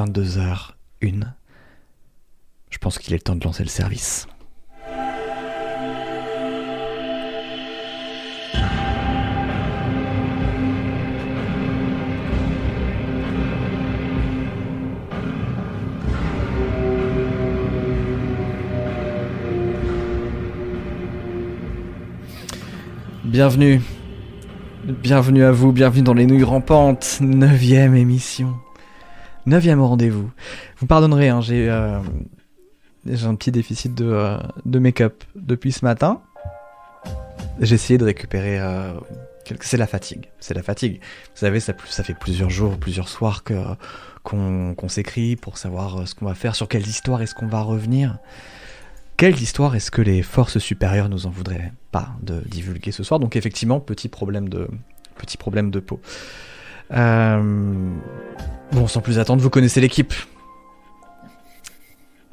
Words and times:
22h01. 0.00 1.32
Je 2.70 2.78
pense 2.78 2.98
qu'il 2.98 3.12
est 3.12 3.16
le 3.16 3.22
temps 3.22 3.36
de 3.36 3.44
lancer 3.44 3.62
le 3.62 3.68
service. 3.68 4.26
Bienvenue. 23.24 23.80
Bienvenue 24.84 25.44
à 25.44 25.52
vous, 25.52 25.72
bienvenue 25.72 26.02
dans 26.02 26.14
les 26.14 26.26
nouilles 26.26 26.42
rampantes, 26.42 27.18
neuvième 27.20 27.94
émission. 27.94 28.56
Neuvième 29.46 29.80
rendez-vous. 29.80 30.30
Vous 30.78 30.86
pardonnerez, 30.86 31.28
hein, 31.28 31.40
j'ai 31.40 31.68
euh, 31.70 31.98
j'ai 33.06 33.26
un 33.26 33.34
petit 33.34 33.50
déficit 33.50 33.94
de, 33.94 34.04
euh, 34.04 34.36
de 34.66 34.78
make-up 34.78 35.24
depuis 35.34 35.72
ce 35.72 35.84
matin. 35.84 36.20
J'ai 37.60 37.74
essayé 37.74 37.98
de 37.98 38.04
récupérer... 38.04 38.60
euh, 38.60 38.92
C'est 39.60 39.76
la 39.76 39.86
fatigue, 39.86 40.28
c'est 40.40 40.54
la 40.54 40.62
fatigue. 40.62 41.00
Vous 41.34 41.40
savez, 41.40 41.60
ça, 41.60 41.74
fait 41.74 42.14
plusieurs 42.14 42.50
jours, 42.50 42.76
plusieurs 42.76 43.08
soirs 43.08 43.42
que 43.42 43.54
qu'on 44.22 44.88
s'écrit 44.88 45.34
pour 45.34 45.56
savoir 45.56 46.06
ce 46.06 46.14
qu'on 46.14 46.26
va 46.26 46.34
faire, 46.34 46.54
sur 46.54 46.68
quelles 46.68 46.86
histoires 46.86 47.22
est-ce 47.22 47.34
qu'on 47.34 47.48
va 47.48 47.62
revenir. 47.62 48.18
Quelle 49.16 49.40
histoire 49.40 49.74
est-ce 49.74 49.90
que 49.90 50.02
les 50.02 50.22
forces 50.22 50.58
supérieures 50.58 51.08
nous 51.08 51.26
en 51.26 51.30
voudraient 51.30 51.72
pas 51.90 52.10
de 52.22 52.42
divulguer 52.46 52.92
ce 52.92 53.02
soir? 53.02 53.18
Donc 53.18 53.34
effectivement, 53.34 53.80
petit 53.80 54.08
problème 54.08 54.50
de, 54.50 54.68
petit 55.16 55.38
problème 55.38 55.70
de 55.70 55.80
peau. 55.80 56.00
Euh, 56.92 57.90
Bon, 58.72 58.86
sans 58.86 59.00
plus 59.00 59.18
attendre, 59.18 59.42
vous 59.42 59.50
connaissez 59.50 59.80
l'équipe. 59.80 60.14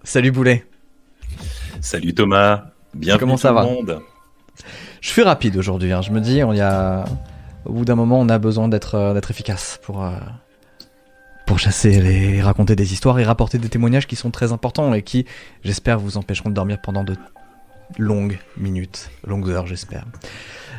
Salut 0.03 0.31
Boulet. 0.31 0.65
Salut 1.81 2.13
Thomas, 2.13 2.65
bienvenue 2.93 3.19
Comment 3.19 3.37
ça 3.37 3.49
tout 3.49 3.55
va 3.55 3.63
le 3.63 3.69
monde. 3.69 4.01
Je 5.01 5.09
suis 5.09 5.23
rapide 5.23 5.57
aujourd'hui. 5.57 5.91
hein. 5.91 6.01
Je 6.03 6.11
me 6.11 6.21
dis, 6.21 6.43
on 6.43 6.53
y 6.53 6.61
a, 6.61 7.05
au 7.65 7.73
bout 7.73 7.85
d'un 7.85 7.95
moment, 7.95 8.19
on 8.19 8.29
a 8.29 8.37
besoin 8.37 8.67
d'être 8.67 8.95
euh, 8.95 9.19
efficace 9.19 9.79
pour 9.83 10.03
euh, 10.03 10.11
pour 11.47 11.57
chasser 11.57 11.99
les 12.01 12.41
raconter 12.41 12.75
des 12.75 12.93
histoires 12.93 13.17
et 13.19 13.23
rapporter 13.23 13.57
des 13.57 13.69
témoignages 13.69 14.05
qui 14.05 14.15
sont 14.15 14.29
très 14.31 14.51
importants 14.51 14.93
et 14.93 15.01
qui, 15.01 15.25
j'espère, 15.63 15.97
vous 15.97 16.17
empêcheront 16.17 16.49
de 16.49 16.55
dormir 16.55 16.77
pendant 16.83 17.03
de 17.03 17.15
longues 17.97 18.37
minutes, 18.57 19.09
longues 19.25 19.49
heures, 19.49 19.65
j'espère. 19.65 20.05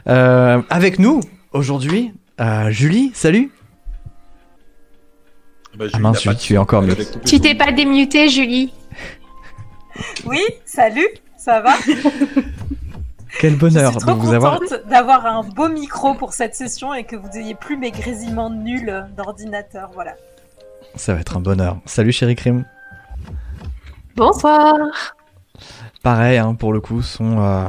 Euh, 0.08 0.62
avec 0.70 0.98
nous 1.00 1.20
aujourd'hui, 1.52 2.12
Julie. 2.68 3.10
Salut. 3.14 3.50
Bah, 5.78 5.84
Julie 5.86 5.92
Ah 5.94 5.98
mince, 6.00 6.22
Julie, 6.22 6.36
tu 6.36 6.54
es 6.54 6.58
encore 6.58 6.84
coupé 6.86 7.04
Tu 7.24 7.40
t'es 7.40 7.54
pas 7.54 7.70
démuté, 7.72 8.28
Julie 8.28 8.72
Oui, 10.26 10.40
salut, 10.64 11.06
ça 11.36 11.60
va 11.60 11.74
Quel 13.40 13.56
bonheur 13.56 13.92
Je 13.92 13.98
suis 13.98 14.06
de 14.06 14.10
trop 14.12 14.20
vous 14.20 14.32
avoir. 14.32 14.58
contente 14.58 14.80
d'avoir 14.88 15.24
un 15.26 15.44
beau 15.44 15.68
micro 15.68 16.14
pour 16.14 16.32
cette 16.32 16.56
session 16.56 16.94
et 16.94 17.04
que 17.04 17.14
vous 17.14 17.28
ayez 17.36 17.54
plus 17.54 17.76
mes 17.76 17.92
grésillements 17.92 18.50
nuls 18.50 19.06
d'ordinateur. 19.16 19.90
Voilà. 19.94 20.14
Ça 20.96 21.14
va 21.14 21.20
être 21.20 21.36
un 21.36 21.40
bonheur. 21.40 21.78
Salut 21.84 22.10
chéri 22.10 22.34
Crime. 22.34 22.64
Bonsoir. 24.16 24.74
Pareil, 26.02 26.38
hein, 26.38 26.54
pour 26.54 26.72
le 26.72 26.80
coup, 26.80 27.02
son, 27.02 27.38
euh, 27.38 27.68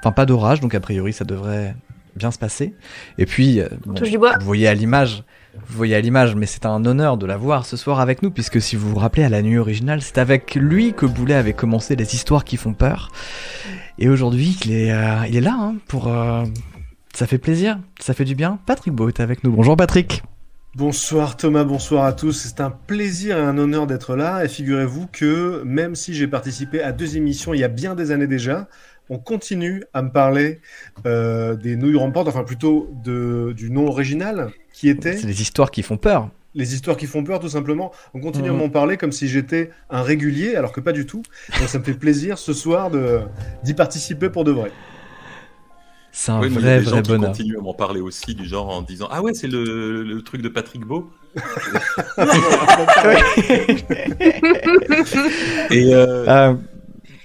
enfin 0.00 0.12
pas 0.12 0.26
d'orage, 0.26 0.60
donc 0.60 0.74
a 0.74 0.80
priori 0.80 1.12
ça 1.12 1.24
devrait 1.24 1.74
bien 2.14 2.30
se 2.30 2.38
passer. 2.38 2.74
Et 3.16 3.26
puis, 3.26 3.60
euh, 3.60 3.68
bon, 3.86 3.94
vous 3.94 4.44
voyez 4.46 4.68
à 4.68 4.74
l'image, 4.74 5.24
vous 5.66 5.76
voyez 5.76 5.94
à 5.94 6.00
l'image, 6.00 6.34
mais 6.34 6.46
c'est 6.46 6.66
un 6.66 6.84
honneur 6.84 7.16
de 7.16 7.26
la 7.26 7.36
voir 7.36 7.66
ce 7.66 7.76
soir 7.76 8.00
avec 8.00 8.22
nous, 8.22 8.30
puisque 8.30 8.60
si 8.60 8.76
vous 8.76 8.88
vous 8.88 8.98
rappelez 8.98 9.24
à 9.24 9.28
la 9.28 9.42
nuit 9.42 9.58
originale, 9.58 10.02
c'est 10.02 10.18
avec 10.18 10.54
lui 10.54 10.92
que 10.94 11.06
Boulet 11.06 11.34
avait 11.34 11.52
commencé 11.52 11.96
les 11.96 12.14
histoires 12.14 12.44
qui 12.44 12.56
font 12.56 12.74
peur. 12.74 13.10
Et 13.98 14.08
aujourd'hui, 14.08 14.56
il 14.64 14.72
est, 14.72 14.92
euh, 14.92 15.40
là 15.40 15.56
hein, 15.58 15.74
pour. 15.88 16.08
euh, 16.08 16.44
ça 17.14 17.26
fait 17.26 17.38
plaisir, 17.38 17.80
ça 17.98 18.14
fait 18.14 18.24
du 18.24 18.34
bien. 18.34 18.60
Patrick 18.66 18.94
Beau 18.94 19.08
est 19.08 19.18
avec 19.20 19.42
nous. 19.42 19.50
Bonjour 19.50 19.76
Patrick. 19.76 20.22
Bonsoir 20.76 21.36
Thomas, 21.36 21.64
bonsoir 21.64 22.04
à 22.04 22.12
tous. 22.12 22.32
C'est 22.32 22.60
un 22.60 22.70
plaisir 22.70 23.36
et 23.36 23.40
un 23.40 23.58
honneur 23.58 23.88
d'être 23.88 24.14
là. 24.14 24.44
Et 24.44 24.48
figurez-vous 24.48 25.08
que 25.10 25.62
même 25.64 25.96
si 25.96 26.14
j'ai 26.14 26.28
participé 26.28 26.80
à 26.80 26.92
deux 26.92 27.16
émissions 27.16 27.54
il 27.54 27.60
y 27.60 27.64
a 27.64 27.68
bien 27.68 27.96
des 27.96 28.12
années 28.12 28.28
déjà, 28.28 28.68
on 29.10 29.18
continue 29.18 29.82
à 29.94 30.02
me 30.02 30.10
parler 30.10 30.60
euh, 31.06 31.56
des 31.56 31.74
nouilles 31.74 31.96
rampantes, 31.96 32.28
enfin 32.28 32.44
plutôt 32.44 32.88
du 33.02 33.70
nom 33.70 33.88
original 33.88 34.50
qui 34.78 34.88
était 34.88 35.16
C'est 35.16 35.26
les 35.26 35.42
histoires 35.42 35.70
qui 35.70 35.82
font 35.82 35.96
peur. 35.96 36.28
les 36.54 36.74
histoires 36.74 36.96
qui 36.96 37.06
font 37.06 37.22
peur 37.24 37.40
tout 37.40 37.48
simplement. 37.48 37.92
On 38.14 38.20
continue 38.20 38.50
Mhm. 38.50 38.56
à 38.56 38.58
m'en 38.58 38.68
parler 38.68 38.96
comme 38.96 39.12
si 39.12 39.28
j'étais 39.28 39.70
un 39.90 40.02
régulier 40.02 40.54
alors 40.56 40.72
que 40.72 40.80
pas 40.80 40.92
du 40.92 41.06
tout. 41.06 41.22
Donc 41.58 41.68
ça 41.68 41.78
me 41.78 41.84
fait 41.84 41.94
plaisir 41.94 42.38
ce 42.38 42.52
soir 42.52 42.90
d'y 43.64 43.74
participer 43.74 44.28
pour 44.30 44.44
de 44.44 44.52
vrai. 44.52 44.70
C'est 46.12 46.32
un 46.32 46.40
Oui, 46.40 46.48
mais 46.50 46.60
il 46.60 46.64
y 46.64 46.68
a 46.68 46.74
vrai, 46.76 46.84
gens 46.84 46.90
vrai 46.92 47.02
qui 47.02 47.08
bonheur. 47.10 47.30
continuent 47.30 47.58
à 47.58 47.62
m'en 47.62 47.74
parler 47.74 48.00
aussi, 48.00 48.34
du 48.34 48.44
genre 48.46 48.68
en 48.70 48.82
disant 48.82 49.08
Ah 49.10 49.22
ouais, 49.22 49.34
c'est 49.34 49.46
le, 49.46 50.02
le 50.02 50.22
truc 50.22 50.42
de 50.42 50.48
Patrick 50.48 50.84
Beau. 50.84 51.10
Et, 55.70 55.94
euh, 55.94 56.24
Euh, 56.28 56.54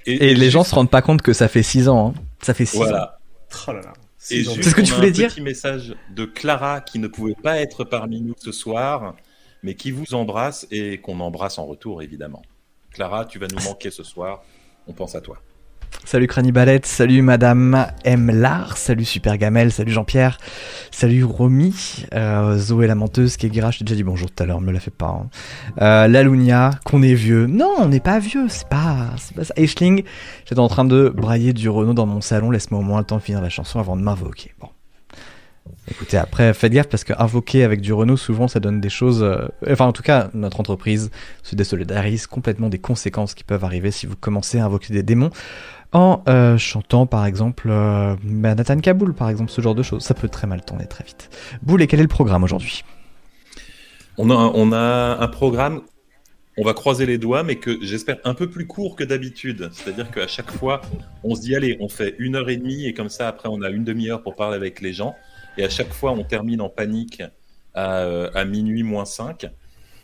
et, 0.06 0.30
et 0.30 0.34
les 0.34 0.50
gens 0.50 0.60
juste- 0.60 0.70
se 0.70 0.74
rendent 0.74 0.90
pas 0.90 1.02
compte 1.02 1.22
que 1.22 1.32
ça 1.32 1.48
fait 1.48 1.62
6 1.62 1.88
ans. 1.88 2.14
hein. 2.16 2.20
Ça 2.42 2.54
fait 2.54 2.66
6 2.66 2.78
ans. 2.78 2.82
Voilà. 2.84 3.18
Oh 3.68 3.72
là 3.72 3.80
là. 3.80 3.92
C'est 4.24 4.42
ce 4.42 4.74
que 4.74 4.80
tu 4.80 4.94
voulais 4.94 5.08
un 5.08 5.10
dire 5.10 5.28
petit 5.28 5.42
message 5.42 5.94
de 6.08 6.24
Clara 6.24 6.80
qui 6.80 6.98
ne 6.98 7.08
pouvait 7.08 7.36
pas 7.42 7.60
être 7.60 7.84
parmi 7.84 8.22
nous 8.22 8.34
ce 8.38 8.52
soir, 8.52 9.16
mais 9.62 9.74
qui 9.74 9.90
vous 9.90 10.14
embrasse 10.14 10.66
et 10.70 10.98
qu'on 10.98 11.20
embrasse 11.20 11.58
en 11.58 11.66
retour, 11.66 12.02
évidemment. 12.02 12.40
Clara, 12.90 13.26
tu 13.26 13.38
vas 13.38 13.48
nous 13.48 13.62
manquer 13.64 13.90
ce 13.90 14.02
soir. 14.02 14.42
On 14.86 14.94
pense 14.94 15.14
à 15.14 15.20
toi. 15.20 15.42
Salut 16.02 16.26
Cranibalette, 16.26 16.84
salut 16.86 17.22
Madame 17.22 17.86
M. 18.04 18.30
Lard, 18.30 18.76
salut 18.76 19.04
Super 19.04 19.38
Gamel, 19.38 19.72
salut 19.72 19.92
Jean-Pierre, 19.92 20.38
salut 20.90 21.24
Romy, 21.24 22.04
euh, 22.12 22.58
Zoé 22.58 22.86
la 22.86 22.94
menteuse, 22.94 23.36
Kegira, 23.36 23.70
je 23.70 23.78
t'ai 23.78 23.84
déjà 23.84 23.96
dit 23.96 24.02
bonjour 24.02 24.30
tout 24.30 24.42
à 24.42 24.46
l'heure, 24.46 24.60
me 24.60 24.70
la 24.72 24.80
fais 24.80 24.90
pas. 24.90 25.24
Hein. 25.24 25.28
Euh, 25.80 26.70
qu'on 26.84 27.02
est 27.02 27.14
vieux. 27.14 27.46
Non, 27.46 27.72
on 27.78 27.88
n'est 27.88 28.00
pas 28.00 28.18
vieux, 28.18 28.46
c'est 28.48 28.68
pas, 28.68 29.10
ça. 29.42 29.54
Eishling, 29.56 30.04
j'étais 30.44 30.60
en 30.60 30.68
train 30.68 30.84
de 30.84 31.08
brailler 31.14 31.52
du 31.52 31.68
Renault 31.68 31.94
dans 31.94 32.06
mon 32.06 32.20
salon, 32.20 32.50
laisse-moi 32.50 32.80
au 32.80 32.84
moins 32.84 32.98
le 32.98 33.04
temps 33.06 33.16
de 33.16 33.22
finir 33.22 33.40
la 33.40 33.48
chanson 33.50 33.78
avant 33.80 33.96
de 33.96 34.02
m'invoquer. 34.02 34.52
Bon. 34.60 34.68
Écoutez, 35.90 36.18
après, 36.18 36.52
faites 36.52 36.72
gaffe 36.72 36.88
parce 36.88 37.04
que 37.04 37.14
invoquer 37.18 37.64
avec 37.64 37.80
du 37.80 37.92
Renault, 37.92 38.16
souvent, 38.18 38.48
ça 38.48 38.60
donne 38.60 38.80
des 38.80 38.90
choses. 38.90 39.22
euh, 39.22 39.48
Enfin, 39.70 39.86
en 39.86 39.92
tout 39.92 40.02
cas, 40.02 40.28
notre 40.34 40.60
entreprise 40.60 41.10
se 41.42 41.56
désolidarise 41.56 42.26
complètement 42.26 42.68
des 42.68 42.78
conséquences 42.78 43.34
qui 43.34 43.44
peuvent 43.44 43.64
arriver 43.64 43.90
si 43.90 44.06
vous 44.06 44.16
commencez 44.16 44.58
à 44.58 44.66
invoquer 44.66 44.92
des 44.92 45.02
démons 45.02 45.30
en 45.94 46.24
euh, 46.28 46.58
chantant, 46.58 47.06
par 47.06 47.24
exemple, 47.24 47.68
euh, 47.70 48.16
bah, 48.24 48.54
Nathan 48.56 48.78
Kaboul, 48.80 49.14
par 49.14 49.30
exemple, 49.30 49.50
ce 49.50 49.60
genre 49.60 49.76
de 49.76 49.82
choses. 49.82 50.02
Ça 50.02 50.12
peut 50.12 50.28
très 50.28 50.48
mal 50.48 50.62
tourner 50.64 50.86
très 50.86 51.04
vite. 51.04 51.30
Boule, 51.62 51.86
quel 51.86 52.00
est 52.00 52.02
le 52.02 52.08
programme 52.08 52.42
aujourd'hui? 52.42 52.84
On 54.18 54.28
a, 54.28 54.34
on 54.34 54.72
a 54.72 55.16
un 55.20 55.28
programme, 55.28 55.82
on 56.58 56.64
va 56.64 56.74
croiser 56.74 57.06
les 57.06 57.16
doigts, 57.16 57.44
mais 57.44 57.56
que 57.56 57.78
j'espère 57.80 58.18
un 58.24 58.34
peu 58.34 58.50
plus 58.50 58.66
court 58.66 58.96
que 58.96 59.04
d'habitude. 59.04 59.70
C'est-à-dire 59.72 60.10
qu'à 60.10 60.26
chaque 60.26 60.50
fois, 60.50 60.80
on 61.22 61.36
se 61.36 61.40
dit, 61.40 61.54
allez, 61.54 61.76
on 61.80 61.88
fait 61.88 62.16
une 62.18 62.34
heure 62.34 62.50
et 62.50 62.56
demie, 62.56 62.86
et 62.86 62.92
comme 62.92 63.08
ça, 63.08 63.28
après, 63.28 63.48
on 63.48 63.62
a 63.62 63.70
une 63.70 63.84
demi-heure 63.84 64.22
pour 64.22 64.34
parler 64.34 64.56
avec 64.56 64.80
les 64.80 64.92
gens. 64.92 65.14
Et 65.58 65.64
à 65.64 65.70
chaque 65.70 65.92
fois, 65.92 66.10
on 66.10 66.24
termine 66.24 66.60
en 66.60 66.68
panique 66.68 67.22
à, 67.72 67.98
euh, 68.00 68.44
minuit 68.44 68.82
moins 68.82 69.04
5. 69.04 69.46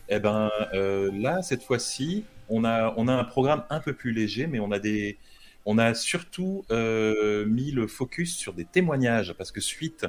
Eh 0.09 0.21
ben, 0.21 0.51
là, 0.73 1.43
cette 1.43 1.65
fois-ci, 1.65 2.25
on 2.49 2.65
a, 2.65 2.95
on 2.97 3.09
a 3.09 3.13
un 3.13 3.25
programme 3.25 3.65
un 3.71 3.81
peu 3.81 3.93
plus 3.93 4.13
léger, 4.13 4.47
mais 4.47 4.61
on 4.61 4.71
a 4.71 4.79
des... 4.79 5.19
On 5.67 5.77
a 5.79 5.95
surtout 5.95 6.65
euh, 6.71 7.45
mis 7.47 7.71
le 7.71 7.87
focus 7.87 8.37
sur 8.37 8.55
des 8.55 8.65
témoignages, 8.65 9.35
parce 9.35 9.53
que 9.53 9.61
suite 9.61 10.07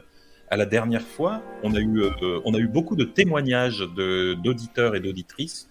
à 0.50 0.56
la 0.58 0.66
dernière 0.66 1.06
fois, 1.06 1.44
on 1.64 1.76
a 1.76 1.80
eu, 1.80 2.02
euh, 2.02 2.40
on 2.46 2.54
a 2.54 2.58
eu 2.58 2.68
beaucoup 2.68 2.96
de 2.96 3.04
témoignages 3.06 3.80
d'auditeurs 3.80 4.96
et 4.96 5.00
d'auditrices 5.00 5.70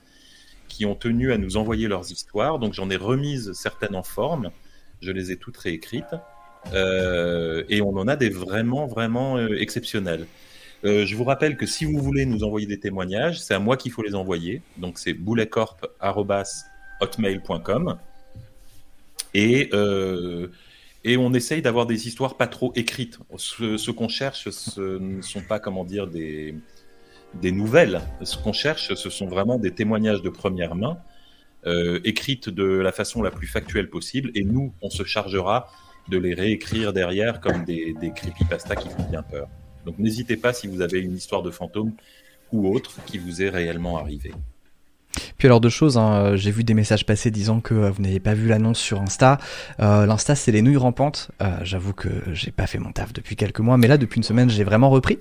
qui 0.68 0.86
ont 0.86 0.94
tenu 0.94 1.32
à 1.32 1.38
nous 1.38 1.56
envoyer 1.56 1.88
leurs 1.88 2.12
histoires. 2.12 2.58
Donc 2.58 2.74
j'en 2.74 2.90
ai 2.90 2.96
remise 2.96 3.52
certaines 3.52 3.94
en 3.94 4.02
forme. 4.02 4.50
Je 5.02 5.12
les 5.12 5.32
ai 5.32 5.36
toutes 5.36 5.56
réécrites. 5.56 6.14
Euh, 6.72 7.64
et 7.68 7.82
on 7.82 7.96
en 7.96 8.08
a 8.08 8.16
des 8.16 8.30
vraiment, 8.30 8.86
vraiment 8.86 9.38
exceptionnels. 9.48 10.26
Je 10.82 11.14
vous 11.14 11.24
rappelle 11.24 11.58
que 11.58 11.66
si 11.66 11.84
vous 11.84 11.98
voulez 11.98 12.24
nous 12.24 12.42
envoyer 12.42 12.66
des 12.66 12.80
témoignages, 12.80 13.38
c'est 13.40 13.52
à 13.52 13.58
moi 13.58 13.76
qu'il 13.76 13.92
faut 13.92 14.02
les 14.02 14.14
envoyer. 14.14 14.62
Donc 14.78 14.98
c'est 14.98 15.12
bouletcorp.hotmail.com. 15.12 17.98
Et, 19.34 19.70
euh, 19.72 20.48
et 21.04 21.16
on 21.16 21.32
essaye 21.32 21.62
d'avoir 21.62 21.86
des 21.86 22.06
histoires 22.06 22.36
pas 22.36 22.46
trop 22.46 22.72
écrites. 22.74 23.18
Ce, 23.36 23.90
qu'on 23.90 24.08
cherche, 24.08 24.50
ce 24.50 24.98
ne 24.98 25.22
sont 25.22 25.42
pas, 25.42 25.58
comment 25.58 25.84
dire, 25.84 26.06
des, 26.06 26.54
nouvelles. 27.42 28.00
Ce 28.22 28.36
qu'on 28.36 28.52
cherche, 28.52 28.94
ce 28.94 29.10
sont 29.10 29.26
vraiment 29.26 29.58
des 29.58 29.72
témoignages 29.72 30.22
de 30.22 30.30
première 30.30 30.74
main, 30.74 30.98
euh, 31.66 32.00
écrites 32.04 32.48
de 32.48 32.64
la 32.64 32.92
façon 32.92 33.22
la 33.22 33.30
plus 33.30 33.46
factuelle 33.46 33.88
possible. 33.88 34.30
Et 34.34 34.44
nous, 34.44 34.72
on 34.82 34.90
se 34.90 35.04
chargera 35.04 35.68
de 36.08 36.18
les 36.18 36.34
réécrire 36.34 36.92
derrière 36.92 37.40
comme 37.40 37.64
des, 37.64 37.94
des 38.00 38.12
qui 38.12 38.88
font 38.88 39.08
bien 39.10 39.22
peur. 39.22 39.48
Donc 39.86 39.98
n'hésitez 39.98 40.36
pas 40.36 40.52
si 40.52 40.66
vous 40.66 40.82
avez 40.82 41.00
une 41.00 41.16
histoire 41.16 41.42
de 41.42 41.50
fantôme 41.50 41.92
ou 42.52 42.74
autre 42.74 42.96
qui 43.06 43.18
vous 43.18 43.42
est 43.42 43.48
réellement 43.48 43.98
arrivée. 43.98 44.32
Puis 45.40 45.46
alors 45.46 45.62
deux 45.62 45.70
choses, 45.70 45.96
hein, 45.96 46.36
j'ai 46.36 46.50
vu 46.50 46.64
des 46.64 46.74
messages 46.74 47.06
passer 47.06 47.30
disant 47.30 47.60
que 47.60 47.72
euh, 47.72 47.90
vous 47.90 48.02
n'avez 48.02 48.20
pas 48.20 48.34
vu 48.34 48.46
l'annonce 48.46 48.78
sur 48.78 49.00
Insta. 49.00 49.38
Euh, 49.80 50.04
L'Insta 50.04 50.34
c'est 50.34 50.52
les 50.52 50.60
nouilles 50.60 50.76
rampantes. 50.76 51.30
Euh, 51.40 51.56
J'avoue 51.62 51.94
que 51.94 52.10
j'ai 52.34 52.50
pas 52.50 52.66
fait 52.66 52.78
mon 52.78 52.92
taf 52.92 53.14
depuis 53.14 53.36
quelques 53.36 53.60
mois, 53.60 53.78
mais 53.78 53.88
là 53.88 53.96
depuis 53.96 54.18
une 54.18 54.22
semaine 54.22 54.50
j'ai 54.50 54.64
vraiment 54.64 54.90
repris 54.90 55.18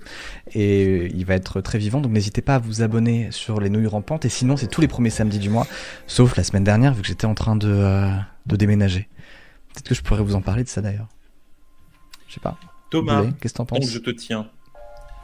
et 0.53 1.05
il 1.15 1.23
va 1.25 1.35
être 1.35 1.61
très 1.61 1.77
vivant. 1.77 2.01
Donc 2.01 2.11
n'hésitez 2.11 2.41
pas 2.41 2.55
à 2.55 2.59
vous 2.59 2.81
abonner 2.81 3.29
sur 3.31 3.61
les 3.61 3.69
nouilles 3.69 3.87
rampantes. 3.87 4.25
Et 4.25 4.29
sinon 4.29 4.57
c'est 4.57 4.67
tous 4.67 4.81
les 4.81 4.89
premiers 4.89 5.09
samedis 5.09 5.39
du 5.39 5.49
mois, 5.49 5.65
sauf 6.05 6.35
la 6.35 6.43
semaine 6.43 6.65
dernière 6.65 6.93
vu 6.93 7.01
que 7.01 7.07
j'étais 7.07 7.25
en 7.25 7.33
train 7.33 7.55
de, 7.55 7.69
euh, 7.69 8.11
de 8.45 8.57
déménager. 8.57 9.07
Peut-être 9.73 9.87
que 9.87 9.95
je 9.95 10.01
pourrais 10.01 10.21
vous 10.21 10.35
en 10.35 10.41
parler 10.41 10.65
de 10.65 10.69
ça 10.69 10.81
d'ailleurs. 10.81 11.07
Je 12.27 12.33
sais 12.33 12.41
pas. 12.41 12.57
Thomas, 12.89 13.23
Qu'est-ce 13.39 13.53
que 13.53 13.57
t'en 13.59 13.63
donc 13.63 13.79
penses 13.83 13.89
je 13.89 13.99
te 13.99 14.09
tiens. 14.09 14.49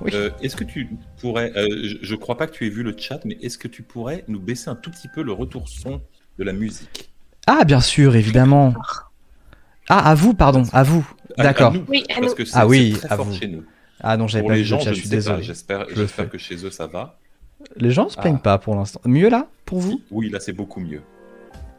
Oui. 0.01 0.11
Euh, 0.13 0.29
est-ce 0.41 0.55
que 0.55 0.63
tu 0.65 0.89
pourrais, 1.21 1.51
euh, 1.55 1.67
je, 1.83 1.97
je 2.01 2.15
crois 2.15 2.37
pas 2.37 2.47
que 2.47 2.51
tu 2.53 2.65
aies 2.65 2.69
vu 2.69 2.83
le 2.83 2.95
chat, 2.97 3.19
mais 3.25 3.37
est-ce 3.41 3.57
que 3.57 3.67
tu 3.67 3.81
pourrais 3.81 4.23
nous 4.27 4.39
baisser 4.39 4.69
un 4.69 4.75
tout 4.75 4.91
petit 4.91 5.07
peu 5.07 5.21
le 5.23 5.31
retour 5.31 5.69
son 5.69 6.01
de 6.37 6.43
la 6.43 6.51
musique? 6.53 7.09
Ah 7.47 7.63
bien 7.63 7.79
sûr, 7.81 8.15
évidemment. 8.15 8.73
Ah 9.87 10.09
à 10.09 10.15
vous, 10.15 10.33
pardon, 10.33 10.63
à 10.73 10.83
vous. 10.83 11.07
À- 11.37 11.41
à 11.41 11.43
D'accord. 11.43 11.73
nous, 11.73 11.85
Oui, 11.87 12.03
à 12.15 12.19
Parce 12.19 12.33
que 12.33 12.43
c'est 12.45 12.57
Ah 12.57 12.67
oui, 12.67 12.93
très 12.93 13.11
à 13.11 13.15
fort 13.15 13.25
vous. 13.25 13.33
chez 13.35 13.47
nous. 13.47 13.63
Ah 14.01 14.17
non, 14.17 14.27
j'avais 14.27 14.45
pas 14.47 14.53
les 14.55 14.59
vu 14.61 14.65
gens, 14.65 14.77
le 14.77 14.83
chat, 14.83 14.93
je 14.93 14.99
suis 14.99 15.09
désolé. 15.09 15.43
J'espère, 15.43 15.85
Je 15.89 15.95
le 15.95 16.01
j'espère 16.01 16.25
fais. 16.25 16.31
que 16.31 16.37
chez 16.37 16.65
eux 16.65 16.71
ça 16.71 16.87
va. 16.87 17.17
Les 17.77 17.91
gens 17.91 18.09
se 18.09 18.17
plaignent 18.17 18.35
Ah. 18.39 18.43
pas 18.43 18.57
pour 18.57 18.75
l'instant. 18.75 18.99
Mieux 19.05 19.29
là 19.29 19.47
pour 19.65 19.79
vous? 19.79 20.01
Oui, 20.11 20.29
là 20.29 20.39
c'est 20.39 20.53
beaucoup 20.53 20.79
mieux. 20.81 21.01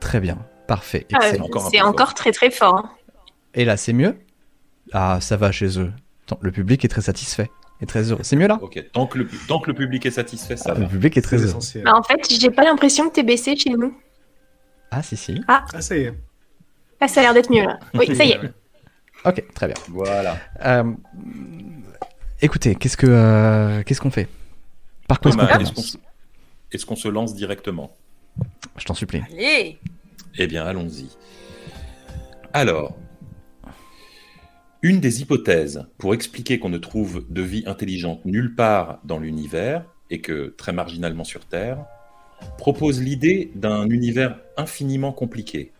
Très 0.01 0.21
bien, 0.21 0.39
parfait, 0.67 1.07
Ah, 1.13 1.33
encore 1.41 1.69
c'est 1.71 1.81
encore 1.83 2.15
très 2.15 2.33
très 2.33 2.51
fort. 2.51 2.77
hein. 2.79 2.91
Et 3.55 3.65
là, 3.65 3.77
c'est 3.77 3.93
mieux? 3.95 4.17
Ah, 4.93 5.19
ça 5.21 5.37
va 5.37 5.51
chez 5.53 5.79
eux. 5.79 5.93
Attends, 6.27 6.39
le 6.43 6.53
public 6.53 6.85
est 6.85 6.89
très 6.89 7.01
satisfait 7.01 7.51
et 7.81 7.87
très 7.87 8.11
heureux. 8.11 8.23
C'est 8.23 8.37
mieux 8.37 8.47
là 8.47 8.59
Ok, 8.63 8.83
tant 8.93 9.07
que 9.07 9.19
le, 9.19 9.29
tant 9.49 9.59
que 9.61 9.69
le 9.71 9.75
public 9.75 10.07
est 10.07 10.11
satisfait, 10.11 10.57
ça 10.57 10.75
Le 10.75 10.81
va. 10.83 10.87
public 10.87 11.17
est 11.17 11.23
très 11.23 11.37
heureux. 11.39 11.61
Bah, 11.85 11.95
en 11.95 12.03
fait, 12.03 12.21
j'ai 12.31 12.51
pas 12.51 12.65
l'impression 12.65 13.09
que 13.09 13.15
t'es 13.15 13.23
baissé 13.23 13.57
chez 13.57 13.71
nous. 13.71 13.95
Ah, 14.91 15.03
si, 15.03 15.17
si. 15.17 15.41
Ah, 15.49 15.65
ça 15.81 15.97
y 15.97 16.03
est. 16.03 16.15
Là, 17.01 17.09
ça 17.09 17.21
a 17.21 17.23
l'air 17.25 17.35
d'être 17.35 17.51
mieux 17.51 17.65
là. 17.65 17.79
Oui, 17.95 18.15
ça 18.17 18.25
y 18.25 18.31
est. 18.33 18.41
Ok, 19.25 19.43
très 19.55 19.67
bien. 19.67 19.75
Voilà. 19.89 20.37
Euh, 20.65 20.93
écoutez, 22.41 22.77
qu'est-ce 22.77 22.97
que 22.97 23.07
euh, 23.09 23.83
qu'est-ce 23.83 24.01
qu'on 24.01 24.11
fait? 24.11 24.29
Par 25.09 25.19
quoi 25.21 25.31
est-ce 25.31 25.39
qu'on 25.39 25.47
commence? 25.47 25.87
se- 25.93 25.97
est-ce 26.71 26.87
qu'on 26.87 26.95
se 26.97 27.09
lance 27.09 27.35
directement? 27.35 27.97
Je 28.77 28.85
t'en 28.85 28.95
supplie. 28.95 29.23
Allez 29.33 29.79
Eh 30.39 30.47
bien, 30.47 30.65
allons-y. 30.65 31.09
Alors, 32.53 32.97
une 34.87 35.01
des 35.01 35.21
hypothèses 35.21 35.85
pour 35.99 36.15
expliquer 36.15 36.61
qu'on 36.61 36.69
ne 36.69 36.79
trouve 36.79 37.25
de 37.29 37.43
vie 37.43 37.65
intelligente 37.67 38.25
nulle 38.25 38.55
part 38.55 39.01
dans 39.03 39.19
l'univers, 39.19 39.85
et 40.11 40.21
que 40.21 40.55
très 40.57 40.73
marginalement 40.73 41.25
sur 41.25 41.45
Terre, 41.45 41.85
propose 42.57 43.03
l'idée 43.03 43.51
d'un 43.57 43.91
univers 43.91 44.39
infiniment 44.57 45.11
compliqué. 45.11 45.73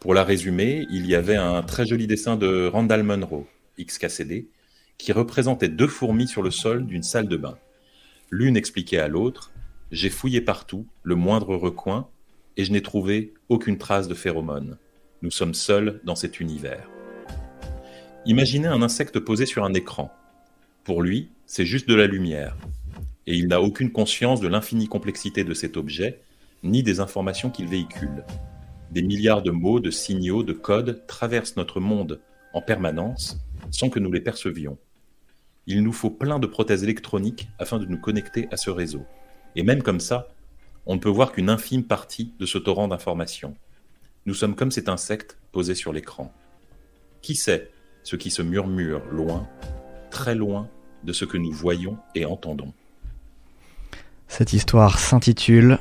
Pour 0.00 0.14
la 0.14 0.24
résumer, 0.24 0.86
il 0.90 1.06
y 1.06 1.14
avait 1.14 1.36
un 1.36 1.62
très 1.62 1.84
joli 1.84 2.06
dessin 2.06 2.36
de 2.36 2.66
Randall 2.66 3.02
Munro, 3.02 3.46
XKCD, 3.78 4.48
qui 4.96 5.12
représentait 5.12 5.68
deux 5.68 5.86
fourmis 5.86 6.26
sur 6.26 6.42
le 6.42 6.50
sol 6.50 6.86
d'une 6.86 7.02
salle 7.02 7.28
de 7.28 7.36
bain. 7.36 7.58
L'une 8.30 8.56
expliquait 8.56 9.00
à 9.00 9.08
l'autre 9.08 9.52
J'ai 9.92 10.08
fouillé 10.08 10.40
partout, 10.40 10.86
le 11.02 11.14
moindre 11.14 11.56
recoin, 11.56 12.08
et 12.56 12.64
je 12.64 12.72
n'ai 12.72 12.80
trouvé 12.80 13.34
aucune 13.50 13.76
trace 13.76 14.08
de 14.08 14.14
phéromones. 14.14 14.78
Nous 15.20 15.30
sommes 15.30 15.52
seuls 15.52 16.00
dans 16.04 16.16
cet 16.16 16.40
univers. 16.40 16.88
Imaginez 18.26 18.68
un 18.68 18.82
insecte 18.82 19.18
posé 19.18 19.46
sur 19.46 19.64
un 19.64 19.72
écran. 19.72 20.12
Pour 20.84 21.00
lui, 21.00 21.30
c'est 21.46 21.64
juste 21.64 21.88
de 21.88 21.94
la 21.94 22.06
lumière, 22.06 22.54
et 23.26 23.34
il 23.34 23.48
n'a 23.48 23.62
aucune 23.62 23.90
conscience 23.90 24.40
de 24.40 24.48
l'infinie 24.48 24.88
complexité 24.88 25.42
de 25.42 25.54
cet 25.54 25.78
objet, 25.78 26.20
ni 26.62 26.82
des 26.82 27.00
informations 27.00 27.48
qu'il 27.48 27.66
véhicule. 27.66 28.24
Des 28.90 29.00
milliards 29.00 29.42
de 29.42 29.50
mots, 29.50 29.80
de 29.80 29.90
signaux, 29.90 30.42
de 30.42 30.52
codes 30.52 31.06
traversent 31.06 31.56
notre 31.56 31.80
monde 31.80 32.20
en 32.52 32.60
permanence 32.60 33.38
sans 33.70 33.88
que 33.88 33.98
nous 33.98 34.12
les 34.12 34.20
percevions. 34.20 34.76
Il 35.66 35.82
nous 35.82 35.92
faut 35.92 36.10
plein 36.10 36.38
de 36.38 36.46
prothèses 36.46 36.84
électroniques 36.84 37.48
afin 37.58 37.78
de 37.78 37.86
nous 37.86 37.98
connecter 37.98 38.48
à 38.50 38.58
ce 38.58 38.68
réseau. 38.68 39.06
Et 39.56 39.62
même 39.62 39.82
comme 39.82 40.00
ça, 40.00 40.28
on 40.84 40.96
ne 40.96 41.00
peut 41.00 41.08
voir 41.08 41.32
qu'une 41.32 41.48
infime 41.48 41.84
partie 41.84 42.34
de 42.38 42.44
ce 42.44 42.58
torrent 42.58 42.88
d'informations. 42.88 43.56
Nous 44.26 44.34
sommes 44.34 44.56
comme 44.56 44.72
cet 44.72 44.90
insecte 44.90 45.38
posé 45.52 45.74
sur 45.74 45.94
l'écran. 45.94 46.34
Qui 47.22 47.34
sait 47.34 47.70
ce 48.02 48.16
qui 48.16 48.30
se 48.30 48.42
murmure 48.42 49.02
loin, 49.10 49.48
très 50.10 50.34
loin 50.34 50.68
de 51.04 51.12
ce 51.12 51.24
que 51.24 51.36
nous 51.36 51.52
voyons 51.52 51.96
et 52.14 52.24
entendons 52.24 52.72
Cette 54.28 54.52
histoire 54.52 54.98
s'intitule 54.98 55.78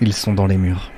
Ils 0.00 0.14
sont 0.14 0.32
dans 0.32 0.46
les 0.46 0.56
murs. 0.56 0.90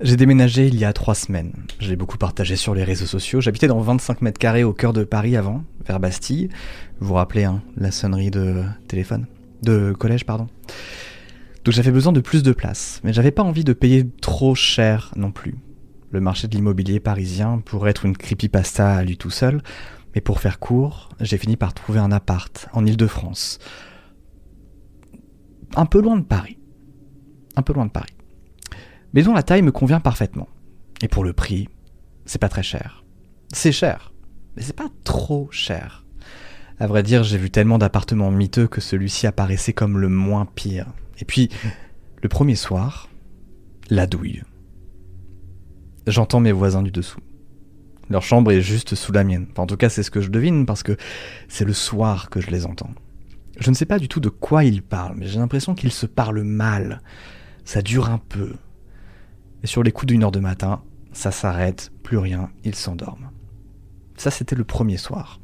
J'ai 0.00 0.16
déménagé 0.16 0.66
il 0.66 0.76
y 0.76 0.84
a 0.84 0.92
trois 0.92 1.14
semaines. 1.14 1.52
J'ai 1.80 1.96
beaucoup 1.96 2.18
partagé 2.18 2.56
sur 2.56 2.74
les 2.74 2.82
réseaux 2.82 3.06
sociaux. 3.06 3.40
J'habitais 3.40 3.68
dans 3.68 3.80
25 3.80 4.22
mètres 4.22 4.38
carrés 4.38 4.64
au 4.64 4.72
cœur 4.72 4.92
de 4.92 5.04
Paris 5.04 5.36
avant, 5.36 5.62
vers 5.86 6.00
Bastille. 6.00 6.48
Vous 6.98 7.08
vous 7.08 7.14
rappelez, 7.14 7.44
hein, 7.44 7.62
la 7.76 7.90
sonnerie 7.90 8.30
de 8.30 8.64
téléphone? 8.88 9.26
De 9.62 9.92
collège, 9.92 10.24
pardon? 10.24 10.48
Donc 11.64 11.72
j'avais 11.72 11.90
besoin 11.90 12.12
de 12.12 12.20
plus 12.20 12.42
de 12.42 12.52
place. 12.52 13.00
Mais 13.04 13.12
j'avais 13.12 13.30
pas 13.30 13.42
envie 13.42 13.64
de 13.64 13.72
payer 13.72 14.08
trop 14.20 14.54
cher 14.54 15.12
non 15.16 15.32
plus. 15.32 15.56
Le 16.10 16.20
marché 16.20 16.46
de 16.46 16.54
l'immobilier 16.54 17.00
parisien 17.00 17.58
pourrait 17.64 17.90
être 17.90 18.04
une 18.04 18.16
creepypasta 18.16 18.96
à 18.96 19.02
lui 19.02 19.16
tout 19.16 19.30
seul. 19.30 19.62
Mais 20.14 20.20
pour 20.20 20.40
faire 20.40 20.60
court, 20.60 21.08
j'ai 21.20 21.38
fini 21.38 21.56
par 21.56 21.74
trouver 21.74 21.98
un 21.98 22.12
appart 22.12 22.68
en 22.72 22.84
Ile-de-France. 22.84 23.58
Un 25.74 25.86
peu 25.86 26.00
loin 26.00 26.16
de 26.16 26.22
Paris. 26.22 26.58
Un 27.56 27.62
peu 27.62 27.72
loin 27.72 27.86
de 27.86 27.90
Paris. 27.90 28.14
Mais 29.12 29.22
dont 29.22 29.32
la 29.32 29.42
taille 29.42 29.62
me 29.62 29.72
convient 29.72 30.00
parfaitement. 30.00 30.48
Et 31.02 31.08
pour 31.08 31.24
le 31.24 31.32
prix, 31.32 31.68
c'est 32.26 32.40
pas 32.40 32.48
très 32.48 32.62
cher. 32.62 33.04
C'est 33.52 33.72
cher, 33.72 34.12
mais 34.56 34.62
c'est 34.62 34.76
pas 34.76 34.88
trop 35.02 35.48
cher. 35.50 36.04
À 36.78 36.86
vrai 36.86 37.02
dire, 37.02 37.22
j'ai 37.22 37.38
vu 37.38 37.50
tellement 37.50 37.78
d'appartements 37.78 38.30
miteux 38.30 38.66
que 38.66 38.80
celui-ci 38.80 39.26
apparaissait 39.26 39.72
comme 39.72 39.98
le 39.98 40.08
moins 40.08 40.46
pire. 40.46 40.86
Et 41.18 41.24
puis, 41.24 41.50
le 42.22 42.28
premier 42.28 42.56
soir, 42.56 43.08
la 43.90 44.06
douille. 44.06 44.42
J'entends 46.06 46.40
mes 46.40 46.52
voisins 46.52 46.82
du 46.82 46.90
dessous. 46.90 47.20
Leur 48.10 48.22
chambre 48.22 48.52
est 48.52 48.60
juste 48.60 48.94
sous 48.94 49.12
la 49.12 49.24
mienne. 49.24 49.46
En 49.56 49.66
tout 49.66 49.76
cas, 49.76 49.88
c'est 49.88 50.02
ce 50.02 50.10
que 50.10 50.20
je 50.20 50.30
devine 50.30 50.66
parce 50.66 50.82
que 50.82 50.96
c'est 51.48 51.64
le 51.64 51.72
soir 51.72 52.28
que 52.28 52.40
je 52.40 52.50
les 52.50 52.66
entends. 52.66 52.90
Je 53.58 53.70
ne 53.70 53.74
sais 53.74 53.86
pas 53.86 53.98
du 53.98 54.08
tout 54.08 54.20
de 54.20 54.28
quoi 54.28 54.64
ils 54.64 54.82
parlent, 54.82 55.16
mais 55.16 55.26
j'ai 55.26 55.38
l'impression 55.38 55.74
qu'ils 55.74 55.92
se 55.92 56.06
parlent 56.06 56.42
mal. 56.42 57.00
Ça 57.64 57.80
dure 57.82 58.10
un 58.10 58.18
peu. 58.18 58.54
Et 59.62 59.66
sur 59.66 59.82
les 59.82 59.92
coups 59.92 60.08
d'une 60.08 60.24
heure 60.24 60.32
de 60.32 60.40
matin, 60.40 60.82
ça 61.12 61.30
s'arrête, 61.30 61.90
plus 62.02 62.18
rien, 62.18 62.50
ils 62.64 62.74
s'endorment. 62.74 63.30
Ça, 64.16 64.30
c'était 64.30 64.56
le 64.56 64.64
premier 64.64 64.96
soir. 64.96 65.40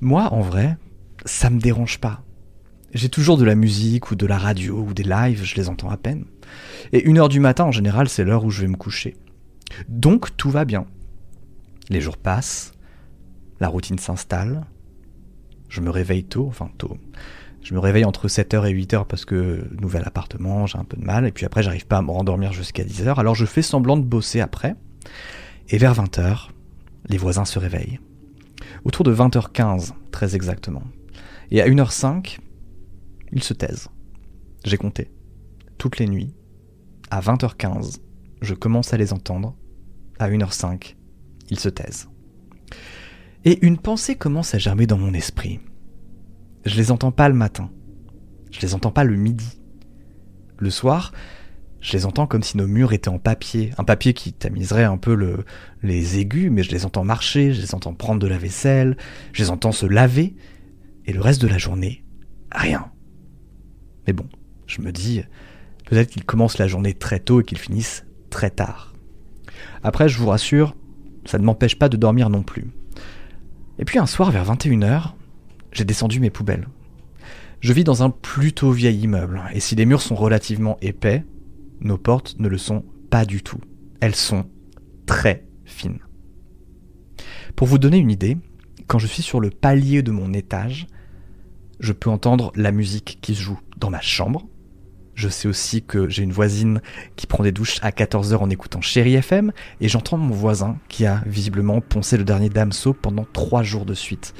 Moi, 0.00 0.32
en 0.32 0.40
vrai, 0.40 0.76
ça 1.24 1.50
me 1.50 1.58
dérange 1.58 1.98
pas. 1.98 2.22
J'ai 2.94 3.08
toujours 3.08 3.36
de 3.36 3.44
la 3.44 3.54
musique 3.54 4.10
ou 4.10 4.14
de 4.14 4.26
la 4.26 4.38
radio 4.38 4.78
ou 4.80 4.94
des 4.94 5.02
lives, 5.02 5.44
je 5.44 5.56
les 5.56 5.68
entends 5.68 5.90
à 5.90 5.96
peine. 5.96 6.24
Et 6.92 7.04
une 7.04 7.18
heure 7.18 7.28
du 7.28 7.40
matin, 7.40 7.64
en 7.64 7.72
général, 7.72 8.08
c'est 8.08 8.24
l'heure 8.24 8.44
où 8.44 8.50
je 8.50 8.62
vais 8.62 8.68
me 8.68 8.76
coucher. 8.76 9.16
Donc, 9.88 10.36
tout 10.36 10.50
va 10.50 10.64
bien. 10.64 10.86
Les 11.90 12.00
jours 12.00 12.16
passent, 12.16 12.72
la 13.60 13.68
routine 13.68 13.98
s'installe, 13.98 14.64
je 15.68 15.80
me 15.80 15.90
réveille 15.90 16.24
tôt, 16.24 16.46
enfin 16.48 16.70
tôt. 16.78 16.96
Je 17.62 17.74
me 17.74 17.78
réveille 17.78 18.04
entre 18.06 18.28
7h 18.28 18.66
et 18.66 18.72
8h 18.72 19.06
parce 19.06 19.26
que 19.26 19.68
nouvel 19.80 20.02
appartement, 20.06 20.66
j'ai 20.66 20.78
un 20.78 20.84
peu 20.84 20.96
de 20.96 21.04
mal, 21.04 21.26
et 21.26 21.32
puis 21.32 21.44
après 21.44 21.62
j'arrive 21.62 21.86
pas 21.86 21.98
à 21.98 22.02
me 22.02 22.10
rendormir 22.10 22.52
jusqu'à 22.52 22.84
10h, 22.84 23.16
alors 23.16 23.34
je 23.34 23.44
fais 23.44 23.62
semblant 23.62 23.96
de 23.96 24.04
bosser 24.04 24.40
après. 24.40 24.74
Et 25.68 25.76
vers 25.76 25.94
20h, 25.94 26.48
les 27.08 27.18
voisins 27.18 27.44
se 27.44 27.58
réveillent. 27.58 28.00
Autour 28.84 29.04
de 29.04 29.14
20h15, 29.14 29.92
très 30.10 30.34
exactement. 30.34 30.84
Et 31.50 31.60
à 31.60 31.68
1h05, 31.68 32.38
ils 33.32 33.42
se 33.42 33.54
taisent. 33.54 33.88
J'ai 34.64 34.76
compté. 34.76 35.10
Toutes 35.76 35.98
les 35.98 36.08
nuits, 36.08 36.34
à 37.10 37.20
20h15, 37.20 38.00
je 38.42 38.54
commence 38.54 38.92
à 38.92 38.96
les 38.96 39.12
entendre. 39.12 39.56
À 40.18 40.28
1h05, 40.28 40.96
ils 41.50 41.60
se 41.60 41.68
taisent. 41.68 42.08
Et 43.44 43.64
une 43.64 43.78
pensée 43.78 44.16
commence 44.16 44.54
à 44.54 44.58
germer 44.58 44.86
dans 44.86 44.98
mon 44.98 45.14
esprit. 45.14 45.60
Je 46.64 46.76
les 46.76 46.90
entends 46.90 47.12
pas 47.12 47.28
le 47.28 47.34
matin. 47.34 47.70
Je 48.50 48.60
les 48.60 48.74
entends 48.74 48.90
pas 48.90 49.04
le 49.04 49.16
midi. 49.16 49.60
Le 50.58 50.70
soir, 50.70 51.12
je 51.80 51.92
les 51.92 52.04
entends 52.04 52.26
comme 52.26 52.42
si 52.42 52.56
nos 52.56 52.66
murs 52.66 52.92
étaient 52.92 53.08
en 53.08 53.18
papier. 53.18 53.72
Un 53.78 53.84
papier 53.84 54.12
qui 54.12 54.32
tamiserait 54.32 54.84
un 54.84 54.96
peu 54.96 55.14
le, 55.14 55.44
les 55.82 56.18
aigus, 56.18 56.50
mais 56.50 56.64
je 56.64 56.72
les 56.72 56.84
entends 56.84 57.04
marcher, 57.04 57.52
je 57.52 57.60
les 57.60 57.74
entends 57.74 57.94
prendre 57.94 58.20
de 58.20 58.26
la 58.26 58.38
vaisselle, 58.38 58.96
je 59.32 59.44
les 59.44 59.50
entends 59.50 59.72
se 59.72 59.86
laver. 59.86 60.34
Et 61.06 61.12
le 61.12 61.20
reste 61.20 61.40
de 61.40 61.48
la 61.48 61.58
journée, 61.58 62.04
rien. 62.52 62.90
Mais 64.08 64.14
bon, 64.14 64.26
je 64.66 64.80
me 64.80 64.90
dis, 64.90 65.20
peut-être 65.84 66.08
qu'ils 66.08 66.24
commencent 66.24 66.56
la 66.56 66.66
journée 66.66 66.94
très 66.94 67.20
tôt 67.20 67.42
et 67.42 67.44
qu'ils 67.44 67.58
finissent 67.58 68.06
très 68.30 68.48
tard. 68.48 68.94
Après, 69.82 70.08
je 70.08 70.16
vous 70.16 70.28
rassure, 70.28 70.74
ça 71.26 71.36
ne 71.38 71.44
m'empêche 71.44 71.78
pas 71.78 71.90
de 71.90 71.98
dormir 71.98 72.30
non 72.30 72.42
plus. 72.42 72.68
Et 73.78 73.84
puis 73.84 73.98
un 73.98 74.06
soir 74.06 74.30
vers 74.30 74.50
21h, 74.50 75.12
j'ai 75.72 75.84
descendu 75.84 76.20
mes 76.20 76.30
poubelles. 76.30 76.68
Je 77.60 77.74
vis 77.74 77.84
dans 77.84 78.02
un 78.02 78.08
plutôt 78.08 78.70
vieil 78.70 78.98
immeuble, 78.98 79.42
et 79.52 79.60
si 79.60 79.74
les 79.74 79.84
murs 79.84 80.00
sont 80.00 80.14
relativement 80.14 80.78
épais, 80.80 81.22
nos 81.82 81.98
portes 81.98 82.36
ne 82.38 82.48
le 82.48 82.56
sont 82.56 82.86
pas 83.10 83.26
du 83.26 83.42
tout. 83.42 83.60
Elles 84.00 84.14
sont 84.14 84.46
très 85.04 85.44
fines. 85.66 86.00
Pour 87.56 87.66
vous 87.66 87.76
donner 87.76 87.98
une 87.98 88.10
idée, 88.10 88.38
quand 88.86 88.98
je 88.98 89.06
suis 89.06 89.22
sur 89.22 89.38
le 89.38 89.50
palier 89.50 90.00
de 90.00 90.12
mon 90.12 90.32
étage, 90.32 90.86
je 91.78 91.92
peux 91.92 92.08
entendre 92.08 92.52
la 92.56 92.72
musique 92.72 93.18
qui 93.20 93.34
se 93.34 93.42
joue 93.42 93.60
dans 93.78 93.90
ma 93.90 94.00
chambre. 94.00 94.46
Je 95.14 95.28
sais 95.28 95.48
aussi 95.48 95.82
que 95.82 96.08
j'ai 96.08 96.22
une 96.22 96.32
voisine 96.32 96.80
qui 97.16 97.26
prend 97.26 97.42
des 97.42 97.50
douches 97.50 97.78
à 97.82 97.90
14h 97.90 98.36
en 98.36 98.50
écoutant 98.50 98.80
Chéri 98.80 99.14
FM, 99.14 99.52
et 99.80 99.88
j'entends 99.88 100.16
mon 100.16 100.32
voisin 100.32 100.78
qui 100.88 101.06
a 101.06 101.22
visiblement 101.26 101.80
poncé 101.80 102.16
le 102.16 102.24
dernier 102.24 102.50
Damso 102.50 102.92
pendant 102.92 103.26
trois 103.32 103.64
jours 103.64 103.84
de 103.84 103.94
suite. 103.94 104.32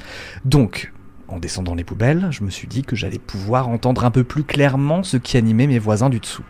Donc, 0.45 0.93
en 1.27 1.37
descendant 1.37 1.75
les 1.75 1.83
poubelles, 1.83 2.27
je 2.31 2.43
me 2.43 2.49
suis 2.49 2.67
dit 2.67 2.83
que 2.83 2.95
j'allais 2.95 3.19
pouvoir 3.19 3.67
entendre 3.67 4.05
un 4.05 4.11
peu 4.11 4.23
plus 4.23 4.43
clairement 4.43 5.03
ce 5.03 5.17
qui 5.17 5.35
animait 5.35 5.67
mes 5.67 5.79
voisins 5.79 6.09
du 6.09 6.19
dessous. 6.19 6.45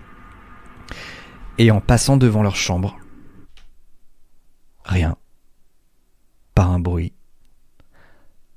Et 1.58 1.72
en 1.72 1.82
passant 1.82 2.16
devant 2.16 2.44
leur 2.44 2.56
chambre, 2.56 3.00
rien. 4.84 5.18
Pas 6.54 6.64
un 6.64 6.80
bruit. 6.80 7.14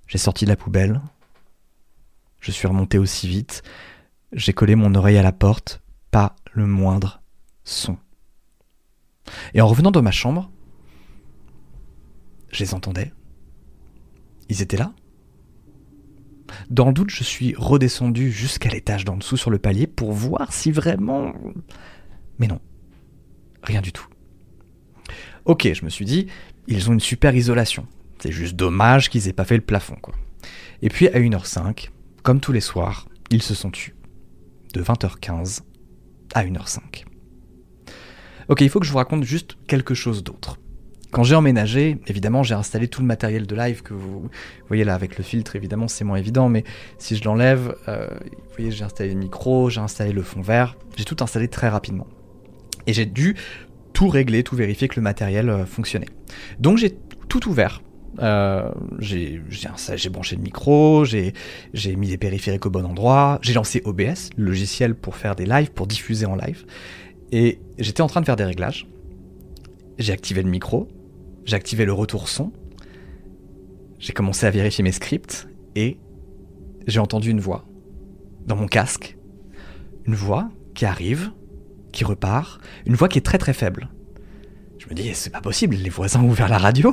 J'ai 0.07 0.19
sorti 0.19 0.45
la 0.45 0.57
poubelle. 0.57 1.01
Je 2.41 2.51
suis 2.51 2.69
remonté 2.69 2.99
aussi 2.99 3.27
vite. 3.27 3.63
J'ai 4.33 4.53
collé 4.53 4.75
mon 4.75 4.95
oreille 4.95 5.19
à 5.19 5.23
la 5.23 5.33
porte. 5.33 5.83
Pas 6.11 6.37
le 6.53 6.67
moindre 6.67 7.23
son. 7.65 7.97
Et 9.55 9.61
en 9.61 9.69
revenant 9.69 9.91
dans 9.91 10.03
ma 10.03 10.11
chambre, 10.11 10.51
je 12.51 12.61
les 12.61 12.75
entendais. 12.75 13.13
Ils 14.49 14.63
étaient 14.63 14.77
là. 14.77 14.93
Dans 16.69 16.87
le 16.89 16.93
doute, 16.93 17.11
je 17.11 17.25
suis 17.25 17.55
redescendu 17.57 18.31
jusqu'à 18.31 18.69
l'étage 18.69 19.05
d'en 19.05 19.17
dessous 19.17 19.37
sur 19.37 19.51
le 19.51 19.59
palier 19.59 19.87
pour 19.87 20.13
voir 20.13 20.53
si 20.53 20.71
vraiment... 20.71 21.33
Mais 22.39 22.47
non. 22.47 22.61
Rien 23.63 23.81
du 23.81 23.93
tout. 23.93 24.07
Ok, 25.45 25.73
je 25.73 25.85
me 25.85 25.91
suis 25.91 26.05
dit, 26.05 26.27
ils 26.67 26.91
ont 26.91 26.93
une 26.93 27.01
super 27.01 27.35
isolation. 27.35 27.87
C'est 28.19 28.33
juste 28.33 28.55
dommage 28.55 29.09
qu'ils 29.09 29.29
aient 29.29 29.33
pas 29.33 29.45
fait 29.45 29.57
le 29.57 29.63
plafond, 29.63 29.97
quoi. 29.97 30.15
Et 30.83 30.89
puis 30.89 31.09
à 31.09 31.19
1h05, 31.19 31.91
comme 32.23 32.41
tous 32.41 32.53
les 32.53 32.61
soirs, 32.61 33.09
ils 33.31 33.43
se 33.43 33.55
sont 33.55 33.71
tus. 33.71 33.95
De 34.73 34.83
20h15 34.83 35.61
à 36.35 36.45
1h05. 36.45 37.05
Ok, 38.49 38.61
il 38.61 38.71
faut 38.71 38.81
que 38.81 38.87
je 38.87 38.93
vous 38.93 38.99
raconte 38.99 39.25
juste 39.25 39.57
quelque 39.67 39.95
chose 39.95 40.25
d'autre. 40.25 40.59
Quand 41.13 41.25
j'ai 41.25 41.35
emménagé, 41.35 41.99
évidemment, 42.07 42.43
j'ai 42.43 42.55
installé 42.55 42.89
tout 42.89 43.03
le 43.03 43.07
matériel 43.07 43.47
de 43.47 43.55
live 43.55 43.83
que 43.83 43.93
vous 43.93 44.31
voyez 44.69 44.83
là 44.83 44.95
avec 44.95 45.19
le 45.19 45.25
filtre, 45.25 45.57
évidemment, 45.57 45.87
c'est 45.87 46.05
moins 46.05 46.17
évident, 46.17 46.49
mais 46.49 46.65
si 46.97 47.17
je 47.17 47.25
l'enlève, 47.25 47.77
euh, 47.87 48.09
vous 48.09 48.57
voyez, 48.57 48.71
j'ai 48.71 48.83
installé 48.83 49.13
le 49.13 49.19
micro, 49.19 49.69
j'ai 49.69 49.81
installé 49.81 50.13
le 50.13 50.23
fond 50.23 50.41
vert, 50.41 50.77
j'ai 50.97 51.05
tout 51.05 51.17
installé 51.21 51.49
très 51.49 51.69
rapidement. 51.69 52.07
Et 52.87 52.95
j'ai 52.95 53.05
dû 53.05 53.37
tout 53.93 54.09
régler, 54.09 54.43
tout 54.43 54.57
vérifier 54.57 54.89
que 54.89 54.97
le 54.97 55.03
matériel 55.03 55.51
euh, 55.51 55.67
fonctionnait. 55.67 56.09
Donc 56.59 56.79
j'ai 56.79 56.97
tout 57.29 57.47
ouvert. 57.47 57.83
Euh, 58.19 58.71
j'ai 58.99 59.41
branché 60.11 60.37
le 60.37 60.43
micro, 60.43 61.05
j'ai 61.05 61.33
mis 61.97 62.09
les 62.09 62.19
périphériques 62.19 62.67
au 62.67 62.71
bon 62.71 62.85
endroit, 62.85 63.39
j'ai 63.43 63.55
lancé 63.55 63.83
OBS, 63.85 64.31
le 64.37 64.45
logiciel 64.45 64.95
pour 64.95 65.17
faire 65.17 65.35
des 65.35 65.47
lives, 65.47 65.73
pour 65.73 65.87
diffuser 65.87 66.27
en 66.27 66.37
live. 66.37 66.65
Et 67.33 67.61
j'étais 67.79 68.03
en 68.03 68.09
train 68.09 68.21
de 68.21 68.27
faire 68.27 68.37
des 68.37 68.45
réglages. 68.45 68.87
J'ai 69.99 70.13
activé 70.13 70.43
le 70.43 70.51
micro, 70.51 70.89
j'ai 71.45 71.57
activé 71.57 71.85
le 71.85 71.93
retour 71.93 72.29
son, 72.29 72.53
j'ai 73.99 74.13
commencé 74.13 74.47
à 74.47 74.51
vérifier 74.51 74.83
mes 74.83 74.93
scripts 74.93 75.47
et 75.77 75.99
j'ai 76.87 76.99
entendu 76.99 77.31
une 77.31 77.41
voix 77.41 77.65
dans 78.47 78.57
mon 78.57 78.67
casque. 78.67 79.17
Une 80.07 80.17
voix 80.17 80.51
qui 80.75 80.87
arrive, 80.87 81.31
qui 81.93 82.05
repart, 82.05 82.61
une 82.85 82.97
voix 82.97 83.09
qui 83.09 83.19
est 83.19 83.23
très 83.23 83.39
très 83.39 83.53
faible. 83.53 83.91
Je 84.79 84.89
me 84.89 84.95
dis, 84.95 85.15
c'est 85.15 85.31
pas 85.31 85.41
possible, 85.41 85.77
les 85.77 85.91
voisins 85.91 86.21
ont 86.21 86.29
ouvert 86.29 86.49
la 86.49 86.59
radio. 86.59 86.93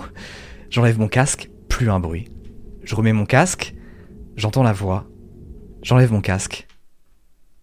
J'enlève 0.70 1.00
mon 1.00 1.08
casque, 1.08 1.50
plus 1.68 1.90
un 1.90 2.00
bruit. 2.00 2.30
Je 2.84 2.96
remets 2.96 3.14
mon 3.14 3.26
casque, 3.26 3.74
j'entends 4.36 4.64
la 4.64 4.74
voix. 4.74 5.08
J'enlève 5.82 6.12
mon 6.12 6.22
casque, 6.22 6.68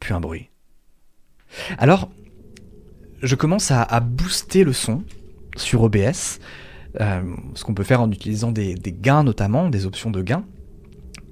plus 0.00 0.14
un 0.14 0.20
bruit. 0.20 0.50
Alors, 1.78 2.10
je 3.22 3.34
commence 3.34 3.70
à, 3.70 4.00
booster 4.00 4.64
le 4.64 4.72
son 4.72 5.04
sur 5.56 5.82
OBS, 5.82 6.40
euh, 7.00 7.22
ce 7.54 7.64
qu'on 7.64 7.74
peut 7.74 7.84
faire 7.84 8.00
en 8.00 8.10
utilisant 8.10 8.52
des, 8.52 8.74
gains 8.76 9.22
notamment, 9.22 9.68
des 9.68 9.86
options 9.86 10.10
de 10.10 10.22
gains. 10.22 10.44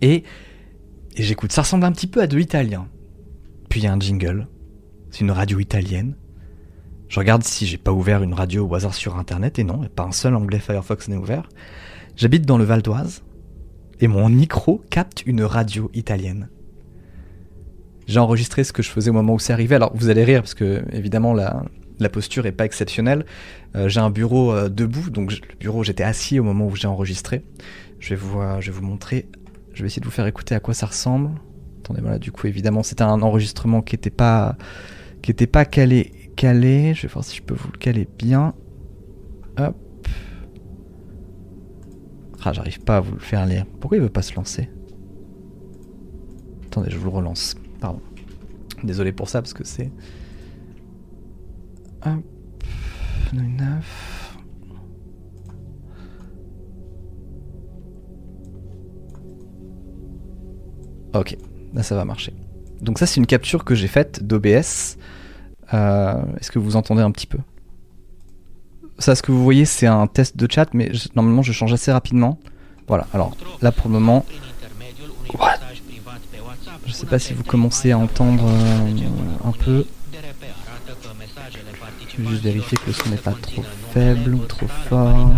Et, 0.01 0.25
et 1.17 1.23
j'écoute, 1.23 1.53
ça 1.53 1.63
ressemble 1.63 1.85
un 1.85 1.93
petit 1.93 2.07
peu 2.07 2.21
à 2.21 2.27
de 2.27 2.37
l'italien. 2.37 2.89
Puis 3.69 3.81
il 3.81 3.85
y 3.85 3.87
a 3.87 3.93
un 3.93 3.99
jingle, 3.99 4.47
c'est 5.11 5.21
une 5.21 5.31
radio 5.31 5.59
italienne. 5.59 6.15
Je 7.15 7.21
regarde 7.21 7.45
si 7.45 7.65
j'ai 7.65 7.79
pas 7.79 7.93
ouvert 7.93 8.25
une 8.25 8.35
radio 8.35 8.67
au 8.67 8.75
hasard 8.75 8.93
sur 8.93 9.17
internet 9.17 9.61
et 9.61 9.63
non, 9.63 9.83
pas 9.95 10.03
un 10.03 10.11
seul 10.11 10.35
anglais 10.35 10.59
Firefox 10.59 11.07
n'est 11.07 11.17
ouvert. 11.17 11.49
J'habite 12.17 12.45
dans 12.45 12.59
le 12.59 12.65
Val 12.65 12.83
d'Oise 12.83 13.23
et 14.01 14.09
mon 14.09 14.29
micro 14.29 14.83
capte 14.91 15.23
une 15.25 15.45
radio 15.45 15.93
italienne. 15.95 16.49
J'ai 18.09 18.19
enregistré 18.19 18.65
ce 18.65 18.73
que 18.73 18.83
je 18.83 18.91
faisais 18.91 19.11
au 19.11 19.13
moment 19.13 19.35
où 19.35 19.39
c'est 19.39 19.53
arrivé. 19.53 19.77
Alors 19.77 19.93
vous 19.95 20.09
allez 20.09 20.25
rire 20.25 20.41
parce 20.41 20.55
que 20.55 20.83
évidemment 20.91 21.35
la, 21.35 21.63
posture 22.09 22.47
est 22.47 22.53
pas 22.53 22.65
exceptionnelle. 22.65 23.27
Euh, 23.77 23.89
j'ai 23.89 24.01
un 24.01 24.11
bureau 24.11 24.53
euh, 24.53 24.69
debout, 24.69 25.11
donc 25.11 25.31
le 25.31 25.57
bureau 25.61 25.85
j'étais 25.85 26.03
assis 26.03 26.41
au 26.41 26.43
moment 26.43 26.67
où 26.67 26.75
j'ai 26.75 26.89
enregistré. 26.89 27.45
Je 28.01 28.17
vais 28.17 28.17
vous, 28.17 28.83
montrer. 28.83 29.29
Je 29.73 29.83
vais 29.83 29.87
essayer 29.87 30.01
de 30.01 30.07
vous 30.07 30.11
faire 30.11 30.27
écouter 30.27 30.57
à 30.57 30.59
quoi 30.59 30.75
ça 30.75 30.87
ressemble. 30.87 31.31
Attendez, 31.79 32.01
voilà, 32.01 32.19
du 32.19 32.33
coup 32.33 32.49
évidemment 32.49 32.83
c'était 32.83 33.05
un 33.05 33.23
enregistrement 33.23 33.83
qui 33.83 33.95
était 33.95 34.11
pas 34.11 34.57
qui 35.23 35.31
était 35.31 35.47
pas 35.47 35.65
calé, 35.65 36.24
calé. 36.35 36.95
Je 36.95 37.03
vais 37.03 37.13
voir 37.13 37.25
si 37.25 37.37
je 37.37 37.43
peux 37.43 37.55
vous 37.55 37.71
le 37.73 37.79
caler 37.79 38.09
bien. 38.19 38.55
Hop. 39.59 39.77
Ah, 42.45 42.53
j'arrive 42.53 42.81
pas 42.81 42.99
à 42.99 43.01
vous 43.01 43.15
le 43.15 43.21
faire 43.21 43.47
lire. 43.47 43.65
Pourquoi 43.81 43.97
il 43.97 44.03
veut 44.03 44.11
pas 44.11 44.23
se 44.23 44.35
lancer? 44.35 44.69
Attendez, 46.67 46.91
je 46.91 46.99
vous 46.99 47.05
le 47.05 47.17
relance. 47.17 47.55
Pardon. 47.81 48.01
Désolé 48.83 49.13
pour 49.13 49.29
ça 49.29 49.41
parce 49.41 49.55
que 49.55 49.65
c'est. 49.65 49.91
Hop. 52.05 52.23
9. 53.33 54.25
Ok, 61.15 61.37
là 61.73 61.83
ça 61.83 61.95
va 61.95 62.05
marcher. 62.05 62.35
Donc 62.81 62.99
ça 62.99 63.07
c'est 63.07 63.19
une 63.21 63.27
capture 63.27 63.65
que 63.65 63.75
j'ai 63.75 63.87
faite 63.89 64.25
d'OBS. 64.25 64.97
Euh, 65.75 66.23
est-ce 66.41 66.51
que 66.51 66.59
vous 66.59 66.77
entendez 66.77 67.03
un 67.03 67.11
petit 67.11 67.27
peu? 67.27 67.39
Ça 68.99 69.15
ce 69.15 69.23
que 69.23 69.33
vous 69.33 69.43
voyez 69.43 69.65
c'est 69.65 69.89
un 69.89 70.07
test 70.07 70.37
de 70.37 70.47
chat 70.51 70.73
mais 70.73 70.93
normalement 71.17 71.43
je 71.43 71.53
change 71.53 71.73
assez 71.73 71.93
rapidement. 71.93 72.39
Voilà, 72.87 73.07
alors 73.13 73.37
là 73.61 73.73
pour 73.73 73.89
le 73.89 73.95
moment... 73.95 74.25
What 75.39 75.59
je 76.87 76.93
sais 76.93 77.07
pas 77.07 77.19
si 77.19 77.33
vous 77.33 77.43
commencez 77.43 77.93
à 77.93 77.99
entendre 77.99 78.45
euh, 78.47 79.49
un 79.49 79.53
peu. 79.53 79.87
Je 82.09 82.23
vais 82.23 82.29
juste 82.29 82.43
vérifier 82.43 82.79
que 82.79 82.87
le 82.87 82.93
son 82.93 83.09
n'est 83.09 83.17
pas 83.17 83.33
trop 83.33 83.65
faible 83.93 84.35
ou 84.35 84.45
trop 84.45 84.69
fort. 84.89 85.33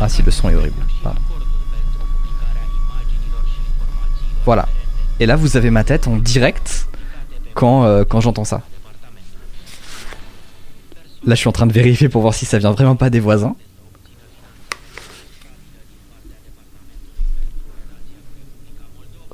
Ah 0.00 0.08
si 0.08 0.22
le 0.22 0.30
son 0.30 0.50
est 0.50 0.54
horrible, 0.54 0.86
pardon. 1.02 1.20
Voilà. 4.44 4.68
Et 5.20 5.26
là, 5.26 5.36
vous 5.36 5.56
avez 5.56 5.70
ma 5.70 5.84
tête 5.84 6.06
en 6.06 6.16
direct 6.16 6.88
quand, 7.54 7.84
euh, 7.84 8.04
quand 8.04 8.20
j'entends 8.20 8.44
ça. 8.44 8.62
Là, 11.24 11.34
je 11.34 11.40
suis 11.40 11.48
en 11.48 11.52
train 11.52 11.66
de 11.66 11.72
vérifier 11.72 12.08
pour 12.08 12.22
voir 12.22 12.34
si 12.34 12.46
ça 12.46 12.58
vient 12.58 12.70
vraiment 12.70 12.96
pas 12.96 13.10
des 13.10 13.20
voisins. 13.20 13.56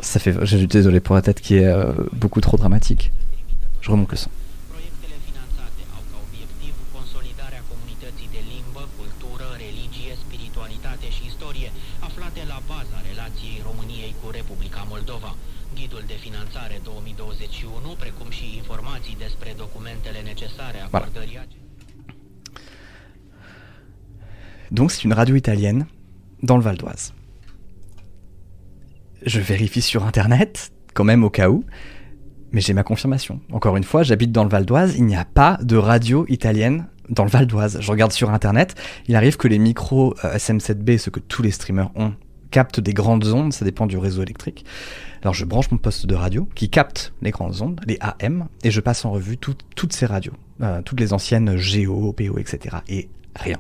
Ça 0.01 0.19
fait. 0.19 0.35
Je 0.43 0.57
suis 0.57 0.67
désolé 0.67 1.01
pour 1.01 1.15
la 1.15 1.23
tête 1.23 1.41
qui 1.41 1.57
est 1.57 1.67
euh, 1.67 1.93
beaucoup 2.13 2.41
trop 2.41 2.57
dramatique. 2.57 3.11
Je 3.81 3.91
remonte 3.91 4.11
le 4.11 4.17
son. 4.17 4.31
Donc 24.71 24.93
c'est 24.93 25.05
une 25.05 25.13
radio 25.13 25.37
italienne 25.37 25.87
dans 26.43 26.57
le 26.57 26.63
Val 26.63 26.77
d'Oise. 26.77 27.15
Je 29.25 29.41
vérifie 29.41 29.83
sur 29.83 30.05
internet, 30.05 30.73
quand 30.93 31.05
même 31.05 31.25
au 31.25 31.31
cas 31.31 31.49
où, 31.49 31.65
mais 32.53 32.61
j'ai 32.61 32.75
ma 32.75 32.83
confirmation. 32.83 33.41
Encore 33.53 33.77
une 33.77 33.85
fois, 33.85 34.03
j'habite 34.03 34.33
dans 34.33 34.45
le 34.45 34.51
Val 34.51 34.67
d'Oise, 34.67 34.97
il 34.97 35.07
n'y 35.07 35.17
a 35.17 35.25
pas 35.25 35.59
de 35.63 35.77
radio 35.77 36.27
italienne 36.29 36.87
dans 37.09 37.25
le 37.25 37.31
Val 37.31 37.47
d'Oise. 37.47 37.79
Je 37.81 37.91
regarde 37.91 38.13
sur 38.13 38.31
internet, 38.31 38.75
il 39.09 39.17
arrive 39.17 39.37
que 39.37 39.49
les 39.49 39.59
micros 39.59 40.15
euh, 40.25 40.37
SM7B, 40.37 40.99
ce 40.99 41.11
que 41.11 41.21
tous 41.21 41.43
les 41.43 41.51
streamers 41.51 41.91
ont, 41.95 42.15
captent 42.55 42.79
des 42.79 42.95
grandes 42.95 43.27
ondes, 43.27 43.53
ça 43.53 43.65
dépend 43.65 43.87
du 43.89 43.99
réseau 43.99 44.23
électrique. 44.23 44.65
Alors 45.23 45.35
je 45.35 45.45
branche 45.45 45.73
mon 45.73 45.77
poste 45.79 46.07
de 46.07 46.15
radio 46.15 46.49
qui 46.55 46.71
capte 46.71 47.13
les 47.21 47.33
grandes 47.33 47.61
ondes, 47.63 47.81
les 47.85 47.99
AM, 48.01 48.47
et 48.63 48.71
je 48.71 48.81
passe 48.81 49.05
en 49.05 49.11
revue 49.11 49.37
tout- 49.39 49.57
toutes 49.75 49.93
ces 49.93 50.07
radios, 50.07 50.35
euh, 50.61 50.81
toutes 50.83 51.01
les 51.01 51.13
anciennes 51.13 51.57
GO, 51.57 52.13
PO, 52.13 52.39
etc. 52.39 52.77
Et 52.89 53.09
rien. 53.35 53.57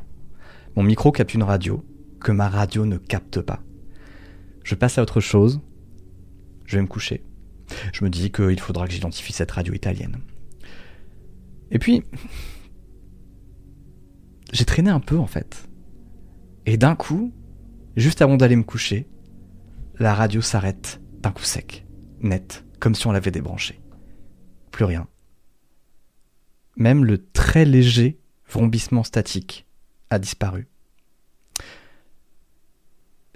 Mon 0.77 0.85
micro 0.85 1.11
capte 1.11 1.35
une 1.35 1.43
radio 1.43 1.85
que 2.21 2.31
ma 2.31 2.49
radio 2.49 2.87
ne 2.87 2.97
capte 2.97 3.41
pas. 3.41 3.61
Je 4.63 4.77
passe 4.77 4.97
à 4.99 5.03
autre 5.03 5.19
chose, 5.21 5.61
je 6.65 6.77
vais 6.77 6.83
me 6.83 6.87
coucher. 6.87 7.25
Je 7.93 8.05
me 8.05 8.11
dis 8.11 8.31
qu'il 8.31 8.61
faudra 8.61 8.87
que 8.87 8.93
j'identifie 8.93 9.33
cette 9.33 9.51
radio 9.51 9.75
italienne. 9.75 10.19
Et 11.73 11.81
puis, 11.81 12.05
j'ai 14.53 14.65
traîné 14.65 14.91
un 14.91 15.01
peu 15.01 15.19
en 15.19 15.27
fait. 15.27 15.67
Et 16.67 16.77
d'un 16.77 16.95
coup, 16.95 17.33
juste 17.97 18.23
avant 18.23 18.37
d'aller 18.37 18.57
me 18.57 18.63
coucher, 18.63 19.09
la 19.99 20.15
radio 20.15 20.41
s'arrête 20.41 21.01
d'un 21.21 21.31
coup 21.31 21.45
sec, 21.45 21.87
net, 22.21 22.65
comme 22.81 22.95
si 22.95 23.07
on 23.07 23.13
l'avait 23.13 23.31
débranchée. 23.31 23.81
Plus 24.71 24.85
rien. 24.85 25.07
Même 26.77 27.05
le 27.05 27.25
très 27.31 27.65
léger 27.65 28.19
vrombissement 28.49 29.05
statique 29.05 29.67
a 30.11 30.19
disparu. 30.19 30.69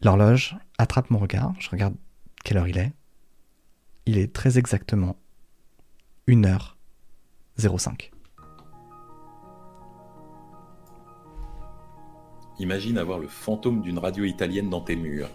L'horloge 0.02 0.56
attrape 0.78 1.10
mon 1.10 1.18
regard, 1.18 1.54
je 1.58 1.70
regarde 1.70 1.94
quelle 2.44 2.58
heure 2.58 2.68
il 2.68 2.78
est. 2.78 2.92
Il 4.06 4.18
est 4.18 4.32
très 4.32 4.58
exactement 4.58 5.16
1h05. 6.28 8.10
Imagine 12.60 12.98
avoir 12.98 13.18
le 13.18 13.28
fantôme 13.28 13.82
d'une 13.82 13.98
radio 13.98 14.24
italienne 14.24 14.68
dans 14.70 14.80
tes 14.80 14.96
murs. 14.96 15.28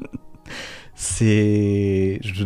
C'est. 0.94 2.18
je- 2.22 2.44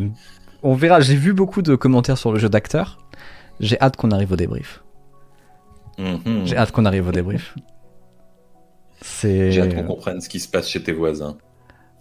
On 0.62 0.74
verra, 0.74 1.00
j'ai 1.00 1.16
vu 1.16 1.32
beaucoup 1.34 1.62
de 1.62 1.74
commentaires 1.76 2.18
sur 2.18 2.32
le 2.32 2.38
jeu 2.38 2.48
d'acteur. 2.48 2.98
J'ai 3.60 3.80
hâte 3.80 3.96
qu'on 3.96 4.10
arrive 4.10 4.32
au 4.32 4.36
débrief. 4.36 4.82
Mhm. 5.98 6.46
J'ai 6.46 6.56
hâte 6.56 6.72
qu'on 6.72 6.84
arrive 6.84 7.08
au 7.08 7.12
débrief. 7.12 7.54
C'est. 9.00 9.52
J'ai 9.52 9.62
hâte 9.62 9.74
qu'on 9.74 9.84
comprenne 9.84 10.20
ce 10.20 10.28
qui 10.28 10.40
se 10.40 10.48
passe 10.48 10.68
chez 10.68 10.82
tes 10.82 10.92
voisins. 10.92 11.36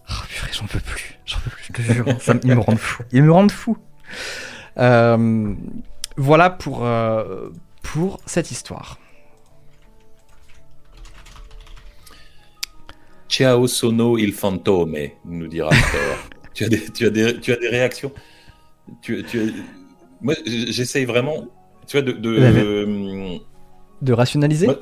Oh, 0.09 0.13
purée, 0.29 0.51
j'en 0.53 0.65
peux 0.67 0.79
plus. 0.79 1.19
J'en 1.25 1.37
peux 1.39 1.49
plus, 1.49 1.65
je 1.67 1.73
te 1.73 1.81
jure. 1.81 2.05
Ça, 2.21 2.33
ils 2.43 2.55
me 2.55 2.61
rendent 2.61 2.77
fou. 2.79 3.03
Ils 3.11 3.23
me 3.23 3.31
rendent 3.31 3.51
fou. 3.51 3.77
Euh, 4.77 5.53
voilà 6.15 6.49
pour, 6.49 6.85
euh, 6.85 7.49
pour 7.83 8.19
cette 8.25 8.51
histoire. 8.51 8.97
Ciao 13.29 13.67
sono 13.67 14.17
il 14.17 14.33
fantôme, 14.33 15.11
nous 15.25 15.47
dira 15.47 15.69
tu, 16.53 16.63
as 16.63 16.69
des, 16.69 16.85
tu, 16.91 17.05
as 17.05 17.09
des, 17.09 17.39
tu 17.39 17.51
as 17.51 17.57
des 17.57 17.67
réactions? 17.69 18.11
Tu, 19.01 19.23
tu 19.25 19.39
as- 19.41 19.51
Moi, 20.21 20.33
j'essaye 20.45 21.05
vraiment, 21.05 21.45
tu 21.87 21.97
vois, 21.97 22.01
de... 22.01 22.13
de- 22.13 22.37
euh, 22.39 23.37
De 24.01 24.13
rationaliser? 24.13 24.67
moi- 24.67 24.79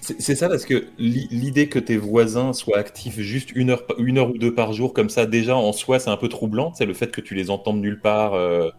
c'est 0.00 0.34
ça 0.36 0.48
parce 0.48 0.64
que 0.64 0.86
l'i- 0.98 1.28
l'idée 1.30 1.68
que 1.68 1.78
tes 1.78 1.98
voisins 1.98 2.54
soient 2.54 2.78
actifs 2.78 3.20
juste 3.20 3.52
une 3.54 3.68
heure, 3.70 3.82
une 3.98 4.16
heure 4.16 4.30
ou 4.30 4.38
deux 4.38 4.54
par 4.54 4.72
jour 4.72 4.94
comme 4.94 5.10
ça, 5.10 5.26
déjà 5.26 5.54
en 5.54 5.72
soi, 5.72 5.98
c'est 5.98 6.08
un 6.08 6.16
peu 6.16 6.28
troublant. 6.28 6.72
C'est 6.74 6.86
le 6.86 6.94
fait 6.94 7.10
que 7.12 7.20
tu 7.20 7.34
les 7.34 7.50
entendes 7.50 7.80
nulle 7.82 8.00
part 8.00 8.32
euh, 8.34 8.70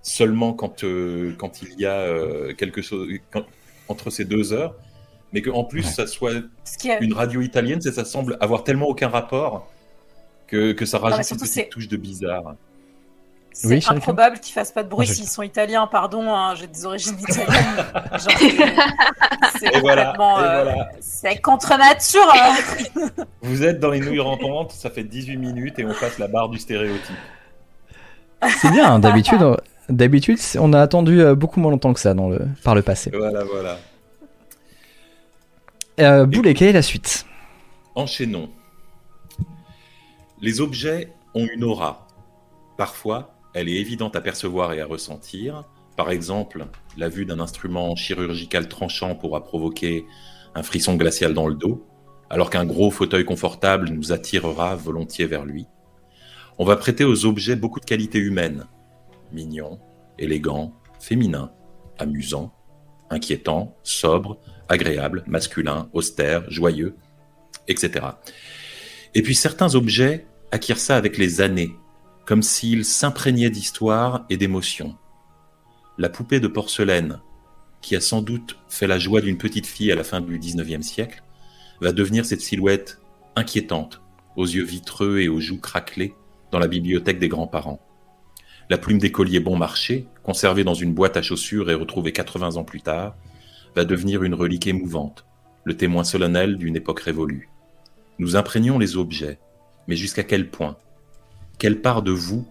seulement 0.00 0.54
quand, 0.54 0.82
euh, 0.84 1.34
quand 1.38 1.60
il 1.62 1.78
y 1.78 1.84
a 1.84 1.98
euh, 2.00 2.54
quelque 2.54 2.80
chose 2.80 3.06
quand- 3.30 3.44
entre 3.88 4.08
ces 4.10 4.24
deux 4.24 4.54
heures, 4.54 4.74
mais 5.32 5.42
qu'en 5.42 5.64
plus 5.64 5.84
Ouais. 5.84 5.90
ça 5.92 6.06
soit 6.06 6.32
une 7.00 7.12
radio 7.14 7.40
italienne, 7.40 7.80
c'est- 7.80 7.92
ça 7.92 8.04
semble 8.04 8.36
avoir 8.40 8.64
tellement 8.64 8.86
aucun 8.86 9.08
rapport 9.08 9.68
que, 10.46 10.72
que 10.72 10.84
ça 10.84 10.98
rajoute 10.98 11.18
une 11.18 11.24
surtout, 11.24 11.44
petite 11.44 11.70
touche 11.70 11.88
de 11.88 11.96
bizarre. 11.96 12.54
C'est 13.54 13.68
Oui, 13.68 13.84
improbable 13.86 14.38
qu'ils 14.40 14.54
fassent 14.54 14.72
pas 14.72 14.82
de 14.82 14.88
bruit 14.88 15.06
s'ils 15.06 15.28
sont 15.28 15.42
italiens, 15.42 15.86
pardon, 15.86 16.32
hein, 16.32 16.54
j'ai 16.54 16.66
des 16.66 16.86
origines 16.86 17.16
italiennes. 17.20 17.84
Genre, 18.12 18.38
c'est 19.60 19.78
voilà, 19.80 20.10
euh, 20.12 20.14
voilà. 20.16 20.88
C'est 21.00 21.38
contre 21.40 21.76
nature. 21.76 22.32
hein. 22.34 22.54
Vous 23.42 23.62
êtes 23.62 23.78
dans 23.78 23.90
les 23.90 24.00
nouilles 24.00 24.20
rampantes, 24.20 24.72
ça 24.72 24.88
fait 24.88 25.04
18 25.04 25.36
minutes 25.36 25.78
et 25.78 25.84
on 25.84 25.92
passe 25.92 26.18
la 26.18 26.28
barre 26.28 26.48
du 26.48 26.58
stéréotype. 26.58 27.14
C'est 28.60 28.70
bien, 28.70 28.92
hein, 28.94 28.98
d'habitude. 28.98 29.42
on- 29.42 29.56
D'habitude, 29.88 30.38
on 30.60 30.72
a 30.72 30.80
attendu 30.80 31.20
euh, 31.20 31.34
beaucoup 31.34 31.58
moins 31.60 31.70
longtemps 31.72 31.92
que 31.92 31.98
ça 32.00 32.14
dans 32.14 32.28
le, 32.30 32.40
par 32.64 32.74
le 32.74 32.82
passé. 32.82 33.10
Voilà, 33.14 33.42
voilà. 33.44 33.76
Euh, 36.02 36.26
quelle 36.26 36.68
est 36.68 36.72
la 36.72 36.82
suite? 36.82 37.26
Enchaînons. 37.94 38.50
Les 40.40 40.60
objets 40.60 41.12
ont 41.34 41.46
une 41.46 41.62
aura. 41.62 42.08
Parfois, 42.76 43.36
elle 43.54 43.68
est 43.68 43.76
évidente 43.76 44.16
à 44.16 44.20
percevoir 44.20 44.72
et 44.72 44.80
à 44.80 44.86
ressentir. 44.86 45.64
Par 45.96 46.10
exemple, 46.10 46.66
la 46.96 47.08
vue 47.08 47.24
d'un 47.24 47.38
instrument 47.38 47.94
chirurgical 47.94 48.68
tranchant 48.68 49.14
pourra 49.14 49.44
provoquer 49.44 50.04
un 50.54 50.62
frisson 50.62 50.96
glacial 50.96 51.34
dans 51.34 51.46
le 51.46 51.54
dos, 51.54 51.86
alors 52.30 52.50
qu'un 52.50 52.64
gros 52.64 52.90
fauteuil 52.90 53.24
confortable 53.24 53.90
nous 53.90 54.10
attirera 54.10 54.74
volontiers 54.74 55.26
vers 55.26 55.44
lui. 55.44 55.66
On 56.58 56.64
va 56.64 56.76
prêter 56.76 57.04
aux 57.04 57.24
objets 57.26 57.56
beaucoup 57.56 57.80
de 57.80 57.84
qualités 57.84 58.18
humaines. 58.18 58.66
Mignon, 59.32 59.78
élégant, 60.18 60.72
féminin, 60.98 61.52
amusant, 61.98 62.52
inquiétant, 63.10 63.76
sobre, 63.82 64.38
agréable, 64.72 65.22
masculin, 65.26 65.88
austère, 65.92 66.50
joyeux, 66.50 66.96
etc. 67.68 68.06
Et 69.14 69.22
puis 69.22 69.34
certains 69.34 69.74
objets 69.74 70.26
acquièrent 70.50 70.78
ça 70.78 70.96
avec 70.96 71.18
les 71.18 71.42
années, 71.42 71.76
comme 72.24 72.42
s'ils 72.42 72.86
s'imprégnaient 72.86 73.50
d'histoire 73.50 74.24
et 74.30 74.38
d'émotion. 74.38 74.96
La 75.98 76.08
poupée 76.08 76.40
de 76.40 76.48
porcelaine, 76.48 77.20
qui 77.82 77.94
a 77.96 78.00
sans 78.00 78.22
doute 78.22 78.56
fait 78.68 78.86
la 78.86 78.98
joie 78.98 79.20
d'une 79.20 79.36
petite 79.36 79.66
fille 79.66 79.92
à 79.92 79.96
la 79.96 80.04
fin 80.04 80.22
du 80.22 80.38
XIXe 80.38 80.86
siècle, 80.86 81.22
va 81.82 81.92
devenir 81.92 82.24
cette 82.24 82.40
silhouette 82.40 82.98
inquiétante, 83.36 84.00
aux 84.36 84.46
yeux 84.46 84.64
vitreux 84.64 85.20
et 85.20 85.28
aux 85.28 85.40
joues 85.40 85.60
craquelées, 85.60 86.14
dans 86.50 86.58
la 86.58 86.68
bibliothèque 86.68 87.18
des 87.18 87.28
grands-parents. 87.28 87.80
La 88.70 88.78
plume 88.78 88.98
d'écolier 88.98 89.40
bon 89.40 89.56
marché, 89.56 90.06
conservée 90.22 90.64
dans 90.64 90.74
une 90.74 90.94
boîte 90.94 91.18
à 91.18 91.22
chaussures 91.22 91.70
et 91.70 91.74
retrouvée 91.74 92.12
80 92.12 92.56
ans 92.56 92.64
plus 92.64 92.80
tard, 92.80 93.16
va 93.74 93.84
devenir 93.84 94.22
une 94.22 94.34
relique 94.34 94.66
émouvante, 94.66 95.24
le 95.64 95.76
témoin 95.76 96.04
solennel 96.04 96.56
d'une 96.56 96.76
époque 96.76 97.00
révolue. 97.00 97.48
Nous 98.18 98.36
imprégnons 98.36 98.78
les 98.78 98.96
objets, 98.96 99.38
mais 99.88 99.96
jusqu'à 99.96 100.22
quel 100.22 100.50
point? 100.50 100.76
Quelle 101.58 101.80
part 101.80 102.02
de 102.02 102.12
vous 102.12 102.46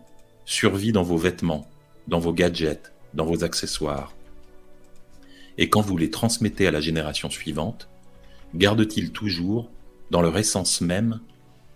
survit 0.45 0.91
dans 0.91 1.03
vos 1.03 1.17
vêtements, 1.17 1.67
dans 2.07 2.19
vos 2.19 2.33
gadgets, 2.33 2.93
dans 3.13 3.25
vos 3.25 3.43
accessoires? 3.43 4.13
Et 5.57 5.69
quand 5.69 5.81
vous 5.81 5.97
les 5.97 6.09
transmettez 6.09 6.67
à 6.67 6.71
la 6.71 6.81
génération 6.81 7.29
suivante, 7.29 7.89
garde-t-il 8.55 9.11
toujours, 9.11 9.69
dans 10.09 10.21
leur 10.21 10.37
essence 10.37 10.81
même, 10.81 11.19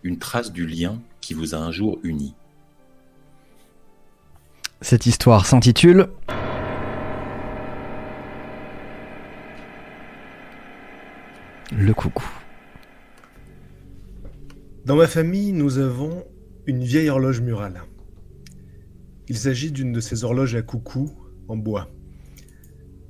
une 0.04 0.18
trace 0.18 0.52
du 0.52 0.66
lien 0.66 1.02
qui 1.22 1.34
vous 1.34 1.56
a 1.56 1.58
un 1.58 1.72
jour 1.72 2.00
unis? 2.04 2.36
Cette 4.82 5.06
histoire 5.06 5.46
s'intitule 5.46 6.10
Le 11.72 11.94
coucou. 11.96 12.30
Dans 14.86 14.96
ma 14.96 15.08
famille, 15.08 15.52
nous 15.52 15.80
avons 15.80 16.24
une 16.68 16.84
vieille 16.84 17.10
horloge 17.10 17.42
murale. 17.42 17.82
Il 19.28 19.38
s'agit 19.38 19.72
d'une 19.72 19.92
de 19.92 20.00
ces 20.00 20.24
horloges 20.24 20.54
à 20.54 20.62
coucou 20.62 21.12
en 21.48 21.58
bois. 21.58 21.90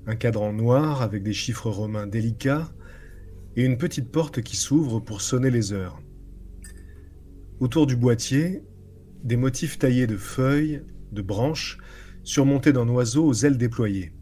Un 0.08 0.16
cadran 0.16 0.54
noir 0.54 1.02
avec 1.02 1.22
des 1.22 1.34
chiffres 1.34 1.70
romains 1.70 2.08
délicats 2.08 2.72
et 3.58 3.66
une 3.66 3.78
petite 3.78 4.10
porte 4.10 4.42
qui 4.42 4.56
s'ouvre 4.56 5.02
pour 5.02 5.22
sonner 5.22 5.52
les 5.52 5.74
heures. 5.74 6.02
Autour 7.60 7.88
du 7.88 7.98
boîtier, 7.98 8.64
des 9.26 9.36
motifs 9.36 9.78
taillés 9.80 10.08
de 10.08 10.18
feuilles, 10.18 10.82
de 11.12 11.22
branches, 11.22 11.78
surmontés 12.24 12.72
d'un 12.72 12.88
oiseau 12.88 13.26
aux 13.26 13.34
ailes 13.34 13.58
déployées. 13.58 14.15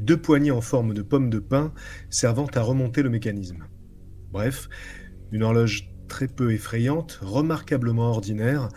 Deux 0.00 0.16
poignées 0.16 0.50
en 0.50 0.60
forme 0.60 0.94
de 0.94 1.02
pomme 1.02 1.28
de 1.28 1.38
pin 1.38 1.72
servant 2.08 2.46
à 2.54 2.60
remonter 2.60 3.02
le 3.02 3.10
mécanisme. 3.10 3.64
Bref, 4.30 4.68
une 5.32 5.42
horloge 5.42 5.90
très 6.08 6.28
peu 6.28 6.52
effrayante, 6.52 7.18
remarquablement 7.22 8.10
ordinaire, 8.10 8.68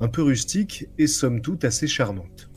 un 0.00 0.08
peu 0.08 0.22
rustique 0.22 0.86
et 0.98 1.06
somme 1.06 1.40
toute 1.40 1.64
assez 1.64 1.86
charmante. 1.86 2.50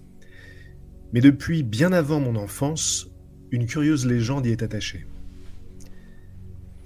Mais 1.11 1.21
depuis 1.21 1.63
bien 1.63 1.91
avant 1.91 2.19
mon 2.19 2.35
enfance, 2.35 3.09
une 3.51 3.65
curieuse 3.65 4.05
légende 4.05 4.45
y 4.45 4.51
est 4.51 4.63
attachée. 4.63 5.05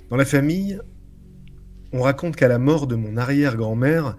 Dans 0.10 0.18
la 0.18 0.26
famille, 0.26 0.80
on 1.92 2.02
raconte 2.02 2.36
qu'à 2.36 2.48
la 2.48 2.60
mort 2.60 2.88
de 2.88 2.96
mon 2.96 3.18
arrière-grand-mère, 3.18 4.18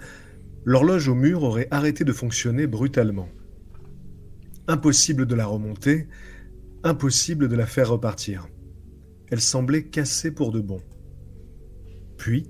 l'horloge 0.64 1.09
au 1.09 1.14
mur 1.14 1.42
aurait 1.42 1.68
arrêté 1.71 2.05
de 2.05 2.12
fonctionner 2.12 2.66
brutalement. 2.66 3.29
Impossible 4.66 5.27
de 5.27 5.35
la 5.35 5.47
remonter, 5.47 6.09
Impossible 6.85 7.49
de 7.49 7.57
la 7.57 7.67
faire 7.67 7.91
repartir. 7.91 8.47
Elle 9.31 9.41
semblait 9.41 9.85
cassée 9.85 10.31
pour 10.31 10.53
de 10.53 10.61
bon. 10.61 10.81
Puis, 12.17 12.47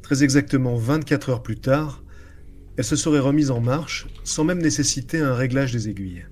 très 0.00 0.22
exactement 0.22 0.76
24 0.76 1.30
heures 1.30 1.42
plus 1.42 1.58
tard, 1.58 2.04
elle 2.76 2.84
se 2.84 2.96
serait 2.96 3.18
remise 3.18 3.50
en 3.50 3.60
marche 3.60 4.06
sans 4.22 4.44
même 4.44 4.62
nécessiter 4.62 5.18
un 5.18 5.34
réglage 5.34 5.72
des 5.72 5.88
aiguilles. 5.88 6.26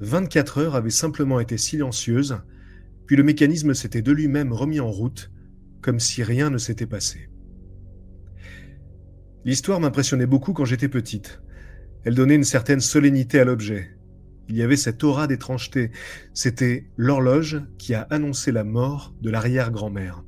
24 0.00 0.58
heures 0.58 0.74
avaient 0.74 0.90
simplement 0.90 1.40
été 1.40 1.56
silencieuses, 1.56 2.36
puis 3.06 3.16
le 3.16 3.22
mécanisme 3.22 3.72
s'était 3.72 4.02
de 4.02 4.12
lui-même 4.12 4.52
remis 4.52 4.80
en 4.80 4.90
route, 4.90 5.30
comme 5.80 6.00
si 6.00 6.22
rien 6.22 6.50
ne 6.50 6.58
s'était 6.58 6.86
passé. 6.86 7.30
L'histoire 9.44 9.80
m'impressionnait 9.80 10.26
beaucoup 10.26 10.52
quand 10.52 10.64
j'étais 10.64 10.88
petite. 10.88 11.40
Elle 12.04 12.14
donnait 12.14 12.36
une 12.36 12.44
certaine 12.44 12.80
solennité 12.80 13.40
à 13.40 13.44
l'objet. 13.44 13.96
Il 14.48 14.56
y 14.56 14.62
avait 14.62 14.76
cette 14.76 15.04
aura 15.04 15.26
d'étrangeté. 15.26 15.90
C'était 16.34 16.90
l'horloge 16.96 17.62
qui 17.78 17.94
a 17.94 18.02
annoncé 18.02 18.52
la 18.52 18.64
mort 18.64 19.14
de 19.20 19.30
l'arrière-grand-mère. 19.30 20.24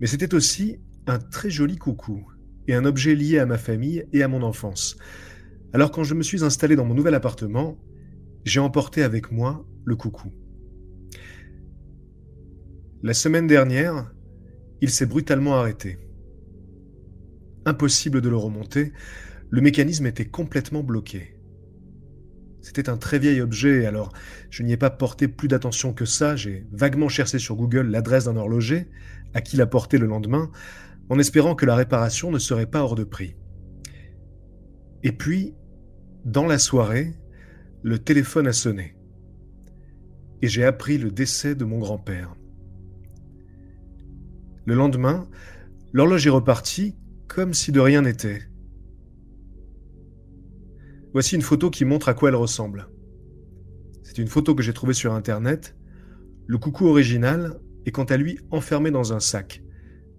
Mais 0.00 0.06
c'était 0.06 0.34
aussi 0.34 0.78
un 1.06 1.18
très 1.18 1.50
joli 1.50 1.76
coucou 1.76 2.26
et 2.68 2.74
un 2.74 2.84
objet 2.84 3.14
lié 3.14 3.38
à 3.38 3.46
ma 3.46 3.58
famille 3.58 4.04
et 4.12 4.22
à 4.22 4.28
mon 4.28 4.42
enfance. 4.42 4.96
Alors 5.72 5.90
quand 5.90 6.04
je 6.04 6.14
me 6.14 6.22
suis 6.22 6.44
installé 6.44 6.76
dans 6.76 6.84
mon 6.84 6.94
nouvel 6.94 7.14
appartement, 7.14 7.78
j'ai 8.44 8.60
emporté 8.60 9.02
avec 9.02 9.32
moi 9.32 9.66
le 9.84 9.96
coucou. 9.96 10.32
La 13.02 13.14
semaine 13.14 13.46
dernière, 13.46 14.12
il 14.80 14.90
s'est 14.90 15.06
brutalement 15.06 15.56
arrêté. 15.56 15.98
Impossible 17.64 18.20
de 18.20 18.28
le 18.28 18.36
remonter, 18.36 18.92
le 19.50 19.60
mécanisme 19.60 20.06
était 20.06 20.26
complètement 20.26 20.82
bloqué. 20.82 21.35
C'était 22.66 22.88
un 22.88 22.96
très 22.96 23.20
vieil 23.20 23.40
objet, 23.40 23.86
alors 23.86 24.12
je 24.50 24.64
n'y 24.64 24.72
ai 24.72 24.76
pas 24.76 24.90
porté 24.90 25.28
plus 25.28 25.46
d'attention 25.46 25.92
que 25.92 26.04
ça, 26.04 26.34
j'ai 26.34 26.66
vaguement 26.72 27.08
cherché 27.08 27.38
sur 27.38 27.54
Google 27.54 27.86
l'adresse 27.86 28.24
d'un 28.24 28.34
horloger, 28.34 28.88
à 29.34 29.40
qui 29.40 29.56
l'apporter 29.56 29.98
le 29.98 30.08
lendemain, 30.08 30.50
en 31.08 31.16
espérant 31.20 31.54
que 31.54 31.64
la 31.64 31.76
réparation 31.76 32.32
ne 32.32 32.40
serait 32.40 32.66
pas 32.66 32.80
hors 32.80 32.96
de 32.96 33.04
prix. 33.04 33.36
Et 35.04 35.12
puis, 35.12 35.54
dans 36.24 36.44
la 36.44 36.58
soirée, 36.58 37.14
le 37.84 38.00
téléphone 38.00 38.48
a 38.48 38.52
sonné. 38.52 38.96
Et 40.42 40.48
j'ai 40.48 40.64
appris 40.64 40.98
le 40.98 41.12
décès 41.12 41.54
de 41.54 41.64
mon 41.64 41.78
grand-père. 41.78 42.34
Le 44.64 44.74
lendemain, 44.74 45.28
l'horloge 45.92 46.26
est 46.26 46.30
repartie 46.30 46.96
comme 47.28 47.54
si 47.54 47.70
de 47.70 47.78
rien 47.78 48.02
n'était. 48.02 48.42
Voici 51.16 51.34
une 51.34 51.40
photo 51.40 51.70
qui 51.70 51.86
montre 51.86 52.10
à 52.10 52.12
quoi 52.12 52.28
elle 52.28 52.34
ressemble. 52.34 52.90
C'est 54.02 54.18
une 54.18 54.28
photo 54.28 54.54
que 54.54 54.62
j'ai 54.62 54.74
trouvée 54.74 54.92
sur 54.92 55.14
Internet. 55.14 55.74
Le 56.46 56.58
coucou 56.58 56.88
original 56.88 57.58
est 57.86 57.90
quant 57.90 58.04
à 58.04 58.18
lui 58.18 58.38
enfermé 58.50 58.90
dans 58.90 59.14
un 59.14 59.18
sac, 59.18 59.62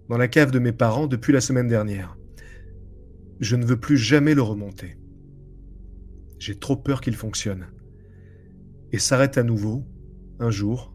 dans 0.08 0.18
la 0.18 0.26
cave 0.26 0.50
de 0.50 0.58
mes 0.58 0.72
parents 0.72 1.06
depuis 1.06 1.32
la 1.32 1.40
semaine 1.40 1.68
dernière. 1.68 2.18
Je 3.38 3.54
ne 3.54 3.64
veux 3.64 3.78
plus 3.78 3.96
jamais 3.96 4.34
le 4.34 4.42
remonter. 4.42 4.98
J'ai 6.40 6.58
trop 6.58 6.74
peur 6.74 7.00
qu'il 7.00 7.14
fonctionne. 7.14 7.68
Et 8.90 8.98
s'arrête 8.98 9.38
à 9.38 9.44
nouveau, 9.44 9.86
un 10.40 10.50
jour, 10.50 10.92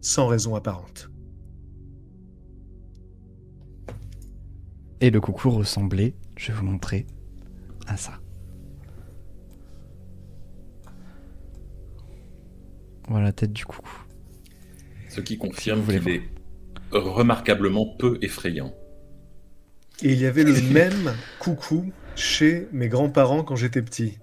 sans 0.00 0.26
raison 0.26 0.54
apparente. 0.54 1.10
Et 5.02 5.10
le 5.10 5.20
coucou 5.20 5.50
ressemblait, 5.50 6.16
je 6.38 6.50
vais 6.50 6.58
vous 6.58 6.64
montrer, 6.64 7.06
à 7.86 7.98
ça. 7.98 8.21
Voilà 13.12 13.26
la 13.26 13.32
tête 13.32 13.52
du 13.52 13.66
coucou. 13.66 13.90
Ce 15.10 15.20
qui 15.20 15.36
confirme 15.36 15.84
qu'il 15.84 16.08
est 16.08 16.22
remarquablement 16.90 17.84
peu 17.98 18.18
effrayant. 18.22 18.74
Et 20.02 20.12
il 20.12 20.18
y 20.18 20.24
avait 20.24 20.44
le 20.44 20.58
même 20.72 21.12
coucou 21.38 21.92
chez 22.16 22.68
mes 22.72 22.88
grands-parents 22.88 23.44
quand 23.44 23.54
j'étais 23.54 23.82
petit. 23.82 24.18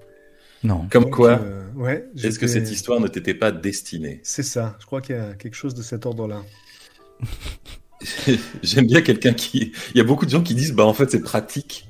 Non. 0.64 0.88
Comme 0.90 1.04
Donc, 1.04 1.14
quoi, 1.14 1.40
euh, 1.40 1.72
ouais, 1.76 2.04
est-ce 2.18 2.40
que 2.40 2.48
cette 2.48 2.72
histoire 2.72 3.00
ne 3.00 3.08
t'était 3.08 3.36
pas 3.36 3.52
destinée? 3.52 4.22
C'est 4.24 4.42
ça, 4.42 4.76
je 4.80 4.88
crois 4.88 5.02
qu'il 5.02 5.16
y 5.16 5.20
a 5.20 5.36
quelque 5.36 5.56
chose 5.56 5.76
de 5.76 5.84
cet 5.84 6.08
ordre-là. 6.08 6.42
J'aime 8.64 8.88
bien 8.88 9.02
quelqu'un 9.02 9.34
qui. 9.34 9.72
Il 9.94 9.98
y 9.98 10.02
a 10.02 10.04
beaucoup 10.04 10.26
de 10.26 10.32
gens 10.32 10.42
qui 10.42 10.56
disent 10.56 10.74
bah 10.74 10.86
en 10.86 10.96
fait 10.96 11.12
c'est 11.12 11.22
pratique. 11.22 11.88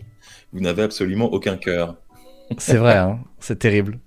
Vous 0.52 0.60
n'avez 0.60 0.84
absolument 0.84 1.32
aucun 1.32 1.56
cœur. 1.56 1.96
C'est 2.58 2.76
vrai, 2.76 2.98
hein, 2.98 3.22
c'est 3.40 3.60
terrible. 3.60 4.00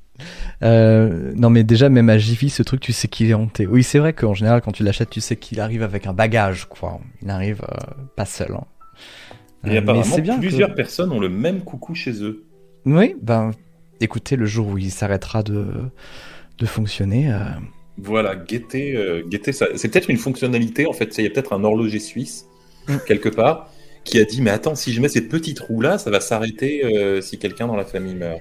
Euh, 0.62 1.32
non 1.34 1.50
mais 1.50 1.64
déjà 1.64 1.88
même 1.88 2.08
à 2.08 2.18
Jiffy 2.18 2.48
ce 2.48 2.62
truc 2.62 2.80
tu 2.80 2.92
sais 2.92 3.08
qu'il 3.08 3.28
est 3.30 3.34
hanté. 3.34 3.66
Oui 3.66 3.82
c'est 3.82 3.98
vrai 3.98 4.12
qu'en 4.12 4.34
général 4.34 4.60
quand 4.62 4.72
tu 4.72 4.84
l'achètes 4.84 5.10
tu 5.10 5.20
sais 5.20 5.36
qu'il 5.36 5.58
arrive 5.60 5.82
avec 5.82 6.06
un 6.06 6.12
bagage 6.12 6.66
quoi. 6.66 7.00
Il 7.22 7.30
arrive 7.30 7.62
euh, 7.62 7.76
pas 8.16 8.24
seul. 8.26 8.52
hein. 8.52 8.64
Et 9.66 9.76
Euh, 9.76 9.78
apparemment 9.80 10.04
que- 10.16 10.38
plusieurs 10.38 10.74
personnes 10.74 11.10
ont 11.12 11.20
le 11.20 11.28
même 11.28 11.62
coucou 11.62 11.94
chez 11.94 12.22
eux. 12.22 12.44
Oui 12.84 13.16
ben 13.20 13.50
écoutez 14.00 14.36
le 14.36 14.46
jour 14.46 14.68
où 14.68 14.78
il 14.78 14.90
s'arrêtera 14.90 15.42
de 15.42 15.66
de 16.58 16.66
fonctionner. 16.66 17.32
Voilà, 17.98 18.36
guettez, 18.36 18.96
euh, 18.96 19.22
guettez 19.28 19.52
ça. 19.52 19.66
C'est 19.76 19.88
peut-être 19.88 20.08
une 20.10 20.16
fonctionnalité 20.16 20.86
en 20.86 20.92
fait. 20.92 21.16
Il 21.18 21.24
y 21.24 21.26
a 21.26 21.30
peut-être 21.30 21.52
un 21.52 21.64
horloger 21.64 21.98
suisse 21.98 22.46
Mm. 22.88 22.96
quelque 23.06 23.28
part 23.28 23.70
qui 24.04 24.18
a 24.18 24.24
dit 24.24 24.42
mais 24.42 24.50
attends 24.50 24.74
si 24.74 24.92
je 24.92 25.00
mets 25.00 25.08
cette 25.08 25.28
petite 25.28 25.60
roue 25.60 25.80
là 25.80 25.96
ça 25.98 26.10
va 26.10 26.18
s'arrêter 26.20 26.84
euh, 26.84 27.20
si 27.20 27.38
quelqu'un 27.38 27.68
dans 27.68 27.76
la 27.76 27.84
famille 27.84 28.16
meurt. 28.16 28.40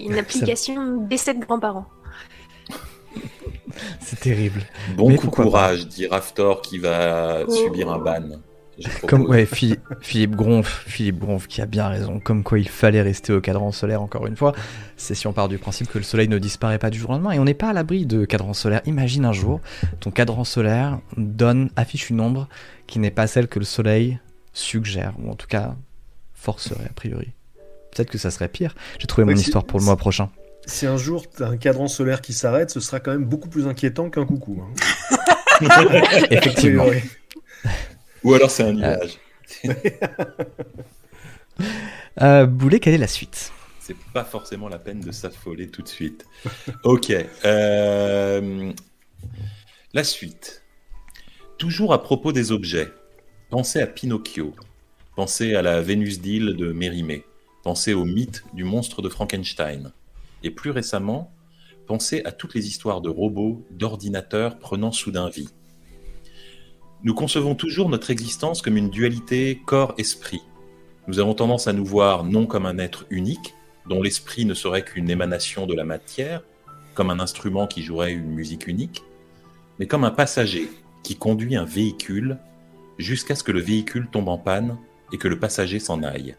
Une 0.00 0.18
application 0.18 0.96
décès 1.06 1.34
de 1.34 1.40
grands-parents. 1.44 1.86
c'est 4.00 4.20
terrible. 4.20 4.62
Bon 4.96 5.08
Mais 5.08 5.16
pourquoi 5.16 5.44
courage, 5.44 5.86
dit 5.86 6.06
Raftor 6.06 6.60
qui 6.62 6.78
va 6.78 7.40
Oh. 7.46 7.50
subir 7.52 7.90
un 7.90 7.98
ban. 7.98 8.22
Comme 9.06 9.26
ouais 9.26 9.44
Philippe, 9.44 9.82
Philippe 10.00 10.34
Gronf, 10.36 10.84
Philippe 10.86 11.18
Gronf 11.18 11.46
qui 11.46 11.60
a 11.60 11.66
bien 11.66 11.88
raison. 11.88 12.18
Comme 12.18 12.42
quoi 12.42 12.58
il 12.58 12.68
fallait 12.68 13.02
rester 13.02 13.30
au 13.32 13.40
cadran 13.42 13.72
solaire 13.72 14.00
encore 14.00 14.26
une 14.26 14.36
fois. 14.36 14.54
C'est 14.96 15.14
si 15.14 15.26
on 15.26 15.34
part 15.34 15.48
du 15.48 15.58
principe 15.58 15.88
que 15.90 15.98
le 15.98 16.04
soleil 16.04 16.28
ne 16.28 16.38
disparaît 16.38 16.78
pas 16.78 16.88
du 16.88 16.98
jour 16.98 17.10
au 17.10 17.12
lendemain 17.12 17.32
et 17.32 17.38
on 17.38 17.44
n'est 17.44 17.52
pas 17.52 17.68
à 17.68 17.72
l'abri 17.74 18.06
de 18.06 18.24
cadran 18.24 18.54
solaire. 18.54 18.80
Imagine 18.86 19.26
un 19.26 19.32
jour 19.34 19.60
ton 20.00 20.10
cadran 20.10 20.44
solaire 20.44 20.98
donne 21.18 21.68
affiche 21.76 22.08
une 22.08 22.22
ombre 22.22 22.48
qui 22.86 23.00
n'est 23.00 23.10
pas 23.10 23.26
celle 23.26 23.48
que 23.48 23.58
le 23.58 23.66
soleil 23.66 24.18
suggère 24.54 25.12
ou 25.22 25.30
en 25.30 25.34
tout 25.34 25.46
cas 25.48 25.76
forcerait 26.32 26.86
a 26.88 26.92
priori. 26.94 27.32
Peut-être 27.94 28.10
que 28.10 28.18
ça 28.18 28.30
serait 28.30 28.48
pire. 28.48 28.74
J'ai 28.98 29.06
trouvé 29.06 29.24
mon 29.24 29.32
Oui, 29.32 29.38
si- 29.38 29.44
histoire 29.44 29.64
pour 29.64 29.78
le 29.78 29.84
mois 29.84 29.96
prochain. 29.96 30.30
Si 30.66 30.86
un 30.86 30.96
jour 30.96 31.28
t'as 31.28 31.48
un 31.48 31.56
cadran 31.56 31.88
solaire 31.88 32.20
qui 32.20 32.32
s'arrête, 32.32 32.70
ce 32.70 32.80
sera 32.80 33.00
quand 33.00 33.10
même 33.12 33.24
beaucoup 33.24 33.48
plus 33.48 33.66
inquiétant 33.66 34.10
qu'un 34.10 34.26
coucou. 34.26 34.62
hein. 34.62 34.72
Effectivement. 36.30 36.86
Ou 38.24 38.34
alors 38.34 38.50
c'est 38.50 38.62
un 38.64 38.72
nuage. 38.72 39.18
Euh, 42.22 42.46
Boulet, 42.46 42.80
quelle 42.80 42.94
est 42.94 42.98
la 42.98 43.06
suite? 43.06 43.52
C'est 43.78 43.96
pas 44.14 44.24
forcément 44.24 44.68
la 44.68 44.78
peine 44.78 45.00
de 45.00 45.10
s'affoler 45.12 45.68
tout 45.68 45.82
de 45.82 45.88
suite. 45.88 46.26
Ok. 46.84 47.12
euh, 47.44 48.72
La 49.94 50.04
suite. 50.04 50.62
Toujours 51.58 51.92
à 51.92 52.02
propos 52.02 52.32
des 52.32 52.52
objets. 52.52 52.88
Pensez 53.50 53.80
à 53.80 53.86
Pinocchio. 53.86 54.54
Pensez 55.16 55.54
à 55.54 55.62
la 55.62 55.80
Vénus 55.82 56.20
d'île 56.20 56.56
de 56.56 56.72
Mérimée. 56.72 57.24
Pensez 57.62 57.92
au 57.92 58.04
mythe 58.04 58.44
du 58.54 58.64
monstre 58.64 59.02
de 59.02 59.08
Frankenstein. 59.08 59.92
Et 60.42 60.50
plus 60.50 60.70
récemment, 60.70 61.32
pensez 61.86 62.22
à 62.24 62.32
toutes 62.32 62.54
les 62.54 62.66
histoires 62.66 63.02
de 63.02 63.10
robots, 63.10 63.66
d'ordinateurs 63.70 64.58
prenant 64.58 64.92
soudain 64.92 65.28
vie. 65.28 65.50
Nous 67.02 67.14
concevons 67.14 67.54
toujours 67.54 67.88
notre 67.88 68.10
existence 68.10 68.62
comme 68.62 68.76
une 68.76 68.90
dualité 68.90 69.60
corps-esprit. 69.66 70.42
Nous 71.06 71.18
avons 71.18 71.34
tendance 71.34 71.66
à 71.66 71.72
nous 71.72 71.84
voir 71.84 72.24
non 72.24 72.46
comme 72.46 72.66
un 72.66 72.78
être 72.78 73.04
unique, 73.10 73.54
dont 73.88 74.02
l'esprit 74.02 74.44
ne 74.46 74.54
serait 74.54 74.84
qu'une 74.84 75.10
émanation 75.10 75.66
de 75.66 75.74
la 75.74 75.84
matière, 75.84 76.42
comme 76.94 77.10
un 77.10 77.20
instrument 77.20 77.66
qui 77.66 77.82
jouerait 77.82 78.12
une 78.12 78.30
musique 78.30 78.66
unique, 78.66 79.02
mais 79.78 79.86
comme 79.86 80.04
un 80.04 80.10
passager 80.10 80.68
qui 81.02 81.16
conduit 81.16 81.56
un 81.56 81.64
véhicule 81.64 82.38
jusqu'à 82.98 83.34
ce 83.34 83.44
que 83.44 83.52
le 83.52 83.60
véhicule 83.60 84.08
tombe 84.10 84.28
en 84.28 84.38
panne 84.38 84.78
et 85.12 85.18
que 85.18 85.28
le 85.28 85.38
passager 85.38 85.78
s'en 85.78 86.02
aille, 86.02 86.36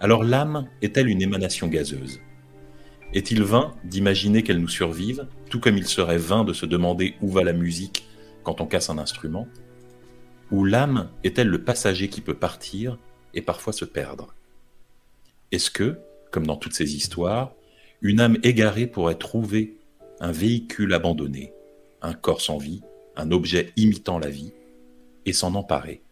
Alors 0.00 0.24
l'âme 0.24 0.68
est-elle 0.82 1.08
une 1.08 1.22
émanation 1.22 1.68
gazeuse? 1.68 2.20
Est-il 3.12 3.42
vain 3.42 3.74
d'imaginer 3.84 4.42
qu'elle 4.42 4.58
nous 4.58 4.68
survive, 4.68 5.26
tout 5.48 5.60
comme 5.60 5.76
il 5.76 5.86
serait 5.86 6.18
vain 6.18 6.44
de 6.44 6.52
se 6.52 6.66
demander 6.66 7.14
où 7.20 7.28
va 7.28 7.44
la 7.44 7.52
musique 7.52 8.08
quand 8.42 8.60
on 8.60 8.66
casse 8.66 8.90
un 8.90 8.98
instrument? 8.98 9.46
Ou 10.50 10.64
l'âme 10.64 11.10
est-elle 11.22 11.48
le 11.48 11.62
passager 11.62 12.08
qui 12.08 12.20
peut 12.20 12.34
partir 12.34 12.98
et 13.34 13.42
parfois 13.42 13.72
se 13.72 13.84
perdre? 13.84 14.34
Est-ce 15.52 15.70
que, 15.70 15.98
comme 16.30 16.46
dans 16.46 16.56
toutes 16.56 16.74
ces 16.74 16.96
histoires, 16.96 17.52
une 18.02 18.20
âme 18.20 18.38
égarée 18.42 18.86
pourrait 18.86 19.18
trouver 19.18 19.76
un 20.20 20.32
véhicule 20.32 20.94
abandonné, 20.94 21.52
un 22.02 22.14
corps 22.14 22.40
sans 22.40 22.58
vie, 22.58 22.82
un 23.16 23.30
objet 23.30 23.72
imitant 23.76 24.18
la 24.18 24.30
vie, 24.30 24.52
et 25.26 25.32
s'en 25.32 25.54
emparer? 25.54 26.02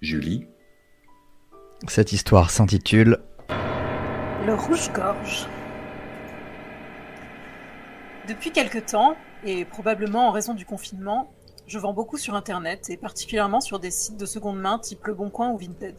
Julie 0.00 0.46
Cette 1.88 2.12
histoire 2.12 2.50
s'intitule 2.50 3.18
Le 4.46 4.54
rouge-gorge. 4.54 5.46
Depuis 8.28 8.50
quelque 8.50 8.78
temps, 8.78 9.16
et 9.44 9.64
probablement 9.64 10.28
en 10.28 10.30
raison 10.30 10.52
du 10.52 10.66
confinement, 10.66 11.32
je 11.66 11.78
vends 11.78 11.94
beaucoup 11.94 12.18
sur 12.18 12.34
Internet 12.34 12.90
et 12.90 12.98
particulièrement 12.98 13.62
sur 13.62 13.78
des 13.78 13.90
sites 13.90 14.18
de 14.18 14.26
seconde 14.26 14.60
main 14.60 14.78
type 14.78 15.06
Le 15.06 15.14
Bon 15.14 15.30
Coin 15.30 15.50
ou 15.50 15.56
Vinted. 15.56 15.96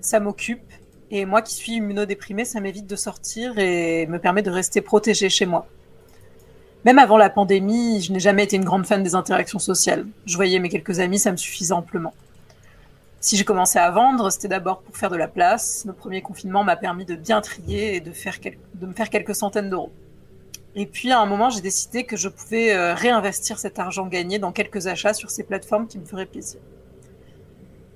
Ça 0.00 0.20
m'occupe 0.20 0.72
et 1.10 1.26
moi 1.26 1.42
qui 1.42 1.54
suis 1.54 1.72
immunodéprimée, 1.72 2.44
ça 2.44 2.60
m'évite 2.60 2.86
de 2.86 2.96
sortir 2.96 3.58
et 3.58 4.06
me 4.06 4.20
permet 4.20 4.42
de 4.42 4.50
rester 4.50 4.80
protégée 4.82 5.28
chez 5.28 5.46
moi. 5.46 5.66
Même 6.84 7.00
avant 7.00 7.18
la 7.18 7.28
pandémie, 7.28 8.00
je 8.00 8.12
n'ai 8.12 8.20
jamais 8.20 8.44
été 8.44 8.54
une 8.56 8.64
grande 8.64 8.86
fan 8.86 9.02
des 9.02 9.16
interactions 9.16 9.58
sociales. 9.58 10.06
Je 10.26 10.36
voyais 10.36 10.60
mes 10.60 10.68
quelques 10.68 11.00
amis, 11.00 11.18
ça 11.18 11.32
me 11.32 11.36
suffisait 11.36 11.74
amplement. 11.74 12.14
Si 13.22 13.36
j'ai 13.36 13.44
commencé 13.44 13.78
à 13.78 13.88
vendre, 13.92 14.30
c'était 14.30 14.48
d'abord 14.48 14.82
pour 14.82 14.96
faire 14.96 15.08
de 15.08 15.16
la 15.16 15.28
place. 15.28 15.84
Le 15.86 15.92
premier 15.92 16.22
confinement 16.22 16.64
m'a 16.64 16.74
permis 16.74 17.04
de 17.04 17.14
bien 17.14 17.40
trier 17.40 17.94
et 17.94 18.00
de, 18.00 18.10
faire 18.10 18.34
de 18.74 18.84
me 18.84 18.92
faire 18.92 19.10
quelques 19.10 19.36
centaines 19.36 19.70
d'euros. 19.70 19.92
Et 20.74 20.86
puis 20.86 21.12
à 21.12 21.20
un 21.20 21.26
moment, 21.26 21.48
j'ai 21.48 21.60
décidé 21.60 22.02
que 22.02 22.16
je 22.16 22.28
pouvais 22.28 22.74
euh, 22.74 22.94
réinvestir 22.94 23.60
cet 23.60 23.78
argent 23.78 24.08
gagné 24.08 24.40
dans 24.40 24.50
quelques 24.50 24.88
achats 24.88 25.14
sur 25.14 25.30
ces 25.30 25.44
plateformes 25.44 25.86
qui 25.86 26.00
me 26.00 26.04
feraient 26.04 26.26
plaisir. 26.26 26.58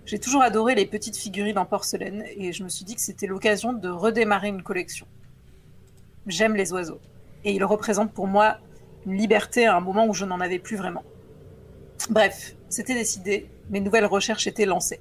J'ai 0.04 0.20
toujours 0.20 0.42
adoré 0.42 0.76
les 0.76 0.86
petites 0.86 1.16
figurines 1.16 1.58
en 1.58 1.66
porcelaine 1.66 2.24
et 2.36 2.52
je 2.52 2.62
me 2.62 2.68
suis 2.68 2.84
dit 2.84 2.94
que 2.94 3.00
c'était 3.00 3.26
l'occasion 3.26 3.72
de 3.72 3.88
redémarrer 3.88 4.46
une 4.46 4.62
collection. 4.62 5.08
J'aime 6.28 6.54
les 6.54 6.72
oiseaux 6.72 7.00
et 7.42 7.50
ils 7.52 7.64
représentent 7.64 8.12
pour 8.12 8.28
moi 8.28 8.58
une 9.04 9.16
liberté 9.16 9.66
à 9.66 9.74
un 9.74 9.80
moment 9.80 10.06
où 10.06 10.14
je 10.14 10.24
n'en 10.24 10.38
avais 10.38 10.60
plus 10.60 10.76
vraiment. 10.76 11.02
Bref, 12.10 12.54
c'était 12.68 12.94
décidé, 12.94 13.50
mes 13.70 13.80
nouvelles 13.80 14.06
recherches 14.06 14.46
étaient 14.46 14.66
lancées. 14.66 15.00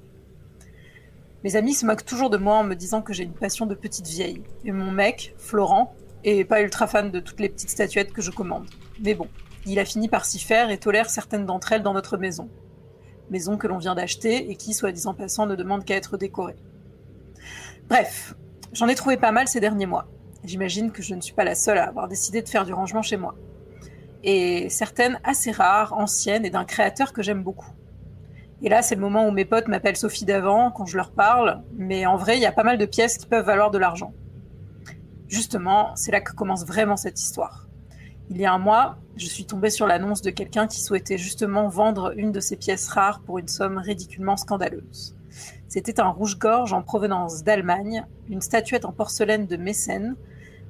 Mes 1.45 1.55
amis 1.55 1.75
se 1.75 1.85
moquent 1.85 2.03
toujours 2.03 2.31
de 2.31 2.37
moi 2.37 2.55
en 2.55 2.63
me 2.63 2.73
disant 2.73 3.03
que 3.03 3.13
j'ai 3.13 3.23
une 3.23 3.35
passion 3.35 3.67
de 3.67 3.75
petite 3.75 4.07
vieille. 4.07 4.41
Et 4.63 4.71
mon 4.71 4.89
mec, 4.89 5.35
Florent, 5.37 5.93
est 6.23 6.43
pas 6.43 6.63
ultra 6.63 6.87
fan 6.87 7.11
de 7.11 7.19
toutes 7.19 7.39
les 7.39 7.49
petites 7.49 7.69
statuettes 7.69 8.11
que 8.11 8.23
je 8.23 8.31
commande. 8.31 8.67
Mais 9.03 9.13
bon, 9.13 9.27
il 9.67 9.77
a 9.77 9.85
fini 9.85 10.09
par 10.09 10.25
s'y 10.25 10.39
faire 10.39 10.71
et 10.71 10.79
tolère 10.79 11.07
certaines 11.07 11.45
d'entre 11.45 11.71
elles 11.71 11.83
dans 11.83 11.93
notre 11.93 12.17
maison. 12.17 12.49
Maison 13.29 13.57
que 13.57 13.67
l'on 13.67 13.77
vient 13.77 13.93
d'acheter 13.93 14.49
et 14.49 14.55
qui, 14.55 14.73
soit 14.73 14.91
disant 14.91 15.13
passant, 15.13 15.45
ne 15.45 15.53
demande 15.53 15.85
qu'à 15.85 15.97
être 15.97 16.17
décorée. 16.17 16.55
Bref, 17.89 18.33
j'en 18.73 18.87
ai 18.87 18.95
trouvé 18.95 19.15
pas 19.15 19.31
mal 19.31 19.47
ces 19.47 19.59
derniers 19.59 19.85
mois. 19.85 20.07
J'imagine 20.43 20.91
que 20.91 21.03
je 21.03 21.13
ne 21.13 21.21
suis 21.21 21.35
pas 21.35 21.43
la 21.43 21.53
seule 21.53 21.77
à 21.77 21.87
avoir 21.87 22.07
décidé 22.07 22.41
de 22.41 22.49
faire 22.49 22.65
du 22.65 22.73
rangement 22.73 23.03
chez 23.03 23.17
moi. 23.17 23.35
Et 24.23 24.67
certaines 24.71 25.19
assez 25.23 25.51
rares, 25.51 25.93
anciennes 25.93 26.43
et 26.43 26.49
d'un 26.49 26.65
créateur 26.65 27.13
que 27.13 27.21
j'aime 27.21 27.43
beaucoup. 27.43 27.74
Et 28.61 28.69
là, 28.69 28.81
c'est 28.81 28.95
le 28.95 29.01
moment 29.01 29.27
où 29.27 29.31
mes 29.31 29.45
potes 29.45 29.67
m'appellent 29.67 29.97
Sophie 29.97 30.25
d'avant 30.25 30.71
quand 30.71 30.85
je 30.85 30.97
leur 30.97 31.11
parle, 31.11 31.61
mais 31.75 32.05
en 32.05 32.15
vrai, 32.15 32.37
il 32.37 32.41
y 32.41 32.45
a 32.45 32.51
pas 32.51 32.63
mal 32.63 32.77
de 32.77 32.85
pièces 32.85 33.17
qui 33.17 33.27
peuvent 33.27 33.45
valoir 33.45 33.69
de 33.69 33.77
l'argent. 33.77 34.13
Justement, 35.27 35.91
c'est 35.95 36.11
là 36.11 36.21
que 36.21 36.33
commence 36.33 36.65
vraiment 36.65 36.95
cette 36.95 37.19
histoire. 37.19 37.67
Il 38.29 38.37
y 38.37 38.45
a 38.45 38.53
un 38.53 38.57
mois, 38.57 38.97
je 39.17 39.27
suis 39.27 39.45
tombée 39.45 39.69
sur 39.69 39.85
l'annonce 39.85 40.21
de 40.21 40.29
quelqu'un 40.31 40.67
qui 40.67 40.81
souhaitait 40.81 41.17
justement 41.17 41.67
vendre 41.67 42.13
une 42.17 42.31
de 42.31 42.39
ces 42.39 42.55
pièces 42.55 42.87
rares 42.87 43.19
pour 43.19 43.37
une 43.37 43.47
somme 43.47 43.77
ridiculement 43.77 44.37
scandaleuse. 44.37 45.15
C'était 45.67 45.99
un 45.99 46.09
rouge-gorge 46.09 46.73
en 46.73 46.81
provenance 46.81 47.43
d'Allemagne, 47.43 48.05
une 48.29 48.41
statuette 48.41 48.85
en 48.85 48.93
porcelaine 48.93 49.45
de 49.45 49.57
Mécène, 49.57 50.15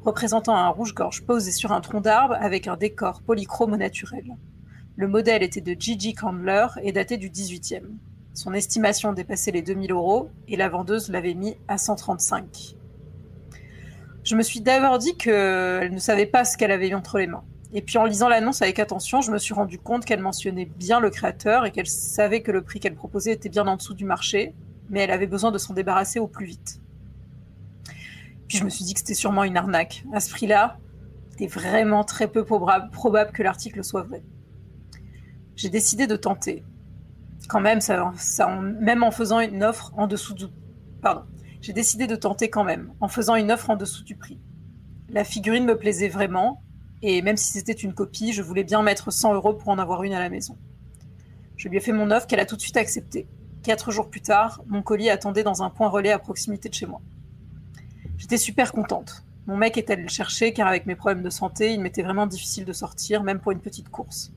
représentant 0.04 0.56
un 0.56 0.70
rouge-gorge 0.70 1.24
posé 1.24 1.52
sur 1.52 1.72
un 1.72 1.82
tronc 1.82 2.02
d'arbre 2.02 2.36
avec 2.40 2.68
un 2.68 2.76
décor 2.76 3.22
polychrome 3.22 3.76
naturel. 3.76 4.36
Le 4.98 5.08
modèle 5.08 5.44
était 5.44 5.62
de 5.62 5.76
Gigi 5.80 6.14
Candler 6.14 6.68
et 6.82 6.92
daté 6.92 7.18
du 7.18 7.30
18e. 7.30 7.84
Son 8.34 8.54
estimation 8.54 9.14
dépassait 9.14 9.52
les 9.52 9.62
2000 9.62 9.92
euros 9.92 10.30
et 10.48 10.56
la 10.56 10.70
vendeuse 10.70 11.10
l'avait 11.10 11.34
mis 11.34 11.56
à 11.68 11.78
135. 11.78 12.76
Je 14.24 14.36
me 14.36 14.42
suis 14.42 14.62
d'abord 14.62 14.98
dit 14.98 15.16
qu'elle 15.18 15.94
ne 15.94 16.00
savait 16.00 16.26
pas 16.26 16.46
ce 16.46 16.58
qu'elle 16.58 16.72
avait 16.72 16.94
entre 16.94 17.18
les 17.18 17.28
mains. 17.28 17.44
Et 17.74 17.82
puis 17.82 17.98
en 17.98 18.06
lisant 18.06 18.30
l'annonce 18.30 18.62
avec 18.62 18.80
attention, 18.80 19.22
je 19.22 19.32
me 19.32 19.38
suis 19.38 19.54
rendu 19.54 19.78
compte 19.80 20.06
qu'elle 20.06 20.22
mentionnait 20.22 20.66
bien 20.66 21.00
le 21.00 21.10
créateur 21.10 21.66
et 21.66 21.72
qu'elle 21.72 21.88
savait 21.88 22.42
que 22.42 22.52
le 22.52 22.62
prix 22.62 22.80
qu'elle 22.80 22.96
proposait 22.96 23.34
était 23.34 23.50
bien 23.50 23.68
en 23.68 23.76
dessous 23.76 23.94
du 23.94 24.06
marché, 24.06 24.54
mais 24.90 25.02
elle 25.02 25.12
avait 25.12 25.28
besoin 25.28 25.52
de 25.52 25.58
s'en 25.58 25.74
débarrasser 25.74 26.20
au 26.20 26.28
plus 26.28 26.46
vite. 26.46 26.80
Puis 28.48 28.58
je 28.58 28.64
me 28.64 28.70
suis 28.70 28.86
dit 28.86 28.94
que 28.94 29.00
c'était 29.00 29.14
sûrement 29.14 29.44
une 29.44 29.58
arnaque. 29.58 30.06
À 30.14 30.20
ce 30.22 30.30
prix-là, 30.30 30.78
c'était 31.32 31.48
vraiment 31.48 32.04
très 32.04 32.28
peu 32.28 32.44
proba- 32.44 32.90
probable 32.92 33.32
que 33.32 33.44
l'article 33.44 33.84
soit 33.84 34.04
vrai. 34.04 34.24
J'ai 35.56 35.70
décidé 35.70 36.08
de 36.08 36.16
tenter. 36.16 36.64
Quand 37.48 37.62
même, 37.62 37.80
même 38.82 39.04
en 39.04 39.12
faisant 39.12 39.40
une 39.40 39.64
offre 39.64 39.94
en 39.98 40.08
dessous 40.08 40.34
du... 40.34 40.46
Pardon. 41.02 41.24
J'ai 41.62 41.74
décidé 41.74 42.08
de 42.08 42.16
tenter 42.16 42.50
quand 42.50 42.64
même, 42.64 42.94
en 43.00 43.08
faisant 43.08 43.36
une 43.36 43.52
offre 43.52 43.70
en 43.70 43.76
dessous 43.76 44.04
du 44.04 44.16
prix. 44.16 44.40
La 45.10 45.24
figurine 45.24 45.66
me 45.66 45.78
plaisait 45.78 46.10
vraiment, 46.10 46.62
et 47.02 47.22
même 47.22 47.38
si 47.38 47.52
c'était 47.52 47.72
une 47.72 47.94
copie, 47.94 48.34
je 48.34 48.42
voulais 48.42 48.64
bien 48.64 48.84
mettre 48.84 49.12
100 49.12 49.34
euros 49.34 49.54
pour 49.54 49.70
en 49.70 49.80
avoir 49.80 50.04
une 50.04 50.14
à 50.14 50.20
la 50.20 50.30
maison. 50.30 50.58
Je 51.56 51.70
lui 51.70 51.78
ai 51.78 51.80
fait 51.80 51.92
mon 51.92 52.12
offre 52.12 52.28
qu'elle 52.28 52.40
a 52.40 52.46
tout 52.46 52.56
de 52.56 52.62
suite 52.62 52.78
acceptée. 52.78 53.28
Quatre 53.64 53.92
jours 53.92 54.10
plus 54.10 54.22
tard, 54.22 54.62
mon 54.68 54.84
colis 54.84 55.10
attendait 55.10 55.44
dans 55.44 55.64
un 55.64 55.70
point 55.70 55.88
relais 55.88 56.12
à 56.12 56.20
proximité 56.20 56.70
de 56.70 56.74
chez 56.74 56.86
moi. 56.86 57.02
J'étais 58.18 58.38
super 58.38 58.72
contente. 58.72 59.24
Mon 59.48 59.58
mec 59.58 59.78
est 59.78 59.90
allé 59.90 60.04
le 60.04 60.10
chercher 60.10 60.54
car 60.54 60.68
avec 60.68 60.86
mes 60.86 60.96
problèmes 60.96 61.24
de 61.24 61.30
santé, 61.30 61.74
il 61.74 61.82
m'était 61.82 62.04
vraiment 62.04 62.28
difficile 62.28 62.66
de 62.66 62.74
sortir, 62.74 63.24
même 63.24 63.40
pour 63.40 63.52
une 63.52 63.62
petite 63.62 63.90
course. 63.90 64.32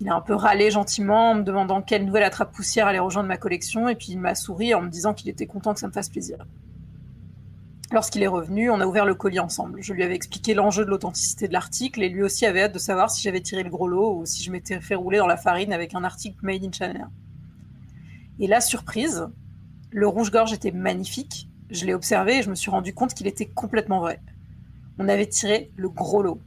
Il 0.00 0.08
a 0.08 0.14
un 0.14 0.20
peu 0.20 0.34
râlé 0.34 0.70
gentiment 0.70 1.30
en 1.30 1.34
me 1.36 1.42
demandant 1.42 1.80
quelle 1.80 2.04
nouvelle 2.04 2.24
attrape-poussière 2.24 2.86
allait 2.86 2.98
rejoindre 2.98 3.28
ma 3.28 3.36
collection, 3.36 3.88
et 3.88 3.94
puis 3.94 4.08
il 4.10 4.18
m'a 4.18 4.34
souri 4.34 4.74
en 4.74 4.82
me 4.82 4.88
disant 4.88 5.14
qu'il 5.14 5.28
était 5.28 5.46
content 5.46 5.72
que 5.72 5.80
ça 5.80 5.86
me 5.86 5.92
fasse 5.92 6.08
plaisir. 6.08 6.38
Lorsqu'il 7.92 8.22
est 8.22 8.28
revenu, 8.28 8.70
on 8.70 8.80
a 8.80 8.86
ouvert 8.86 9.04
le 9.04 9.14
colis 9.14 9.38
ensemble. 9.38 9.80
Je 9.80 9.92
lui 9.92 10.02
avais 10.02 10.16
expliqué 10.16 10.52
l'enjeu 10.54 10.84
de 10.84 10.90
l'authenticité 10.90 11.46
de 11.46 11.52
l'article, 11.52 12.02
et 12.02 12.08
lui 12.08 12.22
aussi 12.22 12.44
avait 12.44 12.62
hâte 12.62 12.74
de 12.74 12.78
savoir 12.78 13.10
si 13.10 13.22
j'avais 13.22 13.40
tiré 13.40 13.62
le 13.62 13.70
gros 13.70 13.86
lot 13.86 14.18
ou 14.18 14.26
si 14.26 14.42
je 14.42 14.50
m'étais 14.50 14.80
fait 14.80 14.96
rouler 14.96 15.18
dans 15.18 15.28
la 15.28 15.36
farine 15.36 15.72
avec 15.72 15.94
un 15.94 16.02
article 16.02 16.38
made 16.42 16.64
in 16.64 16.72
China. 16.72 17.10
Et 18.40 18.48
la 18.48 18.60
surprise, 18.60 19.28
le 19.90 20.08
rouge-gorge 20.08 20.52
était 20.52 20.72
magnifique. 20.72 21.48
Je 21.70 21.86
l'ai 21.86 21.94
observé 21.94 22.38
et 22.38 22.42
je 22.42 22.50
me 22.50 22.56
suis 22.56 22.70
rendu 22.70 22.92
compte 22.94 23.14
qu'il 23.14 23.28
était 23.28 23.46
complètement 23.46 24.00
vrai. 24.00 24.20
On 24.98 25.08
avait 25.08 25.28
tiré 25.28 25.70
le 25.76 25.88
gros 25.88 26.22
lot. 26.22 26.40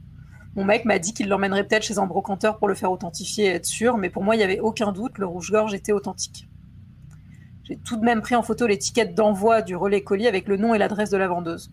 Mon 0.56 0.64
mec 0.64 0.84
m'a 0.84 0.98
dit 0.98 1.14
qu'il 1.14 1.28
l'emmènerait 1.28 1.64
peut-être 1.64 1.84
chez 1.84 1.98
un 1.98 2.06
brocanteur 2.06 2.58
pour 2.58 2.68
le 2.68 2.74
faire 2.74 2.90
authentifier 2.90 3.46
et 3.46 3.48
être 3.48 3.66
sûr, 3.66 3.96
mais 3.96 4.10
pour 4.10 4.24
moi, 4.24 4.34
il 4.34 4.38
n'y 4.38 4.44
avait 4.44 4.60
aucun 4.60 4.92
doute, 4.92 5.18
le 5.18 5.26
rouge-gorge 5.26 5.74
était 5.74 5.92
authentique. 5.92 6.48
J'ai 7.64 7.76
tout 7.76 7.96
de 7.96 8.04
même 8.04 8.22
pris 8.22 8.34
en 8.34 8.42
photo 8.42 8.66
l'étiquette 8.66 9.14
d'envoi 9.14 9.60
du 9.60 9.76
relais 9.76 10.02
colis 10.02 10.26
avec 10.26 10.48
le 10.48 10.56
nom 10.56 10.74
et 10.74 10.78
l'adresse 10.78 11.10
de 11.10 11.18
la 11.18 11.28
vendeuse. 11.28 11.70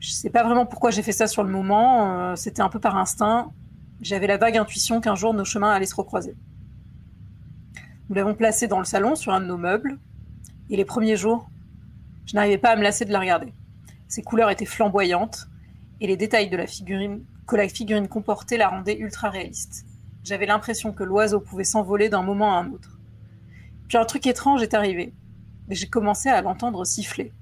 Je 0.00 0.10
sais 0.10 0.30
pas 0.30 0.42
vraiment 0.42 0.66
pourquoi 0.66 0.90
j'ai 0.90 1.02
fait 1.02 1.12
ça 1.12 1.28
sur 1.28 1.44
le 1.44 1.50
moment, 1.50 2.18
euh, 2.18 2.34
c'était 2.34 2.60
un 2.60 2.68
peu 2.68 2.80
par 2.80 2.96
instinct. 2.96 3.52
J'avais 4.00 4.26
la 4.26 4.36
vague 4.36 4.56
intuition 4.56 5.00
qu'un 5.00 5.14
jour 5.14 5.32
nos 5.32 5.44
chemins 5.44 5.70
allaient 5.70 5.86
se 5.86 5.94
recroiser. 5.94 6.34
Nous 8.08 8.16
l'avons 8.16 8.34
placée 8.34 8.66
dans 8.66 8.80
le 8.80 8.84
salon 8.84 9.14
sur 9.14 9.32
un 9.32 9.40
de 9.40 9.46
nos 9.46 9.56
meubles, 9.56 10.00
et 10.70 10.76
les 10.76 10.84
premiers 10.84 11.16
jours, 11.16 11.48
je 12.26 12.34
n'arrivais 12.34 12.58
pas 12.58 12.70
à 12.70 12.76
me 12.76 12.82
lasser 12.82 13.04
de 13.04 13.12
la 13.12 13.20
regarder. 13.20 13.54
Ses 14.08 14.22
couleurs 14.22 14.50
étaient 14.50 14.66
flamboyantes, 14.66 15.46
et 16.02 16.08
les 16.08 16.16
détails 16.16 16.50
que 16.50 17.56
la 17.56 17.68
figurine 17.68 18.08
comportait 18.08 18.56
la 18.56 18.68
rendaient 18.68 18.98
ultra 18.98 19.30
réaliste. 19.30 19.86
J'avais 20.24 20.46
l'impression 20.46 20.92
que 20.92 21.04
l'oiseau 21.04 21.38
pouvait 21.38 21.62
s'envoler 21.62 22.08
d'un 22.08 22.22
moment 22.22 22.56
à 22.56 22.60
un 22.60 22.72
autre. 22.72 22.98
Puis 23.86 23.96
un 23.96 24.04
truc 24.04 24.26
étrange 24.26 24.62
est 24.62 24.74
arrivé. 24.74 25.12
J'ai 25.70 25.86
commencé 25.86 26.28
à 26.28 26.42
l'entendre 26.42 26.84
siffler. 26.84 27.32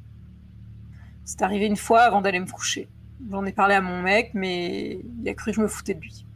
C'est 1.25 1.41
arrivé 1.41 1.65
une 1.67 1.77
fois 1.77 2.03
avant 2.03 2.21
d'aller 2.21 2.39
me 2.39 2.47
coucher. 2.47 2.91
J'en 3.31 3.47
ai 3.47 3.53
parlé 3.53 3.75
à 3.75 3.81
mon 3.81 4.03
mec, 4.03 4.33
mais 4.35 5.01
il 5.23 5.29
a 5.29 5.33
cru 5.33 5.53
que 5.53 5.57
je 5.57 5.63
me 5.63 5.69
foutais 5.69 5.95
de 5.95 6.01
lui. 6.01 6.27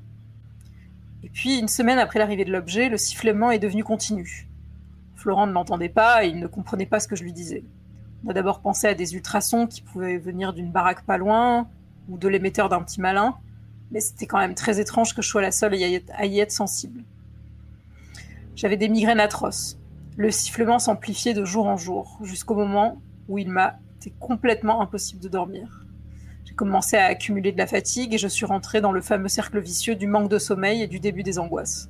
Et 1.24 1.28
puis, 1.28 1.58
une 1.58 1.68
semaine 1.68 1.98
après 1.98 2.18
l'arrivée 2.18 2.46
de 2.46 2.52
l'objet, 2.52 2.88
le 2.88 2.96
sifflement 2.96 3.50
est 3.50 3.58
devenu 3.58 3.84
continu. 3.84 4.48
Florent 5.14 5.46
ne 5.46 5.52
l'entendait 5.52 5.90
pas 5.90 6.24
et 6.24 6.28
il 6.28 6.38
ne 6.38 6.46
comprenait 6.46 6.87
pas 6.87 7.00
ce 7.00 7.08
que 7.08 7.16
je 7.16 7.22
lui 7.22 7.34
disais. 7.34 7.64
On 8.24 8.30
a 8.30 8.32
d'abord 8.32 8.60
pensé 8.60 8.87
à 8.87 8.94
des 8.94 9.14
ultrasons 9.14 9.66
qui 9.66 9.82
pouvaient 9.82 10.16
venir 10.16 10.54
d'une 10.54 10.72
baraque 10.72 11.04
pas 11.04 11.18
loin, 11.18 11.68
ou 12.09 12.19
de 12.19 12.29
l'émetteur 12.29 12.69
d'un 12.69 12.83
petit 12.83 13.01
malin, 13.01 13.37
mais 13.90 14.01
c'était 14.01 14.27
quand 14.27 14.38
même 14.38 14.55
très 14.55 14.81
étrange 14.81 15.14
que 15.14 15.23
je 15.23 15.29
sois 15.29 15.43
la 15.43 15.51
seule 15.51 15.75
à 15.75 16.27
y 16.27 16.40
être, 16.40 16.51
sensible. 16.51 17.03
J'avais 18.57 18.77
des 18.77 18.88
migraines 18.88 19.21
atroces. 19.21 19.79
Le 20.17 20.31
sifflement 20.31 20.79
s'amplifiait 20.79 21.35
de 21.35 21.45
jour 21.45 21.67
en 21.67 21.77
jour, 21.77 22.19
jusqu'au 22.23 22.55
moment 22.55 23.01
où 23.29 23.38
il 23.38 23.49
m'a 23.49 23.79
été 23.97 24.12
complètement 24.21 24.81
impossible 24.81 25.21
de 25.21 25.29
dormir. 25.29 25.85
J'ai 26.45 26.55
commencé 26.55 26.97
à 26.97 27.07
accumuler 27.07 27.53
de 27.53 27.59
la 27.59 27.67
fatigue 27.67 28.14
et 28.14 28.19
je 28.19 28.29
suis 28.29 28.47
rentrée 28.47 28.81
dans 28.81 28.93
le 28.93 29.01
fameux 29.01 29.29
cercle 29.29 29.59
vicieux 29.61 29.97
du 29.97 30.07
manque 30.07 30.31
de 30.31 30.38
sommeil 30.38 30.83
et 30.83 30.87
du 30.87 31.01
début 31.01 31.23
des 31.23 31.38
angoisses. 31.38 31.88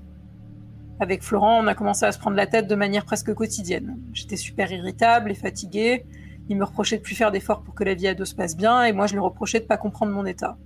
Avec 1.00 1.22
Florent, 1.22 1.58
on 1.62 1.66
a 1.66 1.74
commencé 1.74 2.06
à 2.06 2.12
se 2.12 2.18
prendre 2.18 2.36
la 2.36 2.46
tête 2.46 2.68
de 2.68 2.74
manière 2.74 3.04
presque 3.04 3.34
quotidienne. 3.34 3.98
J'étais 4.12 4.36
super 4.36 4.70
irritable 4.70 5.30
et 5.32 5.34
fatiguée. 5.34 6.06
Il 6.48 6.56
me 6.56 6.64
reprochait 6.64 6.98
de 6.98 7.02
plus 7.02 7.14
faire 7.14 7.30
d'efforts 7.30 7.62
pour 7.62 7.74
que 7.74 7.84
la 7.84 7.94
vie 7.94 8.06
à 8.06 8.14
deux 8.14 8.24
se 8.24 8.34
passe 8.34 8.56
bien, 8.56 8.84
et 8.84 8.92
moi 8.92 9.06
je 9.06 9.14
lui 9.14 9.20
reprochais 9.20 9.60
de 9.60 9.64
pas 9.64 9.76
comprendre 9.76 10.12
mon 10.12 10.26
état. 10.26 10.56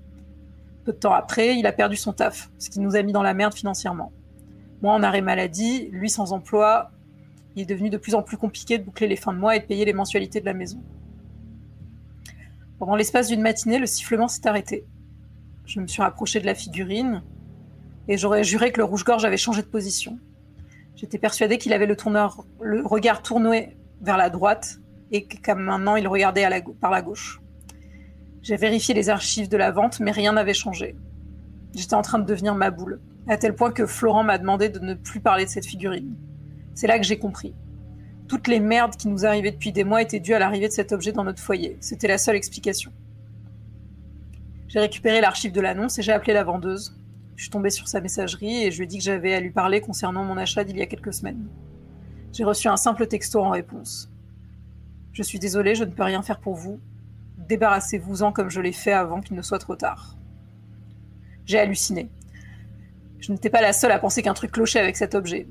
Peu 0.84 0.92
de 0.92 0.98
temps 0.98 1.12
après, 1.12 1.56
il 1.56 1.66
a 1.66 1.72
perdu 1.72 1.96
son 1.96 2.12
taf, 2.12 2.50
ce 2.58 2.70
qui 2.70 2.80
nous 2.80 2.96
a 2.96 3.02
mis 3.02 3.12
dans 3.12 3.22
la 3.22 3.34
merde 3.34 3.54
financièrement. 3.54 4.12
Moi 4.82 4.92
en 4.92 5.02
arrêt 5.02 5.20
maladie, 5.20 5.88
lui 5.92 6.10
sans 6.10 6.32
emploi, 6.32 6.90
il 7.54 7.62
est 7.62 7.66
devenu 7.66 7.90
de 7.90 7.96
plus 7.96 8.14
en 8.14 8.22
plus 8.22 8.36
compliqué 8.36 8.78
de 8.78 8.84
boucler 8.84 9.08
les 9.08 9.16
fins 9.16 9.32
de 9.32 9.38
mois 9.38 9.56
et 9.56 9.60
de 9.60 9.66
payer 9.66 9.84
les 9.84 9.92
mensualités 9.92 10.40
de 10.40 10.46
la 10.46 10.54
maison. 10.54 10.80
Pendant 12.78 12.94
l'espace 12.94 13.28
d'une 13.28 13.42
matinée, 13.42 13.78
le 13.78 13.86
sifflement 13.86 14.28
s'est 14.28 14.46
arrêté. 14.46 14.84
Je 15.66 15.80
me 15.80 15.86
suis 15.86 16.00
rapprochée 16.00 16.40
de 16.40 16.46
la 16.46 16.54
figurine 16.54 17.22
et 18.06 18.16
j'aurais 18.16 18.44
juré 18.44 18.72
que 18.72 18.78
le 18.78 18.84
rouge-gorge 18.84 19.24
avait 19.24 19.36
changé 19.36 19.62
de 19.62 19.66
position. 19.66 20.18
J'étais 20.94 21.18
persuadée 21.18 21.58
qu'il 21.58 21.72
avait 21.72 21.86
le, 21.86 21.96
le 22.60 22.86
regard 22.86 23.22
tourné 23.22 23.76
vers 24.00 24.16
la 24.16 24.30
droite 24.30 24.80
et 25.12 25.26
comme 25.44 25.62
maintenant 25.62 25.96
il 25.96 26.08
regardait 26.08 26.46
par 26.80 26.90
la 26.90 27.02
gauche. 27.02 27.40
J'ai 28.42 28.56
vérifié 28.56 28.94
les 28.94 29.10
archives 29.10 29.48
de 29.48 29.56
la 29.56 29.70
vente, 29.70 30.00
mais 30.00 30.10
rien 30.10 30.32
n'avait 30.32 30.54
changé. 30.54 30.96
J'étais 31.74 31.94
en 31.94 32.02
train 32.02 32.18
de 32.18 32.24
devenir 32.24 32.54
ma 32.54 32.70
boule, 32.70 33.00
à 33.26 33.36
tel 33.36 33.54
point 33.54 33.72
que 33.72 33.86
Florent 33.86 34.24
m'a 34.24 34.38
demandé 34.38 34.68
de 34.68 34.78
ne 34.78 34.94
plus 34.94 35.20
parler 35.20 35.44
de 35.44 35.50
cette 35.50 35.66
figurine. 35.66 36.14
C'est 36.74 36.86
là 36.86 36.98
que 36.98 37.04
j'ai 37.04 37.18
compris. 37.18 37.54
Toutes 38.28 38.48
les 38.48 38.60
merdes 38.60 38.96
qui 38.96 39.08
nous 39.08 39.26
arrivaient 39.26 39.50
depuis 39.50 39.72
des 39.72 39.84
mois 39.84 40.02
étaient 40.02 40.20
dues 40.20 40.34
à 40.34 40.38
l'arrivée 40.38 40.68
de 40.68 40.72
cet 40.72 40.92
objet 40.92 41.12
dans 41.12 41.24
notre 41.24 41.42
foyer. 41.42 41.76
C'était 41.80 42.08
la 42.08 42.18
seule 42.18 42.36
explication. 42.36 42.92
J'ai 44.68 44.80
récupéré 44.80 45.20
l'archive 45.20 45.52
de 45.52 45.60
l'annonce 45.60 45.98
et 45.98 46.02
j'ai 46.02 46.12
appelé 46.12 46.34
la 46.34 46.44
vendeuse. 46.44 46.94
Je 47.36 47.44
suis 47.44 47.50
tombée 47.50 47.70
sur 47.70 47.88
sa 47.88 48.00
messagerie 48.00 48.64
et 48.64 48.70
je 48.70 48.78
lui 48.78 48.84
ai 48.84 48.86
dit 48.86 48.98
que 48.98 49.04
j'avais 49.04 49.32
à 49.32 49.40
lui 49.40 49.50
parler 49.50 49.80
concernant 49.80 50.24
mon 50.24 50.36
achat 50.36 50.64
d'il 50.64 50.76
y 50.76 50.82
a 50.82 50.86
quelques 50.86 51.14
semaines. 51.14 51.48
J'ai 52.32 52.44
reçu 52.44 52.68
un 52.68 52.76
simple 52.76 53.06
texto 53.06 53.40
en 53.40 53.50
réponse. 53.50 54.10
Je 55.18 55.24
suis 55.24 55.40
désolée, 55.40 55.74
je 55.74 55.82
ne 55.82 55.90
peux 55.90 56.04
rien 56.04 56.22
faire 56.22 56.38
pour 56.38 56.54
vous. 56.54 56.78
Débarrassez-vous-en 57.48 58.30
comme 58.30 58.50
je 58.50 58.60
l'ai 58.60 58.70
fait 58.70 58.92
avant 58.92 59.20
qu'il 59.20 59.34
ne 59.34 59.42
soit 59.42 59.58
trop 59.58 59.74
tard. 59.74 60.14
J'ai 61.44 61.58
halluciné. 61.58 62.08
Je 63.18 63.32
n'étais 63.32 63.50
pas 63.50 63.60
la 63.60 63.72
seule 63.72 63.90
à 63.90 63.98
penser 63.98 64.22
qu'un 64.22 64.32
truc 64.32 64.52
clochait 64.52 64.78
avec 64.78 64.96
cet 64.96 65.16
objet. 65.16 65.48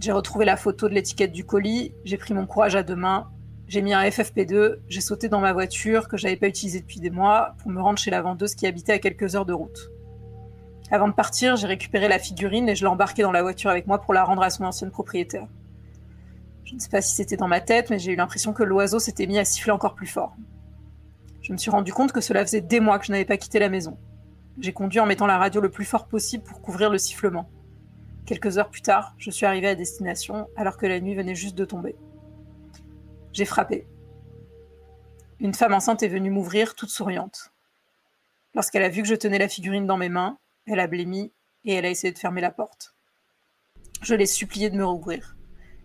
J'ai 0.00 0.12
retrouvé 0.12 0.44
la 0.44 0.58
photo 0.58 0.86
de 0.86 0.92
l'étiquette 0.92 1.32
du 1.32 1.46
colis, 1.46 1.94
j'ai 2.04 2.18
pris 2.18 2.34
mon 2.34 2.44
courage 2.44 2.76
à 2.76 2.82
deux 2.82 2.94
mains, 2.94 3.30
j'ai 3.68 3.80
mis 3.80 3.94
un 3.94 4.02
FFP2, 4.02 4.80
j'ai 4.86 5.00
sauté 5.00 5.30
dans 5.30 5.40
ma 5.40 5.54
voiture 5.54 6.08
que 6.08 6.18
j'avais 6.18 6.36
pas 6.36 6.48
utilisée 6.48 6.80
depuis 6.80 7.00
des 7.00 7.08
mois 7.08 7.54
pour 7.62 7.70
me 7.70 7.80
rendre 7.80 7.98
chez 7.98 8.10
la 8.10 8.20
vendeuse 8.20 8.54
qui 8.54 8.66
habitait 8.66 8.92
à 8.92 8.98
quelques 8.98 9.34
heures 9.34 9.46
de 9.46 9.54
route. 9.54 9.90
Avant 10.90 11.08
de 11.08 11.14
partir, 11.14 11.56
j'ai 11.56 11.68
récupéré 11.68 12.08
la 12.08 12.18
figurine 12.18 12.68
et 12.68 12.74
je 12.74 12.82
l'ai 12.82 12.90
embarquée 12.90 13.22
dans 13.22 13.32
la 13.32 13.40
voiture 13.40 13.70
avec 13.70 13.86
moi 13.86 13.98
pour 13.98 14.12
la 14.12 14.24
rendre 14.24 14.42
à 14.42 14.50
son 14.50 14.64
ancienne 14.64 14.90
propriétaire. 14.90 15.46
Je 16.66 16.74
ne 16.74 16.80
sais 16.80 16.88
pas 16.88 17.00
si 17.00 17.14
c'était 17.14 17.36
dans 17.36 17.46
ma 17.46 17.60
tête, 17.60 17.90
mais 17.90 17.98
j'ai 18.00 18.12
eu 18.12 18.16
l'impression 18.16 18.52
que 18.52 18.64
l'oiseau 18.64 18.98
s'était 18.98 19.28
mis 19.28 19.38
à 19.38 19.44
siffler 19.44 19.70
encore 19.70 19.94
plus 19.94 20.08
fort. 20.08 20.36
Je 21.40 21.52
me 21.52 21.58
suis 21.58 21.70
rendu 21.70 21.92
compte 21.92 22.10
que 22.10 22.20
cela 22.20 22.44
faisait 22.44 22.60
des 22.60 22.80
mois 22.80 22.98
que 22.98 23.06
je 23.06 23.12
n'avais 23.12 23.24
pas 23.24 23.36
quitté 23.36 23.60
la 23.60 23.68
maison. 23.68 23.96
J'ai 24.58 24.72
conduit 24.72 24.98
en 24.98 25.06
mettant 25.06 25.26
la 25.26 25.38
radio 25.38 25.60
le 25.60 25.70
plus 25.70 25.84
fort 25.84 26.08
possible 26.08 26.42
pour 26.42 26.60
couvrir 26.60 26.90
le 26.90 26.98
sifflement. 26.98 27.48
Quelques 28.26 28.58
heures 28.58 28.68
plus 28.68 28.82
tard, 28.82 29.14
je 29.16 29.30
suis 29.30 29.46
arrivée 29.46 29.68
à 29.68 29.76
destination 29.76 30.48
alors 30.56 30.76
que 30.76 30.86
la 30.86 30.98
nuit 30.98 31.14
venait 31.14 31.36
juste 31.36 31.54
de 31.54 31.64
tomber. 31.64 31.94
J'ai 33.32 33.44
frappé. 33.44 33.86
Une 35.38 35.54
femme 35.54 35.74
enceinte 35.74 36.02
est 36.02 36.08
venue 36.08 36.30
m'ouvrir, 36.30 36.74
toute 36.74 36.90
souriante. 36.90 37.52
Lorsqu'elle 38.54 38.82
a 38.82 38.88
vu 38.88 39.02
que 39.02 39.08
je 39.08 39.14
tenais 39.14 39.38
la 39.38 39.48
figurine 39.48 39.86
dans 39.86 39.98
mes 39.98 40.08
mains, 40.08 40.36
elle 40.66 40.80
a 40.80 40.88
blémi 40.88 41.32
et 41.64 41.74
elle 41.74 41.84
a 41.84 41.90
essayé 41.90 42.12
de 42.12 42.18
fermer 42.18 42.40
la 42.40 42.50
porte. 42.50 42.96
Je 44.02 44.16
l'ai 44.16 44.26
suppliée 44.26 44.70
de 44.70 44.76
me 44.76 44.84
rouvrir. 44.84 45.35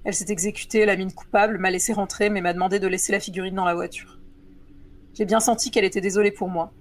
Elle 0.03 0.13
s'est 0.13 0.31
exécutée, 0.31 0.85
la 0.85 0.95
mine 0.95 1.13
coupable, 1.13 1.59
m'a 1.59 1.69
laissé 1.69 1.93
rentrer, 1.93 2.29
mais 2.29 2.41
m'a 2.41 2.53
demandé 2.53 2.79
de 2.79 2.87
laisser 2.87 3.11
la 3.11 3.19
figurine 3.19 3.55
dans 3.55 3.65
la 3.65 3.75
voiture. 3.75 4.19
J'ai 5.13 5.25
bien 5.25 5.39
senti 5.39 5.69
qu'elle 5.69 5.85
était 5.85 6.01
désolée 6.01 6.31
pour 6.31 6.49
moi. 6.49 6.71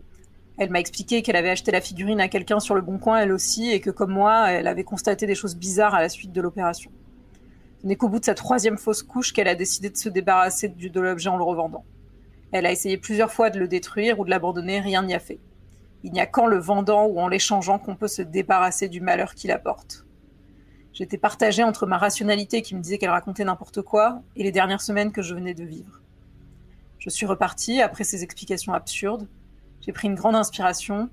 Elle 0.56 0.70
m'a 0.70 0.80
expliqué 0.80 1.22
qu'elle 1.22 1.36
avait 1.36 1.50
acheté 1.50 1.70
la 1.70 1.80
figurine 1.80 2.20
à 2.20 2.28
quelqu'un 2.28 2.60
sur 2.60 2.74
le 2.74 2.80
bon 2.80 2.98
coin, 2.98 3.18
elle 3.18 3.32
aussi, 3.32 3.70
et 3.70 3.80
que 3.80 3.90
comme 3.90 4.12
moi, 4.12 4.50
elle 4.50 4.66
avait 4.66 4.84
constaté 4.84 5.26
des 5.26 5.34
choses 5.34 5.56
bizarres 5.56 5.94
à 5.94 6.00
la 6.00 6.08
suite 6.08 6.32
de 6.32 6.40
l'opération. 6.40 6.90
Ce 7.82 7.86
n'est 7.86 7.96
qu'au 7.96 8.08
bout 8.08 8.20
de 8.20 8.24
sa 8.24 8.34
troisième 8.34 8.78
fausse 8.78 9.02
couche 9.02 9.32
qu'elle 9.32 9.48
a 9.48 9.54
décidé 9.54 9.90
de 9.90 9.96
se 9.96 10.08
débarrasser 10.08 10.68
de 10.68 11.00
l'objet 11.00 11.28
en 11.28 11.36
le 11.36 11.44
revendant. 11.44 11.84
Elle 12.52 12.66
a 12.66 12.72
essayé 12.72 12.96
plusieurs 12.96 13.32
fois 13.32 13.50
de 13.50 13.58
le 13.58 13.68
détruire 13.68 14.18
ou 14.18 14.24
de 14.24 14.30
l'abandonner, 14.30 14.80
rien 14.80 15.02
n'y 15.02 15.14
a 15.14 15.18
fait. 15.18 15.38
Il 16.02 16.12
n'y 16.12 16.20
a 16.20 16.26
qu'en 16.26 16.46
le 16.46 16.58
vendant 16.58 17.06
ou 17.06 17.20
en 17.20 17.28
l'échangeant 17.28 17.78
qu'on 17.78 17.96
peut 17.96 18.08
se 18.08 18.22
débarrasser 18.22 18.88
du 18.88 19.00
malheur 19.00 19.34
qu'il 19.34 19.50
apporte. 19.50 20.04
J'étais 20.92 21.18
partagée 21.18 21.62
entre 21.62 21.86
ma 21.86 21.98
rationalité 21.98 22.62
qui 22.62 22.74
me 22.74 22.80
disait 22.80 22.98
qu'elle 22.98 23.10
racontait 23.10 23.44
n'importe 23.44 23.82
quoi 23.82 24.22
et 24.36 24.42
les 24.42 24.52
dernières 24.52 24.80
semaines 24.80 25.12
que 25.12 25.22
je 25.22 25.34
venais 25.34 25.54
de 25.54 25.64
vivre. 25.64 26.00
Je 26.98 27.08
suis 27.08 27.26
repartie 27.26 27.80
après 27.80 28.04
ces 28.04 28.22
explications 28.22 28.74
absurdes. 28.74 29.28
J'ai 29.80 29.92
pris 29.92 30.08
une 30.08 30.14
grande 30.14 30.34
inspiration. 30.36 31.08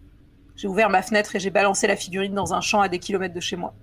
J'ai 0.56 0.68
ouvert 0.68 0.90
ma 0.90 1.02
fenêtre 1.02 1.36
et 1.36 1.40
j'ai 1.40 1.52
balancé 1.52 1.88
la 1.88 1.96
figurine 1.96 2.34
dans 2.34 2.54
un 2.54 2.62
champ 2.62 2.82
à 2.82 2.90
des 2.90 3.00
kilomètres 3.00 3.36
de 3.36 3.40
chez 3.40 3.56
moi. 3.56 3.74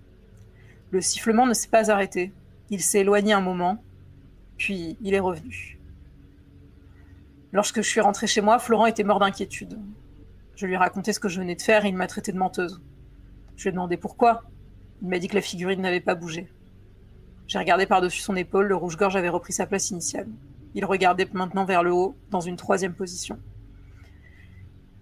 Le 0.91 1.01
sifflement 1.01 1.47
ne 1.47 1.55
s'est 1.55 1.69
pas 1.69 1.91
arrêté. 1.91 2.33
Il 2.71 2.83
s'est 2.83 3.01
éloigné 3.01 3.33
un 3.33 3.41
moment, 3.41 3.83
puis 4.59 4.97
il 5.01 5.15
est 5.15 5.21
revenu. 5.21 5.79
Lorsque 7.53 7.83
je 7.83 7.89
suis 7.89 8.01
rentrée 8.01 8.27
chez 8.27 8.41
moi, 8.41 8.59
Florent 8.59 8.87
était 8.87 9.05
mort 9.05 9.21
d'inquiétude. 9.21 9.79
Je 10.57 10.67
lui 10.67 10.75
ai 10.75 10.77
raconté 10.77 11.13
ce 11.13 11.21
que 11.21 11.29
je 11.29 11.41
venais 11.41 11.55
de 11.55 11.63
faire 11.63 11.85
et 11.85 11.89
il 11.89 11.97
m'a 11.97 12.07
traité 12.07 12.33
de 12.33 12.39
menteuse. 12.39 12.83
Je 13.57 13.63
lui 13.63 13.69
ai 13.69 13.73
demandé 13.73 13.97
pourquoi. 13.97 14.43
Il 15.03 15.09
m'a 15.09 15.19
dit 15.19 15.29
que 15.29 15.35
la 15.35 15.41
figurine 15.41 15.81
n'avait 15.81 16.01
pas 16.01 16.15
bougé. 16.15 16.49
J'ai 17.47 17.59
regardé 17.59 17.87
par-dessus 17.87 18.21
son 18.21 18.37
épaule, 18.37 18.67
le 18.67 18.77
rouge-gorge 18.77 19.17
avait 19.17 19.29
repris 19.29 19.53
sa 19.53 19.67
place 19.67 19.91
initiale. 19.91 20.29
Il 20.75 20.85
regardait 20.85 21.29
maintenant 21.33 21.65
vers 21.65 21.83
le 21.83 21.93
haut, 21.93 22.17
dans 22.31 22.41
une 22.41 22.57
troisième 22.57 22.95
position. 22.95 23.39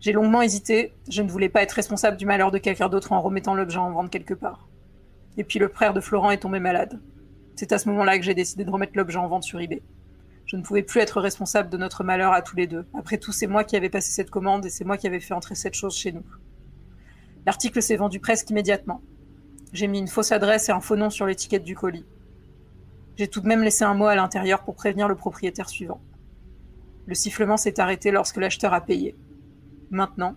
J'ai 0.01 0.13
longuement 0.13 0.43
hésité, 0.43 0.93
je 1.09 1.23
ne 1.23 1.31
voulais 1.31 1.49
pas 1.49 1.63
être 1.63 1.73
responsable 1.73 2.17
du 2.17 2.27
malheur 2.27 2.51
de 2.51 2.59
quelqu'un 2.59 2.89
d'autre 2.89 3.13
en 3.13 3.21
remettant 3.21 3.55
l'objet 3.55 3.79
en 3.79 3.93
vente 3.93 4.11
quelque 4.11 4.35
part. 4.35 4.69
Et 5.37 5.45
puis 5.45 5.61
le 5.61 5.69
frère 5.69 5.95
de 5.95 6.01
Florent 6.01 6.33
est 6.33 6.39
tombé 6.39 6.59
malade. 6.59 7.01
C'est 7.55 7.73
à 7.73 7.79
ce 7.79 7.89
moment-là 7.89 8.19
que 8.19 8.25
j'ai 8.25 8.35
décidé 8.35 8.65
de 8.65 8.71
remettre 8.71 8.95
l'objet 8.97 9.19
en 9.19 9.29
vente 9.29 9.45
sur 9.45 9.61
eBay. 9.61 9.81
Je 10.45 10.57
ne 10.57 10.63
pouvais 10.63 10.83
plus 10.83 11.01
être 11.01 11.21
responsable 11.21 11.71
de 11.71 11.77
notre 11.77 12.03
malheur 12.03 12.33
à 12.33 12.43
tous 12.43 12.57
les 12.57 12.67
deux. 12.67 12.85
Après 12.99 13.17
tout, 13.17 13.33
c'est 13.33 13.47
moi 13.47 13.63
qui 13.63 13.77
avais 13.77 13.89
passé 13.89 14.11
cette 14.11 14.31
commande 14.31 14.67
et 14.67 14.71
c'est 14.71 14.85
moi 14.85 14.97
qui 14.97 15.07
avais 15.07 15.21
fait 15.21 15.35
entrer 15.35 15.55
cette 15.55 15.75
chose 15.75 15.97
chez 15.97 16.13
nous. 16.13 16.25
L'article 17.47 17.81
s'est 17.81 17.97
vendu 17.97 18.21
presque 18.21 18.51
immédiatement. 18.51 19.01
J'ai 19.73 19.87
mis 19.87 19.99
une 19.99 20.09
fausse 20.09 20.33
adresse 20.33 20.69
et 20.69 20.73
un 20.73 20.81
faux 20.81 20.97
nom 20.97 21.09
sur 21.09 21.27
l'étiquette 21.27 21.65
du 21.65 21.75
colis. 21.75 22.05
J'ai 23.17 23.29
tout 23.29 23.41
de 23.41 23.47
même 23.47 23.63
laissé 23.63 23.85
un 23.85 23.95
mot 23.95 24.07
à 24.07 24.15
l'intérieur 24.15 24.63
pour 24.65 24.75
prévenir 24.75 25.09
le 25.09 25.15
propriétaire 25.15 25.69
suivant. 25.69 26.01
Le 27.07 27.15
sifflement 27.15 27.57
s'est 27.57 27.81
arrêté 27.81 28.11
lorsque 28.11 28.37
l'acheteur 28.37 28.75
a 28.75 28.81
payé. 28.81 29.17
Maintenant, 29.91 30.37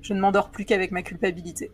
je 0.00 0.14
ne 0.14 0.20
m'endors 0.20 0.50
plus 0.50 0.64
qu'avec 0.64 0.90
ma 0.90 1.02
culpabilité. 1.02 1.70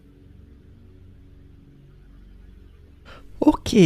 Ok. 3.41 3.77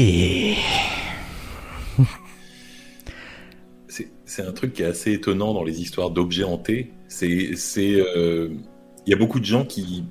C'est 4.24 4.46
un 4.46 4.52
truc 4.52 4.72
qui 4.72 4.82
est 4.82 4.86
assez 4.86 5.12
étonnant 5.12 5.52
dans 5.52 5.62
les 5.62 5.82
histoires 5.82 6.10
d'objets 6.10 6.44
hantés. 6.44 6.90
C'est, 7.08 7.54
c'est, 7.54 7.96
euh, 7.96 8.48
il 9.06 9.10
y 9.10 9.12
a 9.12 9.16
beaucoup 9.18 9.40
de 9.40 9.44
gens 9.44 9.66
qui 9.66 10.04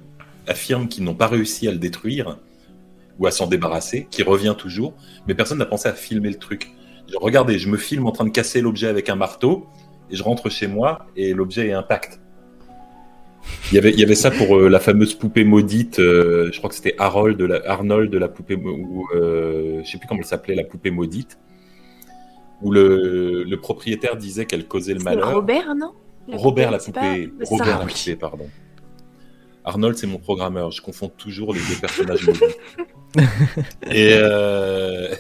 affirment 0.46 0.88
qu'ils 0.88 1.04
n'ont 1.04 1.16
pas 1.16 1.26
réussi 1.28 1.68
à 1.68 1.72
le 1.72 1.80
détruire 1.80 2.38
ou 3.22 3.28
à 3.28 3.32
s'en 3.32 3.46
débarrasser, 3.46 4.08
qui 4.10 4.24
revient 4.24 4.56
toujours, 4.58 4.96
mais 5.28 5.36
personne 5.36 5.60
n'a 5.60 5.66
pensé 5.66 5.88
à 5.88 5.94
filmer 5.94 6.30
le 6.30 6.40
truc. 6.40 6.72
regardez, 7.16 7.60
je 7.60 7.70
me 7.70 7.78
filme 7.78 8.08
en 8.08 8.12
train 8.12 8.26
de 8.26 8.32
casser 8.32 8.62
l'objet 8.62 8.88
avec 8.88 9.10
un 9.10 9.16
marteau, 9.16 9.68
et 10.10 10.16
je 10.16 10.24
rentre 10.24 10.50
chez 10.50 10.66
moi, 10.68 11.06
et 11.16 11.34
l'objet 11.34 11.68
est 11.68 11.74
intact. 11.74 12.20
Il 13.72 13.76
y 13.76 13.78
avait, 13.78 13.92
il 13.92 14.00
y 14.00 14.04
avait 14.04 14.16
ça 14.16 14.32
pour 14.32 14.58
euh, 14.58 14.70
la 14.70 14.80
fameuse 14.80 15.14
poupée 15.14 15.44
maudite, 15.44 16.00
euh, 16.00 16.50
je 16.52 16.58
crois 16.58 16.70
que 16.70 16.76
c'était 16.76 16.96
Harold 16.98 17.38
de 17.38 17.46
la, 17.46 17.62
Arnold 17.66 18.10
de 18.12 18.18
la 18.18 18.28
poupée, 18.28 18.56
ou 18.56 19.08
euh, 19.14 19.82
je 19.84 19.92
sais 19.92 20.00
plus 20.00 20.08
comment 20.08 20.22
elle 20.22 20.26
s'appelait, 20.26 20.56
la 20.56 20.64
poupée 20.64 20.90
maudite, 20.90 21.38
où 22.64 22.72
le, 22.72 23.44
le 23.44 23.58
propriétaire 23.60 24.16
disait 24.18 24.46
qu'elle 24.46 24.68
causait 24.68 24.96
le 24.96 25.04
malheur. 25.04 25.32
Robert, 25.32 25.76
non? 25.76 25.94
Robert 26.28 26.72
la 26.72 26.80
poupée, 26.80 27.32
Robert 27.46 27.80
la 27.80 27.86
poupée, 27.86 28.16
pardon. 28.16 28.50
Arnold, 29.64 29.98
c'est 29.98 30.08
mon 30.08 30.18
programmeur. 30.18 30.72
Je 30.72 30.82
confonds 30.82 31.10
toujours 31.10 31.54
les 31.54 31.60
deux 31.60 31.80
personnages 31.80 32.28
et, 33.92 34.14
euh, 34.14 35.14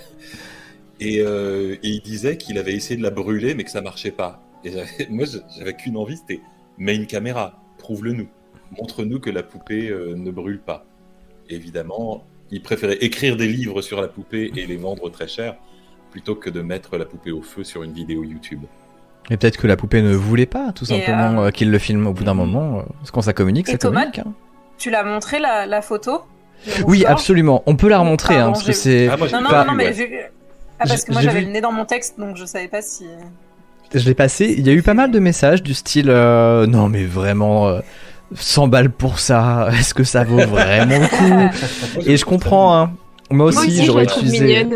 euh, 1.01 1.75
et, 1.83 1.89
il 1.89 2.01
disait 2.01 2.37
qu'il 2.37 2.57
avait 2.57 2.73
essayé 2.73 2.97
de 2.97 3.03
la 3.03 3.09
brûler, 3.09 3.53
mais 3.53 3.63
que 3.63 3.71
ça 3.71 3.81
marchait 3.81 4.11
pas. 4.11 4.41
Et 4.63 4.73
moi, 5.09 5.25
j'avais 5.57 5.73
qu'une 5.73 5.97
envie, 5.97 6.17
c'était 6.17 6.41
mets 6.77 6.95
une 6.95 7.07
caméra, 7.07 7.61
prouve-le 7.77 8.13
nous, 8.13 8.29
montre-nous 8.77 9.19
que 9.19 9.29
la 9.29 9.43
poupée 9.43 9.89
euh, 9.89 10.15
ne 10.15 10.31
brûle 10.31 10.59
pas. 10.59 10.85
évidemment, 11.49 12.25
il 12.49 12.61
préférait 12.61 12.97
écrire 13.01 13.37
des 13.37 13.47
livres 13.47 13.81
sur 13.81 14.01
la 14.01 14.07
poupée 14.07 14.51
et 14.55 14.65
les 14.65 14.77
vendre 14.77 15.09
très 15.09 15.27
cher 15.27 15.55
plutôt 16.11 16.35
que 16.35 16.49
de 16.49 16.61
mettre 16.61 16.97
la 16.97 17.05
poupée 17.05 17.31
au 17.31 17.41
feu 17.41 17.63
sur 17.63 17.83
une 17.83 17.93
vidéo 17.93 18.23
YouTube. 18.23 18.63
Et 19.31 19.37
peut-être 19.37 19.57
que 19.57 19.65
la 19.65 19.77
poupée 19.77 20.03
ne 20.03 20.13
voulait 20.13 20.45
pas, 20.45 20.71
tout 20.73 20.85
simplement, 20.85 21.49
qu'il 21.49 21.71
le 21.71 21.79
filme 21.79 22.05
au 22.05 22.13
bout 22.13 22.23
d'un 22.23 22.35
moment. 22.35 22.83
Parce 22.99 23.09
qu'on 23.09 23.21
ça 23.21 23.33
communique, 23.33 23.67
ça 23.67 23.77
communique. 23.77 24.19
Hein. 24.19 24.33
Tu 24.77 24.91
l'as 24.91 25.03
montré 25.03 25.39
la 25.39 25.81
photo? 25.81 26.21
Oui, 26.85 27.05
absolument. 27.05 27.63
On 27.65 27.75
peut 27.75 27.89
la 27.89 27.99
remontrer, 27.99 28.35
hein, 28.35 28.51
parce 28.51 28.63
que 28.63 28.71
c'est. 28.71 29.07
Ah, 29.07 29.17
non, 29.17 29.41
non, 29.41 29.65
non, 29.65 29.73
mais 29.73 29.93
ah, 30.79 30.85
parce 30.87 31.03
que 31.03 31.11
moi 31.11 31.21
j'avais 31.21 31.41
le 31.41 31.51
nez 31.51 31.61
dans 31.61 31.71
mon 31.71 31.85
texte, 31.85 32.19
donc 32.19 32.37
je 32.37 32.45
savais 32.45 32.67
pas 32.67 32.81
si. 32.81 33.05
Je 33.93 34.05
l'ai 34.05 34.15
passé. 34.15 34.55
Il 34.57 34.65
y 34.65 34.69
a 34.69 34.73
eu 34.73 34.81
pas 34.81 34.93
mal 34.93 35.11
de 35.11 35.19
messages 35.19 35.61
du 35.61 35.73
style 35.73 36.09
euh, 36.09 36.65
non, 36.65 36.89
mais 36.89 37.03
vraiment. 37.03 37.79
100 38.33 38.63
euh, 38.63 38.67
balles 38.67 38.89
pour 38.89 39.19
ça, 39.19 39.69
est-ce 39.73 39.93
que 39.93 40.03
ça 40.03 40.23
vaut 40.23 40.45
vraiment 40.45 40.97
le 40.97 41.07
coup? 41.07 42.01
Et 42.05 42.17
je 42.17 42.25
comprends, 42.25 42.77
hein. 42.77 42.91
Moi 43.31 43.47
aussi, 43.47 43.83
j'aurais 43.85 44.03
utilisé. 44.03 44.67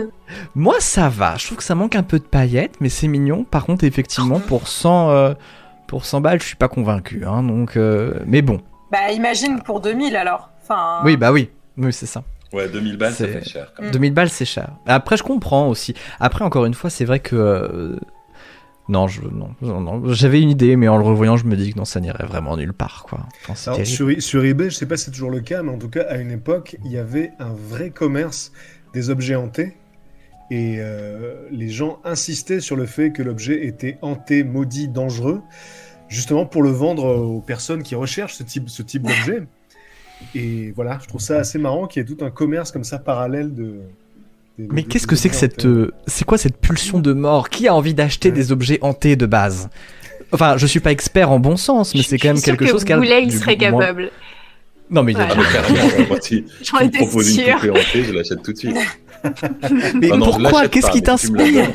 Moi, 0.56 0.76
ça 0.80 1.10
va. 1.10 1.36
Je 1.38 1.46
trouve 1.46 1.58
que 1.60 1.64
ça 1.64 1.76
manque 1.76 1.96
un 1.96 2.04
peu 2.04 2.20
de 2.20 2.24
paillettes, 2.24 2.76
mais 2.80 2.90
c'est 2.90 3.08
mignon. 3.08 3.44
Par 3.44 3.66
contre, 3.66 3.84
effectivement, 3.84 4.40
pour 4.40 4.68
100, 4.68 5.10
euh, 5.12 5.34
pour 5.88 6.06
100 6.06 6.22
balles, 6.22 6.42
je 6.42 6.48
suis 6.48 6.56
pas 6.56 6.68
convaincu. 6.68 7.26
Hein, 7.26 7.44
donc, 7.44 7.78
mais 8.26 8.42
bon, 8.42 8.60
Bah, 8.92 9.12
imagine 9.12 9.62
pour 9.62 9.82
2000 9.82 10.16
alors. 10.16 10.50
Enfin, 10.64 11.02
Oui, 11.04 11.16
bah 11.18 11.32
oui, 11.32 11.50
oui, 11.78 11.92
c'est 11.94 12.06
ça. 12.06 12.24
Ouais, 12.54 12.68
2000 12.70 12.98
balles, 12.98 13.12
ça 13.12 13.26
C'est- 13.26 13.32
fait 13.34 13.44
cher. 13.50 13.74
Quand 13.76 13.82
même. 13.84 13.90
Mm. 13.90 13.94
2000 13.94 14.14
balles, 14.14 14.30
c'est 14.30 14.46
cher. 14.46 14.70
Après, 14.88 15.18
je 15.18 15.24
comprends 15.24 15.68
aussi. 15.68 15.94
Après, 16.20 16.46
encore 16.46 16.66
une 16.66 16.74
fois, 16.74 16.90
c'est 16.90 17.06
vrai 17.06 17.20
que. 17.20 17.36
euh, 17.36 17.96
Non, 18.88 19.08
je, 19.08 19.22
non, 19.22 19.50
non, 19.62 19.82
non. 19.82 20.14
j'avais 20.14 20.42
une 20.42 20.50
idée, 20.50 20.76
mais 20.76 20.88
en 20.88 20.98
le 20.98 21.04
revoyant, 21.04 21.38
je 21.38 21.46
me 21.46 21.56
dis 21.56 21.74
que 21.74 21.78
non, 21.78 21.86
ça 21.86 22.00
n'irait 22.00 22.26
vraiment 22.26 22.56
nulle 22.56 22.74
part, 22.74 23.04
quoi. 23.04 23.26
Enfin, 23.50 23.74
Alors, 23.74 23.86
sur 23.86 24.46
eBay, 24.46 24.70
je 24.70 24.76
sais 24.76 24.86
pas 24.86 24.96
si 24.96 25.06
c'est 25.06 25.12
toujours 25.12 25.32
le 25.32 25.42
cas, 25.42 25.64
mais 25.64 25.72
en 25.72 25.80
tout 25.80 25.90
cas, 25.90 26.04
à 26.04 26.18
une 26.18 26.32
époque, 26.32 26.78
il 26.86 26.92
y 26.92 26.98
avait 26.98 27.32
un 27.40 27.54
vrai 27.54 27.90
commerce 27.90 28.52
des 28.94 29.10
objets 29.10 29.36
hantés. 29.36 29.74
Et 30.52 30.76
euh, 30.78 31.48
les 31.52 31.70
gens 31.70 32.00
insistaient 32.04 32.60
sur 32.60 32.76
le 32.76 32.86
fait 32.86 33.12
que 33.12 33.24
l'objet 33.24 33.66
était 33.66 33.98
hanté, 34.04 34.44
maudit, 34.44 34.88
dangereux, 34.88 35.42
justement 36.08 36.46
pour 36.46 36.62
le 36.62 36.70
vendre 36.70 37.06
aux 37.06 37.42
personnes 37.42 37.82
qui 37.82 37.96
recherchent 37.96 38.36
ce 38.36 38.44
type, 38.44 38.70
ce 38.70 38.84
type 38.84 39.02
d'objet. 39.02 39.44
Et 40.36 40.72
voilà, 40.76 41.00
je 41.02 41.08
trouve 41.08 41.22
ça 41.22 41.38
assez 41.38 41.58
marrant 41.58 41.88
qu'il 41.88 42.02
y 42.02 42.06
ait 42.06 42.16
tout 42.16 42.24
un 42.24 42.30
commerce 42.30 42.72
comme 42.72 42.84
ça 42.84 43.00
parallèle 43.00 43.54
de. 43.54 43.82
Mais 44.58 44.84
qu'est-ce 44.84 45.08
que 45.08 45.16
c'est 45.16 45.30
que 45.30 45.36
cette. 45.36 45.66
euh, 45.66 45.92
C'est 46.08 46.24
quoi 46.26 46.38
cette 46.38 46.58
pulsion 46.58 47.00
de 47.00 47.12
mort 47.14 47.50
Qui 47.50 47.68
a 47.68 47.76
envie 47.76 47.94
d'acheter 47.94 48.30
Ouais. 48.30 48.36
des 48.36 48.52
objets 48.52 48.80
hantés 48.82 49.16
de 49.16 49.26
base 49.26 49.70
Enfin, 50.32 50.56
je 50.58 50.66
suis 50.66 50.80
pas 50.80 50.92
expert 50.92 51.30
en 51.32 51.40
bon 51.40 51.56
sens, 51.58 51.94
mais 51.94 52.02
c'est 52.04 52.18
quand 52.18 52.30
même 52.30 52.42
quelque 52.42 52.64
que 52.66 52.70
chose 52.72 52.84
qui 52.84 52.94
a. 52.94 52.98
Boulet, 52.98 53.24
il 53.24 53.32
serait 53.34 53.56
moins- 53.70 53.80
capable. 53.82 54.12
Non, 54.90 55.04
mais 55.04 55.14
il 55.14 55.18
y 55.18 55.22
a 55.22 55.28
J'en 56.64 56.80
étais 56.80 56.98
proposes 57.00 57.36
une 57.38 57.44
poupée 57.54 57.70
hantée, 57.72 58.04
je 58.04 58.12
l'achète 58.14 58.42
tout 58.44 58.54
de 58.54 58.58
suite. 58.58 58.76
Mais 60.00 60.10
non, 60.10 60.20
pourquoi 60.26 60.68
Qu'est-ce 60.68 60.92
qui 60.92 61.02
t'inspire 61.02 61.68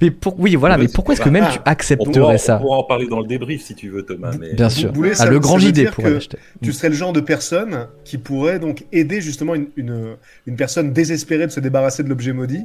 Mais 0.00 0.10
pour... 0.10 0.38
Oui, 0.40 0.54
voilà, 0.56 0.76
mais 0.76 0.86
c'est 0.88 0.94
pourquoi 0.94 1.14
est-ce 1.14 1.22
que 1.22 1.28
même 1.28 1.44
tu 1.44 1.50
On 1.50 1.52
pourra, 1.62 1.70
accepterais 1.70 2.38
ça 2.38 2.56
on 2.58 2.62
pourra 2.62 2.78
en 2.78 2.82
parler 2.84 3.06
dans 3.06 3.20
le 3.20 3.26
débrief 3.26 3.62
si 3.62 3.74
tu 3.74 3.88
veux, 3.88 4.02
Thomas. 4.04 4.32
Mais... 4.38 4.52
Bien 4.54 4.68
sûr. 4.68 4.92
Boulet, 4.92 5.10
Ah, 5.12 5.14
ça- 5.14 5.30
le 5.30 5.38
grand 5.38 5.56
pourrait 5.58 5.72
que 5.72 6.02
l'acheter. 6.14 6.38
Tu 6.62 6.72
serais 6.72 6.88
le 6.88 6.94
genre 6.94 7.12
de 7.12 7.20
personne 7.20 7.86
qui 8.04 8.18
pourrait 8.18 8.58
donc 8.58 8.84
aider 8.92 9.20
justement 9.20 9.54
une, 9.54 9.68
une, 9.76 10.16
une 10.46 10.56
personne 10.56 10.92
désespérée 10.92 11.46
de 11.46 11.52
se 11.52 11.60
débarrasser 11.60 12.02
de 12.02 12.08
l'objet 12.08 12.32
maudit. 12.32 12.64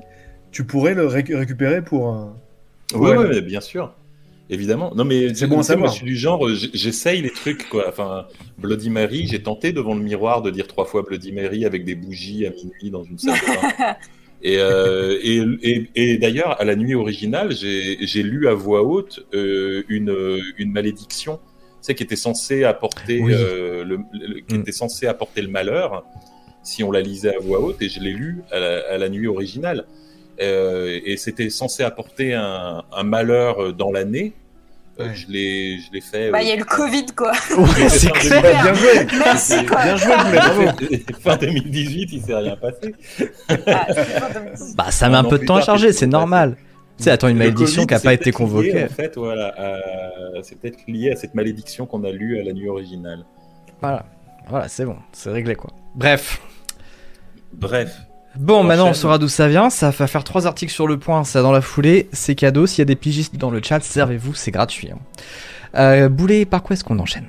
Tu 0.51 0.63
pourrais 0.63 0.95
le 0.95 1.05
réc- 1.07 1.33
récupérer 1.35 1.81
pour 1.83 2.07
un. 2.09 2.33
Ouais, 2.95 3.15
Ouais. 3.15 3.41
bien 3.41 3.61
sûr. 3.61 3.93
Évidemment. 4.51 4.91
Non, 4.95 5.05
mais 5.05 5.35
C'est 5.35 5.45
bon 5.45 5.59
à 5.59 5.63
sais, 5.63 5.75
moi, 5.77 5.89
savoir. 5.89 5.91
je 5.91 5.97
suis 5.97 6.05
du 6.07 6.15
genre, 6.15 6.47
euh, 6.47 6.55
j'essaye 6.73 7.21
les 7.21 7.29
trucs, 7.29 7.69
quoi. 7.69 7.85
Enfin, 7.87 8.25
Bloody 8.57 8.89
Mary, 8.89 9.27
j'ai 9.27 9.43
tenté 9.43 9.71
devant 9.73 9.93
le 9.93 10.01
miroir 10.01 10.41
de 10.41 10.49
dire 10.49 10.65
trois 10.65 10.85
fois 10.85 11.03
Bloody 11.03 11.31
Mary 11.31 11.65
avec 11.65 11.85
des 11.85 11.93
bougies 11.93 12.47
à 12.47 12.49
minuit 12.49 12.89
dans 12.89 13.03
une 13.03 13.19
salle. 13.19 13.35
Et, 14.41 14.57
euh, 14.57 15.17
et, 15.21 15.41
et, 15.61 15.89
et 15.95 16.17
d'ailleurs, 16.17 16.59
à 16.61 16.63
la 16.65 16.75
nuit 16.75 16.95
originale, 16.95 17.51
j'ai 17.51 18.23
lu 18.23 18.47
à 18.47 18.53
voix 18.53 18.83
haute 18.83 19.25
euh, 19.33 19.83
une, 19.89 20.15
une 20.57 20.71
malédiction, 20.71 21.35
tu 21.37 21.41
sais, 21.81 21.95
qui 21.95 22.03
était 22.03 22.15
censée 22.15 22.63
apporter 22.63 23.19
Oui. 23.21 23.33
euh, 23.35 23.83
le, 23.83 23.99
le- 24.13 24.39
qui 24.41 24.55
Mm. 24.57 24.61
était 24.61 24.71
censée 24.71 25.07
apporter 25.07 25.41
le 25.41 25.49
malheur 25.49 26.05
si 26.63 26.83
on 26.83 26.91
la 26.91 27.01
lisait 27.01 27.35
à 27.35 27.39
voix 27.39 27.59
haute. 27.59 27.81
Et 27.81 27.89
je 27.89 27.99
l'ai 27.99 28.11
lu 28.13 28.41
à 28.51 28.59
la, 28.59 28.79
à 28.91 28.97
la 28.97 29.09
nuit 29.09 29.27
originale. 29.27 29.85
Euh, 30.41 30.99
et 31.03 31.17
c'était 31.17 31.49
censé 31.49 31.83
apporter 31.83 32.33
un, 32.33 32.83
un 32.93 33.03
malheur 33.03 33.73
dans 33.73 33.91
l'année. 33.91 34.31
Euh, 34.99 35.07
Ouais. 35.07 35.15
Je 35.15 35.27
l'ai, 35.29 35.79
je 35.79 35.91
l'ai 35.93 36.01
fait. 36.01 36.29
bah, 36.31 36.39
euh, 36.39 36.41
il 36.41 36.47
y 36.49 36.51
a 36.51 36.55
eu 36.55 36.59
le 36.59 36.65
Covid, 36.65 37.05
quoi. 37.15 37.31
Ouais, 37.57 37.87
c'est 37.89 38.07
fin 38.09 38.19
clair. 38.41 38.63
Bien 38.63 38.73
joué 38.73 39.07
Merci, 39.17 39.65
quoi. 39.65 39.83
Bien 39.83 39.95
joué, 39.95 40.13
Boulet, 40.25 40.37
bravo 40.37 40.63
fin 41.21 41.37
2018, 41.37 42.09
il 42.11 42.21
s'est 42.21 42.35
rien 42.35 42.55
passé. 42.57 42.93
Ah, 43.67 43.85
c'était 43.87 44.03
fin 44.19 44.29
2010. 44.33 44.75
Bah, 44.75 44.91
ça 44.91 45.07
met 45.09 45.15
Un 45.15 45.23
peu 45.23 45.39
de 45.39 45.45
temps 45.45 45.55
à 45.55 45.61
charger, 45.61 45.93
c'est 45.93 46.07
normal. 46.07 46.57
Tu 46.97 47.05
sais, 47.05 47.11
attends, 47.11 47.29
une 47.29 47.37
malédiction 47.37 47.85
qui 47.85 47.93
a 47.93 47.99
c'est 47.99 48.03
pas 48.07 48.13
été 48.13 48.31
convoquée. 48.33 48.73
lié, 48.73 48.83
en 48.83 48.89
fait, 48.93 49.15
voilà, 49.15 49.53
à- 49.57 50.41
c'est 50.43 50.59
peut-être 50.59 50.79
lié 50.87 51.11
à 51.11 51.15
cette 51.15 51.33
malédiction 51.33 51.85
qu'on 51.85 52.03
a 52.03 52.11
lue 52.11 52.37
à 52.39 52.43
la 52.43 52.51
nuit 52.51 52.67
originale. 52.67 53.23
Voilà, 53.79 54.05
voilà, 54.49 54.67
c'est 54.67 54.83
bon, 54.83 54.97
c'est 55.13 55.29
réglé 55.31 55.55
quoi. 55.55 55.69
Bref. 55.95 56.41
Bref, 57.53 57.95
Bon, 58.39 58.63
maintenant 58.63 58.87
on 58.87 58.93
saura 58.93 59.17
d'où 59.17 59.27
ça 59.27 59.49
vient. 59.49 59.69
Ça 59.69 59.91
va 59.91 60.07
faire 60.07 60.23
trois 60.23 60.47
articles 60.47 60.71
sur 60.71 60.87
le 60.87 60.97
point, 60.97 61.25
ça 61.25 61.41
dans 61.41 61.51
la 61.51 61.59
foulée. 61.61 62.07
C'est 62.13 62.35
cadeau. 62.35 62.65
S'il 62.67 62.79
y 62.79 62.81
a 62.83 62.85
des 62.85 62.95
pigistes 62.95 63.35
dans 63.35 63.51
le 63.51 63.61
chat, 63.61 63.81
servez-vous, 63.81 64.33
c'est 64.33 64.51
gratuit. 64.51 64.91
hein. 64.91 64.99
Euh, 65.75 66.07
Boulet, 66.09 66.45
par 66.45 66.63
quoi 66.63 66.73
est-ce 66.73 66.83
qu'on 66.85 66.97
enchaîne? 66.99 67.27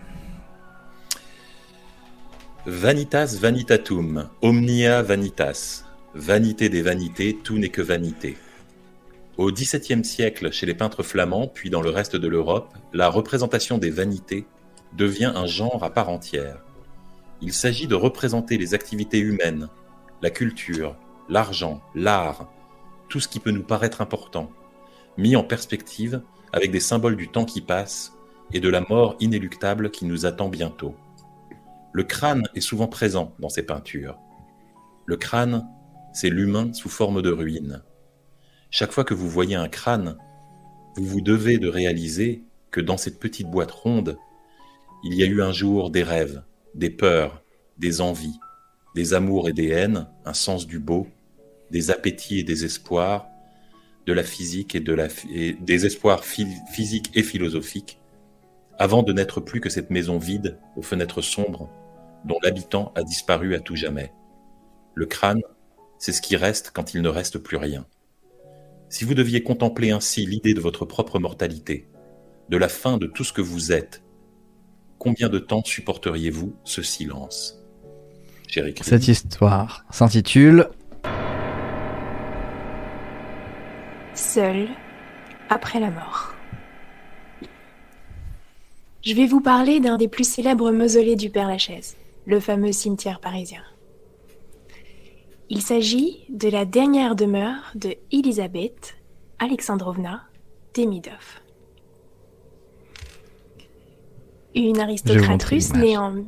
Vanitas 2.67 3.37
vanitatum, 3.41 4.29
omnia 4.43 5.03
vanitas. 5.03 5.85
Vanité 6.15 6.69
des 6.69 6.83
vanités, 6.83 7.37
tout 7.43 7.59
n'est 7.59 7.69
que 7.69 7.83
vanité. 7.83 8.37
Au 9.37 9.51
XVIIe 9.51 10.05
siècle, 10.05 10.53
chez 10.53 10.67
les 10.67 10.75
peintres 10.75 11.03
flamands, 11.03 11.49
puis 11.53 11.71
dans 11.71 11.81
le 11.83 11.91
reste 11.91 12.17
de 12.17 12.29
l'Europe, 12.29 12.73
la 12.93 13.09
représentation 13.09 13.79
des 13.79 13.91
vanités 13.91 14.45
devient 14.97 15.33
un 15.35 15.47
genre 15.47 15.83
à 15.83 15.91
part 15.91 16.09
entière. 16.09 16.59
Il 17.41 17.53
s'agit 17.53 17.87
de 17.87 17.95
représenter 17.95 18.59
les 18.59 18.75
activités 18.75 19.19
humaines, 19.21 19.69
la 20.23 20.31
culture, 20.31 20.97
l'argent, 21.29 21.81
l'art, 21.95 22.51
tout 23.09 23.21
ce 23.21 23.29
qui 23.29 23.41
peut 23.41 23.51
nous 23.51 23.63
paraître 23.63 24.01
important, 24.01 24.51
mis 25.17 25.37
en 25.37 25.45
perspective 25.45 26.23
avec 26.53 26.71
des 26.71 26.81
symboles 26.81 27.17
du 27.17 27.29
temps 27.29 27.45
qui 27.45 27.61
passe 27.61 28.13
et 28.53 28.61
de 28.61 28.69
la 28.69 28.81
mort 28.81 29.17
inéluctable 29.21 29.91
qui 29.91 30.05
nous 30.05 30.27
attend 30.27 30.49
bientôt. 30.49 30.95
Le 31.93 32.05
crâne 32.05 32.49
est 32.55 32.61
souvent 32.61 32.89
présent 32.89 33.35
dans 33.39 33.49
ces 33.49 33.65
peintures. 33.65 34.19
Le 35.07 35.17
crâne, 35.17 35.67
c'est 36.13 36.31
l'humain 36.31 36.73
sous 36.73 36.89
forme 36.89 37.23
de 37.23 37.31
ruine. 37.31 37.83
Chaque 38.71 38.93
fois 38.93 39.05
que 39.05 39.15
vous 39.15 39.29
voyez 39.29 39.57
un 39.57 39.69
crâne, 39.69 40.17
vous 40.97 41.05
vous 41.05 41.21
devez 41.21 41.59
de 41.59 41.69
réaliser 41.69 42.45
que 42.71 42.81
dans 42.81 42.97
cette 42.97 43.19
petite 43.19 43.51
boîte 43.51 43.73
ronde, 43.73 44.19
il 45.03 45.15
y 45.15 45.23
a 45.23 45.27
eu 45.27 45.43
un 45.43 45.53
jour 45.53 45.91
des 45.91 46.03
rêves, 46.03 46.43
des 46.75 46.91
peurs, 46.91 47.43
des 47.79 48.01
envies, 48.01 48.39
des 48.95 49.15
amours 49.15 49.49
et 49.49 49.53
des 49.53 49.69
haines, 49.69 50.09
un 50.25 50.35
sens 50.35 50.67
du 50.67 50.79
beau, 50.79 51.07
des 51.71 51.91
appétits 51.91 52.41
et 52.41 52.45
des 52.45 52.65
espoirs, 52.65 53.27
de 54.07 54.13
la 54.13 54.25
physique 54.25 54.75
et, 54.75 54.81
de 54.81 54.93
la, 54.93 55.09
des 55.61 55.87
espoirs 55.87 56.25
phy- 56.25 56.57
physiques 56.73 57.11
et 57.15 57.23
philosophiques, 57.23 58.01
avant 58.79 59.03
de 59.03 59.13
n'être 59.13 59.41
plus 59.41 59.61
que 59.61 59.71
cette 59.71 59.91
maison 59.91 60.19
vide 60.19 60.59
aux 60.77 60.83
fenêtres 60.83 61.23
sombres 61.23 61.71
dont 62.25 62.39
l'habitant 62.43 62.93
a 62.97 63.03
disparu 63.03 63.55
à 63.55 63.61
tout 63.61 63.77
jamais. 63.77 64.13
Le 64.95 65.07
crâne, 65.07 65.43
c'est 65.99 66.13
ce 66.13 66.23
qui 66.23 66.37
reste 66.37 66.71
quand 66.75 66.95
il 66.95 67.03
ne 67.03 67.09
reste 67.09 67.39
plus 67.39 67.57
rien. 67.57 67.87
Si 68.89 69.05
vous 69.05 69.15
deviez 69.15 69.43
contempler 69.43 69.93
ainsi 69.93 70.27
l'idée 70.27 70.55
de 70.55 70.61
votre 70.61 70.85
propre 70.85 71.19
mortalité, 71.19 71.89
de 72.49 72.57
la 72.57 72.69
fin 72.69 72.99
de 72.99 73.07
tout 73.07 73.23
ce 73.23 73.33
que 73.33 73.43
vous 73.43 73.71
êtes, 73.71 74.03
combien 74.99 75.29
de 75.29 75.39
temps 75.39 75.63
supporteriez-vous 75.65 76.57
ce 76.65 76.83
silence? 76.83 77.60
Cette 78.81 79.07
histoire 79.07 79.85
s'intitule 79.91 80.69
Seul, 84.15 84.69
après 85.49 85.79
la 85.79 85.91
mort. 85.91 86.35
Je 89.03 89.15
vais 89.15 89.27
vous 89.27 89.41
parler 89.41 89.81
d'un 89.81 89.97
des 89.97 90.09
plus 90.09 90.29
célèbres 90.29 90.73
mausolées 90.73 91.17
du 91.17 91.31
Père 91.31 91.49
Lachaise, 91.49 91.97
le 92.27 92.41
fameux 92.41 92.73
cimetière 92.73 93.21
parisien. 93.21 93.63
Il 95.49 95.63
s'agit 95.63 96.25
de 96.29 96.49
la 96.49 96.65
dernière 96.65 97.15
demeure 97.15 97.73
de 97.75 97.95
Elisabeth 98.13 98.97
Alexandrovna 99.39 100.23
Demidov. 100.75 101.41
Une 104.55 104.81
aristocrate 104.81 105.43
russe 105.45 105.73
née 105.73 105.97
en 105.97 106.25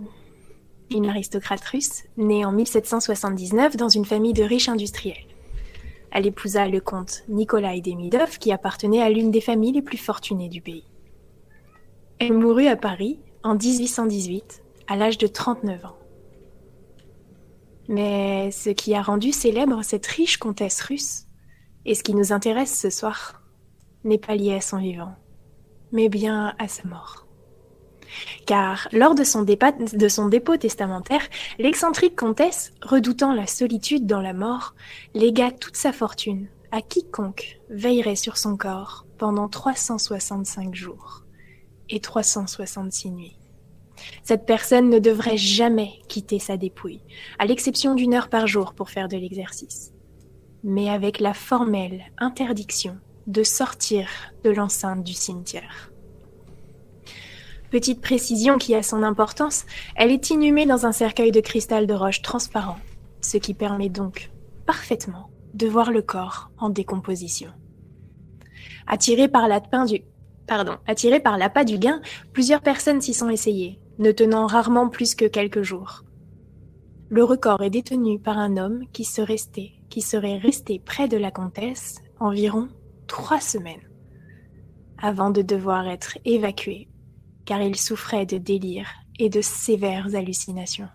une 0.91 1.09
aristocrate 1.09 1.65
russe 1.65 2.05
née 2.17 2.45
en 2.45 2.53
1779 2.53 3.77
dans 3.77 3.89
une 3.89 4.05
famille 4.05 4.33
de 4.33 4.43
riches 4.43 4.69
industriels. 4.69 5.27
Elle 6.11 6.27
épousa 6.27 6.69
le 6.69 6.81
comte 6.81 7.25
Nikolai 7.29 7.81
Demidov 7.81 8.39
qui 8.39 8.53
appartenait 8.53 9.03
à 9.03 9.09
l'une 9.09 9.31
des 9.31 9.41
familles 9.41 9.73
les 9.73 9.83
plus 9.83 9.99
fortunées 9.99 10.51
du 10.51 10.61
pays. 10.61 10.85
Elle 12.19 12.35
mourut 12.35 12.67
à 12.67 12.77
Paris 12.77 13.19
en 13.43 13.55
1818 13.55 14.63
à 14.87 14.97
l'âge 14.97 15.19
de 15.19 15.27
39 15.27 15.85
ans. 15.87 15.97
Mais 17.89 18.51
ce 18.51 18.71
qui 18.71 18.95
a 18.95 19.03
rendu 19.03 19.33
célèbre 19.33 19.83
cette 19.83 20.07
riche 20.07 20.37
comtesse 20.37 20.81
russe, 20.83 21.25
et 21.85 21.95
ce 21.95 22.03
qui 22.03 22.15
nous 22.15 22.33
intéresse 22.33 22.79
ce 22.79 22.91
soir, 22.91 23.43
n'est 24.05 24.19
pas 24.19 24.37
lié 24.37 24.55
à 24.55 24.61
son 24.61 24.79
vivant, 24.79 25.15
mais 25.91 26.09
bien 26.09 26.55
à 26.59 26.69
sa 26.69 26.87
mort. 26.87 27.22
Car 28.47 28.89
lors 28.93 29.15
de 29.15 29.25
son, 29.25 29.43
dépôt 29.43 30.57
testamentaire, 30.57 31.23
l'excentrique 31.59 32.17
comtesse, 32.17 32.73
redoutant 32.83 33.33
la 33.33 33.47
solitude 33.47 34.07
dans 34.07 34.21
la 34.21 34.33
mort, 34.33 34.75
légua 35.15 35.51
toute 35.51 35.77
sa 35.77 35.93
fortune 35.93 36.49
à 36.73 36.81
quiconque 36.81 37.61
veillerait 37.69 38.17
sur 38.17 38.39
son 38.39 38.57
corps 38.57 39.07
pendant 39.19 39.49
365 39.49 40.75
jours 40.75 41.25
et 41.91 42.01
366 42.01 43.11
nuits. 43.11 43.39
Cette 44.25 44.47
personne 44.47 44.89
ne 44.89 44.99
devrait 44.99 45.37
jamais 45.37 45.93
quitter 46.09 46.39
sa 46.39 46.57
dépouille, 46.57 47.03
à 47.39 47.45
l'exception 47.45 47.95
d'une 47.95 48.15
heure 48.15 48.29
par 48.29 48.47
jour 48.47 48.73
pour 48.73 48.91
faire 48.91 49.09
de 49.09 49.17
l'exercice, 49.17 49.93
mais 50.65 50.89
avec 50.89 51.21
la 51.21 51.35
formelle 51.35 52.03
interdiction 52.19 52.99
de 53.27 53.45
sortir 53.45 54.09
de 54.43 54.51
l'enceinte 54.51 55.05
du 55.05 55.13
cimetière. 55.13 55.92
Petite 57.73 58.03
précision 58.03 58.59
qui 58.59 58.75
a 58.75 58.83
son 58.83 59.03
importance, 59.03 59.65
elle 59.97 60.11
est 60.11 60.29
inhumée 60.29 60.67
dans 60.67 60.85
un 60.85 60.93
cercueil 60.93 61.33
de 61.33 61.41
cristal 61.41 61.87
de 61.87 61.95
roche 61.95 62.21
transparent, 62.21 62.77
ce 63.23 63.39
qui 63.39 63.55
permet 63.55 63.89
donc 63.89 64.31
parfaitement 64.67 65.31
de 65.55 65.67
voir 65.67 65.91
le 65.91 66.03
corps 66.03 66.51
en 66.59 66.69
décomposition. 66.69 67.49
Attiré 68.87 69.27
par 69.27 69.49
l'appât 69.49 69.87
du... 69.87 70.03
Pardon, 70.47 70.77
attiré 70.87 71.19
par 71.19 71.39
l'appât 71.39 71.65
du 71.65 71.79
gain, 71.79 72.03
plusieurs 72.35 72.61
personnes 72.61 73.01
s'y 73.01 73.15
sont 73.15 73.31
essayées, 73.31 73.81
ne 73.99 74.13
tenant 74.13 74.47
rarement 74.47 74.91
plus 74.91 75.15
que 75.15 75.25
quelques 75.25 75.63
jours. 75.63 76.05
Le 77.09 77.25
record 77.25 77.63
est 77.63 77.71
détenu 77.71 78.19
par 78.19 78.37
un 78.37 78.59
homme 78.59 78.85
qui 78.93 79.05
serait 79.05 79.33
resté, 79.33 79.81
qui 79.89 80.03
serait 80.03 80.37
resté 80.37 80.79
près 80.79 81.09
de 81.09 81.17
la 81.17 81.31
comtesse 81.31 82.03
environ 82.21 82.69
trois 83.07 83.41
semaines, 83.41 83.89
avant 84.99 85.31
de 85.31 85.41
devoir 85.41 85.89
être 85.89 86.19
évacué, 86.27 86.89
car 87.45 87.63
il 87.63 87.77
souffrait 87.77 88.27
de 88.27 88.39
délire 88.39 88.89
et 89.19 89.29
de 89.29 89.41
sévères 89.41 90.15
hallucinations. 90.15 90.89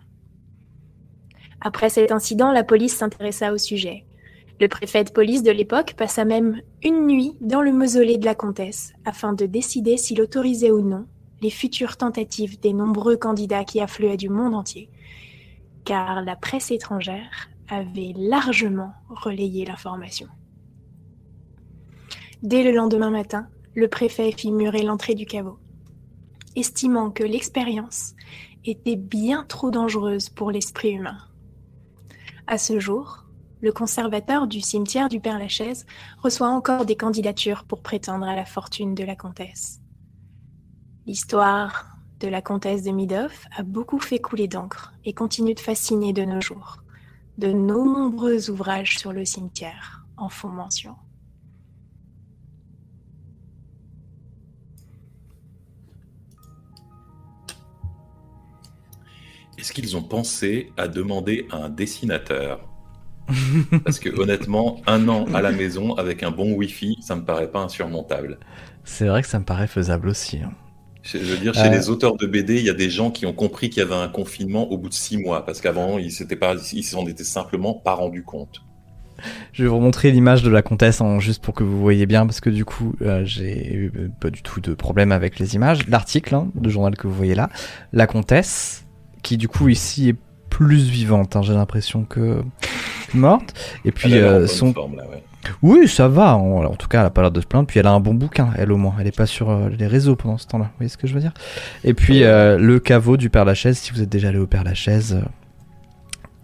Après 1.62 1.90
cet 1.90 2.12
incident, 2.12 2.52
la 2.52 2.64
police 2.64 2.96
s'intéressa 2.96 3.52
au 3.52 3.58
sujet. 3.58 4.06
Le 4.60 4.68
préfet 4.68 5.04
de 5.04 5.12
police 5.12 5.44
de 5.44 5.52
l'époque 5.52 5.94
passa 5.96 6.26
même 6.26 6.62
une 6.84 7.06
nuit 7.06 7.34
dans 7.42 7.62
le 7.62 7.72
mausolée 7.72 8.18
de 8.18 8.26
la 8.26 8.36
comtesse 8.36 8.94
afin 9.06 9.34
de 9.34 9.46
décider 9.46 9.98
s'il 9.98 10.22
autorisait 10.22 10.72
ou 10.72 10.82
non 10.82 11.06
les 11.42 11.50
futures 11.52 11.98
tentatives 11.98 12.60
des 12.60 12.74
nombreux 12.74 13.18
candidats 13.18 13.64
qui 13.64 13.80
affluaient 13.80 14.18
du 14.18 14.30
monde 14.30 14.56
entier, 14.56 14.90
car 15.86 16.24
la 16.24 16.36
presse 16.36 16.72
étrangère 16.72 17.50
avait 17.70 18.14
largement 18.16 18.94
relayé 19.10 19.66
l'information. 19.66 20.28
Dès 22.42 22.64
le 22.64 22.72
lendemain 22.72 23.12
matin, 23.12 23.48
le 23.76 23.88
préfet 23.88 24.32
fit 24.32 24.52
murer 24.52 24.84
l'entrée 24.84 25.16
du 25.16 25.26
caveau, 25.26 25.60
estimant 26.58 27.12
que 27.12 27.24
l'expérience 27.24 28.16
était 28.66 28.96
bien 28.96 29.46
trop 29.48 29.72
dangereuse 29.72 30.30
pour 30.30 30.52
l'esprit 30.52 30.92
humain. 30.92 31.20
À 32.48 32.58
ce 32.58 32.80
jour, 32.80 33.26
le 33.62 33.72
conservateur 33.72 34.48
du 34.48 34.62
cimetière 34.62 35.10
du 35.10 35.20
Père-Lachaise 35.20 35.86
reçoit 36.18 36.50
encore 36.50 36.86
des 36.86 36.96
candidatures 36.96 37.64
pour 37.64 37.82
prétendre 37.82 38.28
à 38.28 38.36
la 38.36 38.46
fortune 38.46 38.96
de 38.96 39.04
la 39.04 39.16
comtesse. 39.16 39.80
L'histoire 41.06 41.98
de 42.20 42.28
la 42.28 42.42
comtesse 42.42 42.84
de 42.84 42.92
Midoff 42.92 43.46
a 43.56 43.64
beaucoup 43.64 44.00
fait 44.00 44.20
couler 44.20 44.48
d'encre 44.48 44.94
et 45.06 45.14
continue 45.14 45.54
de 45.54 45.60
fasciner 45.60 46.14
de 46.14 46.24
nos 46.24 46.42
jours. 46.42 46.78
De 47.38 47.52
nombreux 47.52 48.50
ouvrages 48.50 48.98
sur 48.98 49.14
le 49.14 49.24
cimetière 49.24 50.06
en 50.18 50.30
font 50.30 50.50
mention. 50.50 50.96
Est-ce 59.58 59.74
qu'ils 59.74 59.98
ont 59.98 60.04
pensé 60.04 60.72
à 60.78 60.88
demander 60.88 61.48
à 61.52 61.58
un 61.58 61.70
dessinateur 61.70 62.60
Parce 63.84 64.00
que 64.00 64.10
honnêtement, 64.18 64.82
un 64.88 65.08
an 65.10 65.26
à 65.34 65.42
la 65.42 65.52
maison 65.52 65.96
avec 65.96 66.24
un 66.24 66.32
bon 66.32 66.54
Wi-Fi, 66.54 66.98
ça 67.02 67.16
me 67.16 67.24
paraît 67.26 67.52
pas 67.52 67.60
insurmontable. 67.60 68.40
C'est 68.86 69.08
vrai 69.08 69.22
que 69.22 69.28
ça 69.28 69.40
me 69.40 69.44
paraît 69.46 69.68
faisable 69.68 70.08
aussi. 70.10 70.38
hein. 70.38 70.52
Je 71.04 71.18
veux 71.20 71.38
dire, 71.38 71.54
chez 71.54 71.68
Euh. 71.68 71.70
les 71.72 71.90
auteurs 71.90 72.16
de 72.18 72.26
BD, 72.28 72.56
il 72.58 72.66
y 72.66 72.70
a 72.70 72.74
des 72.74 72.90
gens 72.90 73.12
qui 73.12 73.26
ont 73.26 73.34
compris 73.34 73.70
qu'il 73.70 73.82
y 73.82 73.86
avait 73.86 73.96
un 73.96 74.08
confinement 74.10 74.70
au 74.72 74.78
bout 74.78 74.90
de 74.90 74.94
six 74.94 75.18
mois, 75.18 75.46
parce 75.46 75.62
qu'avant, 75.62 75.98
ils 75.98 76.12
s'étaient 76.12 76.36
pas, 76.36 76.56
ils 76.74 76.84
s'en 76.84 77.06
étaient 77.08 77.24
simplement 77.24 77.74
pas 77.74 77.94
rendus 77.94 78.24
compte. 78.24 78.62
Je 79.54 79.64
vais 79.64 79.70
vous 79.70 79.80
montrer 79.80 80.12
l'image 80.12 80.44
de 80.44 80.50
la 80.50 80.62
comtesse 80.62 81.02
en, 81.02 81.20
juste 81.20 81.42
pour 81.44 81.54
que 81.54 81.64
vous 81.64 81.80
voyez 81.80 82.06
bien, 82.06 82.26
parce 82.26 82.40
que 82.42 82.50
du 82.50 82.66
coup, 82.66 82.94
euh, 83.02 83.24
j'ai 83.26 83.74
eu 83.74 83.92
euh, 83.96 84.10
pas 84.22 84.30
du 84.30 84.42
tout 84.44 84.60
de 84.62 84.74
problème 84.74 85.12
avec 85.12 85.40
les 85.40 85.56
images. 85.56 85.88
L'article 85.88 86.36
hein, 86.36 86.50
de 86.56 86.70
journal 86.70 86.96
que 86.96 87.08
vous 87.08 87.16
voyez 87.16 87.36
là, 87.36 87.50
la 87.94 88.06
comtesse, 88.06 88.86
qui 89.24 89.38
du 89.38 89.48
coup 89.48 89.68
ici 89.70 90.10
est 90.10 90.16
plus 90.50 90.84
vivante, 90.90 91.36
hein, 91.36 91.42
j'ai 91.42 91.54
l'impression 91.54 92.04
que 92.04 92.42
morte. 93.14 93.54
Et 93.86 93.92
puis 93.92 94.14
Elle 94.14 94.24
euh, 94.24 94.48
son, 94.48 94.74
forme, 94.74 94.96
là, 94.96 95.04
ouais. 95.10 95.24
oui, 95.62 95.88
ça 95.88 96.08
va. 96.08 96.36
En, 96.36 96.64
en 96.66 96.76
tout 96.76 96.88
cas, 96.88 97.02
elle 97.02 97.06
a 97.08 97.10
pas 97.10 97.22
l'air 97.22 97.32
de 97.32 97.42
se 97.42 97.46
plaindre. 97.46 97.68
Puis 97.68 97.80
elle 97.80 97.88
a 97.88 97.92
un 97.92 98.00
bon 98.00 98.14
bouquin, 98.14 98.50
elle 98.58 98.72
au 98.72 98.78
moins. 98.78 98.96
Elle 99.00 99.08
est 99.08 99.16
pas 99.16 99.26
sur 99.26 99.50
euh, 99.50 99.70
les 99.70 99.88
réseaux 99.88 100.16
pendant 100.16 100.38
ce 100.38 100.48
temps-là. 100.48 100.66
Vous 100.66 100.78
voyez 100.78 100.90
ce 100.90 100.98
que 100.98 101.06
je 101.08 101.14
veux 101.14 101.20
dire? 101.20 101.34
Et 101.84 101.94
puis 101.94 102.24
euh, 102.24 102.58
le 102.58 102.80
caveau 102.80 103.18
du 103.18 103.30
Père 103.30 103.46
Lachaise. 103.46 103.78
Si 103.78 103.92
vous 103.92 104.02
êtes 104.02 104.10
déjà 104.10 104.30
allé 104.30 104.40
au 104.40 104.48
Père 104.48 104.64
Lachaise, 104.64 105.22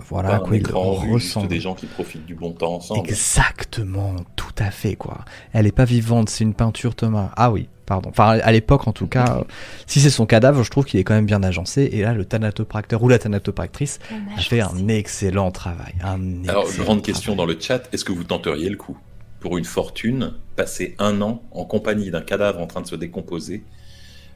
voilà 0.09 0.29
Pas 0.29 0.35
à 0.35 0.39
quoi 0.39 0.57
il 0.57 0.67
ressemble. 0.67 1.47
des 1.47 1.61
gens 1.61 1.73
qui 1.75 1.85
profitent 1.85 2.25
du 2.25 2.35
bon 2.35 2.51
temps 2.51 2.75
ensemble. 2.75 2.99
Exactement, 2.99 4.15
tout 4.35 4.53
à 4.59 4.69
fait 4.69 4.95
quoi. 4.95 5.19
Elle 5.53 5.65
est 5.65 5.71
pas 5.71 5.85
vivante, 5.85 6.29
c'est 6.29 6.43
une 6.43 6.53
peinture 6.53 6.93
Thomas. 6.93 7.31
Ah 7.37 7.51
oui, 7.51 7.69
pardon. 7.85 8.09
Enfin 8.09 8.39
à 8.41 8.51
l'époque 8.51 8.87
en 8.87 8.93
tout 8.93 9.07
cas, 9.07 9.37
euh, 9.39 9.43
si 9.87 9.99
c'est 9.99 10.09
son 10.09 10.25
cadavre, 10.25 10.63
je 10.63 10.69
trouve 10.71 10.85
qu'il 10.85 10.99
est 10.99 11.03
quand 11.03 11.13
même 11.13 11.25
bien 11.25 11.43
agencé. 11.43 11.89
Et 11.91 12.01
là, 12.01 12.13
le 12.13 12.25
thanatopracteur 12.25 13.01
ou 13.03 13.09
la 13.09 13.19
thanatopractrice 13.19 13.99
a 14.37 14.41
fait 14.41 14.61
un 14.61 14.87
excellent 14.87 15.51
travail. 15.51 15.93
Un 16.03 16.47
Alors, 16.47 16.65
excellent 16.65 16.83
grande 16.85 17.01
question 17.03 17.35
travail. 17.35 17.47
dans 17.47 17.53
le 17.53 17.59
chat, 17.59 17.89
est-ce 17.93 18.05
que 18.05 18.11
vous 18.11 18.23
tenteriez 18.23 18.69
le 18.69 18.77
coup 18.77 18.97
Pour 19.39 19.57
une 19.57 19.65
fortune, 19.65 20.33
passer 20.55 20.95
un 20.99 21.21
an 21.21 21.43
en 21.51 21.65
compagnie 21.65 22.11
d'un 22.11 22.21
cadavre 22.21 22.59
en 22.59 22.67
train 22.67 22.81
de 22.81 22.87
se 22.87 22.95
décomposer 22.95 23.63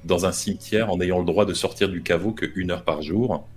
dans 0.03 0.25
un 0.25 0.31
cimetière 0.31 0.91
en 0.91 0.99
ayant 1.01 1.19
le 1.19 1.25
droit 1.25 1.45
de 1.45 1.53
sortir 1.53 1.89
du 1.89 2.01
caveau 2.01 2.31
que 2.31 2.45
une 2.55 2.71
heure 2.71 2.83
par 2.83 3.01
jour? 3.01 3.47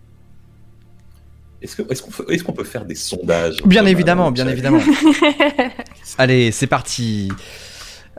Est-ce 1.62 2.43
qu'on 2.43 2.53
peut 2.53 2.64
faire 2.64 2.86
des 2.86 2.95
sondages? 2.95 3.62
Bien 3.64 3.80
Thomas, 3.80 3.91
évidemment, 3.91 4.30
bien 4.30 4.49
évidemment. 4.49 4.80
Allez, 6.18 6.53
c'est 6.53 6.66
parti. 6.66 7.30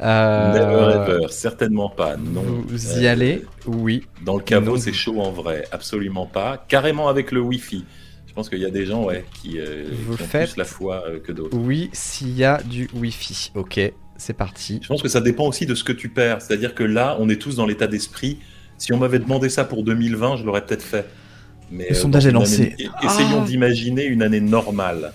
Euh, 0.01 0.53
Never 0.53 1.13
ever, 1.13 1.27
certainement 1.29 1.89
pas. 1.89 2.15
Non. 2.17 2.43
Vous 2.67 2.99
y 2.99 3.07
allez 3.07 3.43
Oui. 3.67 4.03
Dans 4.25 4.35
le 4.35 4.43
caveau, 4.43 4.77
c'est 4.77 4.93
chaud 4.93 5.19
en 5.21 5.31
vrai, 5.31 5.65
absolument 5.71 6.25
pas. 6.25 6.63
Carrément 6.67 7.07
avec 7.07 7.31
le 7.31 7.39
Wi-Fi. 7.41 7.85
Je 8.27 8.33
pense 8.33 8.49
qu'il 8.49 8.59
y 8.59 8.65
a 8.65 8.69
des 8.71 8.85
gens 8.85 9.03
ouais, 9.03 9.25
qui, 9.41 9.59
euh, 9.59 9.89
Vous 10.07 10.15
qui 10.15 10.23
ont 10.23 10.25
faites- 10.25 10.49
plus 10.51 10.57
la 10.57 10.63
foi 10.65 11.03
euh, 11.07 11.19
que 11.19 11.31
d'autres. 11.31 11.55
Oui, 11.57 11.89
s'il 11.93 12.35
y 12.35 12.43
a 12.45 12.61
du 12.63 12.89
Wi-Fi. 12.95 13.51
Ok, 13.55 13.79
c'est 14.17 14.33
parti. 14.33 14.79
Je 14.81 14.87
pense 14.87 15.01
que 15.03 15.09
ça 15.09 15.19
dépend 15.21 15.45
aussi 15.47 15.65
de 15.65 15.75
ce 15.75 15.83
que 15.83 15.91
tu 15.91 16.09
perds. 16.09 16.41
C'est-à-dire 16.41 16.73
que 16.73 16.83
là, 16.83 17.17
on 17.19 17.27
est 17.29 17.35
tous 17.35 17.57
dans 17.57 17.65
l'état 17.65 17.87
d'esprit. 17.87 18.39
Si 18.77 18.93
on 18.93 18.97
m'avait 18.97 19.19
demandé 19.19 19.49
ça 19.49 19.65
pour 19.65 19.83
2020, 19.83 20.37
je 20.37 20.45
l'aurais 20.45 20.65
peut-être 20.65 20.81
fait. 20.81 21.05
Mais 21.71 21.87
Le 21.89 21.91
euh, 21.91 21.99
sondage 21.99 22.25
est 22.25 22.31
lancé. 22.31 22.61
année- 22.61 22.89
Essayons 23.03 23.41
Ah. 23.43 23.45
d'imaginer 23.45 24.05
une 24.05 24.23
année 24.23 24.41
normale. 24.41 25.11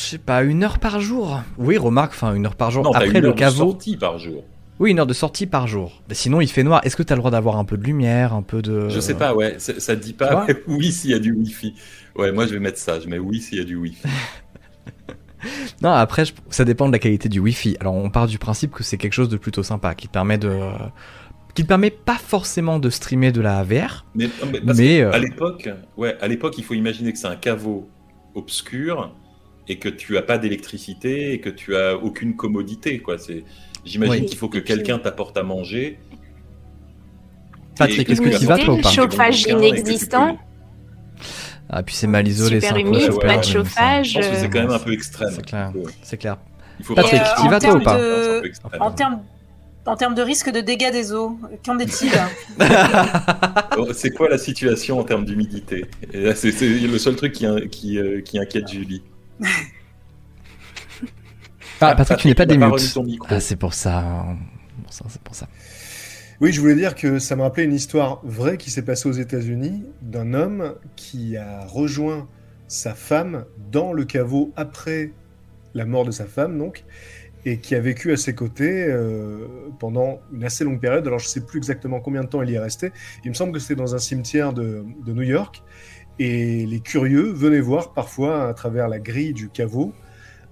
Je 0.00 0.06
sais 0.06 0.18
pas, 0.18 0.42
une 0.42 0.64
heure 0.64 0.78
par 0.78 1.00
jour 1.00 1.40
Oui, 1.58 1.76
remarque, 1.76 2.12
enfin 2.12 2.34
une 2.34 2.46
heure 2.46 2.56
par 2.56 2.70
jour. 2.70 2.84
Non, 2.84 2.92
Après 2.92 3.08
une 3.08 3.18
le 3.20 3.28
heure 3.28 3.34
de 3.34 3.38
caveau. 3.38 3.70
sortie 3.70 3.96
par 3.96 4.18
jour. 4.18 4.44
Oui, 4.78 4.92
une 4.92 4.98
heure 4.98 5.06
de 5.06 5.12
sortie 5.12 5.46
par 5.46 5.66
jour. 5.66 6.02
Mais 6.08 6.14
sinon, 6.14 6.40
il 6.40 6.48
fait 6.48 6.62
noir. 6.62 6.80
Est-ce 6.84 6.96
que 6.96 7.02
tu 7.02 7.12
as 7.12 7.16
le 7.16 7.20
droit 7.20 7.30
d'avoir 7.30 7.58
un 7.58 7.66
peu 7.66 7.76
de 7.76 7.82
lumière, 7.84 8.32
un 8.32 8.40
peu 8.42 8.62
de. 8.62 8.88
Je 8.88 8.98
sais 8.98 9.14
pas, 9.14 9.34
ouais. 9.34 9.56
Ça 9.58 9.94
dit. 9.94 10.14
Tu 10.14 10.24
vois 10.24 10.46
pas 10.46 10.52
oui 10.68 10.90
s'il 10.90 11.10
y 11.10 11.14
a 11.14 11.18
du 11.18 11.32
Wi-Fi. 11.32 11.74
Ouais, 12.16 12.32
moi 12.32 12.46
je 12.46 12.52
vais 12.54 12.60
mettre 12.60 12.78
ça. 12.78 12.98
Je 12.98 13.06
mets 13.08 13.18
oui 13.18 13.40
s'il 13.40 13.58
y 13.58 13.60
a 13.60 13.64
du 13.64 13.76
Wi-Fi. 13.76 14.08
Non, 15.82 15.90
après, 15.90 16.26
je- 16.26 16.34
ça 16.50 16.66
dépend 16.66 16.86
de 16.86 16.92
la 16.92 16.98
qualité 16.98 17.30
du 17.30 17.40
Wi-Fi. 17.40 17.78
Alors, 17.80 17.94
on 17.94 18.10
part 18.10 18.26
du 18.26 18.38
principe 18.38 18.72
que 18.72 18.82
c'est 18.82 18.98
quelque 18.98 19.14
chose 19.14 19.30
de 19.30 19.38
plutôt 19.38 19.62
sympa, 19.62 19.94
qui 19.94 20.06
te 20.06 20.12
permet 20.12 20.36
de. 20.36 20.54
qui 21.54 21.62
te 21.62 21.68
permet 21.68 21.90
pas 21.90 22.16
forcément 22.18 22.78
de 22.78 22.90
streamer 22.90 23.32
de 23.32 23.40
la 23.40 23.62
VR. 23.64 24.04
Mais, 24.14 24.28
mais 24.52 24.60
parce 24.60 24.78
Mais, 24.78 24.98
que 24.98 25.02
euh, 25.04 25.12
à 25.12 25.18
l'époque, 25.18 25.68
ouais, 25.96 26.16
à 26.20 26.28
l'époque, 26.28 26.56
il 26.58 26.64
faut 26.64 26.74
imaginer 26.74 27.12
que 27.12 27.18
c'est 27.18 27.26
un 27.26 27.36
caveau 27.36 27.88
obscur 28.34 29.14
et 29.68 29.78
que 29.78 29.88
tu 29.88 30.16
as 30.18 30.22
pas 30.22 30.38
d'électricité 30.38 31.32
et 31.32 31.40
que 31.40 31.50
tu 31.50 31.76
as 31.76 31.96
aucune 31.96 32.36
commodité, 32.36 32.98
quoi. 33.00 33.18
C'est, 33.18 33.44
j'imagine 33.84 34.24
Oui. 34.24 34.26
qu'il 34.26 34.38
faut 34.38 34.48
que 34.48 34.58
quelqu'un 34.58 34.98
t'apporte 34.98 35.36
à 35.36 35.42
manger. 35.42 35.98
Patrick, 37.78 38.10
est-ce 38.10 38.20
que 38.20 38.36
tu 38.38 38.46
vas, 38.46 38.58
toi, 38.58 38.74
ou 38.74 38.80
pas 38.80 38.90
chauffage 38.90 39.42
inexistant. 39.42 40.38
Ah, 41.68 41.82
puis 41.84 41.94
c'est 41.94 42.08
mal 42.08 42.26
isolé, 42.26 42.60
Super 42.60 42.74
peu 42.74 42.80
humide, 42.80 43.12
pas 43.20 43.38
de 43.38 43.44
chauffage. 43.44 44.08
Je 44.10 44.18
pense 44.18 44.28
que 44.28 44.34
c'est 44.36 44.44
Euh, 44.46 44.48
quand 44.48 44.60
même 44.60 44.70
un 44.70 44.78
peu 44.80 44.92
extrême. 44.92 45.30
C'est 45.32 45.46
clair, 45.46 45.72
Ouais. 45.74 45.92
c'est 46.02 46.16
clair. 46.16 46.36
Il 46.80 46.84
faut 46.84 46.94
Patrick, 46.94 47.22
tu 47.40 47.48
vas, 47.48 47.60
toi, 47.60 47.74
ou 47.76 47.80
pas 47.80 48.40
extrême. 48.44 48.82
En 48.82 48.90
termes 48.90 49.20
en 49.86 49.96
termes 49.96 50.14
de 50.14 50.20
risque 50.22 50.50
de 50.52 50.60
dégâts 50.60 50.92
des 50.92 51.12
eaux, 51.14 51.38
qu'en 51.64 51.78
est-il 51.78 52.10
Oh, 53.78 53.88
C'est 53.94 54.10
quoi 54.10 54.28
la 54.28 54.36
situation 54.36 54.98
en 54.98 55.04
termes 55.04 55.24
d'humidité? 55.24 55.86
C'est 56.34 56.60
le 56.60 56.98
seul 56.98 57.16
truc 57.16 57.32
qui, 57.32 57.46
qui, 57.70 57.98
euh, 57.98 58.20
qui 58.20 58.38
inquiète 58.38 58.70
Julie. 58.70 59.02
Ah, 61.80 61.94
Patrick, 61.94 62.18
tu 62.18 62.28
n'es 62.28 62.34
pas 62.34 62.46
des. 62.46 62.58
Ah, 63.28 63.40
c'est 63.40 63.56
pour 63.56 63.72
ça. 63.74 64.26
Bon, 64.78 64.90
ça, 64.90 65.04
c'est 65.08 65.22
pour 65.22 65.34
ça. 65.34 65.48
Oui, 66.40 66.52
je 66.52 66.60
voulais 66.60 66.74
dire 66.74 66.94
que 66.94 67.18
ça 67.18 67.36
me 67.36 67.42
rappelait 67.42 67.64
une 67.64 67.74
histoire 67.74 68.20
vraie 68.24 68.56
qui 68.56 68.70
s'est 68.70 68.82
passée 68.82 69.08
aux 69.08 69.12
États-Unis 69.12 69.84
d'un 70.00 70.32
homme 70.32 70.74
qui 70.96 71.36
a 71.36 71.66
rejoint 71.66 72.28
sa 72.66 72.94
femme 72.94 73.44
dans 73.70 73.92
le 73.92 74.04
caveau 74.04 74.52
après 74.56 75.12
la 75.74 75.84
mort 75.84 76.04
de 76.04 76.10
sa 76.10 76.24
femme, 76.24 76.56
donc, 76.56 76.84
et 77.44 77.58
qui 77.58 77.74
a 77.74 77.80
vécu 77.80 78.12
à 78.12 78.16
ses 78.16 78.34
côtés 78.34 78.84
euh, 78.86 79.46
pendant 79.78 80.20
une 80.32 80.44
assez 80.44 80.64
longue 80.64 80.80
période. 80.80 81.06
Alors, 81.06 81.18
je 81.18 81.26
ne 81.26 81.30
sais 81.30 81.40
plus 81.40 81.58
exactement 81.58 82.00
combien 82.00 82.22
de 82.22 82.28
temps 82.28 82.42
il 82.42 82.50
y 82.50 82.54
est 82.54 82.58
resté. 82.58 82.92
Il 83.24 83.30
me 83.30 83.34
semble 83.34 83.52
que 83.52 83.58
c'était 83.58 83.76
dans 83.76 83.94
un 83.94 83.98
cimetière 83.98 84.52
de, 84.52 84.84
de 85.04 85.12
New 85.12 85.22
York. 85.22 85.62
Et 86.20 86.66
les 86.66 86.80
curieux 86.80 87.32
venaient 87.32 87.62
voir 87.62 87.94
parfois 87.94 88.46
à 88.46 88.52
travers 88.52 88.88
la 88.88 88.98
grille 88.98 89.32
du 89.32 89.48
caveau 89.48 89.94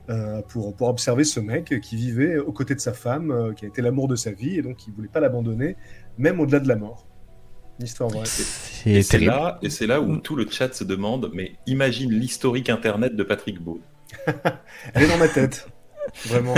euh, 0.08 0.40
pour, 0.48 0.74
pour 0.74 0.88
observer 0.88 1.24
ce 1.24 1.40
mec 1.40 1.78
qui 1.82 1.94
vivait 1.94 2.38
aux 2.38 2.52
côtés 2.52 2.74
de 2.74 2.80
sa 2.80 2.94
femme, 2.94 3.30
euh, 3.30 3.52
qui 3.52 3.66
a 3.66 3.68
été 3.68 3.82
l'amour 3.82 4.08
de 4.08 4.16
sa 4.16 4.30
vie, 4.30 4.58
et 4.58 4.62
donc 4.62 4.86
il 4.86 4.94
voulait 4.94 5.10
pas 5.10 5.20
l'abandonner, 5.20 5.76
même 6.16 6.40
au-delà 6.40 6.60
de 6.60 6.68
la 6.68 6.76
mort. 6.76 7.06
Une 7.78 7.84
histoire 7.84 8.08
vraie. 8.08 8.24
Et 8.86 9.02
C'est 9.02 9.18
là, 9.18 9.58
et 9.60 9.68
c'est 9.68 9.86
là 9.86 10.00
où 10.00 10.16
tout 10.16 10.36
le 10.36 10.48
chat 10.48 10.72
se 10.72 10.84
demande, 10.84 11.30
mais 11.34 11.52
imagine 11.66 12.10
l'historique 12.12 12.70
internet 12.70 13.14
de 13.14 13.22
Patrick 13.22 13.60
Beau. 13.60 13.78
Elle 14.94 15.02
est 15.02 15.08
dans 15.08 15.18
ma 15.18 15.28
tête. 15.28 15.68
Vraiment. 16.24 16.54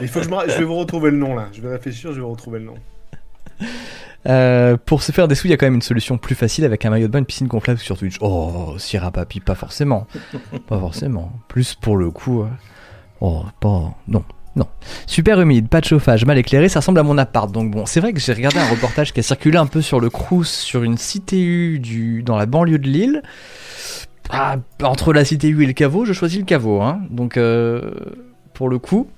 Il 0.00 0.08
faut 0.08 0.20
que 0.20 0.24
je, 0.24 0.30
me... 0.30 0.48
je 0.48 0.56
vais 0.56 0.64
vous 0.64 0.76
retrouver 0.76 1.10
le 1.10 1.18
nom 1.18 1.34
là. 1.34 1.50
Je 1.52 1.60
vais 1.60 1.68
réfléchir, 1.68 2.12
je 2.12 2.16
vais 2.16 2.22
vous 2.22 2.30
retrouver 2.30 2.60
le 2.60 2.64
nom. 2.64 2.76
Euh, 4.28 4.76
pour 4.76 5.02
se 5.02 5.12
faire 5.12 5.28
des 5.28 5.34
sous, 5.34 5.46
il 5.46 5.50
y 5.50 5.52
a 5.52 5.56
quand 5.56 5.66
même 5.66 5.74
une 5.76 5.82
solution 5.82 6.18
plus 6.18 6.34
facile 6.34 6.64
avec 6.64 6.84
un 6.84 6.90
maillot 6.90 7.06
de 7.06 7.12
bain, 7.12 7.20
une 7.20 7.26
piscine 7.26 7.46
gonflable 7.46 7.78
sur 7.78 7.96
Twitch. 7.96 8.16
Oh, 8.20 8.74
Sierra 8.78 9.10
Papi, 9.10 9.40
pas 9.40 9.54
forcément. 9.54 10.06
pas 10.68 10.78
forcément. 10.80 11.32
Plus 11.48 11.74
pour 11.74 11.96
le 11.96 12.10
coup. 12.10 12.42
euh, 12.42 12.48
Oh, 13.20 13.44
pas. 13.60 13.94
Non. 14.08 14.24
Non. 14.56 14.66
Super 15.06 15.40
humide, 15.40 15.68
pas 15.68 15.80
de 15.80 15.84
chauffage, 15.86 16.24
mal 16.24 16.38
éclairé, 16.38 16.68
ça 16.70 16.80
ressemble 16.80 16.98
à 16.98 17.02
mon 17.02 17.18
appart. 17.18 17.50
Donc 17.52 17.70
bon, 17.70 17.84
c'est 17.86 18.00
vrai 18.00 18.12
que 18.14 18.20
j'ai 18.20 18.32
regardé 18.32 18.58
un 18.58 18.66
reportage 18.68 19.12
qui 19.12 19.20
a 19.20 19.22
circulé 19.22 19.58
un 19.58 19.66
peu 19.66 19.82
sur 19.82 20.00
le 20.00 20.08
Crous, 20.08 20.48
sur 20.48 20.82
une 20.82 20.96
CTU 20.96 21.78
du, 21.78 22.22
dans 22.22 22.36
la 22.36 22.46
banlieue 22.46 22.78
de 22.78 22.88
Lille. 22.88 23.22
Ah, 24.30 24.56
entre 24.82 25.12
la 25.12 25.24
CTU 25.24 25.62
et 25.62 25.66
le 25.66 25.72
caveau, 25.72 26.04
je 26.06 26.12
choisis 26.14 26.38
le 26.38 26.46
caveau. 26.46 26.80
Hein. 26.80 27.00
Donc, 27.10 27.36
euh, 27.36 27.90
pour 28.54 28.68
le 28.70 28.78
coup, 28.78 29.08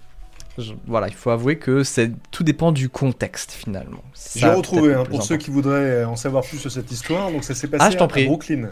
je- 0.59 0.75
voilà, 0.87 1.09
il 1.09 1.15
faut 1.15 1.31
avouer 1.31 1.57
que 1.57 1.83
c'est 1.85 2.11
tout 2.31 2.43
dépend 2.45 2.73
du 2.73 2.89
contexte 2.89 3.53
finalement. 3.53 4.03
J'ai 4.37 4.49
retrouvé 4.49 4.95
hein, 4.95 5.05
pour 5.05 5.23
ceux 5.23 5.37
qui 5.37 5.51
voudraient 5.51 6.05
en 6.05 6.17
savoir 6.17 6.45
plus 6.45 6.59
sur 6.59 6.71
cette 6.71 6.91
histoire. 6.91 7.31
Donc 7.33 7.45
ça 7.45 7.55
s'est 7.55 7.69
passé 7.69 7.85
Ah, 7.87 7.91
je 7.91 7.97
t'en 7.97 8.05
à 8.07 8.09
prie. 8.09 8.27
Brooklyn. 8.27 8.71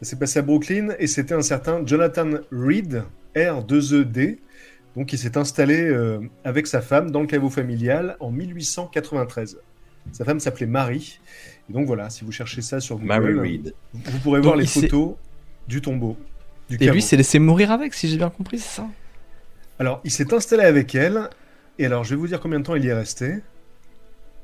Ça 0.00 0.10
s'est 0.10 0.16
passé 0.16 0.38
à 0.38 0.42
Brooklyn 0.42 0.90
et 0.98 1.06
c'était 1.08 1.34
un 1.34 1.42
certain 1.42 1.84
Jonathan 1.84 2.28
Reed, 2.52 3.02
R2ED, 3.34 4.38
donc 4.96 5.06
qui 5.06 5.18
s'est 5.18 5.36
installé 5.36 5.80
euh, 5.80 6.20
avec 6.44 6.66
sa 6.66 6.80
femme 6.80 7.10
dans 7.10 7.20
le 7.20 7.26
caveau 7.26 7.50
familial 7.50 8.16
en 8.20 8.30
1893. 8.30 9.58
Sa 10.12 10.24
femme 10.24 10.40
s'appelait 10.40 10.66
Marie. 10.66 11.18
Et 11.68 11.72
donc 11.72 11.86
voilà, 11.86 12.08
si 12.10 12.24
vous 12.24 12.32
cherchez 12.32 12.62
ça 12.62 12.80
sur 12.80 12.96
Google, 12.96 13.08
Mary 13.08 13.34
Reed. 13.34 13.74
vous 13.92 14.00
vous 14.12 14.18
pourrez 14.20 14.38
Donc, 14.38 14.44
voir 14.44 14.56
les 14.56 14.64
il 14.64 14.82
photos 14.82 15.14
du 15.66 15.80
tombeau. 15.82 16.16
Du 16.70 16.76
Et 16.76 16.78
caveau. 16.78 16.92
lui 16.94 17.02
s'est 17.02 17.16
laissé 17.16 17.38
mourir 17.38 17.70
avec, 17.72 17.92
si 17.94 18.08
j'ai 18.08 18.16
bien 18.16 18.30
compris, 18.30 18.58
c'est 18.58 18.76
ça? 18.76 18.86
Alors, 19.78 20.00
il 20.04 20.10
s'est 20.10 20.32
installé 20.34 20.64
avec 20.64 20.94
elle. 20.94 21.30
Et 21.78 21.86
alors, 21.86 22.04
je 22.04 22.10
vais 22.10 22.16
vous 22.16 22.26
dire 22.26 22.40
combien 22.40 22.58
de 22.60 22.64
temps 22.64 22.74
il 22.74 22.84
y 22.84 22.88
est 22.88 22.94
resté. 22.94 23.38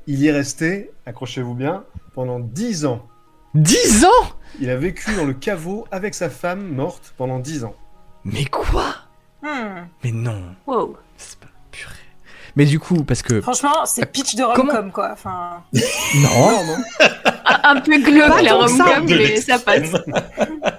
Il 0.07 0.19
y 0.19 0.27
est 0.27 0.31
resté, 0.31 0.91
accrochez-vous 1.05 1.55
bien, 1.55 1.83
pendant 2.13 2.39
10 2.39 2.85
ans. 2.85 3.07
10 3.55 4.05
ans? 4.05 4.09
Il 4.59 4.69
a 4.69 4.77
vécu 4.77 5.13
dans 5.15 5.25
le 5.25 5.33
caveau 5.33 5.87
avec 5.91 6.13
sa 6.13 6.29
femme 6.29 6.67
morte 6.67 7.13
pendant 7.17 7.39
10 7.39 7.63
ans. 7.65 7.75
Mais 8.23 8.45
quoi? 8.45 8.95
Hmm. 9.41 9.87
Mais 10.03 10.11
non, 10.11 10.55
Wow. 10.67 10.97
Mais 12.57 12.65
du 12.65 12.79
coup, 12.79 13.03
parce 13.03 13.21
que. 13.21 13.41
Franchement, 13.41 13.85
c'est 13.85 14.05
pitch 14.09 14.35
de 14.35 14.43
Comment 14.55 14.71
rom-com, 14.71 14.91
quoi. 14.91 15.09
Enfin, 15.13 15.61
Non 15.73 16.63
non. 16.65 16.77
Un, 17.45 17.75
un 17.77 17.81
peu 17.81 17.97
glauque 18.01 18.41
la 18.41 18.53
rom-com, 18.55 19.05
mais 19.07 19.35
ça 19.41 19.59
passe. 19.59 19.91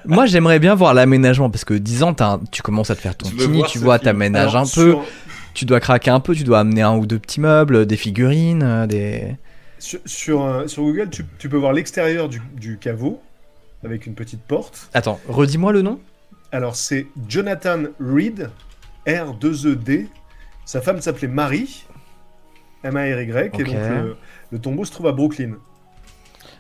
Moi, 0.07 0.27
j'aimerais 0.27 0.59
bien 0.59 0.75
voir 0.75 0.95
l'aménagement, 0.95 1.51
parce 1.51 1.65
que 1.65 1.75
10 1.75 2.03
ans, 2.03 2.15
t'as 2.15 2.33
un- 2.35 2.41
tu 2.51 2.63
commences 2.63 2.91
à 2.91 2.97
te 2.97 3.01
faire 3.01 3.15
ton 3.17 3.29
tini, 3.29 3.63
tu 3.69 3.79
vois, 3.79 3.99
t'aménages 3.99 4.57
un 4.57 4.63
peu, 4.63 4.67
Sur, 4.93 5.05
tu 5.53 5.65
dois 5.67 5.81
craquer 5.81 6.11
un 6.11 6.21
peu, 6.21 6.35
tu 6.35 6.45
dois 6.45 6.61
amener 6.61 6.83
un 6.83 6.97
ou 6.97 7.07
deux 7.07 7.19
petits 7.19 7.41
meubles, 7.41 7.85
des 7.87 7.97
figurines, 7.97 8.63
euh, 8.63 8.87
des. 8.87 9.37
sur, 9.79 10.01
sur, 10.07 10.45
euh, 10.45 10.67
sur 10.67 10.83
Google, 10.83 11.11
tu, 11.11 11.25
tu 11.39 11.49
peux 11.49 11.57
voir 11.59 11.73
l'extérieur 11.75 12.29
du, 12.29 12.41
du 12.57 12.79
caveau 12.79 13.21
avec 13.85 14.07
une 14.07 14.15
petite 14.15 14.43
porte. 14.43 14.89
Attends, 14.95 15.21
redis-moi 15.29 15.73
le 15.73 15.83
nom 15.83 16.01
Alors, 16.53 16.75
c'est 16.77 17.07
Jonathan 17.29 17.81
Reed, 18.01 18.51
R2ED. 19.07 20.07
Sa 20.67 20.83
femme 20.83 21.01
s'appelait 21.01 21.29
Marie, 21.29 21.87
M-A-R-Y. 22.85 23.51
Ok. 23.55 23.61
Et 23.61 23.65
donc, 23.65 23.75
le, 23.75 24.17
le 24.51 24.59
tombeau 24.59 24.85
se 24.85 24.91
trouve 24.93 25.07
à 25.07 25.13
Brooklyn. 25.13 25.53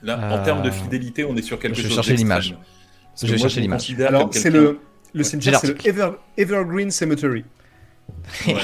Là, 0.02 0.18
Euh, 0.18 0.30
en 0.38 0.42
termes 0.42 0.62
de 0.62 0.70
fidélité, 0.70 1.24
on 1.24 1.36
est 1.36 1.42
sur 1.42 1.58
quelque 1.58 1.76
je 1.76 1.82
vais 1.82 1.88
chose 1.88 1.96
chercher 1.96 2.10
d'extrême. 2.12 2.28
l'image. 2.40 2.56
Je 3.22 3.26
vais 3.26 3.38
chercher 3.38 3.60
me 3.60 3.62
l'image. 3.64 3.94
Alors, 4.06 4.28
c'est 4.32 4.50
le, 4.50 4.78
le 5.12 5.24
cimetière, 5.24 5.58
c'est 5.60 5.68
le 5.68 5.86
Ever- 5.86 6.12
Evergreen 6.38 6.90
Cemetery. 6.90 7.44
Ouais. 8.46 8.54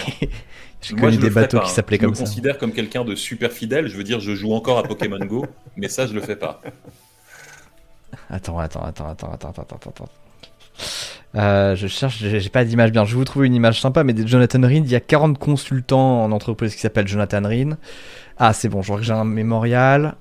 J'ai 0.81 0.95
connu 0.97 1.13
je 1.15 1.21
des 1.21 1.31
bateaux 1.31 1.59
pas, 1.59 1.65
qui 1.65 1.71
hein. 1.71 1.75
s'appelaient 1.75 1.97
Je 1.97 2.03
comme 2.03 2.11
me 2.11 2.15
ça. 2.17 2.25
considère 2.25 2.59
comme 2.59 2.73
quelqu'un 2.73 3.05
de 3.05 3.15
super 3.15 3.53
fidèle. 3.53 3.87
Je 3.89 3.97
veux 3.97 4.03
dire, 4.03 4.19
je 4.21 4.35
joue 4.35 4.53
encore 4.53 4.79
à 4.79 4.83
Pokémon 4.83 5.19
Go, 5.25 5.47
mais 5.77 5.89
ça, 5.89 6.07
je 6.09 6.13
le 6.13 6.21
fais 6.21 6.35
pas. 6.37 6.61
Attends, 8.29 8.59
attends, 8.59 8.83
attends, 8.85 9.09
attends, 9.11 9.33
attends, 9.33 9.51
attends, 9.51 9.63
attends, 9.77 9.91
attends. 9.91 10.09
Euh, 11.35 11.75
je 11.77 11.87
cherche, 11.87 12.19
j'ai 12.19 12.49
pas 12.51 12.65
d'image 12.65 12.93
bien. 12.93 13.05
Je 13.05 13.13
vais 13.13 13.17
vous 13.17 13.25
trouver 13.25 13.47
une 13.47 13.55
image 13.55 13.81
sympa, 13.81 14.05
mais 14.05 14.13
des 14.13 14.27
Jonathan 14.27 14.61
Reed, 14.61 14.85
il 14.85 14.91
y 14.93 14.97
a 14.97 15.01
40 15.01 15.39
consultants 15.39 16.25
en 16.25 16.31
entreprise 16.33 16.75
qui 16.75 16.81
s'appellent 16.81 17.09
Jonathan 17.09 17.43
Reed. 17.43 17.77
Ah, 18.39 18.53
c'est 18.53 18.69
bon, 18.69 18.83
je 18.83 18.89
vois 18.89 18.99
que 18.99 19.05
j'ai 19.05 19.13
un 19.13 19.25
mémorial. 19.25 20.15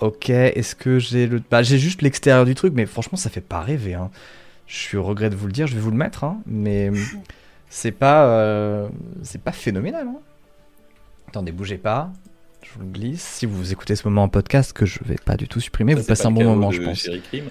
Ok, 0.00 0.30
est-ce 0.30 0.74
que 0.74 0.98
j'ai 0.98 1.26
le. 1.26 1.42
Bah, 1.50 1.62
j'ai 1.62 1.78
juste 1.78 2.02
l'extérieur 2.02 2.44
du 2.44 2.54
truc, 2.54 2.72
mais 2.76 2.86
franchement, 2.86 3.16
ça 3.16 3.30
fait 3.30 3.40
pas 3.40 3.60
rêver. 3.60 3.94
Hein. 3.94 4.10
Je 4.66 4.76
suis 4.76 4.96
au 4.98 5.02
regret 5.02 5.30
de 5.30 5.34
vous 5.34 5.46
le 5.46 5.52
dire, 5.52 5.66
je 5.66 5.74
vais 5.74 5.80
vous 5.80 5.90
le 5.90 5.96
mettre, 5.96 6.24
hein, 6.24 6.38
mais 6.46 6.90
c'est 7.70 7.90
pas. 7.92 8.26
euh, 8.26 8.88
C'est 9.22 9.40
pas 9.40 9.52
phénoménal. 9.52 10.06
Hein. 10.08 10.18
Attendez, 11.28 11.52
bougez 11.52 11.78
pas. 11.78 12.10
Je 12.62 12.68
vous 12.74 12.80
le 12.84 12.90
glisse. 12.92 13.22
Si 13.22 13.46
vous 13.46 13.72
écoutez 13.72 13.96
ce 13.96 14.06
moment 14.06 14.24
en 14.24 14.28
podcast, 14.28 14.72
que 14.74 14.84
je 14.84 14.98
vais 15.04 15.16
pas 15.24 15.36
du 15.36 15.48
tout 15.48 15.58
supprimer, 15.60 15.94
Ça, 15.94 16.00
vous 16.00 16.06
passez 16.06 16.22
pas 16.24 16.28
un 16.28 16.32
bon 16.32 16.44
moment, 16.44 16.70
je 16.70 16.82
pense. 16.82 17.08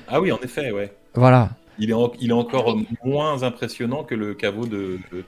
Ah 0.07 0.21
oui, 0.21 0.31
en 0.31 0.37
effet, 0.43 0.71
ouais. 0.71 0.93
Voilà. 1.15 1.49
Il 1.79 1.89
est, 1.89 1.93
en- 1.93 2.11
il 2.19 2.29
est 2.29 2.33
encore 2.33 2.77
moins 3.05 3.43
impressionnant 3.43 4.03
que 4.03 4.15
le 4.15 4.33
caveau 4.33 4.65
de, 4.65 4.99
de, 5.11 5.23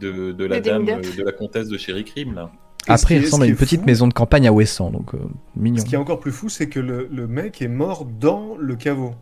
de, 0.00 0.32
de 0.32 0.44
la 0.44 0.60
dame, 0.60 0.88
euh, 0.88 1.00
de 1.16 1.22
la 1.22 1.32
comtesse 1.32 1.68
de 1.68 1.76
Sherry 1.78 2.04
Crime, 2.04 2.34
là. 2.34 2.50
Après, 2.86 3.16
il 3.16 3.24
ressemble 3.24 3.44
à 3.44 3.46
une 3.46 3.56
petite 3.56 3.80
fou- 3.80 3.86
maison 3.86 4.06
de 4.08 4.12
campagne 4.12 4.46
à 4.46 4.52
Ouessant, 4.52 4.90
donc 4.90 5.14
euh, 5.14 5.18
mignon. 5.56 5.80
Ce 5.80 5.86
qui 5.86 5.94
est 5.94 5.98
encore 5.98 6.20
plus 6.20 6.32
fou, 6.32 6.48
c'est 6.48 6.68
que 6.68 6.80
le, 6.80 7.08
le 7.10 7.26
mec 7.26 7.62
est 7.62 7.68
mort 7.68 8.04
dans 8.04 8.56
le 8.58 8.76
caveau. 8.76 9.14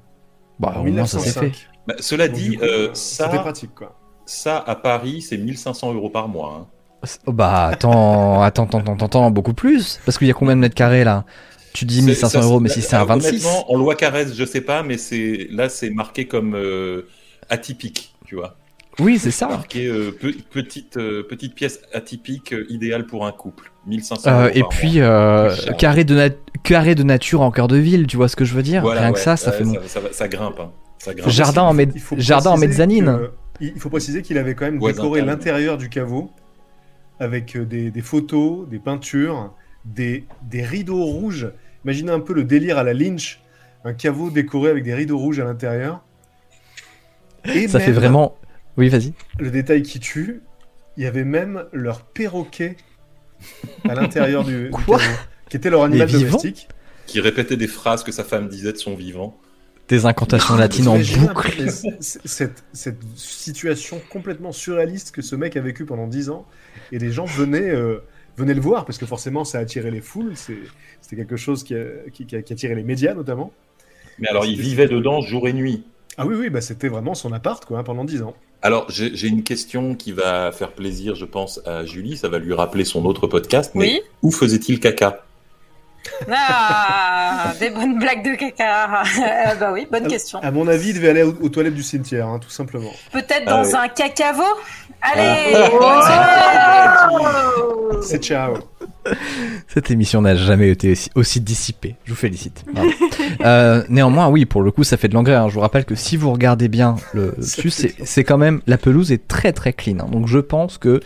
Bah, 0.58 0.72
en 0.76 0.80
au 0.80 0.84
moins, 0.84 1.06
ça 1.06 1.18
s'est 1.18 1.40
1905. 1.40 1.52
fait. 1.54 1.68
Bah, 1.86 1.94
cela 2.00 2.28
Donc, 2.28 2.36
dit, 2.36 2.56
coup, 2.56 2.64
euh, 2.64 2.88
euh, 2.88 2.94
ça, 2.94 3.28
pratique, 3.28 3.74
quoi. 3.74 3.96
ça, 4.26 4.58
à 4.58 4.74
Paris, 4.76 5.22
c'est 5.22 5.36
1500 5.38 5.92
euros 5.94 6.10
par 6.10 6.28
mois. 6.28 6.60
hein. 6.60 6.66
Oh, 7.26 7.32
Bah, 7.32 7.66
attends, 7.66 8.42
attends, 8.42 8.64
attends, 8.66 8.78
attends, 8.80 9.06
attends, 9.06 9.30
beaucoup 9.30 9.54
plus. 9.54 10.00
Parce 10.04 10.18
qu'il 10.18 10.28
y 10.28 10.30
a 10.30 10.34
combien 10.34 10.54
de 10.54 10.60
mètres 10.60 10.74
carrés 10.76 11.04
là? 11.04 11.24
Tu 11.74 11.84
dis 11.86 11.96
C'est- 12.00 12.06
1500 12.06 12.28
ça, 12.40 12.46
euros, 12.46 12.60
mais 12.60 12.68
si 12.68 12.82
c'est 12.82 12.96
un 12.96 13.02
euh, 13.02 13.04
26. 13.06 13.28
Honnêtement, 13.28 13.72
en 13.72 13.76
loi 13.78 13.94
Carrez, 13.94 14.26
je 14.34 14.44
sais 14.44 14.60
pas, 14.60 14.82
mais 14.82 14.98
c'est 14.98 15.48
là, 15.50 15.68
c'est 15.68 15.90
marqué 15.90 16.26
comme 16.26 16.54
euh, 16.54 17.02
atypique, 17.48 18.14
tu 18.26 18.34
vois. 18.36 18.56
Oui, 18.98 19.18
c'est 19.18 19.30
ça. 19.30 19.48
Marqué 19.48 19.86
euh, 19.86 20.10
pe- 20.12 20.34
petite, 20.50 20.98
euh, 20.98 21.22
petite 21.22 21.54
pièce 21.54 21.80
atypique 21.94 22.52
euh, 22.52 22.66
idéale 22.68 23.06
pour 23.06 23.26
un 23.26 23.32
couple. 23.32 23.72
1500 23.86 24.30
Euh, 24.30 24.42
euros 24.44 24.50
et 24.54 24.60
par 24.60 24.68
puis, 24.68 24.98
mois. 24.98 25.06
euh, 25.08 25.56
carré, 25.78 26.04
de 26.04 26.14
nat- 26.14 26.36
carré 26.62 26.94
de 26.94 27.02
nature 27.02 27.40
en 27.40 27.50
cœur 27.50 27.68
de 27.68 27.76
ville, 27.76 28.06
tu 28.06 28.18
vois 28.18 28.28
ce 28.28 28.36
que 28.36 28.44
je 28.44 28.52
veux 28.54 28.62
dire? 28.62 28.82
Voilà, 28.82 29.00
Rien 29.00 29.12
que 29.12 29.18
ça, 29.18 29.36
ça 29.38 29.50
ouais, 29.50 29.56
fait 29.56 29.64
mon. 29.64 29.74
ça, 29.74 29.80
ça 29.86 30.00
va- 30.00 30.12
ça 30.12 30.28
grimpe. 30.28 30.60
hein. 30.60 30.70
Ça 30.98 31.14
grimpe. 31.14 31.30
Jardin 31.30 31.62
en, 31.62 31.74
jardin 32.18 32.56
mezzanine. 32.58 33.18
que- 33.58 33.64
il 33.64 33.80
faut 33.80 33.88
préciser 33.88 34.20
qu'il 34.22 34.36
avait 34.38 34.54
quand 34.54 34.66
même 34.66 34.78
décoré 34.78 35.22
l'intérieur 35.22 35.78
du 35.78 35.88
caveau 35.88 36.30
avec 37.18 37.56
des, 37.56 37.90
des 37.90 38.00
photos, 38.02 38.68
des 38.68 38.78
peintures, 38.78 39.54
des, 39.84 40.26
des 40.42 40.62
rideaux 40.62 41.02
rouges. 41.04 41.48
Imaginez 41.84 42.12
un 42.12 42.20
peu 42.20 42.32
le 42.32 42.44
délire 42.44 42.78
à 42.78 42.84
la 42.84 42.94
Lynch, 42.94 43.40
un 43.84 43.92
caveau 43.92 44.30
décoré 44.30 44.70
avec 44.70 44.84
des 44.84 44.94
rideaux 44.94 45.18
rouges 45.18 45.40
à 45.40 45.44
l'intérieur. 45.44 46.02
Et 47.44 47.68
Ça 47.68 47.80
fait 47.80 47.92
vraiment. 47.92 48.36
Oui, 48.76 48.88
vas-y. 48.88 49.12
Le 49.38 49.50
détail 49.50 49.82
qui 49.82 50.00
tue, 50.00 50.42
il 50.96 51.02
y 51.02 51.06
avait 51.06 51.24
même 51.24 51.64
leur 51.72 52.02
perroquet 52.02 52.76
à 53.88 53.94
l'intérieur 53.94 54.44
du, 54.44 54.64
du 54.64 54.70
Quoi 54.70 54.98
caveau, 54.98 55.14
qui 55.48 55.56
était 55.56 55.70
leur 55.70 55.82
animal 55.82 56.10
domestique. 56.10 56.68
Qui 57.06 57.20
répétait 57.20 57.56
des 57.56 57.66
phrases 57.66 58.04
que 58.04 58.12
sa 58.12 58.24
femme 58.24 58.48
disait 58.48 58.72
de 58.72 58.78
son 58.78 58.94
vivant. 58.94 59.36
Des 59.88 60.06
incantations 60.06 60.56
latines 60.56 60.88
en 60.88 60.96
boucle. 60.96 61.68
cette 62.00 63.02
situation 63.16 64.00
complètement 64.08 64.52
surréaliste 64.52 65.10
que 65.10 65.20
ce 65.20 65.36
mec 65.36 65.56
a 65.56 65.60
vécu 65.60 65.84
pendant 65.84 66.06
10 66.06 66.30
ans, 66.30 66.46
et 66.92 66.98
les 66.98 67.10
gens 67.10 67.24
venaient, 67.24 67.70
euh, 67.70 67.98
venaient 68.36 68.54
le 68.54 68.60
voir, 68.60 68.84
parce 68.84 68.98
que 68.98 69.06
forcément 69.06 69.44
ça 69.44 69.58
a 69.58 69.60
attiré 69.62 69.90
les 69.90 70.00
foules, 70.00 70.32
c'était 70.36 71.16
quelque 71.16 71.36
chose 71.36 71.64
qui 71.64 71.74
a, 71.74 71.84
qui, 72.12 72.26
qui 72.26 72.36
a- 72.36 72.42
qui 72.42 72.52
a 72.52 72.54
attiré 72.54 72.74
les 72.74 72.82
médias 72.84 73.14
notamment. 73.14 73.52
Mais 74.18 74.28
alors, 74.28 74.44
il 74.44 74.60
vivait 74.60 74.88
dedans 74.88 75.20
jour 75.22 75.48
et 75.48 75.52
nuit. 75.52 75.84
Ah 76.18 76.26
oui, 76.26 76.34
oui, 76.38 76.50
bah, 76.50 76.60
c'était 76.60 76.88
vraiment 76.88 77.14
son 77.14 77.32
appart 77.32 77.64
quoi, 77.64 77.78
hein, 77.78 77.82
pendant 77.82 78.04
10 78.04 78.22
ans. 78.22 78.34
Alors, 78.60 78.88
j'ai 78.90 79.14
j'ai 79.16 79.28
une 79.28 79.42
question 79.42 79.94
qui 79.94 80.12
va 80.12 80.52
faire 80.52 80.72
plaisir, 80.72 81.14
je 81.14 81.24
pense, 81.24 81.60
à 81.66 81.84
Julie. 81.86 82.16
Ça 82.16 82.28
va 82.28 82.38
lui 82.38 82.52
rappeler 82.52 82.84
son 82.84 83.04
autre 83.06 83.26
podcast. 83.26 83.72
Mais 83.74 83.80
Oui. 83.94 84.00
où 84.22 84.30
faisait-il 84.30 84.78
caca? 84.78 85.24
Ah, 86.30 87.52
des 87.60 87.70
bonnes 87.70 87.98
blagues 87.98 88.24
de 88.24 88.34
caca. 88.36 89.02
Euh, 89.02 89.54
bah 89.58 89.70
oui, 89.72 89.86
bonne 89.90 90.06
question. 90.08 90.40
À 90.42 90.50
mon 90.50 90.66
avis, 90.68 90.90
il 90.90 90.94
devait 90.94 91.10
aller 91.10 91.22
aux, 91.22 91.34
aux 91.40 91.48
toilettes 91.48 91.74
du 91.74 91.82
cimetière, 91.82 92.26
hein, 92.26 92.38
tout 92.40 92.50
simplement. 92.50 92.90
Peut-être 93.12 93.44
Ah 93.46 93.62
dans 93.62 93.64
ouais. 93.64 93.74
un 93.74 93.88
cacavo 93.88 94.42
Allez 95.00 95.54
Ah. 95.80 97.08
semaine. 97.10 98.02
C'est 98.02 98.22
ciao. 98.22 98.54
Cette 99.68 99.90
émission 99.90 100.22
n'a 100.22 100.34
jamais 100.36 100.70
été 100.70 100.92
aussi, 100.92 101.10
aussi 101.14 101.40
dissipée. 101.40 101.96
Je 102.04 102.10
vous 102.12 102.18
félicite. 102.18 102.64
Euh, 103.44 103.82
néanmoins, 103.88 104.28
oui, 104.28 104.44
pour 104.44 104.62
le 104.62 104.70
coup, 104.70 104.84
ça 104.84 104.96
fait 104.96 105.08
de 105.08 105.14
l'engrais. 105.14 105.34
hein. 105.34 105.48
Je 105.48 105.54
vous 105.54 105.60
rappelle 105.60 105.84
que 105.84 105.94
si 105.96 106.16
vous 106.16 106.30
regardez 106.32 106.68
bien 106.68 106.94
le 107.12 107.34
dessus, 107.38 107.70
c'est 107.70 108.24
quand 108.24 108.38
même 108.38 108.60
la 108.68 108.78
pelouse 108.78 109.10
est 109.10 109.26
très 109.26 109.52
très 109.52 109.72
clean. 109.72 109.96
hein. 110.00 110.06
Donc 110.12 110.28
je 110.28 110.38
pense 110.38 110.78
que 110.78 111.00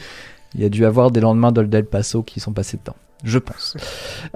il 0.55 0.61
y 0.63 0.65
a 0.67 0.69
dû 0.69 0.85
avoir 0.85 1.11
des 1.11 1.21
lendemains 1.21 1.53
d'Old 1.53 1.75
El 1.75 1.87
Paso 1.87 2.23
qui 2.23 2.41
sont 2.41 2.53
passés 2.53 2.77
dedans. 2.79 2.97
Je 3.27 3.39
pense. 3.39 3.77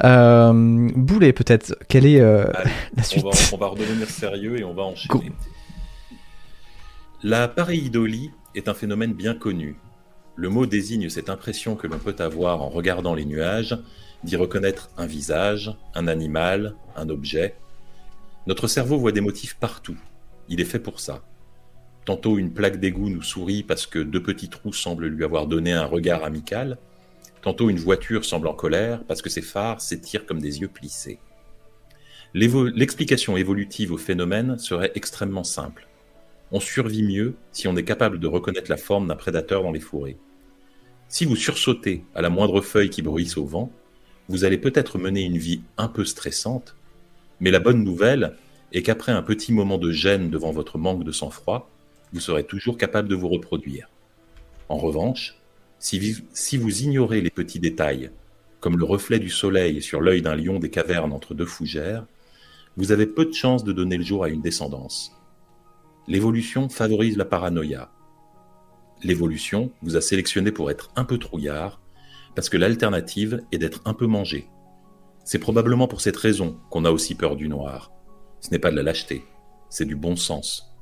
Euh, 0.04 0.52
Boulet, 0.94 1.32
peut-être, 1.32 1.76
quelle 1.88 2.06
est 2.06 2.20
euh, 2.20 2.44
Allez, 2.54 2.70
la 2.96 3.02
on 3.02 3.04
suite? 3.04 3.24
va, 3.24 3.30
on 3.52 3.56
va 3.56 3.66
redevenir 3.68 4.08
sérieux 4.10 4.58
et 4.58 4.64
on 4.64 4.74
va 4.74 4.82
enchaîner. 4.82 5.32
La 7.22 7.48
pareidolie 7.48 8.32
est 8.54 8.68
un 8.68 8.74
phénomène 8.74 9.14
bien 9.14 9.34
connu. 9.34 9.76
Le 10.34 10.48
mot 10.48 10.66
désigne 10.66 11.08
cette 11.08 11.30
impression 11.30 11.76
que 11.76 11.86
l'on 11.86 11.98
peut 11.98 12.16
avoir 12.18 12.62
en 12.62 12.68
regardant 12.68 13.14
les 13.14 13.24
nuages, 13.24 13.78
d'y 14.24 14.36
reconnaître 14.36 14.90
un 14.96 15.06
visage, 15.06 15.72
un 15.94 16.08
animal, 16.08 16.74
un 16.96 17.08
objet. 17.10 17.54
Notre 18.46 18.66
cerveau 18.66 18.98
voit 18.98 19.12
des 19.12 19.20
motifs 19.20 19.54
partout. 19.54 19.96
Il 20.48 20.60
est 20.60 20.64
fait 20.64 20.78
pour 20.80 20.98
ça. 20.98 21.22
Tantôt 22.06 22.38
une 22.38 22.52
plaque 22.52 22.80
d'égout 22.80 23.08
nous 23.10 23.22
sourit 23.22 23.62
parce 23.62 23.86
que 23.86 23.98
deux 24.00 24.22
petits 24.22 24.48
trous 24.48 24.72
semblent 24.72 25.06
lui 25.06 25.24
avoir 25.24 25.46
donné 25.46 25.72
un 25.72 25.84
regard 25.84 26.24
amical. 26.24 26.78
Tantôt 27.42 27.70
une 27.70 27.78
voiture 27.78 28.24
semble 28.24 28.48
en 28.48 28.54
colère 28.54 29.02
parce 29.04 29.22
que 29.22 29.30
ses 29.30 29.42
phares 29.42 29.80
s'étirent 29.80 30.26
comme 30.26 30.40
des 30.40 30.60
yeux 30.60 30.68
plissés. 30.68 31.18
L'explication 32.34 33.36
évolutive 33.36 33.92
au 33.92 33.96
phénomène 33.96 34.58
serait 34.58 34.92
extrêmement 34.94 35.44
simple. 35.44 35.88
On 36.52 36.60
survit 36.60 37.02
mieux 37.02 37.34
si 37.52 37.66
on 37.66 37.76
est 37.76 37.84
capable 37.84 38.20
de 38.20 38.26
reconnaître 38.26 38.70
la 38.70 38.76
forme 38.76 39.08
d'un 39.08 39.16
prédateur 39.16 39.62
dans 39.62 39.72
les 39.72 39.80
fourrés. 39.80 40.18
Si 41.08 41.24
vous 41.24 41.36
sursautez 41.36 42.04
à 42.14 42.22
la 42.22 42.30
moindre 42.30 42.60
feuille 42.60 42.90
qui 42.90 43.02
bruisse 43.02 43.36
au 43.36 43.44
vent, 43.44 43.72
vous 44.28 44.44
allez 44.44 44.58
peut-être 44.58 44.98
mener 44.98 45.22
une 45.22 45.38
vie 45.38 45.62
un 45.76 45.88
peu 45.88 46.04
stressante, 46.04 46.76
mais 47.40 47.50
la 47.50 47.58
bonne 47.58 47.82
nouvelle 47.82 48.36
est 48.72 48.82
qu'après 48.82 49.10
un 49.10 49.22
petit 49.22 49.52
moment 49.52 49.78
de 49.78 49.90
gêne 49.90 50.30
devant 50.30 50.52
votre 50.52 50.78
manque 50.78 51.02
de 51.02 51.10
sang-froid, 51.10 51.68
vous 52.12 52.20
serez 52.20 52.44
toujours 52.44 52.78
capable 52.78 53.08
de 53.08 53.16
vous 53.16 53.28
reproduire. 53.28 53.90
En 54.68 54.76
revanche, 54.76 55.39
si 55.80 56.56
vous 56.58 56.82
ignorez 56.82 57.22
les 57.22 57.30
petits 57.30 57.58
détails, 57.58 58.10
comme 58.60 58.78
le 58.78 58.84
reflet 58.84 59.18
du 59.18 59.30
soleil 59.30 59.80
sur 59.80 60.00
l'œil 60.02 60.20
d'un 60.20 60.36
lion 60.36 60.58
des 60.58 60.70
cavernes 60.70 61.12
entre 61.12 61.34
deux 61.34 61.46
fougères, 61.46 62.06
vous 62.76 62.92
avez 62.92 63.06
peu 63.06 63.24
de 63.24 63.32
chances 63.32 63.64
de 63.64 63.72
donner 63.72 63.96
le 63.96 64.04
jour 64.04 64.22
à 64.22 64.28
une 64.28 64.42
descendance. 64.42 65.12
L'évolution 66.06 66.68
favorise 66.68 67.16
la 67.16 67.24
paranoïa. 67.24 67.90
L'évolution 69.02 69.72
vous 69.82 69.96
a 69.96 70.02
sélectionné 70.02 70.52
pour 70.52 70.70
être 70.70 70.90
un 70.96 71.04
peu 71.04 71.18
trouillard, 71.18 71.80
parce 72.34 72.50
que 72.50 72.58
l'alternative 72.58 73.40
est 73.50 73.58
d'être 73.58 73.80
un 73.86 73.94
peu 73.94 74.06
mangé. 74.06 74.48
C'est 75.24 75.38
probablement 75.38 75.88
pour 75.88 76.02
cette 76.02 76.16
raison 76.16 76.58
qu'on 76.70 76.84
a 76.84 76.90
aussi 76.90 77.14
peur 77.14 77.36
du 77.36 77.48
noir. 77.48 77.92
Ce 78.40 78.50
n'est 78.50 78.58
pas 78.58 78.70
de 78.70 78.76
la 78.76 78.82
lâcheté, 78.82 79.24
c'est 79.70 79.86
du 79.86 79.96
bon 79.96 80.16
sens. 80.16 80.74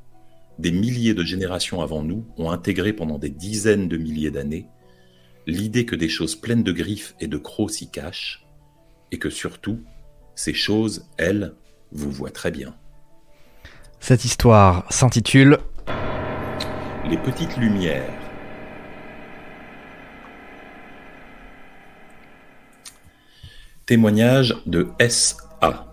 Des 0.58 0.72
milliers 0.72 1.14
de 1.14 1.22
générations 1.22 1.80
avant 1.82 2.02
nous 2.02 2.26
ont 2.36 2.50
intégré 2.50 2.92
pendant 2.92 3.18
des 3.18 3.30
dizaines 3.30 3.88
de 3.88 3.96
milliers 3.96 4.32
d'années 4.32 4.68
l'idée 5.48 5.86
que 5.86 5.96
des 5.96 6.10
choses 6.10 6.36
pleines 6.36 6.62
de 6.62 6.72
griffes 6.72 7.14
et 7.20 7.26
de 7.26 7.38
crocs 7.38 7.70
s'y 7.70 7.90
cachent, 7.90 8.44
et 9.10 9.18
que 9.18 9.30
surtout, 9.30 9.82
ces 10.34 10.52
choses, 10.52 11.08
elles, 11.16 11.54
vous 11.90 12.10
voient 12.10 12.30
très 12.30 12.50
bien. 12.50 12.76
Cette 13.98 14.26
histoire 14.26 14.84
s'intitule 14.92 15.58
Les 17.08 17.16
petites 17.16 17.56
lumières. 17.56 18.12
Témoignage 23.86 24.54
de 24.66 24.88
S.A. 24.98 25.86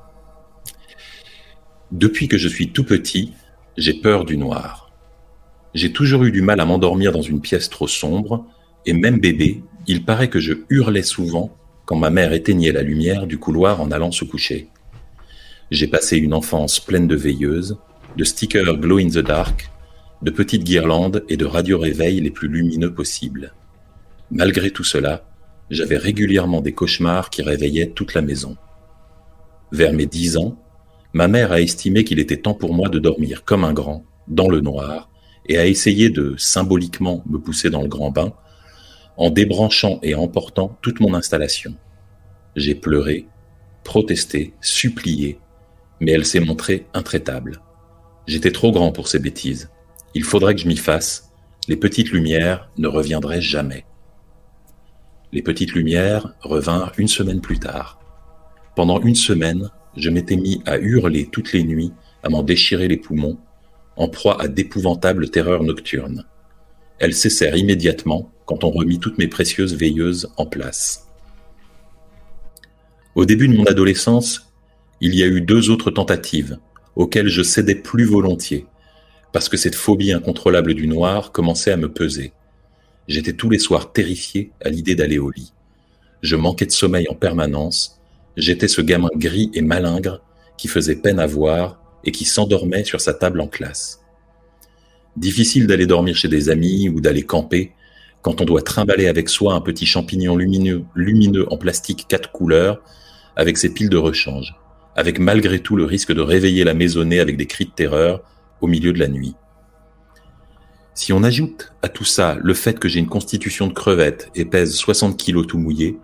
Depuis 1.94 2.28
que 2.28 2.38
je 2.38 2.50
suis 2.50 2.74
tout 2.74 2.84
petit, 2.84 3.34
j'ai 3.78 3.94
peur 3.94 4.26
du 4.26 4.36
noir. 4.36 4.92
J'ai 5.74 5.94
toujours 5.94 6.26
eu 6.26 6.32
du 6.34 6.42
mal 6.42 6.60
à 6.60 6.66
m'endormir 6.66 7.14
dans 7.14 7.22
une 7.22 7.40
pièce 7.40 7.70
trop 7.70 7.88
sombre, 7.88 8.46
et 8.86 8.94
même 8.94 9.20
bébé, 9.20 9.64
il 9.88 10.04
paraît 10.04 10.30
que 10.30 10.40
je 10.40 10.54
hurlais 10.70 11.04
souvent 11.04 11.56
quand 11.86 11.96
ma 11.96 12.10
mère 12.10 12.34
éteignait 12.34 12.72
la 12.72 12.82
lumière 12.82 13.28
du 13.28 13.38
couloir 13.38 13.82
en 13.82 13.92
allant 13.92 14.12
se 14.12 14.26
coucher. 14.26 14.70
J'ai 15.72 15.88
passé 15.88 16.18
une 16.18 16.34
enfance 16.34 16.80
pleine 16.80 17.08
de 17.08 17.16
veilleuses, 17.16 17.78
de 18.18 18.24
stickers 18.24 18.78
glow 18.78 18.98
in 18.98 19.10
the 19.10 19.20
dark, 19.20 19.70
de 20.22 20.32
petites 20.32 20.64
guirlandes 20.64 21.24
et 21.30 21.38
de 21.38 21.46
radio-réveils 21.46 22.22
les 22.22 22.32
plus 22.32 22.48
lumineux 22.48 22.94
possibles. 22.94 23.54
Malgré 24.32 24.72
tout 24.72 24.84
cela, 24.84 25.28
j'avais 25.70 25.98
régulièrement 25.98 26.62
des 26.62 26.74
cauchemars 26.74 27.30
qui 27.30 27.42
réveillaient 27.42 27.92
toute 27.92 28.14
la 28.14 28.22
maison. 28.22 28.58
Vers 29.72 29.94
mes 29.94 30.06
dix 30.06 30.38
ans, 30.38 30.58
ma 31.14 31.28
mère 31.28 31.52
a 31.52 31.62
estimé 31.62 32.04
qu'il 32.04 32.20
était 32.20 32.38
temps 32.38 32.54
pour 32.54 32.74
moi 32.74 32.90
de 32.90 33.00
dormir 33.00 33.44
comme 33.44 33.64
un 33.64 33.74
grand, 33.74 34.06
dans 34.28 34.50
le 34.50 34.62
noir, 34.62 35.10
et 35.48 35.58
a 35.58 35.66
essayé 35.66 36.10
de 36.10 36.36
symboliquement 36.38 37.24
me 37.28 37.38
pousser 37.38 37.70
dans 37.70 37.82
le 37.82 37.88
grand 37.88 38.12
bain, 38.12 38.34
en 39.18 39.30
débranchant 39.30 40.00
et 40.04 40.16
emportant 40.16 40.78
toute 40.82 41.00
mon 41.00 41.14
installation. 41.14 41.76
J'ai 42.56 42.76
pleuré, 42.76 43.28
protesté, 43.84 44.54
supplié, 44.62 45.40
mais 46.00 46.12
elle 46.12 46.26
s'est 46.26 46.40
montrée 46.40 46.86
intraitable. 46.94 47.62
J'étais 48.28 48.52
trop 48.52 48.72
grand 48.72 48.92
pour 48.92 49.08
ces 49.08 49.20
bêtises. 49.20 49.70
Il 50.14 50.24
faudrait 50.24 50.56
que 50.56 50.62
je 50.62 50.68
m'y 50.68 50.78
fasse. 50.78 51.32
Les 51.68 51.78
petites 51.78 52.12
lumières 52.12 52.70
ne 52.78 52.88
reviendraient 52.88 53.42
jamais. 53.42 53.86
Les 55.32 55.42
petites 55.42 55.74
lumières 55.74 56.34
revinrent 56.42 56.94
une 56.98 57.08
semaine 57.08 57.42
plus 57.42 57.60
tard. 57.60 58.00
Pendant 58.76 59.02
une 59.02 59.16
semaine, 59.16 59.70
je 59.96 60.10
m'étais 60.10 60.36
mis 60.36 60.62
à 60.66 60.78
hurler 60.78 61.28
toutes 61.32 61.54
les 61.54 61.64
nuits, 61.64 61.94
à 62.24 62.30
m'en 62.30 62.44
déchirer 62.44 62.88
les 62.88 62.98
poumons, 62.98 63.38
en 63.96 64.10
proie 64.10 64.42
à 64.42 64.48
d'épouvantables 64.48 65.30
terreurs 65.30 65.64
nocturnes. 65.64 66.26
Elles 67.00 67.14
cessèrent 67.14 67.58
immédiatement 67.58 68.32
quand 68.46 68.64
on 68.64 68.72
remit 68.72 69.00
toutes 69.00 69.18
mes 69.18 69.28
précieuses 69.28 69.76
veilleuses 69.76 70.30
en 70.38 70.46
place. 70.46 71.08
Au 73.16 73.26
début 73.26 73.48
de 73.48 73.56
mon 73.56 73.66
adolescence, 73.66 74.52
il 75.02 75.16
y 75.16 75.24
a 75.24 75.28
eu 75.28 75.42
deux 75.42 75.70
autres 75.70 75.92
tentatives, 75.92 76.58
auxquelles 76.96 77.28
je 77.28 77.44
cédais 77.44 77.76
plus 77.76 78.06
volontiers, 78.06 78.66
parce 79.34 79.50
que 79.50 79.58
cette 79.58 79.76
phobie 79.76 80.14
incontrôlable 80.14 80.74
du 80.74 80.88
noir 80.88 81.32
commençait 81.32 81.72
à 81.72 81.78
me 81.78 81.92
peser. 81.92 82.32
J'étais 83.08 83.34
tous 83.34 83.50
les 83.50 83.60
soirs 83.60 83.92
terrifié 83.92 84.52
à 84.62 84.70
l'idée 84.70 84.96
d'aller 84.96 85.18
au 85.18 85.30
lit. 85.30 85.54
Je 86.22 86.36
manquais 86.36 86.66
de 86.66 86.72
sommeil 86.72 87.08
en 87.10 87.16
permanence, 87.16 88.00
j'étais 88.38 88.68
ce 88.68 88.82
gamin 88.82 89.10
gris 89.16 89.52
et 89.54 89.62
malingre 89.62 90.22
qui 90.58 90.68
faisait 90.68 90.96
peine 90.96 91.20
à 91.20 91.28
voir 91.28 91.82
et 92.04 92.12
qui 92.12 92.26
s'endormait 92.26 92.86
sur 92.86 93.02
sa 93.02 93.14
table 93.14 93.42
en 93.42 93.48
classe. 93.48 94.05
Difficile 95.18 95.68
d'aller 95.68 95.88
dormir 95.88 96.16
chez 96.16 96.28
des 96.28 96.50
amis 96.50 96.90
ou 96.90 97.00
d'aller 97.00 97.24
camper 97.24 97.72
quand 98.22 98.42
on 98.42 98.46
doit 98.46 98.64
trimballer 98.64 99.08
avec 99.08 99.30
soi 99.30 99.54
un 99.54 99.62
petit 99.62 99.86
champignon 99.86 100.36
lumineux, 100.36 101.46
en 101.52 101.58
plastique 101.58 102.08
quatre 102.08 102.32
couleurs 102.32 102.82
avec 103.36 103.56
ses 103.56 103.72
piles 103.72 103.90
de 103.90 103.98
rechange, 103.98 104.56
avec 104.96 105.20
malgré 105.20 105.60
tout 105.60 105.76
le 105.76 105.86
risque 105.86 106.12
de 106.12 106.22
réveiller 106.22 106.64
la 106.64 106.74
maisonnée 106.74 107.20
avec 107.20 107.38
des 107.38 107.46
cris 107.46 107.66
de 107.66 107.70
terreur 107.70 108.24
au 108.62 108.68
milieu 108.68 108.94
de 108.94 109.00
la 109.00 109.10
nuit. 109.10 109.36
Si 110.96 111.14
on 111.14 111.22
ajoute 111.22 111.72
à 111.84 111.88
tout 111.88 112.04
ça 112.04 112.38
le 112.42 112.54
fait 112.56 112.80
que 112.80 112.88
j'ai 112.88 113.00
une 113.00 113.06
constitution 113.06 113.68
de 113.68 113.74
crevette 113.74 114.32
et 114.34 114.46
pèse 114.46 114.74
60 114.74 115.18
kilos 115.18 115.46
tout 115.46 115.60
mouillé, 115.60 116.00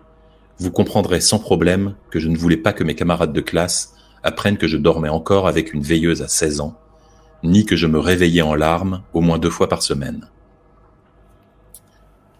vous 0.58 0.70
comprendrez 0.70 1.20
sans 1.20 1.40
problème 1.40 1.96
que 2.10 2.20
je 2.20 2.28
ne 2.28 2.36
voulais 2.36 2.56
pas 2.56 2.72
que 2.72 2.84
mes 2.84 2.94
camarades 2.94 3.32
de 3.32 3.40
classe 3.40 3.94
apprennent 4.22 4.58
que 4.58 4.68
je 4.68 4.76
dormais 4.76 5.08
encore 5.08 5.48
avec 5.48 5.74
une 5.74 5.82
veilleuse 5.82 6.22
à 6.22 6.28
16 6.28 6.60
ans, 6.60 6.78
ni 7.42 7.64
que 7.64 7.76
je 7.76 7.86
me 7.86 7.98
réveillais 7.98 8.42
en 8.42 8.54
larmes 8.54 9.02
au 9.12 9.20
moins 9.20 9.38
deux 9.38 9.50
fois 9.50 9.68
par 9.68 9.82
semaine. 9.82 10.28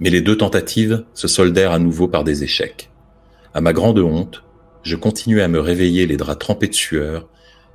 Mais 0.00 0.10
les 0.10 0.20
deux 0.20 0.36
tentatives 0.36 1.04
se 1.14 1.28
soldèrent 1.28 1.72
à 1.72 1.78
nouveau 1.78 2.08
par 2.08 2.24
des 2.24 2.44
échecs. 2.44 2.90
À 3.54 3.60
ma 3.60 3.72
grande 3.72 3.98
honte, 3.98 4.42
je 4.82 4.96
continuais 4.96 5.42
à 5.42 5.48
me 5.48 5.60
réveiller 5.60 6.06
les 6.06 6.16
draps 6.16 6.38
trempés 6.38 6.68
de 6.68 6.74
sueur, 6.74 7.28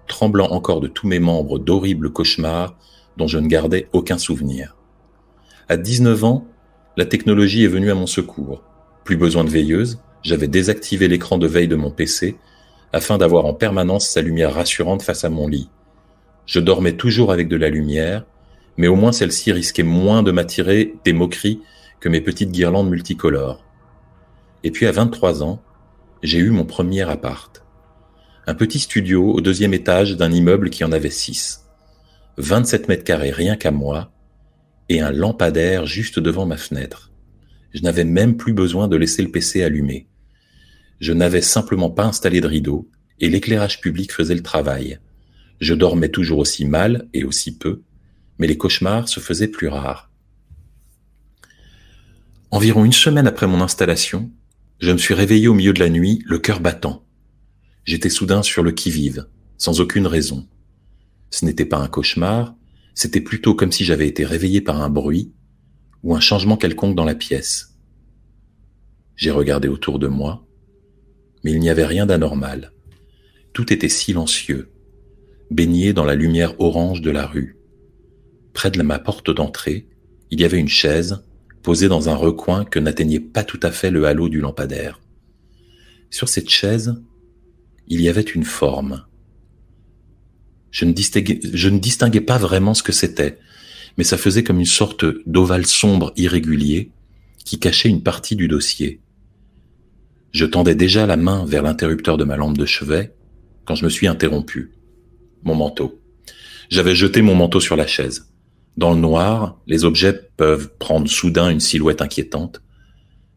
tremblant 0.08 0.50
encore 0.52 0.82
de 0.82 0.88
tous 0.88 1.08
mes 1.08 1.20
membres 1.20 1.60
d'horribles 1.60 2.12
cauchemars 2.12 2.76
dont 3.18 3.28
je 3.28 3.40
ne 3.40 3.48
gardais 3.48 3.88
aucun 3.94 4.18
souvenir. 4.18 4.76
À 5.70 5.78
19 5.78 6.24
ans, 6.24 6.48
la 6.98 7.06
technologie 7.06 7.64
est 7.64 7.70
venue 7.70 7.92
à 7.92 7.96
mon 7.96 8.08
secours. 8.08 8.64
Plus 9.04 9.18
besoin 9.18 9.44
de 9.44 9.50
veilleuse, 9.50 10.00
j'avais 10.24 10.48
désactivé 10.48 11.08
l'écran 11.08 11.38
de 11.38 11.48
veille 11.48 11.68
de 11.68 11.76
mon 11.76 11.92
PC 11.92 12.38
afin 12.94 13.18
d'avoir 13.18 13.46
en 13.46 13.54
permanence 13.54 14.08
sa 14.08 14.22
lumière 14.22 14.54
rassurante 14.54 15.02
face 15.02 15.24
à 15.24 15.30
mon 15.30 15.48
lit. 15.48 15.70
Je 16.48 16.60
dormais 16.60 16.94
toujours 16.94 17.32
avec 17.32 17.50
de 17.50 17.58
la 17.58 17.70
lumière, 17.70 18.26
mais 18.78 18.88
au 18.88 18.96
moins 18.96 19.12
celle-ci 19.12 19.52
risquait 19.52 19.84
moins 19.84 20.24
de 20.24 20.32
m'attirer 20.32 20.96
des 21.04 21.14
moqueries 21.14 21.62
que 22.00 22.10
mes 22.10 22.22
petites 22.22 22.52
guirlandes 22.52 22.90
multicolores. 22.90 23.66
Et 24.64 24.72
puis 24.72 24.88
à 24.88 24.92
23 24.92 25.44
ans, 25.44 25.62
j'ai 26.24 26.40
eu 26.40 26.50
mon 26.50 26.66
premier 26.66 27.02
appart. 27.02 27.64
Un 28.48 28.56
petit 28.56 28.80
studio 28.80 29.34
au 29.34 29.42
deuxième 29.42 29.74
étage 29.74 30.16
d'un 30.16 30.32
immeuble 30.32 30.70
qui 30.70 30.86
en 30.86 30.92
avait 30.94 31.10
six. 31.10 31.66
27 32.38 32.88
mètres 32.88 33.04
carrés 33.04 33.32
rien 33.32 33.58
qu'à 33.58 33.72
moi, 33.72 34.12
et 34.90 35.02
un 35.02 35.12
lampadaire 35.12 35.86
juste 35.86 36.18
devant 36.18 36.46
ma 36.46 36.56
fenêtre. 36.56 37.12
Je 37.74 37.82
n'avais 37.82 38.06
même 38.06 38.38
plus 38.38 38.54
besoin 38.54 38.88
de 38.88 38.96
laisser 38.96 39.22
le 39.22 39.32
PC 39.32 39.64
allumé. 39.64 40.08
Je 41.02 41.12
n'avais 41.12 41.42
simplement 41.42 41.90
pas 41.90 42.06
installé 42.06 42.40
de 42.40 42.48
rideau, 42.48 42.90
et 43.20 43.30
l'éclairage 43.30 43.82
public 43.82 44.14
faisait 44.14 44.36
le 44.36 44.44
travail. 44.44 45.00
Je 45.60 45.74
dormais 45.74 46.10
toujours 46.10 46.40
aussi 46.40 46.66
mal 46.66 47.08
et 47.14 47.24
aussi 47.24 47.58
peu, 47.58 47.82
mais 48.38 48.48
les 48.48 48.58
cauchemars 48.58 49.10
se 49.10 49.20
faisaient 49.20 49.48
plus 49.48 49.68
rares. 49.68 50.12
Environ 52.52 52.86
une 52.86 52.94
semaine 52.94 53.28
après 53.28 53.48
mon 53.48 53.62
installation, 53.62 54.32
Je 54.80 54.92
me 54.92 55.00
suis 55.00 55.16
réveillé 55.16 55.48
au 55.48 55.56
milieu 55.56 55.74
de 55.74 55.80
la 55.80 55.90
nuit, 55.90 56.22
le 56.26 56.38
cœur 56.38 56.60
battant. 56.60 57.04
J'étais 57.84 58.12
soudain 58.12 58.44
sur 58.44 58.62
le 58.62 58.72
qui-vive, 58.72 59.28
sans 59.58 59.82
aucune 59.82 60.06
raison. 60.06 60.48
Ce 61.32 61.46
n'était 61.46 61.66
pas 61.66 61.80
un 61.80 61.88
cauchemar, 61.88 62.56
c'était 62.94 63.22
plutôt 63.22 63.56
comme 63.56 63.72
si 63.72 63.86
j'avais 63.86 64.08
été 64.08 64.24
réveillé 64.24 64.62
par 64.62 64.82
un 64.82 64.90
bruit 64.90 65.34
ou 66.04 66.16
un 66.16 66.20
changement 66.20 66.58
quelconque 66.58 66.96
dans 66.96 67.06
la 67.06 67.16
pièce. 67.16 67.76
J'ai 69.16 69.32
regardé 69.32 69.68
autour 69.68 69.98
de 69.98 70.08
moi, 70.08 70.46
mais 71.44 71.52
il 71.52 71.60
n'y 71.60 71.72
avait 71.72 71.86
rien 71.86 72.06
d'anormal. 72.06 72.72
Tout 73.54 73.74
était 73.74 73.90
silencieux, 73.90 74.72
baigné 75.52 75.94
dans 75.94 76.06
la 76.06 76.16
lumière 76.16 76.60
orange 76.60 77.02
de 77.02 77.12
la 77.12 77.26
rue. 77.26 77.58
Près 78.54 78.72
de 78.72 78.82
ma 78.82 79.00
porte 79.00 79.32
d'entrée, 79.32 79.88
il 80.32 80.42
y 80.42 80.46
avait 80.46 80.60
une 80.60 80.68
chaise 80.68 81.24
posée 81.64 81.88
dans 81.88 82.10
un 82.10 82.16
recoin 82.16 82.66
que 82.66 82.80
n'atteignait 82.80 83.20
pas 83.20 83.44
tout 83.44 83.60
à 83.64 83.72
fait 83.72 83.92
le 83.92 84.06
halo 84.06 84.30
du 84.30 84.40
lampadaire. 84.40 85.00
Sur 86.10 86.30
cette 86.30 86.50
chaise, 86.50 86.96
il 87.88 88.02
y 88.02 88.10
avait 88.10 88.22
une 88.22 88.44
forme. 88.44 89.06
Je 90.72 90.86
ne, 90.86 90.94
je 91.54 91.70
ne 91.70 91.80
distinguais 91.80 92.22
pas 92.22 92.38
vraiment 92.38 92.74
ce 92.74 92.84
que 92.84 92.92
c'était, 92.92 93.38
mais 93.98 94.04
ça 94.04 94.18
faisait 94.18 94.44
comme 94.44 94.60
une 94.60 94.66
sorte 94.66 95.06
d'ovale 95.26 95.66
sombre 95.66 96.14
irrégulier 96.16 96.92
qui 97.44 97.60
cachait 97.60 97.90
une 97.90 98.04
partie 98.04 98.36
du 98.36 98.48
dossier. 98.48 99.02
Je 100.32 100.46
tendais 100.46 100.76
déjà 100.76 101.06
la 101.06 101.18
main 101.18 101.46
vers 101.46 101.64
l'interrupteur 101.64 102.18
de 102.18 102.26
ma 102.26 102.38
lampe 102.38 102.58
de 102.58 102.66
chevet 102.66 103.14
quand 103.66 103.76
je 103.76 103.86
me 103.86 103.90
suis 103.90 104.08
interrompu. 104.08 104.72
Mon 105.48 105.56
manteau. 105.56 106.02
J'avais 106.70 106.94
jeté 106.94 107.22
mon 107.22 107.34
manteau 107.34 107.62
sur 107.62 107.78
la 107.78 107.88
chaise. 107.88 108.28
Dans 108.76 108.94
le 108.94 109.00
noir, 109.00 109.62
les 109.66 109.86
objets 109.86 110.12
peuvent 110.36 110.74
prendre 110.78 111.08
soudain 111.08 111.50
une 111.50 111.62
silhouette 111.62 112.02
inquiétante. 112.02 112.62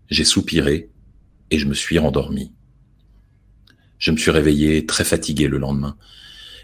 J'ai 0.09 0.25
soupiré 0.25 0.91
et 1.53 1.59
je 1.61 1.67
me 1.67 1.73
suis 1.73 2.01
rendormi. 2.01 2.51
Je 3.99 4.11
me 4.11 4.17
suis 4.17 4.33
réveillé 4.33 4.87
très 4.87 5.05
fatigué 5.05 5.47
le 5.47 5.59
lendemain. 5.59 5.97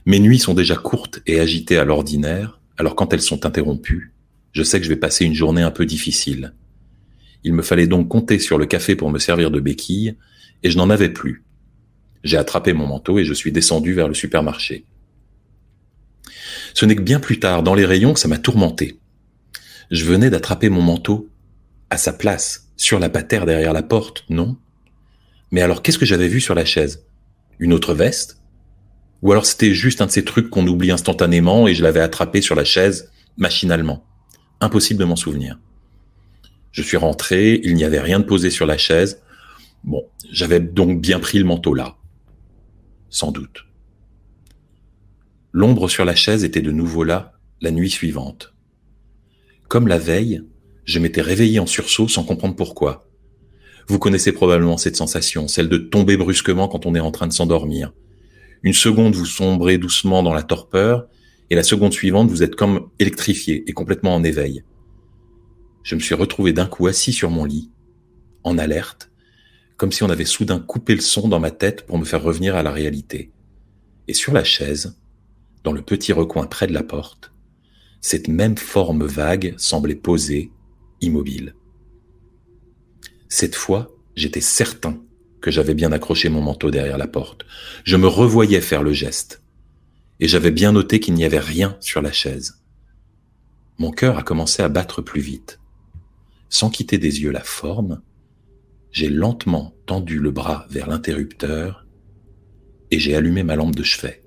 Mes 0.05 0.19
nuits 0.19 0.41
sont 0.41 0.53
déjà 0.53 0.75
courtes 0.75 1.21
et 1.29 1.39
agitées 1.39 1.79
à 1.79 1.85
l'ordinaire, 1.85 2.61
alors 2.77 2.97
quand 2.97 3.13
elles 3.13 3.23
sont 3.23 3.47
interrompues, 3.47 4.15
je 4.51 4.65
sais 4.65 4.81
que 4.81 4.85
je 4.85 4.91
vais 4.91 4.97
passer 4.97 5.25
une 5.25 5.35
journée 5.35 5.63
un 5.63 5.71
peu 5.71 5.87
difficile. 5.87 6.55
Il 7.45 7.53
me 7.53 7.63
fallait 7.63 7.87
donc 7.87 8.09
compter 8.09 8.41
sur 8.41 8.59
le 8.59 8.67
café 8.67 8.97
pour 8.97 9.11
me 9.11 9.21
servir 9.21 9.53
de 9.53 9.61
béquille, 9.61 10.17
et 10.65 10.73
je 10.73 10.77
n'en 10.77 10.91
avais 10.91 11.11
plus. 11.11 11.45
J'ai 12.25 12.37
attrapé 12.37 12.73
mon 12.73 12.89
manteau 12.89 13.21
et 13.21 13.25
je 13.25 13.33
suis 13.33 13.53
descendu 13.53 13.93
vers 13.93 14.09
le 14.09 14.15
supermarché. 14.15 14.87
Ce 16.77 16.85
n'est 16.85 16.95
que 16.95 17.01
bien 17.01 17.21
plus 17.21 17.41
tard, 17.41 17.63
dans 17.63 17.75
les 17.75 17.87
rayons, 17.87 18.13
que 18.13 18.21
ça 18.21 18.29
m'a 18.29 18.37
tourmenté. 18.37 18.99
Je 19.91 20.05
venais 20.05 20.29
d'attraper 20.29 20.69
mon 20.69 20.83
manteau 20.83 21.31
à 21.89 21.97
sa 21.97 22.13
place, 22.13 22.69
sur 22.77 22.99
la 22.99 23.09
patère 23.09 23.47
derrière 23.47 23.73
la 23.73 23.83
porte, 23.83 24.27
non? 24.29 24.59
Mais 25.51 25.63
alors 25.63 25.81
qu'est-ce 25.81 25.99
que 25.99 26.05
j'avais 26.05 26.29
vu 26.29 26.39
sur 26.39 26.55
la 26.55 26.67
chaise? 26.67 27.07
Une 27.59 27.73
autre 27.73 27.95
veste? 27.95 28.43
Ou 29.23 29.33
alors 29.33 29.47
c'était 29.47 29.73
juste 29.73 30.03
un 30.03 30.07
de 30.07 30.11
ces 30.11 30.27
trucs 30.27 30.51
qu'on 30.51 30.67
oublie 30.67 30.91
instantanément 30.91 31.67
et 31.67 31.75
je 31.75 31.83
l'avais 31.83 32.01
attrapé 32.01 32.43
sur 32.43 32.55
la 32.55 32.65
chaise 32.65 33.11
machinalement? 33.39 34.05
Impossible 34.61 35.01
de 35.01 35.07
m'en 35.07 35.17
souvenir. 35.17 35.59
Je 36.73 36.83
suis 36.83 36.99
rentré, 36.99 37.59
il 37.65 37.75
n'y 37.75 37.85
avait 37.85 38.01
rien 38.01 38.21
de 38.21 38.25
posé 38.27 38.51
sur 38.51 38.67
la 38.67 38.77
chaise. 38.77 39.23
Bon, 39.83 40.03
j'avais 40.31 40.61
donc 40.61 41.01
bien 41.01 41.21
pris 41.21 41.39
le 41.39 41.47
manteau 41.47 41.73
là. 41.73 41.97
Sans 43.09 43.33
doute. 43.33 43.65
L'ombre 45.59 45.89
sur 45.89 46.05
la 46.05 46.15
chaise 46.15 46.45
était 46.45 46.61
de 46.61 46.71
nouveau 46.71 47.03
là 47.03 47.33
la 47.63 47.71
nuit 47.71 47.89
suivante. 47.89 48.53
Comme 49.69 49.89
la 49.89 49.97
veille, 49.97 50.43
je 50.85 50.99
m'étais 50.99 51.23
réveillé 51.23 51.61
en 51.61 51.65
sursaut 51.65 52.09
sans 52.09 52.25
comprendre 52.25 52.55
pourquoi. 52.55 53.09
Vous 53.89 53.99
connaissez 53.99 54.33
probablement 54.33 54.77
cette 54.77 54.97
sensation, 54.97 55.49
celle 55.49 55.71
de 55.71 55.79
tomber 55.79 56.19
brusquement 56.19 56.69
quand 56.69 56.85
on 56.85 56.95
est 56.95 57.01
en 57.01 57.11
train 57.11 57.27
de 57.27 57.33
s'endormir. 57.33 57.95
Une 58.65 58.75
seconde, 58.75 59.15
vous 59.15 59.25
sombrez 59.25 59.79
doucement 59.79 60.23
dans 60.23 60.35
la 60.35 60.43
torpeur, 60.43 61.09
et 61.49 61.55
la 61.55 61.63
seconde 61.63 61.95
suivante, 61.95 62.29
vous 62.29 62.43
êtes 62.43 62.55
comme 62.55 62.91
électrifié 62.99 63.65
et 63.67 63.73
complètement 63.73 64.15
en 64.15 64.25
éveil. 64.25 64.63
Je 65.85 65.95
me 65.95 66.01
suis 66.01 66.15
retrouvé 66.15 66.53
d'un 66.53 66.67
coup 66.67 66.87
assis 66.87 67.15
sur 67.15 67.31
mon 67.31 67.47
lit, 67.47 67.71
en 68.45 68.59
alerte, 68.59 69.11
comme 69.79 69.91
si 69.91 70.03
on 70.03 70.11
avait 70.11 70.27
soudain 70.27 70.59
coupé 70.59 70.95
le 70.95 71.01
son 71.01 71.29
dans 71.29 71.41
ma 71.41 71.51
tête 71.51 71.87
pour 71.87 71.97
me 71.97 72.05
faire 72.05 72.23
revenir 72.23 72.57
à 72.57 72.63
la 72.63 72.73
réalité. 72.73 73.31
Et 74.07 74.13
sur 74.13 74.35
la 74.35 74.45
chaise, 74.45 74.99
dans 75.67 75.73
le 75.73 75.83
petit 75.83 76.13
recoin 76.13 76.47
près 76.47 76.69
de 76.69 76.73
la 76.73 76.85
porte, 76.85 77.33
cette 78.01 78.29
même 78.29 78.57
forme 78.57 79.05
vague 79.05 79.53
semblait 79.57 79.97
posée, 79.97 80.53
immobile. 81.01 81.57
Cette 83.29 83.57
fois, 83.57 83.91
j'étais 84.15 84.41
certain 84.41 85.03
que 85.41 85.51
j'avais 85.51 85.75
bien 85.75 85.91
accroché 85.91 86.29
mon 86.29 86.41
manteau 86.41 86.71
derrière 86.71 86.99
la 86.99 87.09
porte. 87.09 87.47
Je 87.83 87.97
me 87.97 88.07
revoyais 88.07 88.61
faire 88.61 88.85
le 88.85 88.93
geste. 88.93 89.43
Et 90.21 90.29
j'avais 90.29 90.53
bien 90.53 90.71
noté 90.71 91.01
qu'il 91.01 91.15
n'y 91.15 91.25
avait 91.25 91.41
rien 91.41 91.77
sur 91.81 92.01
la 92.01 92.13
chaise. 92.13 92.63
Mon 93.79 93.91
cœur 93.91 94.19
a 94.19 94.23
commencé 94.23 94.63
à 94.63 94.69
battre 94.69 95.03
plus 95.03 95.21
vite. 95.21 95.59
Sans 96.49 96.71
quitter 96.71 96.99
des 96.99 97.23
yeux 97.23 97.33
la 97.33 97.43
forme, 97.43 98.03
j'ai 98.93 99.09
lentement 99.09 99.75
tendu 99.85 100.21
le 100.21 100.31
bras 100.31 100.67
vers 100.71 100.87
l'interrupteur 100.87 101.89
et 102.93 103.01
j'ai 103.01 103.17
allumé 103.17 103.43
ma 103.43 103.57
lampe 103.57 103.75
de 103.75 103.83
chevet. 103.83 104.23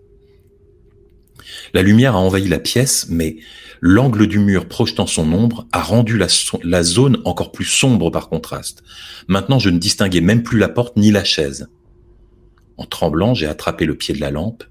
La 1.73 1.81
lumière 1.81 2.15
a 2.15 2.19
envahi 2.19 2.47
la 2.47 2.59
pièce, 2.59 3.07
mais 3.09 3.37
l'angle 3.81 4.27
du 4.27 4.39
mur 4.39 4.67
projetant 4.67 5.07
son 5.07 5.31
ombre 5.31 5.67
a 5.71 5.81
rendu 5.81 6.17
la, 6.17 6.83
zone 6.83 7.21
encore 7.25 7.51
plus 7.51 7.65
sombre 7.65 8.09
par 8.09 8.29
contraste. 8.29 8.83
Maintenant, 9.27 9.59
je 9.59 9.69
ne 9.69 9.77
distinguais 9.77 10.21
même 10.21 10.43
plus 10.43 10.59
la 10.59 10.69
porte 10.69 10.97
ni 10.97 11.11
la 11.11 11.23
chaise. 11.23 11.67
En 12.77 12.85
tremblant, 12.85 13.33
j'ai 13.33 13.47
attrapé 13.47 13.85
le 13.85 13.95
pied 13.95 14.13
de 14.13 14.21
la 14.21 14.31
lampe 14.31 14.63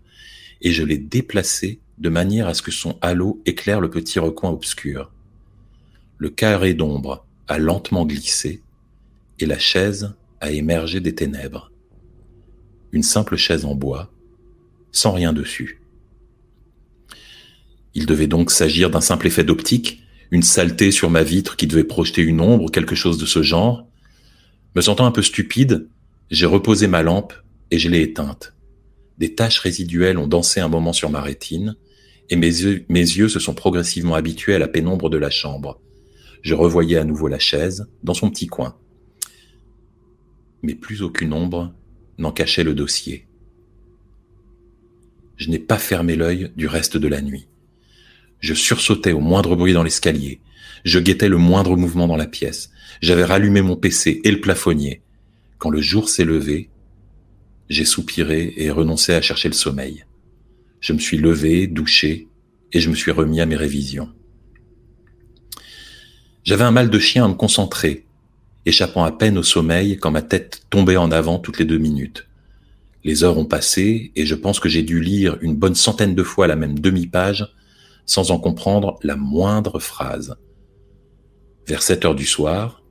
et 0.60 0.72
je 0.72 0.82
l'ai 0.82 0.98
déplacé 0.98 1.80
de 1.98 2.08
manière 2.08 2.48
à 2.48 2.54
ce 2.54 2.62
que 2.62 2.70
son 2.70 2.98
halo 3.00 3.40
éclaire 3.46 3.80
le 3.80 3.90
petit 3.90 4.18
recoin 4.18 4.50
obscur. 4.50 5.10
Le 6.16 6.30
carré 6.30 6.74
d'ombre 6.74 7.26
a 7.48 7.58
lentement 7.58 8.06
glissé 8.06 8.62
et 9.38 9.46
la 9.46 9.58
chaise 9.58 10.14
a 10.40 10.50
émergé 10.50 11.00
des 11.00 11.14
ténèbres. 11.14 11.70
Une 12.92 13.02
simple 13.02 13.36
chaise 13.36 13.64
en 13.64 13.74
bois, 13.74 14.10
sans 14.92 15.12
rien 15.12 15.32
dessus. 15.32 15.77
Il 17.94 18.06
devait 18.06 18.26
donc 18.26 18.50
s'agir 18.50 18.90
d'un 18.90 19.00
simple 19.00 19.26
effet 19.26 19.44
d'optique, 19.44 20.02
une 20.30 20.42
saleté 20.42 20.90
sur 20.90 21.10
ma 21.10 21.22
vitre 21.22 21.56
qui 21.56 21.66
devait 21.66 21.84
projeter 21.84 22.22
une 22.22 22.40
ombre 22.40 22.70
quelque 22.70 22.94
chose 22.94 23.18
de 23.18 23.26
ce 23.26 23.42
genre. 23.42 23.86
Me 24.74 24.80
sentant 24.80 25.06
un 25.06 25.10
peu 25.10 25.22
stupide, 25.22 25.88
j'ai 26.30 26.46
reposé 26.46 26.86
ma 26.86 27.02
lampe 27.02 27.32
et 27.70 27.78
je 27.78 27.88
l'ai 27.88 28.02
éteinte. 28.02 28.54
Des 29.18 29.34
taches 29.34 29.58
résiduelles 29.58 30.18
ont 30.18 30.28
dansé 30.28 30.60
un 30.60 30.68
moment 30.68 30.92
sur 30.92 31.10
ma 31.10 31.20
rétine, 31.20 31.76
et 32.30 32.36
mes 32.36 32.46
yeux, 32.46 32.84
mes 32.88 33.00
yeux 33.00 33.28
se 33.28 33.40
sont 33.40 33.54
progressivement 33.54 34.14
habitués 34.14 34.54
à 34.54 34.58
la 34.58 34.68
pénombre 34.68 35.10
de 35.10 35.16
la 35.16 35.30
chambre. 35.30 35.80
Je 36.42 36.54
revoyais 36.54 36.98
à 36.98 37.04
nouveau 37.04 37.26
la 37.26 37.38
chaise, 37.38 37.88
dans 38.04 38.14
son 38.14 38.30
petit 38.30 38.46
coin. 38.46 38.76
Mais 40.62 40.74
plus 40.74 41.02
aucune 41.02 41.32
ombre 41.32 41.72
n'en 42.18 42.32
cachait 42.32 42.64
le 42.64 42.74
dossier. 42.74 43.26
Je 45.36 45.50
n'ai 45.50 45.58
pas 45.58 45.78
fermé 45.78 46.16
l'œil 46.16 46.52
du 46.56 46.66
reste 46.66 46.96
de 46.96 47.08
la 47.08 47.22
nuit. 47.22 47.48
Je 48.40 48.54
sursautais 48.54 49.12
au 49.12 49.20
moindre 49.20 49.56
bruit 49.56 49.72
dans 49.72 49.82
l'escalier. 49.82 50.40
Je 50.84 50.98
guettais 50.98 51.28
le 51.28 51.38
moindre 51.38 51.76
mouvement 51.76 52.06
dans 52.06 52.16
la 52.16 52.26
pièce. 52.26 52.70
J'avais 53.00 53.24
rallumé 53.24 53.62
mon 53.62 53.76
PC 53.76 54.20
et 54.24 54.30
le 54.30 54.40
plafonnier. 54.40 55.02
Quand 55.58 55.70
le 55.70 55.80
jour 55.80 56.08
s'est 56.08 56.24
levé, 56.24 56.70
j'ai 57.68 57.84
soupiré 57.84 58.54
et 58.56 58.70
renoncé 58.70 59.12
à 59.12 59.20
chercher 59.20 59.48
le 59.48 59.54
sommeil. 59.54 60.04
Je 60.80 60.92
me 60.92 60.98
suis 60.98 61.18
levé, 61.18 61.66
douché, 61.66 62.28
et 62.72 62.80
je 62.80 62.90
me 62.90 62.94
suis 62.94 63.10
remis 63.10 63.40
à 63.40 63.46
mes 63.46 63.56
révisions. 63.56 64.08
J'avais 66.44 66.64
un 66.64 66.70
mal 66.70 66.90
de 66.90 66.98
chien 66.98 67.24
à 67.24 67.28
me 67.28 67.34
concentrer, 67.34 68.06
échappant 68.64 69.04
à 69.04 69.12
peine 69.12 69.36
au 69.36 69.42
sommeil 69.42 69.98
quand 69.98 70.10
ma 70.10 70.22
tête 70.22 70.62
tombait 70.70 70.96
en 70.96 71.10
avant 71.10 71.38
toutes 71.38 71.58
les 71.58 71.64
deux 71.64 71.78
minutes. 71.78 72.26
Les 73.04 73.24
heures 73.24 73.38
ont 73.38 73.44
passé 73.44 74.12
et 74.16 74.26
je 74.26 74.34
pense 74.34 74.60
que 74.60 74.68
j'ai 74.68 74.82
dû 74.82 75.00
lire 75.00 75.38
une 75.40 75.56
bonne 75.56 75.74
centaine 75.74 76.14
de 76.14 76.22
fois 76.22 76.46
la 76.46 76.56
même 76.56 76.78
demi-page 76.78 77.48
sans 78.08 78.32
en 78.32 78.40
comprendre 78.40 78.98
la 79.04 79.14
moindre 79.14 79.78
phrase. 79.78 80.36
Vers 81.66 81.82
7 81.82 82.06
heures 82.06 82.14
du 82.14 82.26
soir, 82.26 82.82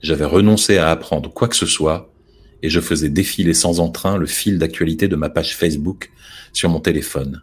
j'avais 0.00 0.24
renoncé 0.24 0.78
à 0.78 0.90
apprendre 0.90 1.32
quoi 1.32 1.46
que 1.46 1.54
ce 1.54 1.66
soit 1.66 2.12
et 2.62 2.70
je 2.70 2.80
faisais 2.80 3.10
défiler 3.10 3.54
sans 3.54 3.80
entrain 3.80 4.16
le 4.16 4.26
fil 4.26 4.58
d'actualité 4.58 5.08
de 5.08 5.16
ma 5.16 5.28
page 5.28 5.56
Facebook 5.56 6.10
sur 6.52 6.70
mon 6.70 6.80
téléphone. 6.80 7.42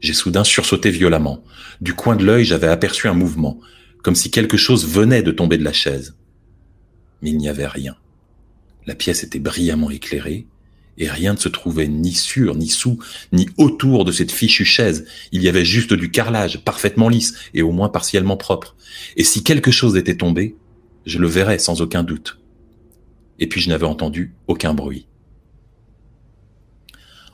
J'ai 0.00 0.12
soudain 0.12 0.44
sursauté 0.44 0.90
violemment. 0.90 1.42
Du 1.80 1.94
coin 1.94 2.16
de 2.16 2.24
l'œil, 2.24 2.44
j'avais 2.44 2.68
aperçu 2.68 3.08
un 3.08 3.14
mouvement, 3.14 3.58
comme 4.02 4.14
si 4.14 4.30
quelque 4.30 4.58
chose 4.58 4.86
venait 4.86 5.22
de 5.22 5.32
tomber 5.32 5.56
de 5.56 5.64
la 5.64 5.72
chaise. 5.72 6.16
Mais 7.22 7.30
il 7.30 7.38
n'y 7.38 7.48
avait 7.48 7.66
rien. 7.66 7.96
La 8.86 8.94
pièce 8.94 9.24
était 9.24 9.38
brillamment 9.38 9.90
éclairée, 9.90 10.46
et 10.98 11.08
rien 11.08 11.34
ne 11.34 11.38
se 11.38 11.48
trouvait 11.48 11.88
ni 11.88 12.12
sur, 12.12 12.54
ni 12.54 12.68
sous, 12.68 12.98
ni 13.32 13.48
autour 13.56 14.04
de 14.04 14.12
cette 14.12 14.32
fichue 14.32 14.64
chaise. 14.64 15.06
Il 15.32 15.42
y 15.42 15.48
avait 15.48 15.64
juste 15.64 15.92
du 15.92 16.10
carrelage, 16.10 16.64
parfaitement 16.64 17.08
lisse 17.08 17.34
et 17.54 17.62
au 17.62 17.72
moins 17.72 17.88
partiellement 17.88 18.36
propre. 18.36 18.76
Et 19.16 19.24
si 19.24 19.42
quelque 19.44 19.70
chose 19.70 19.96
était 19.96 20.16
tombé, 20.16 20.56
je 21.04 21.18
le 21.18 21.28
verrais 21.28 21.58
sans 21.58 21.80
aucun 21.82 22.02
doute. 22.02 22.38
et 23.38 23.46
puis 23.48 23.60
je 23.60 23.68
n'avais 23.68 23.86
entendu 23.86 24.34
aucun 24.46 24.74
bruit. 24.74 25.06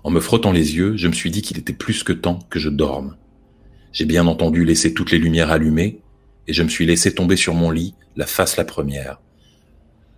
En 0.04 0.10
me 0.10 0.20
frottant 0.20 0.52
les 0.52 0.74
yeux, 0.74 0.96
je 0.96 1.06
me 1.06 1.12
suis 1.12 1.30
dit 1.30 1.42
qu'il 1.42 1.58
était 1.58 1.72
plus 1.72 2.02
que 2.02 2.12
temps 2.12 2.40
que 2.50 2.58
je 2.58 2.68
dorme. 2.68 3.16
J'ai 3.92 4.04
bien 4.04 4.26
entendu 4.26 4.64
laisser 4.64 4.94
toutes 4.94 5.12
les 5.12 5.18
lumières 5.18 5.50
allumées, 5.50 6.00
et 6.48 6.52
je 6.52 6.62
me 6.62 6.68
suis 6.68 6.86
laissé 6.86 7.14
tomber 7.14 7.36
sur 7.36 7.54
mon 7.54 7.70
lit, 7.70 7.94
la 8.16 8.26
face 8.26 8.56
la 8.56 8.64
première. 8.64 9.20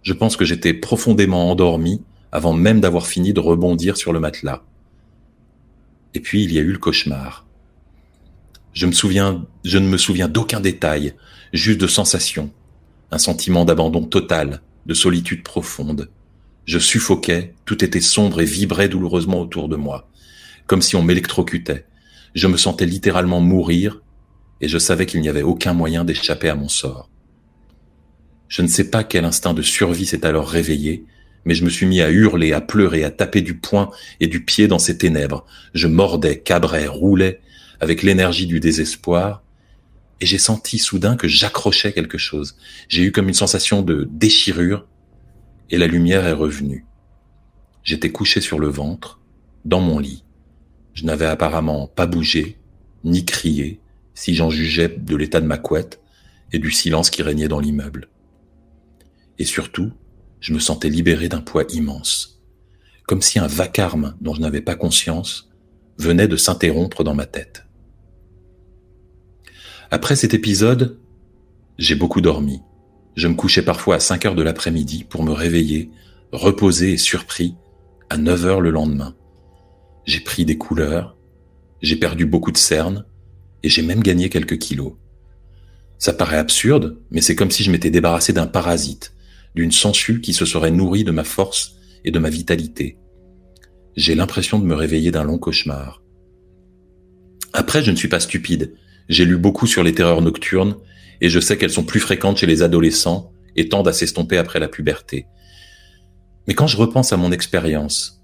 Je 0.02 0.14
pense 0.14 0.36
que 0.36 0.44
j'étais 0.44 0.72
profondément 0.72 1.50
endormi 1.50 2.02
avant 2.34 2.52
même 2.52 2.80
d'avoir 2.80 3.06
fini 3.06 3.32
de 3.32 3.38
rebondir 3.38 3.96
sur 3.96 4.12
le 4.12 4.18
matelas. 4.18 4.64
Et 6.14 6.20
puis 6.20 6.42
il 6.42 6.52
y 6.52 6.58
a 6.58 6.62
eu 6.62 6.72
le 6.72 6.78
cauchemar. 6.78 7.46
Je 8.72 8.86
me 8.86 8.92
souviens, 8.92 9.46
je 9.64 9.78
ne 9.78 9.86
me 9.86 9.96
souviens 9.96 10.28
d'aucun 10.28 10.58
détail, 10.58 11.14
juste 11.52 11.80
de 11.80 11.86
sensations, 11.86 12.50
un 13.12 13.18
sentiment 13.18 13.64
d'abandon 13.64 14.02
total, 14.02 14.62
de 14.84 14.94
solitude 14.94 15.44
profonde. 15.44 16.10
Je 16.64 16.80
suffoquais, 16.80 17.54
tout 17.66 17.84
était 17.84 18.00
sombre 18.00 18.40
et 18.40 18.44
vibrait 18.44 18.88
douloureusement 18.88 19.40
autour 19.40 19.68
de 19.68 19.76
moi, 19.76 20.10
comme 20.66 20.82
si 20.82 20.96
on 20.96 21.04
m'électrocutait. 21.04 21.86
Je 22.34 22.48
me 22.48 22.56
sentais 22.56 22.86
littéralement 22.86 23.40
mourir, 23.40 24.02
et 24.60 24.66
je 24.66 24.78
savais 24.78 25.06
qu'il 25.06 25.20
n'y 25.20 25.28
avait 25.28 25.42
aucun 25.42 25.72
moyen 25.72 26.04
d'échapper 26.04 26.48
à 26.48 26.56
mon 26.56 26.68
sort. 26.68 27.08
Je 28.48 28.62
ne 28.62 28.66
sais 28.66 28.90
pas 28.90 29.04
quel 29.04 29.24
instinct 29.24 29.54
de 29.54 29.62
survie 29.62 30.06
s'est 30.06 30.26
alors 30.26 30.48
réveillé, 30.48 31.06
mais 31.44 31.54
je 31.54 31.64
me 31.64 31.70
suis 31.70 31.86
mis 31.86 32.00
à 32.00 32.10
hurler, 32.10 32.52
à 32.52 32.60
pleurer, 32.60 33.04
à 33.04 33.10
taper 33.10 33.42
du 33.42 33.54
poing 33.54 33.90
et 34.20 34.26
du 34.26 34.44
pied 34.44 34.68
dans 34.68 34.78
ces 34.78 34.98
ténèbres. 34.98 35.44
Je 35.74 35.86
mordais, 35.86 36.40
cabrais, 36.40 36.86
roulais, 36.86 37.40
avec 37.80 38.02
l'énergie 38.02 38.46
du 38.46 38.60
désespoir, 38.60 39.42
et 40.20 40.26
j'ai 40.26 40.38
senti 40.38 40.78
soudain 40.78 41.16
que 41.16 41.28
j'accrochais 41.28 41.92
quelque 41.92 42.18
chose. 42.18 42.56
J'ai 42.88 43.02
eu 43.02 43.12
comme 43.12 43.28
une 43.28 43.34
sensation 43.34 43.82
de 43.82 44.08
déchirure, 44.10 44.86
et 45.70 45.78
la 45.78 45.86
lumière 45.86 46.26
est 46.26 46.32
revenue. 46.32 46.86
J'étais 47.82 48.10
couché 48.10 48.40
sur 48.40 48.58
le 48.58 48.68
ventre, 48.68 49.20
dans 49.64 49.80
mon 49.80 49.98
lit. 49.98 50.24
Je 50.94 51.04
n'avais 51.04 51.26
apparemment 51.26 51.88
pas 51.88 52.06
bougé, 52.06 52.58
ni 53.02 53.24
crié, 53.24 53.80
si 54.14 54.34
j'en 54.34 54.48
jugeais 54.48 54.88
de 54.88 55.16
l'état 55.16 55.40
de 55.40 55.46
ma 55.46 55.58
couette 55.58 56.00
et 56.52 56.58
du 56.58 56.70
silence 56.70 57.10
qui 57.10 57.22
régnait 57.22 57.48
dans 57.48 57.60
l'immeuble. 57.60 58.08
Et 59.38 59.44
surtout, 59.44 59.92
je 60.44 60.52
me 60.52 60.58
sentais 60.58 60.90
libéré 60.90 61.30
d'un 61.30 61.40
poids 61.40 61.64
immense, 61.70 62.42
comme 63.06 63.22
si 63.22 63.38
un 63.38 63.46
vacarme 63.46 64.14
dont 64.20 64.34
je 64.34 64.42
n'avais 64.42 64.60
pas 64.60 64.74
conscience 64.74 65.48
venait 65.96 66.28
de 66.28 66.36
s'interrompre 66.36 67.02
dans 67.02 67.14
ma 67.14 67.24
tête. 67.24 67.64
Après 69.90 70.16
cet 70.16 70.34
épisode, 70.34 70.98
j'ai 71.78 71.94
beaucoup 71.94 72.20
dormi. 72.20 72.60
Je 73.16 73.26
me 73.26 73.34
couchais 73.34 73.62
parfois 73.62 73.94
à 73.94 74.00
5 74.00 74.26
heures 74.26 74.34
de 74.34 74.42
l'après-midi 74.42 75.04
pour 75.04 75.24
me 75.24 75.32
réveiller, 75.32 75.90
reposé 76.30 76.92
et 76.92 76.98
surpris, 76.98 77.54
à 78.10 78.18
9 78.18 78.44
heures 78.44 78.60
le 78.60 78.70
lendemain. 78.70 79.14
J'ai 80.04 80.20
pris 80.20 80.44
des 80.44 80.58
couleurs, 80.58 81.16
j'ai 81.80 81.96
perdu 81.96 82.26
beaucoup 82.26 82.52
de 82.52 82.58
cernes, 82.58 83.06
et 83.62 83.70
j'ai 83.70 83.80
même 83.80 84.02
gagné 84.02 84.28
quelques 84.28 84.58
kilos. 84.58 84.92
Ça 85.96 86.12
paraît 86.12 86.36
absurde, 86.36 86.98
mais 87.10 87.22
c'est 87.22 87.34
comme 87.34 87.50
si 87.50 87.64
je 87.64 87.70
m'étais 87.70 87.88
débarrassé 87.88 88.34
d'un 88.34 88.46
parasite, 88.46 89.14
d'une 89.54 89.72
sangsue 89.72 90.20
qui 90.20 90.32
se 90.32 90.44
serait 90.44 90.70
nourrie 90.70 91.04
de 91.04 91.10
ma 91.10 91.24
force 91.24 91.76
et 92.04 92.10
de 92.10 92.18
ma 92.18 92.30
vitalité. 92.30 92.98
J'ai 93.96 94.14
l'impression 94.14 94.58
de 94.58 94.64
me 94.64 94.74
réveiller 94.74 95.10
d'un 95.10 95.24
long 95.24 95.38
cauchemar. 95.38 96.02
Après, 97.52 97.82
je 97.82 97.90
ne 97.90 97.96
suis 97.96 98.08
pas 98.08 98.20
stupide. 98.20 98.74
J'ai 99.08 99.24
lu 99.24 99.36
beaucoup 99.36 99.66
sur 99.66 99.84
les 99.84 99.94
terreurs 99.94 100.22
nocturnes 100.22 100.76
et 101.20 101.28
je 101.28 101.38
sais 101.38 101.56
qu'elles 101.56 101.70
sont 101.70 101.84
plus 101.84 102.00
fréquentes 102.00 102.38
chez 102.38 102.46
les 102.46 102.62
adolescents 102.62 103.32
et 103.54 103.68
tendent 103.68 103.88
à 103.88 103.92
s'estomper 103.92 104.36
après 104.36 104.58
la 104.58 104.68
puberté. 104.68 105.26
Mais 106.48 106.54
quand 106.54 106.66
je 106.66 106.76
repense 106.76 107.12
à 107.12 107.16
mon 107.16 107.32
expérience, 107.32 108.22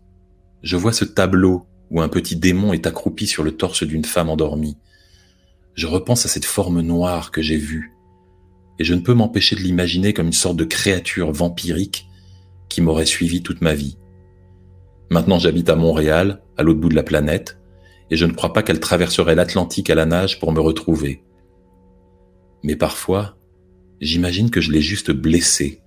je 0.62 0.76
vois 0.76 0.92
ce 0.92 1.04
tableau 1.04 1.66
où 1.90 2.00
un 2.00 2.08
petit 2.08 2.36
démon 2.36 2.72
est 2.72 2.86
accroupi 2.86 3.26
sur 3.26 3.42
le 3.42 3.52
torse 3.52 3.84
d'une 3.84 4.04
femme 4.04 4.28
endormie. 4.28 4.76
Je 5.74 5.86
repense 5.86 6.26
à 6.26 6.28
cette 6.28 6.44
forme 6.44 6.80
noire 6.80 7.30
que 7.30 7.42
j'ai 7.42 7.56
vue, 7.56 7.92
et 8.80 8.84
je 8.84 8.94
ne 8.94 9.00
peux 9.00 9.12
m'empêcher 9.12 9.54
de 9.56 9.60
l'imaginer 9.60 10.14
comme 10.14 10.28
une 10.28 10.32
sorte 10.32 10.56
de 10.56 10.64
créature 10.64 11.30
vampirique 11.32 12.08
qui 12.70 12.80
m'aurait 12.80 13.04
suivi 13.04 13.42
toute 13.42 13.60
ma 13.60 13.74
vie. 13.74 13.98
Maintenant 15.10 15.38
j'habite 15.38 15.68
à 15.68 15.76
Montréal, 15.76 16.40
à 16.56 16.62
l'autre 16.62 16.80
bout 16.80 16.88
de 16.88 16.96
la 16.96 17.02
planète, 17.02 17.58
et 18.10 18.16
je 18.16 18.24
ne 18.24 18.32
crois 18.32 18.54
pas 18.54 18.62
qu'elle 18.62 18.80
traverserait 18.80 19.34
l'Atlantique 19.34 19.90
à 19.90 19.94
la 19.94 20.06
nage 20.06 20.40
pour 20.40 20.50
me 20.52 20.60
retrouver. 20.60 21.22
Mais 22.62 22.74
parfois, 22.74 23.36
j'imagine 24.00 24.50
que 24.50 24.62
je 24.62 24.72
l'ai 24.72 24.80
juste 24.80 25.10
blessée, 25.10 25.82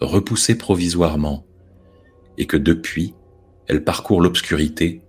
repoussée 0.00 0.58
provisoirement, 0.58 1.46
et 2.38 2.46
que 2.46 2.56
depuis, 2.56 3.14
elle 3.68 3.84
parcourt 3.84 4.20
l'obscurité, 4.20 5.02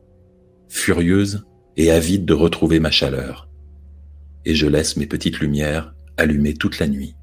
furieuse 0.69 1.47
et 1.77 1.89
avide 1.89 2.25
de 2.25 2.33
retrouver 2.33 2.79
ma 2.79 2.91
chaleur. 2.91 3.49
Et 4.45 4.53
je 4.53 4.67
laisse 4.67 4.97
mes 4.97 5.07
petites 5.07 5.39
lumières 5.39 5.95
allumées 6.15 6.53
toute 6.53 6.77
la 6.77 6.87
nuit. 6.87 7.15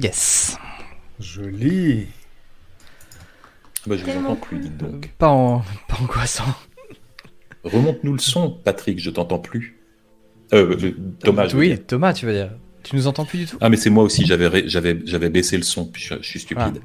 Yes. 0.00 0.56
Joli. 1.20 2.06
Bah, 3.86 3.96
je 3.96 4.04
vous 4.04 4.18
entends 4.18 4.36
plus, 4.36 4.58
dites 4.58 4.76
donc. 4.76 5.10
Pas, 5.18 5.28
en... 5.28 5.60
pas 5.88 5.96
angoissant. 6.00 6.44
Remonte-nous 7.64 8.12
le 8.14 8.18
son, 8.18 8.50
Patrick, 8.50 8.98
je 9.00 9.10
t'entends 9.10 9.38
plus. 9.38 9.78
Euh, 10.52 10.76
euh, 10.82 10.94
Thomas, 11.20 11.46
je 11.48 11.54
veux 11.54 11.60
Oui, 11.60 11.68
dire. 11.68 11.86
Thomas, 11.86 12.12
tu 12.12 12.26
veux 12.26 12.32
dire. 12.32 12.50
Tu 12.82 12.96
nous 12.96 13.06
entends 13.06 13.24
plus 13.24 13.38
du 13.38 13.46
tout? 13.46 13.56
Ah, 13.60 13.68
mais 13.68 13.76
c'est 13.76 13.90
moi 13.90 14.02
aussi, 14.04 14.26
j'avais, 14.26 14.48
ré- 14.48 14.64
j'avais, 14.66 14.98
j'avais 15.04 15.30
baissé 15.30 15.56
le 15.56 15.62
son, 15.62 15.86
puis 15.86 16.02
je, 16.02 16.14
je 16.20 16.28
suis 16.28 16.40
stupide. 16.40 16.80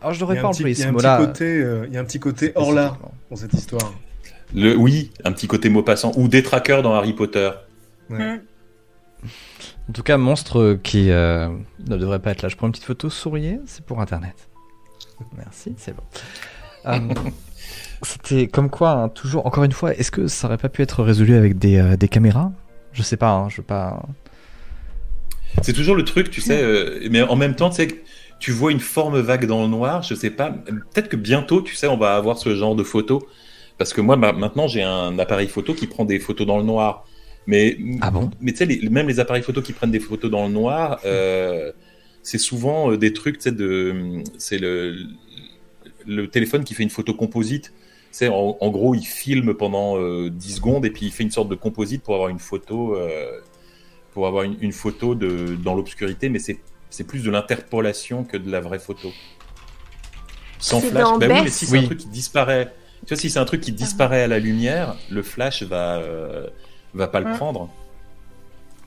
Alors, 0.00 0.12
je 0.12 0.16
Il 0.16 0.16
y 0.16 0.20
devrais 0.20 0.40
pas 0.40 0.48
employer 0.48 0.74
il 0.74 0.78
y 0.78 0.82
a 0.82 0.84
ce 0.84 0.88
un 0.88 0.92
petit 0.92 0.96
mot-là. 1.04 1.18
côté, 1.26 1.44
euh, 1.44 1.84
il 1.88 1.94
y 1.94 1.96
a 1.96 2.00
un 2.00 2.04
petit 2.04 2.18
côté 2.20 2.52
hors 2.54 2.72
là 2.72 2.98
dans 3.30 3.36
cette 3.36 3.52
histoire. 3.52 3.92
Le, 4.54 4.76
oui, 4.76 5.10
un 5.24 5.32
petit 5.32 5.46
côté 5.46 5.68
mot 5.68 5.82
passant. 5.82 6.12
Ou 6.16 6.26
des 6.28 6.42
trackers 6.42 6.82
dans 6.82 6.94
Harry 6.94 7.12
Potter. 7.12 7.50
Mm. 8.08 8.36
En 9.88 9.92
tout 9.92 10.02
cas, 10.02 10.16
monstre 10.16 10.78
qui 10.82 11.10
euh, 11.10 11.48
ne 11.88 11.96
devrait 11.96 12.18
pas 12.20 12.30
être 12.30 12.42
là. 12.42 12.48
Je 12.48 12.56
prends 12.56 12.66
une 12.66 12.72
petite 12.72 12.86
photo, 12.86 13.10
souriez, 13.10 13.60
c'est 13.66 13.84
pour 13.84 14.00
internet. 14.00 14.48
Merci, 15.36 15.74
c'est 15.76 15.94
bon. 15.94 16.02
Euh, 16.86 16.98
C'était 18.02 18.46
comme 18.48 18.68
quoi, 18.68 18.90
hein, 18.90 19.08
toujours, 19.08 19.46
encore 19.46 19.64
une 19.64 19.72
fois, 19.72 19.94
est-ce 19.94 20.10
que 20.10 20.26
ça 20.26 20.46
aurait 20.48 20.58
pas 20.58 20.68
pu 20.68 20.82
être 20.82 21.02
résolu 21.02 21.34
avec 21.36 21.58
des, 21.58 21.78
euh, 21.78 21.96
des 21.96 22.08
caméras? 22.08 22.52
Je 22.92 23.02
sais 23.02 23.16
pas, 23.16 23.30
hein, 23.30 23.48
je 23.48 23.58
veux 23.58 23.62
pas. 23.62 24.02
C'est 25.62 25.72
toujours 25.72 25.94
le 25.94 26.04
truc, 26.04 26.30
tu 26.30 26.40
sais, 26.40 26.62
euh, 26.62 27.06
mais 27.10 27.22
en 27.22 27.36
même 27.36 27.54
temps, 27.54 27.70
tu 27.70 27.76
sais, 27.76 27.88
tu 28.40 28.50
vois 28.52 28.72
une 28.72 28.80
forme 28.80 29.18
vague 29.20 29.46
dans 29.46 29.62
le 29.62 29.68
noir, 29.68 30.02
je 30.02 30.14
sais 30.14 30.30
pas, 30.30 30.50
peut-être 30.50 31.08
que 31.08 31.16
bientôt, 31.16 31.62
tu 31.62 31.74
sais, 31.74 31.86
on 31.86 31.96
va 31.96 32.16
avoir 32.16 32.36
ce 32.38 32.54
genre 32.54 32.74
de 32.74 32.82
photos. 32.82 33.22
Parce 33.78 33.92
que 33.92 34.00
moi, 34.00 34.16
ma- 34.16 34.32
maintenant, 34.32 34.68
j'ai 34.68 34.82
un 34.82 35.18
appareil 35.18 35.48
photo 35.48 35.74
qui 35.74 35.86
prend 35.86 36.04
des 36.04 36.18
photos 36.20 36.46
dans 36.46 36.58
le 36.58 36.64
noir. 36.64 37.06
Mais, 37.46 37.76
Ah 38.00 38.10
bon? 38.10 38.30
mais 38.40 38.52
tu 38.52 38.58
sais, 38.58 38.88
même 38.90 39.08
les 39.08 39.20
appareils 39.20 39.42
photo 39.42 39.60
qui 39.62 39.72
prennent 39.72 39.90
des 39.90 40.00
photos 40.00 40.30
dans 40.30 40.46
le 40.46 40.52
noir, 40.52 41.00
euh, 41.04 41.72
c'est 42.22 42.38
souvent 42.38 42.90
euh, 42.90 42.96
des 42.96 43.12
trucs, 43.12 43.36
tu 43.38 43.44
sais, 43.44 43.52
de, 43.52 44.22
c'est 44.38 44.58
le, 44.58 44.96
le 46.06 46.28
téléphone 46.28 46.64
qui 46.64 46.74
fait 46.74 46.82
une 46.82 46.90
photo 46.90 47.14
composite. 47.14 47.72
C'est 48.10 48.28
en, 48.28 48.56
en 48.60 48.70
gros, 48.70 48.94
il 48.94 49.04
filme 49.04 49.54
pendant 49.54 49.98
euh, 49.98 50.30
10 50.30 50.54
secondes 50.56 50.86
et 50.86 50.90
puis 50.90 51.06
il 51.06 51.12
fait 51.12 51.24
une 51.24 51.30
sorte 51.32 51.48
de 51.48 51.54
composite 51.56 52.02
pour 52.02 52.14
avoir 52.14 52.28
une 52.30 52.38
photo, 52.38 52.96
euh, 52.96 53.40
pour 54.12 54.26
avoir 54.26 54.44
une, 54.44 54.56
une 54.60 54.72
photo 54.72 55.14
de, 55.14 55.56
dans 55.56 55.74
l'obscurité, 55.74 56.28
mais 56.28 56.38
c'est 56.38 56.58
c'est 56.90 57.04
plus 57.04 57.24
de 57.24 57.30
l'interpolation 57.32 58.22
que 58.22 58.36
de 58.36 58.48
la 58.52 58.60
vraie 58.60 58.78
photo. 58.78 59.10
Sans 60.60 60.80
flash. 60.80 61.08
Bah 61.18 61.26
oui, 61.28 61.40
mais 61.42 61.50
si 61.50 61.66
c'est 61.66 61.78
un 61.78 61.82
truc 61.82 61.98
qui 61.98 62.06
disparaît, 62.06 62.72
tu 63.04 63.08
vois, 63.14 63.16
si 63.20 63.30
c'est 63.30 63.40
un 63.40 63.44
truc 63.44 63.60
qui 63.60 63.72
disparaît 63.72 64.22
à 64.22 64.28
la 64.28 64.38
lumière, 64.38 64.94
le 65.10 65.22
flash 65.24 65.64
va 65.64 65.96
euh, 65.96 66.46
va 66.94 67.08
pas 67.08 67.20
le 67.20 67.26
Ouais. 67.26 67.36
prendre. 67.36 67.68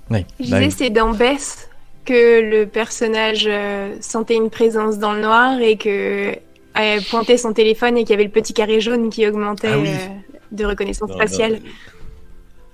Oui. 0.09 0.25
Je 0.39 0.49
bah 0.51 0.59
disais, 0.59 0.69
c'est 0.85 0.89
dans 0.89 1.11
Beth 1.11 1.69
que 2.05 2.39
le 2.41 2.65
personnage 2.65 3.45
euh, 3.47 3.95
sentait 3.99 4.35
une 4.35 4.49
présence 4.49 4.97
dans 4.97 5.11
le 5.13 5.21
noir 5.21 5.59
et 5.59 5.75
que 5.77 6.31
euh, 6.79 6.99
pointait 7.09 7.37
son 7.37 7.51
téléphone 7.53 7.97
et 7.97 8.01
qu'il 8.03 8.11
y 8.11 8.13
avait 8.13 8.23
le 8.23 8.29
petit 8.29 8.53
carré 8.53 8.79
jaune 8.79 9.09
qui 9.09 9.27
augmentait 9.27 9.69
Ah 9.73 9.79
oui. 9.79 9.89
euh, 9.89 10.07
de 10.51 10.65
reconnaissance 10.65 11.09
Non, 11.09 11.17
faciale. 11.17 11.53
non, 11.55 11.59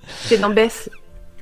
C'est 0.06 0.38
dans 0.38 0.50
Beth. 0.50 0.90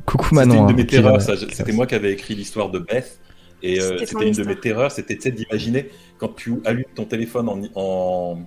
Coucou 0.07 0.25
C'était 0.25 0.37
Manon. 0.37 0.55
une 0.55 0.67
de 0.69 0.73
hein, 0.73 0.77
mes 0.77 0.87
terreurs, 0.87 1.21
ça. 1.21 1.37
C'était 1.37 1.63
vient- 1.65 1.75
moi 1.75 1.87
qui 1.87 1.95
avais 1.95 2.13
écrit 2.13 2.35
l'histoire 2.35 2.71
de 2.71 2.79
Beth. 2.79 3.19
Et 3.65 3.79
C'était 3.81 4.27
une 4.27 4.33
de 4.35 4.43
mes 4.45 4.57
terreurs, 4.59 4.91
c'était 4.91 5.31
d'imaginer 5.31 5.89
quand 6.19 6.35
tu 6.35 6.55
allumes 6.65 6.85
ton 6.97 7.05
téléphone 7.05 7.49
en. 7.49 7.61
en... 7.77 8.39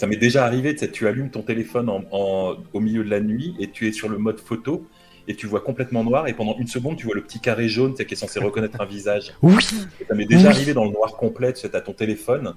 Ça 0.00 0.06
m'est 0.06 0.16
déjà 0.16 0.46
arrivé, 0.46 0.72
tu 0.72 0.78
sais, 0.78 0.90
tu 0.90 1.06
allumes 1.06 1.28
ton 1.30 1.42
téléphone 1.42 1.90
en, 1.90 2.02
en- 2.10 2.56
au 2.72 2.80
milieu 2.80 3.04
de 3.04 3.10
la 3.10 3.20
nuit 3.20 3.54
et 3.60 3.70
tu 3.70 3.86
es 3.86 3.92
sur 3.92 4.08
le 4.08 4.16
mode 4.16 4.40
photo 4.40 4.86
et 5.28 5.34
tu 5.36 5.46
vois 5.46 5.60
complètement 5.60 6.02
noir 6.04 6.26
et 6.26 6.32
pendant 6.32 6.56
une 6.58 6.66
seconde 6.68 6.96
tu 6.96 7.04
vois 7.04 7.14
le 7.14 7.20
petit 7.20 7.38
carré 7.38 7.68
jaune 7.68 7.92
qui 7.92 8.02
est 8.02 8.16
censé 8.16 8.40
reconnaître 8.48 8.80
un 8.80 8.86
visage. 8.86 9.34
Oui, 9.42 9.56
Et 10.00 10.06
ça 10.06 10.14
m'est 10.14 10.24
déjà 10.24 10.48
Oui. 10.48 10.54
arrivé 10.54 10.72
dans 10.72 10.84
le 10.86 10.90
noir 10.90 11.18
complet, 11.18 11.52
tu 11.52 11.60
sais, 11.60 11.68
t'as 11.68 11.82
ton 11.82 11.92
téléphone 11.92 12.54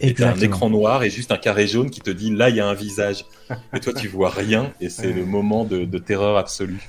et 0.00 0.12
t'as 0.12 0.32
un 0.32 0.40
écran 0.40 0.70
noir 0.70 1.04
et 1.04 1.10
juste 1.10 1.30
un 1.30 1.36
carré 1.38 1.68
jaune 1.68 1.88
qui 1.88 2.00
te 2.00 2.10
dit 2.10 2.34
là 2.34 2.48
il 2.50 2.56
y 2.56 2.60
a 2.60 2.66
un 2.66 2.74
visage. 2.74 3.26
Et 3.76 3.78
toi 3.78 3.92
tu 3.92 4.08
vois 4.08 4.30
rien 4.30 4.72
et 4.80 4.88
c'est 4.88 5.12
le 5.12 5.24
moment 5.24 5.64
de, 5.64 5.84
de 5.84 5.98
terreur 5.98 6.36
absolue. 6.36 6.80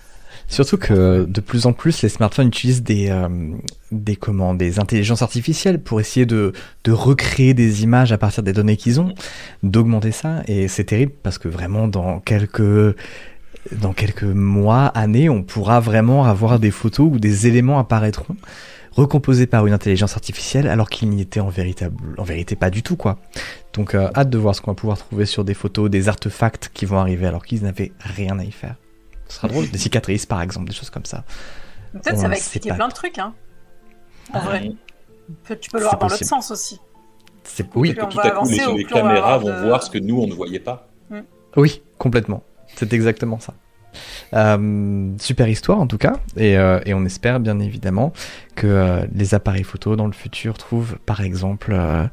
Surtout 0.48 0.78
que 0.78 1.26
de 1.26 1.42
plus 1.42 1.66
en 1.66 1.74
plus, 1.74 2.02
les 2.02 2.10
smartphones 2.10 2.48
utilisent 2.48 2.84
des, 2.84 3.10
euh, 3.10 3.28
des, 3.92 4.16
comment, 4.16 4.54
des 4.54 4.80
intelligences 4.80 5.22
artificielles 5.22 5.82
pour 5.82 6.00
essayer 6.00 6.26
de, 6.26 6.54
de 6.84 6.92
recréer 6.92 7.54
des 7.54 7.84
images 7.84 8.12
à 8.12 8.18
partir 8.18 8.44
des 8.44 8.54
données 8.54 8.78
qu'ils 8.78 9.00
ont, 9.00 9.14
d'augmenter 9.64 10.12
ça. 10.12 10.44
Et 10.48 10.68
c'est 10.68 10.84
terrible 10.84 11.14
parce 11.24 11.38
que 11.38 11.48
vraiment, 11.48 11.88
dans 11.88 12.20
quelques, 12.20 12.96
dans 13.72 13.94
quelques 13.94 14.24
mois, 14.24 14.88
années, 14.88 15.30
on 15.30 15.44
pourra 15.44 15.80
vraiment 15.80 16.26
avoir 16.26 16.60
des 16.60 16.72
photos 16.72 17.10
où 17.14 17.20
des 17.20 17.48
éléments 17.48 17.80
apparaîtront 17.80 18.36
recomposés 18.96 19.48
par 19.48 19.66
une 19.66 19.74
intelligence 19.74 20.14
artificielle 20.14 20.68
alors 20.68 20.88
qu'ils 20.90 21.10
n'y 21.10 21.22
étaient 21.22 21.40
en, 21.40 21.48
en 21.48 22.24
vérité 22.24 22.56
pas 22.56 22.70
du 22.70 22.84
tout 22.84 22.96
quoi. 22.96 23.18
Donc 23.74 23.96
euh, 23.96 24.10
hâte 24.16 24.30
de 24.30 24.38
voir 24.38 24.54
ce 24.54 24.62
qu'on 24.62 24.72
va 24.72 24.76
pouvoir 24.76 24.98
trouver 24.98 25.26
sur 25.26 25.44
des 25.44 25.56
photos, 25.56 25.90
des 25.90 26.10
artefacts 26.10 26.70
qui 26.74 26.86
vont 26.86 27.00
arriver 27.00 27.26
alors 27.26 27.44
qu'ils 27.44 27.64
n'avaient 27.64 27.92
rien 28.00 28.38
à 28.38 28.44
y 28.44 28.52
faire. 28.52 28.76
Ce 29.34 29.40
sera 29.40 29.48
drôle, 29.48 29.70
des 29.72 29.78
cicatrices 29.80 30.26
par 30.28 30.42
exemple, 30.42 30.70
des 30.70 30.76
choses 30.76 30.92
comme 30.92 31.06
ça. 31.06 31.24
Peut-être 31.92 32.18
ça 32.20 32.28
va 32.28 32.36
expliquer 32.36 32.70
pas. 32.70 32.76
plein 32.76 32.88
de 32.88 32.94
trucs, 32.94 33.18
hein. 33.18 33.34
En 34.32 34.38
Ah, 34.38 34.40
vrai. 34.42 34.72
Peut- 35.44 35.58
Tu 35.60 35.72
peux 35.72 35.78
le 35.80 35.84
voir 35.86 35.98
dans 35.98 36.08
l'autre 36.08 36.24
sens 36.24 36.52
aussi. 36.52 36.80
C'est 37.44 37.68
oui, 37.76 37.94
Plus 37.94 38.04
on 38.04 38.08
Tout 38.10 38.18
va 38.18 38.24
à 38.24 38.32
coup, 38.32 38.48
les, 38.50 38.84
caméras 38.86 39.38
vont 39.40 39.48
de- 39.50 39.66
voir 39.68 39.82
ce 39.84 39.90
que 39.90 39.98
nous, 39.98 40.20
on 40.22 40.28
ne 40.28 40.34
voyait 40.34 40.60
pas. 40.60 40.88
oui, 41.56 41.82
complètement. 41.98 42.44
C'est 42.76 42.94
exactement 42.94 43.40
ça. 43.40 43.54
Euh, 44.34 45.10
super 45.20 45.48
histoire 45.48 45.80
en 45.80 45.88
tout 45.88 45.98
cas, 45.98 46.14
et, 46.38 46.58
euh, 46.58 46.80
et 46.86 46.94
on 46.94 47.06
espère 47.06 47.40
bien 47.40 47.60
évidemment 47.60 48.14
que 48.56 48.68
euh, 48.68 49.06
les 49.16 49.34
appareils 49.34 49.64
photo 49.64 49.96
dans 49.96 50.06
le 50.06 50.14
futur 50.14 50.58
trouvent 50.58 50.98
par 51.06 51.22
exemple 51.22 51.74
euh, 51.74 52.06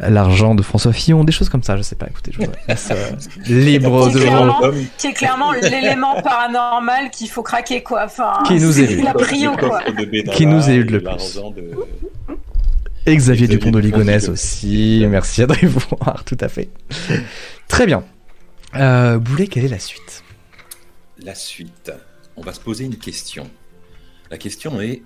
l'argent 0.00 0.54
de 0.54 0.62
François 0.62 0.92
Fillon, 0.92 1.24
des 1.24 1.32
choses 1.32 1.48
comme 1.48 1.62
ça, 1.62 1.76
je 1.76 1.82
sais 1.82 1.96
pas, 1.96 2.06
écoutez, 2.06 2.32
je 2.32 2.38
vous 2.44 2.50
laisse 2.68 2.88
euh, 2.90 3.10
libre 3.46 4.08
Qui 4.08 4.14
de 4.14 4.86
Qui 4.98 5.06
est 5.08 5.12
clairement 5.12 5.52
l'élément 5.52 6.20
paranormal 6.22 7.10
qu'il 7.10 7.28
faut 7.28 7.42
craquer, 7.42 7.82
quoi. 7.82 8.04
Enfin, 8.06 8.34
Qui 8.46 8.54
nous 8.54 8.80
élude. 8.80 9.04
la 9.04 9.14
prio, 9.14 9.52
le 9.52 9.56
quoi. 9.56 9.82
Qui 10.34 10.46
nous 10.46 10.68
élude 10.70 10.90
le 10.90 11.02
plus. 11.02 11.40
Et 13.04 13.16
Xavier 13.16 13.46
Xavier 13.46 13.48
Dupont 13.48 13.70
de 13.72 13.80
Ligonnès 13.80 14.28
aussi, 14.28 15.04
merci 15.08 15.42
Adrien 15.42 15.68
Voir, 15.68 16.22
tout 16.24 16.38
à 16.40 16.48
fait. 16.48 16.68
Très 17.68 17.86
bien. 17.86 18.04
Euh, 18.76 19.18
Boulet, 19.18 19.48
quelle 19.48 19.64
est 19.64 19.68
la 19.68 19.78
suite? 19.80 20.22
La 21.24 21.36
suite. 21.36 21.92
On 22.34 22.42
va 22.42 22.52
se 22.52 22.58
poser 22.58 22.84
une 22.84 22.98
question. 22.98 23.48
La 24.32 24.38
question 24.38 24.80
est 24.80 25.02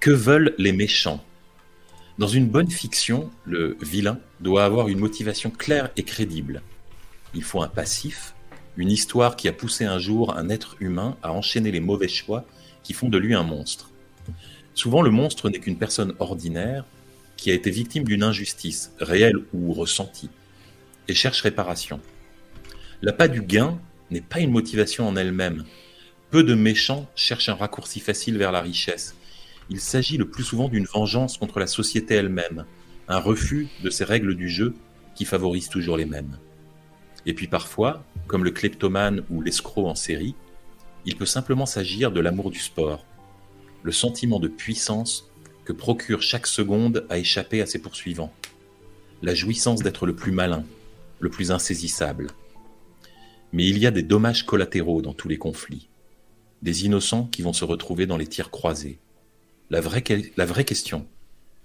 que 0.00 0.10
veulent 0.10 0.54
les 0.56 0.72
méchants? 0.72 1.22
Dans 2.16 2.26
une 2.26 2.48
bonne 2.48 2.70
fiction, 2.70 3.30
le 3.44 3.76
vilain 3.82 4.18
doit 4.40 4.64
avoir 4.64 4.88
une 4.88 4.98
motivation 4.98 5.50
claire 5.50 5.90
et 5.98 6.04
crédible. 6.04 6.62
Il 7.34 7.42
faut 7.42 7.62
un 7.62 7.68
passif, 7.68 8.34
une 8.78 8.90
histoire 8.90 9.36
qui 9.36 9.46
a 9.46 9.52
poussé 9.52 9.84
un 9.84 9.98
jour 9.98 10.34
un 10.38 10.48
être 10.48 10.76
humain 10.80 11.18
à 11.22 11.32
enchaîner 11.32 11.70
les 11.70 11.80
mauvais 11.80 12.08
choix 12.08 12.46
qui 12.82 12.94
font 12.94 13.10
de 13.10 13.18
lui 13.18 13.34
un 13.34 13.42
monstre. 13.42 13.90
Souvent, 14.72 15.02
le 15.02 15.10
monstre 15.10 15.50
n'est 15.50 15.58
qu'une 15.58 15.76
personne 15.76 16.14
ordinaire 16.18 16.86
qui 17.36 17.50
a 17.50 17.54
été 17.54 17.70
victime 17.70 18.04
d'une 18.04 18.22
injustice, 18.22 18.92
réelle 19.00 19.44
ou 19.52 19.74
ressentie, 19.74 20.30
et 21.08 21.14
cherche 21.14 21.42
réparation. 21.42 22.00
L'appât 23.02 23.28
du 23.28 23.42
gain 23.42 23.78
n'est 24.10 24.20
pas 24.20 24.40
une 24.40 24.50
motivation 24.50 25.06
en 25.06 25.16
elle-même. 25.16 25.64
Peu 26.30 26.42
de 26.42 26.54
méchants 26.54 27.08
cherchent 27.14 27.48
un 27.48 27.54
raccourci 27.54 28.00
facile 28.00 28.38
vers 28.38 28.52
la 28.52 28.60
richesse. 28.60 29.14
Il 29.70 29.80
s'agit 29.80 30.16
le 30.16 30.28
plus 30.28 30.44
souvent 30.44 30.68
d'une 30.68 30.86
vengeance 30.86 31.38
contre 31.38 31.58
la 31.58 31.66
société 31.66 32.14
elle-même, 32.14 32.64
un 33.08 33.18
refus 33.18 33.68
de 33.82 33.90
ces 33.90 34.04
règles 34.04 34.34
du 34.34 34.48
jeu 34.48 34.74
qui 35.14 35.24
favorisent 35.24 35.68
toujours 35.68 35.96
les 35.96 36.06
mêmes. 36.06 36.38
Et 37.26 37.34
puis 37.34 37.46
parfois, 37.46 38.04
comme 38.26 38.44
le 38.44 38.50
kleptomane 38.50 39.24
ou 39.30 39.40
l'escroc 39.40 39.86
en 39.86 39.94
série, 39.94 40.34
il 41.04 41.16
peut 41.16 41.26
simplement 41.26 41.66
s'agir 41.66 42.12
de 42.12 42.20
l'amour 42.20 42.50
du 42.50 42.58
sport, 42.58 43.04
le 43.82 43.92
sentiment 43.92 44.40
de 44.40 44.48
puissance 44.48 45.30
que 45.64 45.72
procure 45.72 46.22
chaque 46.22 46.46
seconde 46.46 47.06
à 47.10 47.18
échapper 47.18 47.60
à 47.60 47.66
ses 47.66 47.78
poursuivants, 47.78 48.32
la 49.22 49.34
jouissance 49.34 49.82
d'être 49.82 50.06
le 50.06 50.14
plus 50.14 50.32
malin, 50.32 50.64
le 51.20 51.28
plus 51.28 51.50
insaisissable. 51.50 52.28
Mais 53.52 53.66
il 53.66 53.78
y 53.78 53.86
a 53.86 53.90
des 53.90 54.02
dommages 54.02 54.44
collatéraux 54.44 55.02
dans 55.02 55.14
tous 55.14 55.28
les 55.28 55.38
conflits, 55.38 55.88
des 56.62 56.84
innocents 56.84 57.24
qui 57.26 57.42
vont 57.42 57.52
se 57.52 57.64
retrouver 57.64 58.06
dans 58.06 58.16
les 58.16 58.26
tirs 58.26 58.50
croisés. 58.50 58.98
La 59.70 59.80
vraie, 59.80 60.02
que- 60.02 60.22
la 60.36 60.44
vraie 60.46 60.64
question, 60.64 61.06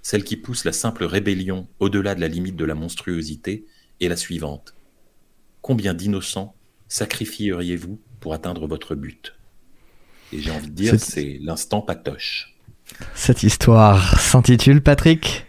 celle 0.01 0.23
qui 0.23 0.37
pousse 0.37 0.65
la 0.65 0.73
simple 0.73 1.03
rébellion 1.05 1.67
au-delà 1.79 2.15
de 2.15 2.21
la 2.21 2.27
limite 2.27 2.55
de 2.55 2.65
la 2.65 2.75
monstruosité, 2.75 3.65
est 4.01 4.07
la 4.07 4.17
suivante. 4.17 4.73
Combien 5.61 5.93
d'innocents 5.93 6.55
sacrifieriez-vous 6.87 7.99
pour 8.19 8.33
atteindre 8.33 8.67
votre 8.67 8.95
but? 8.95 9.33
Et 10.31 10.39
j'ai 10.39 10.51
envie 10.51 10.67
de 10.69 10.73
dire, 10.73 10.91
C'est- 10.99 11.11
c'est 11.11 11.39
l'instant 11.41 11.81
patoche. 11.81 12.55
Cette 13.15 13.43
histoire 13.43 14.19
s'intitule 14.19 14.81
Patrick? 14.81 15.45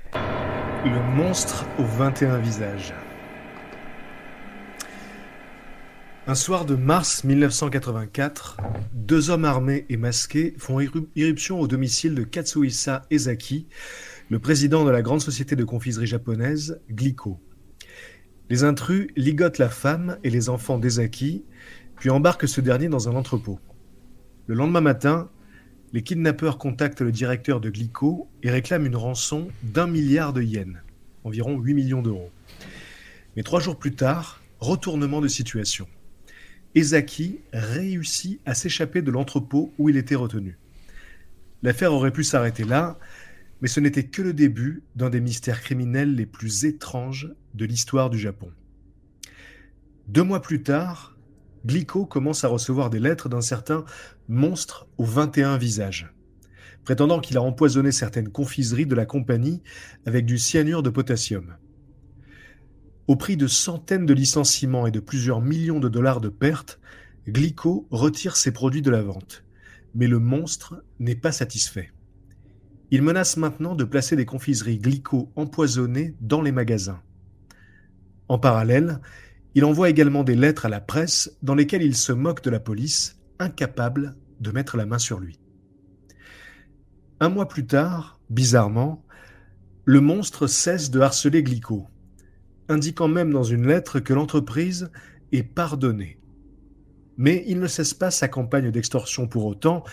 Le 0.85 1.17
monstre 1.17 1.65
aux 1.79 1.85
21 1.85 2.39
visages. 2.39 2.93
Un 6.27 6.35
soir 6.35 6.65
de 6.65 6.75
mars 6.75 7.23
1984, 7.25 8.57
deux 8.95 9.29
hommes 9.29 9.45
armés 9.45 9.85
et 9.91 9.99
masqués 9.99 10.55
font 10.57 10.81
irru- 10.81 11.07
irruption 11.17 11.61
au 11.61 11.69
domicile 11.69 12.15
de 12.15 12.23
Katsuhisa 12.23 13.03
Ezaki, 13.11 13.67
le 14.31 14.39
président 14.39 14.85
de 14.87 14.91
la 14.91 15.03
grande 15.03 15.21
société 15.21 15.55
de 15.55 15.65
confiserie 15.65 16.07
japonaise 16.07 16.81
Glico. 16.91 17.39
Les 18.49 18.65
intrus 18.65 19.09
ligotent 19.17 19.59
la 19.59 19.69
femme 19.69 20.19
et 20.25 20.31
les 20.31 20.49
enfants 20.49 20.79
d'Ezaki, 20.79 21.45
puis 21.97 22.09
embarquent 22.09 22.49
ce 22.49 22.63
dernier 22.63 22.89
dans 22.89 23.09
un 23.09 23.15
entrepôt. 23.15 23.61
Le 24.47 24.55
lendemain 24.55 24.81
matin, 24.81 25.29
les 25.93 26.03
kidnappeurs 26.03 26.57
contactent 26.57 27.03
le 27.03 27.13
directeur 27.13 27.61
de 27.61 27.69
Glico 27.69 28.29
et 28.43 28.51
réclament 28.51 28.87
une 28.87 28.97
rançon 28.97 29.49
d'un 29.63 29.87
milliard 29.87 30.33
de 30.33 30.43
yens, 30.43 30.79
environ 31.23 31.59
8 31.59 31.75
millions 31.75 32.03
d'euros. 32.03 32.31
Mais 33.37 33.43
trois 33.43 33.61
jours 33.61 33.79
plus 33.79 33.95
tard, 33.95 34.41
retournement 34.59 35.21
de 35.21 35.29
situation. 35.29 35.87
Ezaki 36.75 37.41
réussit 37.53 38.41
à 38.45 38.55
s'échapper 38.55 39.03
de 39.03 39.11
l'entrepôt 39.11 39.73
où 39.79 39.89
il 39.89 39.97
était 39.97 40.15
retenu. 40.15 40.59
L'affaire 41.63 41.93
aurait 41.93 42.13
pu 42.13 42.25
s'arrêter 42.25 42.65
là, 42.65 42.99
mais 43.61 43.69
ce 43.69 43.81
n'était 43.81 44.05
que 44.05 44.23
le 44.23 44.33
début 44.33 44.83
d'un 44.97 45.09
des 45.09 45.21
mystères 45.21 45.63
criminels 45.63 46.15
les 46.15 46.27
plus 46.27 46.65
étranges 46.65 47.33
de 47.55 47.65
l'histoire 47.65 48.11
du 48.11 48.19
Japon. 48.19 48.51
Deux 50.09 50.23
mois 50.23 50.43
plus 50.43 50.63
tard, 50.63 51.17
Glico 51.65 52.05
commence 52.05 52.45
à 52.45 52.49
recevoir 52.49 52.91
des 52.91 53.01
lettres 53.01 53.31
d'un 53.31 53.41
certain 53.41 53.85
monstre 54.29 54.87
aux 54.99 55.05
21 55.05 55.57
visages, 55.57 56.13
prétendant 56.85 57.21
qu'il 57.21 57.39
a 57.39 57.43
empoisonné 57.43 57.91
certaines 57.93 58.29
confiseries 58.29 58.85
de 58.85 58.95
la 58.95 59.07
compagnie 59.07 59.63
avec 60.05 60.27
du 60.27 60.37
cyanure 60.37 60.83
de 60.83 60.91
potassium. 60.91 61.57
Au 63.07 63.17
prix 63.17 63.37
de 63.37 63.47
centaines 63.47 64.07
de 64.07 64.15
licenciements 64.15 64.87
et 64.87 64.91
de 64.91 65.01
plusieurs 65.01 65.43
millions 65.43 65.79
de 65.79 65.91
dollars 65.91 66.23
de 66.23 66.31
pertes, 66.31 66.81
Glico 67.29 67.87
retire 67.91 68.37
ses 68.37 68.51
produits 68.51 68.81
de 68.81 68.91
la 68.91 69.03
vente. 69.03 69.45
Mais 69.95 70.07
le 70.07 70.19
monstre 70.19 70.83
n'est 70.99 71.15
pas 71.15 71.33
satisfait. 71.33 71.93
Il 72.91 73.03
menace 73.03 73.37
maintenant 73.37 73.75
de 73.75 73.85
placer 73.85 74.17
des 74.17 74.25
confiseries 74.25 74.79
Glico 74.79 75.31
empoisonnées 75.37 76.15
dans 76.21 76.41
les 76.41 76.53
magasins. 76.53 77.03
En 78.29 78.39
parallèle, 78.39 79.01
il 79.55 79.65
envoie 79.65 79.91
également 79.91 80.25
des 80.25 80.35
lettres 80.35 80.67
à 80.67 80.71
la 80.71 80.81
presse 80.81 81.37
dans 81.43 81.55
lesquelles 81.55 81.83
il 81.83 81.97
se 81.97 82.13
moque 82.13 82.43
de 82.43 82.51
la 82.51 82.61
police, 82.61 83.21
incapable 83.39 84.17
de 84.41 84.51
mettre 84.51 84.77
la 84.79 84.87
main 84.87 84.99
sur 84.99 85.21
lui. 85.21 85.39
Un 87.21 87.29
mois 87.29 87.49
plus 87.49 87.67
tard, 87.67 88.19
bizarrement, 88.31 89.05
le 89.85 90.01
monstre 90.01 90.47
cesse 90.47 90.91
de 90.91 91.01
harceler 91.01 91.43
Glico, 91.43 91.87
indiquant 92.69 93.09
même 93.09 93.33
dans 93.33 93.43
une 93.43 93.67
lettre 93.67 94.01
que 94.01 94.13
l'entreprise 94.13 94.91
est 95.33 95.43
pardonnée. 95.43 96.19
Mais 97.17 97.45
il 97.47 97.61
ne 97.61 97.67
cesse 97.67 97.95
pas 97.95 98.11
sa 98.11 98.29
campagne 98.29 98.71
d'extorsion 98.71 99.29
pour 99.29 99.47
autant 99.47 99.85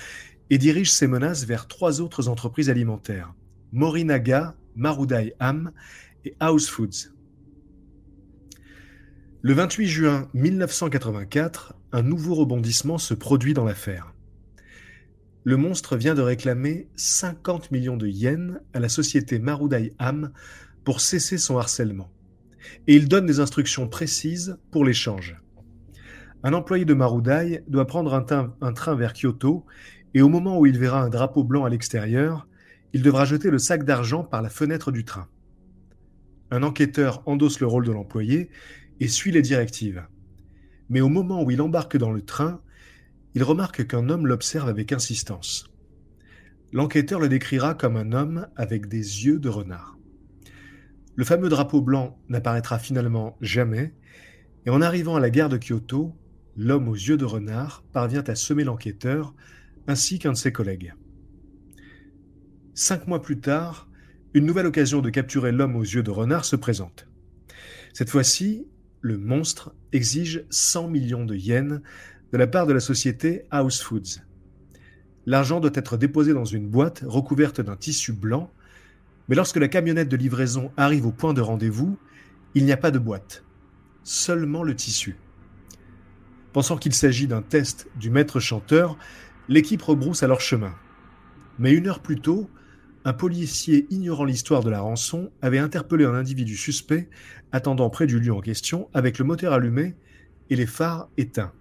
et 0.50 0.58
dirige 0.58 0.92
ses 0.92 1.08
menaces 1.08 1.46
vers 1.46 1.68
trois 1.68 2.02
autres 2.02 2.28
entreprises 2.28 2.70
alimentaires, 2.70 3.34
Morinaga, 3.72 4.56
Marudai 4.76 5.34
Ham 5.40 5.72
et 6.26 6.36
House 6.40 6.68
Foods. 6.68 7.12
Le 9.44 9.54
28 9.54 9.88
juin 9.88 10.30
1984, 10.34 11.74
un 11.94 12.04
nouveau 12.04 12.36
rebondissement 12.36 12.98
se 12.98 13.14
produit 13.14 13.54
dans 13.54 13.66
l'affaire. 13.66 14.14
Le 15.44 15.58
monstre 15.58 15.98
vient 15.98 16.14
de 16.14 16.22
réclamer 16.22 16.88
50 16.96 17.72
millions 17.72 17.98
de 17.98 18.08
yens 18.08 18.60
à 18.74 18.80
la 18.80 18.90
société 18.90 19.40
Marudai 19.40 19.94
Ham 19.98 20.32
pour 20.84 21.02
cesser 21.02 21.40
son 21.40 21.58
harcèlement. 21.58 22.12
Et 22.88 22.96
il 22.96 23.08
donne 23.08 23.26
des 23.26 23.40
instructions 23.40 23.88
précises 23.88 24.58
pour 24.72 24.86
l'échange. 24.86 25.36
Un 26.44 26.54
employé 26.54 26.86
de 26.86 26.94
Marudai 26.94 27.64
doit 27.68 27.86
prendre 27.86 28.14
un, 28.14 28.54
un 28.62 28.74
train 28.74 28.96
vers 28.96 29.14
Kyoto 29.14 29.66
et 30.14 30.22
au 30.22 30.30
moment 30.30 30.60
où 30.60 30.66
il 30.66 30.78
verra 30.78 31.02
un 31.02 31.10
drapeau 31.10 31.44
blanc 31.44 31.66
à 31.66 31.70
l'extérieur, 31.70 32.48
il 32.94 33.02
devra 33.02 33.26
jeter 33.26 33.50
le 33.50 33.60
sac 33.60 33.84
d'argent 33.84 34.24
par 34.24 34.42
la 34.42 34.50
fenêtre 34.50 34.92
du 34.92 35.06
train. 35.06 35.28
Un 36.50 36.64
enquêteur 36.64 37.24
endosse 37.26 37.60
le 37.62 37.68
rôle 37.68 37.86
de 37.86 37.92
l'employé 37.92 38.50
et 39.00 39.08
suit 39.08 39.32
les 39.32 39.42
directives. 39.42 40.06
Mais 40.90 41.00
au 41.00 41.08
moment 41.08 41.44
où 41.44 41.52
il 41.52 41.62
embarque 41.62 41.96
dans 41.96 42.12
le 42.12 42.22
train, 42.22 42.62
il 43.34 43.44
remarque 43.44 43.88
qu'un 43.88 44.10
homme 44.10 44.28
l'observe 44.28 44.68
avec 44.68 44.92
insistance. 44.92 45.70
L'enquêteur 46.74 47.20
le 47.20 47.30
décrira 47.30 47.74
comme 47.74 47.96
un 47.96 48.12
homme 48.12 48.48
avec 48.58 48.88
des 48.88 49.26
yeux 49.26 49.40
de 49.40 49.50
renard. 49.50 49.98
Le 51.16 51.26
fameux 51.26 51.50
drapeau 51.50 51.82
blanc 51.82 52.18
n'apparaîtra 52.30 52.80
finalement 52.80 53.38
jamais, 53.42 53.94
et 54.66 54.70
en 54.70 54.82
arrivant 54.82 55.16
à 55.16 55.20
la 55.20 55.30
gare 55.30 55.50
de 55.50 55.58
Kyoto, 55.58 56.16
l'homme 56.56 56.88
aux 56.88 56.96
yeux 56.96 57.18
de 57.18 57.26
renard 57.26 57.84
parvient 57.92 58.24
à 58.28 58.36
semer 58.36 58.64
l'enquêteur 58.64 59.34
ainsi 59.88 60.20
qu'un 60.20 60.32
de 60.32 60.38
ses 60.38 60.52
collègues. 60.52 60.94
Cinq 62.74 63.08
mois 63.08 63.22
plus 63.22 63.40
tard, 63.40 63.90
une 64.34 64.46
nouvelle 64.46 64.68
occasion 64.68 65.02
de 65.02 65.10
capturer 65.10 65.52
l'homme 65.52 65.76
aux 65.76 65.84
yeux 65.84 66.04
de 66.04 66.12
renard 66.12 66.46
se 66.46 66.56
présente. 66.56 67.08
Cette 67.94 68.10
fois-ci, 68.10 68.68
le 69.02 69.18
monstre 69.18 69.76
exige 69.92 70.46
100 70.50 70.88
millions 70.88 71.26
de 71.26 71.36
yens 71.36 71.82
de 72.32 72.38
la 72.38 72.48
part 72.48 72.66
de 72.66 72.74
la 72.74 72.80
société 72.80 73.44
House 73.52 73.82
Foods. 73.82 74.22
L'argent 75.26 75.60
doit 75.60 75.72
être 75.74 75.98
déposé 75.98 76.34
dans 76.34 76.46
une 76.46 76.70
boîte 76.70 77.04
recouverte 77.06 77.60
d'un 77.60 77.76
tissu 77.76 78.14
blanc, 78.14 78.52
mais 79.28 79.36
lorsque 79.36 79.58
la 79.58 79.68
camionnette 79.68 80.10
de 80.10 80.18
livraison 80.18 80.72
arrive 80.78 81.06
au 81.06 81.12
point 81.12 81.34
de 81.34 81.42
rendez-vous, 81.42 81.98
il 82.56 82.66
n'y 82.66 82.72
a 82.72 82.78
pas 82.78 82.92
de 82.92 83.00
boîte, 83.00 83.44
seulement 84.04 84.64
le 84.64 84.76
tissu. 84.76 85.18
Pensant 86.54 86.78
qu'il 86.78 86.94
s'agit 86.94 87.28
d'un 87.28 87.42
test 87.42 87.88
du 87.96 88.10
maître 88.10 88.40
chanteur, 88.40 88.98
l'équipe 89.48 89.82
rebrousse 89.82 90.24
alors 90.24 90.42
chemin. 90.42 90.74
Mais 91.60 91.72
une 91.74 91.88
heure 91.88 92.02
plus 92.02 92.20
tôt, 92.20 92.50
un 93.06 93.14
policier 93.14 93.88
ignorant 93.90 94.26
l'histoire 94.26 94.64
de 94.64 94.70
la 94.70 94.82
rançon 94.82 95.32
avait 95.42 95.60
interpellé 95.60 96.06
un 96.06 96.14
individu 96.14 96.56
suspect 96.56 97.10
attendant 97.52 97.90
près 97.90 98.06
du 98.06 98.20
lieu 98.20 98.34
en 98.34 98.42
question 98.42 98.90
avec 98.94 99.18
le 99.18 99.26
moteur 99.26 99.54
allumé 99.54 99.96
et 100.50 100.56
les 100.56 100.66
phares 100.66 101.10
éteints. 101.18 101.54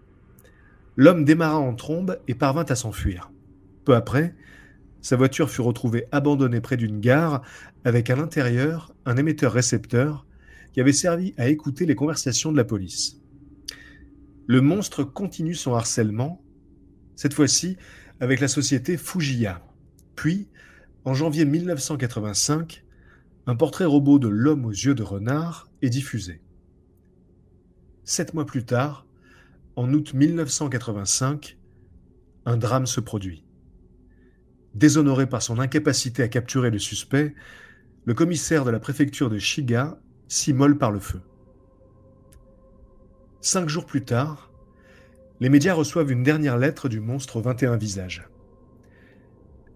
L'homme 0.96 1.24
démarra 1.24 1.58
en 1.58 1.74
trombe 1.74 2.18
et 2.28 2.34
parvint 2.34 2.64
à 2.68 2.74
s'enfuir. 2.74 3.30
Peu 3.84 3.94
après, 3.94 4.34
sa 5.02 5.16
voiture 5.16 5.50
fut 5.50 5.60
retrouvée 5.60 6.06
abandonnée 6.12 6.60
près 6.60 6.76
d'une 6.76 7.00
gare 7.00 7.42
avec 7.84 8.10
à 8.10 8.16
l'intérieur 8.16 8.94
un 9.06 9.16
émetteur-récepteur 9.16 10.26
qui 10.72 10.80
avait 10.80 10.92
servi 10.92 11.34
à 11.36 11.48
écouter 11.48 11.86
les 11.86 11.94
conversations 11.94 12.52
de 12.52 12.56
la 12.56 12.64
police. 12.64 13.20
Le 14.46 14.60
monstre 14.60 15.04
continue 15.04 15.54
son 15.54 15.74
harcèlement, 15.74 16.42
cette 17.16 17.34
fois-ci 17.34 17.76
avec 18.20 18.40
la 18.40 18.48
société 18.48 18.96
Fujiya. 18.96 19.62
Puis, 20.16 20.48
en 21.04 21.14
janvier 21.14 21.44
1985, 21.44 22.84
un 23.46 23.56
portrait 23.56 23.86
robot 23.86 24.18
de 24.18 24.28
l'homme 24.28 24.66
aux 24.66 24.70
yeux 24.70 24.94
de 24.94 25.02
renard 25.02 25.70
est 25.82 25.88
diffusé. 25.88 26.42
Sept 28.04 28.34
mois 28.34 28.44
plus 28.44 28.64
tard, 28.64 29.06
en 29.76 29.92
août 29.94 30.12
1985, 30.12 31.56
un 32.44 32.56
drame 32.56 32.86
se 32.86 33.00
produit. 33.00 33.44
Déshonoré 34.74 35.28
par 35.28 35.42
son 35.42 35.58
incapacité 35.58 36.22
à 36.22 36.28
capturer 36.28 36.70
le 36.70 36.78
suspect, 36.78 37.34
le 38.04 38.14
commissaire 38.14 38.64
de 38.64 38.70
la 38.70 38.78
préfecture 38.78 39.28
de 39.28 39.38
Shiga 39.38 39.98
s'immole 40.28 40.78
par 40.78 40.92
le 40.92 41.00
feu. 41.00 41.20
Cinq 43.40 43.68
jours 43.68 43.86
plus 43.86 44.04
tard, 44.04 44.52
les 45.40 45.48
médias 45.48 45.74
reçoivent 45.74 46.12
une 46.12 46.22
dernière 46.22 46.58
lettre 46.58 46.88
du 46.88 47.00
monstre 47.00 47.36
aux 47.36 47.42
21 47.42 47.76
visages. 47.76 48.28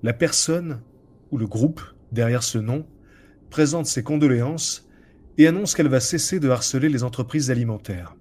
La 0.02 0.12
personne 0.12 0.82
ou 1.30 1.38
le 1.38 1.46
groupe 1.46 1.80
derrière 2.12 2.42
ce 2.42 2.58
nom 2.58 2.86
présente 3.50 3.86
ses 3.86 4.02
condoléances 4.02 4.88
et 5.38 5.46
annonce 5.46 5.74
qu'elle 5.74 5.88
va 5.88 6.00
cesser 6.00 6.38
de 6.38 6.50
harceler 6.50 6.88
les 6.88 7.02
entreprises 7.02 7.50
alimentaires. 7.50 8.14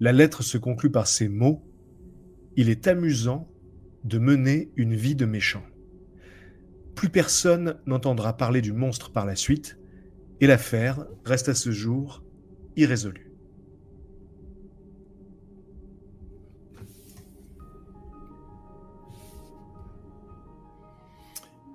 La 0.00 0.12
lettre 0.12 0.42
se 0.42 0.56
conclut 0.56 0.90
par 0.90 1.06
ces 1.06 1.28
mots 1.28 1.62
Il 2.56 2.68
est 2.68 2.86
amusant 2.86 3.48
de 4.04 4.18
mener 4.18 4.70
une 4.76 4.94
vie 4.94 5.16
de 5.16 5.26
méchant. 5.26 5.64
Plus 6.94 7.08
personne 7.08 7.76
n'entendra 7.86 8.36
parler 8.36 8.60
du 8.60 8.72
monstre 8.72 9.10
par 9.10 9.26
la 9.26 9.36
suite, 9.36 9.78
et 10.40 10.46
l'affaire 10.46 11.06
reste 11.24 11.48
à 11.48 11.54
ce 11.54 11.70
jour 11.70 12.22
irrésolue. 12.76 13.30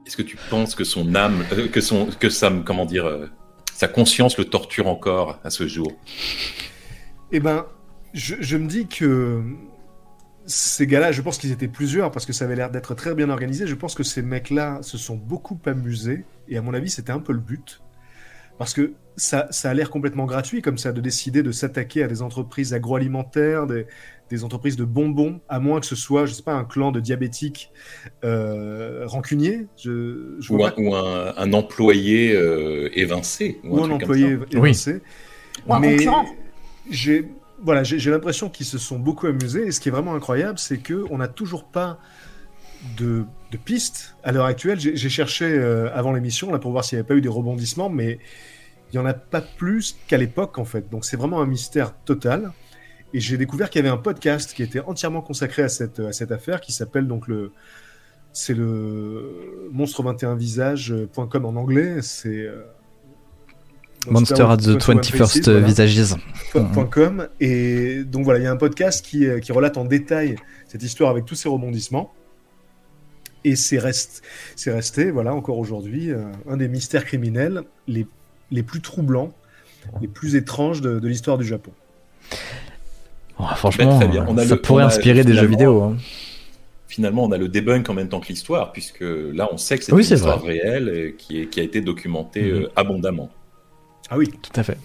Est-ce 0.06 0.18
que 0.18 0.24
tu 0.24 0.38
penses 0.50 0.74
que 0.74 0.84
son 0.84 1.14
âme, 1.14 1.46
euh, 1.52 1.68
que 1.68 1.82
son, 1.82 2.08
que 2.08 2.30
sa, 2.30 2.52
comment 2.66 2.86
dire, 2.86 3.06
euh, 3.06 3.28
sa 3.74 3.88
conscience 3.88 4.38
le 4.40 4.46
torture 4.46 4.88
encore 4.88 5.40
à 5.44 5.52
ce 5.52 5.68
jour? 5.68 5.92
Eh 7.32 7.40
ben, 7.40 7.68
je, 8.14 8.36
je 8.40 8.58
me 8.58 8.68
dis 8.68 8.88
que 8.88 9.44
ces 10.50 10.88
gars-là, 10.88 11.12
je 11.12 11.22
pense 11.22 11.38
qu'ils 11.38 11.52
étaient 11.52 11.68
plusieurs 11.68 12.12
parce 12.12 12.26
que 12.26 12.34
ça 12.34 12.46
avait 12.46 12.56
l'air 12.56 12.72
d'être 12.72 12.96
très 12.96 13.14
bien 13.14 13.30
organisé. 13.30 13.68
Je 13.68 13.76
pense 13.76 13.94
que 13.94 14.04
ces 14.04 14.22
mecs-là 14.22 14.80
se 14.82 14.98
sont 14.98 15.16
beaucoup 15.16 15.60
amusés 15.66 16.26
et 16.48 16.58
à 16.58 16.62
mon 16.62 16.74
avis, 16.74 16.90
c'était 16.90 17.12
un 17.12 17.20
peu 17.20 17.34
le 17.34 17.40
but. 17.40 17.82
Parce 18.58 18.74
que 18.74 18.94
ça, 19.16 19.48
ça 19.52 19.70
a 19.70 19.74
l'air 19.74 19.90
complètement 19.90 20.26
gratuit 20.26 20.62
comme 20.62 20.78
ça 20.78 20.92
de 20.92 21.00
décider 21.00 21.44
de 21.44 21.52
s'attaquer 21.52 22.04
à 22.04 22.08
des 22.08 22.22
entreprises 22.22 22.74
agroalimentaires, 22.74 23.68
des, 23.68 23.86
des, 24.30 24.44
entreprises 24.44 24.76
de 24.76 24.84
bonbons, 24.84 25.40
à 25.48 25.60
moins 25.60 25.80
que 25.80 25.86
ce 25.86 25.96
soit, 25.96 26.26
je 26.26 26.34
sais 26.34 26.44
pas, 26.44 26.54
un 26.54 26.66
clan 26.66 26.92
de 26.92 27.00
diabétiques 27.00 27.72
euh, 28.26 29.04
rancuniers. 29.06 29.68
Je, 29.78 30.36
je 30.40 30.52
ou, 30.52 30.66
un, 30.66 30.74
ou 30.78 30.96
un, 30.96 31.34
un, 31.38 31.54
employé 31.54 32.34
euh, 32.34 32.90
évincé. 32.98 33.62
Ou, 33.64 33.78
ou 33.78 33.84
un, 33.84 33.90
un 33.90 33.92
employé 33.92 34.38
évincé. 34.52 34.94
Oui. 34.94 35.00
Ou 35.68 35.74
un 35.74 35.80
Mais 35.80 35.96
concurrent. 35.96 36.26
j'ai 36.90 37.30
voilà, 37.62 37.84
j'ai 37.84 38.12
l'impression 38.12 38.50
qu'ils 38.50 38.66
se 38.66 38.78
sont 38.78 39.00
beaucoup 39.00 39.28
amusés. 39.28 39.68
Et 39.68 39.72
ce 39.72 39.80
qui 39.80 39.90
est 39.90 39.92
vraiment 39.92 40.16
incroyable, 40.16 40.60
c'est 40.60 40.78
que 40.78 41.06
on 41.10 41.18
n'a 41.18 41.28
toujours 41.28 41.66
pas 41.66 42.00
de, 42.98 43.26
pistes 43.66 44.16
à 44.24 44.32
l'heure 44.32 44.46
actuelle. 44.46 44.80
J'ai 44.80 45.10
cherché 45.10 45.46
euh, 45.46 45.90
avant 45.94 46.12
l'émission 46.12 46.52
là 46.52 46.60
pour 46.60 46.72
voir 46.72 46.84
s'il 46.84 46.98
n'y 46.98 47.02
avait 47.02 47.08
pas 47.08 47.16
eu 47.16 47.22
des 47.22 47.30
rebondissements, 47.30 47.90
mais 47.90 48.20
il 48.92 49.00
n'y 49.00 49.00
en 49.00 49.06
a 49.06 49.14
pas 49.14 49.42
plus 49.42 49.98
qu'à 50.08 50.18
l'époque 50.18 50.58
en 50.58 50.66
fait. 50.66 50.90
Donc 50.90 51.06
c'est 51.06 51.18
vraiment 51.18 51.42
un 51.42 51.46
mystère 51.46 51.94
total. 52.06 52.52
Et 53.14 53.20
j'ai 53.20 53.38
découvert 53.38 53.70
qu'il 53.70 53.84
y 53.84 53.88
avait 53.88 53.94
un 53.94 54.02
podcast 54.02 54.54
qui 54.54 54.62
était 54.62 54.82
entièrement 54.82 55.22
consacré 55.22 55.64
à 55.64 55.70
cette, 55.70 56.00
à 56.00 56.14
cette 56.14 56.32
affaire, 56.32 56.62
qui 56.62 56.72
s'appelle 56.72 57.08
donc 57.08 57.28
le 57.28 57.52
c'est 58.32 58.54
le 58.54 59.70
monstre21visage.com 59.74 61.46
en 61.46 61.56
anglais. 61.56 62.02
C'est 62.02 62.44
euh, 62.44 62.64
Monster 64.08 64.44
at 64.44 64.58
the 64.58 64.78
21st 64.78 65.44
voilà. 65.52 65.60
Visages. 65.60 66.16
.com. 66.90 67.28
Et 67.40 68.04
donc 68.04 68.24
voilà, 68.24 68.40
il 68.40 68.44
y 68.44 68.48
a 68.48 68.52
un 68.52 68.58
podcast 68.58 69.06
qui, 69.06 69.28
qui 69.42 69.52
relate 69.52 69.78
en 69.78 69.86
détail 69.86 70.36
cette 70.68 70.84
histoire 70.84 71.10
avec 71.10 71.26
tous 71.26 71.36
ces 71.36 71.50
rebondissements. 71.50 72.14
Et 73.44 73.56
c'est 73.56 73.80
rest, 73.80 74.22
resté, 74.68 75.12
voilà, 75.12 75.34
encore 75.34 75.58
aujourd'hui, 75.58 76.12
euh, 76.12 76.26
un 76.50 76.58
des 76.58 76.68
mystères 76.68 77.06
criminels 77.06 77.64
les, 77.88 78.06
les 78.52 78.64
plus 78.64 78.82
troublants, 78.82 79.32
les 80.02 80.08
plus 80.08 80.36
étranges 80.36 80.82
de, 80.82 81.00
de 81.00 81.08
l'histoire 81.08 81.38
du 81.38 81.46
Japon. 81.46 81.72
Oh, 83.40 83.46
franchement, 83.56 83.98
ben, 83.98 84.38
ça 84.38 84.56
le, 84.56 84.62
pourrait 84.62 84.84
inspirer 84.84 85.24
des 85.24 85.34
jeux 85.34 85.48
vidéo. 85.48 85.82
Hein. 85.84 85.98
Finalement, 86.90 87.24
on 87.24 87.32
a 87.32 87.38
le 87.38 87.48
debunk 87.48 87.90
en 87.90 87.94
même 87.94 88.10
temps 88.10 88.20
que 88.20 88.28
l'histoire, 88.28 88.74
puisque 88.74 89.02
là, 89.02 89.48
on 89.52 89.58
sait 89.58 89.78
que 89.78 89.86
c'est 89.86 89.94
oui, 89.94 90.06
une 90.06 90.16
histoire 90.16 90.40
vrai. 90.40 90.60
réelle 90.60 91.14
qui, 91.18 91.42
est, 91.42 91.46
qui, 91.46 91.62
a 91.62 91.64
été 91.64 91.80
documentée 91.80 92.44
-hmm. 92.44 92.64
euh, 92.64 92.72
abondamment. 92.76 93.30
Ah 94.10 94.18
oui, 94.18 94.30
tout 94.42 94.60
à 94.60 94.64
fait. 94.64 94.78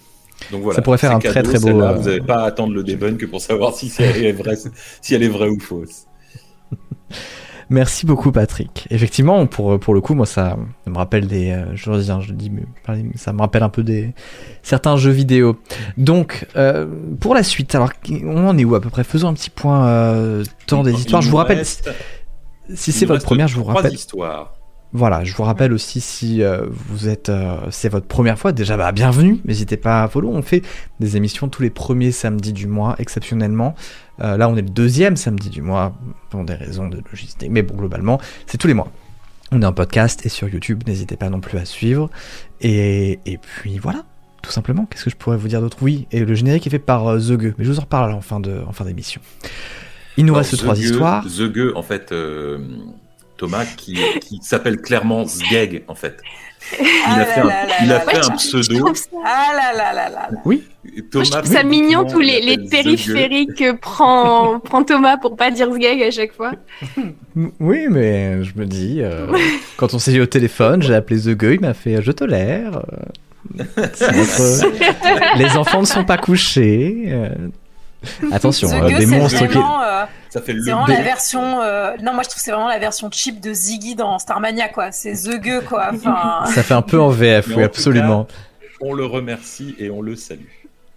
Donc 0.51 0.63
voilà, 0.63 0.77
ça 0.77 0.83
pourrait 0.83 0.99
faire 0.99 1.13
un 1.13 1.19
cadeau, 1.19 1.33
très 1.33 1.59
très 1.59 1.73
beau. 1.73 1.81
Euh... 1.81 1.93
Vous 1.95 2.05
n'avez 2.05 2.21
pas 2.21 2.43
à 2.43 2.47
attendre 2.47 2.75
le 2.75 2.83
debunk 2.83 3.27
pour 3.27 3.41
savoir 3.41 3.75
si, 3.75 3.93
elle 3.99 4.25
est 4.25 4.33
vraie, 4.33 4.57
si 5.01 5.15
elle 5.15 5.23
est 5.23 5.29
vraie 5.29 5.49
ou 5.49 5.61
fausse. 5.61 6.07
Merci 7.71 8.05
beaucoup 8.05 8.31
Patrick. 8.31 8.87
Effectivement, 8.91 9.47
pour, 9.47 9.81
pour 9.81 9.95
le 9.95 10.01
coup, 10.03 10.15
moi 10.15 10.27
ça, 10.27 10.59
me 10.87 10.97
rappelle 10.97 11.27
des, 11.27 11.51
euh, 11.51 11.65
je 11.75 11.91
dis, 11.93 12.13
je 12.21 12.33
dis, 12.33 12.53
ça 13.15 13.33
me 13.33 13.41
rappelle 13.41 13.63
un 13.63 13.71
peu 13.71 13.83
des 13.83 14.13
certains 14.63 14.97
jeux 14.97 15.13
vidéo. 15.13 15.57
Donc 15.97 16.47
euh, 16.57 16.87
pour 17.21 17.35
la 17.35 17.43
suite, 17.43 17.75
alors 17.75 17.91
on 18.11 18.47
en 18.47 18.59
est 18.59 18.65
où 18.65 18.75
à 18.75 18.81
peu 18.81 18.91
près? 18.91 19.03
Faisons 19.03 19.29
un 19.29 19.35
petit 19.35 19.51
point 19.51 19.87
euh, 19.87 20.45
temps 20.67 20.83
des 20.83 20.93
histoires. 20.93 21.23
Je 21.23 21.31
vous 21.31 21.37
rappelle, 21.39 21.59
reste, 21.59 21.91
si 22.75 22.93
c'est 22.93 23.07
votre 23.07 23.25
première, 23.25 23.49
je 23.49 23.57
vous 23.57 23.65
rappelle. 23.65 23.95
histoires. 23.95 24.55
Voilà, 24.97 25.25
je 25.25 25.35
vous 25.35 25.43
rappelle 25.43 25.73
aussi 25.73 26.01
si 26.01 26.41
euh, 26.45 26.67
vous 26.71 27.09
êtes, 27.09 27.29
euh, 27.29 27.57
c'est 27.73 27.89
votre 27.89 28.07
première 28.07 28.39
fois, 28.39 28.53
déjà 28.53 28.77
bah, 28.77 28.93
bienvenue, 28.93 29.41
n'hésitez 29.45 29.77
pas 29.77 30.05
à 30.05 30.09
follow. 30.09 30.31
On 30.31 30.41
fait 30.41 30.63
des 31.01 31.17
émissions 31.17 31.49
tous 31.49 31.63
les 31.63 31.71
premiers 31.71 32.13
samedis 32.13 32.53
du 32.53 32.69
mois, 32.69 32.95
exceptionnellement. 33.01 33.75
Euh, 34.21 34.37
là, 34.37 34.49
on 34.49 34.55
est 34.57 34.63
le 34.63 34.71
deuxième 34.71 35.17
samedi 35.17 35.51
du 35.51 35.63
mois, 35.63 35.99
pour 36.31 36.45
des 36.45 36.55
raisons 36.55 36.87
de 36.89 37.03
logistique, 37.11 37.49
mais 37.51 37.63
bon, 37.63 37.75
globalement, 37.75 38.21
c'est 38.47 38.57
tous 38.57 38.69
les 38.69 38.75
mois. 38.75 38.87
On 39.51 39.61
est 39.63 39.67
en 39.67 39.73
podcast 39.73 40.25
et 40.27 40.29
sur 40.29 40.49
YouTube, 40.49 40.85
n'hésitez 40.87 41.17
pas 41.17 41.29
non 41.29 41.41
plus 41.41 41.59
à 41.59 41.65
suivre. 41.65 42.09
Et, 42.61 43.19
et 43.27 43.39
puis 43.39 43.79
voilà, 43.79 44.05
tout 44.43 44.53
simplement. 44.53 44.87
Qu'est-ce 44.87 45.07
que 45.07 45.11
je 45.11 45.17
pourrais 45.17 45.37
vous 45.37 45.49
dire 45.49 45.61
d'autre? 45.61 45.79
Oui, 45.83 46.07
et 46.13 46.25
le 46.25 46.35
générique 46.37 46.69
est 46.69 46.71
fait 46.71 46.79
par 46.79 47.17
The 47.17 47.33
Gueux, 47.33 47.55
mais 47.59 47.65
je 47.65 47.71
vous 47.73 47.81
en 47.81 47.83
reparle 47.83 48.13
en 48.13 48.21
fin 48.21 48.39
de, 48.39 48.61
en 48.65 48.73
fin 48.73 48.85
d'émission. 48.85 49.21
Il 50.17 50.25
nous 50.25 50.35
reste 50.35 50.57
trois 50.57 50.79
histoires. 50.79 51.25
The 51.25 51.51
Gueux, 51.51 51.73
en 51.75 51.83
fait. 51.83 52.15
Euh 53.35 53.37
Thomas, 53.37 53.65
qui, 53.77 53.99
qui 54.21 54.39
s'appelle 54.43 54.79
clairement 54.81 55.27
Sgeg, 55.27 55.85
en 55.89 55.95
fait. 55.95 56.17
Il 56.81 56.87
Ah 57.07 57.21
a 57.21 57.25
fait 57.27 57.41
un, 57.41 57.51
il 57.85 57.93
a 57.93 58.01
fait 58.01 58.17
un 58.17 58.31
pseudo. 58.37 58.93
Ah 59.25 59.53
là 59.55 59.77
là 59.77 59.93
là 59.93 60.09
là. 60.09 60.29
Oui. 60.45 60.65
Moi, 61.13 61.25
je 61.25 61.31
trouve 61.31 61.45
ça 61.45 61.63
mignon 61.63 62.05
tous 62.07 62.21
les, 62.21 62.41
les 62.41 62.57
périphériques 62.69 63.55
que 63.55 63.73
prend, 63.73 64.61
prend 64.61 64.83
Thomas 64.83 65.19
pour 65.19 65.37
pas 65.37 65.51
dire 65.51 65.71
Zgag 65.73 66.03
à 66.03 66.11
chaque 66.11 66.33
fois. 66.33 66.53
Oui, 67.61 67.87
mais 67.91 68.43
je 68.45 68.53
me 68.57 68.65
dis, 68.65 69.01
euh, 69.03 69.27
quand 69.77 69.93
on 69.95 69.99
s'est 69.99 70.15
eu 70.15 70.21
au 70.23 70.27
téléphone, 70.27 70.83
j'ai 70.83 70.95
appelé 70.95 71.21
The 71.21 71.37
Gueux, 71.37 71.55
il 71.55 71.61
m'a 71.61 71.75
fait 71.75 72.01
Je 72.01 72.13
tolère. 72.13 72.79
Euh, 73.59 73.63
Les 75.37 75.57
enfants 75.57 75.81
ne 75.83 75.87
sont 75.87 76.05
pas 76.05 76.17
couchés. 76.17 77.13
Attention, 78.33 78.69
The 78.69 78.83
euh, 78.83 78.99
des 78.99 79.07
monstres 79.07 79.47
qui. 79.47 79.59
euh, 79.59 80.05
Ça 80.31 80.41
fait 80.41 80.53
le 80.53 80.63
c'est 80.63 80.71
vraiment 80.71 80.87
la 80.87 81.03
version. 81.03 81.61
euh, 81.61 81.93
Non, 82.03 82.13
moi 82.15 82.23
je 82.23 82.29
trouve 82.29 82.37
que 82.37 82.43
c'est 82.45 82.51
vraiment 82.53 82.69
la 82.69 82.79
version 82.79 83.09
cheap 83.11 83.41
de 83.41 83.53
Ziggy 83.53 83.95
dans 83.95 84.19
Starmania, 84.19 84.69
quoi. 84.69 84.93
C'est 84.93 85.13
The 85.15 85.41
Gueux, 85.41 85.61
quoi. 85.63 85.91
Enfin, 85.95 86.45
Ça 86.47 86.63
fait 86.63 86.75
un 86.75 86.83
peu 86.83 87.01
en 87.01 87.09
VF, 87.11 87.47
Mais 87.49 87.55
oui, 87.57 87.63
en 87.63 87.67
absolument. 87.67 88.27
On 88.81 88.93
le 88.93 89.07
remercie 89.07 89.75
et 89.79 89.91
on 89.91 90.03
le 90.03 90.17
salue. 90.17 90.41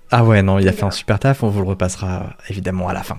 Ah 0.09 0.23
ouais, 0.23 0.41
non, 0.41 0.57
il 0.57 0.67
a 0.69 0.71
fait 0.71 0.85
un 0.85 0.91
super 0.91 1.19
taf, 1.19 1.43
on 1.43 1.49
vous 1.49 1.59
le 1.61 1.67
repassera 1.67 2.37
évidemment 2.49 2.87
à 2.87 2.93
la 2.93 3.03
fin. 3.03 3.17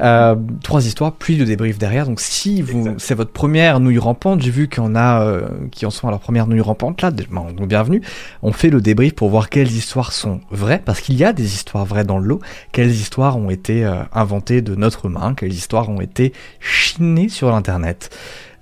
Euh, 0.00 0.34
trois 0.60 0.84
histoires, 0.84 1.12
puis 1.12 1.36
de 1.36 1.44
débrief 1.44 1.78
derrière. 1.78 2.06
Donc 2.06 2.20
si 2.20 2.62
vous, 2.62 2.96
c'est 2.98 3.14
votre 3.14 3.30
première 3.30 3.78
nouille 3.78 3.98
rampante, 3.98 4.42
j'ai 4.42 4.50
vu 4.50 4.68
qu'il 4.68 4.82
y 4.82 4.86
en 4.86 4.96
a 4.96 5.22
euh, 5.22 5.48
qui 5.70 5.86
en 5.86 5.90
sont 5.90 6.08
à 6.08 6.10
leur 6.10 6.18
première 6.18 6.48
nouille 6.48 6.60
rampante 6.60 7.00
là, 7.00 7.12
ben, 7.12 7.52
donc 7.52 7.68
bienvenue. 7.68 8.02
On 8.42 8.52
fait 8.52 8.70
le 8.70 8.80
débrief 8.80 9.14
pour 9.14 9.30
voir 9.30 9.48
quelles 9.48 9.70
histoires 9.70 10.12
sont 10.12 10.40
vraies, 10.50 10.82
parce 10.84 11.00
qu'il 11.00 11.14
y 11.14 11.24
a 11.24 11.32
des 11.32 11.54
histoires 11.54 11.84
vraies 11.84 12.04
dans 12.04 12.18
le 12.18 12.26
lot, 12.26 12.40
quelles 12.72 12.90
histoires 12.90 13.36
ont 13.36 13.50
été 13.50 13.84
euh, 13.84 14.02
inventées 14.12 14.62
de 14.62 14.74
notre 14.74 15.08
main, 15.08 15.32
quelles 15.34 15.52
histoires 15.54 15.88
ont 15.88 16.00
été 16.00 16.32
chinées 16.58 17.28
sur 17.28 17.50
l'internet? 17.50 18.10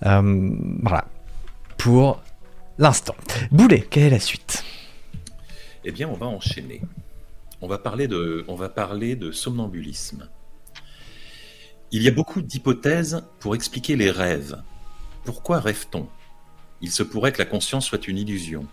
Euh, 0.05 0.51
voilà, 0.83 1.07
pour 1.79 2.21
l'instant. 2.77 3.15
Boulet, 3.51 3.87
quelle 3.89 4.03
est 4.03 4.11
la 4.11 4.21
suite? 4.21 4.63
Eh 5.87 5.93
bien, 5.93 6.11
on 6.11 6.17
va 6.17 6.27
enchaîner. 6.27 6.83
On 7.65 7.67
va 7.67 7.79
parler 7.79 9.17
de, 9.17 9.33
somnambulisme. 9.33 10.29
Il 11.93 12.03
y 12.03 12.09
a 12.09 12.11
beaucoup 12.11 12.43
d'hypothèses 12.43 13.25
pour 13.41 13.55
expliquer 13.55 13.97
les 13.97 14.11
rêves. 14.11 14.63
Pourquoi 15.25 15.61
rêve-t-on? 15.61 16.07
Il 16.83 16.91
se 16.91 17.03
pourrait 17.03 17.33
que 17.33 17.39
la 17.39 17.47
conscience 17.47 17.87
soit 17.87 18.07
une 18.07 18.19
illusion. 18.19 18.67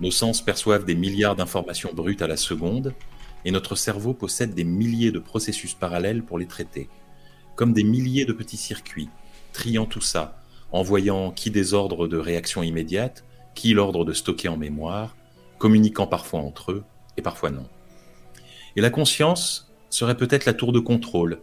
Nos 0.00 0.10
sens 0.10 0.42
perçoivent 0.44 0.84
des 0.84 0.96
milliards 0.96 1.36
d'informations 1.36 1.92
brutes 1.94 2.20
à 2.20 2.26
la 2.26 2.36
seconde, 2.36 2.92
et 3.44 3.52
notre 3.52 3.76
cerveau 3.76 4.14
possède 4.14 4.52
des 4.52 4.64
milliers 4.64 5.12
de 5.12 5.20
processus 5.20 5.74
parallèles 5.74 6.24
pour 6.24 6.40
les 6.40 6.48
traiter, 6.48 6.88
comme 7.54 7.72
des 7.72 7.84
milliers 7.84 8.24
de 8.24 8.32
petits 8.32 8.56
circuits, 8.56 9.10
triant 9.52 9.86
tout 9.86 10.00
ça, 10.00 10.42
envoyant 10.72 11.30
qui 11.30 11.52
des 11.52 11.72
ordres 11.72 12.08
de 12.08 12.18
réaction 12.18 12.64
immédiate, 12.64 13.24
qui 13.54 13.74
l'ordre 13.74 14.04
de 14.04 14.12
stocker 14.12 14.48
en 14.48 14.56
mémoire, 14.56 15.14
communiquant 15.58 16.08
parfois 16.08 16.40
entre 16.40 16.72
eux 16.72 16.84
et 17.16 17.22
parfois 17.22 17.50
non. 17.50 17.68
Et 18.78 18.80
la 18.80 18.90
conscience 18.90 19.68
serait 19.90 20.16
peut-être 20.16 20.44
la 20.44 20.54
tour 20.54 20.70
de 20.70 20.78
contrôle, 20.78 21.40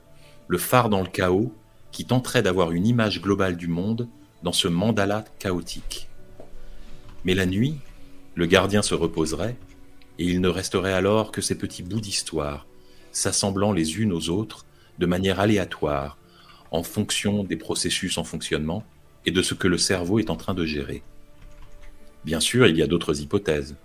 le 0.48 0.58
phare 0.58 0.88
dans 0.88 1.02
le 1.02 1.10
chaos 1.10 1.54
qui 1.92 2.06
tenterait 2.06 2.42
d'avoir 2.42 2.72
une 2.72 2.88
image 2.88 3.22
globale 3.22 3.58
du 3.58 3.68
monde 3.68 4.08
dans 4.42 4.54
ce 4.54 4.70
mandala 4.70 5.26
chaotique. 5.38 6.08
Mais 7.26 7.34
la 7.34 7.46
nuit, 7.46 7.76
le 8.36 8.46
gardien 8.46 8.82
se 8.82 8.96
reposerait 8.96 9.58
et 10.18 10.24
il 10.24 10.40
ne 10.40 10.48
resterait 10.48 10.94
alors 10.94 11.34
que 11.34 11.42
ces 11.42 11.58
petits 11.58 11.84
bouts 11.84 12.00
d'histoire, 12.00 12.68
s'assemblant 13.12 13.74
les 13.74 13.98
unes 14.00 14.14
aux 14.14 14.30
autres 14.30 14.66
de 14.98 15.06
manière 15.06 15.42
aléatoire, 15.42 16.18
en 16.72 16.84
fonction 16.84 17.44
des 17.44 17.58
processus 17.58 18.18
en 18.18 18.24
fonctionnement 18.24 18.86
et 19.26 19.32
de 19.32 19.42
ce 19.42 19.56
que 19.56 19.68
le 19.68 19.78
cerveau 19.78 20.20
est 20.20 20.30
en 20.30 20.38
train 20.38 20.54
de 20.54 20.66
gérer. 20.66 21.04
Bien 22.24 22.40
sûr, 22.40 22.66
il 22.66 22.78
y 22.78 22.82
a 22.82 22.88
d'autres 22.88 23.20
hypothèses. 23.20 23.76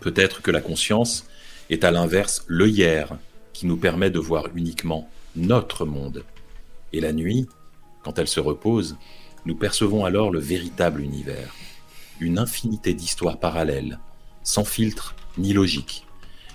Peut-être 0.00 0.40
que 0.40 0.50
la 0.50 0.62
conscience 0.62 1.26
est 1.70 1.84
à 1.84 1.90
l'inverse 1.90 2.44
l'œillère 2.46 3.16
qui 3.52 3.66
nous 3.66 3.76
permet 3.76 4.10
de 4.10 4.18
voir 4.18 4.48
uniquement 4.54 5.08
notre 5.34 5.84
monde. 5.84 6.24
Et 6.92 7.00
la 7.00 7.12
nuit, 7.12 7.48
quand 8.02 8.18
elle 8.18 8.28
se 8.28 8.40
repose, 8.40 8.96
nous 9.44 9.56
percevons 9.56 10.04
alors 10.04 10.30
le 10.30 10.40
véritable 10.40 11.00
univers, 11.00 11.54
une 12.20 12.38
infinité 12.38 12.94
d'histoires 12.94 13.38
parallèles, 13.38 13.98
sans 14.42 14.64
filtre 14.64 15.14
ni 15.38 15.52
logique, 15.52 16.06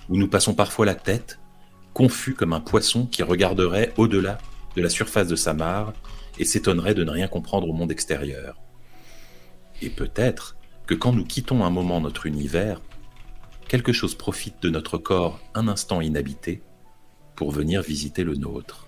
où 0.08 0.16
nous 0.16 0.28
passons 0.28 0.54
parfois 0.54 0.86
la 0.86 0.94
tête, 0.94 1.38
confus 1.94 2.34
comme 2.34 2.52
un 2.52 2.60
poisson 2.60 3.06
qui 3.06 3.22
regarderait 3.22 3.92
au-delà 3.96 4.38
de 4.76 4.82
la 4.82 4.88
surface 4.88 5.28
de 5.28 5.36
sa 5.36 5.52
mare 5.54 5.92
et 6.38 6.44
s'étonnerait 6.44 6.94
de 6.94 7.04
ne 7.04 7.10
rien 7.10 7.28
comprendre 7.28 7.68
au 7.68 7.72
monde 7.72 7.92
extérieur. 7.92 8.56
Et 9.82 9.90
peut-être 9.90 10.56
que 10.86 10.94
quand 10.94 11.12
nous 11.12 11.24
quittons 11.24 11.64
un 11.64 11.70
moment 11.70 12.00
notre 12.00 12.26
univers, 12.26 12.80
quelque 13.68 13.92
chose 13.92 14.14
profite 14.14 14.62
de 14.62 14.70
notre 14.70 14.98
corps 14.98 15.40
un 15.54 15.68
instant 15.68 16.00
inhabité 16.00 16.62
pour 17.36 17.50
venir 17.50 17.82
visiter 17.82 18.24
le 18.24 18.34
nôtre. 18.34 18.86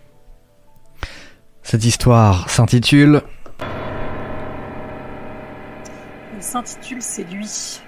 Cette 1.63 1.85
histoire 1.85 2.51
s'intitule 2.51 3.23
il 6.37 6.43
s'intitule 6.43 7.01
C'est 7.01 7.25
lui. 7.25 7.81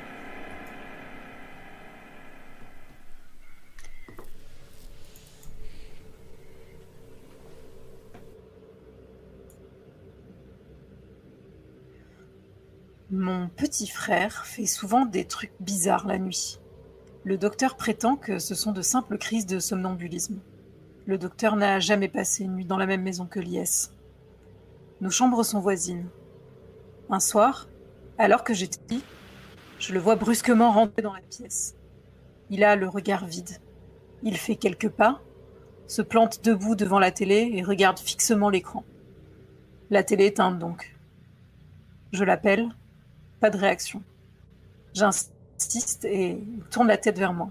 Mon 13.10 13.48
petit 13.48 13.86
frère 13.86 14.46
fait 14.46 14.66
souvent 14.66 15.06
des 15.06 15.26
trucs 15.26 15.52
bizarres 15.60 16.06
la 16.06 16.18
nuit. 16.18 16.58
Le 17.26 17.36
docteur 17.36 17.74
prétend 17.74 18.14
que 18.14 18.38
ce 18.38 18.54
sont 18.54 18.70
de 18.70 18.82
simples 18.82 19.18
crises 19.18 19.46
de 19.46 19.58
somnambulisme. 19.58 20.38
Le 21.06 21.18
docteur 21.18 21.56
n'a 21.56 21.80
jamais 21.80 22.06
passé 22.06 22.44
une 22.44 22.54
nuit 22.54 22.64
dans 22.64 22.76
la 22.76 22.86
même 22.86 23.02
maison 23.02 23.26
que 23.26 23.40
Lies. 23.40 23.90
Nos 25.00 25.10
chambres 25.10 25.42
sont 25.42 25.58
voisines. 25.58 26.06
Un 27.10 27.18
soir, 27.18 27.66
alors 28.16 28.44
que 28.44 28.54
j'étais 28.54 28.78
je 29.80 29.92
le 29.92 29.98
vois 29.98 30.14
brusquement 30.14 30.70
rentrer 30.70 31.02
dans 31.02 31.12
la 31.12 31.20
pièce. 31.20 31.74
Il 32.48 32.62
a 32.62 32.76
le 32.76 32.88
regard 32.88 33.26
vide. 33.26 33.58
Il 34.22 34.36
fait 34.36 34.54
quelques 34.54 34.88
pas, 34.88 35.20
se 35.88 36.02
plante 36.02 36.44
debout 36.44 36.76
devant 36.76 37.00
la 37.00 37.10
télé 37.10 37.50
et 37.54 37.64
regarde 37.64 37.98
fixement 37.98 38.50
l'écran. 38.50 38.84
La 39.90 40.04
télé 40.04 40.26
éteinte 40.26 40.60
donc. 40.60 40.96
Je 42.12 42.22
l'appelle, 42.22 42.68
pas 43.40 43.50
de 43.50 43.58
réaction. 43.58 44.04
J'insiste 44.94 45.35
et 46.04 46.30
il 46.30 46.62
tourne 46.70 46.88
la 46.88 46.96
tête 46.96 47.18
vers 47.18 47.32
moi. 47.32 47.50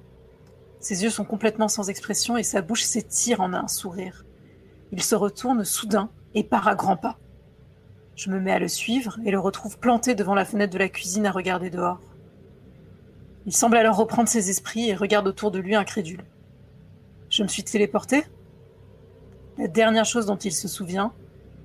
Ses 0.80 1.04
yeux 1.04 1.10
sont 1.10 1.26
complètement 1.26 1.68
sans 1.68 1.90
expression 1.90 2.38
et 2.38 2.44
sa 2.44 2.62
bouche 2.62 2.84
s'étire 2.84 3.42
en 3.42 3.54
un 3.54 3.68
sourire. 3.68 4.26
Il 4.92 5.02
se 5.02 5.16
retourne 5.16 5.66
soudain 5.66 6.10
et 6.36 6.44
part 6.44 6.68
à 6.68 6.76
grands 6.76 6.98
pas. 6.98 7.18
Je 8.16 8.30
me 8.30 8.40
mets 8.40 8.52
à 8.52 8.60
le 8.60 8.68
suivre 8.68 9.18
et 9.26 9.32
le 9.32 9.40
retrouve 9.40 9.80
planté 9.80 10.16
devant 10.16 10.36
la 10.36 10.46
fenêtre 10.46 10.74
de 10.74 10.78
la 10.78 10.90
cuisine 10.90 11.26
à 11.26 11.32
regarder 11.32 11.70
dehors. 11.70 12.00
Il 13.46 13.54
semble 13.54 13.78
alors 13.78 13.98
reprendre 13.98 14.30
ses 14.30 14.50
esprits 14.50 14.90
et 14.90 14.96
regarde 14.96 15.28
autour 15.28 15.52
de 15.52 15.60
lui 15.60 15.76
incrédule. 15.76 16.24
Je 17.30 17.44
me 17.44 17.48
suis 17.48 17.64
téléporté 17.64 18.24
La 19.58 19.68
dernière 19.68 20.06
chose 20.06 20.28
dont 20.28 20.38
il 20.38 20.54
se 20.54 20.68
souvient 20.68 21.14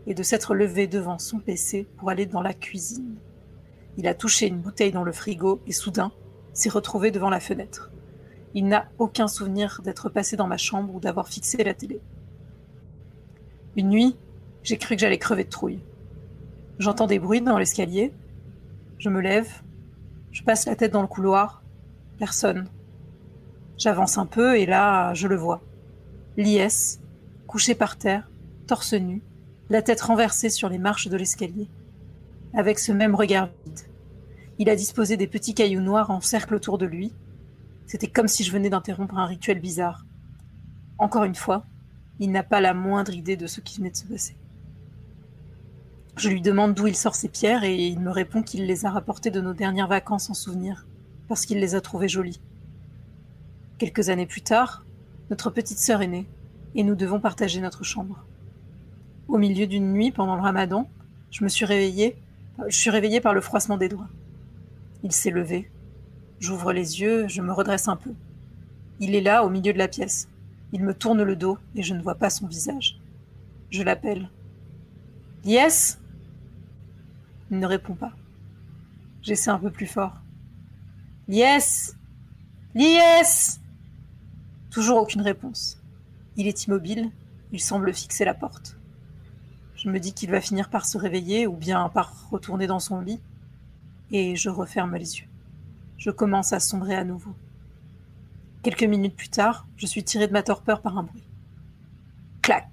est 0.06 0.14
de 0.14 0.22
s'être 0.22 0.54
levé 0.54 0.86
devant 0.86 1.18
son 1.18 1.38
PC 1.38 1.86
pour 1.96 2.10
aller 2.10 2.26
dans 2.26 2.42
la 2.42 2.54
cuisine. 2.54 3.16
Il 3.96 4.08
a 4.08 4.14
touché 4.14 4.46
une 4.46 4.60
bouteille 4.60 4.92
dans 4.92 5.04
le 5.04 5.12
frigo 5.12 5.60
et 5.66 5.72
soudain 5.72 6.12
s'est 6.52 6.68
retrouvé 6.68 7.10
devant 7.10 7.30
la 7.30 7.40
fenêtre. 7.40 7.90
Il 8.54 8.66
n'a 8.66 8.88
aucun 8.98 9.28
souvenir 9.28 9.80
d'être 9.82 10.08
passé 10.08 10.36
dans 10.36 10.46
ma 10.46 10.56
chambre 10.56 10.94
ou 10.94 11.00
d'avoir 11.00 11.28
fixé 11.28 11.62
la 11.62 11.74
télé. 11.74 12.00
Une 13.76 13.88
nuit, 13.88 14.16
j'ai 14.62 14.76
cru 14.76 14.96
que 14.96 15.00
j'allais 15.00 15.18
crever 15.18 15.44
de 15.44 15.50
trouille. 15.50 15.80
J'entends 16.78 17.06
des 17.06 17.18
bruits 17.18 17.40
dans 17.40 17.58
l'escalier. 17.58 18.12
Je 18.98 19.08
me 19.08 19.20
lève. 19.20 19.48
Je 20.32 20.42
passe 20.42 20.66
la 20.66 20.76
tête 20.76 20.92
dans 20.92 21.02
le 21.02 21.08
couloir. 21.08 21.62
Personne. 22.18 22.68
J'avance 23.78 24.18
un 24.18 24.26
peu 24.26 24.58
et 24.58 24.66
là, 24.66 25.14
je 25.14 25.28
le 25.28 25.36
vois. 25.36 25.62
Lies, 26.36 26.98
couché 27.46 27.74
par 27.74 27.96
terre, 27.96 28.30
torse 28.66 28.94
nu, 28.94 29.22
la 29.70 29.82
tête 29.82 30.00
renversée 30.00 30.50
sur 30.50 30.68
les 30.68 30.78
marches 30.78 31.08
de 31.08 31.16
l'escalier, 31.16 31.68
avec 32.54 32.78
ce 32.78 32.92
même 32.92 33.14
regard 33.14 33.48
vide. 33.64 33.89
Il 34.60 34.68
a 34.68 34.76
disposé 34.76 35.16
des 35.16 35.26
petits 35.26 35.54
cailloux 35.54 35.80
noirs 35.80 36.10
en 36.10 36.20
cercle 36.20 36.54
autour 36.54 36.76
de 36.76 36.84
lui. 36.84 37.14
C'était 37.86 38.10
comme 38.10 38.28
si 38.28 38.44
je 38.44 38.52
venais 38.52 38.68
d'interrompre 38.68 39.16
un 39.16 39.24
rituel 39.24 39.58
bizarre. 39.58 40.04
Encore 40.98 41.24
une 41.24 41.34
fois, 41.34 41.64
il 42.18 42.30
n'a 42.30 42.42
pas 42.42 42.60
la 42.60 42.74
moindre 42.74 43.14
idée 43.14 43.38
de 43.38 43.46
ce 43.46 43.62
qui 43.62 43.78
venait 43.78 43.90
de 43.90 43.96
se 43.96 44.04
passer. 44.04 44.36
Je 46.14 46.28
lui 46.28 46.42
demande 46.42 46.74
d'où 46.74 46.86
il 46.86 46.94
sort 46.94 47.14
ses 47.14 47.30
pierres 47.30 47.64
et 47.64 47.74
il 47.86 48.00
me 48.00 48.10
répond 48.10 48.42
qu'il 48.42 48.66
les 48.66 48.84
a 48.84 48.90
rapportées 48.90 49.30
de 49.30 49.40
nos 49.40 49.54
dernières 49.54 49.88
vacances 49.88 50.28
en 50.28 50.34
souvenir, 50.34 50.86
parce 51.26 51.46
qu'il 51.46 51.58
les 51.58 51.74
a 51.74 51.80
trouvées 51.80 52.10
jolies. 52.10 52.42
Quelques 53.78 54.10
années 54.10 54.26
plus 54.26 54.42
tard, 54.42 54.84
notre 55.30 55.48
petite 55.48 55.78
sœur 55.78 56.02
est 56.02 56.06
née, 56.06 56.28
et 56.74 56.82
nous 56.82 56.96
devons 56.96 57.18
partager 57.18 57.62
notre 57.62 57.82
chambre. 57.82 58.26
Au 59.26 59.38
milieu 59.38 59.66
d'une 59.66 59.90
nuit, 59.90 60.12
pendant 60.12 60.36
le 60.36 60.42
ramadan, 60.42 60.86
je 61.30 61.44
me 61.44 61.48
suis 61.48 61.64
réveillée, 61.64 62.18
je 62.68 62.76
suis 62.76 62.90
réveillée 62.90 63.22
par 63.22 63.32
le 63.32 63.40
froissement 63.40 63.78
des 63.78 63.88
doigts. 63.88 64.10
Il 65.02 65.12
s'est 65.12 65.30
levé. 65.30 65.70
J'ouvre 66.40 66.72
les 66.72 67.00
yeux, 67.00 67.28
je 67.28 67.42
me 67.42 67.52
redresse 67.52 67.88
un 67.88 67.96
peu. 67.96 68.12
Il 68.98 69.14
est 69.14 69.20
là, 69.20 69.44
au 69.44 69.50
milieu 69.50 69.72
de 69.72 69.78
la 69.78 69.88
pièce. 69.88 70.28
Il 70.72 70.84
me 70.84 70.94
tourne 70.94 71.22
le 71.22 71.36
dos 71.36 71.58
et 71.74 71.82
je 71.82 71.94
ne 71.94 72.02
vois 72.02 72.14
pas 72.14 72.30
son 72.30 72.46
visage. 72.46 73.00
Je 73.70 73.82
l'appelle. 73.82 74.30
Lies 75.44 75.96
Il 77.50 77.58
ne 77.58 77.66
répond 77.66 77.94
pas. 77.94 78.12
J'essaie 79.22 79.50
un 79.50 79.58
peu 79.58 79.70
plus 79.70 79.86
fort. 79.86 80.20
Lies 81.28 81.94
Lies 82.74 83.58
Toujours 84.70 84.98
aucune 84.98 85.22
réponse. 85.22 85.82
Il 86.36 86.46
est 86.46 86.66
immobile, 86.66 87.10
il 87.52 87.60
semble 87.60 87.92
fixer 87.92 88.24
la 88.24 88.34
porte. 88.34 88.76
Je 89.74 89.88
me 89.88 89.98
dis 89.98 90.12
qu'il 90.12 90.30
va 90.30 90.40
finir 90.40 90.70
par 90.70 90.86
se 90.86 90.96
réveiller 90.96 91.46
ou 91.46 91.56
bien 91.56 91.88
par 91.88 92.30
retourner 92.30 92.66
dans 92.66 92.78
son 92.78 93.00
lit, 93.00 93.20
et 94.12 94.36
je 94.36 94.48
referme 94.48 94.96
les 94.96 95.18
yeux. 95.18 95.28
Je 95.96 96.10
commence 96.10 96.52
à 96.52 96.60
sombrer 96.60 96.94
à 96.94 97.04
nouveau. 97.04 97.34
Quelques 98.62 98.84
minutes 98.84 99.16
plus 99.16 99.28
tard, 99.28 99.66
je 99.76 99.86
suis 99.86 100.04
tiré 100.04 100.26
de 100.26 100.32
ma 100.32 100.42
torpeur 100.42 100.82
par 100.82 100.98
un 100.98 101.02
bruit. 101.02 101.26
Clac, 102.42 102.68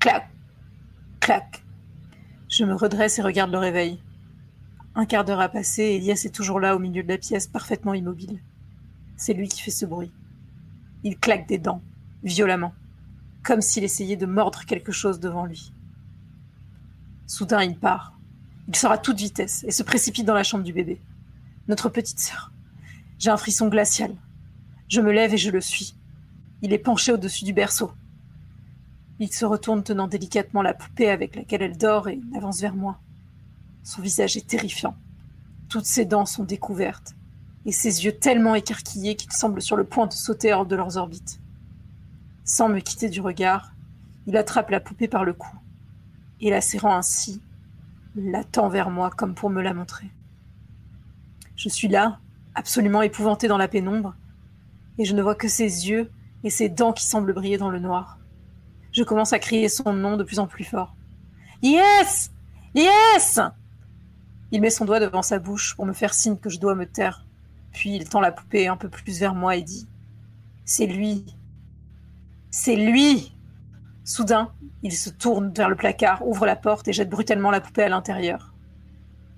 clac, 0.00 0.30
clac. 1.20 1.64
Je 2.48 2.64
me 2.64 2.74
redresse 2.74 3.18
et 3.18 3.22
regarde 3.22 3.52
le 3.52 3.58
réveil. 3.58 4.02
Un 4.94 5.06
quart 5.06 5.24
d'heure 5.24 5.40
a 5.40 5.48
passé 5.48 5.82
et 5.82 5.96
Elias 5.96 6.22
est 6.24 6.34
toujours 6.34 6.58
là 6.58 6.74
au 6.74 6.78
milieu 6.78 7.02
de 7.02 7.08
la 7.08 7.18
pièce, 7.18 7.46
parfaitement 7.46 7.94
immobile. 7.94 8.40
C'est 9.16 9.34
lui 9.34 9.48
qui 9.48 9.62
fait 9.62 9.70
ce 9.70 9.86
bruit. 9.86 10.12
Il 11.04 11.18
claque 11.18 11.46
des 11.46 11.58
dents, 11.58 11.82
violemment, 12.24 12.74
comme 13.44 13.60
s'il 13.60 13.84
essayait 13.84 14.16
de 14.16 14.26
mordre 14.26 14.64
quelque 14.64 14.90
chose 14.90 15.20
devant 15.20 15.44
lui. 15.44 15.72
Soudain, 17.26 17.62
il 17.62 17.78
part. 17.78 18.17
Il 18.68 18.76
sort 18.76 18.92
à 18.92 18.98
toute 18.98 19.18
vitesse 19.18 19.64
et 19.66 19.70
se 19.70 19.82
précipite 19.82 20.26
dans 20.26 20.34
la 20.34 20.44
chambre 20.44 20.62
du 20.62 20.74
bébé. 20.74 21.00
Notre 21.68 21.88
petite 21.88 22.20
sœur. 22.20 22.52
J'ai 23.18 23.30
un 23.30 23.38
frisson 23.38 23.68
glacial. 23.68 24.14
Je 24.88 25.00
me 25.00 25.10
lève 25.10 25.32
et 25.32 25.38
je 25.38 25.50
le 25.50 25.62
suis. 25.62 25.96
Il 26.60 26.72
est 26.74 26.78
penché 26.78 27.10
au-dessus 27.10 27.44
du 27.44 27.54
berceau. 27.54 27.90
Il 29.20 29.32
se 29.32 29.44
retourne 29.44 29.82
tenant 29.82 30.06
délicatement 30.06 30.62
la 30.62 30.74
poupée 30.74 31.08
avec 31.10 31.34
laquelle 31.34 31.62
elle 31.62 31.78
dort 31.78 32.08
et 32.08 32.20
avance 32.36 32.60
vers 32.60 32.74
moi. 32.74 33.00
Son 33.82 34.02
visage 34.02 34.36
est 34.36 34.46
terrifiant. 34.46 34.94
Toutes 35.68 35.86
ses 35.86 36.04
dents 36.04 36.26
sont 36.26 36.44
découvertes 36.44 37.14
et 37.64 37.72
ses 37.72 38.04
yeux 38.04 38.12
tellement 38.12 38.54
écarquillés 38.54 39.16
qu'il 39.16 39.32
semble 39.32 39.62
sur 39.62 39.76
le 39.76 39.84
point 39.84 40.06
de 40.06 40.12
sauter 40.12 40.52
hors 40.52 40.66
de 40.66 40.76
leurs 40.76 40.96
orbites. 40.96 41.40
Sans 42.44 42.68
me 42.68 42.80
quitter 42.80 43.08
du 43.08 43.20
regard, 43.20 43.72
il 44.26 44.36
attrape 44.36 44.70
la 44.70 44.80
poupée 44.80 45.08
par 45.08 45.24
le 45.24 45.32
cou 45.32 45.54
et 46.40 46.50
la 46.50 46.60
serrant 46.60 46.94
ainsi, 46.94 47.40
la 48.18 48.44
tend 48.44 48.68
vers 48.68 48.90
moi 48.90 49.10
comme 49.10 49.34
pour 49.34 49.50
me 49.50 49.62
la 49.62 49.74
montrer. 49.74 50.10
Je 51.56 51.68
suis 51.68 51.88
là, 51.88 52.18
absolument 52.54 53.02
épouvanté 53.02 53.48
dans 53.48 53.58
la 53.58 53.68
pénombre, 53.68 54.14
et 54.98 55.04
je 55.04 55.14
ne 55.14 55.22
vois 55.22 55.34
que 55.34 55.48
ses 55.48 55.88
yeux 55.88 56.10
et 56.44 56.50
ses 56.50 56.68
dents 56.68 56.92
qui 56.92 57.04
semblent 57.04 57.32
briller 57.32 57.58
dans 57.58 57.70
le 57.70 57.78
noir. 57.78 58.18
Je 58.92 59.04
commence 59.04 59.32
à 59.32 59.38
crier 59.38 59.68
son 59.68 59.92
nom 59.92 60.16
de 60.16 60.24
plus 60.24 60.38
en 60.38 60.46
plus 60.46 60.64
fort. 60.64 60.94
Yes 61.62 62.30
Yes 62.74 63.40
Il 64.50 64.60
met 64.60 64.70
son 64.70 64.84
doigt 64.84 65.00
devant 65.00 65.22
sa 65.22 65.38
bouche 65.38 65.74
pour 65.76 65.86
me 65.86 65.92
faire 65.92 66.14
signe 66.14 66.36
que 66.36 66.50
je 66.50 66.58
dois 66.60 66.74
me 66.74 66.86
taire. 66.86 67.24
Puis 67.72 67.94
il 67.94 68.08
tend 68.08 68.20
la 68.20 68.32
poupée 68.32 68.66
un 68.66 68.76
peu 68.76 68.88
plus 68.88 69.18
vers 69.18 69.34
moi 69.34 69.56
et 69.56 69.62
dit 69.62 69.88
C'est 70.64 70.86
lui 70.86 71.24
C'est 72.50 72.76
lui 72.76 73.32
Soudain, 74.08 74.50
il 74.82 74.96
se 74.96 75.10
tourne 75.10 75.52
vers 75.52 75.68
le 75.68 75.76
placard, 75.76 76.26
ouvre 76.26 76.46
la 76.46 76.56
porte 76.56 76.88
et 76.88 76.94
jette 76.94 77.10
brutalement 77.10 77.50
la 77.50 77.60
poupée 77.60 77.82
à 77.82 77.90
l'intérieur. 77.90 78.54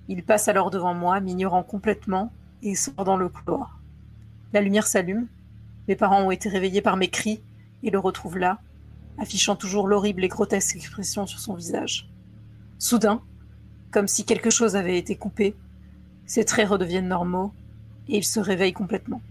Il 0.07 0.23
passe 0.23 0.47
alors 0.47 0.71
devant 0.71 0.93
moi, 0.93 1.19
m'ignorant 1.19 1.61
complètement, 1.61 2.31
et 2.63 2.73
sort 2.75 3.03
dans 3.03 3.17
le 3.17 3.27
couloir. 3.27 3.81
La 4.53 4.61
lumière 4.61 4.87
s'allume. 4.87 5.27
Mes 5.89 5.97
parents 5.97 6.21
ont 6.21 6.31
été 6.31 6.47
réveillés 6.47 6.81
par 6.81 6.95
mes 6.95 7.09
cris 7.09 7.41
et 7.83 7.89
le 7.89 7.99
retrouvent 7.99 8.37
là, 8.37 8.59
affichant 9.17 9.57
toujours 9.57 9.89
l'horrible 9.89 10.23
et 10.23 10.29
grotesque 10.29 10.77
expression 10.77 11.27
sur 11.27 11.41
son 11.41 11.53
visage. 11.53 12.09
Soudain, 12.79 13.21
comme 13.91 14.07
si 14.07 14.23
quelque 14.23 14.49
chose 14.49 14.77
avait 14.77 14.97
été 14.97 15.17
coupé, 15.17 15.53
ses 16.25 16.45
traits 16.45 16.69
redeviennent 16.69 17.09
normaux 17.09 17.51
et 18.07 18.15
il 18.15 18.23
se 18.23 18.39
réveille 18.39 18.71
complètement. 18.71 19.21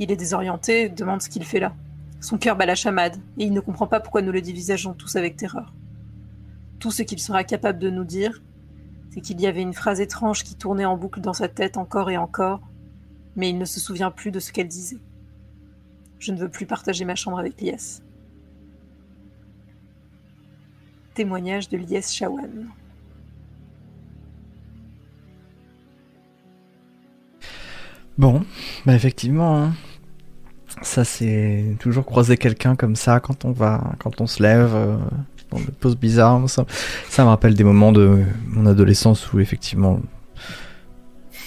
Il 0.00 0.10
est 0.10 0.16
désorienté, 0.16 0.88
demande 0.88 1.22
ce 1.22 1.28
qu'il 1.28 1.44
fait 1.44 1.60
là. 1.60 1.76
Son 2.24 2.38
cœur 2.38 2.56
bat 2.56 2.64
la 2.64 2.74
chamade, 2.74 3.18
et 3.36 3.44
il 3.44 3.52
ne 3.52 3.60
comprend 3.60 3.86
pas 3.86 4.00
pourquoi 4.00 4.22
nous 4.22 4.32
le 4.32 4.40
dévisageons 4.40 4.94
tous 4.94 5.14
avec 5.16 5.36
terreur. 5.36 5.74
Tout 6.78 6.90
ce 6.90 7.02
qu'il 7.02 7.18
sera 7.18 7.44
capable 7.44 7.78
de 7.78 7.90
nous 7.90 8.04
dire, 8.04 8.42
c'est 9.10 9.20
qu'il 9.20 9.38
y 9.42 9.46
avait 9.46 9.60
une 9.60 9.74
phrase 9.74 10.00
étrange 10.00 10.42
qui 10.42 10.54
tournait 10.54 10.86
en 10.86 10.96
boucle 10.96 11.20
dans 11.20 11.34
sa 11.34 11.48
tête 11.48 11.76
encore 11.76 12.10
et 12.10 12.16
encore, 12.16 12.62
mais 13.36 13.50
il 13.50 13.58
ne 13.58 13.66
se 13.66 13.78
souvient 13.78 14.10
plus 14.10 14.30
de 14.30 14.40
ce 14.40 14.52
qu'elle 14.52 14.68
disait. 14.68 15.00
Je 16.18 16.32
ne 16.32 16.38
veux 16.38 16.48
plus 16.48 16.64
partager 16.64 17.04
ma 17.04 17.14
chambre 17.14 17.38
avec 17.38 17.60
Lies. 17.60 18.00
Témoignage 21.12 21.68
de 21.68 21.76
Lies 21.76 22.10
Shawan. 22.10 22.70
Bon, 28.16 28.46
bah 28.86 28.94
effectivement, 28.94 29.58
hein. 29.58 29.74
Ça 30.82 31.04
c'est 31.04 31.76
toujours 31.78 32.04
croiser 32.04 32.36
quelqu'un 32.36 32.76
comme 32.76 32.96
ça 32.96 33.20
quand 33.20 33.44
on 33.44 33.52
va, 33.52 33.92
quand 33.98 34.20
on 34.20 34.26
se 34.26 34.42
lève, 34.42 34.72
euh, 34.74 34.96
dans 35.50 35.58
des 35.58 35.72
poses 35.72 35.96
bizarres. 35.96 36.48
Ça, 36.48 36.66
ça 37.08 37.24
me 37.24 37.28
rappelle 37.28 37.54
des 37.54 37.64
moments 37.64 37.92
de 37.92 38.22
mon 38.48 38.66
adolescence 38.66 39.32
où 39.32 39.40
effectivement, 39.40 40.00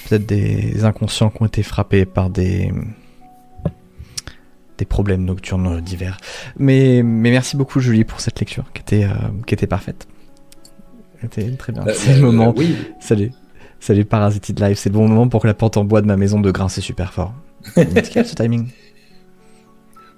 peut-être 0.08 0.26
des 0.26 0.86
inconscients 0.86 1.30
qui 1.30 1.42
ont 1.42 1.46
été 1.46 1.64
frappés 1.64 2.06
par 2.06 2.30
des 2.30 2.72
des 4.78 4.86
problèmes 4.86 5.26
nocturnes 5.26 5.82
divers. 5.82 6.18
Mais, 6.58 7.02
mais 7.04 7.32
merci 7.32 7.58
beaucoup 7.58 7.80
Julie 7.80 8.04
pour 8.04 8.20
cette 8.20 8.40
lecture 8.40 8.66
qui 8.74 8.82
était, 8.82 9.06
euh, 9.06 9.14
qui 9.46 9.54
était 9.54 9.68
parfaite. 9.68 10.08
C'était 11.22 11.50
très 11.52 11.74
bien. 11.74 11.86
Euh, 11.88 11.94
C'est 11.96 12.14
le 12.14 12.20
euh, 12.20 12.32
moment. 12.32 12.54
oui. 12.56 12.76
Salut. 13.00 13.32
Salut 13.80 14.06
Parasite 14.06 14.60
Live, 14.60 14.76
c'est 14.78 14.90
le 14.90 14.94
bon 14.94 15.08
moment 15.08 15.28
pour 15.28 15.42
que 15.42 15.48
la 15.48 15.54
porte 15.54 15.78
en 15.78 15.84
bois 15.84 16.02
de 16.02 16.08
ma 16.08 16.18
maison 16.18 16.40
de 16.40 16.52
grincer 16.52 16.82
super 16.82 17.14
fort. 17.14 17.34
Nickel 17.78 18.26
ce 18.26 18.36
timing? 18.36 18.68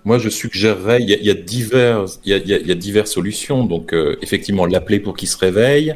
Moi, 0.05 0.17
je 0.17 0.29
suggérerais, 0.29 1.01
il 1.01 1.09
y 1.09 1.13
a, 1.13 1.17
il 1.17 1.25
y 1.25 1.29
a 1.29 1.33
divers, 1.33 2.05
y 2.25 2.33
a, 2.33 2.37
y 2.37 2.71
a- 2.71 2.75
diverses 2.75 3.11
solutions. 3.11 3.65
Donc, 3.65 3.93
euh, 3.93 4.15
effectivement, 4.21 4.65
l'appeler 4.65 4.99
pour 4.99 5.15
qu'il 5.15 5.27
se 5.27 5.37
réveille, 5.37 5.95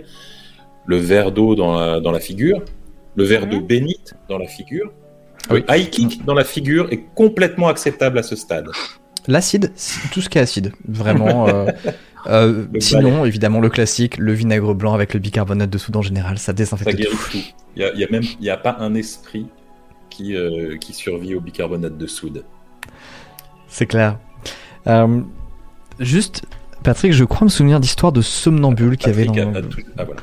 le 0.86 0.98
verre 0.98 1.32
d'eau 1.32 1.56
dans 1.56 1.74
la, 1.80 2.00
dans 2.00 2.12
la 2.12 2.20
figure, 2.20 2.62
le 3.16 3.24
verre 3.24 3.48
de 3.48 3.58
bénite 3.60 4.14
dans 4.30 4.38
la 4.38 4.48
figure. 4.48 4.92
Oui. 5.50 5.64
Le 5.68 5.76
high 5.76 5.90
kick 5.90 6.26
dans 6.26 6.34
la 6.34 6.44
figure 6.44 6.88
est 6.92 7.04
complètement 7.16 7.68
acceptable 7.68 8.18
à 8.20 8.24
ce 8.24 8.36
stade. 8.36 8.68
L'acide, 9.28 9.72
tout 10.12 10.22
ce 10.22 10.28
qui 10.30 10.38
est 10.38 10.42
acide, 10.42 10.74
vraiment. 10.88 11.48
euh, 11.48 11.68
euh, 12.28 12.66
sinon, 12.80 13.24
évidemment, 13.26 13.62
le 13.62 13.70
classique, 13.70 14.18
le 14.18 14.34
vinaigre 14.34 14.74
blanc 14.74 14.94
avec 14.94 15.14
le 15.14 15.20
bicarbonate 15.22 15.70
de 15.70 15.78
soude 15.78 15.96
en 15.96 16.02
général, 16.02 16.38
ça 16.38 16.48
Ça 16.48 16.54
désinfecte 16.54 16.98
guérit 16.98 17.16
tout. 17.32 17.38
Il 17.76 17.82
y 17.82 17.86
a, 17.86 17.94
y 17.96 18.04
a 18.04 18.08
même, 18.10 18.24
y 18.42 18.50
a 18.50 18.58
pas 18.58 18.76
un 18.80 18.96
esprit 18.96 19.48
qui, 20.10 20.36
euh, 20.36 20.78
qui 20.78 20.94
survit 20.94 21.36
au 21.36 21.42
bicarbonate 21.42 21.98
de 21.98 22.08
soude. 22.08 22.44
C'est 23.74 23.88
clair. 23.88 24.20
Euh, 24.86 25.22
juste, 26.00 26.44
Patrick, 26.84 27.12
je 27.12 27.24
crois 27.24 27.46
me 27.46 27.50
souvenir 27.50 27.80
d'histoires 27.80 28.12
de 28.12 28.22
somnambules 28.22 28.98
qu'il 28.98 29.08
y 29.08 29.12
avait 29.12 29.26
dans. 29.26 29.34
tout- 29.70 29.80
Ah, 29.98 30.04
voilà. 30.04 30.20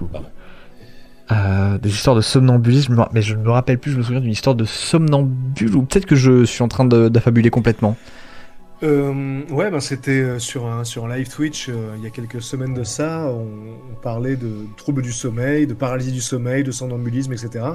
Euh, 1.32 1.78
des 1.78 1.90
histoires 1.90 2.14
de 2.16 2.20
somnambulisme, 2.20 3.04
mais 3.12 3.22
je 3.22 3.34
ne 3.34 3.42
me 3.42 3.50
rappelle 3.50 3.78
plus, 3.78 3.90
je 3.92 3.96
me 3.98 4.02
souviens 4.02 4.20
d'une 4.20 4.30
histoire 4.32 4.54
de 4.56 4.64
somnambule, 4.64 5.74
ou 5.76 5.82
peut-être 5.82 6.06
que 6.06 6.16
je 6.16 6.44
suis 6.44 6.62
en 6.62 6.68
train 6.68 6.84
d'affabuler 6.84 7.50
complètement. 7.50 7.96
Euh, 8.82 9.44
ouais, 9.50 9.70
ben 9.70 9.80
c'était 9.80 10.22
euh, 10.22 10.38
sur 10.38 10.66
un, 10.66 10.84
sur 10.84 11.04
un 11.04 11.14
live 11.14 11.28
Twitch 11.28 11.68
euh, 11.68 11.94
il 11.98 12.02
y 12.02 12.06
a 12.06 12.10
quelques 12.10 12.40
semaines 12.40 12.72
de 12.72 12.84
ça. 12.84 13.30
On, 13.30 13.94
parlait 14.00 14.36
de 14.36 14.64
troubles 14.78 15.02
du 15.02 15.12
sommeil, 15.12 15.66
de 15.66 15.74
paralysie 15.74 16.12
du 16.12 16.22
sommeil, 16.22 16.64
de 16.64 16.70
somnambulisme, 16.70 17.34
etc. 17.34 17.66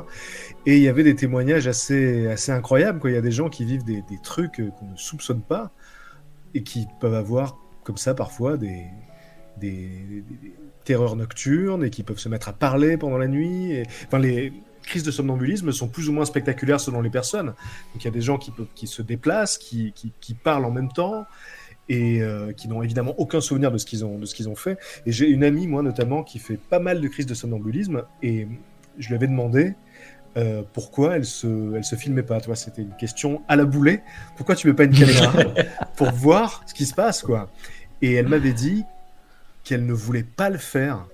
Et 0.66 0.78
il 0.78 0.82
y 0.82 0.88
avait 0.88 1.04
des 1.04 1.16
témoignages 1.16 1.68
assez, 1.68 2.26
assez 2.28 2.52
incroyables. 2.52 2.98
Quoi. 3.00 3.12
Il 3.12 3.14
y 3.14 3.18
a 3.18 3.22
des 3.22 3.32
gens 3.32 3.48
qui 3.48 3.64
vivent 3.64 3.84
des, 3.84 4.02
trucs 4.24 4.56
qu'on 4.56 4.88
ne 4.88 4.98
soupçonne 4.98 5.42
pas 5.42 5.72
et 6.56 6.64
qui 6.64 6.88
peuvent 7.00 7.14
avoir 7.14 7.60
comme 7.84 7.98
ça 7.98 8.16
parfois 8.16 8.58
des- 8.58 8.88
des 9.58 10.24
terreurs 10.84 11.16
nocturnes 11.16 11.84
et 11.84 11.92
qui 11.92 12.02
peuvent 12.02 12.18
se 12.18 12.28
mettre 12.28 12.50
à 12.50 12.54
parler 12.54 12.98
pendant 12.98 13.20
la 13.20 13.28
nuit. 13.28 13.72
Et, 13.72 13.84
enfin, 14.08 14.18
les 14.18 14.52
crises 14.86 15.04
de 15.04 15.12
somnambulisme 15.12 15.72
sont 15.72 15.88
plus 15.88 16.10
ou 16.10 16.14
moins 16.14 16.26
spectaculaires 16.26 16.80
selon 16.80 17.02
les 17.02 17.10
personnes. 17.10 17.48
Donc 17.48 18.02
il 18.02 18.06
y 18.06 18.08
a 18.08 18.12
des 18.12 18.22
gens 18.22 18.38
qui, 18.38 18.52
peuvent, 18.52 18.68
qui 18.76 18.88
se 18.88 19.02
déplacent, 19.02 19.58
qui, 19.58 19.94
qui, 19.94 20.12
qui 20.20 20.34
parlent 20.34 20.66
en 20.66 20.72
même 20.72 20.92
temps 20.92 21.26
et 21.88 22.22
euh, 22.22 22.52
qui 22.52 22.68
n'ont 22.68 22.82
évidemment 22.82 23.14
aucun 23.18 23.42
souvenir 23.42 23.72
de 23.72 23.78
ce 23.78 23.86
qu'ils 23.86 24.06
ont, 24.06 24.18
de 24.18 24.26
ce 24.26 24.34
qu'ils 24.34 24.50
ont 24.50 24.56
fait. 24.56 24.78
Et 25.06 25.12
j'ai 25.12 25.28
une 25.28 25.44
amie, 25.44 25.68
moi 25.68 25.84
notamment, 25.84 26.24
qui 26.24 26.40
fait 26.40 26.58
pas 26.58 26.80
mal 26.80 27.02
de 27.02 27.08
crises 27.08 27.28
de 27.28 27.34
somnambulisme 27.34 28.04
et 28.24 28.48
je 28.98 29.08
lui 29.08 29.16
avais 29.16 29.28
demandé 29.28 29.74
euh, 30.38 30.64
pourquoi 30.74 31.16
elle 31.16 31.26
se, 31.26 31.76
elle 31.76 31.84
se 31.84 31.96
filmait 31.96 32.24
pas. 32.24 32.40
C'était 32.56 32.82
une 32.82 32.96
question 32.98 33.42
à 33.48 33.56
la 33.56 33.66
boulet. 33.66 34.04
Pourquoi 34.36 34.56
tu 34.56 34.68
mets 34.68 34.74
pas 34.74 34.84
une 34.84 34.98
caméra 34.98 35.32
pour 35.96 36.12
voir 36.12 36.64
ce 36.66 36.74
qui 36.74 36.86
se 36.86 36.94
passe, 36.94 37.22
quoi? 37.22 37.50
Et 38.02 38.14
elle 38.14 38.28
m'avait 38.28 38.54
dit 38.54 38.84
qu'elle 39.64 39.86
ne 39.86 39.94
voulait 39.94 40.24
pas 40.24 40.50
le 40.50 40.58
faire 40.58 41.08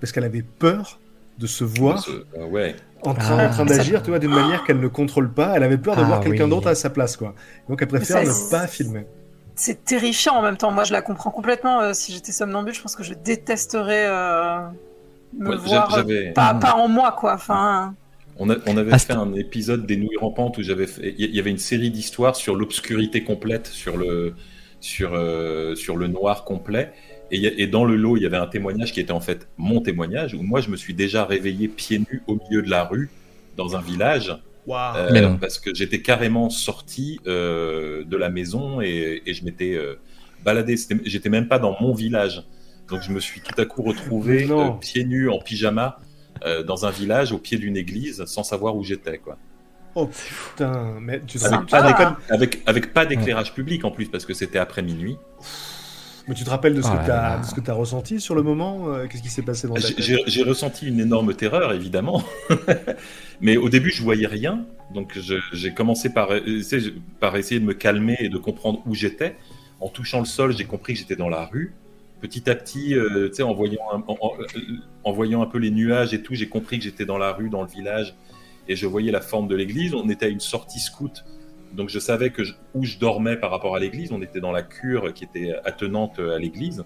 parce 0.00 0.12
qu'elle 0.12 0.24
avait 0.24 0.42
peur 0.42 1.00
de 1.38 1.46
se 1.46 1.64
voir 1.64 2.06
euh, 2.36 2.46
ouais. 2.46 2.76
En 3.06 3.14
train, 3.14 3.38
Ah. 3.40 3.46
en 3.46 3.50
train 3.50 3.64
d'agir, 3.64 4.02
tu 4.02 4.10
vois, 4.10 4.18
d'une 4.18 4.30
manière 4.34 4.64
qu'elle 4.64 4.80
ne 4.80 4.88
contrôle 4.88 5.32
pas. 5.32 5.52
Elle 5.56 5.62
avait 5.62 5.78
peur 5.78 5.96
de 5.96 6.00
Ah, 6.02 6.04
voir 6.04 6.20
quelqu'un 6.20 6.44
oui. 6.44 6.50
d'autre 6.50 6.68
à 6.68 6.74
sa 6.74 6.90
place, 6.90 7.16
quoi. 7.16 7.34
Donc 7.68 7.80
elle 7.82 7.88
préfère 7.88 8.22
ne 8.22 8.50
pas 8.50 8.66
filmer. 8.66 9.06
C'est 9.54 9.84
terrifiant 9.84 10.34
en 10.36 10.42
même 10.42 10.56
temps. 10.58 10.70
Moi, 10.70 10.84
je 10.84 10.92
la 10.92 11.00
comprends 11.02 11.30
complètement. 11.30 11.80
Euh, 11.80 11.92
si 11.94 12.12
j'étais 12.12 12.32
somnambule, 12.32 12.74
je 12.74 12.82
pense 12.82 12.94
que 12.94 13.02
je 13.02 13.14
détesterais 13.14 14.04
euh, 14.06 14.60
me 15.38 15.50
Ouais, 15.50 15.56
voir. 15.56 15.96
euh, 16.06 16.32
Pas, 16.34 16.54
pas 16.54 16.74
en 16.74 16.88
moi, 16.88 17.12
quoi. 17.18 17.34
Enfin, 17.34 17.94
On, 18.38 18.50
a- 18.50 18.56
on 18.66 18.76
avait 18.76 18.92
Ah, 18.92 18.98
fait 18.98 19.14
un 19.14 19.32
épisode 19.34 19.86
des 19.86 19.96
nouilles 19.96 20.18
rampantes 20.20 20.58
où 20.58 20.62
j'avais 20.62 20.86
fait. 20.86 21.14
Il 21.16 21.34
y 21.34 21.40
avait 21.40 21.50
une 21.50 21.56
série 21.58 21.90
d'histoires 21.90 22.36
sur 22.36 22.54
l'obscurité 22.54 23.24
complète, 23.24 23.66
sur 23.66 23.96
le, 23.96 24.34
sur, 24.80 25.14
euh, 25.14 25.74
sur 25.74 25.96
le 25.96 26.06
noir 26.08 26.44
complet. 26.44 26.92
Et, 27.32 27.66
dans 27.66 27.84
le 27.84 27.96
lot, 27.96 28.16
il 28.16 28.22
y 28.22 28.26
avait 28.26 28.36
un 28.36 28.46
témoignage 28.46 28.92
qui 28.92 29.00
était 29.00 29.12
en 29.12 29.20
fait 29.20 29.48
mon 29.56 29.80
témoignage, 29.80 30.34
où 30.34 30.42
moi 30.42 30.60
je 30.60 30.70
me 30.70 30.76
suis 30.76 30.94
déjà 30.94 31.24
réveillé 31.24 31.66
pieds 31.68 31.98
nus 31.98 32.22
au 32.28 32.36
milieu 32.36 32.62
de 32.62 32.70
la 32.70 32.84
rue, 32.84 33.10
dans 33.56 33.74
un 33.76 33.80
village, 33.80 34.36
euh, 34.96 35.08
Mais 35.12 35.20
non. 35.22 35.36
parce 35.36 35.58
que 35.58 35.74
j'étais 35.74 36.00
carrément 36.02 36.50
sorti 36.50 37.18
euh, 37.26 38.04
de 38.04 38.16
la 38.16 38.28
maison 38.30 38.80
et, 38.80 39.22
et 39.26 39.34
je 39.34 39.44
m'étais 39.44 39.74
euh, 39.74 39.94
baladé. 40.44 40.76
J'étais 41.04 41.28
même 41.30 41.48
pas 41.48 41.58
dans 41.58 41.76
mon 41.80 41.94
village. 41.94 42.42
Donc 42.88 43.02
je 43.02 43.10
me 43.10 43.18
suis 43.18 43.40
tout 43.40 43.60
à 43.60 43.64
coup 43.64 43.82
retrouvé 43.82 44.46
euh, 44.50 44.70
pieds 44.80 45.04
nus 45.04 45.28
en 45.28 45.38
pyjama 45.40 45.98
euh, 46.44 46.62
dans 46.62 46.86
un 46.86 46.90
village 46.90 47.32
au 47.32 47.38
pied 47.38 47.58
d'une 47.58 47.76
église 47.76 48.24
sans 48.26 48.44
savoir 48.44 48.76
où 48.76 48.84
j'étais. 48.84 49.18
quoi. 49.18 49.36
Oh 49.96 50.06
putain, 50.08 50.96
mais 51.00 51.20
tu 51.26 51.38
Avec, 51.42 51.70
rappelles- 51.72 52.14
avec, 52.28 52.62
avec 52.66 52.92
pas 52.92 53.06
d'éclairage 53.06 53.54
public 53.54 53.84
en 53.84 53.90
plus 53.90 54.06
parce 54.06 54.24
que 54.26 54.34
c'était 54.34 54.58
après 54.58 54.82
minuit. 54.82 55.16
Mais 56.28 56.34
tu 56.34 56.44
te 56.44 56.50
rappelles 56.50 56.74
de 56.74 56.82
ce 56.82 56.88
Oh 56.88 56.96
que 57.54 57.60
tu 57.60 57.70
as, 57.70 57.74
ressenti 57.74 58.20
sur 58.20 58.34
le 58.34 58.42
moment 58.42 58.88
euh, 58.88 59.06
Qu'est-ce 59.06 59.22
qui 59.22 59.28
s'est 59.28 59.42
passé 59.42 59.68
dans 59.68 59.74
ta 59.74 59.80
J'ai- 59.98 60.42
ressenti 60.42 60.86
une 60.86 61.00
énorme 61.00 61.34
terreur, 61.34 61.72
évidemment. 61.72 62.22
Mais 63.40 63.56
au 63.56 63.68
début, 63.68 63.90
je 63.90 64.02
voyais 64.02 64.26
rien. 64.26 64.64
Donc, 64.94 65.18
j'ai 65.52 65.72
commencé 65.72 66.12
par, 66.12 66.32
euh, 66.32 66.40
par 67.20 67.36
essayer 67.36 67.60
de 67.60 67.64
me 67.64 67.74
calmer 67.74 68.16
et 68.20 68.28
de 68.28 68.38
comprendre 68.38 68.82
où 68.86 68.94
j'étais. 68.94 69.36
En 69.80 69.88
touchant 69.88 70.20
le 70.20 70.26
sol, 70.26 70.56
j'ai 70.56 70.64
compris 70.64 70.94
que 70.94 70.98
j'étais 71.00 71.16
dans 71.16 71.28
la 71.28 71.44
rue. 71.44 71.74
Petit 72.20 72.48
à 72.48 72.54
petit, 72.54 72.94
euh, 72.94 73.30
en 73.40 73.52
voyant, 73.54 73.82
un, 73.92 74.02
en 75.04 75.12
voyant 75.12 75.42
un 75.42 75.46
peu 75.46 75.58
les 75.58 75.70
nuages 75.70 76.14
et 76.14 76.22
tout, 76.22 76.34
j'ai 76.34 76.48
compris 76.48 76.78
que 76.78 76.84
j'étais 76.84 77.04
dans 77.04 77.18
la 77.18 77.32
rue, 77.32 77.50
dans 77.50 77.62
le 77.62 77.68
village. 77.68 78.14
Et 78.68 78.74
je 78.74 78.86
voyais 78.86 79.12
la 79.12 79.20
forme 79.20 79.48
de 79.48 79.54
l'église. 79.54 79.94
On 79.94 80.08
était 80.08 80.26
à 80.26 80.28
une 80.28 80.40
sortie 80.40 80.80
scout. 80.80 81.24
Donc, 81.74 81.88
je 81.90 81.98
savais 81.98 82.30
que 82.30 82.44
je- 82.44 82.54
où 82.74 82.84
je 82.84 82.98
dormais 82.98 83.36
par 83.36 83.50
rapport 83.50 83.76
à 83.76 83.78
l'église. 83.80 84.12
On 84.12 84.22
était 84.22 84.40
dans 84.40 84.52
la 84.52 84.62
cure 84.62 85.12
qui 85.14 85.24
était 85.24 85.54
attenante 85.64 86.18
à 86.18 86.38
l'église. 86.38 86.84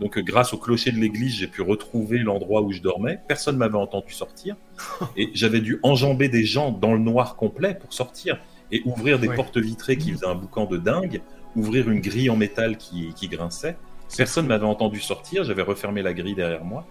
Donc, 0.00 0.18
grâce 0.18 0.52
au 0.52 0.58
clocher 0.58 0.90
de 0.90 0.96
l'église, 0.96 1.34
j'ai 1.34 1.46
pu 1.46 1.62
retrouver 1.62 2.18
l'endroit 2.18 2.62
où 2.62 2.72
je 2.72 2.80
dormais. 2.80 3.20
Personne 3.28 3.54
ne 3.54 3.58
m'avait 3.60 3.76
entendu 3.76 4.12
sortir. 4.12 4.56
Et 5.16 5.30
j'avais 5.34 5.60
dû 5.60 5.78
enjamber 5.82 6.28
des 6.28 6.44
gens 6.44 6.70
dans 6.72 6.92
le 6.94 6.98
noir 6.98 7.36
complet 7.36 7.74
pour 7.74 7.92
sortir 7.92 8.38
et 8.70 8.82
ouvrir 8.86 9.18
des 9.18 9.28
Ouais. 9.28 9.36
portes 9.36 9.58
vitrées 9.58 9.96
qui 9.98 10.12
faisaient 10.12 10.26
un 10.26 10.34
boucan 10.34 10.64
de 10.64 10.78
dingue, 10.78 11.20
ouvrir 11.54 11.90
une 11.90 12.00
grille 12.00 12.30
en 12.30 12.36
métal 12.36 12.78
qui, 12.78 13.12
qui 13.14 13.28
grinçait. 13.28 13.76
Personne 14.16 14.44
ne 14.44 14.48
m'avait 14.48 14.64
entendu 14.66 14.98
sortir. 14.98 15.44
J'avais 15.44 15.62
refermé 15.62 16.00
la 16.02 16.14
grille 16.14 16.34
derrière 16.34 16.64
moi. 16.64 16.86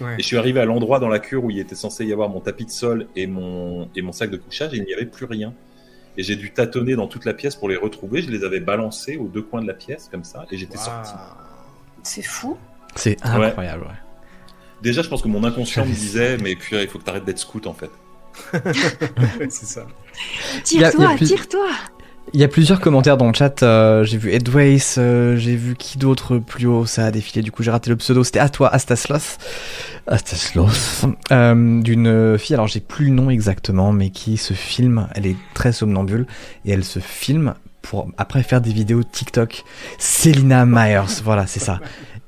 Ouais. 0.00 0.14
Et 0.14 0.22
je 0.22 0.26
suis 0.26 0.36
arrivé 0.36 0.60
à 0.60 0.64
l'endroit 0.64 1.00
dans 1.00 1.08
la 1.08 1.18
cure 1.18 1.44
où 1.44 1.50
il 1.50 1.58
était 1.58 1.74
censé 1.74 2.04
y 2.06 2.12
avoir 2.12 2.28
mon 2.28 2.40
tapis 2.40 2.64
de 2.64 2.70
sol 2.70 3.06
et 3.14 3.26
mon, 3.26 3.88
et 3.94 4.02
mon 4.02 4.12
sac 4.12 4.30
de 4.30 4.36
couchage 4.36 4.74
et 4.74 4.76
il 4.78 4.84
n'y 4.84 4.94
avait 4.94 5.06
plus 5.06 5.26
rien. 5.26 5.52
Et 6.16 6.22
j'ai 6.22 6.36
dû 6.36 6.52
tâtonner 6.52 6.94
dans 6.94 7.08
toute 7.08 7.24
la 7.24 7.34
pièce 7.34 7.56
pour 7.56 7.68
les 7.68 7.76
retrouver. 7.76 8.22
Je 8.22 8.30
les 8.30 8.44
avais 8.44 8.60
balancés 8.60 9.16
aux 9.16 9.28
deux 9.28 9.42
coins 9.42 9.62
de 9.62 9.66
la 9.66 9.74
pièce 9.74 10.08
comme 10.10 10.24
ça 10.24 10.46
et 10.50 10.56
j'étais 10.56 10.78
sorti. 10.78 11.12
c'est 12.02 12.22
fou. 12.22 12.56
C'est 12.94 13.16
incroyable, 13.24 13.84
ouais. 13.84 13.88
Déjà, 14.82 15.02
je 15.02 15.08
pense 15.08 15.22
que 15.22 15.28
mon 15.28 15.42
inconscient 15.44 15.86
me 15.86 15.92
disait, 15.92 16.36
mais 16.38 16.54
puis 16.56 16.76
il 16.76 16.88
faut 16.88 16.98
que 16.98 17.04
tu 17.04 17.10
arrêtes 17.10 17.24
d'être 17.24 17.38
scout 17.38 17.66
en 17.66 17.74
fait. 17.74 17.90
C'est 19.48 19.66
ça. 19.66 19.86
Tire-toi, 20.62 21.16
tire-toi 21.16 21.68
Il 22.32 22.40
y 22.40 22.44
a 22.44 22.48
plusieurs 22.48 22.80
commentaires 22.80 23.16
dans 23.16 23.28
le 23.28 23.34
chat. 23.34 23.62
euh, 23.62 24.02
j'ai 24.02 24.18
vu 24.18 24.32
Edways, 24.32 24.98
euh, 24.98 25.36
j'ai 25.36 25.54
vu 25.54 25.76
qui 25.76 25.98
d'autre 25.98 26.38
plus 26.38 26.66
haut, 26.66 26.84
ça 26.84 27.06
a 27.06 27.10
défilé. 27.10 27.42
Du 27.42 27.52
coup, 27.52 27.62
j'ai 27.62 27.70
raté 27.70 27.90
le 27.90 27.96
pseudo. 27.96 28.24
C'était 28.24 28.40
à 28.40 28.48
toi, 28.48 28.72
Astaslos. 28.74 29.38
Astaslos. 30.06 30.68
Euh, 31.30 31.80
D'une 31.82 32.38
fille, 32.38 32.54
alors 32.54 32.66
j'ai 32.66 32.80
plus 32.80 33.06
le 33.06 33.12
nom 33.12 33.30
exactement, 33.30 33.92
mais 33.92 34.10
qui 34.10 34.36
se 34.36 34.52
filme. 34.54 35.06
Elle 35.14 35.26
est 35.26 35.36
très 35.54 35.72
somnambule 35.72 36.26
et 36.64 36.72
elle 36.72 36.84
se 36.84 36.98
filme 36.98 37.54
pour 37.82 38.08
après 38.16 38.42
faire 38.42 38.60
des 38.60 38.72
vidéos 38.72 39.02
TikTok. 39.04 39.62
Selina 39.98 40.66
Myers, 40.66 41.20
voilà, 41.22 41.46
c'est 41.46 41.60
ça. 41.60 41.80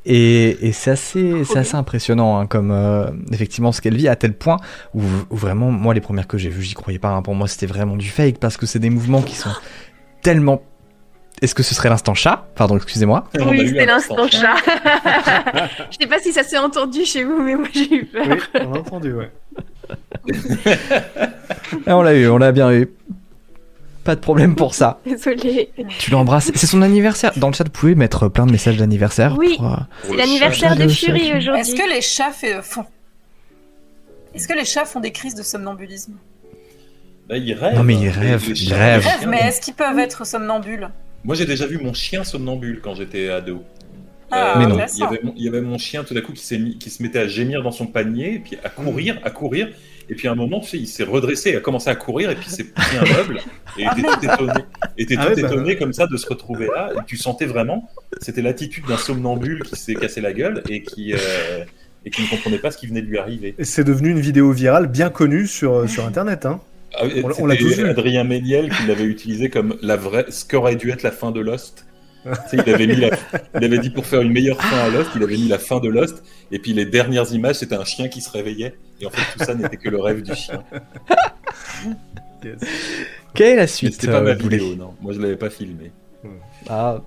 Et, 0.09 0.69
et 0.69 0.71
c'est 0.73 0.93
assez, 0.93 1.43
assez 1.57 1.75
impressionnant, 1.75 2.39
hein, 2.39 2.47
comme 2.47 2.71
euh, 2.71 3.07
effectivement 3.33 3.73
ce 3.73 3.81
qu'elle 3.81 3.97
vit 3.97 4.07
à 4.07 4.15
tel 4.15 4.35
point 4.35 4.57
où, 4.95 5.01
où 5.31 5.37
vraiment, 5.37 5.73
moi, 5.73 5.95
les 5.95 6.01
premières 6.01 6.29
que 6.29 6.39
j'ai 6.39 6.49
vues, 6.49 6.63
j'y 6.63 6.75
croyais 6.75 7.01
pas. 7.01 7.09
hein. 7.09 7.23
Pour 7.23 7.35
moi, 7.35 7.49
c'était 7.49 7.67
vraiment 7.67 7.97
du 7.97 8.09
fake 8.09 8.39
parce 8.39 8.57
que 8.57 8.67
c'est 8.67 8.79
des 8.79 8.91
mouvements 8.91 9.21
qui 9.23 9.35
sont 9.35 9.51
tellement. 10.23 10.63
Est-ce 11.43 11.55
que 11.57 11.63
ce 11.65 11.75
serait 11.75 11.89
l'instant 11.89 12.15
chat? 12.15 12.47
Pardon, 12.55 12.77
excusez-moi. 12.77 13.29
Oui, 13.49 13.67
c'était 13.69 13.85
l'instant 13.85 14.17
instant 14.25 14.39
chat. 14.41 14.55
Je 15.91 15.97
sais 16.01 16.07
pas 16.07 16.19
si 16.21 16.33
ça 16.33 16.45
s'est 16.45 16.57
entendu 16.57 17.05
chez 17.05 17.25
vous, 17.25 17.43
mais 17.43 17.57
moi 17.57 17.67
j'ai 17.75 17.93
eu 17.95 18.05
peur. 18.07 18.25
Oui, 18.27 18.39
on 18.65 18.75
a 18.75 18.79
entendu, 18.79 19.13
ouais. 19.13 19.31
Ah, 21.87 21.97
on 21.97 22.03
l'a 22.03 22.15
eu, 22.15 22.29
on 22.29 22.39
l'a 22.39 22.53
bien 22.53 22.73
eu. 22.73 22.89
Pas 24.07 24.15
de 24.15 24.21
problème 24.21 24.55
pour 24.55 24.75
ça. 24.75 25.01
Désolée. 25.07 25.71
Tu 25.99 26.11
l'embrasses. 26.13 26.51
C'est 26.55 26.67
son 26.67 26.81
anniversaire. 26.83 27.33
Dans 27.37 27.49
le 27.49 27.53
chat, 27.55 27.65
vous 27.65 27.71
pouvez 27.71 27.95
mettre 27.95 28.29
plein 28.29 28.47
de 28.47 28.53
messages 28.53 28.77
d'anniversaire. 28.77 29.35
Oui. 29.37 29.57
pour, 29.59 29.67
euh, 29.73 29.77
C'est 30.05 30.17
l'anniversaire 30.17 30.77
de 30.77 30.89
Fury 30.89 31.33
aujourd'hui. 31.37 31.61
Est-ce 31.61 31.75
que 31.75 31.89
les 31.93 32.01
chats 32.01 32.31
fait- 32.31 32.63
font. 32.63 32.85
Est-ce 34.35 34.47
que 34.49 34.55
les 34.55 34.65
chats 34.65 34.85
font 34.85 35.01
des 35.01 35.13
crises 35.13 35.35
de 35.35 35.43
somnambulisme? 35.43 36.15
Bah, 37.29 37.37
il 37.37 37.53
rêve. 37.55 37.75
Non, 37.77 37.83
mais 37.83 37.95
il 37.95 38.03
Les- 38.03 38.11
rêve, 38.11 38.45
les 38.45 38.51
il 38.51 38.57
chiens- 38.57 38.77
rêve. 38.77 39.03
les 39.03 39.09
Rêve, 39.11 39.19
chiens- 39.21 39.29
mais 39.29 39.39
est-ce 39.41 39.61
qu'ils 39.61 39.75
peuvent 39.75 39.99
être 39.99 40.25
somnambules? 40.27 40.89
Moi, 41.25 41.35
j'ai 41.35 41.47
déjà 41.47 41.67
vu 41.67 41.79
mon 41.79 41.93
chien 41.93 42.23
somnambule 42.23 42.81
quand 42.83 42.95
j'étais 42.95 43.29
ado. 43.31 43.65
Ah, 44.31 44.55
Mais 44.59 44.67
non. 44.67 44.79
il, 44.93 44.99
y 45.01 45.03
avait 45.05 45.21
mon, 45.23 45.33
il 45.37 45.45
y 45.45 45.49
avait 45.49 45.61
mon 45.61 45.79
chien 45.79 46.05
tout 46.05 46.15
d'un 46.15 46.21
coup 46.21 46.33
qui, 46.33 46.45
s'est 46.45 46.59
mis- 46.59 46.79
qui 46.79 46.91
se 46.91 47.03
mettait 47.03 47.19
à 47.21 47.27
gémir 47.29 47.63
dans 47.63 47.73
son 47.73 47.87
panier, 47.87 48.35
et 48.35 48.39
puis 48.39 48.57
à 48.63 48.69
courir, 48.69 49.19
à 49.25 49.31
courir. 49.31 49.69
Et 50.09 50.15
puis 50.15 50.29
à 50.29 50.33
un 50.33 50.35
moment, 50.37 50.61
tu 50.61 50.69
sais, 50.71 50.79
il 50.79 50.87
s'est 50.87 51.03
redressé, 51.05 51.57
a 51.57 51.61
commencé 51.61 51.91
à 51.91 51.97
courir, 51.97 52.31
et 52.31 52.35
puis 52.37 52.47
il 52.49 52.53
s'est 52.53 52.65
pris 52.65 52.97
un 52.97 53.17
meuble, 53.17 53.41
et 53.79 53.83
était 53.83 54.03
tout 54.03 54.25
étonné, 54.25 54.61
était 54.97 55.17
Ah 55.19 55.27
tout 55.35 55.41
bah 55.43 55.49
étonné 55.49 55.77
comme 55.77 55.93
ça 55.93 56.07
de 56.07 56.17
se 56.17 56.27
retrouver 56.29 56.69
là. 56.75 56.91
Et 56.97 56.99
tu 57.07 57.17
sentais 57.17 57.47
vraiment, 57.47 57.91
c'était 58.21 58.43
l'attitude 58.43 58.85
d'un 58.87 58.97
somnambule 58.99 59.63
qui 59.65 59.75
s'est 59.77 59.95
cassé 59.95 60.21
la 60.21 60.33
gueule 60.33 60.63
et 60.69 60.83
qui, 60.83 61.13
euh, 61.13 61.65
et 62.05 62.11
qui 62.11 62.23
ne 62.23 62.29
comprenait 62.29 62.59
pas 62.59 62.71
ce 62.71 62.79
qui 62.79 62.87
venait 62.87 63.03
de 63.03 63.07
lui 63.09 63.19
arriver. 63.19 63.55
C'est 63.61 63.83
devenu 63.85 64.11
une 64.11 64.21
vidéo 64.21 64.53
virale 64.53 64.87
bien 64.87 65.11
connue 65.11 65.47
sur, 65.49 65.89
sur 65.91 66.07
Internet. 66.07 66.47
Hein. 66.47 66.61
Ah, 66.99 67.05
On 67.39 67.47
l'a- 67.47 67.57
tous 67.57 67.77
vu. 67.77 67.85
Adrien 67.87 68.23
Méniel 68.25 68.71
qui 68.71 68.87
l'avait 68.87 69.05
utilisé 69.05 69.51
comme 69.51 69.77
la 69.83 69.97
vraie, 69.97 70.27
ce 70.31 70.45
qu'aurait 70.45 70.77
dû 70.77 70.91
être 70.93 71.03
la 71.03 71.11
fin 71.11 71.33
de 71.33 71.41
Lost. 71.41 71.85
Tu 72.25 72.57
sais, 72.57 72.63
il, 72.67 72.73
avait 72.75 72.87
mis 72.87 72.97
la- 72.97 73.11
il 73.57 73.65
avait 73.65 73.79
dit 73.79 73.91
pour 73.91 74.07
faire 74.07 74.21
une 74.23 74.33
meilleure 74.33 74.61
fin 74.63 74.79
à 74.79 74.89
Lost, 74.89 75.11
il 75.17 75.23
avait 75.23 75.37
mis 75.37 75.49
la 75.49 75.59
fin 75.59 75.79
de 75.81 75.89
Lost, 75.89 76.23
et 76.51 76.59
puis 76.59 76.73
les 76.73 76.85
dernières 76.87 77.33
images, 77.33 77.57
c'était 77.57 77.75
un 77.77 77.85
chien 77.85 78.09
qui 78.09 78.21
se 78.21 78.31
réveillait, 78.31 78.75
et 79.01 79.07
en 79.07 79.11
fait 79.11 79.39
tout 79.39 79.45
ça 79.45 79.55
n'était 79.55 79.77
que 79.77 79.89
le 79.89 80.01
rêve 80.01 80.23
du 80.23 80.35
chien. 80.35 80.63
Yes. 82.45 82.61
Quelle 83.35 83.55
est 83.55 83.57
la 83.57 83.67
suite 83.67 83.95
c'était 83.95 84.09
pas 84.09 84.21
ma 84.21 84.31
euh, 84.31 84.35
Boulet 84.37 84.59
vidéo, 84.59 84.77
non. 84.77 84.95
Moi 85.01 85.13
je 85.13 85.21
l'avais 85.21 85.37
pas 85.37 85.51
filmé. 85.51 85.91
Ah, 86.69 87.01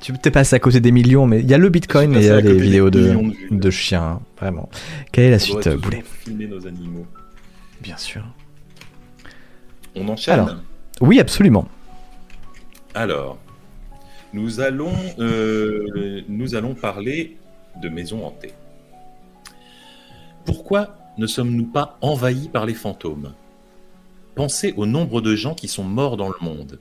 Tu 0.00 0.12
t'es 0.14 0.30
passé 0.30 0.56
à 0.56 0.58
côté 0.58 0.80
des 0.80 0.92
millions, 0.92 1.26
mais 1.26 1.40
il 1.40 1.50
y 1.50 1.54
a 1.54 1.58
le 1.58 1.68
Bitcoin 1.68 2.14
et 2.14 2.18
il 2.18 2.24
y 2.24 2.28
a 2.30 2.40
les 2.40 2.54
vidéos 2.54 2.88
de, 2.88 3.00
de 3.00 3.08
vues. 3.10 3.48
de 3.50 3.70
chiens, 3.70 4.20
vraiment. 4.38 4.68
Quelle 5.12 5.24
est 5.24 5.30
la 5.30 5.36
On 5.36 5.40
suite, 5.40 5.66
euh, 5.66 5.76
Boulet 5.76 6.02
filmer 6.20 6.46
nos 6.46 6.66
animaux. 6.66 7.04
Bien 7.82 7.96
sûr. 7.96 8.22
On 9.96 10.08
enchaîne 10.08 10.34
Alors. 10.34 10.54
Oui, 11.00 11.20
absolument. 11.20 11.68
Alors, 12.94 13.38
nous 14.32 14.60
allons, 14.60 14.94
euh, 15.18 16.22
nous 16.28 16.54
allons 16.54 16.74
parler 16.74 17.36
de 17.82 17.88
maisons 17.88 18.24
hantées. 18.24 18.54
Pourquoi 20.46 20.96
ne 21.18 21.26
sommes-nous 21.26 21.66
pas 21.66 21.98
envahis 22.00 22.48
par 22.48 22.66
les 22.66 22.74
fantômes? 22.74 23.32
Pensez 24.34 24.74
au 24.76 24.84
nombre 24.84 25.20
de 25.20 25.34
gens 25.34 25.54
qui 25.54 25.66
sont 25.66 25.84
morts 25.84 26.16
dans 26.16 26.28
le 26.28 26.34
monde. 26.42 26.78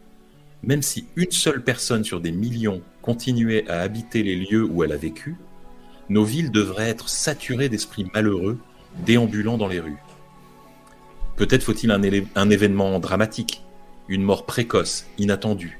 Même 0.61 0.81
si 0.81 1.07
une 1.15 1.31
seule 1.31 1.63
personne 1.63 2.03
sur 2.03 2.19
des 2.19 2.31
millions 2.31 2.81
continuait 3.01 3.69
à 3.69 3.81
habiter 3.81 4.23
les 4.23 4.35
lieux 4.35 4.65
où 4.65 4.83
elle 4.83 4.91
a 4.91 4.97
vécu, 4.97 5.37
nos 6.09 6.25
villes 6.25 6.51
devraient 6.51 6.89
être 6.89 7.07
saturées 7.07 7.69
d'esprits 7.69 8.07
malheureux 8.13 8.57
déambulant 9.05 9.57
dans 9.57 9.67
les 9.67 9.79
rues. 9.79 9.97
Peut-être 11.37 11.63
faut-il 11.63 11.91
un, 11.91 12.49
événement 12.49 12.99
dramatique, 12.99 13.63
une 14.07 14.23
mort 14.23 14.45
précoce, 14.45 15.05
inattendue, 15.17 15.79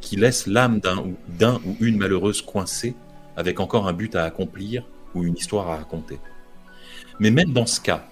qui 0.00 0.16
laisse 0.16 0.46
l'âme 0.46 0.80
d'un 0.80 0.98
ou, 0.98 1.16
d'un 1.28 1.60
ou 1.64 1.76
une 1.80 1.98
malheureuse 1.98 2.42
coincée 2.42 2.94
avec 3.36 3.60
encore 3.60 3.86
un 3.86 3.92
but 3.92 4.14
à 4.16 4.24
accomplir 4.24 4.84
ou 5.14 5.24
une 5.24 5.36
histoire 5.36 5.68
à 5.68 5.76
raconter. 5.76 6.18
Mais 7.20 7.30
même 7.30 7.52
dans 7.52 7.66
ce 7.66 7.82
cas, 7.82 8.08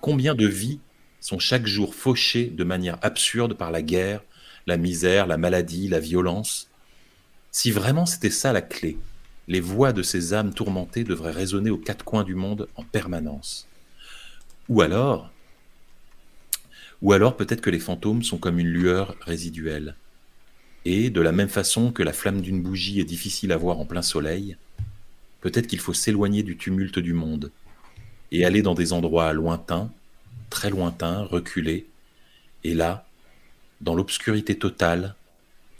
combien 0.00 0.34
de 0.34 0.46
vies 0.46 0.80
sont 1.20 1.38
chaque 1.38 1.66
jour 1.66 1.94
fauchées 1.94 2.46
de 2.46 2.64
manière 2.64 2.98
absurde 3.02 3.52
par 3.52 3.70
la 3.70 3.82
guerre, 3.82 4.22
la 4.66 4.78
misère, 4.78 5.26
la 5.26 5.36
maladie, 5.36 5.88
la 5.88 6.00
violence? 6.00 6.70
Si 7.52 7.70
vraiment 7.70 8.06
c'était 8.06 8.30
ça 8.30 8.54
la 8.54 8.62
clé, 8.62 8.96
les 9.46 9.60
voix 9.60 9.92
de 9.92 10.02
ces 10.02 10.32
âmes 10.32 10.54
tourmentées 10.54 11.04
devraient 11.04 11.32
résonner 11.32 11.68
aux 11.68 11.76
quatre 11.76 12.02
coins 12.02 12.24
du 12.24 12.34
monde 12.34 12.66
en 12.76 12.82
permanence. 12.82 13.68
Ou 14.70 14.80
alors, 14.80 15.30
Ou 17.02 17.12
alors 17.12 17.36
peut-être 17.36 17.60
que 17.60 17.70
les 17.70 17.78
fantômes 17.78 18.22
sont 18.22 18.38
comme 18.38 18.58
une 18.58 18.68
lueur 18.68 19.16
résiduelle. 19.20 19.96
Et 20.86 21.10
de 21.10 21.20
la 21.20 21.32
même 21.32 21.50
façon 21.50 21.92
que 21.92 22.02
la 22.02 22.14
flamme 22.14 22.40
d'une 22.40 22.62
bougie 22.62 23.00
est 23.00 23.04
difficile 23.04 23.52
à 23.52 23.58
voir 23.58 23.78
en 23.80 23.84
plein 23.84 24.00
soleil, 24.00 24.56
peut-être 25.42 25.66
qu'il 25.66 25.78
faut 25.78 25.92
s'éloigner 25.92 26.42
du 26.42 26.56
tumulte 26.56 26.98
du 26.98 27.12
monde 27.12 27.50
et 28.32 28.44
aller 28.44 28.62
dans 28.62 28.74
des 28.74 28.92
endroits 28.92 29.32
lointains, 29.32 29.90
très 30.50 30.70
lointains, 30.70 31.24
reculés, 31.24 31.86
et 32.64 32.74
là, 32.74 33.06
dans 33.80 33.94
l'obscurité 33.94 34.58
totale 34.58 35.14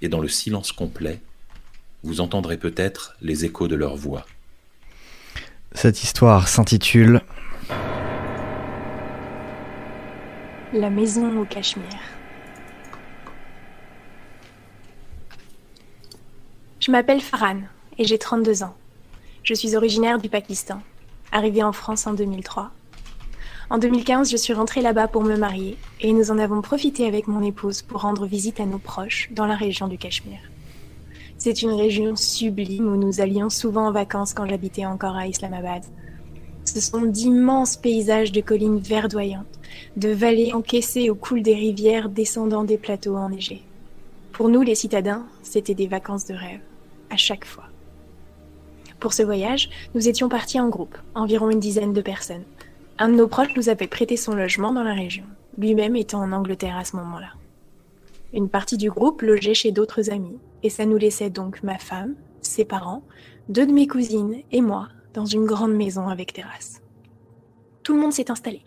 et 0.02 0.08
dans 0.08 0.20
le 0.20 0.28
silence 0.28 0.72
complet, 0.72 1.20
vous 2.02 2.20
entendrez 2.20 2.56
peut-être 2.56 3.16
les 3.20 3.44
échos 3.44 3.68
de 3.68 3.76
leur 3.76 3.96
voix. 3.96 4.24
Cette 5.72 6.02
histoire 6.02 6.48
s'intitule 6.48 7.20
La 10.72 10.90
maison 10.90 11.40
au 11.40 11.44
Cachemire. 11.44 12.00
Je 16.80 16.90
m'appelle 16.90 17.20
Farhan 17.20 17.60
et 17.98 18.04
j'ai 18.04 18.18
32 18.18 18.62
ans. 18.62 18.74
Je 19.42 19.52
suis 19.52 19.76
originaire 19.76 20.18
du 20.18 20.28
Pakistan, 20.28 20.82
arrivée 21.32 21.62
en 21.62 21.72
France 21.72 22.06
en 22.06 22.14
2003. 22.14 22.70
En 23.70 23.78
2015, 23.78 24.30
je 24.30 24.36
suis 24.36 24.52
rentrée 24.52 24.82
là-bas 24.82 25.06
pour 25.06 25.22
me 25.22 25.36
marier 25.36 25.76
et 26.00 26.12
nous 26.12 26.32
en 26.32 26.38
avons 26.38 26.60
profité 26.60 27.06
avec 27.06 27.28
mon 27.28 27.40
épouse 27.40 27.82
pour 27.82 28.00
rendre 28.00 28.26
visite 28.26 28.58
à 28.58 28.66
nos 28.66 28.78
proches 28.78 29.30
dans 29.32 29.46
la 29.46 29.54
région 29.54 29.86
du 29.86 29.96
Cachemire. 29.96 30.40
C'est 31.38 31.62
une 31.62 31.72
région 31.72 32.16
sublime 32.16 32.92
où 32.92 32.96
nous 32.96 33.20
allions 33.20 33.48
souvent 33.48 33.86
en 33.86 33.92
vacances 33.92 34.34
quand 34.34 34.46
j'habitais 34.46 34.86
encore 34.86 35.16
à 35.16 35.26
Islamabad. 35.26 35.84
Ce 36.64 36.80
sont 36.80 37.02
d'immenses 37.02 37.76
paysages 37.76 38.32
de 38.32 38.40
collines 38.40 38.78
verdoyantes, 38.78 39.46
de 39.96 40.10
vallées 40.10 40.52
encaissées 40.52 41.08
au 41.08 41.14
coul 41.14 41.42
des 41.42 41.54
rivières 41.54 42.08
descendant 42.08 42.64
des 42.64 42.76
plateaux 42.76 43.16
enneigés. 43.16 43.62
Pour 44.32 44.48
nous, 44.48 44.62
les 44.62 44.74
citadins, 44.74 45.24
c'était 45.42 45.74
des 45.74 45.86
vacances 45.86 46.26
de 46.26 46.34
rêve, 46.34 46.60
à 47.08 47.16
chaque 47.16 47.46
fois. 47.46 47.69
Pour 49.00 49.14
ce 49.14 49.22
voyage, 49.22 49.70
nous 49.94 50.08
étions 50.08 50.28
partis 50.28 50.60
en 50.60 50.68
groupe, 50.68 50.96
environ 51.14 51.48
une 51.48 51.58
dizaine 51.58 51.94
de 51.94 52.02
personnes. 52.02 52.44
Un 52.98 53.08
de 53.08 53.14
nos 53.14 53.28
proches 53.28 53.56
nous 53.56 53.70
avait 53.70 53.86
prêté 53.86 54.18
son 54.18 54.34
logement 54.34 54.72
dans 54.72 54.82
la 54.82 54.92
région, 54.92 55.24
lui-même 55.56 55.96
étant 55.96 56.20
en 56.22 56.32
Angleterre 56.32 56.76
à 56.76 56.84
ce 56.84 56.96
moment-là. 56.96 57.32
Une 58.34 58.50
partie 58.50 58.76
du 58.76 58.90
groupe 58.90 59.22
logeait 59.22 59.54
chez 59.54 59.72
d'autres 59.72 60.10
amis, 60.10 60.36
et 60.62 60.68
ça 60.68 60.84
nous 60.84 60.98
laissait 60.98 61.30
donc 61.30 61.62
ma 61.62 61.78
femme, 61.78 62.14
ses 62.42 62.66
parents, 62.66 63.02
deux 63.48 63.66
de 63.66 63.72
mes 63.72 63.86
cousines 63.86 64.42
et 64.52 64.60
moi 64.60 64.88
dans 65.14 65.24
une 65.24 65.46
grande 65.46 65.74
maison 65.74 66.08
avec 66.08 66.34
terrasse. 66.34 66.82
Tout 67.82 67.94
le 67.94 68.00
monde 68.00 68.12
s'est 68.12 68.30
installé. 68.30 68.62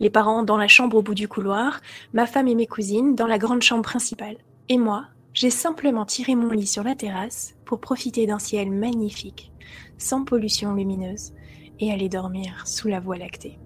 Les 0.00 0.10
parents 0.10 0.42
dans 0.42 0.58
la 0.58 0.68
chambre 0.68 0.98
au 0.98 1.02
bout 1.02 1.14
du 1.14 1.28
couloir, 1.28 1.80
ma 2.12 2.26
femme 2.26 2.46
et 2.46 2.54
mes 2.54 2.66
cousines 2.66 3.14
dans 3.14 3.26
la 3.26 3.38
grande 3.38 3.62
chambre 3.62 3.82
principale. 3.82 4.36
Et 4.68 4.76
moi, 4.76 5.06
j'ai 5.32 5.50
simplement 5.50 6.04
tiré 6.04 6.34
mon 6.34 6.50
lit 6.50 6.66
sur 6.66 6.84
la 6.84 6.94
terrasse 6.94 7.54
pour 7.64 7.80
profiter 7.80 8.26
d'un 8.26 8.38
ciel 8.38 8.70
magnifique, 8.70 9.50
sans 9.98 10.24
pollution 10.24 10.74
lumineuse, 10.74 11.32
et 11.80 11.92
aller 11.92 12.08
dormir 12.08 12.66
sous 12.66 12.88
la 12.88 13.00
voie 13.00 13.16
lactée. 13.16 13.58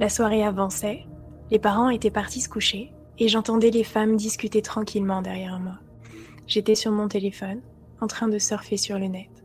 La 0.00 0.08
soirée 0.08 0.44
avançait, 0.44 1.06
les 1.50 1.58
parents 1.58 1.90
étaient 1.90 2.10
partis 2.10 2.40
se 2.40 2.48
coucher, 2.48 2.92
et 3.18 3.28
j'entendais 3.28 3.70
les 3.70 3.84
femmes 3.84 4.16
discuter 4.16 4.62
tranquillement 4.62 5.22
derrière 5.22 5.60
moi. 5.60 5.78
J'étais 6.46 6.74
sur 6.74 6.90
mon 6.90 7.08
téléphone, 7.08 7.60
en 8.00 8.06
train 8.06 8.28
de 8.28 8.38
surfer 8.38 8.76
sur 8.76 8.98
le 8.98 9.06
net 9.06 9.44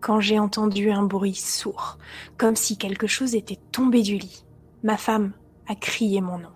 quand 0.00 0.20
j'ai 0.20 0.38
entendu 0.38 0.90
un 0.90 1.02
bruit 1.02 1.34
sourd, 1.34 1.98
comme 2.36 2.56
si 2.56 2.76
quelque 2.76 3.06
chose 3.06 3.34
était 3.34 3.58
tombé 3.72 4.02
du 4.02 4.16
lit. 4.16 4.44
Ma 4.82 4.96
femme 4.96 5.32
a 5.66 5.74
crié 5.74 6.20
mon 6.20 6.38
nom. 6.38 6.50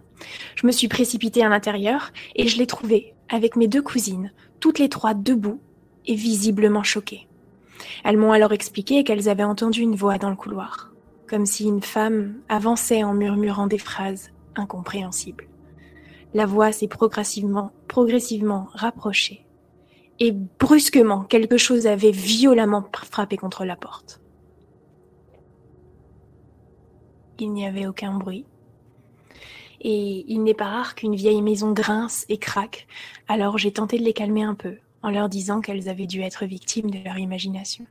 Je 0.55 0.67
me 0.67 0.73
suis 0.73 0.89
précipitée 0.89 1.43
à 1.43 1.49
l'intérieur 1.49 2.13
et 2.37 2.47
je 2.47 2.59
l'ai 2.59 2.67
trouvée, 2.67 3.15
avec 3.29 3.57
mes 3.57 3.67
deux 3.67 3.83
cousines, 3.83 4.33
toutes 4.61 4.79
les 4.79 4.89
trois 4.89 5.15
debout 5.15 5.61
et 6.07 6.15
visiblement 6.15 6.83
choquées. 6.83 7.29
Elles 8.05 8.17
m'ont 8.17 8.33
alors 8.33 8.53
expliqué 8.53 9.05
qu'elles 9.05 9.29
avaient 9.29 9.43
entendu 9.43 9.81
une 9.81 9.97
voix 9.97 10.19
dans 10.19 10.31
le 10.31 10.37
couloir, 10.37 10.93
comme 11.29 11.47
si 11.47 11.65
une 11.65 11.83
femme 11.83 12.37
avançait 12.49 13.05
en 13.05 13.15
murmurant 13.15 13.67
des 13.67 13.79
phrases 13.79 14.31
incompréhensibles. 14.55 15.49
La 16.35 16.47
voix 16.47 16.73
s'est 16.73 16.89
progressivement, 16.89 17.73
progressivement 17.89 18.69
rapprochée 18.73 19.45
et 20.25 20.31
brusquement, 20.33 21.25
quelque 21.25 21.57
chose 21.57 21.89
avait 21.89 22.13
violemment 22.13 22.85
frappé 22.95 23.37
contre 23.37 23.65
la 23.65 23.75
porte. 23.75 24.21
Il 27.41 27.53
n'y 27.53 27.67
avait 27.67 27.89
aucun 27.89 28.19
bruit. 28.19 28.45
Et 29.81 30.25
il 30.29 30.45
n'est 30.45 30.55
pas 30.55 30.69
rare 30.69 30.95
qu'une 30.95 31.17
vieille 31.17 31.43
maison 31.43 31.73
grince 31.73 32.25
et 32.29 32.39
craque, 32.39 32.87
alors 33.27 33.59
j'ai 33.59 33.73
tenté 33.73 33.99
de 33.99 34.05
les 34.05 34.13
calmer 34.13 34.45
un 34.45 34.55
peu, 34.55 34.77
en 35.03 35.11
leur 35.11 35.29
disant 35.29 35.61
qu'elles 35.61 35.89
avaient 35.89 36.07
dû 36.07 36.23
être 36.23 36.45
victimes 36.45 36.91
de 36.91 36.99
leur 37.05 37.19
imagination. 37.19 37.87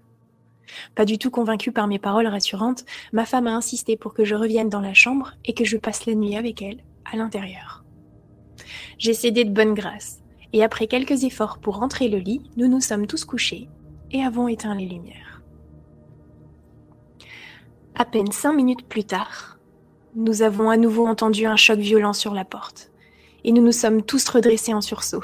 Pas 0.96 1.06
du 1.06 1.18
tout 1.18 1.32
convaincue 1.32 1.72
par 1.72 1.88
mes 1.88 2.00
paroles 2.00 2.28
rassurantes, 2.28 2.86
ma 3.12 3.26
femme 3.26 3.48
a 3.48 3.56
insisté 3.56 3.98
pour 3.98 4.14
que 4.14 4.26
je 4.26 4.36
revienne 4.36 4.70
dans 4.70 4.80
la 4.80 4.94
chambre 4.94 5.34
et 5.46 5.54
que 5.54 5.66
je 5.66 5.78
passe 5.78 6.06
la 6.06 6.16
nuit 6.16 6.38
avec 6.38 6.62
elle, 6.62 6.84
à 7.12 7.18
l'intérieur. 7.18 7.84
J'ai 8.98 9.14
cédé 9.14 9.44
de 9.44 9.54
bonne 9.54 9.74
grâce, 9.74 10.22
et 10.54 10.64
après 10.64 10.88
quelques 10.88 11.24
efforts 11.24 11.60
pour 11.60 11.78
rentrer 11.78 12.08
le 12.08 12.20
lit, 12.20 12.42
nous 12.58 12.68
nous 12.68 12.82
sommes 12.82 13.08
tous 13.08 13.26
couchés 13.26 13.68
et 14.12 14.24
avons 14.24 14.48
éteint 14.48 14.76
les 14.76 14.86
lumières. 14.86 15.42
À 17.96 18.06
peine 18.06 18.32
cinq 18.32 18.54
minutes 18.54 18.88
plus 18.88 19.04
tard, 19.04 19.58
nous 20.16 20.42
avons 20.42 20.70
à 20.70 20.78
nouveau 20.78 21.08
entendu 21.08 21.46
un 21.46 21.56
choc 21.56 21.80
violent 21.80 22.14
sur 22.14 22.34
la 22.34 22.46
porte, 22.46 22.92
et 23.44 23.52
nous 23.52 23.64
nous 23.64 23.72
sommes 23.72 24.04
tous 24.04 24.28
redressés 24.30 24.74
en 24.74 24.82
sursaut. 24.82 25.24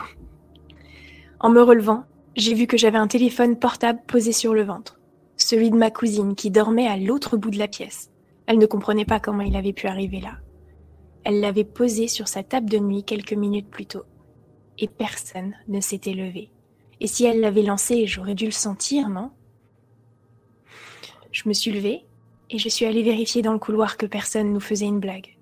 En 1.39 1.49
me 1.49 1.61
relevant, 1.61 2.03
j'ai 2.35 2.55
vu 2.55 2.65
que 2.65 2.77
j'avais 2.77 2.97
un 2.97 3.07
téléphone 3.07 3.57
portable 3.57 4.01
posé 4.07 4.31
sur 4.31 4.55
le 4.55 4.63
ventre, 4.63 4.99
celui 5.35 5.69
de 5.69 5.77
ma 5.77 5.91
cousine 5.91 6.33
qui 6.33 6.49
dormait 6.49 6.87
à 6.87 6.97
l'autre 6.97 7.37
bout 7.37 7.51
de 7.51 7.59
la 7.59 7.67
pièce. 7.67 8.09
Elle 8.47 8.57
ne 8.57 8.65
comprenait 8.65 9.05
pas 9.05 9.19
comment 9.19 9.43
il 9.43 9.55
avait 9.55 9.73
pu 9.73 9.85
arriver 9.85 10.19
là. 10.19 10.37
Elle 11.23 11.39
l'avait 11.39 11.63
posé 11.63 12.07
sur 12.07 12.27
sa 12.27 12.41
table 12.41 12.69
de 12.69 12.79
nuit 12.79 13.03
quelques 13.03 13.33
minutes 13.33 13.69
plus 13.69 13.85
tôt 13.85 14.03
et 14.79 14.87
personne 14.87 15.53
ne 15.67 15.79
s'était 15.79 16.13
levé. 16.13 16.49
Et 17.01 17.07
si 17.07 17.25
elle 17.25 17.39
l'avait 17.39 17.63
lancé, 17.63 18.07
j'aurais 18.07 18.35
dû 18.35 18.45
le 18.45 18.51
sentir, 18.51 19.09
non? 19.09 19.31
Je 21.31 21.47
me 21.47 21.53
suis 21.53 21.71
levée 21.71 22.05
et 22.49 22.57
je 22.57 22.69
suis 22.69 22.85
allée 22.85 23.03
vérifier 23.03 23.43
dans 23.43 23.53
le 23.53 23.59
couloir 23.59 23.97
que 23.97 24.07
personne 24.07 24.53
nous 24.53 24.59
faisait 24.59 24.85
une 24.85 24.99
blague. 24.99 25.37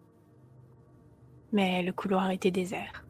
Mais 1.53 1.83
le 1.83 1.93
couloir 1.93 2.31
était 2.31 2.51
désert. 2.51 3.04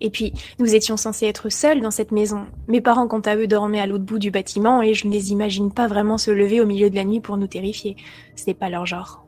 Et 0.00 0.10
puis, 0.10 0.32
nous 0.58 0.74
étions 0.74 0.96
censés 0.96 1.26
être 1.26 1.48
seuls 1.48 1.80
dans 1.80 1.90
cette 1.90 2.12
maison. 2.12 2.46
Mes 2.68 2.80
parents, 2.80 3.08
quant 3.08 3.20
à 3.20 3.36
eux, 3.36 3.46
dormaient 3.46 3.80
à 3.80 3.86
l'autre 3.86 4.04
bout 4.04 4.18
du 4.18 4.30
bâtiment 4.30 4.82
et 4.82 4.92
je 4.92 5.06
ne 5.06 5.12
les 5.12 5.32
imagine 5.32 5.72
pas 5.72 5.86
vraiment 5.86 6.18
se 6.18 6.30
lever 6.30 6.60
au 6.60 6.66
milieu 6.66 6.90
de 6.90 6.96
la 6.96 7.04
nuit 7.04 7.20
pour 7.20 7.38
nous 7.38 7.46
terrifier. 7.46 7.96
Ce 8.34 8.44
n'est 8.46 8.54
pas 8.54 8.68
leur 8.68 8.84
genre. 8.84 9.24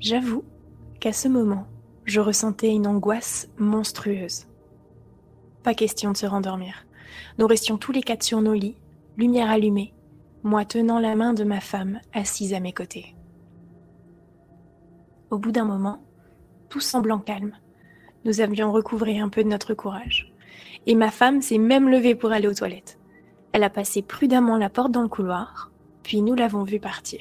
J'avoue 0.00 0.44
qu'à 0.98 1.12
ce 1.12 1.28
moment, 1.28 1.66
je 2.04 2.20
ressentais 2.20 2.70
une 2.70 2.86
angoisse 2.86 3.48
monstrueuse. 3.58 4.46
Pas 5.62 5.74
question 5.74 6.10
de 6.10 6.16
se 6.16 6.26
rendormir. 6.26 6.86
Nous 7.38 7.46
restions 7.46 7.78
tous 7.78 7.92
les 7.92 8.02
quatre 8.02 8.22
sur 8.22 8.40
nos 8.40 8.54
lits, 8.54 8.76
lumière 9.16 9.50
allumée, 9.50 9.92
moi 10.42 10.64
tenant 10.64 10.98
la 10.98 11.14
main 11.14 11.34
de 11.34 11.44
ma 11.44 11.60
femme 11.60 12.00
assise 12.12 12.54
à 12.54 12.60
mes 12.60 12.72
côtés. 12.72 13.14
Au 15.30 15.38
bout 15.38 15.52
d'un 15.52 15.64
moment, 15.64 16.02
tout 16.68 16.80
semblant 16.80 17.18
calme, 17.18 17.52
nous 18.24 18.40
avions 18.40 18.72
recouvré 18.72 19.18
un 19.18 19.28
peu 19.28 19.42
de 19.42 19.48
notre 19.48 19.74
courage. 19.74 20.32
Et 20.86 20.94
ma 20.94 21.10
femme 21.10 21.42
s'est 21.42 21.58
même 21.58 21.88
levée 21.88 22.14
pour 22.14 22.32
aller 22.32 22.48
aux 22.48 22.54
toilettes. 22.54 22.98
Elle 23.52 23.64
a 23.64 23.70
passé 23.70 24.02
prudemment 24.02 24.56
la 24.56 24.70
porte 24.70 24.92
dans 24.92 25.02
le 25.02 25.08
couloir, 25.08 25.70
puis 26.02 26.22
nous 26.22 26.34
l'avons 26.34 26.62
vue 26.62 26.80
partir. 26.80 27.20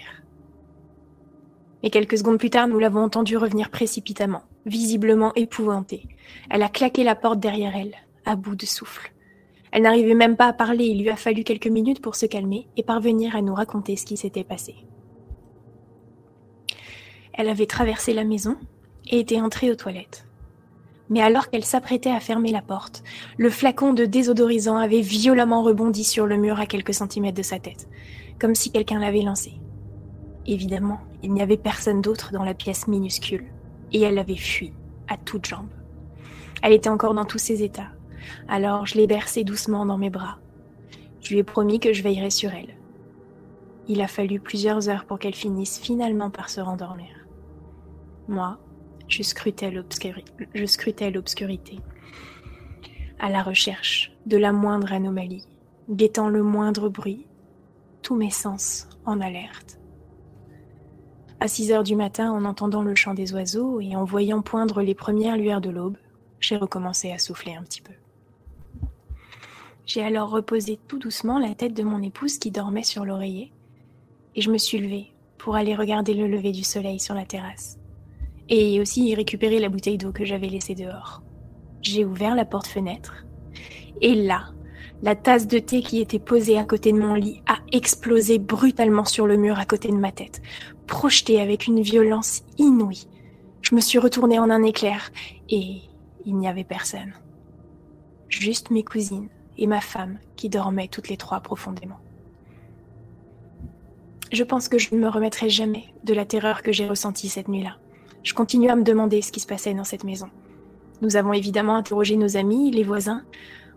Et 1.81 1.89
quelques 1.89 2.17
secondes 2.17 2.39
plus 2.39 2.49
tard, 2.49 2.67
nous 2.67 2.80
l'avons 2.80 3.03
entendue 3.03 3.38
revenir 3.38 3.69
précipitamment, 3.69 4.43
visiblement 4.65 5.34
épouvantée. 5.35 6.07
Elle 6.49 6.63
a 6.63 6.69
claqué 6.69 7.03
la 7.03 7.15
porte 7.15 7.39
derrière 7.39 7.76
elle, 7.76 7.95
à 8.26 8.35
bout 8.35 8.55
de 8.55 8.65
souffle. 8.65 9.13
Elle 9.71 9.84
n'arrivait 9.84 10.15
même 10.15 10.35
pas 10.35 10.47
à 10.47 10.53
parler, 10.53 10.85
il 10.85 11.01
lui 11.01 11.09
a 11.09 11.15
fallu 11.15 11.43
quelques 11.43 11.67
minutes 11.67 12.01
pour 12.01 12.15
se 12.15 12.26
calmer 12.26 12.67
et 12.76 12.84
parvenir 12.84 13.35
à 13.35 13.41
nous 13.41 13.53
raconter 13.53 13.95
ce 13.95 14.05
qui 14.05 14.17
s'était 14.17 14.43
passé. 14.43 14.76
Elle 17.34 17.47
avait 17.47 17.67
traversé 17.67 18.13
la 18.13 18.26
maison 18.26 18.57
et 19.07 19.19
était 19.19 19.39
entrée 19.39 19.71
aux 19.71 19.76
toilettes. 19.76 20.28
Mais 21.10 21.22
alors 21.22 21.49
qu'elle 21.49 21.65
s'apprêtait 21.65 22.11
à 22.11 22.19
fermer 22.19 22.52
la 22.52 22.61
porte, 22.61 23.03
le 23.38 23.49
flacon 23.49 23.94
de 23.94 24.06
désodorisant 24.06 24.77
avait 24.77 25.02
violemment 25.02 25.64
rebondi 25.64 26.03
sur 26.03 26.27
le 26.27 26.38
mur 26.38 26.60
à 26.60 26.68
quelques 26.68 26.94
centimètres 26.94 27.38
de 27.38 27.44
sa 27.44 27.60
tête, 27.60 27.90
comme 28.40 28.56
si 28.56 28.72
quelqu'un 28.72 28.99
l'avait 28.99 29.23
lancé. 29.23 29.53
Évidemment, 30.45 30.99
il 31.23 31.34
n'y 31.34 31.41
avait 31.41 31.57
personne 31.57 32.02
d'autre 32.02 32.31
dans 32.31 32.44
la 32.44 32.53
pièce 32.53 32.88
minuscule, 32.88 33.45
et 33.91 34.02
elle 34.02 34.19
avait 34.19 34.36
fui, 34.36 34.73
à 35.07 35.18
toutes 35.18 35.48
jambes. 35.48 35.69
Elle 36.61 36.73
était 36.73 36.90
encore 36.90 37.14
dans 37.14 37.26
tous 37.26 37.40
ses 37.40 37.64
états, 37.64 37.90
alors 38.48 38.86
je 38.86 38.95
l'ai 38.95 39.07
bercée 39.07 39.44
doucement 39.44 39.86
dans 39.86 39.98
mes 39.98 40.10
bras. 40.10 40.38
Je 41.22 41.31
lui 41.31 41.40
ai 41.40 41.44
promis 41.44 41.80
que 41.80 41.94
je 41.94 42.03
veillerais 42.03 42.30
sur 42.30 42.52
elle. 42.53 42.76
Il 43.88 44.02
a 44.02 44.07
fallu 44.07 44.40
plusieurs 44.40 44.88
heures 44.90 45.06
pour 45.06 45.18
qu'elle 45.18 45.36
finisse 45.36 45.80
finalement 45.80 46.30
par 46.30 46.49
se 46.49 46.61
rendormir. 46.61 47.10
Moi, 48.27 48.60
je 49.10 49.23
scrutais 49.23 49.72
l'obscurité, 49.72 51.80
à 53.19 53.30
la 53.30 53.44
recherche 53.44 54.14
de 54.26 54.38
la 54.38 54.53
moindre 54.53 54.94
anomalie, 54.94 55.48
guettant 55.90 56.30
le 56.30 56.44
moindre 56.44 56.90
bruit, 56.90 57.26
tous 58.02 58.15
mes 58.15 58.30
sens 58.30 58.88
en 59.06 59.19
alerte. 59.19 59.80
À 61.41 61.48
6 61.48 61.72
heures 61.72 61.84
du 61.84 61.95
matin, 61.95 62.31
en 62.31 62.45
entendant 62.45 62.84
le 62.84 62.95
chant 62.95 63.14
des 63.14 63.34
oiseaux 63.34 63.81
et 63.81 63.95
en 63.95 64.03
voyant 64.03 64.41
poindre 64.41 64.81
les 64.81 64.95
premières 64.95 65.38
lueurs 65.38 65.61
de 65.61 65.69
l'aube, 65.69 65.98
j'ai 66.40 66.57
recommencé 66.57 67.11
à 67.11 67.18
souffler 67.18 67.56
un 67.56 67.64
petit 67.64 67.81
peu. 67.81 67.94
J'ai 69.86 70.03
alors 70.03 70.30
reposé 70.30 70.80
tout 70.88 70.99
doucement 70.99 71.40
la 71.40 71.56
tête 71.56 71.73
de 71.73 71.84
mon 71.84 72.03
épouse 72.03 72.38
qui 72.38 72.52
dormait 72.52 72.84
sur 72.84 73.06
l'oreiller, 73.06 73.52
et 74.36 74.41
je 74.41 74.52
me 74.52 74.57
suis 74.57 74.77
levée 74.77 75.14
pour 75.38 75.56
aller 75.56 75.76
regarder 75.76 76.14
le 76.14 76.27
lever 76.27 76.52
du 76.52 76.64
soleil 76.64 76.99
sur 76.99 77.15
la 77.15 77.26
terrasse, 77.26 77.78
et 78.49 78.81
aussi 78.81 79.13
récupérer 79.15 79.59
la 79.59 79.69
bouteille 79.69 79.97
d'eau 79.97 80.11
que 80.11 80.26
j'avais 80.26 80.49
laissée 80.49 80.76
dehors. 80.76 81.21
J'ai 81.81 82.03
ouvert 82.03 82.35
la 82.35 82.45
porte-fenêtre, 82.45 83.26
et 84.01 84.15
là, 84.15 84.49
la 85.01 85.15
tasse 85.15 85.47
de 85.47 85.59
thé 85.59 85.81
qui 85.81 86.01
était 86.01 86.19
posée 86.19 86.57
à 86.57 86.65
côté 86.65 86.91
de 86.91 86.99
mon 86.99 87.13
lit 87.13 87.41
a 87.47 87.59
explosé 87.71 88.38
brutalement 88.38 89.05
sur 89.05 89.27
le 89.27 89.38
mur 89.38 89.57
à 89.59 89.65
côté 89.65 89.89
de 89.89 89.95
ma 89.95 90.11
tête, 90.11 90.41
projetée 90.88 91.39
avec 91.39 91.67
une 91.67 91.81
violence 91.81 92.41
inouïe. 92.57 93.07
Je 93.61 93.76
me 93.76 93.81
suis 93.81 93.99
retournée 93.99 94.39
en 94.39 94.49
un 94.49 94.63
éclair, 94.63 95.11
et 95.49 95.81
il 96.26 96.35
n'y 96.35 96.47
avait 96.47 96.63
personne. 96.63 97.13
Juste 98.27 98.71
mes 98.71 98.84
cousines 98.84 99.30
et 99.57 99.67
ma 99.67 99.81
femme 99.81 100.19
qui 100.35 100.49
dormaient 100.49 100.88
toutes 100.88 101.09
les 101.09 101.17
trois 101.17 101.39
profondément. 101.39 101.99
Je 104.31 104.43
pense 104.43 104.69
que 104.69 104.77
je 104.77 104.93
ne 104.93 104.99
me 104.99 105.09
remettrai 105.09 105.49
jamais 105.49 105.85
de 106.03 106.13
la 106.13 106.26
terreur 106.26 106.61
que 106.61 106.71
j'ai 106.71 106.88
ressentie 106.88 107.30
cette 107.30 107.47
nuit-là. 107.47 107.77
Je 108.23 108.33
continue 108.33 108.69
à 108.69 108.75
me 108.75 108.83
demander 108.83 109.21
ce 109.21 109.31
qui 109.31 109.39
se 109.39 109.47
passait 109.47 109.73
dans 109.73 109.83
cette 109.83 110.03
maison. 110.03 110.29
Nous 111.01 111.15
avons 111.15 111.33
évidemment 111.33 111.75
interrogé 111.75 112.17
nos 112.17 112.37
amis, 112.37 112.71
les 112.71 112.83
voisins. 112.83 113.23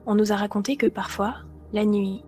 On 0.06 0.14
nous 0.14 0.32
a 0.32 0.36
raconté 0.36 0.76
que 0.76 0.86
parfois, 0.86 1.36
la 1.72 1.84
nuit, 1.84 2.22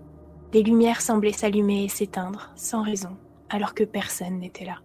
des 0.53 0.62
lumières 0.62 1.01
semblaient 1.01 1.32
s'allumer 1.32 1.85
et 1.85 1.89
s'éteindre 1.89 2.53
sans 2.55 2.82
raison, 2.82 3.16
alors 3.51 3.74
que 3.74 3.85
personne 3.85 4.39
n'était 4.39 4.65
là. 4.65 4.81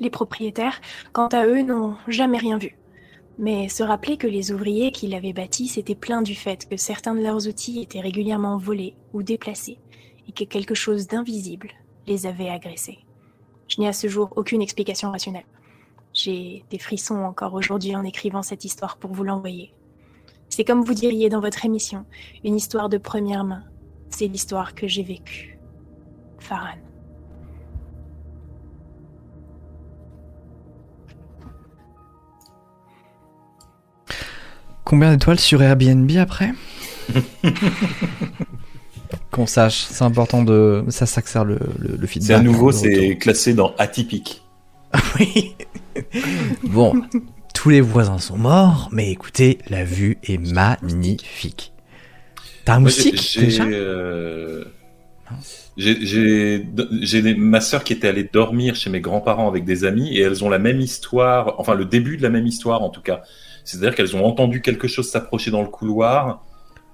Les 0.00 0.10
propriétaires, 0.10 0.80
quant 1.12 1.28
à 1.28 1.46
eux, 1.46 1.62
n'ont 1.62 1.96
jamais 2.08 2.38
rien 2.38 2.58
vu 2.58 2.76
mais 3.38 3.68
se 3.68 3.82
rappeler 3.82 4.16
que 4.16 4.26
les 4.26 4.52
ouvriers 4.52 4.92
qui 4.92 5.08
l'avaient 5.08 5.32
bâti 5.32 5.66
s'étaient 5.66 5.94
plaints 5.94 6.22
du 6.22 6.34
fait 6.34 6.68
que 6.68 6.76
certains 6.76 7.14
de 7.14 7.22
leurs 7.22 7.48
outils 7.48 7.80
étaient 7.80 8.00
régulièrement 8.00 8.58
volés 8.58 8.94
ou 9.12 9.22
déplacés, 9.22 9.78
et 10.28 10.32
que 10.32 10.44
quelque 10.44 10.74
chose 10.74 11.06
d'invisible 11.06 11.70
les 12.06 12.26
avait 12.26 12.48
agressés. 12.48 12.98
Je 13.68 13.80
n'ai 13.80 13.88
à 13.88 13.92
ce 13.92 14.08
jour 14.08 14.32
aucune 14.36 14.62
explication 14.62 15.10
rationnelle. 15.10 15.44
J'ai 16.14 16.64
des 16.70 16.78
frissons 16.78 17.16
encore 17.16 17.54
aujourd'hui 17.54 17.96
en 17.96 18.04
écrivant 18.04 18.42
cette 18.42 18.64
histoire 18.64 18.98
pour 18.98 19.12
vous 19.12 19.24
l'envoyer. 19.24 19.74
C'est 20.48 20.64
comme 20.64 20.84
vous 20.84 20.94
diriez 20.94 21.28
dans 21.28 21.40
votre 21.40 21.64
émission, 21.64 22.06
une 22.44 22.54
histoire 22.54 22.88
de 22.88 22.98
première 22.98 23.42
main. 23.42 23.64
C'est 24.10 24.28
l'histoire 24.28 24.76
que 24.76 24.86
j'ai 24.86 25.02
vécue. 25.02 25.58
Farhan. 26.38 26.78
Combien 34.84 35.10
d'étoiles 35.10 35.40
sur 35.40 35.60
Airbnb 35.62 36.08
après 36.16 36.52
Qu'on 39.32 39.46
sache, 39.46 39.86
c'est 39.90 40.04
important 40.04 40.44
de. 40.44 40.84
Ça 40.90 41.06
s'accélère 41.06 41.44
le, 41.44 41.58
le, 41.80 42.06
feedback. 42.06 42.28
C'est 42.28 42.34
à 42.34 42.40
nouveau, 42.40 42.70
c'est 42.70 43.16
classé 43.16 43.54
dans 43.54 43.74
atypique. 43.78 44.44
oui. 45.18 45.56
bon, 46.64 47.02
tous 47.54 47.70
les 47.70 47.80
voisins 47.80 48.18
sont 48.18 48.36
morts, 48.36 48.88
mais 48.92 49.10
écoutez, 49.10 49.58
la 49.68 49.84
vue 49.84 50.18
est 50.24 50.38
magnifique. 50.38 51.72
T'as 52.64 52.76
un 52.76 52.80
moustique 52.80 53.38
déjà 53.38 53.64
euh, 53.64 54.64
J'ai 55.76 56.64
ma 57.36 57.60
sœur 57.60 57.84
qui 57.84 57.92
était 57.92 58.08
allée 58.08 58.24
dormir 58.24 58.74
chez 58.74 58.90
mes 58.90 59.00
grands-parents 59.00 59.48
avec 59.48 59.64
des 59.64 59.84
amis 59.84 60.16
et 60.16 60.22
elles 60.22 60.44
ont 60.44 60.48
la 60.48 60.58
même 60.58 60.80
histoire, 60.80 61.54
enfin 61.58 61.74
le 61.74 61.84
début 61.84 62.16
de 62.16 62.22
la 62.22 62.30
même 62.30 62.46
histoire 62.46 62.82
en 62.82 62.90
tout 62.90 63.02
cas. 63.02 63.22
C'est-à-dire 63.64 63.94
qu'elles 63.94 64.16
ont 64.16 64.24
entendu 64.24 64.60
quelque 64.60 64.88
chose 64.88 65.10
s'approcher 65.10 65.50
dans 65.50 65.62
le 65.62 65.68
couloir 65.68 66.44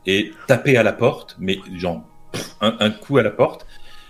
et 0.07 0.33
taper 0.47 0.77
à 0.77 0.83
la 0.83 0.93
porte, 0.93 1.37
mais 1.39 1.59
genre 1.77 2.05
un, 2.61 2.91
coup 2.91 3.19
à 3.19 3.23
la 3.23 3.31
porte. 3.31 3.67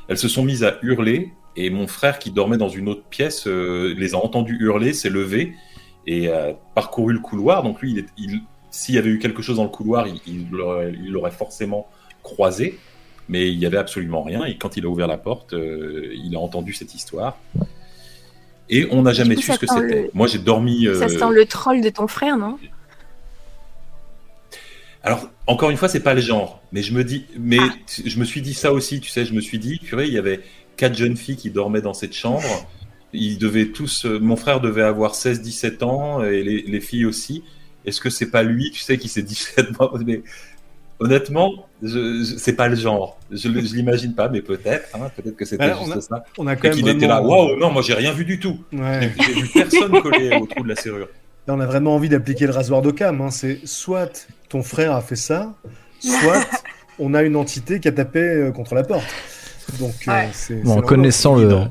Elles 0.08 0.18
se 0.18 0.28
sont 0.28 0.42
mises 0.42 0.64
à 0.64 0.76
hurler 0.82 1.32
et 1.64 1.70
mon 1.70 1.86
frère 1.86 2.18
qui 2.18 2.30
dormait 2.30 2.56
dans 2.56 2.68
une 2.68 2.88
autre 2.88 3.04
pièce 3.10 3.46
euh, 3.46 3.94
les 3.96 4.14
a 4.14 4.18
entendues 4.18 4.56
hurler, 4.60 4.92
s'est 4.92 5.10
levé 5.10 5.54
et 6.06 6.28
a 6.28 6.54
parcouru 6.74 7.12
le 7.12 7.20
couloir. 7.20 7.62
Donc 7.62 7.80
lui, 7.80 8.04
il, 8.16 8.40
s'il 8.70 8.94
y 8.94 8.98
avait 8.98 9.10
eu 9.10 9.18
quelque 9.18 9.42
chose 9.42 9.56
dans 9.56 9.64
le 9.64 9.70
couloir, 9.70 10.06
il 10.26 10.48
l'aurait 10.50 11.30
forcément 11.30 11.88
croisé, 12.22 12.78
mais 13.28 13.50
il 13.52 13.58
n'y 13.58 13.66
avait 13.66 13.76
absolument 13.76 14.22
rien. 14.22 14.44
Et 14.44 14.56
quand 14.56 14.76
il 14.76 14.84
a 14.84 14.88
ouvert 14.88 15.06
la 15.06 15.18
porte, 15.18 15.52
euh, 15.52 16.12
il 16.14 16.34
a 16.36 16.38
entendu 16.38 16.72
cette 16.72 16.94
histoire. 16.94 17.38
Et 18.68 18.86
on 18.92 19.02
n'a 19.02 19.12
jamais 19.12 19.36
su 19.36 19.52
ce 19.52 19.58
que 19.58 19.66
c'était. 19.66 20.10
Moi, 20.14 20.28
j'ai 20.28 20.38
dormi. 20.38 20.86
Ça 20.94 21.08
sent 21.08 21.30
le 21.32 21.44
troll 21.44 21.80
de 21.80 21.88
ton 21.88 22.06
frère, 22.06 22.36
non? 22.36 22.56
Alors, 25.02 25.30
encore 25.46 25.70
une 25.70 25.76
fois, 25.76 25.88
c'est 25.88 26.02
pas 26.02 26.14
le 26.14 26.20
genre. 26.20 26.62
Mais 26.72 26.82
je 26.82 26.92
me 26.92 27.04
dis, 27.04 27.24
mais 27.38 27.58
ah. 27.60 27.74
je 28.04 28.18
me 28.18 28.24
suis 28.24 28.42
dit 28.42 28.54
ça 28.54 28.72
aussi, 28.72 29.00
tu 29.00 29.10
sais, 29.10 29.24
je 29.24 29.32
me 29.32 29.40
suis 29.40 29.58
dit, 29.58 29.78
purée, 29.78 30.06
il 30.06 30.12
y 30.12 30.18
avait 30.18 30.40
quatre 30.80 30.96
jeunes 30.96 31.16
filles 31.16 31.36
qui 31.36 31.50
dormaient 31.50 31.82
dans 31.82 31.92
cette 31.92 32.14
chambre. 32.14 32.66
Ils 33.12 33.36
devaient 33.36 33.66
tous, 33.66 34.06
euh, 34.06 34.18
mon 34.18 34.36
frère 34.36 34.60
devait 34.60 34.82
avoir 34.82 35.14
16, 35.14 35.42
17 35.42 35.82
ans 35.82 36.24
et 36.24 36.42
les, 36.42 36.80
filles 36.80 37.04
aussi. 37.04 37.44
Est-ce 37.84 38.00
que 38.00 38.08
c'est 38.08 38.30
pas 38.30 38.42
lui, 38.42 38.70
tu 38.70 38.80
sais, 38.80 38.96
qui 38.96 39.08
s'est 39.08 39.22
dit, 39.22 39.38
mais 40.06 40.22
honnêtement, 40.98 41.66
je, 41.82 42.24
c'est 42.38 42.54
pas 42.54 42.68
le 42.68 42.76
genre. 42.76 43.18
Je, 43.30 43.36
je 43.36 43.74
l'imagine 43.74 44.14
pas, 44.14 44.30
mais 44.30 44.40
peut-être. 44.40 44.88
Hein, 44.96 45.10
peut-être 45.14 45.36
que 45.36 45.44
c'était 45.44 45.68
juste 45.84 46.00
ça. 46.00 46.24
On 46.38 46.46
a 46.46 46.56
quand 46.56 46.68
et 46.68 46.70
qu'il 46.70 46.88
était 46.88 47.06
là. 47.06 47.20
Waouh, 47.20 47.58
non, 47.58 47.70
moi 47.70 47.82
j'ai 47.82 47.94
rien 47.94 48.12
vu 48.12 48.24
du 48.24 48.40
tout. 48.40 48.58
Ouais. 48.72 49.12
J'ai 49.20 49.32
vu 49.34 49.48
personne 49.52 50.00
coller 50.00 50.34
au 50.36 50.46
trou 50.46 50.62
de 50.62 50.68
la 50.68 50.76
serrure. 50.76 51.08
Là, 51.46 51.54
on 51.54 51.60
a 51.60 51.66
vraiment 51.66 51.94
envie 51.94 52.08
d'appliquer 52.08 52.46
le 52.46 52.52
rasoir 52.52 52.80
d'Occam. 52.80 53.20
Hein. 53.20 53.30
C'est 53.30 53.60
soit 53.64 54.28
ton 54.48 54.62
frère 54.62 54.92
a 54.92 55.02
fait 55.02 55.16
ça, 55.16 55.54
soit 55.98 56.46
on 56.98 57.12
a 57.12 57.22
une 57.22 57.36
entité 57.36 57.80
qui 57.80 57.88
a 57.88 57.92
tapé 57.92 58.20
euh, 58.20 58.50
contre 58.50 58.74
la 58.74 58.82
porte. 58.82 59.06
Donc, 59.78 59.94
euh, 60.08 60.26
c'est, 60.32 60.62
bon, 60.62 60.78
en 60.78 60.82
connaissant 60.82 61.34
le, 61.34 61.64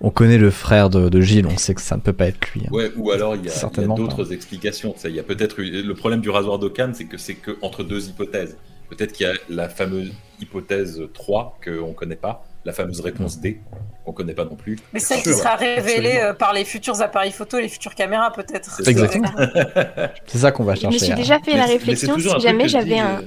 on 0.00 0.10
connaît 0.10 0.38
le 0.38 0.50
frère 0.50 0.90
de, 0.90 1.20
Gilles, 1.20 1.46
on 1.46 1.56
sait 1.56 1.74
que 1.74 1.80
ça 1.80 1.96
ne 1.96 2.00
peut 2.00 2.12
pas 2.12 2.26
être 2.26 2.46
lui. 2.52 2.62
Hein. 2.66 2.70
Ouais, 2.72 2.90
ou 2.96 3.10
alors 3.10 3.36
il 3.36 3.44
y 3.44 3.48
a, 3.48 3.86
d'autres 3.86 4.32
explications. 4.32 4.94
Il 5.04 5.14
y 5.14 5.20
a 5.20 5.22
peut-être 5.22 5.62
le 5.62 5.94
problème 5.94 6.20
du 6.20 6.30
rasoir 6.30 6.58
d'Occam, 6.58 6.92
c'est 6.94 7.04
que 7.04 7.16
c'est 7.16 7.34
que 7.34 7.56
entre 7.62 7.82
deux 7.82 8.08
hypothèses. 8.08 8.56
Peut-être 8.90 9.12
qu'il 9.12 9.26
y 9.26 9.30
a 9.30 9.32
la 9.48 9.68
fameuse 9.68 10.12
hypothèse 10.40 11.02
3 11.14 11.58
qu'on 11.64 11.88
ne 11.88 11.92
connaît 11.94 12.16
pas, 12.16 12.44
la 12.64 12.72
fameuse 12.72 13.00
réponse 13.00 13.40
D 13.40 13.60
qu'on 14.04 14.12
ne 14.12 14.16
connaît 14.16 14.34
pas 14.34 14.44
non 14.44 14.56
plus. 14.56 14.78
Mais 14.92 15.00
celle 15.00 15.22
qui 15.22 15.32
sera 15.32 15.56
révélée 15.56 16.18
euh, 16.18 16.34
par 16.34 16.52
les 16.52 16.64
futurs 16.64 17.00
appareils 17.00 17.32
photo, 17.32 17.58
les 17.58 17.68
futures 17.68 17.94
caméras 17.94 18.30
peut-être. 18.30 18.82
Exactement. 18.86 19.30
C'est 20.26 20.38
ça 20.38 20.52
qu'on 20.52 20.64
va 20.64 20.74
chercher. 20.74 20.98
Je 20.98 21.02
me 21.02 21.06
suis 21.06 21.16
déjà 21.16 21.40
fait 21.40 21.56
la 21.56 21.64
réflexion 21.64 22.18
si 22.18 22.40
jamais 22.40 22.68
j'avais 22.68 22.98
un, 22.98 23.20
euh, 23.20 23.22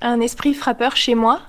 un 0.00 0.20
esprit 0.20 0.54
frappeur 0.54 0.96
chez 0.96 1.14
moi, 1.14 1.42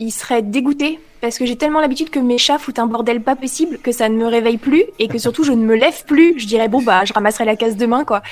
il 0.00 0.10
serait 0.10 0.42
dégoûté 0.42 0.98
parce 1.20 1.38
que 1.38 1.46
j'ai 1.46 1.56
tellement 1.56 1.80
l'habitude 1.80 2.10
que 2.10 2.18
mes 2.18 2.38
chats 2.38 2.58
foutent 2.58 2.78
un 2.78 2.86
bordel 2.86 3.22
pas 3.22 3.36
possible 3.36 3.78
que 3.78 3.92
ça 3.92 4.08
ne 4.08 4.16
me 4.16 4.26
réveille 4.26 4.58
plus 4.58 4.84
et 4.98 5.06
que 5.06 5.18
surtout 5.18 5.44
je 5.44 5.52
ne 5.52 5.64
me 5.64 5.74
lève 5.74 6.04
plus. 6.04 6.38
Je 6.38 6.46
dirais 6.46 6.68
bon 6.68 6.82
bah 6.82 7.04
je 7.04 7.12
ramasserai 7.12 7.44
la 7.44 7.56
case 7.56 7.76
demain 7.76 8.04
quoi. 8.04 8.22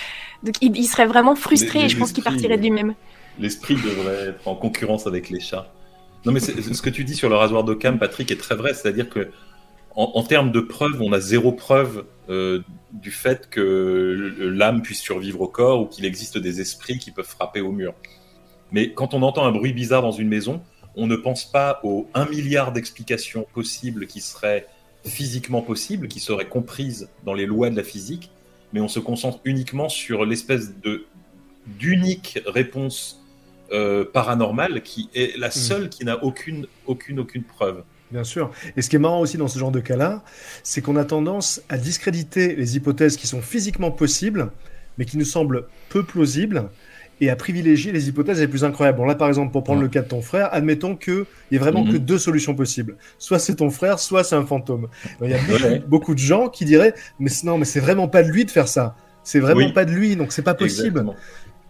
Donc 0.43 0.55
il, 0.61 0.85
serait 0.87 1.07
vraiment 1.07 1.37
frustré 1.37 1.85
et 1.85 1.89
je 1.89 1.97
pense 1.97 2.12
qu'il 2.12 2.24
partirait 2.24 2.57
de 2.57 2.62
lui-même 2.62 2.95
l'esprit 3.41 3.74
devrait 3.74 4.28
être 4.28 4.47
en 4.47 4.55
concurrence 4.55 5.07
avec 5.07 5.31
les 5.31 5.41
chats. 5.41 5.73
Non, 6.24 6.32
mais 6.32 6.41
ce 6.41 6.82
que 6.82 6.91
tu 6.91 7.05
dis 7.05 7.15
sur 7.15 7.28
le 7.28 7.37
rasoir 7.37 7.65
d'Occam, 7.65 7.99
Patrick, 7.99 8.31
est 8.31 8.37
très 8.37 8.55
vrai. 8.55 8.74
C'est-à-dire 8.74 9.09
que, 9.09 9.31
en, 9.97 10.23
termes 10.23 10.53
de 10.53 10.61
preuves, 10.61 11.01
on 11.01 11.12
a 11.12 11.20
zéro 11.20 11.53
preuve 11.53 12.05
euh, 12.28 12.61
du 12.93 13.11
fait 13.11 13.49
que 13.51 14.35
l'âme 14.39 14.82
puisse 14.82 15.01
survivre 15.01 15.41
au 15.41 15.49
corps 15.49 15.81
ou 15.81 15.87
qu'il 15.87 16.05
existe 16.05 16.39
des 16.39 16.61
esprits 16.61 16.99
qui 16.99 17.11
peuvent 17.11 17.27
frapper 17.27 17.61
au 17.61 17.73
mur. 17.73 17.95
Mais 18.70 18.93
quand 18.93 19.15
on 19.15 19.23
entend 19.23 19.45
un 19.45 19.51
bruit 19.51 19.73
bizarre 19.73 20.03
dans 20.03 20.12
une 20.12 20.28
maison, 20.28 20.62
on 20.97 21.07
ne 21.07 21.17
pense 21.17 21.45
pas 21.45 21.81
aux 21.83 22.09
un 22.15 22.27
milliard 22.27 22.73
d'explications 22.73 23.47
possibles 23.53 24.07
qui 24.07 24.21
seraient 24.21 24.67
physiquement 25.05 25.62
possibles, 25.62 26.09
qui 26.09 26.21
seraient 26.21 26.49
comprises 26.49 27.09
dans 27.25 27.35
les 27.35 27.47
lois 27.47 27.71
de 27.71 27.77
la 27.77 27.85
physique, 27.85 28.31
mais 28.73 28.81
on 28.81 28.89
se 28.89 29.01
concentre 29.01 29.41
uniquement 29.45 29.89
sur 29.89 30.25
l'espèce 30.25 30.79
de 30.81 31.07
d'unique 31.67 32.41
réponse 32.47 33.23
euh, 33.73 34.05
paranormal 34.05 34.83
qui 34.83 35.09
est 35.15 35.39
la 35.39 35.49
hmm. 35.49 35.53
seule 35.53 35.89
qui 35.89 36.05
n'a 36.05 36.25
aucune, 36.25 36.67
aucune, 36.87 37.21
aucune 37.21 37.45
preuve. 37.45 37.85
Bien 38.11 38.25
sûr. 38.25 38.51
Et 38.77 38.83
ce 38.83 38.91
qui 38.91 38.97
est 38.97 39.01
marrant 39.01 39.21
aussi 39.21 39.37
dans 39.37 39.47
ce 39.47 39.59
genre 39.59 39.71
de 39.71 39.79
cas-là, 39.79 40.25
c'est 40.65 40.83
qu'on 40.83 40.97
a 40.97 41.05
tendance 41.05 41.62
à 41.69 41.79
discréditer 41.79 42.57
les 42.57 42.77
hypothèses 42.77 43.17
qui 43.17 43.29
sont 43.29 43.41
physiquement 43.41 43.93
possibles, 43.93 44.51
mais 44.99 45.05
qui 45.05 45.17
nous 45.17 45.25
semblent 45.25 45.67
peu 45.89 46.03
plausibles, 46.03 46.69
et 47.21 47.29
à 47.31 47.37
privilégier 47.37 47.93
les 47.93 48.09
hypothèses 48.09 48.41
les 48.41 48.49
plus 48.49 48.65
incroyables. 48.65 48.99
Bon, 48.99 49.05
là, 49.05 49.15
par 49.15 49.29
exemple, 49.29 49.53
pour 49.53 49.63
prendre 49.65 49.81
Ouais. 49.81 49.85
le 49.87 49.91
cas 49.91 50.03
de 50.03 50.09
ton 50.09 50.23
frère, 50.23 50.49
admettons 50.53 50.97
qu'il 50.97 51.25
y 51.51 51.57
a 51.57 51.61
vraiment 51.61 51.85
Mhm. 51.85 51.93
que 51.93 51.97
deux 51.99 52.19
solutions 52.19 52.55
possibles. 52.55 52.97
Soit 53.19 53.39
c'est 53.39 53.57
ton 53.57 53.71
frère, 53.71 53.99
soit 53.99 54.25
c'est 54.25 54.37
un 54.37 54.47
fantôme. 54.47 54.89
Il 55.23 55.31
y 55.31 55.35
a 55.35 55.39
beaucoup, 55.39 55.63
Ouais. 55.65 55.83
beaucoup 55.87 56.15
de 56.15 56.19
gens 56.21 56.49
qui 56.49 56.65
diraient, 56.65 56.95
mais 57.19 57.31
non, 57.45 57.59
mais 57.59 57.65
c'est 57.67 57.81
vraiment 57.81 58.09
pas 58.09 58.23
de 58.23 58.29
lui 58.31 58.45
de 58.45 58.51
faire 58.51 58.69
ça. 58.69 58.97
C'est 59.23 59.41
vraiment 59.41 59.67
Oui. 59.67 59.73
pas 59.73 59.85
de 59.85 59.93
lui, 59.93 60.17
donc 60.17 60.33
c'est 60.33 60.43
pas 60.43 60.55
possible. 60.55 60.87
Exactement. 61.01 61.15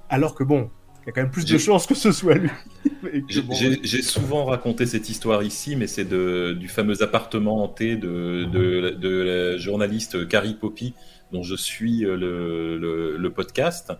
Alors 0.08 0.34
que 0.36 0.44
bon, 0.44 0.70
il 1.02 1.06
y 1.06 1.10
a 1.10 1.12
quand 1.12 1.22
même 1.22 1.30
plus 1.32 1.44
de 1.46 1.58
chances 1.58 1.86
que 1.86 1.94
ce 1.96 2.12
soit 2.12 2.34
lui. 2.34 2.50
J'ai 3.28 3.42
bon, 3.42 3.54
souvent 4.02 4.44
raconté 4.44 4.86
cette 4.86 5.08
histoire 5.08 5.42
ici, 5.42 5.74
mais 5.74 5.86
c'est 5.88 6.04
du 6.04 6.68
fameux 6.68 7.02
appartement 7.02 7.62
hanté 7.64 7.96
de, 7.96 8.44
de, 8.44 8.90
de 8.90 9.08
la 9.22 9.56
journaliste 9.56 10.28
Carrie 10.28 10.54
Poppy, 10.54 10.94
dont 11.32 11.42
je 11.42 11.54
suis 11.56 12.04
euh, 12.04 12.16
le, 12.16 12.78
le, 12.78 13.16
le 13.16 13.30
podcast. 13.30 13.92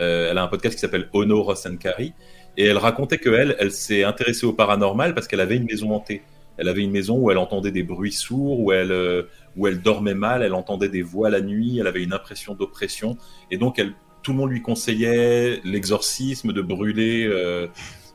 Euh, 0.00 0.30
elle 0.30 0.38
a 0.38 0.42
un 0.42 0.48
podcast 0.48 0.74
qui 0.74 0.80
s'appelle 0.80 1.08
Ono 1.12 1.46
Carrie, 1.80 2.12
et 2.56 2.64
elle 2.64 2.78
racontait 2.78 3.18
que 3.18 3.30
elle, 3.30 3.70
s'est 3.72 4.04
intéressée 4.04 4.46
au 4.46 4.52
paranormal 4.52 5.14
parce 5.14 5.28
qu'elle 5.28 5.40
avait 5.40 5.56
une 5.56 5.64
maison 5.64 5.92
hantée. 5.92 6.22
Elle 6.56 6.68
avait 6.68 6.82
une 6.82 6.90
maison 6.90 7.16
où 7.18 7.30
elle 7.30 7.38
entendait 7.38 7.70
des 7.70 7.84
bruits 7.84 8.12
sourds, 8.12 8.60
où 8.60 8.72
elle, 8.72 8.90
euh, 8.90 9.24
où 9.56 9.66
elle 9.66 9.80
dormait 9.80 10.14
mal, 10.14 10.42
elle 10.42 10.54
entendait 10.54 10.88
des 10.88 11.02
voix 11.02 11.30
la 11.30 11.40
nuit, 11.40 11.78
elle 11.78 11.86
avait 11.86 12.02
une 12.02 12.12
impression 12.12 12.54
d'oppression, 12.54 13.16
et 13.50 13.58
donc 13.58 13.80
tout 14.22 14.32
le 14.32 14.38
monde 14.38 14.50
lui 14.50 14.62
conseillait 14.62 15.60
l'exorcisme, 15.64 16.52
de 16.52 16.60
brûler 16.60 17.24
euh, 17.26 17.68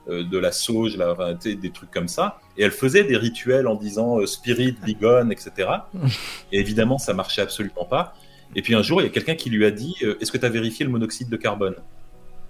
de 0.08 0.38
la 0.38 0.52
sauge, 0.52 0.98
sais, 1.40 1.56
des 1.56 1.70
trucs 1.70 1.92
comme 1.92 2.10
ça. 2.10 2.42
Et 2.58 2.64
elle 2.64 2.72
faisait 2.72 3.06
des 3.06 3.16
rituels 3.16 3.68
en 3.68 3.76
disant 3.76 4.26
spirit, 4.26 4.76
be 4.86 5.00
gone, 5.00 5.32
etc. 5.32 5.70
Et 6.52 6.60
évidemment, 6.60 6.98
ça 6.98 7.14
marchait 7.14 7.42
absolument 7.42 7.86
pas. 7.86 8.14
Et 8.56 8.62
puis 8.62 8.76
un 8.76 8.82
jour, 8.82 9.02
il 9.02 9.06
y 9.06 9.08
a 9.08 9.10
quelqu'un 9.12 9.36
qui 9.36 9.50
lui 9.50 9.66
a 9.66 9.72
dit 9.72 9.96
euh, 10.04 10.16
Est-ce 10.22 10.32
que 10.32 10.38
tu 10.38 10.46
as 10.46 10.50
vérifié 10.50 10.86
le 10.86 10.92
monoxyde 10.92 11.30
de 11.30 11.38
carbone 11.38 11.76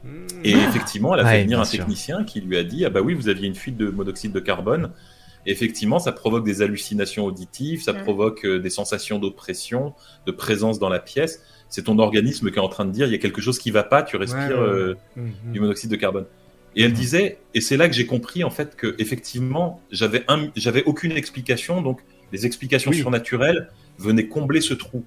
Hmm. 0.05 0.27
Et 0.43 0.51
effectivement, 0.51 1.13
elle 1.13 1.21
a 1.21 1.25
fait 1.25 1.37
Ouais, 1.37 1.43
venir 1.43 1.61
un 1.61 1.63
sûr. 1.65 1.79
technicien 1.79 2.25
qui 2.25 2.41
lui 2.41 2.57
a 2.57 2.63
dit 2.65 2.83
Ah 2.85 2.89
bah 2.89 2.99
oui, 3.01 3.13
vous 3.13 3.29
aviez 3.29 3.47
une 3.47 3.55
fuite 3.55 3.77
de 3.77 3.89
monoxyde 3.89 4.33
de 4.33 4.39
carbone. 4.41 4.91
Et 5.45 5.51
effectivement, 5.51 5.97
ça 5.99 6.11
provoque 6.11 6.43
des 6.45 6.61
hallucinations 6.61 7.23
auditives, 7.25 7.81
ça 7.81 7.93
Mm. 7.93 8.01
provoque 8.03 8.45
euh, 8.45 8.59
des 8.59 8.69
sensations 8.69 9.17
d'oppression, 9.17 9.93
de 10.25 10.31
présence 10.33 10.77
dans 10.77 10.89
la 10.89 10.99
pièce. 10.99 11.41
C'est 11.69 11.83
ton 11.83 11.99
organisme 11.99 12.51
qui 12.51 12.57
est 12.57 12.61
en 12.61 12.67
train 12.67 12.83
de 12.83 12.91
dire 12.91 13.07
il 13.07 13.13
y 13.13 13.15
a 13.15 13.17
quelque 13.17 13.39
chose 13.39 13.59
qui 13.59 13.71
va 13.71 13.83
pas, 13.83 14.03
tu 14.03 14.17
respires 14.17 14.41
Ouais, 14.49 14.55
ouais, 14.55 14.59
euh, 14.59 14.95
Mhm. 15.15 15.51
du 15.53 15.59
monoxyde 15.61 15.89
de 15.89 15.95
carbone. 15.95 16.25
Et 16.75 16.83
elle 16.83 16.91
disait, 16.93 17.37
et 17.53 17.61
c'est 17.61 17.77
là 17.77 17.87
que 17.87 17.93
j'ai 17.95 18.05
compris 18.05 18.43
en 18.43 18.49
fait 18.49 18.75
que 18.75 18.95
effectivement 18.99 19.79
j'avais 19.91 20.23
un, 20.27 20.47
j'avais 20.57 20.83
aucune 20.83 21.13
explication, 21.13 21.81
donc 21.81 22.01
les 22.33 22.45
explications 22.45 22.91
Oui. 22.91 22.97
surnaturelles 22.97 23.69
venaient 23.99 24.27
combler 24.27 24.59
ce 24.59 24.73
trou. 24.73 25.05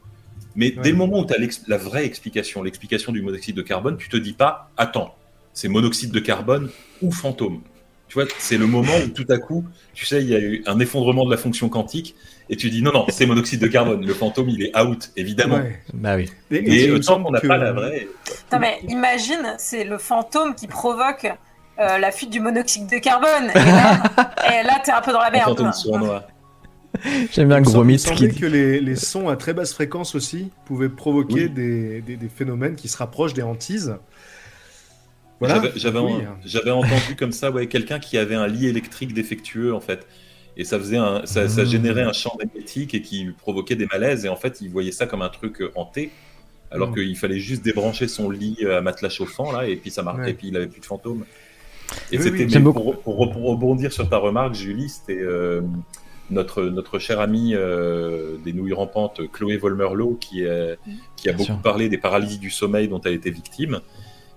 Mais 0.56 0.74
Ouais. 0.74 0.82
dès 0.82 0.90
le 0.90 0.96
moment 0.96 1.20
où 1.20 1.26
tu 1.26 1.34
as 1.34 1.38
la 1.68 1.76
vraie 1.76 2.04
explication, 2.06 2.62
l'explication 2.62 3.12
du 3.12 3.22
monoxyde 3.22 3.54
de 3.56 3.62
carbone, 3.62 3.96
tu 3.98 4.08
te 4.08 4.16
dis 4.16 4.32
pas, 4.32 4.70
attends, 4.76 5.14
c'est 5.52 5.68
monoxyde 5.68 6.10
de 6.10 6.20
carbone 6.20 6.70
ou 7.02 7.12
fantôme. 7.12 7.60
Tu 8.08 8.14
vois, 8.14 8.24
c'est 8.38 8.56
le 8.56 8.66
moment 8.68 8.92
où 9.04 9.08
tout 9.08 9.26
à 9.30 9.36
coup, 9.38 9.64
tu 9.92 10.06
sais, 10.06 10.22
il 10.22 10.28
y 10.28 10.34
a 10.34 10.38
eu 10.38 10.62
un 10.66 10.78
effondrement 10.78 11.24
de 11.26 11.30
la 11.30 11.36
fonction 11.36 11.68
quantique, 11.68 12.14
et 12.48 12.56
tu 12.56 12.70
dis 12.70 12.80
non, 12.80 12.92
non, 12.92 13.04
c'est 13.08 13.26
monoxyde 13.26 13.60
de 13.60 13.66
carbone. 13.66 14.06
Le 14.06 14.14
fantôme, 14.14 14.48
il 14.48 14.62
est 14.62 14.78
out, 14.78 15.10
évidemment. 15.16 15.56
Ouais. 15.56 15.80
Bah 15.92 16.14
oui. 16.16 16.30
Et, 16.52 16.84
Et 16.84 17.02
semble 17.02 17.24
qu'on 17.24 17.32
n'a 17.32 17.40
pas 17.40 17.56
la 17.58 17.72
vraie. 17.72 18.06
Non 18.52 18.60
mais 18.60 18.78
imagine, 18.88 19.54
c'est 19.58 19.82
le 19.84 19.98
fantôme 19.98 20.54
qui 20.54 20.68
provoque 20.68 21.26
euh, 21.80 21.98
la 21.98 22.12
fuite 22.12 22.30
du 22.30 22.38
monoxyde 22.40 22.86
de 22.88 22.98
carbone. 22.98 23.50
Et 23.50 23.58
là, 23.58 24.02
là, 24.64 24.80
t'es 24.84 24.92
un 24.92 25.00
peu 25.02 25.12
dans 25.12 25.20
la 25.20 25.30
merde. 25.32 25.48
fantôme 25.48 25.66
quoi. 25.66 25.72
sournois. 25.72 26.26
J'aime 27.32 27.48
bien 27.48 27.58
Il 27.58 27.60
me 27.60 27.64
Gros 27.64 27.72
semble- 27.72 27.90
il 27.90 27.94
Mythe 27.94 28.14
qui 28.34 28.40
que 28.40 28.46
les, 28.46 28.80
les 28.80 28.96
sons 28.96 29.28
à 29.28 29.36
très 29.36 29.54
basse 29.54 29.72
fréquence 29.74 30.14
aussi 30.14 30.50
pouvaient 30.64 30.88
provoquer 30.88 31.44
Oui. 31.44 31.50
des, 31.50 32.00
des- 32.00 32.16
des 32.16 32.28
phénomènes 32.28 32.76
qui 32.76 32.88
se 32.88 32.96
rapprochent 32.96 33.34
des 33.34 33.42
hantises. 33.42 33.96
Voilà. 35.40 35.56
J'avais- 35.56 35.72
J'avais 36.44 36.70
Oui. 36.70 36.84
entendu 36.84 37.16
comme 37.18 37.32
ça, 37.32 37.50
ouais, 37.50 37.66
quelqu'un 37.66 37.98
qui 37.98 38.16
avait 38.16 38.34
un 38.34 38.46
lit 38.46 38.66
électrique 38.66 39.12
défectueux 39.12 39.74
en 39.74 39.80
fait, 39.80 40.06
et 40.56 40.64
ça 40.64 40.78
faisait 40.78 40.96
un, 40.96 41.26
ça, 41.26 41.48
ça 41.48 41.62
Mmh. 41.62 41.66
générait 41.66 42.02
un 42.02 42.12
champ 42.14 42.34
magnétique 42.38 42.94
et 42.94 43.02
qui 43.02 43.26
provoquait 43.38 43.76
des 43.76 43.86
malaises. 43.86 44.24
Et 44.24 44.28
en 44.30 44.36
fait, 44.36 44.60
il 44.62 44.70
voyait 44.70 44.92
ça 44.92 45.06
comme 45.06 45.20
un 45.22 45.28
truc 45.28 45.60
euh, 45.60 45.70
hanté, 45.74 46.10
alors 46.70 46.90
Mmh. 46.90 46.94
qu'il 46.94 47.16
fallait 47.18 47.38
juste 47.38 47.62
débrancher 47.62 48.08
son 48.08 48.30
lit 48.30 48.56
euh, 48.62 48.78
à 48.78 48.80
matelas 48.80 49.10
chauffant 49.10 49.52
là, 49.52 49.68
et 49.68 49.76
puis 49.76 49.90
ça 49.90 50.02
marchait, 50.02 50.22
Ouais. 50.22 50.30
et 50.30 50.34
puis 50.34 50.48
il 50.48 50.56
avait 50.56 50.68
plus 50.68 50.80
de 50.80 50.86
fantômes. 50.86 51.24
Et 52.10 52.16
Oui, 52.18 52.24
c'était 52.24 52.60
pour- 52.60 52.98
pour 53.00 53.16
rebondir 53.18 53.92
sur 53.92 54.08
ta 54.08 54.16
remarque, 54.16 54.54
Julie, 54.54 54.88
c'était 54.88 55.20
euh, 55.20 55.60
notre 56.30 56.62
notre 56.64 56.98
chère 56.98 57.20
amie 57.20 57.54
euh, 57.54 58.36
des 58.44 58.52
nouilles 58.52 58.72
rampantes, 58.72 59.20
Chloé 59.32 59.56
Volmerlo, 59.56 60.14
qui 60.20 60.42
est- 60.42 60.78
qui 61.16 61.28
a 61.28 61.32
Bien 61.32 61.38
beaucoup 61.38 61.52
sûr. 61.52 61.62
parlé 61.62 61.88
des 61.88 61.98
paralysies 61.98 62.38
du 62.38 62.50
sommeil 62.50 62.88
dont 62.88 63.00
elle 63.02 63.14
était 63.14 63.30
victime 63.30 63.80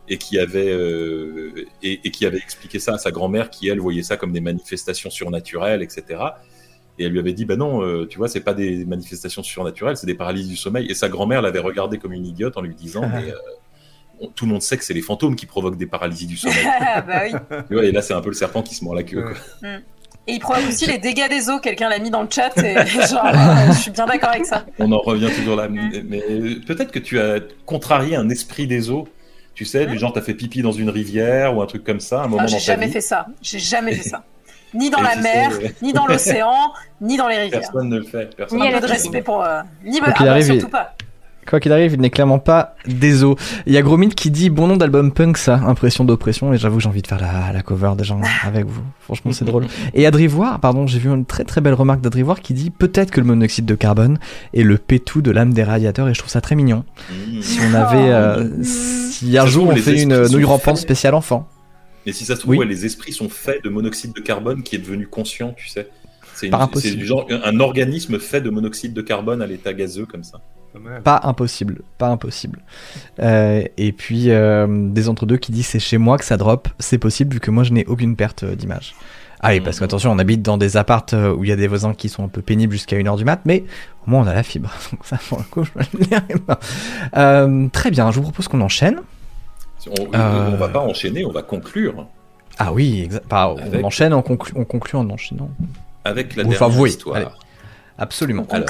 et 0.07 0.17
qui 0.17 0.39
avait 0.39 0.69
euh, 0.71 1.65
et, 1.83 1.99
et 2.03 2.11
qui 2.11 2.25
avait 2.25 2.37
expliqué 2.37 2.79
ça 2.79 2.93
à 2.95 2.97
sa 2.97 3.11
grand-mère 3.11 3.49
qui 3.49 3.69
elle 3.69 3.79
voyait 3.79 4.03
ça 4.03 4.17
comme 4.17 4.31
des 4.31 4.41
manifestations 4.41 5.09
surnaturelles 5.11 5.81
etc 5.83 6.03
et 6.97 7.05
elle 7.05 7.11
lui 7.11 7.19
avait 7.19 7.33
dit 7.33 7.45
bah 7.45 7.55
non 7.55 7.83
euh, 7.83 8.05
tu 8.07 8.17
vois 8.17 8.27
c'est 8.27 8.39
pas 8.39 8.53
des 8.55 8.85
manifestations 8.85 9.43
surnaturelles 9.43 9.97
c'est 9.97 10.07
des 10.07 10.15
paralysies 10.15 10.49
du 10.49 10.57
sommeil 10.57 10.89
et 10.89 10.95
sa 10.95 11.09
grand-mère 11.09 11.41
l'avait 11.43 11.59
regardé 11.59 11.97
comme 11.99 12.13
une 12.13 12.25
idiote 12.25 12.57
en 12.57 12.61
lui 12.61 12.73
disant 12.73 13.01
mais 13.13 13.29
euh, 13.31 13.35
on- 14.19 14.27
tout 14.29 14.45
le 14.45 14.51
monde 14.51 14.63
sait 14.63 14.77
que 14.77 14.83
c'est 14.83 14.95
les 14.95 15.01
fantômes 15.03 15.35
qui 15.35 15.45
provoquent 15.45 15.77
des 15.77 15.85
paralysies 15.85 16.25
du 16.27 16.37
sommeil 16.37 16.65
bah 17.07 17.21
oui. 17.25 17.59
Tu 17.67 17.73
vois, 17.75 17.85
et 17.85 17.91
là 17.91 18.01
c'est 18.01 18.13
un 18.15 18.21
peu 18.21 18.29
le 18.29 18.35
serpent 18.35 18.63
qui 18.63 18.73
se 18.73 18.83
mord 18.83 18.95
la 18.95 19.03
queue 19.03 19.21
quoi. 19.21 19.69
Et 20.29 20.33
il 20.33 20.39
provoque 20.39 20.67
aussi 20.67 20.85
les 20.85 20.97
dégâts 20.97 21.27
des 21.29 21.49
eaux. 21.49 21.59
Quelqu'un 21.59 21.89
l'a 21.89 21.99
mis 21.99 22.09
dans 22.11 22.21
le 22.21 22.27
chat 22.29 22.55
et 22.57 22.73
genre, 23.09 23.25
euh, 23.25 23.71
je 23.73 23.77
suis 23.79 23.91
bien 23.91 24.05
d'accord 24.05 24.29
avec 24.29 24.45
ça. 24.45 24.65
on 24.79 24.91
en 24.91 24.99
revient 24.99 25.29
toujours 25.35 25.55
là 25.55 25.67
mais 25.69 26.21
peut-être 26.67 26.91
que 26.91 26.99
tu 26.99 27.19
as 27.19 27.39
contrarié 27.65 28.15
un 28.15 28.29
esprit 28.29 28.67
des 28.67 28.89
eaux 28.89 29.07
tu 29.55 29.65
sais 29.65 29.85
du 29.87 29.97
genre 29.97 30.13
t'as 30.13 30.21
fait 30.21 30.33
pipi 30.35 30.61
dans 30.61 30.71
une 30.71 30.89
rivière 30.89 31.55
ou 31.57 31.61
un 31.61 31.65
truc 31.65 31.83
comme 31.83 31.99
ça 31.99 32.21
un 32.23 32.27
moment 32.27 32.43
Ah, 32.43 32.47
j'ai 32.47 32.53
dans 32.53 32.59
ta 32.59 32.65
jamais 32.65 32.85
vie 32.87 32.93
fait 32.93 33.01
ça. 33.01 33.25
J'ai 33.41 33.59
jamais 33.59 33.93
fait 33.93 34.07
ça. 34.07 34.23
Ni 34.73 34.89
dans 34.91 34.99
Et 34.99 35.03
la 35.03 35.15
mer, 35.15 35.51
sais, 35.51 35.75
ni 35.81 35.93
dans 35.93 36.05
l'océan, 36.13 36.73
ni 37.01 37.17
dans 37.17 37.27
les 37.27 37.37
rivières. 37.39 37.61
Personne 37.61 37.89
ne 37.89 37.97
le 37.97 38.03
fait. 38.05 38.35
Personne 38.35 38.59
Ni 38.59 38.65
ne 38.65 38.69
un 38.69 38.75
le 38.75 38.79
peu 38.81 38.87
de 38.87 38.91
respect 38.91 39.21
pour. 39.23 39.43
euh, 39.43 39.61
ni 39.83 39.99
ah 39.99 40.13
bah, 40.17 40.29
arrive, 40.31 40.45
surtout 40.45 40.69
pas. 40.69 40.93
Quoi 41.49 41.59
qu'il 41.59 41.71
arrive, 41.71 41.93
il 41.93 41.99
n'est 41.99 42.11
clairement 42.11 42.37
pas 42.37 42.75
des 42.85 43.23
os. 43.23 43.35
Il 43.65 43.73
y 43.73 43.77
a 43.77 43.81
Gros 43.81 43.97
Mythe 43.97 44.13
qui 44.13 44.29
dit 44.29 44.51
bon 44.51 44.67
nom 44.67 44.77
d'album 44.77 45.11
punk 45.11 45.35
ça, 45.37 45.55
impression 45.55 46.03
d'oppression, 46.03 46.53
et 46.53 46.57
j'avoue 46.59 46.77
que 46.77 46.83
j'ai 46.83 46.89
envie 46.89 47.01
de 47.01 47.07
faire 47.07 47.19
la, 47.19 47.51
la 47.51 47.61
cover 47.63 47.93
déjà 47.97 48.15
avec 48.43 48.67
vous. 48.67 48.83
Franchement, 48.99 49.31
c'est 49.31 49.45
drôle. 49.45 49.65
Et 49.95 50.05
Adrivoire, 50.05 50.59
pardon, 50.59 50.85
j'ai 50.85 50.99
vu 50.99 51.09
une 51.09 51.25
très 51.25 51.43
très 51.45 51.59
belle 51.59 51.73
remarque 51.73 52.01
d'Adrivoire 52.01 52.41
qui 52.41 52.53
dit 52.53 52.69
peut-être 52.69 53.09
que 53.09 53.19
le 53.19 53.25
monoxyde 53.25 53.65
de 53.65 53.73
carbone 53.75 54.19
est 54.53 54.61
le 54.61 54.77
pétou 54.77 55.21
de 55.23 55.31
l'âme 55.31 55.53
des 55.53 55.63
radiateurs, 55.63 56.07
et 56.07 56.13
je 56.13 56.19
trouve 56.19 56.29
ça 56.31 56.39
très 56.41 56.53
mignon. 56.55 56.83
Mmh. 57.09 57.41
Si 57.41 57.59
on 57.67 57.73
avait, 57.73 58.11
euh, 58.11 58.47
Oh. 58.51 58.63
si 58.63 59.35
un 59.37 59.41
Ça 59.41 59.47
jour 59.47 59.69
on 59.69 59.75
fait 59.75 60.03
une 60.03 60.13
rampante 60.45 60.75
faits. 60.77 60.83
spéciale 60.83 61.15
enfant. 61.15 61.47
Et 62.05 62.13
si 62.13 62.25
ça 62.25 62.35
se 62.35 62.41
trouve, 62.41 62.51
Oui. 62.51 62.57
ouais, 62.59 62.65
les 62.65 62.85
esprits 62.85 63.11
sont 63.11 63.27
faits 63.29 63.63
de 63.63 63.69
monoxyde 63.69 64.13
de 64.13 64.21
carbone 64.21 64.61
qui 64.61 64.75
est 64.75 64.79
devenu 64.79 65.07
conscient, 65.07 65.53
tu 65.57 65.67
sais. 65.67 65.87
C'est 66.35 66.49
du 66.95 67.05
genre 67.05 67.27
un 67.43 67.59
organisme 67.59 68.17
fait 68.19 68.39
de 68.39 68.49
monoxyde 68.49 68.93
de 68.93 69.01
carbone 69.01 69.41
à 69.41 69.47
l'état 69.47 69.73
gazeux 69.73 70.05
comme 70.05 70.23
ça. 70.23 70.39
Pas 71.03 71.19
impossible, 71.23 71.81
pas 71.97 72.07
impossible. 72.09 72.59
Euh, 73.19 73.63
et 73.77 73.91
puis 73.91 74.29
euh, 74.31 74.67
des 74.69 75.09
entre 75.09 75.25
deux 75.25 75.37
qui 75.37 75.51
disent 75.51 75.67
c'est 75.67 75.79
chez 75.79 75.97
moi 75.97 76.17
que 76.17 76.25
ça 76.25 76.37
drop, 76.37 76.67
c'est 76.79 76.97
possible 76.99 77.33
vu 77.33 77.39
que 77.39 77.51
moi 77.51 77.63
je 77.63 77.73
n'ai 77.73 77.85
aucune 77.85 78.15
perte 78.15 78.43
euh, 78.43 78.55
d'image. 78.55 78.93
Ah 79.41 79.49
oui, 79.51 79.61
parce 79.61 79.77
Mhm. 79.77 79.87
qu'attention, 79.87 80.11
on 80.11 80.19
habite 80.19 80.41
dans 80.41 80.57
des 80.57 80.75
appartes 80.77 81.13
où 81.13 81.43
il 81.45 81.49
y 81.49 81.53
a 81.53 81.55
des 81.55 81.67
voisins 81.67 81.93
qui 81.93 82.09
sont 82.09 82.25
un 82.25 82.27
peu 82.27 82.41
pénibles 82.41 82.73
jusqu'à 82.73 82.97
1h 82.97 83.15
du 83.17 83.23
mat, 83.25 83.39
mais 83.45 83.63
au 84.05 84.11
moins 84.11 84.21
on 84.23 84.27
a 84.27 84.33
la 84.33 84.43
fibre. 84.43 84.69
Donc 84.91 84.99
ça, 85.05 85.17
pour 85.29 85.37
le 85.39 85.43
coup, 85.45 85.63
je. 85.63 85.71
Euh, 87.15 87.67
très 87.71 87.91
bien, 87.91 88.11
je 88.11 88.17
vous 88.17 88.23
propose 88.23 88.47
qu'on 88.47 88.61
enchaîne. 88.61 88.99
On, 89.87 90.07
Euh. 90.13 90.49
on 90.53 90.57
va 90.57 90.67
pas 90.67 90.79
enchaîner, 90.81 91.25
on 91.25 91.31
va 91.31 91.41
conclure 91.41 92.05
Ah 92.57 92.73
oui, 92.73 93.07
bah, 93.29 93.49
on 93.55 93.57
Avec- 93.57 93.85
enchaîne, 93.85 94.13
on 94.13 94.21
conclut, 94.21 94.53
on 94.55 94.65
conclut 94.65 94.97
en 94.97 95.09
enchaînant. 95.09 95.49
avec 96.05 96.35
la 96.35 96.43
dernière 96.43 96.61
enfin, 96.63 96.77
oui, 96.79 96.89
histoire. 96.89 97.15
allez. 97.17 97.25
Absolument. 97.97 98.45
On 98.49 98.55
Alors, 98.55 98.65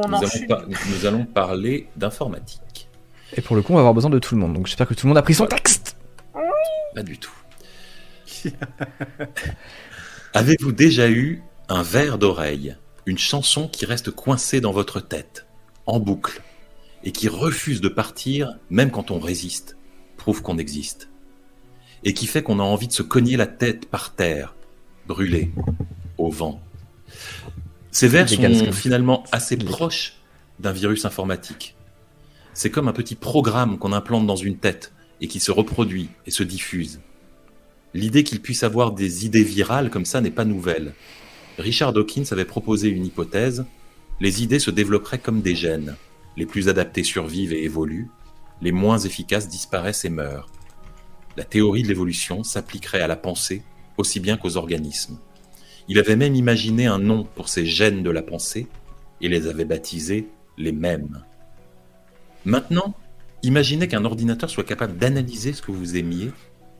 clène 0.00 0.12
ou 0.12 0.16
on 0.16 0.20
Nous 0.20 0.24
allons, 0.24 0.46
par- 0.46 0.64
nous 0.68 1.06
allons 1.06 1.24
parler 1.24 1.88
d'informatique. 1.96 2.88
Et 3.36 3.40
pour 3.40 3.56
le 3.56 3.62
coup, 3.62 3.72
on 3.72 3.76
va 3.76 3.80
avoir 3.80 3.94
besoin 3.94 4.10
de 4.10 4.18
tout 4.18 4.34
le 4.34 4.40
monde. 4.40 4.54
Donc 4.54 4.66
j'espère 4.66 4.86
que 4.86 4.94
tout 4.94 5.06
le 5.06 5.08
monde 5.08 5.18
a 5.18 5.22
pris 5.22 5.34
son 5.34 5.46
texte. 5.46 5.96
Pas 6.94 7.02
du 7.02 7.18
tout. 7.18 7.32
Avez-vous 10.34 10.72
déjà 10.72 11.10
eu 11.10 11.42
un 11.68 11.82
verre 11.82 12.18
d'oreille, 12.18 12.76
une 13.06 13.18
chanson 13.18 13.68
qui 13.68 13.86
reste 13.86 14.10
coincée 14.10 14.60
dans 14.60 14.72
votre 14.72 15.00
tête, 15.00 15.46
en 15.86 15.98
boucle, 16.00 16.42
et 17.04 17.12
qui 17.12 17.28
refuse 17.28 17.80
de 17.80 17.88
partir 17.88 18.58
même 18.70 18.90
quand 18.90 19.10
on 19.10 19.18
résiste, 19.18 19.76
prouve 20.16 20.42
qu'on 20.42 20.58
existe, 20.58 21.08
et 22.04 22.14
qui 22.14 22.26
fait 22.26 22.42
qu'on 22.42 22.60
a 22.60 22.62
envie 22.62 22.88
de 22.88 22.92
se 22.92 23.02
cogner 23.02 23.36
la 23.36 23.46
tête 23.46 23.86
par 23.86 24.14
terre, 24.14 24.54
brûlée, 25.06 25.50
au 26.18 26.30
vent? 26.30 26.60
Ces 27.92 28.08
vers 28.08 28.26
sont 28.28 28.72
finalement 28.72 29.22
assez 29.32 29.58
proches 29.58 30.14
d'un 30.58 30.72
virus 30.72 31.04
informatique. 31.04 31.76
C'est 32.54 32.70
comme 32.70 32.88
un 32.88 32.92
petit 32.94 33.14
programme 33.14 33.78
qu'on 33.78 33.92
implante 33.92 34.26
dans 34.26 34.34
une 34.36 34.56
tête 34.56 34.92
et 35.20 35.28
qui 35.28 35.40
se 35.40 35.52
reproduit 35.52 36.08
et 36.26 36.30
se 36.30 36.42
diffuse. 36.42 37.00
L'idée 37.92 38.24
qu'il 38.24 38.40
puisse 38.40 38.62
avoir 38.62 38.92
des 38.92 39.26
idées 39.26 39.44
virales 39.44 39.90
comme 39.90 40.06
ça 40.06 40.22
n'est 40.22 40.30
pas 40.30 40.46
nouvelle. 40.46 40.94
Richard 41.58 41.92
Dawkins 41.92 42.24
avait 42.30 42.46
proposé 42.46 42.88
une 42.88 43.04
hypothèse. 43.04 43.66
Les 44.20 44.42
idées 44.42 44.58
se 44.58 44.70
développeraient 44.70 45.18
comme 45.18 45.42
des 45.42 45.54
gènes. 45.54 45.96
Les 46.38 46.46
plus 46.46 46.70
adaptés 46.70 47.04
survivent 47.04 47.52
et 47.52 47.64
évoluent. 47.64 48.08
Les 48.62 48.72
moins 48.72 48.98
efficaces 48.98 49.48
disparaissent 49.48 50.06
et 50.06 50.10
meurent. 50.10 50.48
La 51.36 51.44
théorie 51.44 51.82
de 51.82 51.88
l'évolution 51.88 52.42
s'appliquerait 52.42 53.02
à 53.02 53.06
la 53.06 53.16
pensée 53.16 53.62
aussi 53.98 54.18
bien 54.18 54.38
qu'aux 54.38 54.56
organismes. 54.56 55.18
Il 55.88 55.98
avait 55.98 56.16
même 56.16 56.34
imaginé 56.34 56.86
un 56.86 56.98
nom 56.98 57.24
pour 57.24 57.48
ces 57.48 57.66
gènes 57.66 58.02
de 58.02 58.10
la 58.10 58.22
pensée 58.22 58.66
et 59.20 59.28
les 59.28 59.46
avait 59.46 59.64
baptisés 59.64 60.28
les 60.58 60.72
mêmes. 60.72 61.24
Maintenant, 62.44 62.94
imaginez 63.42 63.88
qu'un 63.88 64.04
ordinateur 64.04 64.50
soit 64.50 64.64
capable 64.64 64.96
d'analyser 64.98 65.52
ce 65.52 65.62
que 65.62 65.72
vous 65.72 65.96
aimiez, 65.96 66.32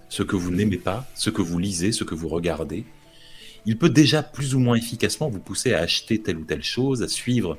ce 0.09 0.23
que 0.23 0.37
vous 0.37 0.51
n'aimez 0.51 0.77
pas, 0.77 1.07
ce 1.15 1.31
que 1.31 1.43
vous 1.43 1.59
lisez, 1.59 1.93
ce 1.93 2.05
que 2.05 2.15
vous 2.15 2.29
regardez. 2.29 2.85
Il 3.65 3.79
peut 3.79 3.89
déjà 3.89 4.23
plus 4.23 4.55
ou 4.55 4.59
moins 4.59 4.77
efficacement 4.77 5.29
vous 5.29 5.41
pousser 5.41 5.73
à 5.73 5.81
acheter 5.81 6.21
telle 6.21 6.37
ou 6.37 6.45
telle 6.45 6.65
chose, 6.65 7.03
à 7.03 7.09
suivre 7.09 7.59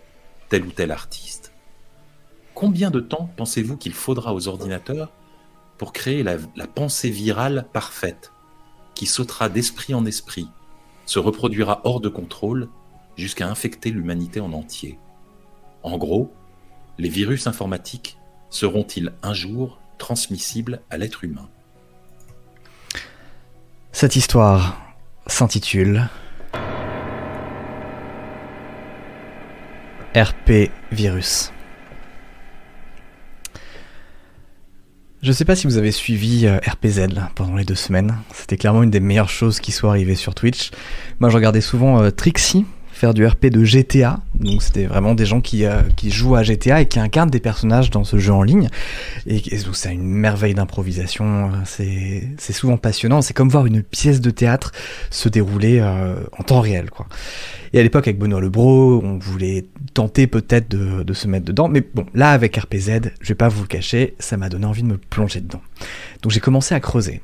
tel 0.50 0.64
ou 0.64 0.72
tel 0.72 0.92
artiste. 0.92 1.52
Combien 2.54 2.92
de 2.92 3.00
temps 3.00 3.30
pensez-vous 3.38 3.78
qu'il 3.78 3.94
faudra 3.94 4.34
aux 4.34 4.48
ordinateurs 4.48 5.12
pour 5.78 5.94
créer 5.94 6.24
la, 6.24 6.38
la 6.56 6.68
pensée 6.68 7.10
virale 7.10 7.66
parfaite, 7.74 8.32
qui 8.96 9.06
sautera 9.06 9.50
d'esprit 9.50 9.94
en 9.94 10.06
esprit, 10.06 10.48
se 11.06 11.20
reproduira 11.20 11.82
hors 11.84 12.00
de 12.00 12.10
contrôle 12.10 12.70
jusqu'à 13.16 13.48
infecter 13.48 13.92
l'humanité 13.92 14.40
en 14.40 14.54
entier 14.54 14.98
En 15.84 15.98
gros, 15.98 16.34
les 16.98 17.10
virus 17.10 17.48
informatiques 17.48 18.18
seront-ils 18.50 19.12
un 19.22 19.34
jour 19.34 19.80
transmissibles 19.98 20.82
à 20.90 20.98
l'être 20.98 21.24
humain? 21.24 21.50
Cette 23.92 24.16
histoire 24.16 24.78
s'intitule 25.28 26.10
RP 30.16 30.72
Virus. 30.92 31.52
Je 35.24 35.32
sais 35.32 35.46
pas 35.46 35.56
si 35.56 35.68
vous 35.68 35.78
avez 35.78 35.94
suivi 35.94 36.48
euh, 36.48 36.58
RPZ 36.58 37.08
pendant 37.34 37.56
les 37.56 37.64
deux 37.64 37.76
semaines. 37.76 38.18
C'était 38.34 38.58
clairement 38.58 38.84
une 38.84 38.90
des 38.90 39.00
meilleures 39.00 39.30
choses 39.30 39.62
qui 39.62 39.72
soit 39.72 39.90
arrivée 39.90 40.16
sur 40.16 40.36
Twitch. 40.36 40.72
Moi, 41.22 41.30
je 41.30 41.36
regardais 41.36 41.62
souvent 41.62 42.04
euh, 42.04 42.12
Trixie 42.12 42.66
faire 43.04 43.14
du 43.14 43.26
RP 43.26 43.48
de 43.48 43.66
GTA. 43.66 44.22
Donc, 44.36 44.62
c'était 44.62 44.86
vraiment 44.86 45.14
des 45.14 45.26
gens 45.26 45.42
qui, 45.42 45.66
euh, 45.66 45.82
qui 45.98 46.10
jouent 46.10 46.36
à 46.36 46.44
GTA 46.44 46.80
et 46.80 46.86
qui 46.86 47.02
incarnent 47.02 47.30
des 47.30 47.42
personnages 47.42 47.90
dans 47.90 48.06
ce 48.06 48.18
jeu 48.18 48.32
en 48.32 48.44
ligne. 48.44 48.70
Et, 49.28 49.42
et 49.54 49.60
c'est 49.74 49.94
une 49.94 50.06
merveille 50.06 50.54
d'improvisation. 50.54 51.52
C'est 51.66 52.24
c'est 52.38 52.54
souvent 52.54 52.78
passionnant. 52.78 53.22
C'est 53.22 53.34
comme 53.34 53.50
voir 53.50 53.66
une 53.66 53.84
pièce 53.84 54.22
de 54.22 54.30
théâtre 54.30 54.72
se 55.10 55.28
dérouler 55.28 55.80
euh, 55.82 56.16
en 56.40 56.44
temps 56.44 56.62
réel, 56.62 56.92
quoi. 56.92 57.08
Et 57.74 57.80
à 57.82 57.84
l'époque, 57.84 58.08
avec 58.08 58.20
Benoît 58.20 58.40
Lebro, 58.40 59.02
on 59.04 59.18
voulait 59.18 59.66
tenter 59.94 60.26
peut-être 60.26 60.72
de, 60.72 61.04
de 61.04 61.14
se 61.14 61.28
mettre 61.28 61.46
dedans. 61.46 61.68
Mais 61.68 61.84
bon, 61.94 62.06
là, 62.14 62.30
avec 62.30 62.56
RPZ, 62.56 63.02
je 63.20 63.28
vais 63.28 63.36
pas 63.36 63.50
vous 63.50 63.64
le 63.64 63.68
cacher, 63.68 64.16
ça 64.18 64.38
m'a 64.38 64.48
donné 64.48 64.66
envie 64.66 64.84
de 64.84 64.88
me 64.88 64.98
plonger 64.98 65.42
dedans. 65.42 65.62
Donc 66.22 66.32
j'ai 66.32 66.40
commencé 66.40 66.74
à 66.74 66.80
creuser, 66.80 67.20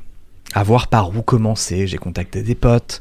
à 0.53 0.61
voir 0.61 0.88
par 0.88 1.15
où 1.15 1.22
commencer. 1.22 1.88
J'ai 1.88 1.97
contacté 1.97 2.41
des 2.43 2.56
potes, 2.56 2.99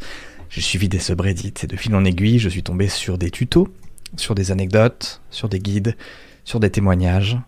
j'ai 0.50 0.60
suivi 0.60 0.88
des 0.88 0.98
subreddits. 0.98 1.54
Et 1.62 1.66
de 1.66 1.76
fil 1.76 1.94
en 1.94 2.04
aiguille, 2.04 2.38
je 2.38 2.48
suis 2.48 2.62
tombé 2.62 2.88
sur 2.88 3.18
des 3.18 3.30
tutos, 3.30 3.68
sur 4.16 4.34
des 4.34 4.50
anecdotes, 4.50 5.20
sur 5.30 5.48
des 5.48 5.58
guides, 5.58 5.96
sur 6.44 6.60
des 6.60 6.70
témoignages 6.70 7.38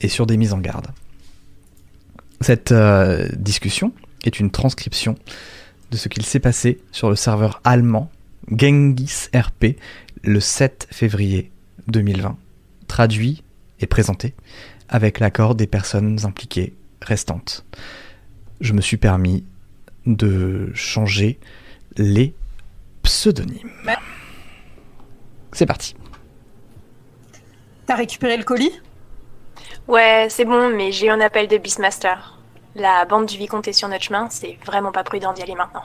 et 0.00 0.08
sur 0.08 0.26
des 0.26 0.36
mises 0.36 0.52
en 0.52 0.58
garde. 0.58 0.88
Cette 2.40 2.72
euh, 2.72 3.28
discussion 3.36 3.92
est 4.24 4.40
une 4.40 4.50
transcription 4.50 5.16
de 5.90 5.96
ce 5.96 6.08
qu'il 6.08 6.24
s'est 6.24 6.40
passé 6.40 6.78
sur 6.92 7.10
le 7.10 7.16
serveur 7.16 7.60
allemand 7.64 8.10
Genghis 8.50 9.28
RP 9.34 9.76
le 10.22 10.40
7 10.40 10.88
février 10.90 11.50
2020, 11.88 12.36
traduit 12.86 13.42
et 13.80 13.86
présenté 13.86 14.34
avec 14.88 15.20
l'accord 15.20 15.54
des 15.54 15.66
personnes 15.66 16.18
impliquées 16.24 16.74
restantes. 17.02 17.64
Je 18.60 18.72
me 18.72 18.80
suis 18.80 18.96
permis 18.96 19.44
de 20.06 20.70
changer 20.74 21.38
les 21.96 22.34
pseudonymes. 23.02 23.70
C'est 25.52 25.66
parti. 25.66 25.94
T'as 27.86 27.96
récupéré 27.96 28.36
le 28.36 28.44
colis? 28.44 28.72
Ouais, 29.88 30.28
c'est 30.30 30.44
bon, 30.44 30.70
mais 30.70 30.92
j'ai 30.92 31.06
eu 31.06 31.10
un 31.10 31.20
appel 31.20 31.48
de 31.48 31.58
Beastmaster. 31.58 32.38
La 32.76 33.04
bande 33.04 33.26
du 33.26 33.36
vicomte 33.36 33.66
est 33.66 33.72
sur 33.72 33.88
notre 33.88 34.04
chemin, 34.04 34.28
c'est 34.30 34.56
vraiment 34.64 34.92
pas 34.92 35.02
prudent 35.02 35.32
d'y 35.32 35.42
aller 35.42 35.56
maintenant. 35.56 35.82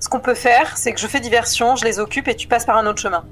Ce 0.00 0.08
qu'on 0.08 0.18
peut 0.18 0.34
faire, 0.34 0.76
c'est 0.76 0.92
que 0.92 0.98
je 0.98 1.06
fais 1.06 1.20
diversion, 1.20 1.76
je 1.76 1.84
les 1.84 2.00
occupe 2.00 2.26
et 2.26 2.34
tu 2.34 2.48
passes 2.48 2.66
par 2.66 2.76
un 2.76 2.86
autre 2.86 3.00
chemin. 3.00 3.24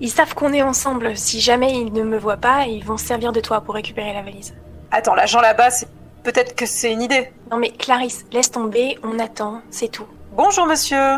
Ils 0.00 0.10
savent 0.10 0.32
qu'on 0.34 0.54
est 0.54 0.62
ensemble. 0.62 1.14
Si 1.16 1.40
jamais 1.40 1.74
ils 1.74 1.92
ne 1.92 2.04
me 2.04 2.16
voient 2.16 2.38
pas, 2.38 2.66
ils 2.66 2.84
vont 2.84 2.96
se 2.96 3.04
servir 3.04 3.32
de 3.32 3.40
toi 3.40 3.60
pour 3.60 3.74
récupérer 3.74 4.14
la 4.14 4.22
valise. 4.22 4.54
Attends, 4.90 5.14
l'agent 5.14 5.40
là-bas, 5.42 5.70
c'est 5.70 5.88
peut-être 6.22 6.54
que 6.54 6.66
c'est 6.66 6.92
une 6.92 7.02
idée. 7.02 7.32
Non 7.50 7.56
mais 7.58 7.70
Clarisse, 7.70 8.24
laisse 8.32 8.50
tomber, 8.50 8.98
on 9.02 9.18
attend, 9.18 9.62
c'est 9.70 9.88
tout. 9.88 10.06
Bonjour 10.32 10.66
monsieur. 10.66 11.16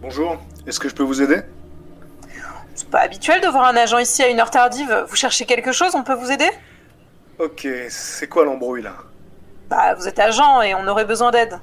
Bonjour, 0.00 0.36
est-ce 0.66 0.78
que 0.80 0.88
je 0.88 0.94
peux 0.94 1.02
vous 1.02 1.20
aider? 1.22 1.40
C'est 2.74 2.88
pas 2.88 3.00
habituel 3.00 3.40
de 3.40 3.48
voir 3.48 3.64
un 3.64 3.76
agent 3.76 3.98
ici 3.98 4.22
à 4.22 4.28
une 4.28 4.38
heure 4.38 4.50
tardive. 4.52 5.06
Vous 5.08 5.16
cherchez 5.16 5.44
quelque 5.46 5.72
chose, 5.72 5.96
on 5.96 6.04
peut 6.04 6.14
vous 6.14 6.30
aider? 6.30 6.48
Ok, 7.40 7.66
c'est 7.88 8.28
quoi 8.28 8.44
l'embrouille 8.44 8.82
là? 8.82 8.94
Bah, 9.68 9.94
vous 9.94 10.06
êtes 10.06 10.18
agent 10.20 10.62
et 10.62 10.74
on 10.74 10.86
aurait 10.86 11.04
besoin 11.04 11.32
d'aide. 11.32 11.58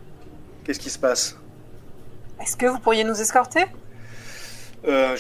Qu'est-ce 0.66 0.80
qui 0.80 0.90
se 0.90 1.00
passe? 1.00 1.38
Est-ce 2.42 2.58
que 2.58 2.66
vous 2.66 2.80
pourriez 2.80 3.06
nous 3.06 3.20
escorter? 3.20 3.66
Euh, 4.88 5.16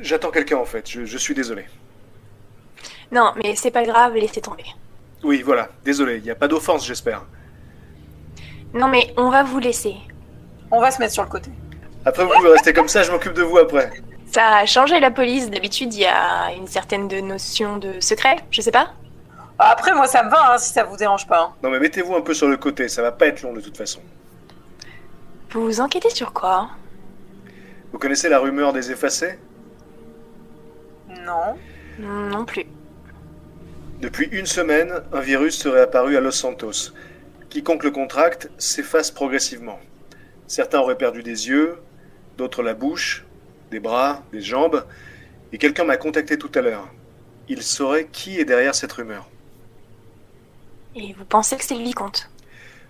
J'attends 0.00 0.30
quelqu'un 0.30 0.56
en 0.56 0.64
fait, 0.64 0.90
je, 0.90 1.04
je 1.04 1.18
suis 1.18 1.34
désolé. 1.34 1.66
Non, 3.12 3.32
mais 3.36 3.54
c'est 3.54 3.70
pas 3.70 3.84
grave, 3.84 4.14
laissez 4.14 4.40
tomber. 4.40 4.64
Oui, 5.24 5.42
voilà, 5.42 5.68
désolé, 5.84 6.16
il 6.18 6.22
n'y 6.22 6.30
a 6.30 6.34
pas 6.34 6.48
d'offense 6.48 6.86
j'espère. 6.86 7.22
Non 8.74 8.88
mais 8.88 9.12
on 9.16 9.30
va 9.30 9.42
vous 9.42 9.58
laisser. 9.58 9.94
On 10.70 10.80
va 10.80 10.90
se 10.90 11.00
mettre 11.00 11.14
sur 11.14 11.22
le 11.24 11.28
côté. 11.28 11.50
Après 12.04 12.24
vous 12.24 12.30
pouvez 12.30 12.50
rester 12.50 12.72
comme 12.72 12.88
ça, 12.88 13.02
je 13.02 13.10
m'occupe 13.10 13.32
de 13.32 13.42
vous 13.42 13.58
après. 13.58 13.90
Ça 14.30 14.58
a 14.58 14.66
changé 14.66 15.00
la 15.00 15.10
police, 15.10 15.50
d'habitude 15.50 15.92
il 15.94 16.00
y 16.00 16.06
a 16.06 16.52
une 16.52 16.66
certaine 16.66 17.08
de 17.08 17.20
notion 17.20 17.78
de 17.78 17.98
secret, 18.00 18.36
je 18.50 18.60
sais 18.60 18.70
pas. 18.70 18.92
Après, 19.60 19.92
moi, 19.92 20.06
ça 20.06 20.22
me 20.22 20.30
va, 20.30 20.52
hein, 20.54 20.58
si 20.58 20.72
ça 20.72 20.84
vous 20.84 20.96
dérange 20.96 21.26
pas. 21.26 21.40
hein. 21.40 21.52
Non 21.64 21.70
mais 21.70 21.80
mettez-vous 21.80 22.14
un 22.14 22.20
peu 22.20 22.32
sur 22.32 22.46
le 22.46 22.56
côté, 22.56 22.86
ça 22.88 23.02
va 23.02 23.10
pas 23.10 23.26
être 23.26 23.42
long 23.42 23.52
de 23.52 23.60
toute 23.60 23.76
façon. 23.76 24.00
Vous 25.50 25.64
vous 25.64 25.80
enquêtez 25.80 26.10
sur 26.10 26.32
quoi? 26.32 26.68
Vous 27.90 27.98
connaissez 27.98 28.28
la 28.28 28.38
rumeur 28.38 28.72
des 28.72 28.92
effacés? 28.92 29.38
Non. 31.26 31.56
Non 31.98 32.44
plus. 32.44 32.66
Depuis 34.00 34.28
une 34.30 34.46
semaine, 34.46 35.02
un 35.12 35.20
virus 35.20 35.58
serait 35.58 35.80
apparu 35.80 36.16
à 36.16 36.20
Los 36.20 36.30
Santos. 36.30 36.92
Quiconque 37.50 37.82
le 37.82 37.90
contracte 37.90 38.48
s'efface 38.56 39.10
progressivement. 39.10 39.80
Certains 40.46 40.78
auraient 40.78 40.96
perdu 40.96 41.24
des 41.24 41.48
yeux, 41.48 41.78
d'autres 42.36 42.62
la 42.62 42.74
bouche, 42.74 43.24
des 43.72 43.80
bras, 43.80 44.22
des 44.30 44.40
jambes, 44.40 44.86
et 45.52 45.58
quelqu'un 45.58 45.82
m'a 45.82 45.96
contacté 45.96 46.38
tout 46.38 46.52
à 46.54 46.60
l'heure. 46.60 46.88
Il 47.48 47.60
saurait 47.60 48.06
qui 48.06 48.38
est 48.38 48.44
derrière 48.44 48.76
cette 48.76 48.92
rumeur. 48.92 49.28
Et 50.94 51.12
vous 51.14 51.24
pensez 51.24 51.56
que 51.56 51.64
c'est 51.64 51.74
le 51.76 51.82
vicomte? 51.82 52.30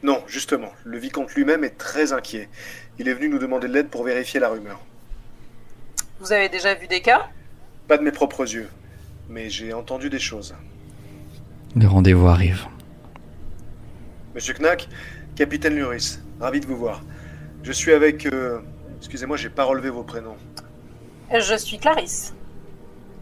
Non, 0.02 0.22
justement, 0.26 0.72
le 0.84 0.98
vicomte 0.98 1.34
lui-même 1.34 1.64
est 1.64 1.78
très 1.78 2.12
inquiet. 2.12 2.50
Il 2.98 3.08
est 3.08 3.14
venu 3.14 3.30
nous 3.30 3.38
demander 3.38 3.66
de 3.66 3.72
l'aide 3.72 3.88
pour 3.88 4.04
vérifier 4.04 4.40
la 4.40 4.50
rumeur. 4.50 4.78
Vous 6.20 6.32
avez 6.32 6.50
déjà 6.50 6.74
vu 6.74 6.86
des 6.86 7.00
cas? 7.00 7.30
Pas 7.86 7.96
de 7.96 8.02
mes 8.02 8.12
propres 8.12 8.42
yeux, 8.42 8.68
mais 9.30 9.48
j'ai 9.48 9.72
entendu 9.72 10.10
des 10.10 10.18
choses. 10.18 10.54
Le 11.76 11.86
rendez-vous 11.86 12.26
arrive. 12.26 12.66
Monsieur 14.34 14.54
Knack, 14.54 14.88
capitaine 15.36 15.74
Luris, 15.74 16.18
ravi 16.40 16.60
de 16.60 16.66
vous 16.66 16.76
voir. 16.76 17.02
Je 17.62 17.72
suis 17.72 17.92
avec. 17.92 18.26
euh, 18.26 18.60
Excusez-moi, 18.98 19.36
j'ai 19.36 19.50
pas 19.50 19.64
relevé 19.64 19.90
vos 19.90 20.02
prénoms. 20.02 20.36
Je 21.32 21.54
suis 21.56 21.78
Clarisse. 21.78 22.34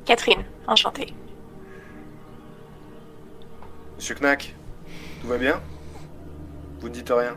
Catherine, 0.05 0.45
enchantée. 0.67 1.13
Monsieur 3.97 4.15
Knack, 4.15 4.55
tout 5.21 5.27
va 5.27 5.37
bien? 5.39 5.61
Vous 6.81 6.89
ne 6.89 6.95
dites 6.95 7.11
rien 7.11 7.37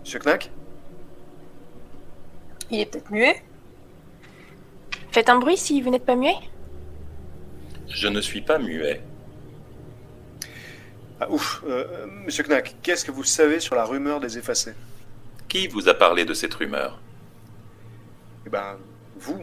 Monsieur 0.00 0.20
Knack? 0.20 0.50
Il 2.70 2.80
est 2.80 2.86
peut-être 2.86 3.10
muet 3.10 3.42
Faites 5.12 5.28
un 5.28 5.38
bruit 5.38 5.56
si 5.56 5.80
vous 5.82 5.90
n'êtes 5.90 6.06
pas 6.06 6.16
muet 6.16 6.34
Je 7.88 8.08
ne 8.08 8.20
suis 8.20 8.40
pas 8.40 8.58
muet. 8.58 9.02
Ah 11.20 11.30
ouf, 11.30 11.62
euh, 11.66 11.86
euh, 11.90 12.06
Monsieur 12.26 12.44
Knack, 12.44 12.76
qu'est-ce 12.82 13.04
que 13.04 13.10
vous 13.10 13.24
savez 13.24 13.60
sur 13.60 13.74
la 13.74 13.84
rumeur 13.84 14.20
des 14.20 14.36
effacés? 14.36 14.74
Qui 15.48 15.66
vous 15.68 15.88
a 15.88 15.94
parlé 15.94 16.24
de 16.24 16.34
cette 16.34 16.52
rumeur? 16.52 17.00
Eh 18.46 18.50
ben, 18.50 18.76
vous. 19.18 19.42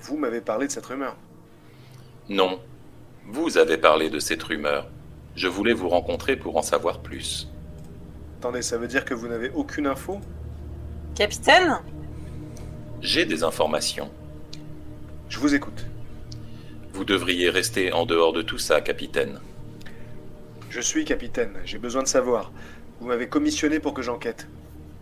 Vous 0.00 0.16
m'avez 0.16 0.40
parlé 0.40 0.66
de 0.66 0.72
cette 0.72 0.86
rumeur. 0.86 1.16
Non. 2.28 2.60
Vous 3.26 3.58
avez 3.58 3.76
parlé 3.76 4.10
de 4.10 4.18
cette 4.18 4.42
rumeur. 4.42 4.88
Je 5.36 5.46
voulais 5.46 5.74
vous 5.74 5.88
rencontrer 5.88 6.36
pour 6.36 6.56
en 6.56 6.62
savoir 6.62 7.00
plus. 7.00 7.48
Attendez, 8.38 8.62
ça 8.62 8.78
veut 8.78 8.88
dire 8.88 9.04
que 9.04 9.14
vous 9.14 9.28
n'avez 9.28 9.50
aucune 9.50 9.86
info? 9.86 10.20
Capitaine? 11.14 11.78
J'ai 13.00 13.26
des 13.26 13.44
informations. 13.44 14.10
Je 15.28 15.38
vous 15.38 15.54
écoute. 15.54 15.86
Vous 16.92 17.04
devriez 17.04 17.50
rester 17.50 17.92
en 17.92 18.04
dehors 18.06 18.32
de 18.32 18.42
tout 18.42 18.58
ça, 18.58 18.80
capitaine. 18.80 19.40
Je 20.68 20.80
suis 20.80 21.04
capitaine, 21.04 21.54
j'ai 21.64 21.78
besoin 21.78 22.02
de 22.02 22.08
savoir. 22.08 22.52
Vous 23.00 23.06
m'avez 23.06 23.28
commissionné 23.28 23.80
pour 23.80 23.94
que 23.94 24.02
j'enquête. 24.02 24.46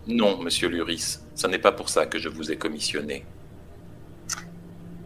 Non, 0.06 0.39
monsieur 0.39 0.69
Luris, 0.69 1.19
ce 1.35 1.47
n'est 1.47 1.59
pas 1.59 1.73
pour 1.73 1.89
ça 1.89 2.06
que 2.06 2.19
je 2.19 2.28
vous 2.28 2.51
ai 2.51 2.56
commissionné. 2.56 3.24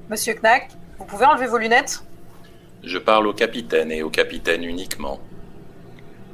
Monsieur 0.08 0.34
Knack, 0.34 0.70
vous 0.98 1.04
pouvez 1.04 1.24
enlever 1.24 1.46
vos 1.46 1.58
lunettes? 1.58 2.04
Je 2.84 2.98
parle 2.98 3.26
au 3.26 3.32
capitaine 3.32 3.90
et 3.90 4.02
au 4.02 4.10
capitaine 4.10 4.62
uniquement. 4.62 5.20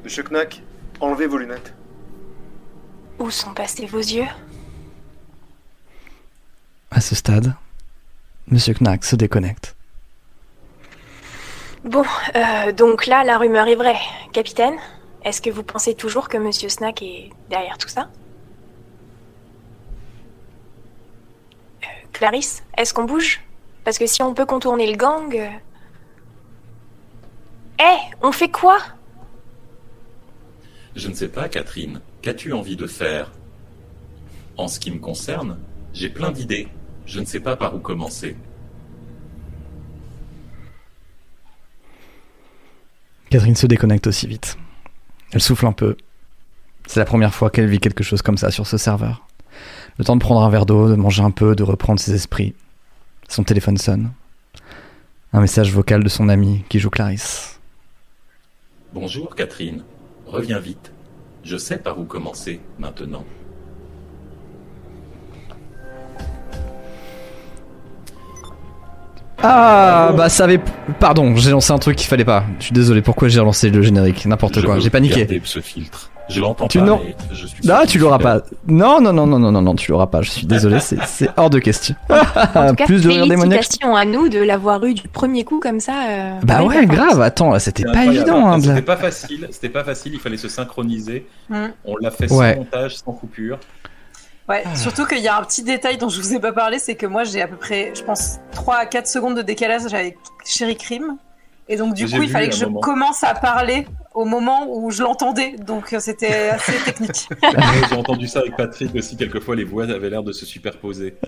Monsieur 0.04 0.24
Knack, 0.24 0.62
enlevez 1.00 1.26
vos 1.26 1.38
lunettes. 1.38 1.72
Où 3.18 3.30
sont 3.30 3.54
passés 3.54 3.86
vos 3.86 3.98
yeux? 3.98 4.28
À 6.90 7.00
ce 7.00 7.14
stade, 7.14 7.54
Monsieur 8.48 8.74
Knack 8.74 9.04
se 9.04 9.16
déconnecte. 9.16 9.76
Bon, 11.88 12.04
euh, 12.36 12.72
donc 12.72 13.06
là, 13.06 13.24
la 13.24 13.38
rumeur 13.38 13.66
est 13.66 13.74
vraie. 13.74 13.96
Capitaine, 14.32 14.74
est-ce 15.24 15.40
que 15.40 15.48
vous 15.48 15.62
pensez 15.62 15.94
toujours 15.94 16.28
que 16.28 16.36
Monsieur 16.36 16.68
Snack 16.68 17.00
est 17.02 17.30
derrière 17.48 17.78
tout 17.78 17.88
ça? 17.88 18.10
Euh, 21.82 21.86
Clarisse, 22.12 22.62
est-ce 22.76 22.92
qu'on 22.92 23.04
bouge? 23.04 23.40
Parce 23.84 23.96
que 23.96 24.06
si 24.06 24.22
on 24.22 24.34
peut 24.34 24.44
contourner 24.44 24.90
le 24.90 24.96
gang... 24.98 25.34
euh- 25.34 25.48
Eh, 27.80 27.98
on 28.20 28.32
fait 28.32 28.50
quoi? 28.50 28.76
Je 30.94 31.08
ne 31.08 31.14
sais 31.14 31.28
pas, 31.28 31.48
Catherine. 31.48 32.00
Qu'as-tu 32.20 32.52
envie 32.52 32.76
de 32.76 32.86
faire? 32.86 33.32
En 34.58 34.68
ce 34.68 34.78
qui 34.78 34.90
me 34.90 34.98
concerne, 34.98 35.58
j'ai 35.94 36.10
plein 36.10 36.32
d'idées. 36.32 36.68
Je 37.06 37.20
ne 37.20 37.24
sais 37.24 37.40
pas 37.40 37.56
par 37.56 37.74
où 37.74 37.78
commencer. 37.78 38.36
Catherine 43.30 43.56
se 43.56 43.66
déconnecte 43.66 44.06
aussi 44.06 44.26
vite. 44.26 44.56
Elle 45.32 45.42
souffle 45.42 45.66
un 45.66 45.72
peu. 45.72 45.96
C'est 46.86 47.00
la 47.00 47.04
première 47.04 47.34
fois 47.34 47.50
qu'elle 47.50 47.68
vit 47.68 47.80
quelque 47.80 48.02
chose 48.02 48.22
comme 48.22 48.38
ça 48.38 48.50
sur 48.50 48.66
ce 48.66 48.78
serveur. 48.78 49.26
Le 49.98 50.04
temps 50.04 50.16
de 50.16 50.20
prendre 50.20 50.42
un 50.42 50.48
verre 50.48 50.64
d'eau, 50.64 50.88
de 50.88 50.94
manger 50.94 51.22
un 51.22 51.30
peu, 51.30 51.54
de 51.54 51.62
reprendre 51.62 52.00
ses 52.00 52.14
esprits. 52.14 52.54
Son 53.28 53.44
téléphone 53.44 53.76
sonne. 53.76 54.12
Un 55.34 55.42
message 55.42 55.72
vocal 55.72 56.02
de 56.02 56.08
son 56.08 56.30
ami 56.30 56.64
qui 56.70 56.78
joue 56.78 56.88
Clarisse. 56.88 57.60
Bonjour, 58.94 59.34
Catherine. 59.34 59.82
Reviens 60.26 60.60
vite. 60.60 60.92
Je 61.44 61.58
sais 61.58 61.78
par 61.78 61.98
où 61.98 62.04
commencer 62.04 62.60
maintenant. 62.78 63.24
Ah, 69.42 70.12
bah 70.16 70.28
ça 70.28 70.44
avait... 70.44 70.60
Pardon, 70.98 71.36
j'ai 71.36 71.50
lancé 71.50 71.72
un 71.72 71.78
truc 71.78 71.96
qu'il 71.96 72.08
fallait 72.08 72.24
pas. 72.24 72.44
Je 72.58 72.64
suis 72.66 72.72
désolé, 72.72 73.02
pourquoi 73.02 73.28
j'ai 73.28 73.38
lancé 73.38 73.70
le 73.70 73.82
générique? 73.82 74.26
N'importe 74.26 74.62
quoi, 74.64 74.80
j'ai 74.80 74.90
paniqué. 74.90 75.40
ce 75.44 75.60
filtre. 75.60 76.10
Je 76.28 76.42
l'entends 76.42 76.68
Tu 76.68 76.78
pas, 76.78 76.84
n'auras- 76.84 77.00
mais 77.06 77.16
je 77.32 77.46
suis 77.46 77.70
Ah, 77.70 77.84
tu 77.86 77.98
l'auras 77.98 78.18
pas. 78.18 78.42
Non, 78.66 79.00
non, 79.00 79.14
non, 79.14 79.26
non, 79.26 79.38
non, 79.38 79.50
non, 79.50 79.62
non, 79.62 79.74
tu 79.74 79.90
l'auras 79.92 80.08
pas. 80.08 80.20
Je 80.20 80.30
suis 80.30 80.46
désolé, 80.46 80.78
c'est- 80.80 81.30
hors 81.38 81.48
de 81.48 81.58
question. 81.58 81.94
En 82.10 82.68
tout 82.68 82.74
cas, 82.76 82.84
Plus 82.84 83.00
de 83.02 83.08
rire 83.08 83.26
démoniaque. 83.26 83.60
félicitations 83.62 83.96
à 83.96 84.04
nous 84.04 84.28
de 84.28 84.38
l'avoir 84.40 84.84
eu 84.84 84.92
du 84.92 85.08
premier 85.08 85.44
coup 85.44 85.58
comme 85.58 85.80
ça. 85.80 85.94
euh, 86.10 86.32
Bah 86.42 86.64
ouais, 86.64 86.84
grave, 86.84 87.22
attends, 87.22 87.50
là, 87.52 87.58
c'était 87.60 87.84
pas 87.84 88.04
évident. 88.04 88.46
Hein, 88.46 88.58
la- 88.58 88.62
C'était 88.62 88.82
pas 88.82 88.96
facile. 88.98 89.48
C'était 89.52 89.70
pas 89.70 89.84
facile. 89.84 90.12
Il 90.14 90.20
fallait 90.20 90.36
se 90.36 90.48
synchroniser. 90.48 91.26
Hmm. 91.48 91.68
On 91.86 91.96
l'a 91.96 92.10
fait 92.10 92.30
Ouais. 92.30 92.52
sans 92.54 92.58
montage, 92.58 92.96
sans 92.96 93.12
coupure. 93.12 93.58
Ouais, 94.48 94.64
surtout 94.74 95.04
qu'il 95.04 95.18
y 95.18 95.28
a 95.28 95.36
un 95.36 95.42
petit 95.42 95.62
détail 95.62 95.98
dont 95.98 96.08
je 96.08 96.20
vous 96.20 96.34
ai 96.34 96.40
pas 96.40 96.52
parlé, 96.52 96.78
c'est 96.78 96.94
que 96.94 97.06
moi 97.06 97.24
j'ai 97.24 97.42
à 97.42 97.48
peu 97.48 97.56
près, 97.56 97.92
je 97.94 98.02
pense, 98.02 98.38
3 98.52 98.76
à 98.76 98.86
4 98.86 99.06
secondes 99.06 99.36
de 99.36 99.42
décalage 99.42 99.92
avec 99.92 100.16
Chéri 100.44 100.76
Crime. 100.76 101.18
Et 101.68 101.76
donc 101.76 101.94
du 101.94 102.06
coup, 102.06 102.22
il 102.22 102.30
fallait 102.30 102.48
que 102.48 102.56
je 102.56 102.64
moment. 102.64 102.80
commence 102.80 103.22
à 103.22 103.34
parler 103.34 103.86
au 104.14 104.24
moment 104.24 104.66
où 104.70 104.90
je 104.90 105.02
l'entendais. 105.02 105.54
Donc 105.58 105.92
euh, 105.92 106.00
c'était 106.00 106.48
assez 106.48 106.72
technique. 106.84 107.28
J'ai 107.90 107.94
entendu 107.94 108.26
ça 108.26 108.40
avec 108.40 108.56
Patrick 108.56 108.94
aussi. 108.94 109.18
Quelquefois, 109.18 109.54
les 109.54 109.64
voix 109.64 109.84
avaient 109.84 110.08
l'air 110.08 110.22
de 110.22 110.32
se 110.32 110.46
superposer. 110.46 111.14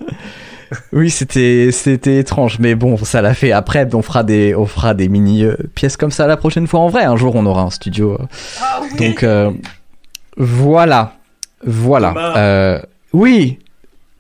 Oui, 0.93 1.11
c'était 1.11 1.71
c'était 1.73 2.19
étrange, 2.19 2.61
mais 2.61 2.77
bon, 2.77 2.97
ça 2.97 3.21
l'a 3.23 3.35
fait. 3.35 3.51
Après, 3.51 3.93
on 3.93 4.03
fera 4.03 4.23
des 4.23 4.55
on 4.55 4.67
fera 4.67 4.95
des 4.95 5.09
mini 5.09 5.43
euh, 5.43 5.57
pièces 5.75 5.97
comme 5.97 6.13
ça 6.13 6.29
la 6.29 6.37
prochaine 6.37 6.69
fois 6.69 6.79
en 6.79 6.89
vrai. 6.89 7.03
Un 7.03 7.17
jour, 7.17 7.35
on 7.35 7.45
aura 7.45 7.63
un 7.63 7.71
studio. 7.71 8.17
Ah 8.61 8.81
oui. 8.81 8.97
Donc 8.97 9.25
euh, 9.25 9.51
voilà, 10.37 11.15
voilà. 11.65 12.37
Euh, 12.37 12.81
oui, 13.13 13.59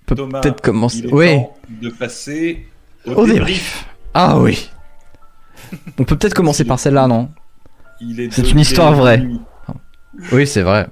peut 0.06 0.14
peut-être 0.14 0.60
commencer. 0.60 0.98
Il 0.98 1.06
est 1.06 1.12
Oui, 1.12 1.36
temps 1.36 1.56
de 1.82 1.88
passer 1.90 2.66
au, 3.06 3.12
au 3.12 3.26
débrief. 3.26 3.34
débrief. 3.34 3.86
Ah 4.14 4.38
oui. 4.38 4.70
On 5.98 6.04
peut 6.04 6.16
peut-être 6.16 6.34
commencer 6.34 6.64
par 6.64 6.78
celle-là, 6.78 7.06
non? 7.06 7.28
Il 8.00 8.20
est 8.20 8.32
C'est 8.32 8.50
une 8.50 8.60
histoire 8.60 8.92
vraie. 8.94 9.22
Oui, 10.32 10.46
c'est 10.46 10.62
vrai. 10.62 10.88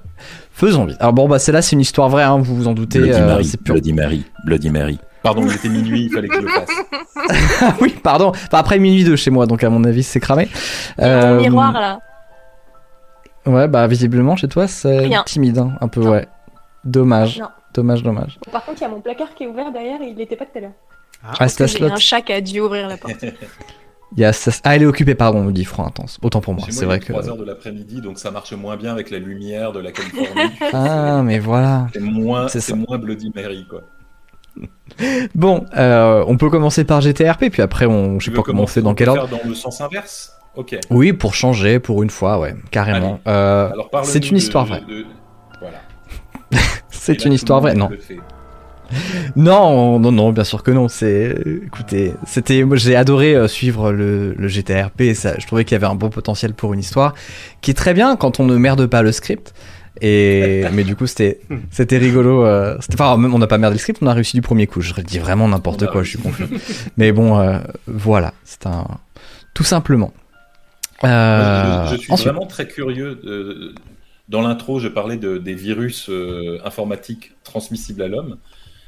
Faisons 0.53 0.85
vite. 0.85 0.97
Alors 0.99 1.13
bon, 1.13 1.27
bah 1.27 1.39
celle-là, 1.39 1.61
c'est 1.61 1.73
une 1.75 1.81
histoire 1.81 2.09
vraie. 2.09 2.23
Hein, 2.23 2.37
vous 2.39 2.55
vous 2.55 2.67
en 2.67 2.73
doutez. 2.73 2.99
Bloody 2.99 3.13
euh, 3.19 3.25
Mary, 3.25 3.45
c'est 3.45 3.61
pur. 3.61 3.73
Bloody 3.75 3.93
Mary, 3.93 4.25
Bloody 4.45 4.69
Mary. 4.69 4.99
Pardon, 5.21 5.43
il 5.45 5.53
était 5.53 5.67
minuit, 5.69 6.03
il 6.05 6.09
fallait 6.13 6.29
que 6.29 6.35
je 6.35 6.41
le 6.41 6.47
fasse. 6.47 6.69
Ah 7.61 7.75
oui, 7.81 7.93
pardon. 8.01 8.29
Enfin, 8.29 8.57
après 8.57 8.79
minuit 8.79 9.03
de 9.03 9.15
chez 9.17 9.31
moi, 9.31 9.45
donc 9.47 9.63
à 9.63 9.69
mon 9.69 9.83
avis, 9.83 10.03
c'est 10.03 10.19
cramé. 10.21 10.47
Euh, 10.99 11.41
miroir 11.41 11.73
là. 11.73 11.99
Ouais, 13.45 13.67
bah 13.67 13.87
visiblement 13.87 14.35
chez 14.35 14.47
toi 14.47 14.67
c'est 14.67 15.09
timide, 15.25 15.57
hein, 15.57 15.73
un 15.81 15.87
peu, 15.87 16.01
Non. 16.01 16.11
ouais. 16.11 16.27
Dommage. 16.85 17.39
Non. 17.39 17.47
Dommage, 17.73 18.03
dommage. 18.03 18.39
Par 18.51 18.65
contre, 18.65 18.79
il 18.79 18.83
y 18.83 18.87
a 18.87 18.89
mon 18.89 19.01
placard 19.01 19.33
qui 19.35 19.43
est 19.43 19.47
ouvert 19.47 19.71
derrière 19.71 20.01
et 20.01 20.07
il 20.07 20.15
n'était 20.15 20.35
pas 20.35 20.45
tout 20.45 20.57
à 20.57 20.61
l'heure. 20.61 20.71
Ah, 21.23 21.47
slash 21.47 21.73
J'ai 21.73 21.79
lot. 21.79 21.91
un 21.91 21.95
chat 21.97 22.21
qui 22.21 22.33
a 22.33 22.41
dû 22.41 22.59
ouvrir 22.61 22.87
la 22.87 22.97
porte. 22.97 23.23
Il 24.17 24.21
y 24.21 24.25
a 24.25 24.33
ça- 24.33 24.49
Ah, 24.63 24.75
elle 24.75 24.81
est 24.81 24.85
occupée, 24.87 25.13
pardon, 25.13 25.43
nous 25.43 25.51
dit 25.51 25.65
Froid 25.65 25.85
Intense. 25.85 26.17
Autant 26.23 26.41
pour 26.41 26.55
moi, 26.55 26.65
c'est 26.71 26.85
vrai 26.85 26.99
que. 26.99 27.13
3 27.13 27.29
heures 27.29 27.37
de 27.37 27.43
l'après-midi, 27.45 28.01
donc 28.01 28.17
ça 28.17 28.31
marche 28.31 28.53
moins 28.53 28.75
bien 28.75 28.91
avec 28.91 29.11
la 29.11 29.19
lumière 29.19 29.71
de 29.71 29.79
la 29.79 29.91
Californie. 29.91 30.51
Ah, 30.73 31.21
mais 31.23 31.37
voilà. 31.37 31.87
C'est 31.93 31.99
moins, 31.99 32.47
C'est 32.47 32.59
c'est 32.59 32.73
Bloody 32.73 33.31
Mary, 33.35 33.67
quoi. 33.69 33.81
Bon, 35.35 35.63
euh, 35.77 36.23
on 36.27 36.37
peut 36.37 36.49
commencer 36.49 36.85
par 36.85 37.01
GTRP, 37.01 37.49
puis 37.51 37.61
après, 37.61 37.85
on... 37.85 38.19
je 38.19 38.25
sais 38.25 38.31
pas 38.35 38.41
comment 38.41 38.63
on 38.63 38.67
fait, 38.67 38.81
dans 38.81 38.95
quel 38.95 39.09
ordre. 39.09 39.27
faire 39.27 39.43
dans 39.43 39.47
le 39.47 39.53
sens 39.53 39.79
inverse? 39.79 40.33
Ok. 40.55 40.75
Oui, 40.89 41.13
pour 41.13 41.35
changer, 41.35 41.79
pour 41.79 42.01
une 42.01 42.09
fois, 42.09 42.39
ouais, 42.39 42.55
carrément. 42.71 43.19
Euh, 43.27 43.69
Alors 43.71 43.91
parle 43.91 44.05
c'est 44.05 44.31
une 44.31 44.37
histoire 44.37 44.65
vraie. 44.65 44.81
Voilà. 45.61 45.77
C'est 46.99 47.25
une 47.25 47.33
histoire 47.33 47.61
vraie, 47.61 47.73
non. 47.75 47.89
Non, 49.35 49.99
non, 49.99 50.11
non, 50.11 50.31
bien 50.31 50.43
sûr 50.43 50.63
que 50.63 50.71
non. 50.71 50.87
C'est, 50.87 51.35
écoutez, 51.67 52.13
c'était, 52.25 52.63
j'ai 52.73 52.95
adoré 52.95 53.35
euh, 53.35 53.47
suivre 53.47 53.91
le, 53.91 54.33
le 54.33 54.47
GTRP. 54.47 55.13
Ça, 55.13 55.35
je 55.37 55.45
trouvais 55.45 55.63
qu'il 55.63 55.73
y 55.73 55.75
avait 55.75 55.85
un 55.85 55.93
bon 55.95 56.09
potentiel 56.09 56.53
pour 56.55 56.73
une 56.73 56.79
histoire 56.79 57.13
qui 57.61 57.69
est 57.71 57.75
très 57.75 57.93
bien 57.93 58.15
quand 58.15 58.39
on 58.39 58.45
ne 58.45 58.57
merde 58.57 58.87
pas 58.87 59.03
le 59.03 59.11
script. 59.11 59.53
Et 60.01 60.63
mais 60.73 60.83
du 60.83 60.95
coup 60.95 61.05
c'était, 61.07 61.39
c'était 61.69 61.99
rigolo. 61.99 62.43
Euh, 62.45 62.77
c'était, 62.79 62.99
enfin, 62.99 63.15
même 63.17 63.33
on 63.33 63.37
n'a 63.37 63.47
pas 63.47 63.59
merdé 63.59 63.75
le 63.75 63.79
script, 63.79 63.99
on 64.01 64.07
a 64.07 64.13
réussi 64.13 64.35
du 64.37 64.41
premier 64.41 64.65
coup. 64.65 64.81
Je 64.81 64.93
dis 65.01 65.19
vraiment 65.19 65.47
n'importe 65.47 65.83
a 65.83 65.87
quoi, 65.87 66.01
je 66.01 66.09
suis 66.09 66.19
confus. 66.19 66.45
mais 66.97 67.11
bon, 67.11 67.37
euh, 67.39 67.59
voilà, 67.85 68.33
c'est 68.43 68.65
un, 68.65 68.87
tout 69.53 69.63
simplement. 69.63 70.13
Euh, 71.03 71.85
je, 71.89 71.95
je 71.95 72.01
suis 72.01 72.11
ensuite, 72.11 72.27
vraiment 72.29 72.47
très 72.47 72.67
curieux. 72.67 73.19
de- 73.23 73.75
dans 74.29 74.41
l'intro, 74.41 74.79
je 74.79 74.87
parlais 74.87 75.17
de, 75.17 75.37
des 75.37 75.55
virus 75.55 76.09
euh, 76.09 76.59
informatiques 76.63 77.31
transmissibles 77.43 78.01
à 78.01 78.07
l'homme. 78.07 78.37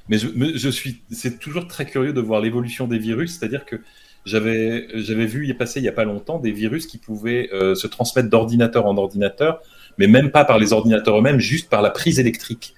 Mais 0.07 0.17
je, 0.17 0.27
me- 0.27 0.57
je 0.57 0.69
suis, 0.69 1.01
c'est 1.11 1.39
toujours 1.39 1.67
très 1.67 1.85
curieux 1.85 2.13
de 2.13 2.21
voir 2.21 2.39
l'évolution 2.41 2.87
des 2.87 2.97
virus. 2.99 3.37
C'est-à-dire 3.37 3.65
que 3.65 3.77
j'avais, 4.25 4.87
j'avais 4.93 5.25
vu 5.25 5.47
y 5.47 5.53
passer 5.53 5.79
il 5.79 5.83
y 5.83 5.89
a 5.89 5.93
pas 5.93 6.03
longtemps 6.05 6.37
des 6.39 6.51
virus 6.51 6.85
qui 6.85 6.97
pouvaient 6.99 7.49
euh, 7.53 7.73
se 7.75 7.87
transmettre 7.87 8.29
d'ordinateur 8.29 8.85
en 8.85 8.95
ordinateur, 8.97 9.61
mais 9.97 10.07
même 10.07 10.29
pas 10.31 10.45
par 10.45 10.59
les 10.59 10.73
ordinateurs 10.73 11.17
eux-mêmes, 11.17 11.39
juste 11.39 11.69
par 11.69 11.81
la 11.81 11.89
prise 11.89 12.19
électrique. 12.19 12.75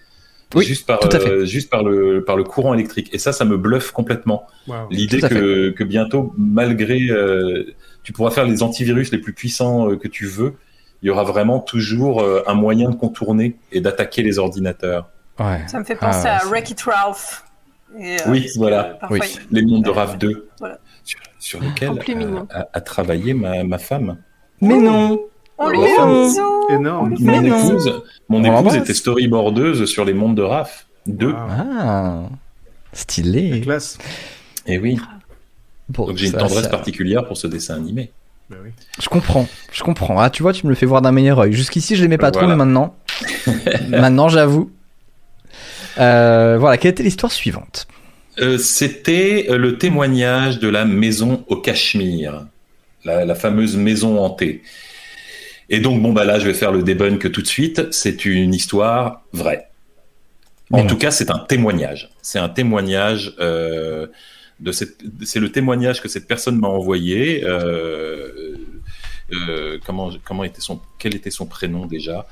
Oui, 0.56 0.64
juste 0.65 0.85
par, 0.85 0.99
tout 0.99 1.10
à 1.11 1.19
fait. 1.19 1.30
euh, 1.30 1.45
juste 1.45 1.69
par 1.69 1.84
le, 1.84 2.23
par 2.23 2.38
le 2.38 2.44
courant 2.44 2.73
électrique. 2.76 3.10
Et 3.11 3.18
ça, 3.18 3.34
ça 3.34 3.44
me 3.44 3.57
bluffe 3.57 3.91
complètement. 3.91 4.45
L'idée 4.91 5.19
que, 5.30 5.69
que 5.72 5.84
bientôt, 5.84 6.34
malgré, 6.38 7.10
euh, 7.10 7.73
tu 8.03 8.14
pourras 8.14 8.30
faire 8.30 8.45
les 8.45 8.61
antivirus 8.61 9.11
les 9.11 9.18
plus 9.18 9.34
puissants 9.34 9.90
euh, 9.90 9.95
que 9.98 10.07
tu 10.07 10.27
veux, 10.27 10.53
il 11.03 11.07
y 11.07 11.09
aura 11.09 11.23
vraiment 11.23 11.59
toujours 11.59 12.21
euh, 12.21 12.41
un 12.47 12.53
moyen 12.55 12.89
de 12.89 12.95
contourner 12.95 13.57
et 13.71 13.81
d'attaquer 13.81 14.23
les 14.23 14.39
ordinateurs. 14.39 15.09
ouais. 15.39 15.61
Ça 15.67 15.77
me 15.80 15.84
fait 15.84 15.95
penser 15.95 16.27
Ah, 16.30 16.39
à 16.41 16.45
Wreck-It 16.47 16.81
Ralph. 16.81 17.43
Et, 17.99 18.15
euh, 18.15 18.17
Oui, 18.30 18.47
voilà. 18.55 18.84
parfois, 18.99 19.19
Oui. 19.19 19.38
il- 19.51 19.55
Les 19.55 19.65
mondes 19.65 19.84
de 19.84 19.89
RAV 19.91 20.17
2, 20.17 20.47
Voilà. 20.59 20.80
sur, 21.03 21.19
sur 21.39 21.59
lequel 21.59 21.91
a- 22.73 22.81
travaillé 22.81 23.34
ma, 23.35 23.63
ma 23.63 23.77
femme. 23.77 24.17
Mais 24.61 24.77
non. 24.77 25.19
On 25.59 25.69
lui 25.69 25.77
Oh. 25.81 25.85
fait 25.85 25.99
un 26.01 26.23
bisou 26.23 26.67
Énorme. 26.69 27.05
On 27.05 27.09
lui 27.09 27.17
fait 27.23 27.35
un 27.35 27.41
bisou. 27.43 27.67
Épouse, 27.71 28.01
mon 28.30 28.43
On 28.43 28.59
épouse 28.61 28.75
était 28.77 28.93
storyboardeuse 28.95 29.85
sur 29.85 30.05
les 30.05 30.13
mondes 30.13 30.35
de 30.35 30.41
RAF 30.41 30.88
2. 31.05 31.34
Waouh. 31.34 31.38
Ah, 31.49 32.21
La 32.93 32.97
stylé. 32.97 33.61
classe. 33.61 33.97
Et 34.65 34.80
oui, 34.80 34.97
Bon, 35.89 36.07
donc 36.07 36.17
j'ai 36.17 36.27
une 36.27 36.34
tendresse 36.34 36.63
ça- 36.63 36.69
particulière 36.69 37.25
pour 37.27 37.38
ce 37.38 37.45
dessin 37.47 37.75
animé. 37.75 38.11
Bah 38.53 38.59
oui. 38.63 38.69
Je 39.01 39.09
comprends, 39.09 39.47
je 39.71 39.84
comprends. 39.84 40.19
Ah, 40.19 40.30
tu 40.30 40.43
vois, 40.43 40.53
tu 40.53 40.65
me 40.65 40.69
le 40.69 40.75
fais 40.75 40.85
voir 40.85 41.01
d'un 41.01 41.11
meilleur 41.11 41.39
œil. 41.39 41.53
Jusqu'ici, 41.53 41.95
je 41.95 42.03
l'aimais 42.03 42.17
pas 42.17 42.31
trop, 42.31 42.41
Voilà. 42.45 42.55
mais 42.55 42.65
maintenant, 42.65 42.95
maintenant, 43.89 44.30
j'avoue. 44.30 44.71
Euh, 45.99 46.57
voilà, 46.59 46.77
quelle 46.77 46.91
était 46.91 47.03
l'histoire 47.03 47.31
suivante? 47.31 47.88
Euh, 48.39 48.57
C'était 48.57 49.47
euh, 49.49 49.57
le 49.57 49.77
témoignage 49.77 50.59
de 50.59 50.67
la 50.67 50.85
maison 50.85 51.43
au 51.47 51.55
Cachemire, 51.57 52.45
la, 53.05 53.25
la 53.25 53.35
fameuse 53.35 53.77
maison 53.77 54.19
hantée. 54.19 54.63
Et 55.69 55.80
donc, 55.80 56.01
bon, 56.01 56.13
bah 56.13 56.25
là, 56.25 56.39
je 56.39 56.45
vais 56.45 56.53
faire 56.53 56.71
le 56.71 56.84
debunk 56.84 57.31
tout 57.31 57.41
de 57.41 57.47
suite. 57.47 57.91
C'est 57.91 58.25
une 58.25 58.53
histoire 58.53 59.21
vraie. 59.34 59.69
En 60.71 60.85
tout 60.88 60.97
cas, 60.97 61.11
c'est 61.11 61.30
un 61.30 61.38
témoignage. 61.39 62.09
C'est 62.23 62.39
un 62.39 62.49
témoignage 62.49 63.34
euh, 63.39 64.07
de. 64.64 64.72
C'est 64.72 65.40
le 65.40 65.52
témoignage 65.52 66.02
que 66.02 66.07
cette 66.07 66.27
personne 66.27 66.57
m'a 66.57 66.69
envoyé. 66.69 67.44
Euh, 67.44 68.56
euh, 69.31 69.80
comment 69.85 70.11
comment 70.23 70.44
était 70.44 70.61
son 70.61 70.80
quel 70.99 71.15
était 71.15 71.31
son 71.31 71.45
prénom 71.45 71.85
déjà? 71.85 72.27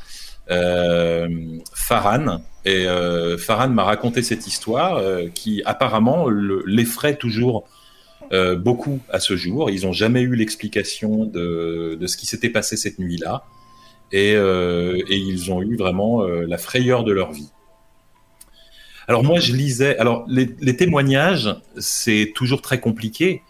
Euh, 0.49 1.27
Farhan 1.73 2.41
et 2.65 2.85
euh, 2.87 3.37
m'a 3.69 3.83
raconté 3.83 4.21
cette 4.21 4.47
histoire 4.47 4.97
euh, 4.97 5.27
qui 5.33 5.61
apparemment 5.65 6.27
l'effraie 6.29 7.15
toujours 7.15 7.67
euh, 8.33 8.55
beaucoup 8.55 8.99
à 9.09 9.19
ce 9.19 9.35
jour. 9.35 9.69
Ils 9.69 9.85
n'ont 9.85 9.93
jamais 9.93 10.21
eu 10.21 10.35
l'explication 10.35 11.25
de, 11.25 11.97
de, 11.99 12.07
ce 12.07 12.17
qui 12.17 12.25
s'était 12.25 12.49
passé 12.49 12.75
cette 12.75 12.99
nuit-là 12.99 13.45
et, 14.11 14.31
et, 14.33 15.15
ils 15.15 15.51
ont 15.53 15.61
eu 15.61 15.77
vraiment 15.77 16.23
la 16.23 16.57
frayeur 16.57 17.05
de 17.05 17.13
leur 17.13 17.31
vie. 17.31 17.49
Alors 19.07 19.23
moi, 19.23 19.39
je 19.39 19.53
lisais. 19.53 19.97
Alors 19.97 20.25
les, 20.27 20.55
les 20.59 20.75
témoignages, 20.75 21.55
c'est 21.77 22.31
toujours 22.35 22.61
très 22.61 22.79
compliqué 22.79 23.41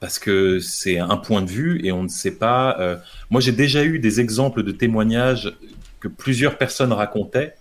parce 0.00 0.18
que 0.18 0.60
c'est 0.60 0.98
un 0.98 1.16
point 1.16 1.42
de 1.42 1.50
vue 1.50 1.84
et 1.84 1.92
on 1.92 2.02
ne 2.02 2.08
sait 2.08 2.36
pas. 2.36 2.76
Euh... 2.78 2.96
Moi, 3.30 3.40
j'ai 3.40 3.52
déjà 3.52 3.84
eu 3.84 3.98
des 3.98 4.20
exemples 4.20 4.62
de 4.62 4.72
témoignages 4.72 5.52
que 6.00 6.08
plusieurs 6.08 6.58
personnes 6.58 6.92
racontaient, 6.92 7.54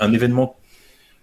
un 0.00 0.12
événement, 0.12 0.56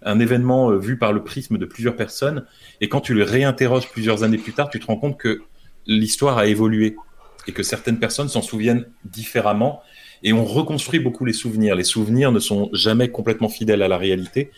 un 0.02 0.18
événement 0.20 0.70
euh, 0.70 0.78
vu 0.78 0.96
par 0.96 1.12
le 1.12 1.22
prisme 1.22 1.58
de 1.58 1.66
plusieurs 1.66 1.96
personnes, 1.96 2.46
et 2.80 2.88
quand 2.88 3.00
tu 3.00 3.12
le 3.12 3.22
réinterroges 3.22 3.90
plusieurs 3.90 4.22
années 4.22 4.38
plus 4.38 4.52
tard, 4.52 4.70
tu 4.70 4.80
te 4.80 4.86
rends 4.86 4.96
compte 4.96 5.18
que 5.18 5.42
l'histoire 5.86 6.38
a 6.38 6.46
évolué 6.46 6.96
et 7.46 7.52
que 7.52 7.62
certaines 7.62 7.98
personnes 7.98 8.28
s'en 8.28 8.42
souviennent 8.42 8.86
différemment. 9.04 9.82
Et 10.22 10.32
on 10.32 10.44
reconstruit 10.44 10.98
beaucoup 10.98 11.24
les 11.24 11.34
souvenirs. 11.34 11.76
Les 11.76 11.84
souvenirs 11.84 12.32
ne 12.32 12.40
sont 12.40 12.70
jamais 12.72 13.10
complètement 13.10 13.48
fidèles 13.48 13.82
à 13.82 13.88
la 13.88 13.98
réalité. 13.98 14.50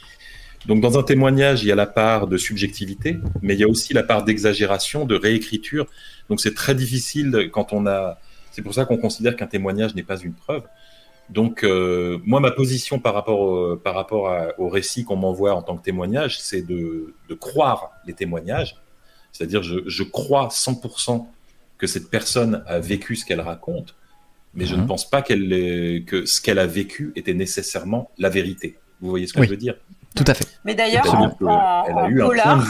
Donc 0.69 0.83
dans 0.83 0.99
un 0.99 1.03
témoignage, 1.03 1.63
il 1.63 1.69
y 1.69 1.73
a 1.73 1.75
la 1.75 1.87
part 1.87 2.27
de 2.27 2.37
subjectivité, 2.37 3.19
mais 3.41 3.55
il 3.55 3.61
y 3.61 3.65
a 3.65 3.69
aussi 3.69 3.95
la 3.95 4.03
part 4.03 4.23
d'exagération, 4.23 5.07
de 5.07 5.17
réécriture. 5.17 5.87
Donc 6.29 6.41
c'est 6.41 6.55
très 6.55 6.75
difficile 6.75 7.49
quand 7.51 7.73
on 7.73 7.87
a. 7.87 8.19
C'est 8.51 8.61
pour 8.61 8.75
ça 8.75 8.85
qu'on 8.85 8.99
considère 8.99 9.35
qu'un 9.35 9.47
témoignage 9.47 9.95
n'est 9.95 10.03
pas 10.03 10.19
une 10.19 10.35
preuve. 10.35 10.63
Donc 11.31 11.65
euh, 11.65 12.19
moi, 12.27 12.41
ma 12.41 12.51
position 12.51 12.99
par 12.99 13.15
rapport 13.15 13.41
au, 13.41 13.77
par 13.77 13.95
rapport 13.95 14.29
à, 14.29 14.49
au 14.59 14.69
récit 14.69 15.05
qu'on 15.05 15.17
m'envoie 15.17 15.55
en 15.55 15.63
tant 15.63 15.75
que 15.75 15.83
témoignage, 15.83 16.39
c'est 16.39 16.63
de, 16.63 17.15
de, 17.31 17.35
croire 17.35 17.93
les 18.07 18.13
témoignages. 18.13 18.77
C'est-à-dire, 19.33 19.63
je, 19.63 19.79
je 19.87 20.03
crois 20.03 20.49
100% 20.49 21.27
que 21.79 21.87
cette 21.87 22.11
personne 22.11 22.63
a 22.67 22.79
vécu 22.79 23.17
ce 23.17 23.25
qu'elle 23.25 23.41
raconte, 23.41 23.95
mais 24.53 24.65
mmh. 24.65 24.69
je 24.69 24.75
ne 24.75 24.81
mhm. 24.83 24.87
pense 24.87 25.09
pas 25.09 25.23
que 25.23 26.27
ce 26.27 26.41
qu'elle 26.43 26.59
a 26.59 26.67
vécu 26.67 27.13
était 27.17 27.35
nécessairement 27.35 28.11
la 28.19 28.29
vérité. 28.29 28.77
Vous 29.01 29.09
voyez 29.09 29.27
ce 29.27 29.33
que 29.33 29.41
oui. 29.41 29.47
je 29.47 29.51
veux 29.51 29.57
dire? 29.57 29.77
Tout 30.19 30.31
à 30.31 30.35
fait. 30.35 30.47
Mais 30.65 30.75
d'ailleurs, 30.75 31.15
en, 31.15 31.31
en, 31.41 32.07
en 32.07 32.27
polar, 32.27 32.65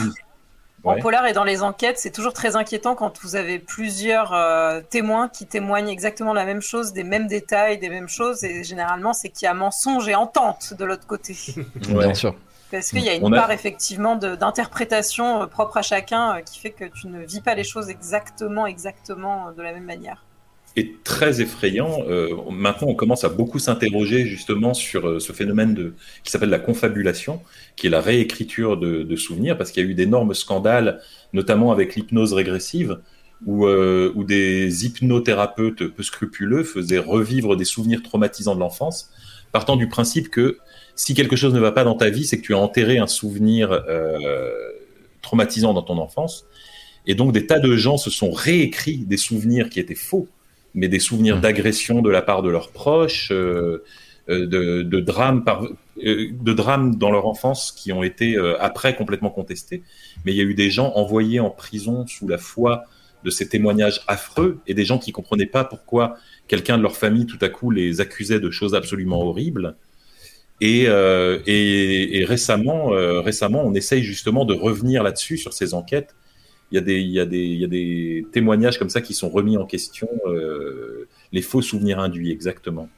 en 0.84 0.96
polar 0.96 1.26
et 1.26 1.32
dans 1.32 1.44
les 1.44 1.62
enquêtes, 1.62 1.98
c'est 1.98 2.10
toujours 2.10 2.32
très 2.32 2.56
inquiétant 2.56 2.94
quand 2.94 3.20
vous 3.22 3.36
avez 3.36 3.58
plusieurs 3.58 4.32
euh, 4.32 4.80
témoins 4.80 5.28
qui 5.28 5.46
témoignent 5.46 5.88
exactement 5.88 6.32
la 6.32 6.44
même 6.44 6.62
chose, 6.62 6.92
des 6.92 7.04
mêmes 7.04 7.26
détails, 7.26 7.78
des 7.78 7.88
mêmes 7.88 8.08
choses, 8.08 8.44
et 8.44 8.62
généralement, 8.64 9.12
c'est 9.12 9.28
qu'il 9.28 9.46
y 9.46 9.48
a 9.48 9.54
mensonge 9.54 10.08
et 10.08 10.14
entente 10.14 10.74
de 10.78 10.84
l'autre 10.84 11.06
côté. 11.06 11.36
ouais. 11.56 12.04
Bien 12.04 12.14
sûr. 12.14 12.34
Parce 12.70 12.90
qu'il 12.90 13.02
y 13.02 13.08
a 13.08 13.14
une 13.14 13.24
On 13.24 13.30
part 13.30 13.50
a... 13.50 13.54
effectivement 13.54 14.14
d'interprétation 14.16 15.42
euh, 15.42 15.46
propre 15.46 15.78
à 15.78 15.82
chacun 15.82 16.36
euh, 16.36 16.40
qui 16.42 16.60
fait 16.60 16.70
que 16.70 16.84
tu 16.84 17.08
ne 17.08 17.24
vis 17.24 17.40
pas 17.40 17.54
les 17.54 17.64
choses 17.64 17.88
exactement, 17.88 18.66
exactement 18.66 19.50
de 19.52 19.62
la 19.62 19.72
même 19.72 19.84
manière 19.84 20.24
est 20.76 21.02
très 21.04 21.40
effrayant. 21.40 22.02
Euh, 22.08 22.30
maintenant, 22.50 22.88
on 22.88 22.94
commence 22.94 23.24
à 23.24 23.28
beaucoup 23.28 23.58
s'interroger 23.58 24.24
justement 24.26 24.74
sur 24.74 25.08
euh, 25.08 25.20
ce 25.20 25.32
phénomène 25.32 25.74
de, 25.74 25.94
qui 26.24 26.30
s'appelle 26.30 26.50
la 26.50 26.58
confabulation, 26.58 27.40
qui 27.76 27.86
est 27.86 27.90
la 27.90 28.00
réécriture 28.00 28.76
de, 28.76 29.16
souvenirs, 29.16 29.56
parce 29.56 29.70
qu'il 29.70 29.84
y 29.84 29.86
a 29.86 29.90
eu 29.90 29.94
d'énormes 29.94 30.34
scandales, 30.34 31.00
notamment 31.32 31.72
avec 31.72 31.96
l'hypnose 31.96 32.32
régressive, 32.32 32.98
où, 33.46 33.66
euh, 33.66 34.12
où, 34.14 34.24
des 34.24 34.84
hypnothérapeutes 34.84 35.86
peu 35.86 36.02
scrupuleux 36.02 36.64
faisaient 36.64 36.98
revivre 36.98 37.56
des 37.56 37.64
souvenirs 37.64 38.02
traumatisants 38.02 38.54
de 38.54 38.60
l'enfance, 38.60 39.10
partant 39.52 39.76
du 39.76 39.88
principe 39.88 40.28
que 40.28 40.58
si 40.96 41.14
quelque 41.14 41.36
chose 41.36 41.54
ne 41.54 41.60
va 41.60 41.72
pas 41.72 41.84
dans 41.84 41.94
ta 41.94 42.10
vie, 42.10 42.26
c'est 42.26 42.38
que 42.38 42.42
tu 42.42 42.54
as 42.54 42.58
enterré 42.58 42.98
un 42.98 43.06
souvenir 43.06 43.84
traumatisant 45.22 45.72
dans 45.72 45.82
ton 45.82 45.98
enfance. 45.98 46.46
Et 47.06 47.14
donc, 47.14 47.32
des 47.32 47.46
tas 47.46 47.60
de 47.60 47.76
gens 47.76 47.96
se 47.96 48.10
sont 48.10 48.32
réécrits 48.32 48.98
des 48.98 49.16
souvenirs 49.16 49.70
qui 49.70 49.78
étaient 49.78 49.94
faux 49.94 50.28
mais 50.74 50.88
des 50.88 50.98
souvenirs 50.98 51.38
mmh. 51.38 51.40
d'agression 51.40 52.02
de 52.02 52.10
la 52.10 52.22
part 52.22 52.42
de 52.42 52.50
leurs 52.50 52.70
proches, 52.70 53.30
euh, 53.32 53.84
euh 54.28 54.46
de, 54.46 54.82
de 54.82 55.00
drames 55.00 55.44
par, 55.44 55.64
euh, 55.64 56.28
de 56.32 56.52
drames 56.52 56.96
dans 56.96 57.10
leur 57.10 57.26
enfance 57.26 57.72
qui 57.72 57.92
ont 57.92 58.02
été 58.02 58.36
euh, 58.36 58.60
après 58.60 58.94
complètement 58.94 59.30
contestés. 59.30 59.82
Mais 60.24 60.32
il 60.32 60.36
y 60.36 60.40
a 60.40 60.44
eu 60.44 60.54
des 60.54 60.70
gens 60.70 60.92
envoyés 60.94 61.40
en 61.40 61.50
prison 61.50 62.06
sous 62.06 62.28
la 62.28 62.38
foi 62.38 62.84
de 63.24 63.30
ces 63.30 63.48
témoignages 63.48 64.00
affreux 64.06 64.60
et 64.66 64.74
des 64.74 64.84
gens 64.84 64.98
qui 64.98 65.10
comprenaient 65.10 65.46
pas 65.46 65.64
pourquoi 65.64 66.16
quelqu'un 66.46 66.78
de 66.78 66.82
leur 66.82 66.96
famille 66.96 67.26
tout 67.26 67.38
à 67.40 67.48
coup 67.48 67.70
les 67.70 68.00
accusait 68.00 68.40
de 68.40 68.50
choses 68.50 68.74
absolument 68.74 69.22
horribles. 69.22 69.74
Et, 70.60 70.84
et, 71.46 72.18
et 72.18 72.24
récemment, 72.24 72.88
récemment, 73.22 73.62
on 73.64 73.74
essaye 73.74 74.02
justement 74.02 74.44
de 74.44 74.54
revenir 74.54 75.04
là-dessus 75.04 75.36
sur 75.36 75.52
ces 75.52 75.72
enquêtes 75.72 76.14
il 76.70 76.76
y, 76.76 77.20
a 77.20 77.26
des, 77.26 78.26
témoignages 78.32 78.78
comme 78.78 78.90
ça 78.90 79.00
qui 79.00 79.14
sont 79.14 79.28
remis 79.28 79.56
en 79.56 79.64
question, 79.64 80.08
euh, 80.26 81.08
les 81.32 81.42
faux 81.42 81.62
souvenirs 81.62 81.98
induits, 81.98 82.30
exactement. 82.30 82.88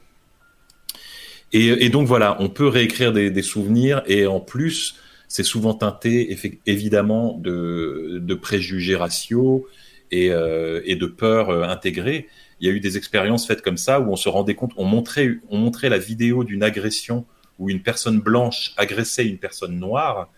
Et, 1.53 1.89
donc 1.89 2.07
voilà, 2.07 2.37
on 2.41 2.49
peut 2.49 2.69
réécrire 2.69 3.13
des, 3.13 3.43
souvenirs 3.43 4.03
et 4.07 4.27
en 4.27 4.41
plus, 4.41 4.97
c'est 5.27 5.43
souvent 5.43 5.75
teinté 5.75 6.37
évidemment 6.67 7.37
de, 7.39 8.35
préjugés 8.41 8.97
raciaux 8.97 9.67
et, 10.13 10.31
euh, 10.31 10.81
de 10.83 11.07
peurs 11.07 11.51
euh, 11.51 11.63
intégrées. 11.65 12.29
Il 12.61 12.69
y 12.69 12.71
a 12.71 12.75
eu 12.75 12.81
des 12.81 12.97
expériences 12.97 13.47
faites 13.47 13.63
comme 13.63 13.79
ça 13.79 14.01
où 14.01 14.13
on 14.13 14.17
se 14.17 14.29
rendait 14.29 14.55
compte, 14.55 14.73
on 14.77 14.85
montrait 14.85 15.89
la 15.89 15.99
vidéo 15.99 16.45
d'une 16.45 16.63
agression 16.63 17.25
où 17.59 17.69
une 17.69 17.83
personne 17.83 18.21
blanche 18.21 18.73
agressait 18.77 19.27
une 19.27 19.39
personne 19.39 19.79
noire 19.79 20.31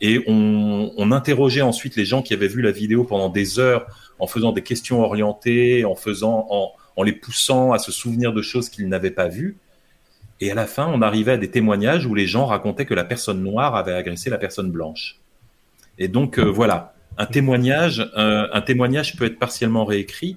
et 0.00 0.22
on, 0.26 1.10
interrogeait 1.12 1.62
ensuite 1.62 1.96
les 1.96 2.04
gens 2.04 2.20
qui 2.22 2.34
avaient 2.34 2.48
vu 2.48 2.60
la 2.60 2.70
vidéo 2.70 3.04
pendant 3.04 3.28
des 3.28 3.58
heures 3.58 3.86
en 4.18 4.26
faisant 4.26 4.52
des 4.52 4.62
questions 4.62 5.00
orientées, 5.00 5.84
en 5.84 5.94
faisant, 5.94 6.46
en, 6.50 7.02
les 7.02 7.12
poussant 7.12 7.72
à 7.72 7.78
se 7.78 7.92
souvenir 7.92 8.32
de 8.32 8.42
choses 8.42 8.68
qu'ils 8.68 8.88
n'avaient 8.88 9.10
pas 9.10 9.28
vues. 9.28 9.56
Et 10.40 10.50
à 10.50 10.54
la 10.54 10.66
fin, 10.66 10.86
on 10.92 11.00
arrivait 11.00 11.32
à 11.32 11.36
des 11.38 11.50
témoignages 11.50 12.04
où 12.04 12.14
les 12.14 12.26
gens 12.26 12.44
racontaient 12.44 12.84
que 12.84 12.94
la 12.94 13.04
personne 13.04 13.42
noire 13.42 13.74
avait 13.74 13.94
agressé 13.94 14.28
la 14.28 14.36
personne 14.36 14.70
blanche. 14.70 15.18
Et 15.98 16.08
donc 16.08 16.38
euh, 16.38 16.44
voilà, 16.44 16.94
un 17.16 17.24
témoignage, 17.24 18.10
euh, 18.18 18.46
un 18.52 18.60
témoignage 18.60 19.16
peut 19.16 19.24
être 19.24 19.38
partiellement 19.38 19.86
réécrit. 19.86 20.36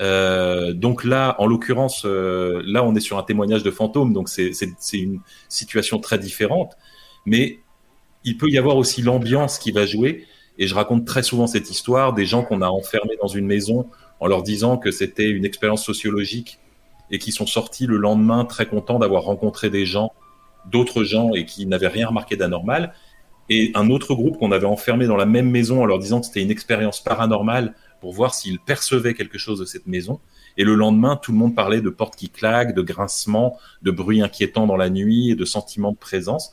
Euh, 0.00 0.74
donc 0.74 1.04
là, 1.04 1.36
en 1.38 1.46
l'occurrence, 1.46 2.04
là, 2.04 2.84
on 2.84 2.94
est 2.94 3.00
sur 3.00 3.16
un 3.16 3.22
témoignage 3.22 3.62
de 3.62 3.70
fantôme, 3.70 4.12
donc 4.12 4.28
c'est 4.28 4.52
une 4.92 5.20
situation 5.48 5.98
très 5.98 6.18
différente. 6.18 6.76
Mais 7.24 7.60
il 8.24 8.36
peut 8.36 8.48
y 8.48 8.58
avoir 8.58 8.76
aussi 8.76 9.02
l'ambiance 9.02 9.58
qui 9.58 9.72
va 9.72 9.86
jouer. 9.86 10.26
Et 10.58 10.66
je 10.66 10.74
raconte 10.74 11.06
très 11.06 11.22
souvent 11.22 11.46
cette 11.46 11.70
histoire 11.70 12.12
des 12.12 12.26
gens 12.26 12.42
qu'on 12.42 12.62
a 12.62 12.68
enfermés 12.68 13.16
dans 13.20 13.28
une 13.28 13.46
maison 13.46 13.88
en 14.20 14.26
leur 14.26 14.42
disant 14.42 14.76
que 14.76 14.90
c'était 14.90 15.28
une 15.28 15.44
expérience 15.44 15.84
sociologique 15.84 16.58
et 17.10 17.18
qui 17.18 17.32
sont 17.32 17.46
sortis 17.46 17.86
le 17.86 17.96
lendemain 17.96 18.44
très 18.44 18.66
contents 18.66 18.98
d'avoir 18.98 19.24
rencontré 19.24 19.70
des 19.70 19.86
gens, 19.86 20.12
d'autres 20.70 21.04
gens 21.04 21.32
et 21.34 21.44
qui 21.44 21.66
n'avaient 21.66 21.88
rien 21.88 22.08
remarqué 22.08 22.36
d'anormal. 22.36 22.94
Et 23.48 23.72
un 23.74 23.90
autre 23.90 24.14
groupe 24.14 24.38
qu'on 24.38 24.52
avait 24.52 24.66
enfermé 24.66 25.06
dans 25.06 25.16
la 25.16 25.26
même 25.26 25.50
maison 25.50 25.82
en 25.82 25.86
leur 25.86 25.98
disant 25.98 26.20
que 26.20 26.26
c'était 26.26 26.42
une 26.42 26.50
expérience 26.50 27.02
paranormale 27.02 27.74
pour 28.00 28.12
voir 28.12 28.34
s'ils 28.34 28.60
percevaient 28.60 29.14
quelque 29.14 29.38
chose 29.38 29.58
de 29.58 29.64
cette 29.64 29.86
maison. 29.86 30.20
Et 30.56 30.64
le 30.64 30.74
lendemain, 30.74 31.16
tout 31.16 31.32
le 31.32 31.38
monde 31.38 31.54
parlait 31.54 31.80
de 31.80 31.90
portes 31.90 32.16
qui 32.16 32.28
claquent, 32.28 32.74
de 32.74 32.82
grincements, 32.82 33.58
de 33.82 33.90
bruits 33.90 34.22
inquiétants 34.22 34.66
dans 34.66 34.76
la 34.76 34.90
nuit 34.90 35.30
et 35.30 35.34
de 35.34 35.44
sentiments 35.44 35.92
de 35.92 35.96
présence 35.96 36.52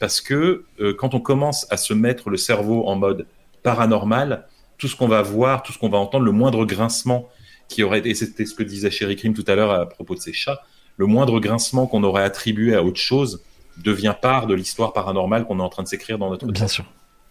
parce 0.00 0.20
que 0.20 0.64
euh, 0.80 0.94
quand 0.98 1.14
on 1.14 1.20
commence 1.20 1.66
à 1.70 1.76
se 1.76 1.94
mettre 1.94 2.30
le 2.30 2.36
cerveau 2.36 2.88
en 2.88 2.96
mode 2.96 3.26
paranormal, 3.62 4.46
tout 4.78 4.88
ce 4.88 4.96
qu'on 4.96 5.06
va 5.06 5.22
voir, 5.22 5.62
tout 5.62 5.72
ce 5.72 5.78
qu'on 5.78 5.90
va 5.90 5.98
entendre, 5.98 6.24
le 6.24 6.32
moindre 6.32 6.64
grincement 6.64 7.28
qui 7.68 7.84
aurait 7.84 8.02
et 8.04 8.14
c'était 8.14 8.46
ce 8.46 8.54
que 8.54 8.64
disait 8.64 8.90
Sherry 8.90 9.14
Krim 9.14 9.34
tout 9.34 9.44
à 9.46 9.54
l'heure 9.54 9.70
à 9.70 9.88
propos 9.88 10.16
de 10.16 10.20
ses 10.20 10.32
chats, 10.32 10.60
le 10.96 11.06
moindre 11.06 11.38
grincement 11.38 11.86
qu'on 11.86 12.02
aurait 12.02 12.24
attribué 12.24 12.74
à 12.74 12.82
autre 12.82 12.98
chose 12.98 13.42
devient 13.76 14.14
part 14.20 14.46
de 14.46 14.54
l'histoire 14.54 14.92
paranormale 14.92 15.44
qu'on 15.44 15.60
est 15.60 15.62
en 15.62 15.68
train 15.68 15.84
de 15.84 15.88
s'écrire 15.88 16.18
dans 16.18 16.30
notre 16.30 16.46
Bien 16.46 16.66
sûr, 16.66 16.84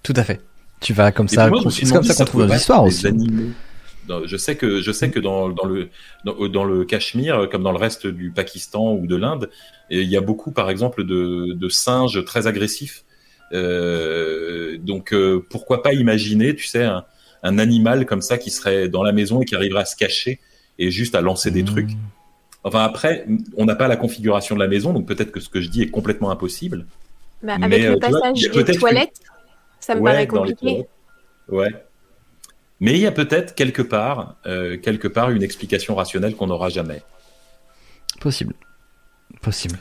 tout 0.03 0.13
à 0.15 0.23
fait. 0.23 0.39
Tu 0.79 0.93
vas 0.93 1.11
comme 1.11 1.25
et 1.25 1.35
ça, 1.35 1.49
c'est 1.69 1.91
comme 1.91 2.03
ça 2.03 2.13
qu'on 2.13 2.25
trouve 2.25 2.45
l'histoire 2.45 2.83
aussi. 2.83 3.07
Animaux 3.07 3.51
je 4.25 4.37
sais 4.37 4.55
que 4.55 4.81
je 4.81 4.91
sais 4.91 5.09
que 5.11 5.19
dans, 5.19 5.49
dans 5.49 5.65
le 5.65 5.89
dans, 6.25 6.47
dans, 6.47 6.63
le 6.63 6.85
Cachemire, 6.85 7.47
comme 7.49 7.63
dans 7.63 7.71
le 7.71 7.77
reste 7.77 8.07
du 8.07 8.31
Pakistan 8.31 8.93
ou 8.93 9.07
de 9.07 9.15
l'Inde, 9.15 9.49
il 9.89 10.07
y 10.07 10.17
a 10.17 10.21
beaucoup, 10.21 10.51
par 10.51 10.69
exemple, 10.69 11.03
de, 11.03 11.53
de 11.53 11.69
singes 11.69 12.23
très 12.25 12.47
agressifs. 12.47 13.03
Euh, 13.51 14.77
donc 14.77 15.13
euh, 15.13 15.43
pourquoi 15.49 15.81
pas 15.81 15.93
imaginer, 15.93 16.55
tu 16.55 16.67
sais, 16.67 16.83
un, 16.83 17.03
un, 17.41 17.57
animal 17.57 18.05
comme 18.05 18.21
ça 18.21 18.37
qui 18.37 18.51
serait 18.51 18.89
dans 18.89 19.01
la 19.01 19.11
maison 19.11 19.41
et 19.41 19.45
qui 19.45 19.55
arriverait 19.55 19.81
à 19.81 19.85
se 19.85 19.95
cacher 19.95 20.39
et 20.77 20.91
juste 20.91 21.15
à 21.15 21.21
lancer 21.21 21.49
des 21.49 21.63
mmh. 21.63 21.65
trucs. 21.65 21.89
Enfin, 22.63 22.83
après, 22.83 23.25
on 23.57 23.65
n'a 23.65 23.75
pas 23.75 23.87
la 23.87 23.95
configuration 23.95 24.55
de 24.55 24.59
la 24.59 24.67
maison, 24.67 24.93
donc 24.93 25.07
peut-être 25.07 25.31
que 25.31 25.39
ce 25.39 25.49
que 25.49 25.61
je 25.61 25.69
dis 25.69 25.81
est 25.81 25.89
complètement 25.89 26.29
impossible. 26.29 26.85
Bah, 27.41 27.57
Mais, 27.57 27.65
avec 27.65 27.83
euh, 27.83 27.83
le 27.93 27.99
vois, 27.99 28.21
passage 28.21 28.65
des 28.65 28.77
toilettes, 28.77 29.19
ça 29.79 29.95
me 29.95 30.01
Ouais, 30.01 30.11
paraît 30.11 30.27
compliqué. 30.27 30.85
Ouais. 31.47 31.69
Mais 32.79 32.93
il 32.93 32.99
y 32.99 33.07
a 33.07 33.11
peut-être 33.11 33.55
quelque 33.55 33.81
part, 33.81 34.35
euh, 34.45 34.77
quelque 34.77 35.07
part, 35.07 35.31
une 35.31 35.43
explication 35.43 35.95
rationnelle 35.95 36.35
qu'on 36.35 36.47
n'aura 36.47 36.69
jamais. 36.69 37.01
Possible. 38.21 38.53
Possible. 39.41 39.77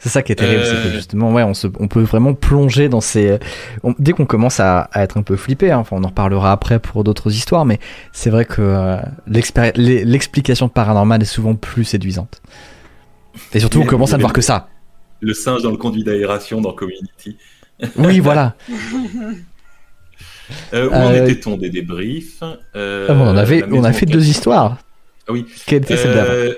C'est 0.00 0.10
ça 0.10 0.22
qui 0.22 0.30
est 0.30 0.36
terrible, 0.36 0.62
Euh. 0.62 0.64
c'est 0.84 0.88
que 0.88 0.94
justement, 0.94 1.32
ouais, 1.32 1.42
on, 1.42 1.54
se, 1.54 1.66
on 1.80 1.88
peut 1.88 2.02
vraiment 2.02 2.32
plonger 2.34 2.88
dans 2.88 3.00
ces. 3.00 3.38
on- 3.82 3.94
dès 3.98 4.12
qu'on 4.12 4.26
commence 4.26 4.60
à, 4.60 4.82
à 4.92 5.02
être 5.02 5.16
un 5.16 5.22
peu 5.22 5.34
flippé, 5.36 5.72
hein, 5.72 5.78
enfin, 5.78 5.96
on 5.98 6.04
en 6.04 6.08
reparlera 6.08 6.52
après 6.52 6.78
pour 6.78 7.02
d'autres 7.02 7.32
histoires, 7.34 7.64
mais 7.64 7.80
c'est 8.12 8.30
vrai 8.30 8.44
que 8.44 8.62
euh, 8.62 8.96
l'explication 9.26 10.68
paranormale 10.68 11.22
est 11.22 11.24
souvent 11.24 11.56
plus 11.56 11.84
séduisante. 11.84 12.40
Et 13.54 13.58
surtout, 13.60 13.80
on 13.80 13.86
commence 13.86 14.12
à 14.12 14.16
ne 14.16 14.22
voir 14.22 14.32
que 14.32 14.40
ça. 14.40 14.68
Le 15.20 15.34
singe 15.34 15.62
dans 15.62 15.70
le 15.72 15.76
conduit 15.76 16.04
d'aération 16.04 16.60
dans 16.60 16.72
Community. 16.72 17.36
Oui, 17.96 18.20
voilà. 18.20 18.54
Euh, 20.72 20.88
où 20.88 20.92
Euh, 20.92 21.06
en 21.06 21.14
était-on 21.14 21.56
des 21.56 21.70
débriefs 21.70 22.42
Euh, 22.74 23.06
Ah 23.08 23.14
bon, 23.14 23.24
on, 23.28 23.36
avait, 23.36 23.64
on 23.70 23.84
a 23.84 23.92
fait 23.92 24.06
deux 24.06 24.26
histoires. 24.28 24.78
Ah 25.26 25.32
oui. 25.32 25.46
Quelle 25.66 25.82
était 25.82 25.96
celle 25.96 26.16
Euh. 26.18 26.54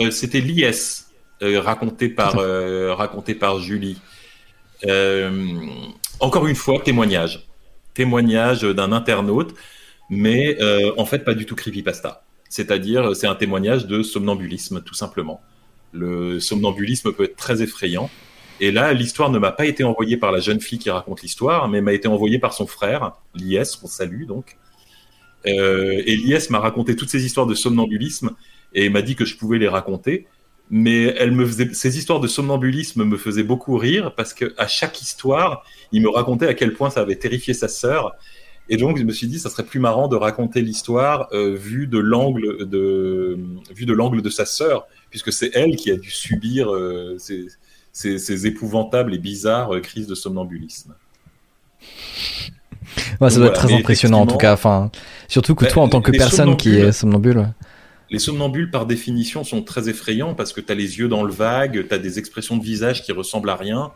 Euh, 0.00 0.10
C'était 0.10 0.40
l'IS, 0.40 1.06
euh, 1.42 1.60
raconté 1.60 2.08
par 2.08 2.38
euh, 2.38 2.94
raconté 2.94 3.34
par 3.34 3.60
Julie. 3.60 3.98
Euh, 4.86 5.30
encore 6.20 6.46
une 6.46 6.56
fois, 6.56 6.80
témoignage, 6.84 7.46
témoignage 7.94 8.62
d'un 8.62 8.92
internaute, 8.92 9.54
mais 10.10 10.56
euh, 10.60 10.90
en 10.96 11.04
fait 11.04 11.20
pas 11.20 11.34
du 11.34 11.46
tout 11.46 11.54
creepypasta. 11.54 12.24
C'est-à-dire, 12.48 13.16
c'est 13.16 13.26
un 13.26 13.34
témoignage 13.34 13.86
de 13.86 14.02
somnambulisme, 14.02 14.80
tout 14.82 14.94
simplement. 14.94 15.40
Le 15.92 16.38
somnambulisme 16.40 17.12
peut 17.12 17.24
être 17.24 17.36
très 17.36 17.62
effrayant. 17.62 18.10
Et 18.60 18.70
là, 18.70 18.92
l'histoire 18.92 19.30
ne 19.30 19.38
m'a 19.38 19.52
pas 19.52 19.66
été 19.66 19.84
envoyée 19.84 20.16
par 20.16 20.30
la 20.30 20.40
jeune 20.40 20.60
fille 20.60 20.78
qui 20.78 20.90
raconte 20.90 21.22
l'histoire, 21.22 21.68
mais 21.68 21.80
m'a 21.80 21.92
été 21.92 22.08
envoyée 22.08 22.38
par 22.38 22.52
son 22.52 22.66
frère, 22.66 23.12
l'IS, 23.34 23.78
on 23.82 23.86
salue 23.86 24.26
donc. 24.26 24.56
Euh, 25.46 26.02
et 26.06 26.16
l'IS 26.16 26.50
m'a 26.50 26.60
raconté 26.60 26.96
toutes 26.96 27.10
ces 27.10 27.26
histoires 27.26 27.46
de 27.46 27.54
somnambulisme 27.54 28.30
et 28.72 28.88
m'a 28.88 29.02
dit 29.02 29.16
que 29.16 29.24
je 29.24 29.36
pouvais 29.36 29.58
les 29.58 29.68
raconter. 29.68 30.26
Mais 30.70 31.14
elle 31.18 31.32
me 31.32 31.44
faisait, 31.44 31.74
ces 31.74 31.98
histoires 31.98 32.20
de 32.20 32.28
somnambulisme 32.28 33.04
me 33.04 33.18
faisaient 33.18 33.42
beaucoup 33.42 33.76
rire 33.76 34.14
parce 34.14 34.32
que 34.32 34.54
à 34.56 34.66
chaque 34.66 35.02
histoire, 35.02 35.64
il 35.92 36.00
me 36.00 36.08
racontait 36.08 36.46
à 36.46 36.54
quel 36.54 36.72
point 36.72 36.88
ça 36.88 37.00
avait 37.00 37.16
terrifié 37.16 37.52
sa 37.52 37.68
sœur. 37.68 38.14
Et 38.70 38.78
donc, 38.78 38.96
je 38.96 39.02
me 39.02 39.12
suis 39.12 39.26
dit, 39.26 39.38
ça 39.38 39.50
serait 39.50 39.64
plus 39.64 39.80
marrant 39.80 40.08
de 40.08 40.16
raconter 40.16 40.62
l'histoire 40.62 41.28
euh, 41.32 41.54
vue 41.54 41.86
de 41.86 41.98
l'angle 41.98 42.66
de, 42.66 43.38
de 43.78 43.92
l'angle 43.92 44.22
de 44.22 44.30
sa 44.30 44.46
sœur, 44.46 44.86
puisque 45.10 45.34
c'est 45.34 45.50
elle 45.52 45.76
qui 45.76 45.90
a 45.90 45.96
dû 45.96 46.10
subir 46.10 46.72
euh, 46.72 47.18
ces, 47.94 48.18
ces 48.18 48.46
épouvantables 48.46 49.14
et 49.14 49.18
bizarres 49.18 49.74
euh, 49.74 49.80
crises 49.80 50.06
de 50.06 50.14
somnambulisme. 50.14 50.94
Ouais, 53.20 53.30
ça 53.30 53.36
Donc 53.36 53.38
doit 53.38 53.38
voilà, 53.38 53.46
être 53.52 53.58
très 53.60 53.68
mais 53.68 53.80
impressionnant 53.80 54.20
en 54.20 54.26
tout 54.26 54.36
cas. 54.36 54.52
Enfin, 54.52 54.90
surtout 55.28 55.54
que 55.54 55.64
Bah, 55.64 55.70
toi, 55.70 55.82
en 55.84 55.88
tant 55.88 56.02
que 56.02 56.10
personne 56.10 56.56
qui 56.56 56.70
somnambules- 56.70 56.88
est 56.88 56.92
somnambule. 56.92 57.38
ouais. 57.38 57.46
Les 58.10 58.18
somnambules, 58.18 58.70
par 58.70 58.86
définition, 58.86 59.44
sont 59.44 59.62
très 59.62 59.88
effrayants 59.88 60.34
parce 60.34 60.52
que 60.52 60.60
tu 60.60 60.70
as 60.70 60.74
les 60.74 60.98
yeux 60.98 61.08
dans 61.08 61.22
le 61.22 61.32
vague, 61.32 61.86
tu 61.88 61.94
as 61.94 61.98
des 61.98 62.18
expressions 62.18 62.56
de 62.56 62.62
visage 62.64 63.02
qui 63.02 63.12
ressemblent 63.12 63.48
à 63.50 63.56
rien, 63.56 63.92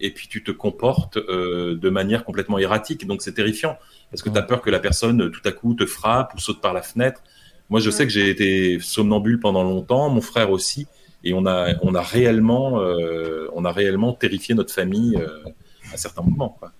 et 0.00 0.10
puis 0.10 0.26
tu 0.28 0.42
te 0.42 0.50
comportes 0.50 1.16
euh, 1.18 1.76
de 1.76 1.88
manière 1.90 2.24
complètement 2.24 2.58
erratique. 2.58 3.06
Donc 3.06 3.22
c'est 3.22 3.32
terrifiant 3.34 3.76
parce 4.10 4.22
que 4.22 4.30
tu 4.30 4.36
as 4.38 4.42
peur 4.42 4.60
que 4.60 4.70
la 4.70 4.80
personne, 4.80 5.22
euh, 5.22 5.28
tout 5.30 5.40
à 5.44 5.52
coup, 5.52 5.74
te 5.74 5.86
frappe 5.86 6.34
ou 6.34 6.40
saute 6.40 6.60
par 6.60 6.72
la 6.72 6.82
fenêtre. 6.82 7.22
Moi, 7.70 7.80
je 7.80 7.90
sais 7.90 8.04
que 8.04 8.12
j'ai 8.12 8.28
été 8.28 8.78
somnambule 8.80 9.38
pendant 9.40 9.62
longtemps, 9.62 10.10
mon 10.10 10.20
frère 10.20 10.50
aussi, 10.50 10.86
et 11.24 11.34
on 11.34 11.46
a, 11.46 11.74
on 11.82 11.94
a, 11.94 12.02
réellement, 12.02 12.80
euh, 12.80 13.48
on 13.54 13.64
a 13.64 13.72
réellement 13.72 14.12
terrifié 14.12 14.54
notre 14.54 14.72
famille 14.72 15.16
euh, 15.16 15.42
à 15.92 15.96
certains 15.96 16.22
moments. 16.22 16.56
Quoi. 16.60 16.72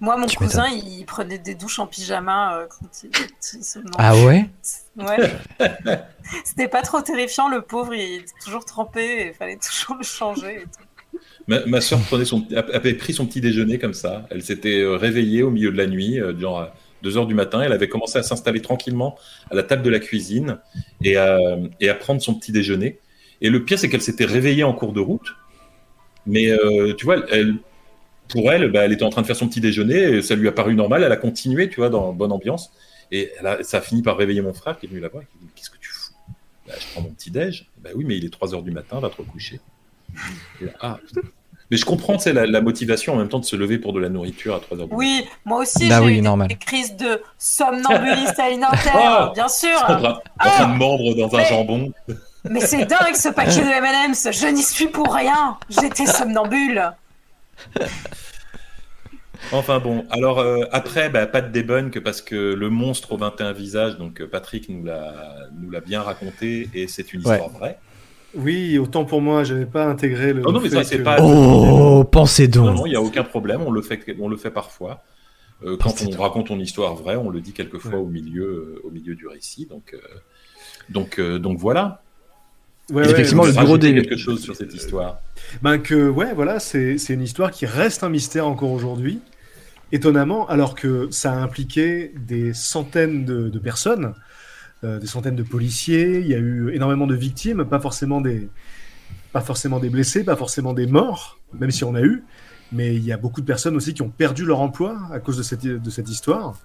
Moi, 0.00 0.16
mon 0.16 0.26
Tu 0.26 0.36
cousin, 0.36 0.66
il 0.68 1.04
prenait 1.04 1.38
des 1.38 1.54
douches 1.54 1.78
en 1.78 1.86
pyjama 1.86 2.56
euh, 2.56 2.66
quand 2.68 2.88
il 3.02 3.08
était 3.08 3.62
somnambule. 3.62 3.94
Ah 3.98 4.16
ouais? 4.16 4.48
Ouais. 4.96 5.32
C'était 6.44 6.68
pas 6.68 6.82
trop 6.82 7.00
terrifiant, 7.00 7.48
le 7.48 7.62
pauvre, 7.62 7.94
il 7.94 8.20
était 8.20 8.32
toujours 8.44 8.64
trempé 8.64 9.04
et 9.04 9.26
il 9.28 9.34
fallait 9.34 9.56
toujours 9.64 9.96
le 9.96 10.04
changer. 10.04 10.56
et 10.56 10.62
tout. 10.62 11.18
Ma, 11.46 11.64
ma 11.66 11.80
soeur 11.80 12.00
prenait 12.00 12.24
son, 12.24 12.46
avait 12.54 12.94
pris 12.94 13.14
son 13.14 13.26
petit 13.26 13.40
déjeuner 13.40 13.78
comme 13.78 13.94
ça. 13.94 14.26
Elle 14.30 14.42
s'était 14.42 14.84
réveillée 14.84 15.42
au 15.42 15.50
milieu 15.50 15.70
de 15.70 15.76
la 15.76 15.86
nuit, 15.86 16.20
euh, 16.20 16.38
genre 16.38 16.60
à 16.60 16.74
2 17.02 17.16
heures 17.16 17.26
du 17.26 17.34
matin. 17.34 17.60
Elle 17.60 17.72
avait 17.72 17.88
commencé 17.88 18.18
à 18.18 18.22
s'installer 18.22 18.60
tranquillement 18.60 19.16
à 19.50 19.54
la 19.54 19.62
table 19.62 19.82
de 19.82 19.90
la 19.90 20.00
cuisine 20.00 20.58
et 21.04 21.16
à, 21.16 21.38
et 21.80 21.88
à 21.88 21.94
prendre 21.94 22.20
son 22.20 22.34
petit 22.34 22.52
déjeuner. 22.52 22.98
Et 23.40 23.50
le 23.50 23.64
pire, 23.64 23.78
c'est 23.78 23.88
qu'elle 23.88 24.02
s'était 24.02 24.24
réveillée 24.24 24.64
en 24.64 24.72
cours 24.72 24.92
de 24.92 25.00
route. 25.00 25.34
Mais 26.26 26.50
euh, 26.50 26.94
tu 26.94 27.04
vois, 27.04 27.16
elle, 27.30 27.56
pour 28.28 28.52
elle, 28.52 28.70
bah, 28.70 28.84
elle 28.84 28.92
était 28.92 29.04
en 29.04 29.10
train 29.10 29.22
de 29.22 29.26
faire 29.26 29.36
son 29.36 29.48
petit 29.48 29.60
déjeuner. 29.60 29.96
Et 30.18 30.22
ça 30.22 30.34
lui 30.34 30.48
a 30.48 30.52
paru 30.52 30.74
normal. 30.74 31.02
Elle 31.02 31.12
a 31.12 31.16
continué, 31.16 31.68
tu 31.68 31.76
vois, 31.76 31.88
dans 31.88 32.12
bonne 32.12 32.32
ambiance. 32.32 32.70
Et 33.10 33.30
elle 33.40 33.46
a- 33.46 33.62
ça 33.62 33.78
a 33.78 33.80
fini 33.80 34.02
par 34.02 34.16
réveiller 34.16 34.42
mon 34.42 34.52
frère 34.52 34.78
qui 34.78 34.86
est 34.86 34.88
venu 34.88 35.00
la 35.00 35.08
voir 35.08 35.22
et 35.22 35.26
qui 35.26 35.38
dit 35.44 35.50
Qu'est-ce 35.54 35.70
que 35.70 35.78
tu 35.80 35.90
fous? 35.92 36.12
Bah, 36.66 36.74
Je 36.78 36.86
prends 36.92 37.00
mon 37.02 37.10
petit 37.10 37.30
déj. 37.30 37.66
Bah 37.82 37.90
oui, 37.94 38.04
mais 38.06 38.16
il 38.18 38.24
est 38.24 38.30
3 38.32 38.54
heures 38.54 38.62
du 38.62 38.70
matin, 38.72 39.00
va 39.00 39.08
te 39.08 39.16
recoucher. 39.16 39.60
Là, 40.60 40.70
ah. 40.80 40.98
Mais 41.70 41.76
je 41.76 41.84
comprends, 41.84 42.18
sais, 42.18 42.32
la, 42.32 42.46
la 42.46 42.60
motivation 42.62 43.12
en 43.12 43.16
même 43.16 43.28
temps 43.28 43.38
de 43.38 43.44
se 43.44 43.54
lever 43.54 43.78
pour 43.78 43.92
de 43.92 44.00
la 44.00 44.08
nourriture 44.08 44.54
à 44.54 44.60
3 44.60 44.78
heures 44.80 44.86
du 44.88 44.94
matin. 44.94 44.98
Oui, 45.06 45.24
moi 45.44 45.60
aussi, 45.60 45.86
Bah 45.88 45.98
j'ai 46.00 46.06
oui, 46.06 46.12
eu 46.12 46.16
des- 46.16 46.20
normal. 46.22 46.48
des 46.48 46.56
crises 46.56 46.96
de 46.96 47.20
somnambulisme 47.38 48.40
alimentaire, 48.40 49.28
Oh 49.30 49.32
bien 49.34 49.48
sûr. 49.48 49.76
En 49.86 49.96
train, 50.00 50.18
en 50.40 50.48
train 50.48 50.72
de 50.72 50.78
mordre 50.78 51.14
dans 51.14 51.34
un 51.36 51.44
jambon. 51.44 51.92
Mais 52.50 52.60
c'est 52.60 52.84
dingue 52.86 53.14
ce 53.14 53.28
paquet 53.28 53.60
de 53.62 53.68
M&M's. 53.68 54.28
Je 54.32 54.46
n'y 54.48 54.62
suis 54.62 54.88
pour 54.88 55.12
rien. 55.14 55.56
J'étais 55.68 56.06
somnambule. 56.06 56.92
Enfin 59.52 59.78
bon, 59.78 60.04
alors 60.10 60.40
euh, 60.40 60.64
après, 60.72 61.10
bah, 61.10 61.26
pas 61.26 61.40
de 61.40 61.50
débunk 61.52 62.00
parce 62.00 62.20
que 62.22 62.34
le 62.54 62.70
monstre 62.70 63.12
aux 63.12 63.16
21 63.16 63.52
visages, 63.52 63.96
donc 63.96 64.20
euh, 64.20 64.26
Patrick 64.26 64.68
nous 64.68 64.84
l'a 64.84 65.80
bien 65.86 66.02
raconté 66.02 66.68
et 66.74 66.88
c'est 66.88 67.12
une 67.14 67.20
histoire 67.20 67.48
vraie. 67.48 67.78
Oui, 68.34 68.76
autant 68.78 69.04
pour 69.06 69.22
moi, 69.22 69.44
j'avais 69.44 69.64
pas 69.64 69.86
intégré 69.86 70.32
le. 70.34 70.42
Oh 70.44 70.52
non, 70.52 70.60
mais 70.60 70.68
ça, 70.68 70.84
c'est 70.84 70.98
que- 70.98 71.02
pas- 71.02 71.18
Oh, 71.22 72.04
pensez 72.04 72.46
Non, 72.48 72.64
donc. 72.66 72.76
non, 72.76 72.86
il 72.86 72.90
n'y 72.90 72.96
a 72.96 73.00
aucun 73.00 73.24
problème, 73.24 73.62
on 73.62 73.70
le 73.70 73.80
fait, 73.80 74.04
on 74.20 74.28
le 74.28 74.36
fait 74.36 74.50
parfois. 74.50 75.02
Euh, 75.64 75.76
quand 75.80 75.94
on 76.06 76.20
raconte 76.20 76.50
une 76.50 76.60
histoire 76.60 76.94
vraie, 76.94 77.16
on 77.16 77.30
le 77.30 77.40
dit 77.40 77.52
quelquefois 77.52 77.92
Ouais. 77.92 77.96
au 77.98 78.06
milieu, 78.06 78.44
euh, 78.44 78.80
au 78.86 78.90
milieu 78.90 79.14
du 79.14 79.26
récit. 79.26 79.66
Donc, 79.66 79.94
euh, 79.94 79.98
donc, 80.90 81.18
euh, 81.18 81.38
donc 81.38 81.58
voilà. 81.58 82.02
Ouais, 82.90 83.02
ouais, 83.02 83.10
effectivement, 83.10 83.42
ouais, 83.42 83.48
le 83.48 83.54
Je 83.54 83.60
bureau 83.60 83.78
des- 83.78 83.92
quelque 83.94 84.16
chose 84.16 84.40
sur 84.42 84.56
cette 84.56 84.72
histoire. 84.74 85.20
Ben 85.62 85.78
que 85.78 86.08
ouais, 86.08 86.32
voilà, 86.34 86.58
c'est 86.58 86.96
c'est 86.98 87.14
une 87.14 87.22
histoire 87.22 87.50
qui 87.50 87.66
reste 87.66 88.02
un 88.02 88.08
mystère 88.08 88.46
encore 88.46 88.70
aujourd'hui. 88.72 89.20
Étonnamment, 89.92 90.46
alors 90.48 90.74
que 90.74 91.08
ça 91.10 91.32
a 91.32 91.36
impliqué 91.36 92.12
des 92.26 92.52
centaines 92.52 93.24
de, 93.24 93.48
de 93.48 93.58
personnes, 93.58 94.12
euh, 94.84 94.98
des 94.98 95.06
centaines 95.06 95.36
de 95.36 95.42
policiers. 95.42 96.20
Il 96.20 96.26
y 96.28 96.34
a 96.34 96.38
eu 96.38 96.70
énormément 96.74 97.06
de 97.06 97.14
victimes, 97.14 97.64
pas 97.64 97.80
forcément 97.80 98.20
des, 98.20 98.48
pas 99.32 99.40
forcément 99.40 99.80
des 99.80 99.88
blessés, 99.88 100.24
pas 100.24 100.36
forcément 100.36 100.74
des 100.74 100.86
morts, 100.86 101.38
même 101.58 101.70
si 101.70 101.84
on 101.84 101.94
a 101.94 102.02
eu. 102.02 102.22
Mais 102.70 102.94
il 102.94 103.02
y 103.04 103.12
a 103.12 103.16
beaucoup 103.16 103.40
de 103.40 103.46
personnes 103.46 103.76
aussi 103.76 103.94
qui 103.94 104.02
ont 104.02 104.10
perdu 104.10 104.44
leur 104.44 104.60
emploi 104.60 104.98
à 105.10 105.20
cause 105.20 105.38
de 105.38 105.42
cette, 105.42 105.64
de 105.66 105.90
cette 105.90 106.10
histoire. 106.10 106.58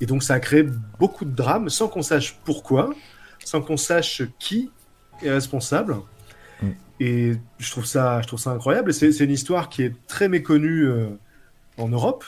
Et 0.00 0.06
donc 0.06 0.22
ça 0.22 0.34
a 0.34 0.40
créé 0.40 0.64
beaucoup 1.00 1.24
de 1.24 1.34
drames 1.34 1.68
sans 1.70 1.88
qu'on 1.88 2.02
sache 2.02 2.38
pourquoi, 2.44 2.94
sans 3.44 3.60
qu'on 3.60 3.76
sache 3.76 4.22
qui 4.38 4.70
est 5.22 5.30
responsable. 5.30 5.96
Et 7.02 7.32
je 7.58 7.70
trouve 7.70 7.86
ça, 7.86 8.20
je 8.20 8.26
trouve 8.26 8.38
ça 8.38 8.50
incroyable. 8.50 8.90
Et 8.90 8.92
C'est 8.92 9.24
une 9.24 9.30
histoire 9.30 9.70
qui 9.70 9.82
est 9.82 9.94
très 10.06 10.28
méconnue 10.28 10.86
euh, 10.86 11.06
en 11.78 11.88
Europe, 11.88 12.24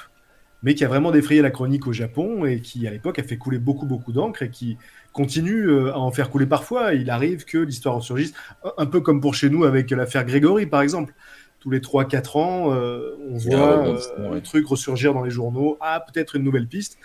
mais 0.62 0.74
qui 0.74 0.82
a 0.84 0.88
vraiment 0.88 1.10
défrayé 1.10 1.42
la 1.42 1.50
chronique 1.50 1.86
au 1.86 1.92
Japon 1.92 2.46
et 2.46 2.60
qui, 2.60 2.86
à 2.86 2.90
l'époque, 2.90 3.18
a 3.18 3.22
fait 3.22 3.36
couler 3.36 3.58
beaucoup, 3.58 3.84
beaucoup 3.84 4.12
d'encre 4.12 4.42
et 4.42 4.48
qui 4.50 4.78
continue 5.12 5.68
euh, 5.68 5.92
à 5.92 5.98
en 5.98 6.10
faire 6.10 6.30
couler 6.30 6.46
parfois. 6.46 6.94
Il 6.94 7.10
arrive 7.10 7.44
que 7.44 7.58
l'histoire 7.58 7.96
ressurgisse, 7.96 8.32
un- 8.78 8.86
peu 8.86 9.00
comme 9.02 9.20
pour 9.20 9.34
chez 9.34 9.50
nous 9.50 9.64
avec 9.64 9.90
l'affaire 9.90 10.24
Grégory, 10.24 10.64
par 10.66 10.80
exemple. 10.80 11.12
Tous 11.60 11.68
les 11.70 11.80
3-4 11.80 12.36
ans, 12.38 12.72
euh, 12.74 13.14
on 13.28 13.34
un 13.34 13.38
voit 13.38 13.88
ouais. 13.90 14.36
un 14.38 14.40
truc 14.40 14.66
ressurgir 14.66 15.12
dans 15.12 15.22
les 15.22 15.30
journaux. 15.30 15.76
Ah, 15.82 16.02
peut-être 16.10 16.34
une 16.36 16.42
nouvelle 16.44 16.66
piste. 16.66 16.96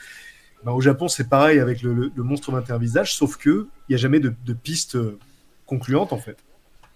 Ben, 0.63 0.71
au 0.71 0.79
Japon, 0.81 1.09
c'est 1.09 1.27
pareil 1.29 1.59
avec 1.59 1.81
le, 1.81 1.93
le- 1.93 2.11
le 2.15 2.23
monstre 2.23 2.49
21 2.51 2.77
visages, 2.77 3.13
sauf 3.13 3.35
que 3.37 3.67
il 3.87 3.91
n'y 3.91 3.95
a 3.95 3.97
jamais 3.97 4.19
de, 4.21 4.33
de 4.45 4.53
piste 4.53 4.97
concluante, 5.67 6.11
en 6.13 6.17
fait. 6.17 6.37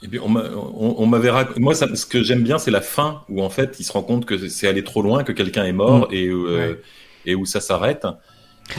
Et 0.04 0.08
puis 0.08 0.20
on 0.20 0.30
m'a- 0.30 0.50
on- 0.56 0.96
on 0.98 1.06
m'avait 1.06 1.30
rac- 1.30 1.60
moi 1.60 1.76
ça- 1.76 1.94
ce 1.96 2.08
que 2.08 2.24
j'aime 2.24 2.42
bien 2.42 2.58
c'est 2.58 2.72
la 2.72 2.82
fin 2.82 3.22
où 3.30 3.44
en 3.44 3.52
fait 3.52 3.76
il 3.80 3.84
se 3.84 3.92
rend 3.92 4.02
compte 4.02 4.26
que 4.26 4.48
c'est 4.48 4.68
allé 4.68 4.84
trop 4.84 5.04
loin 5.04 5.24
que 5.24 5.32
quelqu'un 5.32 5.64
est 5.66 5.74
mort 5.74 6.08
et 6.12 6.26
euh, 6.26 6.58
Ouais. 6.72 6.82
et 7.28 7.36
où 7.36 7.46
ça 7.46 7.60
s'arrête 7.60 8.08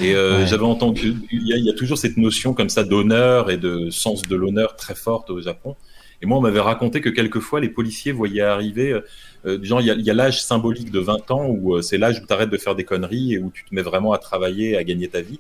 et 0.03 0.17
euh, 0.17 0.39
Ouais. 0.41 0.47
j'avais 0.49 0.65
entendu 0.65 1.15
il 1.31 1.47
y, 1.47 1.53
a, 1.53 1.57
il 1.59 1.65
y 1.65 1.71
a 1.71 1.75
toujours 1.75 1.97
cette 1.97 2.17
notion 2.17 2.55
comme 2.55 2.69
ça 2.71 2.83
d'honneur 2.83 3.53
et 3.53 3.57
de 3.57 3.89
sens 3.91 4.23
de 4.23 4.35
l'honneur 4.35 4.75
très 4.75 4.97
forte 4.97 5.31
au 5.31 5.41
Japon 5.41 5.77
et 6.23 6.27
moi 6.27 6.39
on 6.39 6.41
m'avait 6.41 6.59
raconté 6.59 7.01
que 7.01 7.09
quelquefois 7.11 7.61
les 7.61 7.69
policiers 7.69 8.11
voyaient 8.11 8.41
arriver 8.41 8.91
euh, 8.91 9.01
euh, 9.47 9.59
genre 9.63 9.81
il 9.81 9.87
y 9.87 10.11
a, 10.11 10.15
l'âge 10.15 10.43
symbolique 10.43 10.91
de 10.91 10.99
20 10.99 11.31
ans 11.31 11.47
où 11.47 11.77
euh, 11.77 11.83
c'est 11.83 11.99
l'âge 11.99 12.21
où 12.21 12.27
tu 12.27 12.33
arrêtes 12.33 12.51
de 12.51 12.57
faire 12.59 12.75
des 12.75 12.85
conneries 12.85 13.35
et 13.35 13.39
où 13.39 13.53
tu 13.55 13.65
te 13.65 13.73
mets 13.73 13.83
vraiment 13.83 14.13
à 14.13 14.19
travailler 14.19 14.77
à 14.77 14.83
gagner 14.83 15.07
ta 15.07 15.21
vie 15.21 15.39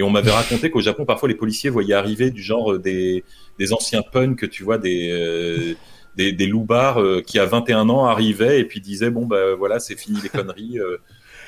Et 0.00 0.02
on 0.02 0.08
m'avait 0.08 0.30
raconté 0.30 0.70
qu'au 0.70 0.80
Japon, 0.80 1.04
parfois, 1.04 1.28
les 1.28 1.34
policiers 1.34 1.68
voyaient 1.68 1.92
arriver 1.92 2.30
du 2.30 2.42
genre 2.42 2.78
des, 2.78 3.22
des 3.58 3.72
anciens 3.74 4.00
punks, 4.00 4.48
tu 4.48 4.64
vois, 4.64 4.78
des, 4.78 5.76
des, 6.16 6.32
des 6.32 6.46
loupards 6.46 7.02
qui, 7.26 7.38
à 7.38 7.44
21 7.44 7.86
ans, 7.90 8.06
arrivaient 8.06 8.60
et 8.60 8.64
puis 8.64 8.80
disaient 8.80 9.10
Bon, 9.10 9.26
ben 9.26 9.54
voilà, 9.58 9.78
c'est 9.78 10.00
fini 10.00 10.18
les 10.22 10.30
conneries, 10.30 10.78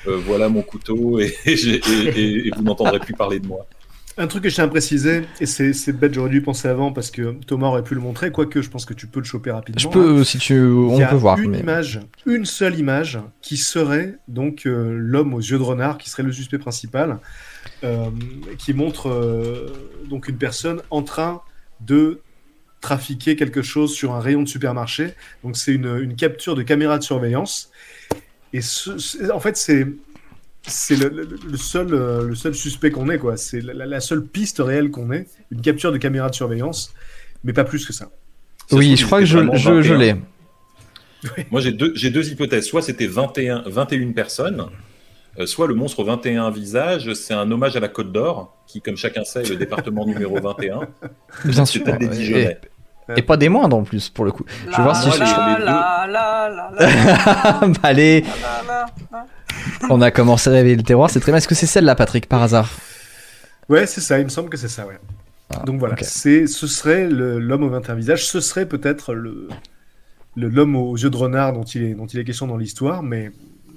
voilà 0.05 0.49
mon 0.49 0.61
couteau, 0.61 1.19
et, 1.19 1.33
et, 1.47 2.47
et 2.47 2.51
vous 2.55 2.61
n'entendrez 2.61 2.99
plus 2.99 3.15
parler 3.15 3.39
de 3.39 3.47
moi. 3.47 3.65
Un 4.15 4.27
truc 4.27 4.43
que 4.43 4.49
je 4.49 4.53
tiens 4.53 4.65
à 4.65 4.67
préciser, 4.67 5.23
et 5.39 5.47
c'est 5.47 5.91
bête, 5.91 6.13
j'aurais 6.13 6.29
dû 6.29 6.43
penser 6.43 6.67
avant 6.67 6.91
parce 6.91 7.09
que 7.09 7.33
Thomas 7.47 7.69
aurait 7.69 7.83
pu 7.83 7.95
le 7.95 8.01
montrer, 8.01 8.31
quoique 8.31 8.61
je 8.61 8.69
pense 8.69 8.85
que 8.85 8.93
tu 8.93 9.07
peux 9.07 9.19
le 9.19 9.25
choper 9.25 9.49
rapidement. 9.49 9.79
Je 9.79 9.87
peux, 9.87 10.19
hein. 10.19 10.23
si 10.23 10.37
tu, 10.37 10.61
on 10.61 10.99
peut 10.99 11.15
voir. 11.15 11.39
Une 11.39 11.55
image, 11.55 11.99
une 12.27 12.45
seule 12.45 12.77
image, 12.77 13.19
qui 13.41 13.57
serait 13.57 14.19
donc 14.27 14.67
euh, 14.67 14.95
l'homme 14.95 15.33
aux 15.33 15.39
yeux 15.39 15.57
de 15.57 15.63
renard, 15.63 15.97
qui 15.97 16.11
serait 16.11 16.21
le 16.21 16.31
suspect 16.31 16.59
principal, 16.59 17.09
euh, 17.11 17.15
qui 18.57 18.73
montre 18.73 19.09
euh, 19.09 19.67
donc 20.09 20.27
une 20.27 20.37
personne 20.37 20.81
en 20.89 21.03
train 21.03 21.41
de 21.81 22.21
trafiquer 22.81 23.35
quelque 23.35 23.61
chose 23.61 23.93
sur 23.93 24.13
un 24.13 24.19
rayon 24.19 24.43
de 24.43 24.47
supermarché. 24.47 25.13
Donc 25.43 25.57
c'est 25.57 25.73
une, 25.73 25.97
une, 26.01 26.15
capture 26.15 26.55
de 26.55 26.63
caméra 26.63 26.97
de 26.97 27.03
surveillance. 27.03 27.71
Et 28.51 28.61
ce, 28.61 29.31
en 29.31 29.39
fait, 29.39 29.57
c'est 29.57 29.87
c'est 30.65 30.95
le, 30.95 31.27
seul, 31.57 31.93
euh, 31.93 32.27
le 32.27 32.35
seul 32.35 32.55
suspect 32.55 32.91
qu'on 32.91 33.09
ait, 33.09 33.17
quoi. 33.17 33.35
C'est 33.35 33.61
la, 33.61 33.99
seule 33.99 34.25
piste 34.25 34.59
réelle 34.59 34.91
qu'on 34.91 35.11
ait, 35.11 35.27
une 35.51 35.61
capture 35.61 35.91
de 35.91 35.97
caméra 35.97 36.29
de 36.29 36.35
surveillance, 36.35 36.93
mais 37.43 37.51
pas 37.51 37.65
plus 37.65 37.85
que 37.85 37.91
ça. 37.91 38.09
oui, 38.71 38.95
je 38.95 39.05
crois 39.05 39.19
que 39.19 39.25
je, 39.25 39.39
je, 39.81 39.93
l'ai. 39.93 40.15
Moi, 41.51 41.59
j'ai 41.59 41.71
deux, 41.71 41.93
deux 41.93 42.31
hypothèses. 42.31 42.65
Soit 42.65 42.81
c'était 42.81 43.07
21, 43.07 43.63
21 43.65 44.11
personnes, 44.13 44.61
euh, 44.61 44.65
soit 45.45 45.67
le 45.67 45.73
monstre 45.73 45.99
aux 45.99 46.05
21 46.05 46.51
visages, 46.51 47.13
c'est 47.13 47.33
un 47.33 47.49
hommage 47.51 47.75
à 47.75 47.79
la 47.79 47.87
Côte 47.87 48.11
d'Or, 48.11 48.55
qui, 48.67 48.81
comme 48.81 48.97
chacun 48.97 49.23
sait, 49.23 49.41
est 49.41 49.49
le 49.49 49.55
département 49.55 50.05
numéro 50.07 50.39
21. 50.39 50.81
Bien 51.45 51.65
sûr. 51.65 51.83
Des 51.97 52.57
et, 53.17 53.21
pas 53.21 53.35
des 53.35 53.49
moindres 53.49 53.75
en 53.75 53.83
plus, 53.83 54.09
pour 54.09 54.23
le 54.23 54.31
coup. 54.31 54.45
je 54.65 54.77
vais 54.77 54.83
voir 54.83 54.95
si 54.95 55.11
je. 55.11 55.17
Allez. 57.83 58.23
On 59.89 60.01
a 60.01 60.11
commencé 60.11 60.49
à 60.49 60.53
réveiller 60.53 60.75
le 60.75 60.83
terroir, 60.83 61.09
c'est 61.09 61.19
très 61.19 61.31
bien. 61.31 61.37
Est-ce 61.37 61.47
que 61.47 61.55
c'est 61.55 61.65
celle-là, 61.65 61.95
Patrick, 61.95 62.27
par 62.27 62.41
hasard? 62.41 62.69
Ouais, 63.69 63.85
c'est 63.85 64.01
ça, 64.01 64.19
il 64.19 64.25
me 64.25 64.29
semble 64.29 64.49
que 64.49 64.57
c'est 64.57 64.67
ça, 64.67 64.85
ouais. 64.85 64.99
Ah, 65.53 65.63
Donc 65.65 65.79
voilà, 65.79 65.95
c'est, 66.01 66.47
ce 66.47 66.67
serait 66.67 67.07
l'homme 67.09 67.63
au 67.63 67.69
21 67.69 67.95
visages, 67.95 68.25
ce 68.25 68.39
serait 68.39 68.65
peut-être 68.65 69.13
le, 69.13 69.47
l'homme 70.35 70.75
aux 70.75 70.95
yeux 70.95 71.09
de 71.09 71.17
renard 71.17 71.53
dont 71.53 71.63
il 71.63 71.83
est, 71.83 71.93
dont 71.93 72.07
il 72.07 72.19
est 72.19 72.23
question 72.23 72.47
dans 72.47 72.57
l'histoire, 72.57 73.03
mais 73.03 73.31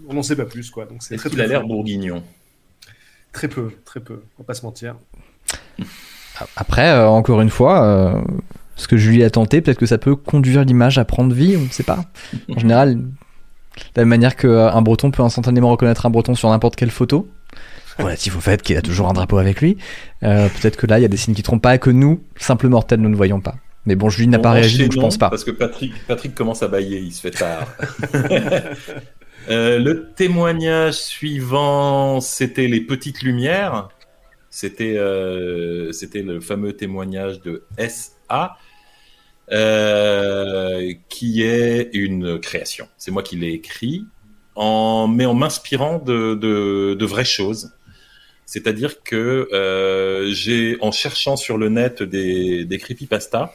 on 0.09 0.15
n'en 0.15 0.23
sait 0.23 0.37
pas 0.37 0.45
plus, 0.45 0.71
quoi. 0.71 0.87
Donc 0.87 1.03
c'est 1.03 1.17
très, 1.17 1.31
il 1.31 1.41
a 1.41 1.47
l'air 1.47 1.67
bourguignon? 1.67 2.23
Très 3.33 3.49
peu, 3.49 3.71
très 3.85 4.01
peu, 4.01 4.23
on 4.39 4.43
va 4.43 4.47
pas 4.47 4.55
se 4.55 4.65
mentir. 4.65 4.97
Après, 6.57 6.91
euh, 6.91 7.09
encore 7.09 7.41
une 7.41 7.51
fois, 7.51 7.85
euh, 7.85 8.23
ce 8.77 8.89
que 8.89 8.95
lui 8.95 9.23
ai 9.23 9.31
tenté, 9.31 9.61
peut-être 9.61 9.79
que 9.79 9.87
ça 9.87 9.99
peut 9.99 10.17
conduire 10.17 10.65
l'image 10.65 10.99
à 10.99 11.05
prendre 11.05 11.35
vie, 11.35 11.57
on 11.57 11.63
ne 11.63 11.69
sait 11.69 11.83
pas. 11.83 12.05
En 12.55 12.59
général, 12.59 12.97
de 12.97 13.03
la 13.97 14.03
même 14.03 14.09
manière 14.09 14.37
qu'un 14.37 14.77
euh, 14.77 14.81
breton 14.81 15.11
peut 15.11 15.23
instantanément 15.23 15.71
reconnaître 15.71 16.07
un 16.07 16.11
breton 16.11 16.35
sur 16.35 16.51
n'importe 16.51 16.77
quelle 16.77 16.91
photo, 16.91 17.29
relatif 17.99 18.37
au 18.37 18.41
fait 18.41 18.63
qu'il 18.63 18.77
a 18.77 18.83
toujours 18.83 19.09
un 19.09 19.13
drapeau 19.15 19.39
avec 19.39 19.61
lui, 19.61 19.79
euh, 20.23 20.49
peut-être 20.49 20.77
que 20.77 20.87
là, 20.87 20.99
il 20.99 21.03
y 21.03 21.05
a 21.05 21.09
des 21.09 21.17
signes 21.17 21.35
qui 21.35 21.43
trompent 21.43 21.63
pas 21.63 21.75
et 21.75 21.79
que 21.79 21.91
nous, 21.91 22.23
simples 22.37 22.69
mortels, 22.69 23.01
nous 23.01 23.09
ne 23.09 23.17
voyons 23.17 23.41
pas. 23.41 23.57
Mais 23.87 23.95
bon, 23.95 24.11
Julie 24.11 24.27
n'a 24.29 24.41
pas 24.41 24.51
réagi, 24.51 24.79
donc 24.79 24.93
je 24.93 25.01
pense 25.01 25.17
pas. 25.17 25.31
Parce 25.31 25.45
que 25.45 25.53
Patrick, 25.53 25.93
Patrick 26.07 26.35
commence 26.35 26.63
à 26.63 26.69
bailler, 26.69 26.99
il 26.99 27.13
se 27.13 27.21
fait 27.21 27.31
tard. 27.31 27.67
Euh, 29.49 29.79
le 29.79 30.13
témoignage 30.15 30.95
suivant, 30.95 32.21
c'était 32.21 32.69
les 32.69 32.81
petites 32.81 33.23
lumières. 33.23 33.89
C'était 34.51 34.99
c'était 35.93 36.23
le 36.23 36.41
fameux 36.41 36.73
témoignage 36.73 37.41
de 37.43 37.65
SA. 37.79 38.57
Euh, 39.53 40.93
qui 41.09 41.43
est 41.43 41.91
une 41.93 42.41
création. 42.41 42.89
C'est 42.99 43.13
moi 43.13 43.23
qui 43.23 43.37
l'ai 43.37 43.53
écrit, 43.53 44.05
en, 44.57 45.07
mais 45.07 45.25
en 45.25 45.35
m'inspirant 45.35 45.99
de, 46.01 46.35
de, 46.35 46.95
de, 46.95 47.07
vraies 47.07 47.25
choses. 47.25 47.73
C'est-à-dire 48.45 49.05
que 49.05 49.49
euh, 49.53 50.33
j'ai, 50.33 50.79
en 50.81 50.91
cherchant 50.91 51.37
sur 51.37 51.59
le 51.59 51.69
net 51.69 52.03
des, 52.03 52.65
des 52.65 52.79
creepypasta, 52.79 53.55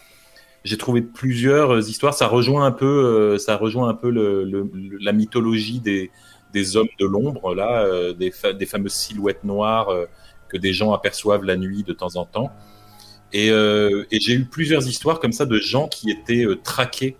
j'ai 0.63 0.77
trouvé 0.77 1.01
plusieurs 1.01 1.89
histoires. 1.89 2.13
Ça 2.13 2.27
rejoint 2.27 2.65
un 2.65 2.71
peu, 2.71 2.85
euh, 2.85 3.37
ça 3.37 3.57
rejoint 3.57 3.89
un 3.89 3.93
peu 3.93 4.09
le, 4.09 4.43
le, 4.43 4.69
la 4.99 5.11
mythologie 5.11 5.79
des, 5.79 6.11
des 6.53 6.75
hommes 6.77 6.89
de 6.99 7.05
l'ombre, 7.05 7.55
là, 7.55 7.83
euh, 7.83 8.13
des, 8.13 8.33
des 8.57 8.65
fameuses 8.65 8.93
silhouettes 8.93 9.43
noires 9.43 9.89
que 10.49 10.57
des 10.57 10.73
gens 10.73 10.91
aperçoivent 10.91 11.45
la 11.45 11.55
nuit 11.55 11.83
de 11.83 11.93
temps 11.93 12.15
en 12.15 12.25
temps. 12.25 12.51
Et, 13.33 13.49
euh, 13.49 14.03
et 14.11 14.19
j'ai 14.19 14.33
eu 14.33 14.43
plusieurs 14.43 14.87
histoires 14.87 15.19
comme 15.19 15.31
ça 15.31 15.45
de 15.45 15.57
gens 15.57 15.87
qui 15.87 16.11
étaient 16.11 16.45
euh, 16.45 16.57
traqués 16.61 17.15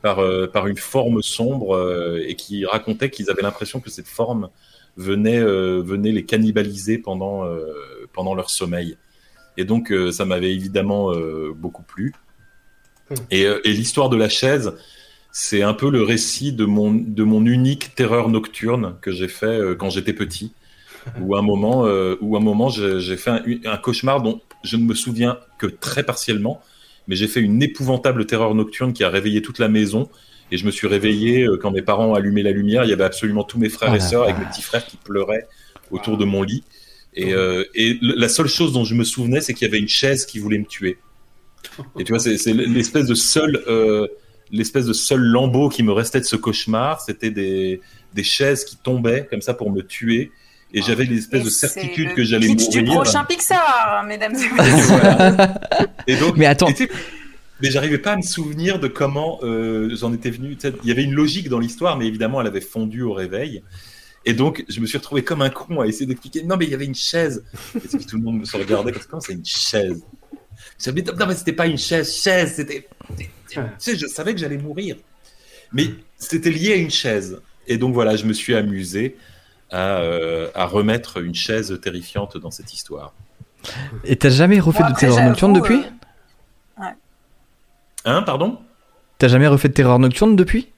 par, 0.00 0.20
euh, 0.20 0.46
par 0.46 0.68
une 0.68 0.76
forme 0.76 1.22
sombre 1.22 1.74
euh, 1.74 2.22
et 2.24 2.36
qui 2.36 2.64
racontaient 2.64 3.10
qu'ils 3.10 3.30
avaient 3.30 3.42
l'impression 3.42 3.80
que 3.80 3.90
cette 3.90 4.06
forme 4.06 4.48
venait, 4.96 5.42
venait 5.42 6.12
les 6.12 6.24
cannibaliser 6.24 6.96
pendant, 6.96 7.44
pendant 8.14 8.34
leur 8.34 8.48
sommeil. 8.48 8.96
Et 9.58 9.66
donc, 9.66 9.92
ça 10.10 10.24
m'avait 10.24 10.54
évidemment 10.54 11.12
beaucoup 11.54 11.82
plu. 11.82 12.14
Hmm. 13.10 13.14
Et, 13.30 13.42
et 13.42 13.72
l'histoire 13.72 14.08
de 14.08 14.16
la 14.16 14.28
chaise, 14.28 14.72
c'est 15.32 15.62
un 15.62 15.74
peu 15.74 15.90
le 15.90 16.02
récit 16.02 16.52
de 16.52 16.64
mon, 16.64 16.92
de 16.92 17.22
mon 17.22 17.44
unique 17.44 17.94
terreur 17.94 18.28
nocturne 18.28 18.96
que 19.00 19.10
j'ai 19.10 19.28
fait 19.28 19.60
quand 19.78 19.90
j'étais 19.90 20.12
petit. 20.12 20.52
Où 21.20 21.36
un 21.36 21.42
moment, 21.42 21.82
où 22.20 22.36
un 22.36 22.40
moment 22.40 22.68
j'ai 22.68 23.16
fait 23.16 23.30
un, 23.30 23.42
un, 23.64 23.76
cauchemar 23.76 24.22
dont 24.22 24.40
je 24.64 24.76
ne 24.76 24.82
me 24.82 24.92
souviens 24.92 25.38
que 25.56 25.68
très 25.68 26.02
partiellement, 26.02 26.60
mais 27.08 27.16
j'ai 27.16 27.28
fait 27.28 27.40
une 27.40 27.62
épouvantable 27.62 28.26
terreur 28.26 28.54
nocturne 28.54 28.92
qui 28.92 29.04
a 29.04 29.08
réveillé 29.08 29.42
toute 29.42 29.58
la 29.58 29.68
maison. 29.68 30.08
Et 30.50 30.58
je 30.58 30.66
me 30.66 30.70
suis 30.70 30.86
réveillé 30.86 31.44
euh, 31.44 31.56
quand 31.56 31.70
mes 31.70 31.82
parents 31.82 32.14
allumaient 32.14 32.42
la 32.42 32.52
lumière. 32.52 32.84
Il 32.84 32.90
y 32.90 32.92
avait 32.92 33.04
absolument 33.04 33.44
tous 33.44 33.58
mes 33.58 33.68
frères 33.68 33.94
et 33.94 34.00
sœurs 34.00 34.24
avec 34.24 34.38
mes 34.38 34.44
petits 34.44 34.62
frères 34.62 34.86
qui 34.86 34.96
pleuraient 34.96 35.46
autour 35.90 36.18
de 36.18 36.24
mon 36.24 36.42
lit. 36.42 36.64
Et, 37.14 37.32
euh, 37.32 37.64
et 37.74 37.98
la 38.02 38.28
seule 38.28 38.46
chose 38.46 38.72
dont 38.72 38.84
je 38.84 38.94
me 38.94 39.04
souvenais, 39.04 39.40
c'est 39.40 39.54
qu'il 39.54 39.66
y 39.66 39.70
avait 39.70 39.80
une 39.80 39.88
chaise 39.88 40.26
qui 40.26 40.38
voulait 40.38 40.58
me 40.58 40.66
tuer. 40.66 40.98
Et 41.98 42.04
tu 42.04 42.12
vois, 42.12 42.18
c'est 42.18 42.52
l'espèce 42.52 43.06
de 43.06 43.14
seul, 43.14 43.62
euh, 43.68 44.06
l'espèce 44.50 44.86
de 44.86 44.92
seul 44.92 45.20
lambeau 45.20 45.68
qui 45.68 45.82
me 45.82 45.92
restait 45.92 46.20
de 46.20 46.24
ce 46.24 46.36
cauchemar. 46.36 47.00
C'était 47.00 47.30
des, 47.30 47.80
des 48.14 48.24
chaises 48.24 48.64
qui 48.64 48.76
tombaient 48.76 49.26
comme 49.30 49.42
ça 49.42 49.54
pour 49.54 49.70
me 49.70 49.82
tuer 49.82 50.30
et 50.72 50.82
j'avais 50.82 51.04
l'espèce 51.04 51.44
de 51.44 51.50
certitude 51.50 52.14
que 52.14 52.24
j'allais 52.24 52.48
mourir. 52.48 52.68
du 52.70 52.84
prochain 52.84 53.24
Pixar, 53.24 54.04
mesdames 54.06 54.34
et 54.34 54.62
messieurs. 54.62 54.96
et 56.06 56.16
donc, 56.16 56.36
mais 56.36 56.46
attends. 56.46 56.68
Mais 57.62 57.70
j'arrivais 57.70 57.98
pas 57.98 58.12
à 58.12 58.16
me 58.16 58.22
souvenir 58.22 58.78
de 58.78 58.86
comment 58.86 59.38
euh, 59.42 59.94
j'en 59.96 60.12
étais 60.12 60.30
venu. 60.30 60.58
Il 60.82 60.88
y 60.88 60.90
avait 60.90 61.04
une 61.04 61.14
logique 61.14 61.48
dans 61.48 61.58
l'histoire, 61.58 61.96
mais 61.96 62.06
évidemment, 62.06 62.40
elle 62.40 62.46
avait 62.46 62.60
fondu 62.60 63.02
au 63.02 63.14
réveil. 63.14 63.62
Et 64.26 64.34
donc, 64.34 64.64
je 64.68 64.80
me 64.80 64.86
suis 64.86 64.98
retrouvé 64.98 65.22
comme 65.22 65.40
un 65.40 65.48
con 65.48 65.80
à 65.80 65.86
essayer 65.86 66.04
d'expliquer. 66.04 66.42
Non, 66.42 66.56
mais 66.58 66.66
il 66.66 66.70
y 66.70 66.74
avait 66.74 66.84
une 66.84 66.94
chaise. 66.94 67.44
Et 67.76 68.04
tout 68.04 68.16
le 68.16 68.22
monde 68.22 68.40
me 68.40 68.58
regardait 68.58 68.92
comme 68.92 69.20
c'est 69.20 69.32
une 69.32 69.44
chaise? 69.44 70.04
Non, 70.86 71.26
mais 71.26 71.34
c'était 71.34 71.52
pas 71.52 71.66
une 71.66 71.78
chaise, 71.78 72.14
chaise, 72.14 72.54
c'était. 72.54 72.88
Tu 73.48 73.60
sais, 73.78 73.96
je 73.96 74.06
savais 74.06 74.34
que 74.34 74.40
j'allais 74.40 74.58
mourir. 74.58 74.96
Mais 75.72 75.90
c'était 76.18 76.50
lié 76.50 76.72
à 76.72 76.76
une 76.76 76.90
chaise. 76.90 77.40
Et 77.68 77.78
donc 77.78 77.94
voilà, 77.94 78.16
je 78.16 78.24
me 78.26 78.32
suis 78.32 78.54
amusé 78.54 79.16
euh, 79.72 80.50
à, 80.54 80.66
remettre 80.66 81.18
une 81.22 81.34
chaise 81.34 81.78
terrifiante 81.80 82.36
dans 82.36 82.50
cette 82.50 82.72
histoire. 82.74 83.14
Et 84.04 84.16
t'as 84.16 84.30
jamais 84.30 84.60
refait 84.60 84.82
de 84.82 84.94
terreur 84.94 85.24
nocturne 85.24 85.52
depuis? 85.52 85.78
euh, 85.78 86.82
ouais. 86.82 86.94
Hein, 88.04 88.22
pardon? 88.22 88.58
T'as 89.18 89.28
jamais 89.28 89.46
refait 89.48 89.68
de 89.68 89.74
terreur 89.74 89.98
nocturne 89.98 90.36
depuis? 90.36 90.68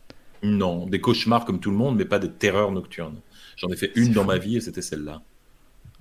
Non, 0.43 0.86
des 0.86 1.01
cauchemars 1.01 1.44
comme 1.44 1.60
tout 1.60 1.70
le 1.70 1.77
monde, 1.77 1.97
mais 1.97 2.05
pas 2.05 2.19
de 2.19 2.28
terreur 2.28 2.70
nocturne. 2.70 3.16
J'en 3.56 3.69
ai 3.69 3.77
fait 3.77 3.90
une 3.97 4.12
dans 4.12 4.24
ma 4.24 4.39
vie 4.39 4.56
et 4.56 4.60
c'était 4.60 4.82
celle-là. 4.82 5.23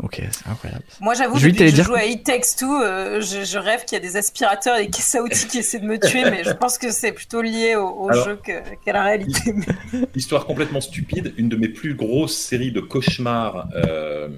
Ok, 0.04 0.22
c'est 0.32 0.48
incroyable. 0.48 0.84
Moi, 1.02 1.16
j'avoue, 1.16 1.40
depuis 1.40 1.54
que 1.56 1.68
je 1.70 1.82
joue 1.82 1.96
à 1.96 2.06
It 2.06 2.24
Takes 2.24 2.56
Two, 2.60 2.72
euh, 2.72 3.20
je, 3.20 3.58
rêve 3.58 3.84
qu'il 3.84 3.98
y 3.98 4.02
a 4.02 4.04
des 4.04 4.16
aspirateurs 4.16 4.78
et 4.78 4.86
des 4.86 4.92
caisses 4.92 5.16
à 5.16 5.24
outils 5.24 5.48
qui 5.48 5.58
essaient 5.58 5.80
de 5.80 5.88
me 5.88 5.98
tuer, 5.98 6.24
mais 6.30 6.44
je 6.44 6.52
pense 6.52 6.78
que 6.78 6.92
c'est 6.92 7.12
plutôt 7.12 7.42
lié 7.42 7.76
au, 7.76 8.12
jeu 8.14 8.38
qu'à 8.38 8.94
la 8.94 9.02
réalité. 9.02 9.56
Histoire 10.16 10.46
complètement 10.46 10.82
stupide, 10.82 11.34
une 11.38 11.50
de 11.50 11.56
mes 11.56 11.70
plus 11.70 11.96
grosses 11.96 12.38
séries 12.38 12.72
de 12.72 12.80
cauchemars 12.80 13.70
euh, 13.76 14.30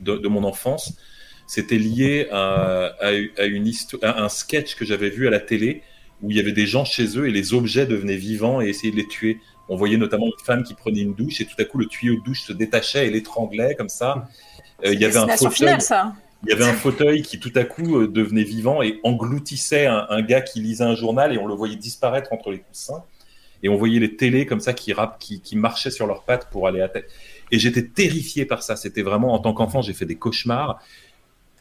de, 0.00 0.28
mon 0.28 0.44
enfance, 0.44 0.94
c'était 1.46 1.78
lié 1.78 2.28
à, 2.30 2.92
une 3.46 3.66
histoire, 3.66 4.18
un 4.18 4.28
sketch 4.28 4.74
que 4.74 4.84
j'avais 4.84 5.08
vu 5.08 5.26
à 5.26 5.30
la 5.30 5.40
télé 5.40 5.82
où 6.22 6.30
il 6.30 6.36
y 6.36 6.40
avait 6.40 6.52
des 6.52 6.66
gens 6.66 6.84
chez 6.84 7.18
eux 7.18 7.26
et 7.26 7.30
les 7.30 7.54
objets 7.54 7.86
devenaient 7.86 8.16
vivants 8.16 8.60
et 8.60 8.68
essayaient 8.68 8.92
de 8.92 8.96
les 8.96 9.08
tuer. 9.08 9.38
On 9.70 9.76
voyait 9.76 9.96
notamment 9.96 10.26
une 10.26 10.44
femme 10.44 10.62
qui 10.62 10.74
prenait 10.74 11.00
une 11.00 11.14
douche 11.14 11.40
et 11.40 11.46
tout 11.46 11.54
à 11.58 11.64
coup 11.64 11.78
le 11.78 11.86
tuyau 11.86 12.16
de 12.16 12.22
douche 12.22 12.42
se 12.42 12.52
détachait 12.52 13.06
et 13.06 13.10
l'étranglait 13.10 13.74
comme 13.76 13.88
ça. 13.88 14.28
Euh, 14.84 14.92
il 14.94 15.00
y 15.00 15.04
avait 15.04 15.18
un 15.18 15.28
fauteuil. 15.36 15.80
ça. 15.80 16.14
Il 16.44 16.50
y 16.50 16.52
avait 16.52 16.64
un 16.64 16.72
fauteuil 16.72 17.22
qui 17.22 17.38
tout 17.38 17.52
à 17.54 17.64
coup 17.64 17.98
euh, 17.98 18.08
devenait 18.08 18.44
vivant 18.44 18.82
et 18.82 18.98
engloutissait 19.04 19.86
un, 19.86 20.22
gars 20.22 20.40
qui 20.40 20.60
lisait 20.60 20.84
un 20.84 20.94
journal 20.94 21.34
et 21.34 21.38
on 21.38 21.46
le 21.46 21.54
voyait 21.54 21.76
disparaître 21.76 22.32
entre 22.32 22.50
les 22.50 22.60
coussins. 22.60 23.04
Et 23.62 23.68
on 23.68 23.76
voyait 23.76 24.00
les 24.00 24.16
télés 24.16 24.46
comme 24.46 24.60
ça 24.60 24.72
qui, 24.72 24.94
qui, 25.18 25.42
qui 25.42 25.56
marchaient 25.56 25.90
sur 25.90 26.06
leurs 26.06 26.24
pattes 26.24 26.48
pour 26.50 26.66
aller 26.66 26.80
à 26.80 26.88
tête. 26.88 27.10
Et 27.50 27.58
j'étais 27.58 27.84
terrifié 27.84 28.46
par 28.46 28.62
ça. 28.62 28.74
C'était 28.74 29.02
vraiment, 29.02 29.34
en 29.34 29.38
tant 29.38 29.52
qu'enfant, 29.52 29.82
j'ai 29.82 29.92
fait 29.92 30.06
des 30.06 30.16
cauchemars. 30.16 30.80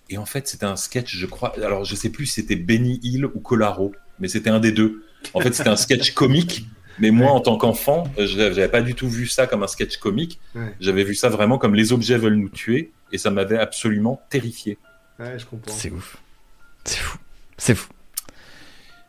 Et 0.09 0.17
en 0.17 0.25
fait, 0.25 0.47
c'était 0.47 0.65
un 0.65 0.77
sketch, 0.77 1.15
je 1.15 1.25
crois. 1.25 1.53
Alors, 1.57 1.83
je 1.83 1.95
sais 1.95 2.09
plus 2.09 2.25
si 2.25 2.41
c'était 2.41 2.55
Benny 2.55 3.01
Hill 3.03 3.25
ou 3.25 3.39
Colaro, 3.41 3.93
mais 4.19 4.29
c'était 4.29 4.49
un 4.49 4.59
des 4.59 4.71
deux. 4.71 5.03
En 5.33 5.41
fait, 5.41 5.53
c'était 5.53 5.69
un 5.69 5.75
sketch 5.75 6.13
comique. 6.13 6.65
Mais 6.99 7.11
moi, 7.11 7.31
en 7.31 7.39
tant 7.39 7.57
qu'enfant, 7.57 8.05
euh, 8.17 8.27
je 8.27 8.37
j'avais 8.37 8.67
pas 8.67 8.81
du 8.81 8.95
tout 8.95 9.07
vu 9.09 9.27
ça 9.27 9.47
comme 9.47 9.63
un 9.63 9.67
sketch 9.67 9.97
comique. 9.97 10.39
Ouais. 10.55 10.73
J'avais 10.79 11.03
vu 11.03 11.15
ça 11.15 11.29
vraiment 11.29 11.57
comme 11.57 11.75
les 11.75 11.93
objets 11.93 12.17
veulent 12.17 12.35
nous 12.35 12.49
tuer, 12.49 12.91
et 13.11 13.17
ça 13.17 13.29
m'avait 13.31 13.57
absolument 13.57 14.21
terrifié. 14.29 14.77
Ouais, 15.19 15.37
je 15.37 15.45
comprends. 15.45 15.73
C'est 15.75 15.91
ouf. 15.91 16.17
C'est 16.83 16.99
fou. 16.99 17.17
C'est 17.57 17.75
fou. 17.75 17.89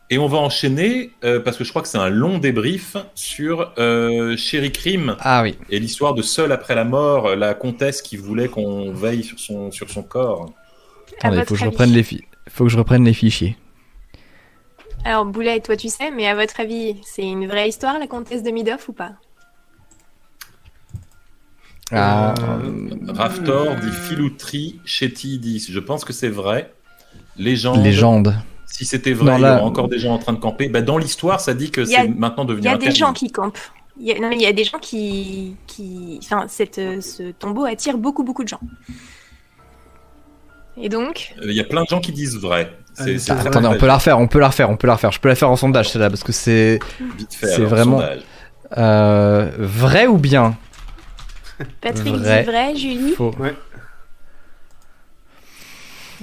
Et 0.09 0.17
on 0.17 0.27
va 0.27 0.39
enchaîner, 0.39 1.11
euh, 1.23 1.39
parce 1.39 1.55
que 1.55 1.63
je 1.63 1.69
crois 1.69 1.81
que 1.81 1.87
c'est 1.87 1.97
un 1.97 2.09
long 2.09 2.37
débrief 2.37 2.97
sur 3.15 3.71
euh, 3.77 4.35
Chéri 4.35 4.71
Crime 4.73 5.15
Ah 5.21 5.41
oui. 5.41 5.57
et 5.69 5.79
l'histoire 5.79 6.13
de 6.13 6.21
Seul 6.21 6.51
après 6.51 6.75
la 6.75 6.83
mort, 6.83 7.33
la 7.37 7.53
comtesse 7.53 8.01
qui 8.01 8.17
voulait 8.17 8.49
qu'on 8.49 8.91
veille 8.91 9.23
sur 9.23 9.39
son, 9.39 9.71
sur 9.71 9.89
son 9.89 10.03
corps. 10.03 10.51
Attendez, 11.19 11.45
faut 11.45 11.53
que 11.53 11.59
je 11.61 11.65
reprenne 11.65 11.91
les 11.93 12.03
fi- 12.03 12.25
faut 12.49 12.65
que 12.65 12.69
je 12.69 12.77
reprenne 12.77 13.05
les 13.05 13.13
fichiers. 13.13 13.55
Alors, 15.03 15.25
Boulet, 15.25 15.59
toi 15.61 15.75
tu 15.75 15.89
sais, 15.89 16.11
mais 16.11 16.27
à 16.27 16.35
votre 16.35 16.59
avis, 16.59 16.95
c'est 17.03 17.23
une 17.23 17.47
vraie 17.47 17.69
histoire, 17.69 17.97
la 17.99 18.07
comtesse 18.07 18.43
de 18.43 18.51
Midoff 18.51 18.87
ou 18.89 18.93
pas? 18.93 19.11
Ah, 21.91 22.33
Euh, 22.39 22.89
Raftor 23.09 23.75
dit 23.75 23.91
filouterie, 23.91 24.79
Chetty 24.85 25.39
dit 25.39 25.59
je 25.69 25.79
pense 25.79 26.05
que 26.05 26.13
c'est 26.13 26.29
vrai. 26.29 26.73
Légende. 27.37 27.83
légende. 27.83 28.33
Si 28.65 28.85
c'était 28.85 29.11
vrai, 29.13 29.31
Non, 29.33 29.37
il 29.37 29.41
y 29.41 29.45
aurait 29.45 29.61
encore 29.61 29.89
des 29.89 29.99
gens 29.99 30.13
en 30.13 30.17
train 30.19 30.31
de 30.33 30.39
camper. 30.39 30.69
Bah, 30.69 30.81
dans 30.81 30.97
l'histoire, 30.97 31.41
ça 31.41 31.53
dit 31.53 31.71
que 31.71 31.83
c'est 31.83 32.07
maintenant 32.07 32.45
devenu 32.45 32.61
Il 32.61 32.65
y 32.65 32.67
a 32.69 32.71
interdit. 32.71 32.93
des 32.93 32.95
gens 32.99 33.11
qui 33.11 33.29
campent. 33.29 33.57
Il 33.99 34.07
y 34.07 34.13
a, 34.13 34.19
non, 34.19 34.29
mais 34.29 34.35
il 34.35 34.41
y 34.41 34.45
a 34.45 34.53
des 34.53 34.63
gens 34.63 34.79
qui, 34.79 35.57
qui, 35.67 36.19
enfin, 36.23 36.45
cette, 36.47 36.75
ce 36.75 37.31
tombeau 37.31 37.65
attire 37.65 37.97
beaucoup, 37.97 38.23
beaucoup 38.23 38.43
de 38.43 38.47
gens. 38.47 38.61
Et 40.77 40.87
donc, 40.87 41.35
Il 41.43 41.51
y 41.51 41.59
a 41.59 41.65
plein 41.65 41.83
de 41.83 41.87
gens 41.89 41.99
qui 41.99 42.13
disent 42.13 42.37
vrai. 42.37 42.71
Ah, 42.97 43.03
Attendez, 43.39 43.67
on 43.67 43.77
peut 43.77 43.87
la 43.87 43.95
refaire, 43.95 44.19
on 44.19 44.27
peut 44.27 44.39
la 44.39 44.47
refaire, 44.47 44.69
on 44.69 44.75
peut 44.77 44.87
la 44.87 44.93
refaire. 44.93 45.11
Je 45.11 45.19
peux 45.19 45.29
la 45.29 45.35
faire 45.35 45.49
en 45.49 45.55
sondage 45.55 45.89
celle-là 45.89 46.09
parce 46.09 46.23
que 46.23 46.31
c'est 46.31 46.79
Vite 47.17 47.33
fait, 47.33 47.47
c'est 47.47 47.55
alors, 47.55 47.69
vraiment- 47.69 48.01
euh, 48.77 49.49
vrai 49.57 50.07
ou 50.07 50.17
bien? 50.17 50.55
Patrick 51.81 52.15
Vrai. 52.15 52.43
dit 52.43 52.49
vrai, 52.51 52.75
Julie? 52.75 53.13
Faux. 53.15 53.33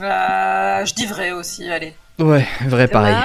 Euh, 0.00 0.84
je 0.84 0.94
dis 0.94 1.06
vrai 1.06 1.32
aussi, 1.32 1.70
allez. 1.70 1.94
Ouais, 2.18 2.46
vrai 2.66 2.88
pareil. 2.88 3.16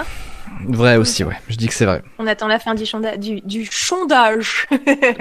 Vrai 0.68 0.96
aussi, 0.98 1.24
ouais. 1.24 1.36
Je 1.50 1.56
dis 1.56 1.68
que 1.68 1.74
c'est 1.74 1.86
vrai. 1.86 2.02
on 2.20 2.28
attend 2.28 2.48
la 2.48 2.60
fin 2.60 2.74
du, 2.76 2.84
sonda- 2.86 3.18
du, 3.18 3.42
du 3.42 3.66
sondage. 3.66 4.68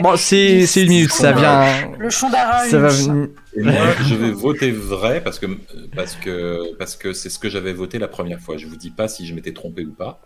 Bon, 0.01 0.17
c'est 0.17 0.63
une 0.77 0.89
minute, 0.89 1.13
ça 1.13 1.33
vient. 1.33 1.91
Le 1.99 2.11
chondara 2.11 2.65
Ça 2.69 2.79
va 2.79 2.89
venir. 2.89 3.29
Et 3.57 3.63
moi, 3.63 3.75
je 4.07 4.15
vais 4.15 4.31
voter 4.31 4.71
vrai 4.71 5.21
parce 5.23 5.39
que 5.39 5.47
parce 5.95 6.15
que 6.17 6.75
parce 6.79 6.97
que 6.97 7.13
c'est 7.13 7.29
ce 7.29 7.39
que 7.39 7.49
j'avais 7.51 7.73
voté 7.73 7.99
la 7.99 8.09
première 8.09 8.41
fois. 8.41 8.57
Je 8.57 8.67
vous 8.67 8.77
dis 8.77 8.91
pas 8.91 9.09
si 9.09 9.27
je 9.27 9.35
m'étais 9.35 9.53
trompé 9.53 9.85
ou 9.85 9.93
pas, 9.93 10.21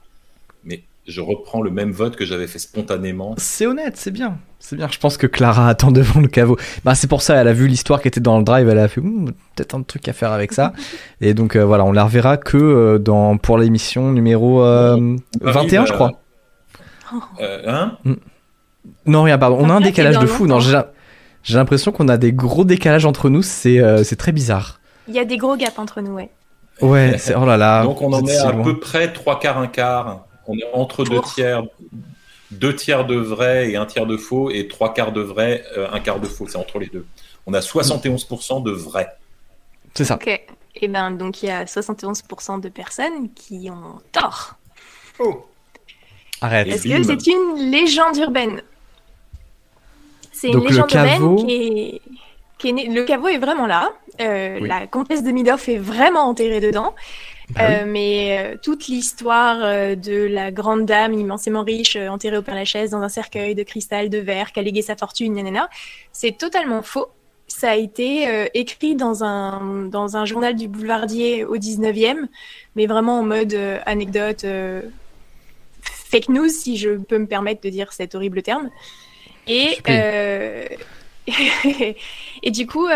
mais 0.66 0.82
je 1.06 1.20
reprends 1.20 1.62
le 1.62 1.70
même 1.70 1.92
vote 1.92 2.16
que 2.16 2.24
j'avais 2.26 2.46
fait 2.46 2.58
spontanément. 2.58 3.34
C'est 3.38 3.66
honnête, 3.66 3.96
c'est 3.96 4.10
bien. 4.10 4.38
C'est 4.58 4.76
bien. 4.76 4.88
Je 4.90 4.98
pense 4.98 5.16
que 5.16 5.26
Clara 5.26 5.68
attend 5.70 5.90
devant 5.90 6.20
le 6.20 6.28
caveau. 6.28 6.56
Bah, 6.84 6.94
c'est 6.94 7.06
pour 7.06 7.22
ça, 7.22 7.36
elle 7.36 7.48
a 7.48 7.52
vu 7.52 7.68
l'histoire 7.68 8.02
qui 8.02 8.08
était 8.08 8.20
dans 8.20 8.38
le 8.38 8.44
drive, 8.44 8.68
elle 8.68 8.78
a 8.78 8.88
fait 8.88 9.00
peut-être 9.00 9.74
un 9.74 9.82
truc 9.82 10.06
à 10.08 10.12
faire 10.12 10.32
avec 10.32 10.52
ça. 10.52 10.72
Et 11.20 11.32
donc 11.32 11.56
euh, 11.56 11.64
voilà, 11.64 11.84
on 11.84 11.92
la 11.92 12.04
reverra 12.04 12.36
que 12.36 12.56
euh, 12.56 12.98
dans 12.98 13.38
pour 13.38 13.56
l'émission 13.56 14.12
numéro 14.12 14.62
euh, 14.62 15.16
21, 15.40 15.86
je 15.86 15.92
crois. 15.92 16.12
Euh, 17.40 17.62
hein? 17.66 17.96
Non, 19.06 19.22
rien, 19.22 19.38
pardon. 19.38 19.58
On 19.60 19.70
a 19.70 19.74
un 19.74 19.80
décalage 19.80 20.18
de 20.18 20.26
fou. 20.26 20.46
Non, 20.46 20.60
j'ai 20.60 20.80
j'ai 21.42 21.56
l'impression 21.56 21.92
qu'on 21.92 22.08
a 22.08 22.16
des 22.16 22.32
gros 22.32 22.64
décalages 22.64 23.06
entre 23.06 23.28
nous. 23.28 23.42
C'est 23.42 23.78
euh, 23.78 24.02
c'est 24.02 24.16
très 24.16 24.32
bizarre. 24.32 24.80
Il 25.06 25.14
y 25.14 25.20
a 25.20 25.24
des 25.24 25.36
gros 25.36 25.56
gaps 25.56 25.78
entre 25.78 26.00
nous, 26.00 26.14
ouais. 26.14 26.30
Ouais, 26.82 27.16
c'est 27.18 27.34
oh 27.36 27.46
là 27.46 27.56
là. 27.56 27.84
Donc 27.84 28.02
on 28.02 28.12
en 28.12 28.26
est 28.26 28.36
à 28.36 28.50
loin. 28.50 28.64
peu 28.64 28.80
près 28.80 29.12
trois 29.12 29.38
quarts, 29.38 29.58
un 29.58 29.68
quart. 29.68 30.25
On 30.48 30.56
est 30.56 30.70
entre 30.72 31.04
deux 31.04 31.20
tiers, 31.22 31.64
deux 32.50 32.74
tiers 32.74 33.04
de 33.06 33.16
vrai 33.16 33.70
et 33.70 33.76
un 33.76 33.86
tiers 33.86 34.06
de 34.06 34.16
faux, 34.16 34.50
et 34.50 34.68
trois 34.68 34.94
quarts 34.94 35.12
de 35.12 35.20
vrai, 35.20 35.64
euh, 35.76 35.88
un 35.92 36.00
quart 36.00 36.20
de 36.20 36.26
faux. 36.26 36.46
C'est 36.48 36.58
entre 36.58 36.78
les 36.78 36.86
deux. 36.86 37.06
On 37.46 37.54
a 37.54 37.60
71% 37.60 38.62
de 38.62 38.70
vrai. 38.70 39.08
C'est 39.94 40.04
ça. 40.04 40.14
Ok. 40.14 40.28
Et 40.78 40.88
ben 40.88 41.10
donc 41.10 41.42
il 41.42 41.46
y 41.46 41.50
a 41.50 41.64
71% 41.64 42.60
de 42.60 42.68
personnes 42.68 43.32
qui 43.34 43.70
ont 43.70 43.98
tort. 44.12 44.56
Oh, 45.18 45.46
Arrête. 46.42 46.68
Parce 46.68 46.82
que 46.82 47.02
c'est 47.02 47.26
une 47.28 47.70
légende 47.70 48.16
urbaine? 48.18 48.60
C'est 50.32 50.48
une 50.48 50.52
Donc, 50.54 50.64
le 50.64 50.68
légende 50.70 50.88
caveau- 50.90 51.30
urbaine 51.38 51.46
qui 51.46 51.54
est, 51.54 52.02
qui 52.58 52.68
est 52.68 52.72
née- 52.72 52.88
Le 52.88 53.04
caveau 53.04 53.28
est 53.28 53.38
vraiment 53.38 53.66
là. 53.66 53.90
Euh, 54.20 54.58
Oui. 54.60 54.68
La 54.68 54.86
comtesse 54.86 55.22
de 55.22 55.30
Midoff 55.30 55.68
est 55.68 55.78
vraiment 55.78 56.28
enterrée 56.28 56.60
dedans. 56.60 56.94
Bah 57.50 57.66
oui. 57.68 57.74
Euh, 57.74 57.84
mais 57.86 58.38
euh, 58.38 58.56
toute 58.60 58.88
l'histoire 58.88 59.58
euh, 59.62 59.94
de 59.94 60.26
la 60.26 60.50
grande 60.50 60.84
dame 60.84 61.14
immensément 61.14 61.62
riche 61.62 61.96
enterrée 61.96 62.38
au 62.38 62.42
Père 62.42 62.56
Lachaise 62.56 62.90
dans 62.90 63.02
un 63.02 63.08
cercueil 63.08 63.54
de 63.54 63.62
cristal 63.62 64.10
de 64.10 64.18
verre 64.18 64.52
qui 64.52 64.60
a 64.60 64.62
légué 64.62 64.82
sa 64.82 64.96
fortune, 64.96 65.34
nanana, 65.34 65.68
c'est 66.12 66.36
totalement 66.36 66.82
faux. 66.82 67.08
Ça 67.48 67.70
a 67.70 67.76
été 67.76 68.28
euh, 68.28 68.46
écrit 68.54 68.96
dans 68.96 69.22
un, 69.22 69.86
dans 69.86 70.16
un 70.16 70.24
journal 70.24 70.56
du 70.56 70.66
boulevardier 70.66 71.44
au 71.44 71.56
19e, 71.56 72.26
mais 72.74 72.86
vraiment 72.86 73.20
en 73.20 73.22
mode 73.22 73.54
euh, 73.54 73.78
anecdote, 73.86 74.42
euh, 74.44 74.82
fake 75.82 76.28
news, 76.28 76.48
si 76.48 76.76
je 76.76 76.90
peux 76.90 77.18
me 77.18 77.26
permettre 77.26 77.62
de 77.62 77.68
dire 77.68 77.92
cet 77.92 78.16
horrible 78.16 78.42
terme. 78.42 78.68
Et, 79.46 79.78
et 82.42 82.50
du 82.50 82.66
coup, 82.66 82.88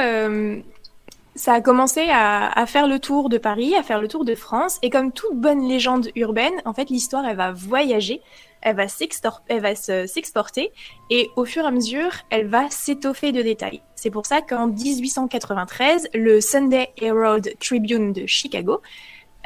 ça 1.40 1.54
a 1.54 1.60
commencé 1.60 2.02
à, 2.10 2.50
à 2.50 2.66
faire 2.66 2.86
le 2.86 2.98
tour 2.98 3.28
de 3.30 3.38
Paris, 3.38 3.74
à 3.74 3.82
faire 3.82 4.00
le 4.00 4.08
tour 4.08 4.24
de 4.24 4.34
France. 4.34 4.78
Et 4.82 4.90
comme 4.90 5.10
toute 5.10 5.36
bonne 5.36 5.66
légende 5.66 6.08
urbaine, 6.14 6.52
en 6.64 6.74
fait, 6.74 6.90
l'histoire, 6.90 7.24
elle 7.26 7.36
va 7.36 7.50
voyager, 7.52 8.20
elle 8.60 8.76
va 8.76 8.88
s'exporter, 8.88 10.70
et 11.08 11.30
au 11.36 11.44
fur 11.46 11.64
et 11.64 11.66
à 11.66 11.70
mesure, 11.70 12.10
elle 12.28 12.46
va 12.46 12.68
s'étoffer 12.68 13.32
de 13.32 13.40
détails. 13.42 13.80
C'est 13.94 14.10
pour 14.10 14.26
ça 14.26 14.42
qu'en 14.42 14.66
1893, 14.66 16.08
le 16.14 16.40
Sunday 16.40 16.90
Herald 16.98 17.54
Tribune 17.58 18.12
de 18.12 18.26
Chicago, 18.26 18.82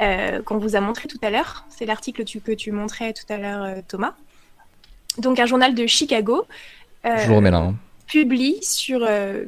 euh, 0.01 0.41
qu'on 0.41 0.57
vous 0.57 0.75
a 0.75 0.81
montré 0.81 1.07
tout 1.07 1.19
à 1.21 1.29
l'heure, 1.29 1.65
c'est 1.69 1.85
l'article 1.85 2.25
que 2.25 2.51
tu 2.51 2.71
montrais 2.71 3.13
tout 3.13 3.31
à 3.33 3.37
l'heure, 3.37 3.63
euh, 3.63 3.75
Thomas. 3.87 4.13
Donc 5.17 5.39
un 5.39 5.45
journal 5.45 5.73
de 5.75 5.87
Chicago. 5.87 6.45
euh, 7.05 7.15
Je 7.19 7.29
le 7.29 7.35
remets 7.37 7.51
là. 7.51 7.59
hein. 7.59 7.75
publie 8.07 8.59
sur 8.61 8.99
euh, 9.07 9.45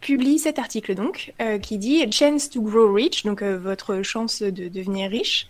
publie 0.00 0.38
cet 0.38 0.58
article 0.58 0.94
donc 0.94 1.32
euh, 1.40 1.58
qui 1.58 1.78
dit 1.78 2.10
chance 2.12 2.50
to 2.50 2.60
grow 2.60 2.92
rich 2.92 3.24
donc 3.24 3.42
euh, 3.42 3.58
votre 3.58 4.02
chance 4.02 4.42
de 4.42 4.68
devenir 4.68 5.10
riche. 5.10 5.48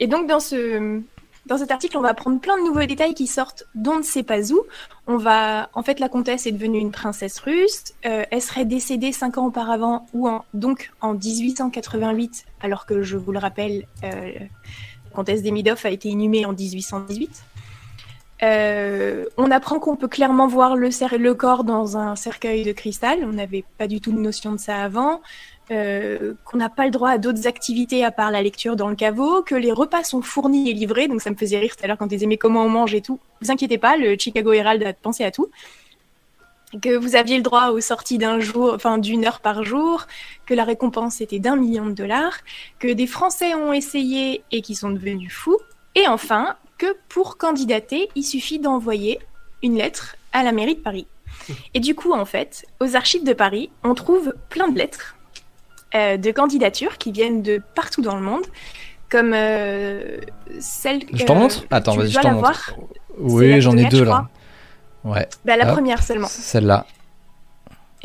Et 0.00 0.06
donc 0.06 0.26
dans 0.28 0.40
ce 0.40 1.00
dans 1.46 1.58
cet 1.58 1.70
article 1.70 1.96
on 1.96 2.02
va 2.02 2.14
prendre 2.14 2.40
plein 2.40 2.58
de 2.58 2.62
nouveaux 2.62 2.84
détails 2.84 3.14
qui 3.14 3.26
sortent 3.26 3.64
d'on 3.74 3.98
ne 3.98 4.02
sait 4.02 4.22
pas 4.22 4.52
où. 4.52 4.62
On 5.06 5.16
va 5.16 5.70
en 5.74 5.82
fait 5.82 6.00
la 6.00 6.08
comtesse 6.08 6.46
est 6.46 6.52
devenue 6.52 6.78
une 6.78 6.92
princesse 6.92 7.38
russe. 7.38 7.94
Euh, 8.04 8.24
elle 8.30 8.42
serait 8.42 8.64
décédée 8.64 9.12
cinq 9.12 9.38
ans 9.38 9.46
auparavant 9.46 10.06
ou 10.12 10.28
en 10.28 10.44
donc 10.54 10.92
en 11.00 11.14
1888 11.14 12.46
alors 12.60 12.86
que 12.86 13.02
je 13.02 13.16
vous 13.16 13.32
le 13.32 13.38
rappelle 13.38 13.86
la 14.02 15.20
comtesse 15.22 15.42
d'Emidoff 15.42 15.86
a 15.86 15.90
été 15.90 16.10
inhumée 16.10 16.44
en 16.44 16.52
1818 16.52 17.42
euh, 18.42 19.24
on 19.36 19.50
apprend 19.50 19.78
qu'on 19.78 19.96
peut 19.96 20.08
clairement 20.08 20.46
voir 20.46 20.76
le, 20.76 21.34
corps 21.34 21.64
dans 21.64 21.96
un 21.96 22.16
cercueil 22.16 22.64
de 22.64 22.72
cristal. 22.72 23.20
On 23.24 23.32
n'avait 23.32 23.64
pas 23.78 23.86
du 23.86 24.00
tout 24.00 24.12
de 24.12 24.18
notion 24.18 24.52
de 24.52 24.58
ça 24.58 24.82
avant. 24.82 25.20
Euh, 25.72 26.34
qu'on 26.44 26.58
n'a 26.58 26.68
pas 26.68 26.84
le 26.84 26.92
droit 26.92 27.10
à 27.10 27.18
d'autres 27.18 27.48
activités 27.48 28.04
à 28.04 28.12
part 28.12 28.30
la 28.30 28.40
lecture 28.40 28.76
dans 28.76 28.88
le 28.88 28.94
caveau, 28.94 29.42
que 29.42 29.56
les 29.56 29.72
repas 29.72 30.04
sont 30.04 30.22
fournis 30.22 30.70
et 30.70 30.72
livrés, 30.72 31.08
donc 31.08 31.20
ça 31.20 31.30
me 31.30 31.34
faisait 31.34 31.58
rire 31.58 31.74
tout 31.76 31.82
à 31.82 31.88
l'heure 31.88 31.98
quand 31.98 32.12
ils 32.12 32.22
aimaient 32.22 32.36
comment 32.36 32.64
on 32.64 32.68
mange 32.68 32.94
et 32.94 33.00
tout. 33.00 33.18
Vous 33.40 33.50
inquiétez 33.50 33.76
pas, 33.76 33.96
le 33.96 34.16
Chicago 34.16 34.52
Herald 34.52 34.80
a 34.84 34.92
pensé 34.92 35.24
à 35.24 35.32
tout. 35.32 35.48
Que 36.80 36.96
vous 36.96 37.16
aviez 37.16 37.36
le 37.36 37.42
droit 37.42 37.70
aux 37.70 37.80
sorties 37.80 38.16
d'un 38.16 38.38
jour, 38.38 38.74
enfin 38.76 38.98
d'une 38.98 39.24
heure 39.24 39.40
par 39.40 39.64
jour, 39.64 40.06
que 40.46 40.54
la 40.54 40.62
récompense 40.62 41.20
était 41.20 41.40
d'un 41.40 41.56
million 41.56 41.86
de 41.86 41.92
dollars, 41.92 42.38
que 42.78 42.92
des 42.92 43.08
Français 43.08 43.56
ont 43.56 43.72
essayé 43.72 44.44
et 44.52 44.62
qui 44.62 44.76
sont 44.76 44.90
devenus 44.90 45.32
fous, 45.32 45.58
et 45.96 46.06
enfin 46.06 46.54
que 46.78 46.96
pour 47.08 47.36
candidater, 47.38 48.08
il 48.14 48.22
suffit 48.22 48.58
d'envoyer 48.58 49.18
une 49.62 49.76
lettre 49.76 50.16
à 50.32 50.42
la 50.42 50.52
mairie 50.52 50.74
de 50.76 50.80
Paris. 50.80 51.06
Et 51.74 51.80
du 51.80 51.94
coup, 51.94 52.12
en 52.12 52.24
fait, 52.24 52.66
aux 52.80 52.96
archives 52.96 53.24
de 53.24 53.32
Paris, 53.32 53.70
on 53.84 53.94
trouve 53.94 54.34
plein 54.50 54.68
de 54.68 54.78
lettres 54.78 55.16
euh, 55.94 56.16
de 56.16 56.30
candidatures 56.30 56.98
qui 56.98 57.12
viennent 57.12 57.42
de 57.42 57.62
partout 57.74 58.02
dans 58.02 58.16
le 58.16 58.22
monde, 58.22 58.44
comme 59.08 59.32
euh, 59.34 60.18
celle 60.60 61.02
Je 61.12 61.24
t'en 61.24 61.36
montre? 61.36 61.64
Attends, 61.70 61.96
vas-y, 61.96 62.10
je 62.10 62.20
t'en 62.20 62.32
montre. 62.32 62.74
Oui, 63.18 63.60
j'en 63.60 63.76
ai 63.76 63.86
deux 63.86 64.04
là. 64.04 64.28
Ouais, 65.04 65.28
Bah, 65.44 65.56
la 65.56 65.66
Hop. 65.68 65.72
première 65.74 66.02
seulement. 66.02 66.26
celle-là. 66.28 66.84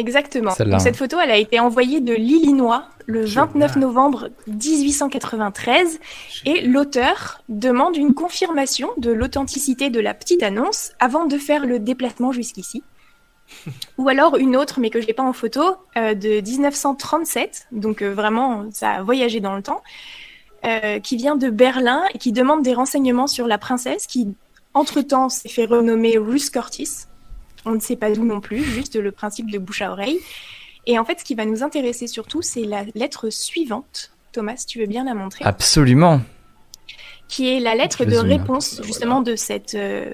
Exactement. 0.02 0.54
Donc, 0.58 0.82
cette 0.82 0.96
photo, 0.96 1.18
elle 1.24 1.30
a 1.30 1.38
été 1.38 1.60
envoyée 1.60 2.02
de 2.02 2.14
l'Illinois 2.14 2.86
le 3.06 3.26
Génial. 3.26 3.50
29 3.54 3.76
novembre 3.78 4.30
1893 4.48 6.00
et 6.46 6.62
l'auteur 6.62 7.44
demande 7.50 7.96
une 7.96 8.14
confirmation 8.14 8.90
de 8.98 9.12
l'authenticité 9.12 9.90
de 9.90 10.00
la 10.00 10.14
petite 10.14 10.44
annonce 10.44 10.92
avant 11.00 11.26
de 11.26 11.38
faire 11.38 11.66
le 11.66 11.80
déplacement 11.80 12.32
jusqu'ici. 12.32 12.84
Ou 13.98 14.10
alors 14.10 14.38
une 14.38 14.56
autre, 14.56 14.80
mais 14.80 14.90
que 14.90 15.02
je 15.02 15.08
n'ai 15.08 15.14
pas 15.14 15.24
en 15.24 15.34
photo, 15.34 15.76
euh, 15.98 16.16
de 16.16 16.42
1937, 16.42 17.68
donc 17.72 18.02
euh, 18.02 18.14
vraiment, 18.14 18.66
ça 18.72 18.92
a 18.92 19.04
voyagé 19.04 19.40
dans 19.40 19.56
le 19.56 19.62
temps, 19.62 19.82
euh, 20.66 21.00
qui 21.00 21.18
vient 21.18 21.36
de 21.36 21.50
Berlin 21.50 22.04
et 22.14 22.18
qui 22.18 22.32
demande 22.32 22.64
des 22.64 22.74
renseignements 22.74 23.28
sur 23.28 23.48
la 23.48 23.58
princesse 23.58 24.08
qui, 24.08 24.36
entre-temps, 24.74 25.30
s'est 25.30 25.50
fait 25.50 25.66
renommer 25.66 26.18
Ruth 26.18 26.50
Curtis. 26.50 27.08
On 27.66 27.72
ne 27.72 27.80
sait 27.80 27.96
pas 27.96 28.12
d'où 28.12 28.26
non 28.26 28.42
plus, 28.42 28.64
juste 28.64 28.96
le 28.96 29.12
principe 29.12 29.52
de 29.52 29.58
bouche 29.60 29.82
à 29.82 29.92
oreille. 29.92 30.20
Et 30.88 30.98
en 30.98 31.06
fait, 31.06 31.20
ce 31.20 31.24
qui 31.24 31.36
va 31.36 31.46
nous 31.46 31.64
intéresser 31.64 32.08
surtout, 32.08 32.42
c'est 32.42 32.64
la 32.64 32.84
lettre 32.96 33.30
suivante. 33.30 34.12
Thomas, 34.32 34.58
si 34.58 34.66
tu 34.66 34.80
veux 34.80 34.88
bien 34.88 35.04
la 35.04 35.14
montrer? 35.14 35.46
Absolument. 35.46 36.22
Qui 37.28 37.50
est 37.50 37.60
la 37.60 37.76
lettre 37.76 38.04
de 38.04 38.16
réponse, 38.16 38.74
Voilà. 38.74 38.88
justement, 38.88 39.22
de 39.22 39.36
cette, 39.36 39.76
euh, 39.76 40.12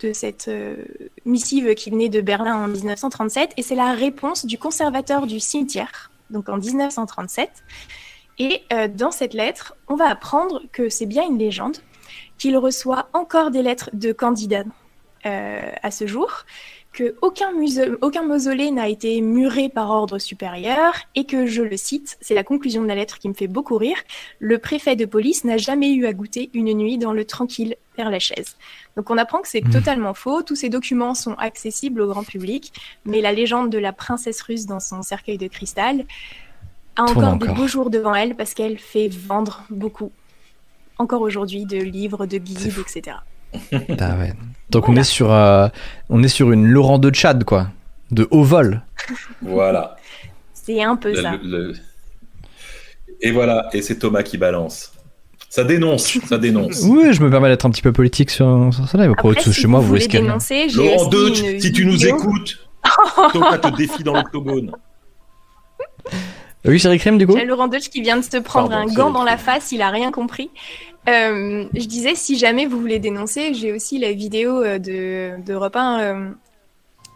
de 0.00 0.12
cette 0.12 0.48
euh, 0.48 0.76
missive 1.24 1.74
qui 1.74 1.90
venait 1.90 2.08
de 2.08 2.20
Berlin 2.20 2.64
en 2.64 2.68
1937. 2.68 3.52
Et 3.56 3.62
c'est 3.62 3.74
la 3.74 3.92
réponse 3.92 4.44
du 4.44 4.58
conservateur 4.58 5.26
du 5.26 5.38
cimetière, 5.40 6.10
donc 6.30 6.48
en 6.48 6.58
1937. 6.58 7.50
Et 8.38 8.62
euh, 8.72 8.88
dans 8.88 9.10
cette 9.12 9.34
lettre, 9.34 9.76
on 9.88 9.94
va 9.94 10.08
apprendre 10.08 10.62
que 10.72 10.88
c'est 10.88 11.06
bien 11.06 11.24
une 11.24 11.38
légende, 11.38 11.76
qu'il 12.38 12.56
reçoit 12.56 13.08
encore 13.12 13.50
des 13.50 13.62
lettres 13.62 13.90
de 13.92 14.12
candidats 14.12 14.64
à 15.24 15.90
ce 15.90 16.06
jour, 16.06 16.44
que 16.92 17.16
aucun, 17.22 17.52
mausolée 18.22 18.70
n'a 18.70 18.88
été 18.88 19.20
muré 19.22 19.68
par 19.68 19.90
ordre 19.90 20.18
supérieur 20.18 20.92
et 21.14 21.24
que, 21.24 21.46
je 21.46 21.62
le 21.62 21.76
cite, 21.76 22.18
c'est 22.20 22.34
la 22.34 22.44
conclusion 22.44 22.82
de 22.82 22.88
la 22.88 22.94
lettre 22.94 23.18
qui 23.18 23.28
me 23.28 23.34
fait 23.34 23.46
beaucoup 23.46 23.76
rire, 23.78 23.96
le 24.40 24.58
préfet 24.58 24.94
de 24.94 25.06
police 25.06 25.44
n'a 25.44 25.56
jamais 25.56 25.92
eu 25.92 26.04
à 26.06 26.12
goûter 26.12 26.50
une 26.52 26.72
nuit 26.74 26.98
dans 26.98 27.12
le 27.12 27.24
tranquille 27.24 27.76
Père 27.96 28.10
Lachaise. 28.10 28.56
Donc 28.96 29.10
on 29.10 29.16
apprend 29.16 29.40
que 29.40 29.48
c'est 29.48 29.64
Mhm. 29.64 29.72
totalement 29.72 30.14
faux, 30.14 30.42
tous 30.42 30.56
ces 30.56 30.68
documents 30.68 31.14
sont 31.14 31.34
accessibles 31.34 32.00
au 32.02 32.08
grand 32.08 32.24
public, 32.24 32.72
mais 33.06 33.20
la 33.20 33.32
légende 33.32 33.70
de 33.70 33.78
la 33.78 33.92
princesse 33.92 34.42
russe 34.42 34.66
dans 34.66 34.80
son 34.80 35.02
cercueil 35.02 35.38
de 35.38 35.48
cristal 35.48 36.04
a 36.96 37.02
encore, 37.04 37.36
de 37.36 37.44
encore. 37.46 37.54
beaux 37.54 37.66
jours 37.66 37.88
devant 37.90 38.14
elle 38.14 38.34
parce 38.34 38.52
qu'elle 38.52 38.78
fait 38.78 39.08
vendre 39.08 39.64
beaucoup, 39.70 40.12
encore 40.98 41.22
aujourd'hui, 41.22 41.64
de 41.64 41.78
livres, 41.78 42.26
de 42.26 42.36
guides, 42.36 42.78
etc. 42.78 43.16
Ah 43.72 44.16
ouais. 44.18 44.32
Donc 44.70 44.88
on 44.88 44.96
est 44.96 45.02
sur 45.04 45.30
euh, 45.32 45.68
on 46.08 46.22
est 46.22 46.28
sur 46.28 46.50
une 46.52 46.66
Laurent 46.66 46.98
de 46.98 47.10
Tchad 47.10 47.44
quoi, 47.44 47.68
de 48.10 48.26
haut 48.30 48.42
vol. 48.44 48.82
Voilà. 49.42 49.96
C'est 50.54 50.82
un 50.82 50.96
peu 50.96 51.10
Le- 51.10 51.22
ça. 51.22 51.32
le- 51.42 51.68
le- 51.68 51.74
Et 53.20 53.30
voilà, 53.30 53.68
et 53.72 53.82
c'est 53.82 53.98
Thomas 53.98 54.22
qui 54.22 54.38
balance. 54.38 54.92
Ça 55.50 55.64
dénonce, 55.64 56.18
ça 56.26 56.38
dénonce. 56.38 56.82
Oui, 56.88 57.12
je 57.12 57.22
me 57.22 57.28
permets 57.30 57.48
d'être 57.48 57.66
un 57.66 57.70
petit 57.70 57.82
peu 57.82 57.92
politique 57.92 58.30
sur, 58.30 58.70
sur 58.72 58.88
ça 58.88 58.96
là. 58.96 59.10
Après, 59.10 59.38
si 59.42 59.52
chez 59.52 59.66
moi, 59.66 59.80
vous 59.80 59.92
risquez 59.92 60.18
rien. 60.18 60.26
dénoncer, 60.28 60.68
Laurent 60.68 61.08
Deutsch, 61.08 61.42
si 61.60 61.72
tu 61.72 61.84
nous 61.84 62.06
écoutes, 62.06 62.58
Thomas 63.32 63.58
te 63.58 63.68
défie 63.76 64.02
dans 64.02 64.14
l'octogone. 64.14 64.72
Oui, 66.64 66.78
Chéri 66.78 66.98
Crème 66.98 67.18
du 67.18 67.26
coup. 67.26 67.36
Laurent 67.36 67.68
Deutsch 67.68 67.88
qui 67.90 68.00
vient 68.02 68.16
de 68.16 68.22
se 68.22 68.36
prendre 68.38 68.70
Pardon, 68.70 68.88
un 68.90 68.94
gant 68.94 69.10
dans 69.10 69.24
la 69.24 69.36
face, 69.36 69.72
il 69.72 69.82
a 69.82 69.90
rien 69.90 70.10
compris. 70.12 70.50
Euh, 71.08 71.64
je 71.74 71.86
disais, 71.86 72.14
si 72.14 72.38
jamais 72.38 72.66
vous 72.66 72.78
voulez 72.80 72.98
dénoncer, 73.00 73.54
j'ai 73.54 73.72
aussi 73.72 73.98
la 73.98 74.12
vidéo 74.12 74.62
euh, 74.62 74.78
de, 74.78 75.42
de 75.44 75.54
1, 75.54 76.00
euh, 76.00 76.30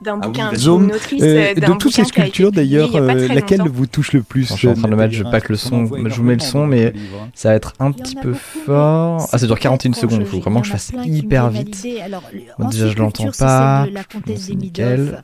d'un 0.02 0.18
Ah 0.20 0.26
oui, 0.26 0.26
bouquin 0.26 0.50
vas-y. 0.50 0.60
sur 0.60 0.80
une 0.82 0.92
autrice. 0.92 1.22
Euh, 1.22 1.54
d'un 1.54 1.74
de 1.74 1.78
toutes 1.78 1.94
ces 1.94 2.04
sculptures, 2.04 2.50
d'ailleurs, 2.52 3.00
laquelle 3.00 3.58
longtemps. 3.60 3.72
vous 3.72 3.86
touche 3.86 4.12
le 4.12 4.22
plus 4.22 4.48
Je 4.48 4.54
suis 4.54 4.68
en 4.68 4.74
train 4.74 4.88
de 4.88 4.94
mettre, 4.96 5.14
je 5.14 5.22
pack 5.22 5.48
le 5.48 5.56
son, 5.56 5.86
je 5.86 6.14
vous 6.16 6.22
mets 6.24 6.34
le 6.34 6.40
son, 6.40 6.66
mais 6.66 6.86
hein. 6.86 7.28
ça 7.34 7.50
va 7.50 7.54
être 7.54 7.74
un 7.78 7.92
petit 7.92 8.16
peu 8.16 8.34
fort. 8.34 9.28
Ah, 9.32 9.38
ça 9.38 9.46
dure 9.46 9.58
41 9.58 9.90
peut-être 9.90 10.00
secondes, 10.00 10.20
il 10.20 10.26
faut 10.26 10.40
vraiment 10.40 10.60
que 10.60 10.66
je 10.66 10.72
fasse 10.72 10.92
hyper 11.04 11.48
vite. 11.50 11.86
Bon, 12.58 12.68
déjà, 12.68 12.88
je 12.88 12.96
l'entends 12.96 13.30
pas. 13.38 13.86
c'est 14.36 14.54
nickel. 14.54 15.22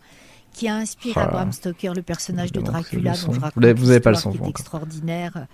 Qui 0.54 0.68
a 0.68 0.76
inspiré 0.76 1.18
Ah. 1.18 1.28
Bram 1.28 1.50
Stoker, 1.50 1.94
le 1.94 2.02
personnage 2.02 2.52
de 2.52 2.60
Dracula, 2.60 3.12
le 3.12 3.16
son. 3.16 3.28
dont 3.28 3.32
je 3.32 3.38
Vous 3.38 3.44
raconte 3.44 3.64
vous 3.78 3.90
avez 3.90 4.00
pas 4.00 4.10
le 4.10 4.16
son, 4.16 4.32
extraordinaire, 4.46 5.46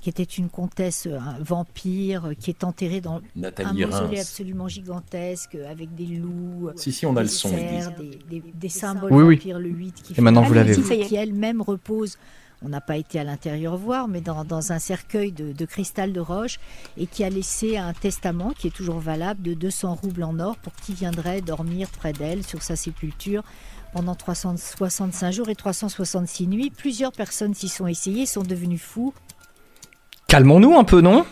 qui 0.00 0.08
était 0.08 0.22
une 0.22 0.48
comtesse, 0.48 1.06
euh, 1.06 1.18
un 1.18 1.38
vampire, 1.40 2.26
euh, 2.28 2.34
qui 2.34 2.50
est 2.50 2.62
enterrée 2.64 3.00
dans 3.00 3.20
un 3.36 3.72
mausolée 3.72 4.20
absolument 4.20 4.68
gigantesque, 4.68 5.54
euh, 5.56 5.70
avec 5.70 5.94
des 5.94 6.06
loups, 6.06 6.70
Si, 6.76 6.92
si, 6.92 7.04
on 7.06 7.12
a 7.16 7.20
des 7.20 7.22
le 7.22 7.28
son. 7.28 7.48
cerfs, 7.48 7.92
des, 7.96 8.18
des- 8.40 8.44
des 8.54 8.68
symboles 8.68 9.12
Oui, 9.12 9.22
oui. 9.24 9.34
vampires, 9.36 9.58
le 9.58 9.68
8 9.70 10.02
qui 10.02 10.14
Et 10.16 10.20
maintenant, 10.20 10.42
vous 10.42 10.50
fait- 10.54 10.54
l'avez, 10.54 11.06
qui- 11.06 11.16
elle-même 11.16 11.60
repose 11.62 12.16
on 12.60 12.68
n'a 12.70 12.80
pas 12.80 12.96
été 12.96 13.20
à 13.20 13.24
l'intérieur 13.24 13.76
voir, 13.76 14.08
mais 14.08 14.20
dans, 14.20 14.44
dans 14.44 14.72
un 14.72 14.80
cercueil 14.80 15.30
de, 15.30 15.52
de 15.52 15.64
cristal 15.64 16.12
de 16.12 16.18
roche, 16.18 16.58
et 16.96 17.06
qui 17.06 17.22
a 17.22 17.30
laissé 17.30 17.76
un 17.76 17.92
testament 17.92 18.50
qui 18.50 18.66
est 18.66 18.72
toujours 18.74 18.98
valable 18.98 19.42
de 19.42 19.54
200 19.54 19.94
roubles 19.94 20.24
en 20.24 20.40
or 20.40 20.56
pour 20.56 20.72
qui 20.74 20.92
viendrait 20.92 21.40
dormir 21.40 21.88
près 21.88 22.12
d'elle 22.12 22.42
sur 22.44 22.64
sa 22.64 22.74
sépulture 22.74 23.44
pendant 23.92 24.16
365 24.16 25.30
jours 25.30 25.48
et 25.50 25.54
366 25.54 26.48
nuits. 26.48 26.70
Plusieurs 26.70 27.12
personnes 27.12 27.54
s'y 27.54 27.68
sont 27.68 27.86
essayées, 27.86 28.26
sont 28.26 28.42
devenues 28.42 28.76
fous. 28.78 29.14
Calmons-nous 30.28 30.76
un 30.76 30.84
peu, 30.84 31.00
non? 31.00 31.24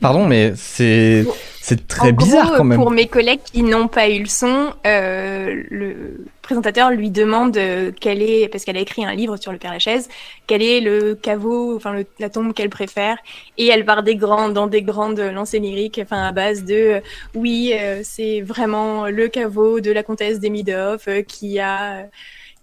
Pardon, 0.00 0.26
mais 0.28 0.52
c'est 0.54 1.26
c'est 1.60 1.88
très 1.88 2.10
En 2.10 2.12
gros, 2.12 2.24
bizarre 2.26 2.54
quand 2.56 2.62
même. 2.62 2.78
Pour 2.78 2.92
mes 2.92 3.08
collègues 3.08 3.40
qui 3.42 3.64
n'ont 3.64 3.88
pas 3.88 4.08
eu 4.08 4.20
le 4.20 4.26
son, 4.26 4.72
euh, 4.86 5.64
le 5.70 6.24
présentateur 6.42 6.90
lui 6.92 7.10
demande 7.10 7.56
euh, 7.56 7.90
quel 8.00 8.22
est, 8.22 8.46
parce 8.48 8.64
qu'elle 8.64 8.76
a 8.76 8.80
écrit 8.80 9.04
un 9.04 9.14
livre 9.14 9.36
sur 9.36 9.50
le 9.50 9.58
Père 9.58 9.72
Lachaise, 9.72 10.08
quel 10.46 10.62
est 10.62 10.80
le 10.80 11.16
caveau, 11.16 11.74
enfin 11.74 11.92
le- 11.94 12.06
la 12.20 12.28
tombe 12.30 12.52
qu'elle 12.54 12.70
préfère, 12.70 13.16
et 13.58 13.66
elle 13.66 13.84
part 13.84 14.04
des 14.04 14.14
grandes, 14.14 14.52
dans 14.52 14.68
des 14.68 14.82
grandes 14.82 15.18
lancées 15.18 15.58
lyriques, 15.58 15.98
enfin 16.00 16.22
à 16.22 16.30
base 16.30 16.64
de, 16.64 16.74
euh, 16.74 17.00
oui, 17.34 17.72
euh, 17.74 18.02
c'est 18.04 18.42
vraiment 18.42 19.06
le 19.08 19.26
caveau 19.26 19.80
de 19.80 19.90
la 19.90 20.04
comtesse 20.04 20.38
d'Emidoff 20.38 21.08
euh, 21.08 21.22
qui 21.22 21.58
a 21.58 22.06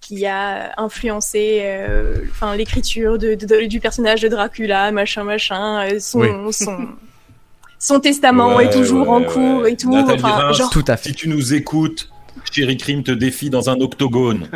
qui 0.01 0.25
a 0.25 0.73
influencé 0.77 1.59
euh, 1.63 2.15
enfin 2.31 2.55
l'écriture 2.55 3.17
de, 3.17 3.35
de- 3.35 3.65
du 3.67 3.79
personnage 3.79 4.21
de 4.21 4.27
Dracula, 4.27 4.91
machin, 4.91 5.23
machin, 5.23 5.87
euh, 5.89 5.99
son, 5.99 6.51
son, 6.51 6.87
son 7.79 7.99
testament 7.99 8.55
Ouais, 8.55 8.65
est 8.65 8.69
toujours 8.71 9.07
ouais, 9.07 9.15
en 9.15 9.23
cours 9.23 9.61
ouais. 9.61 9.73
et 9.73 9.77
tout. 9.77 9.91
Nathalie 9.91 10.23
enfin, 10.23 10.29
Reims. 10.35 10.57
genre, 10.57 10.69
Tout 10.71 10.83
à 10.87 10.97
Si 10.97 11.13
tu 11.13 11.29
nous 11.29 11.53
écoutes, 11.53 12.09
Chéri 12.51 12.77
Crime 12.77 13.03
te 13.03 13.11
défie 13.11 13.49
dans 13.49 13.69
un 13.69 13.79
octogone. 13.79 14.47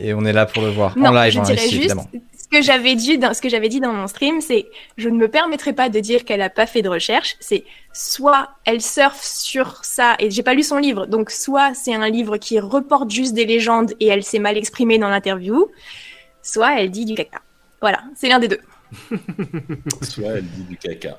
Et 0.00 0.12
on 0.14 0.24
est 0.24 0.32
là 0.32 0.46
pour 0.46 0.62
le 0.62 0.68
voir 0.70 0.96
non, 0.98 1.08
en 1.08 1.12
live, 1.12 1.32
je 1.32 1.38
hein, 1.40 1.42
dirais 1.42 1.56
ici, 1.56 1.64
juste 1.70 1.78
évidemment. 1.78 2.08
Ce 2.54 2.58
que 2.60 2.64
j'avais 2.64 2.94
dit 2.94 3.18
dans 3.18 3.34
ce 3.34 3.40
que 3.40 3.48
j'avais 3.48 3.68
dit 3.68 3.80
dans 3.80 3.92
mon 3.92 4.06
stream, 4.06 4.40
c'est 4.40 4.66
je 4.96 5.08
ne 5.08 5.16
me 5.16 5.28
permettrai 5.28 5.72
pas 5.72 5.88
de 5.88 5.98
dire 5.98 6.24
qu'elle 6.24 6.42
a 6.42 6.50
pas 6.50 6.66
fait 6.66 6.82
de 6.82 6.88
recherche. 6.88 7.34
C'est 7.40 7.64
soit 7.92 8.48
elle 8.64 8.80
surfe 8.80 9.22
sur 9.22 9.84
ça 9.84 10.14
et 10.20 10.30
j'ai 10.30 10.42
pas 10.44 10.54
lu 10.54 10.62
son 10.62 10.78
livre, 10.78 11.06
donc 11.06 11.30
soit 11.30 11.74
c'est 11.74 11.94
un 11.94 12.08
livre 12.08 12.36
qui 12.36 12.60
reporte 12.60 13.10
juste 13.10 13.34
des 13.34 13.44
légendes 13.44 13.92
et 13.98 14.06
elle 14.06 14.22
s'est 14.22 14.38
mal 14.38 14.56
exprimée 14.56 14.98
dans 14.98 15.08
l'interview, 15.08 15.68
soit 16.42 16.80
elle 16.80 16.90
dit 16.90 17.04
du 17.04 17.14
caca. 17.14 17.40
Voilà, 17.80 18.02
c'est 18.14 18.28
l'un 18.28 18.38
des 18.38 18.48
deux. 18.48 18.60
Soit 20.02 20.34
elle 20.36 20.44
dit 20.44 20.62
du 20.62 20.76
caca. 20.76 21.18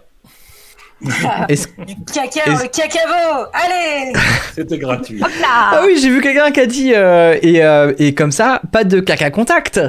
Du 1.02 1.12
caca, 1.12 2.46
le 2.46 2.68
cacavo 2.70 3.50
Allez 3.54 4.14
C'était 4.56 4.78
gratuit. 4.78 5.22
Hop 5.22 5.30
là 5.42 5.72
Ah 5.74 5.82
oui, 5.86 5.98
j'ai 6.00 6.10
vu 6.10 6.22
quelqu'un 6.22 6.52
qui 6.52 6.60
a 6.62 6.66
dit 6.66 6.94
euh, 6.96 7.38
et, 7.42 7.64
euh, 7.64 7.94
et 8.00 8.16
comme 8.16 8.32
ça, 8.32 8.62
pas 8.72 8.86
de 8.86 9.02
caca 9.02 9.30
contact. 9.30 9.82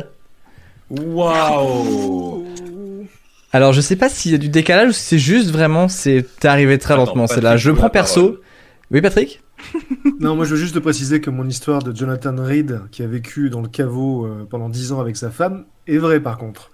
Waouh 0.91 2.47
Alors 3.53 3.73
je 3.73 3.81
sais 3.81 3.97
pas 3.97 4.09
s'il 4.09 4.33
y 4.33 4.35
a 4.35 4.39
du 4.39 4.49
décalage 4.49 4.91
ou 4.91 4.93
si 4.93 5.01
c'est 5.03 5.19
juste 5.19 5.51
vraiment 5.51 5.89
c'est 5.89 6.25
t'es 6.41 6.49
arrivé 6.49 6.79
très 6.79 6.95
Attends, 6.95 7.07
lentement. 7.07 7.27
C'est 7.27 7.41
là, 7.41 7.57
je 7.57 7.71
le 7.71 7.77
prends 7.77 7.91
perso. 7.91 8.21
parole. 8.23 8.41
Oui 8.91 9.01
Patrick? 9.01 9.41
Non, 10.21 10.35
moi 10.37 10.45
je 10.45 10.51
veux 10.55 10.57
juste 10.61 10.75
te 10.75 10.79
préciser 10.79 11.21
que 11.21 11.29
mon 11.31 11.47
histoire 11.49 11.83
de 11.83 11.95
Jonathan 11.95 12.35
Reed, 12.39 12.81
qui 12.91 13.03
a 13.03 13.07
vécu 13.07 13.51
dans 13.51 13.61
le 13.61 13.69
caveau 13.69 14.25
euh, 14.25 14.47
pendant 14.49 14.69
10 14.71 14.93
ans 14.93 15.01
avec 15.01 15.17
sa 15.17 15.31
femme, 15.31 15.65
est 15.87 15.99
vraie 15.99 16.21
par 16.21 16.39
contre. 16.39 16.71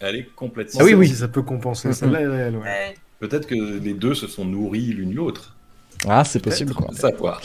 Elle 0.00 0.16
est 0.16 0.28
complètement. 0.36 0.80
Ah 0.80 0.84
oui, 0.84 0.94
oui. 0.94 1.08
Si 1.08 1.16
ça 1.16 1.28
peut 1.28 1.42
compenser, 1.42 1.88
Mhm. 1.88 1.94
celle-là 1.94 2.20
est 2.20 2.26
réelle. 2.28 2.56
ouais. 2.56 2.94
Peut-être 3.18 3.46
que 3.46 3.54
les 3.54 3.94
deux 3.94 4.14
se 4.14 4.26
sont 4.28 4.44
nourris 4.44 4.80
l'une 4.86 5.12
l'autre. 5.14 5.56
Ah 6.08 6.24
c'est 6.24 6.38
possible 6.38 6.72
quoi. 6.72 6.88
Savoir. 6.94 7.42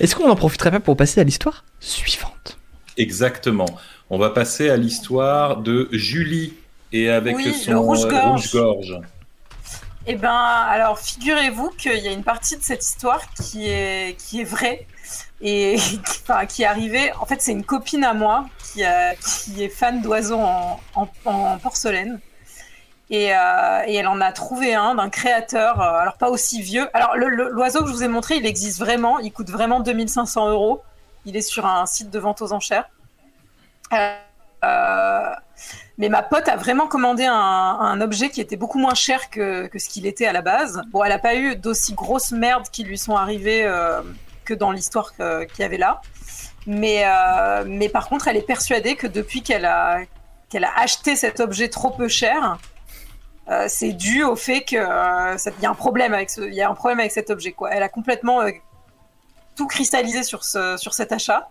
Est-ce 0.00 0.14
qu'on 0.14 0.30
en 0.30 0.36
profiterait 0.36 0.70
pas 0.70 0.80
pour 0.80 0.96
passer 0.96 1.20
à 1.20 1.24
l'histoire 1.24 1.64
suivante? 1.80 2.58
Exactement. 2.96 3.66
On 4.10 4.18
va 4.18 4.30
passer 4.30 4.70
à 4.70 4.76
l'histoire 4.76 5.56
de 5.58 5.88
Julie 5.92 6.54
et 6.92 7.10
avec 7.10 7.36
Oui, 7.36 7.54
son 7.54 7.80
rouge-gorge. 7.82 8.14
euh, 8.14 8.30
rouge-gorge. 8.30 9.00
Eh 10.06 10.16
ben, 10.16 10.30
alors 10.30 10.98
figurez-vous 10.98 11.70
qu'il 11.70 11.96
y 11.98 12.08
a 12.08 12.12
une 12.12 12.24
partie 12.24 12.56
de 12.58 12.62
cette 12.62 12.84
histoire 12.84 13.22
qui 13.32 13.70
est 13.70 14.16
qui 14.20 14.42
est 14.42 14.44
vraie 14.44 14.86
et 15.40 15.76
qui, 15.78 15.98
enfin, 16.22 16.44
qui 16.44 16.62
est 16.62 16.66
arrivée. 16.66 17.10
En 17.14 17.24
fait, 17.26 17.40
c'est 17.40 17.52
une 17.52 17.64
copine 17.64 18.04
à 18.04 18.12
moi 18.12 18.44
qui 18.72 18.84
a, 18.84 19.14
qui 19.16 19.62
est 19.64 19.70
fan 19.70 20.02
d'oiseaux 20.02 20.38
en, 20.38 20.78
en, 20.94 21.08
en 21.24 21.58
porcelaine. 21.58 22.20
Et, 23.10 23.34
euh, 23.34 23.82
et 23.86 23.94
elle 23.96 24.06
en 24.06 24.20
a 24.20 24.32
trouvé 24.32 24.74
un 24.74 24.94
d'un 24.94 25.10
créateur, 25.10 25.80
euh, 25.80 25.98
alors 26.00 26.16
pas 26.16 26.30
aussi 26.30 26.62
vieux. 26.62 26.88
Alors 26.94 27.16
l'oiseau 27.16 27.80
que 27.80 27.88
je 27.88 27.92
vous 27.92 28.02
ai 28.02 28.08
montré, 28.08 28.36
il 28.36 28.46
existe 28.46 28.78
vraiment, 28.78 29.18
il 29.18 29.30
coûte 29.32 29.50
vraiment 29.50 29.80
2500 29.80 30.48
euros. 30.50 30.82
Il 31.26 31.36
est 31.36 31.42
sur 31.42 31.66
un 31.66 31.84
site 31.86 32.10
de 32.10 32.18
vente 32.18 32.40
aux 32.42 32.52
enchères. 32.52 32.88
Euh, 33.94 34.16
euh, 34.64 35.34
mais 35.98 36.08
ma 36.08 36.22
pote 36.22 36.48
a 36.48 36.56
vraiment 36.56 36.88
commandé 36.88 37.24
un, 37.24 38.00
objet 38.00 38.30
qui 38.30 38.40
était 38.40 38.56
beaucoup 38.56 38.78
moins 38.78 38.94
cher 38.94 39.30
que, 39.30 39.68
ce 39.76 39.88
qu'il 39.88 40.06
était 40.06 40.26
à 40.26 40.32
la 40.32 40.42
base. 40.42 40.82
Bon, 40.90 41.04
elle 41.04 41.10
n'a 41.10 41.18
pas 41.18 41.36
eu 41.36 41.56
d'aussi 41.56 41.94
grosses 41.94 42.32
merdes 42.32 42.68
qui 42.70 42.82
lui 42.82 42.98
sont 42.98 43.14
arrivées 43.14 43.64
euh, 43.64 44.02
que 44.44 44.54
dans 44.54 44.72
l'histoire 44.72 45.14
que- 45.16 45.44
qu'il 45.44 45.60
y 45.60 45.64
avait 45.64 45.78
là. 45.78 46.00
Mais, 46.66 47.04
euh, 47.06 47.88
par 47.92 48.08
contre, 48.08 48.26
elle 48.26 48.36
est 48.36 48.46
persuadée 48.46 48.96
que 48.96 49.06
depuis 49.06 49.42
qu'elle 49.42 49.66
a, 49.66 50.00
acheté 50.76 51.14
cet 51.14 51.40
objet 51.40 51.68
trop 51.68 51.90
peu 51.90 52.08
cher, 52.08 52.58
euh, 53.50 53.66
c'est 53.68 53.92
dû 53.92 54.24
au 54.24 54.36
fait 54.36 54.62
que 54.62 54.76
euh, 54.76 55.36
ça- 55.36 55.50
il 55.58 55.62
y 55.62 55.66
a 55.66 55.70
un 55.70 55.74
problème 55.74 56.14
avec 56.14 56.30
y 56.36 56.62
a 56.62 56.70
un 56.70 56.74
problème 56.74 57.00
avec 57.00 57.12
cet 57.12 57.30
objet. 57.30 57.54
Elle 57.70 57.82
a 57.82 57.88
complètement 57.88 58.40
euh, 58.40 58.50
tout 59.56 59.66
cristallisé 59.66 60.22
sur 60.22 60.42
cet 60.44 61.12
achat. 61.12 61.48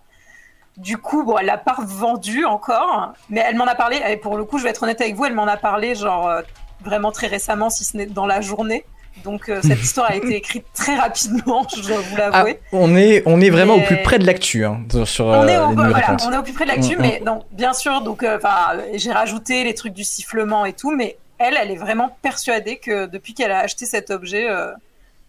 Du 0.76 0.98
coup, 0.98 1.22
bon, 1.22 1.38
elle 1.38 1.46
l'a 1.46 1.56
pas 1.58 1.76
vendu 1.80 2.44
encore, 2.44 3.12
mais 3.30 3.42
elle 3.46 3.54
m'en 3.56 3.64
a 3.66 3.74
parlé. 3.76 4.00
Et 4.08 4.16
pour 4.16 4.36
le 4.36 4.44
coup, 4.44 4.58
je 4.58 4.64
vais 4.64 4.70
être 4.70 4.82
honnête 4.82 5.00
avec 5.00 5.14
vous, 5.14 5.24
elle 5.24 5.34
m'en 5.34 5.46
a 5.46 5.56
parlé 5.56 5.94
genre 5.94 6.28
euh, 6.28 6.42
vraiment 6.84 7.12
très 7.12 7.28
récemment, 7.28 7.70
si 7.70 7.84
ce 7.84 7.96
n'est 7.96 8.06
dans 8.06 8.26
la 8.26 8.40
journée. 8.40 8.84
Donc 9.22 9.48
euh, 9.48 9.60
cette 9.62 9.80
histoire 9.82 10.10
a 10.10 10.16
été 10.16 10.34
écrite 10.34 10.64
très 10.74 10.96
rapidement, 10.96 11.64
je 11.76 11.80
dois 11.86 11.98
vous 12.00 12.16
Ah, 12.16 12.30
l'avouer. 12.30 12.60
on 12.72 12.96
est, 12.96 13.22
on 13.26 13.40
est 13.40 13.50
vraiment 13.50 13.74
au 13.76 13.80
plus 13.82 14.02
près 14.02 14.18
de 14.18 14.26
l'actu 14.26 14.64
hein, 14.64 14.80
sur- 15.04 15.26
on, 15.26 15.46
est 15.46 15.56
euh, 15.56 15.66
au, 15.66 15.70
les 15.70 15.74
voilà, 15.76 16.16
on 16.26 16.32
est 16.32 16.36
au 16.38 16.42
plus 16.42 16.52
près 16.52 16.64
de 16.64 16.70
l'actu, 16.70 16.96
Mm, 16.96 17.00
mais 17.00 17.22
non, 17.24 17.44
bien 17.52 17.72
sûr. 17.72 18.00
Donc, 18.00 18.24
enfin, 18.24 18.76
j'ai 18.94 19.12
rajouté 19.12 19.62
les 19.62 19.74
trucs 19.74 19.92
du 19.94 20.02
sifflement 20.02 20.64
et 20.66 20.72
tout, 20.72 20.90
mais 20.90 21.16
elle, 21.38 21.56
elle 21.56 21.70
est 21.70 21.76
vraiment 21.76 22.16
persuadée 22.22 22.78
que 22.78 23.06
depuis 23.06 23.34
qu'elle 23.34 23.52
a 23.52 23.60
acheté 23.60 23.86
cet 23.86 24.10
objet, 24.10 24.48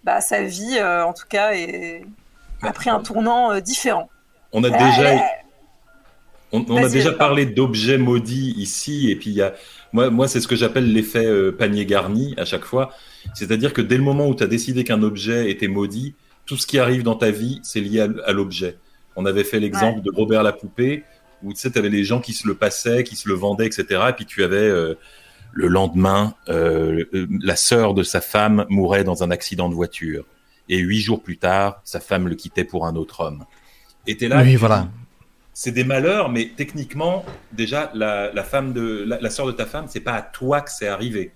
bah, 0.03 0.22
sa 0.22 0.41
vie, 0.41 0.77
euh, 0.80 1.06
en 1.06 1.14
tout 1.14 1.27
cas, 1.30 1.51
est... 1.53 2.03
a 2.64 2.72
pris 2.74 2.90
un 2.90 2.99
tournant 3.01 3.59
différent. 3.59 4.09
On 4.58 4.64
a 4.64 4.69
déjà, 4.69 5.14
elle- 5.14 5.22
on, 6.51 6.66
on 6.69 6.77
a 6.77 6.90
déjà 6.90 7.11
parlé 7.11 7.45
d'objets 7.45 7.98
maudits 7.98 8.53
ici, 8.58 9.11
et 9.11 9.16
puis 9.16 9.30
il 9.32 9.35
y 9.35 9.42
a, 9.42 9.53
moi, 9.92 10.09
moi 10.09 10.27
c'est 10.27 10.40
ce 10.40 10.48
que 10.48 10.56
j'appelle 10.56 10.92
l'effet 10.93 11.25
euh, 11.25 11.51
panier 11.51 11.85
garni 11.85 12.34
à 12.38 12.45
chaque 12.45 12.64
fois. 12.66 12.92
C'est-à-dire 13.34 13.74
que 13.74 13.82
dès 13.82 13.98
le 13.98 14.03
moment 14.03 14.27
où 14.27 14.35
tu 14.35 14.43
as 14.43 14.48
décidé 14.48 14.84
qu'un 14.84 15.03
objet 15.03 15.50
était 15.51 15.67
maudit, 15.67 16.16
tout 16.45 16.58
ce 16.58 16.66
qui 16.67 16.80
arrive 16.80 17.03
dans 17.03 17.16
ta 17.16 17.32
vie, 17.32 17.59
c'est 17.64 17.82
lié 17.82 18.01
à, 18.01 18.08
à 18.25 18.32
l'objet. 18.32 18.77
On 19.16 19.25
avait 19.25 19.43
fait 19.43 19.59
l'exemple 19.59 20.01
de 20.01 20.11
Robert 20.16 20.43
la 20.43 20.53
poupée, 20.53 21.03
où 21.43 21.51
tu 21.53 21.59
sais, 21.59 21.72
tu 21.72 21.80
avais 21.80 21.90
les 21.90 22.03
gens 22.03 22.22
qui 22.22 22.34
se 22.34 22.48
le 22.48 22.53
passaient, 22.56 23.03
qui 23.03 23.16
se 23.16 23.27
le 23.27 23.35
vendaient, 23.35 23.66
etc. 23.66 23.85
Et 24.09 24.14
puis 24.14 24.25
tu 24.25 24.43
avais 24.43 24.56
euh, 24.58 24.93
le 25.53 25.67
lendemain, 25.67 26.35
euh, 26.50 27.03
euh, 27.14 27.27
la 27.42 27.56
sœur 27.56 27.93
de 27.93 28.03
sa 28.03 28.22
femme 28.22 28.66
mourait 28.69 29.03
dans 29.03 29.24
un 29.24 29.32
accident 29.32 29.67
de 29.69 29.74
voiture. 29.75 30.24
Et 30.69 30.77
huit 30.77 31.01
jours 31.01 31.22
plus 31.22 31.38
tard, 31.38 31.82
sa 31.84 32.00
femme 32.00 32.27
le 32.27 32.35
quittait 32.35 32.64
pour 32.64 32.85
un 32.88 32.95
autre 32.95 33.22
homme. 33.22 33.45
Et 34.08 34.17
t'es 34.17 34.27
là, 34.27 34.42
Oui, 34.42 34.51
tu 34.51 34.58
voilà. 34.58 34.88
c'est 35.53 35.72
des 35.72 35.84
malheurs, 35.84 36.30
mais 36.30 36.51
techniquement, 36.56 37.25
déjà, 37.51 37.92
la, 37.93 38.32
la 38.34 38.43
femme 38.43 38.74
de 38.74 39.03
la, 39.08 39.19
la 39.19 39.30
sœur 39.30 39.48
de 39.48 39.51
ta 39.51 39.66
femme, 39.66 39.85
c'est 39.90 40.00
pas 40.01 40.14
à 40.14 40.22
toi 40.22 40.61
que 40.61 40.72
c'est 40.72 40.88
arrivé. 40.88 41.32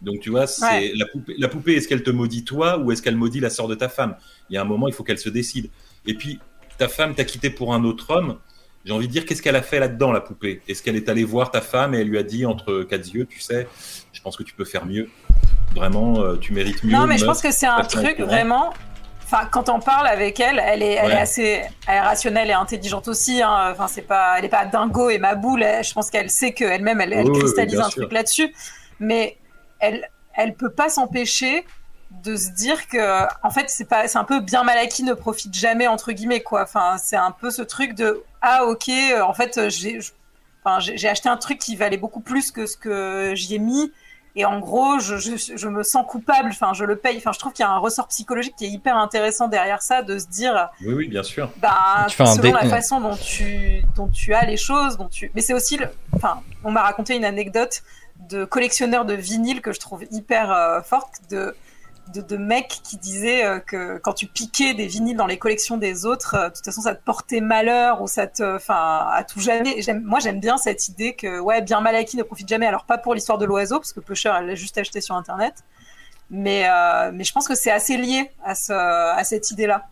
Donc 0.00 0.20
tu 0.20 0.30
vois, 0.30 0.46
c'est 0.46 0.64
Ouais. 0.64 0.92
la 0.96 1.06
poupée. 1.06 1.34
La 1.38 1.48
poupée, 1.48 1.74
est-ce 1.74 1.88
qu'elle 1.88 2.02
te 2.04 2.10
maudit 2.10 2.44
toi 2.44 2.78
ou 2.78 2.92
est-ce 2.92 3.02
qu'elle 3.02 3.16
maudit 3.16 3.40
la 3.40 3.50
sœur 3.50 3.66
de 3.68 3.74
ta 3.74 3.88
femme? 3.88 4.16
Il 4.50 4.54
y 4.54 4.56
a 4.56 4.62
un 4.62 4.64
moment, 4.64 4.86
il 4.88 4.94
faut 4.94 5.02
qu'elle 5.04 5.18
se 5.18 5.28
décide. 5.28 5.70
Et 6.06 6.14
puis, 6.14 6.38
ta 6.78 6.88
femme 6.88 7.14
t'a 7.14 7.24
quitté 7.24 7.50
pour 7.50 7.74
un 7.74 7.82
autre 7.84 8.10
homme. 8.10 8.38
J'ai 8.84 8.92
envie 8.92 9.08
de 9.08 9.12
dire, 9.12 9.26
qu'est-ce 9.26 9.42
qu'elle 9.42 9.56
a 9.56 9.60
fait 9.62 9.80
là-dedans, 9.80 10.12
la 10.12 10.20
poupée? 10.20 10.62
Est-ce 10.68 10.82
qu'elle 10.84 10.94
est 10.96 11.08
allée 11.08 11.24
voir 11.24 11.50
ta 11.50 11.60
femme 11.60 11.94
et 11.94 11.98
elle 11.98 12.08
lui 12.08 12.16
a 12.16 12.22
dit 12.22 12.46
entre 12.46 12.84
quatre 12.84 13.12
yeux, 13.12 13.26
tu 13.26 13.40
sais, 13.40 13.66
je 14.12 14.22
pense 14.22 14.36
que 14.36 14.44
tu 14.44 14.54
peux 14.54 14.64
faire 14.64 14.86
mieux. 14.86 15.08
Vraiment, 15.74 16.20
euh, 16.22 16.36
tu 16.36 16.52
mérites 16.52 16.82
mieux. 16.84 16.92
Non, 16.92 17.06
mais 17.06 17.18
je 17.18 17.24
pense 17.24 17.42
que 17.42 17.50
c'est 17.50 17.66
un 17.66 17.82
truc 17.82 18.20
vraiment. 18.20 18.72
Enfin, 19.30 19.46
quand 19.50 19.68
on 19.68 19.78
parle 19.78 20.06
avec 20.06 20.40
elle, 20.40 20.58
elle 20.58 20.82
est, 20.82 20.92
elle 20.94 21.06
Ouais. 21.08 21.12
est 21.12 21.20
assez 21.20 21.62
elle 21.86 21.94
est 21.96 22.00
rationnelle 22.00 22.48
et 22.48 22.54
intelligente 22.54 23.08
aussi. 23.08 23.42
Hein. 23.42 23.72
Enfin, 23.72 23.86
c'est 23.86 24.00
pas, 24.02 24.36
elle 24.38 24.46
est 24.46 24.48
pas 24.48 24.64
dingo 24.64 25.10
et 25.10 25.18
ma 25.18 25.34
boule. 25.34 25.62
Je 25.82 25.92
pense 25.92 26.08
qu'elle 26.10 26.30
sait 26.30 26.52
qu'elle-même, 26.52 27.00
elle, 27.02 27.12
elle 27.12 27.24
Oui, 27.26 27.32
oui, 27.34 27.38
cristallise 27.40 27.78
un 27.78 27.90
sûr. 27.90 28.02
truc 28.02 28.12
là-dessus. 28.12 28.54
Mais 29.00 29.36
elle, 29.80 30.08
elle 30.34 30.54
peut 30.54 30.70
pas 30.70 30.88
s'empêcher 30.88 31.66
de 32.24 32.36
se 32.36 32.48
dire 32.52 32.88
que, 32.88 33.24
en 33.46 33.50
fait, 33.50 33.68
c'est 33.68 33.84
pas, 33.84 34.08
c'est 34.08 34.16
un 34.16 34.24
peu 34.24 34.40
bien 34.40 34.64
mal 34.64 34.78
acquis, 34.78 35.02
ne 35.02 35.12
profite 35.12 35.52
jamais 35.54 35.86
entre 35.88 36.12
guillemets 36.12 36.40
quoi. 36.40 36.62
Enfin, 36.62 36.96
c'est 36.96 37.16
un 37.16 37.30
peu 37.32 37.50
ce 37.50 37.60
truc 37.60 37.94
de 37.94 38.24
ah 38.40 38.64
ok, 38.64 38.88
euh, 38.88 39.20
en 39.20 39.34
fait, 39.34 39.68
j'ai, 39.68 40.00
je- 40.00 40.12
enfin, 40.64 40.80
j'ai 40.80 40.96
j'ai 40.96 41.06
acheté 41.08 41.28
un 41.28 41.36
truc 41.36 41.58
qui 41.58 41.76
valait 41.76 41.98
beaucoup 41.98 42.20
plus 42.20 42.50
que 42.50 42.64
ce 42.64 42.78
que 42.78 43.32
j'y 43.34 43.56
ai 43.56 43.58
mis. 43.58 43.92
Et 44.40 44.44
en 44.44 44.60
gros, 44.60 45.00
je, 45.00 45.16
je, 45.16 45.56
je 45.56 45.68
me 45.68 45.82
sens 45.82 46.06
coupable, 46.06 46.50
enfin, 46.52 46.72
je 46.72 46.84
le 46.84 46.94
paye. 46.94 47.16
Enfin, 47.18 47.32
je 47.32 47.40
trouve 47.40 47.52
qu'il 47.52 47.64
y 47.64 47.66
a 47.66 47.70
un 47.72 47.78
ressort 47.78 48.06
psychologique 48.06 48.54
qui 48.56 48.66
est 48.66 48.70
hyper 48.70 48.96
intéressant 48.96 49.48
derrière 49.48 49.82
ça, 49.82 50.02
de 50.02 50.16
se 50.18 50.26
dire, 50.28 50.68
Oui, 50.80 50.94
oui, 50.94 51.08
bien 51.08 51.24
sûr. 51.24 51.50
bah, 51.56 52.06
Tu 52.08 52.16
fais 52.16 52.22
un 52.22 52.26
selon 52.26 52.42
dé- 52.42 52.52
la 52.52 52.68
façon 52.68 53.00
dont 53.00 53.16
tu, 53.16 53.82
dont 53.96 54.06
tu 54.06 54.32
as 54.34 54.44
les 54.44 54.56
choses, 54.56 54.96
dont 54.96 55.08
tu. 55.08 55.32
Mais 55.34 55.40
c'est 55.40 55.54
aussi, 55.54 55.76
le... 55.76 55.88
enfin, 56.14 56.40
on 56.62 56.70
m'a 56.70 56.82
raconté 56.82 57.16
une 57.16 57.24
anecdote 57.24 57.82
de 58.30 58.44
collectionneur 58.44 59.04
de 59.04 59.14
vinyle 59.14 59.60
que 59.60 59.72
je 59.72 59.80
trouve 59.80 60.04
hyper 60.12 60.52
euh, 60.52 60.82
forte, 60.82 61.14
de, 61.30 61.56
de, 62.14 62.20
de 62.20 62.36
mecs 62.36 62.80
qui 62.82 62.96
disaient 62.96 63.44
euh, 63.44 63.58
que 63.58 63.98
quand 63.98 64.12
tu 64.12 64.26
piquais 64.26 64.74
des 64.74 64.86
vinyles 64.86 65.16
dans 65.16 65.26
les 65.26 65.38
collections 65.38 65.76
des 65.76 66.06
autres, 66.06 66.34
euh, 66.34 66.48
de 66.48 66.54
toute 66.54 66.64
façon, 66.64 66.80
ça 66.82 66.94
te 66.94 67.04
portait 67.04 67.40
malheur 67.40 68.02
ou 68.02 68.06
ça 68.08 68.26
te, 68.26 68.56
enfin, 68.56 69.06
à 69.12 69.24
tout 69.24 69.40
jamais. 69.40 69.76
Moi, 70.02 70.18
j'aime 70.20 70.40
bien 70.40 70.56
cette 70.56 70.88
idée 70.88 71.14
que, 71.14 71.38
ouais, 71.40 71.62
bien 71.62 71.80
mal 71.80 71.94
acquis 71.94 72.16
ne 72.16 72.22
profite 72.22 72.48
jamais. 72.48 72.66
Alors, 72.66 72.84
pas 72.84 72.98
pour 72.98 73.14
l'histoire 73.14 73.38
de 73.38 73.44
l'oiseau, 73.44 73.76
parce 73.78 73.92
que 73.92 74.00
Pusher, 74.00 74.32
elle 74.38 74.46
l'a 74.46 74.54
juste 74.54 74.78
acheté 74.78 75.00
sur 75.00 75.14
Internet. 75.14 75.54
Mais, 76.30 76.68
euh, 76.68 77.10
mais 77.14 77.24
je 77.24 77.32
pense 77.32 77.48
que 77.48 77.54
c'est 77.54 77.70
assez 77.70 77.96
lié 77.96 78.30
à, 78.44 78.54
ce, 78.54 78.72
à 78.72 79.24
cette 79.24 79.50
idée-là. 79.50 79.86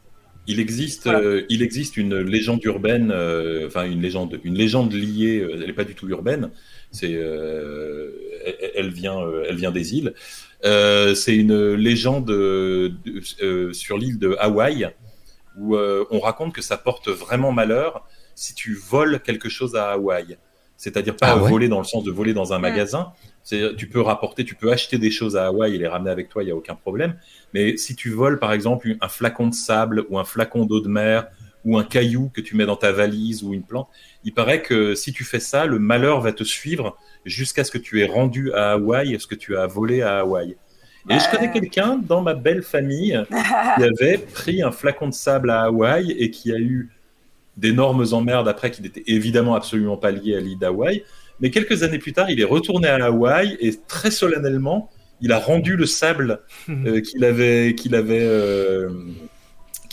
Il 0.47 0.61
existe, 0.61 1.05
Voilà. 1.05 1.19
euh, 1.21 1.47
il 1.49 1.63
existe 1.63 1.97
une 1.97 2.21
légende 2.21 2.63
urbaine, 2.65 3.11
euh, 3.13 3.67
enfin 3.67 3.85
une 3.85 4.01
légende, 4.01 4.39
une 4.45 4.55
légende 4.55 4.93
liée. 4.93 5.45
elle 5.53 5.67
n'est 5.67 5.73
pas 5.73 5.85
du 5.85 5.95
tout 5.95 6.09
urbaine. 6.09 6.51
C'est, 6.97 7.15
euh, 7.15 8.11
elle, 8.45 8.71
elle 8.75 8.91
vient, 8.91 9.21
euh, 9.21 9.45
elle 9.49 9.57
vient 9.57 9.71
des 9.73 9.95
îles. 9.97 10.15
Euh, 10.65 11.15
c'est 11.15 11.37
une 11.37 11.75
légende 11.75 12.25
de- 12.27 12.93
sur 13.73 13.99
l'île 13.99 14.19
de 14.19 14.37
Hawaï 14.39 14.91
où 15.59 15.77
euh, 15.77 16.05
on 16.11 16.21
raconte 16.21 16.53
que 16.55 16.63
ça 16.63 16.77
porte 16.77 17.09
vraiment 17.09 17.53
malheur 17.53 18.07
si 18.35 18.55
tu 18.55 18.75
voles 18.75 19.21
quelque 19.21 19.49
chose 19.49 19.77
à 19.77 19.91
Hawaï. 19.93 20.39
C'est-à-dire 20.77 21.17
pas 21.17 21.29
Ah 21.33 21.43
ouais 21.43 21.51
voler 21.51 21.69
dans 21.69 21.79
le 21.79 21.85
sens 21.85 22.05
de 22.05 22.11
voler 22.11 22.35
dans 22.35 22.53
un 22.53 22.59
magasin. 22.59 23.13
Tu 23.79 23.87
peux 23.89 24.01
rapporter, 24.01 24.45
tu 24.45 24.55
peux 24.55 24.71
acheter 24.73 24.99
des 24.99 25.11
choses 25.11 25.35
à 25.37 25.47
Hawaï 25.47 25.75
et 25.75 25.79
les 25.79 25.87
ramener 25.87 26.11
avec 26.11 26.29
toi, 26.29 26.43
il 26.43 26.49
y 26.49 26.53
a 26.53 26.57
aucun 26.57 26.75
problème. 26.75 27.17
Mais 27.55 27.77
si 27.79 27.95
tu 27.97 28.11
voles, 28.11 28.39
par 28.39 28.53
exemple, 28.53 28.95
un 29.01 29.09
flacon 29.09 29.47
de 29.49 29.55
sable 29.55 30.05
ou 30.11 30.19
un 30.19 30.25
flacon 30.25 30.67
d'eau 30.67 30.81
de 30.81 30.89
mer 30.89 31.29
ou 31.67 31.77
un 31.77 31.85
caillou 31.85 32.31
que 32.33 32.41
tu 32.41 32.57
mets 32.57 32.65
dans 32.65 32.77
ta 32.77 32.93
valise 32.93 33.43
ou 33.43 33.53
une 33.53 33.65
plante, 33.65 33.89
il 34.25 34.33
paraît 34.33 34.63
que 34.63 34.95
si 34.95 35.13
tu 35.13 35.25
fais 35.25 35.41
ça, 35.41 35.67
le 35.67 35.79
malheur 35.79 36.21
va 36.21 36.33
te 36.33 36.45
suivre 36.45 36.97
jusqu'à 37.27 37.65
ce 37.65 37.71
que 37.71 37.79
tu 37.79 38.01
aies 38.01 38.07
rendu 38.07 38.53
à 38.53 38.73
Hawaï 38.73 39.19
ce 39.21 39.27
que 39.27 39.35
tu 39.35 39.57
as 39.57 39.67
volé 39.67 40.01
à 40.01 40.21
Hawaï. 40.21 40.57
Et 41.11 41.19
je 41.19 41.31
connais 41.31 41.53
quelqu'un 41.53 42.01
dans 42.03 42.23
ma 42.23 42.35
belle 42.35 42.63
famille 42.63 43.21
qui 43.29 43.83
avait 43.85 44.19
pris 44.19 44.63
un 44.63 44.71
flacon 44.71 45.09
de 45.09 45.15
sable 45.15 45.51
à 45.51 45.63
Hawaï 45.65 46.13
et 46.13 46.31
qui 46.31 46.53
a 46.53 46.59
eu 46.59 46.91
d'énormes 47.57 48.05
emmerdes 48.13 48.49
après, 48.49 48.71
qui 48.71 48.83
n'étaient 48.83 49.05
évidemment 49.07 49.55
absolument 49.55 49.97
pas 49.97 50.11
liés 50.13 50.37
à 50.37 50.41
l'île 50.41 50.59
d'Hawaï. 50.59 51.05
Mais 51.41 51.51
quelques 51.51 51.83
années 51.83 51.99
plus 51.99 52.13
tard, 52.13 52.31
il 52.31 52.41
est 52.41 52.45
retourné 52.45 52.89
à 52.89 53.07
Hawaï 53.07 53.57
et 53.61 53.75
très 53.89 54.11
solennellement, 54.11 54.91
il 55.21 55.33
a 55.33 55.39
rendu 55.39 55.77
le 55.77 55.87
sable 55.87 56.41
euh, 56.69 57.01
qu'il 57.01 57.25
avait, 57.25 57.75
qu'il 57.75 57.95
avait, 57.95 58.23
euh, 58.23 58.91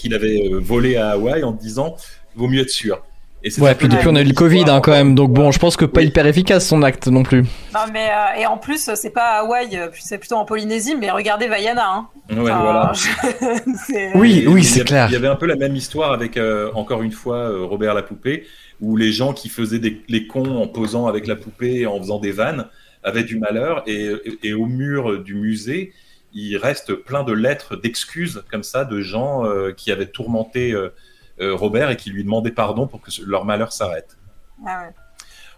qu'il 0.04 0.14
avait 0.14 0.50
euh, 0.52 0.60
volé 0.62 0.96
à 0.98 1.12
Hawaï 1.12 1.44
en 1.44 1.52
disant 1.52 1.96
vaut 2.36 2.48
mieux 2.48 2.62
être 2.62 2.70
sûr. 2.70 3.02
Et 3.46 3.50
c'est 3.50 3.62
Ouais, 3.62 3.76
puis 3.76 3.90
depuis 3.90 4.08
on 4.08 4.16
a 4.16 4.22
eu 4.22 4.26
le 4.26 4.34
Covid 4.34 4.64
hein, 4.70 4.80
quand 4.82 4.92
même, 4.92 5.16
donc 5.16 5.32
bon, 5.34 5.52
je 5.52 5.60
pense 5.60 5.76
que 5.76 5.84
pas 5.84 6.00
Oui. 6.00 6.08
hyper 6.08 6.26
efficace 6.26 6.66
son 6.66 6.82
acte 6.82 7.08
non 7.08 7.24
plus. 7.24 7.42
Non, 7.74 7.82
mais 7.92 8.08
euh, 8.10 8.42
et 8.42 8.46
en 8.46 8.58
plus, 8.58 8.90
c'est 8.96 9.10
pas 9.10 9.22
à 9.38 9.40
Hawaï, 9.42 9.76
euh, 9.76 9.88
c'est 10.00 10.18
plutôt 10.18 10.36
en 10.36 10.46
Polynésie, 10.46 10.96
mais 10.98 11.12
regardez 11.12 11.48
Vaiana. 11.50 11.86
Hein. 11.90 12.08
Ouais, 12.30 12.40
Enfin, 12.52 12.62
voilà. 12.62 12.92
je- 12.94 13.72
c'est- 13.86 14.12
Oui, 14.16 14.44
Et 14.46 14.48
oui, 14.48 14.64
c'est 14.64 14.86
clair. 14.86 15.08
Il 15.10 15.14
y 15.14 15.18
avait 15.18 15.28
un 15.28 15.36
peu 15.36 15.46
la 15.46 15.58
même 15.58 15.76
histoire 15.76 16.14
avec, 16.14 16.38
euh, 16.38 16.70
encore 16.74 17.02
une 17.02 17.12
fois, 17.12 17.36
euh, 17.50 17.66
Robert 17.66 17.94
la 17.94 18.02
poupée, 18.04 18.46
où 18.80 18.96
les 18.96 19.12
gens 19.12 19.34
qui 19.34 19.50
faisaient 19.50 19.80
des, 19.80 20.02
les 20.08 20.26
cons 20.26 20.58
en 20.62 20.68
posant 20.68 21.08
avec 21.08 21.28
la 21.28 21.36
poupée 21.36 21.82
et 21.82 21.86
en 21.86 21.98
faisant 22.00 22.20
des 22.20 22.32
vannes 22.32 22.68
avaient 23.04 23.26
du 23.26 23.38
malheur. 23.40 23.84
Et, 23.88 24.06
et- 24.24 24.40
et 24.50 24.54
au 24.54 24.68
mur 24.68 25.22
du 25.22 25.36
musée, 25.36 25.92
il 26.34 26.58
reste 26.58 26.94
plein 26.96 27.24
de 27.24 27.34
lettres 27.34 27.76
d'excuses 27.76 28.44
comme 28.50 28.64
ça 28.64 28.86
de 28.86 29.02
gens 29.02 29.46
euh, 29.46 29.72
qui 29.72 29.92
avaient 29.92 30.08
tourmenté 30.08 30.72
euh, 30.72 30.94
euh, 31.42 31.56
Robert 31.56 31.90
et 31.92 31.96
qui 31.98 32.10
lui 32.10 32.24
demandaient 32.24 32.52
pardon 32.52 32.88
pour 32.88 33.02
que 33.02 33.10
leur 33.26 33.46
malheur 33.46 33.72
s'arrête. 33.74 34.18
Ah 34.66 34.82
ouais. 34.84 34.90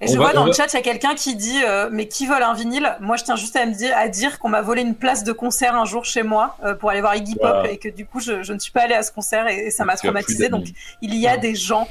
Et 0.02 0.10
On 0.10 0.12
je 0.12 0.18
va- 0.18 0.24
vois 0.26 0.34
dans 0.34 0.45
le 0.45 0.52
chat, 0.52 0.68
il 0.74 0.76
y 0.76 0.80
a 0.80 0.82
quelqu'un 0.82 1.16
qui 1.16 1.38
dit 1.38 1.62
euh, 1.66 1.88
Mais 1.90 2.10
qui 2.10 2.28
vole 2.28 2.44
un 2.44 2.54
vinyle? 2.54 2.98
Moi, 3.00 3.16
je 3.16 3.24
tiens 3.24 3.38
juste 3.38 3.56
à 3.56 3.66
me 3.66 3.74
dire, 3.74 3.94
à 3.95 4.10
dire 4.10 4.40
qu'on 4.40 4.50
m'a 4.50 4.62
volé 4.62 4.82
une 4.82 4.95
place 4.95 5.24
de 5.24 5.32
concert 5.32 5.74
un 5.74 5.86
jour 5.86 6.04
chez 6.04 6.22
moi 6.22 6.58
euh, 6.66 6.76
pour 6.76 6.90
aller 6.90 7.00
voir 7.00 7.16
Iggy 7.16 7.36
Pop 7.36 7.66
et 7.70 7.78
que 7.78 7.88
du 7.88 8.06
coup, 8.06 8.20
je, 8.20 8.44
je 8.44 8.52
ne 8.52 8.60
suis 8.60 8.74
pas 8.74 8.82
allée 8.82 8.94
à 8.95 9.04
ce 9.04 9.14
concert 9.14 9.48
et, 9.48 9.68
et 9.68 9.72
ça 9.72 9.86
m'a 9.86 9.95
traumatisée. 9.95 10.50
Donc, 10.50 10.66
il 11.02 11.16
y 11.16 11.28
a 11.30 11.38
des 11.38 11.56
gens, 11.56 11.88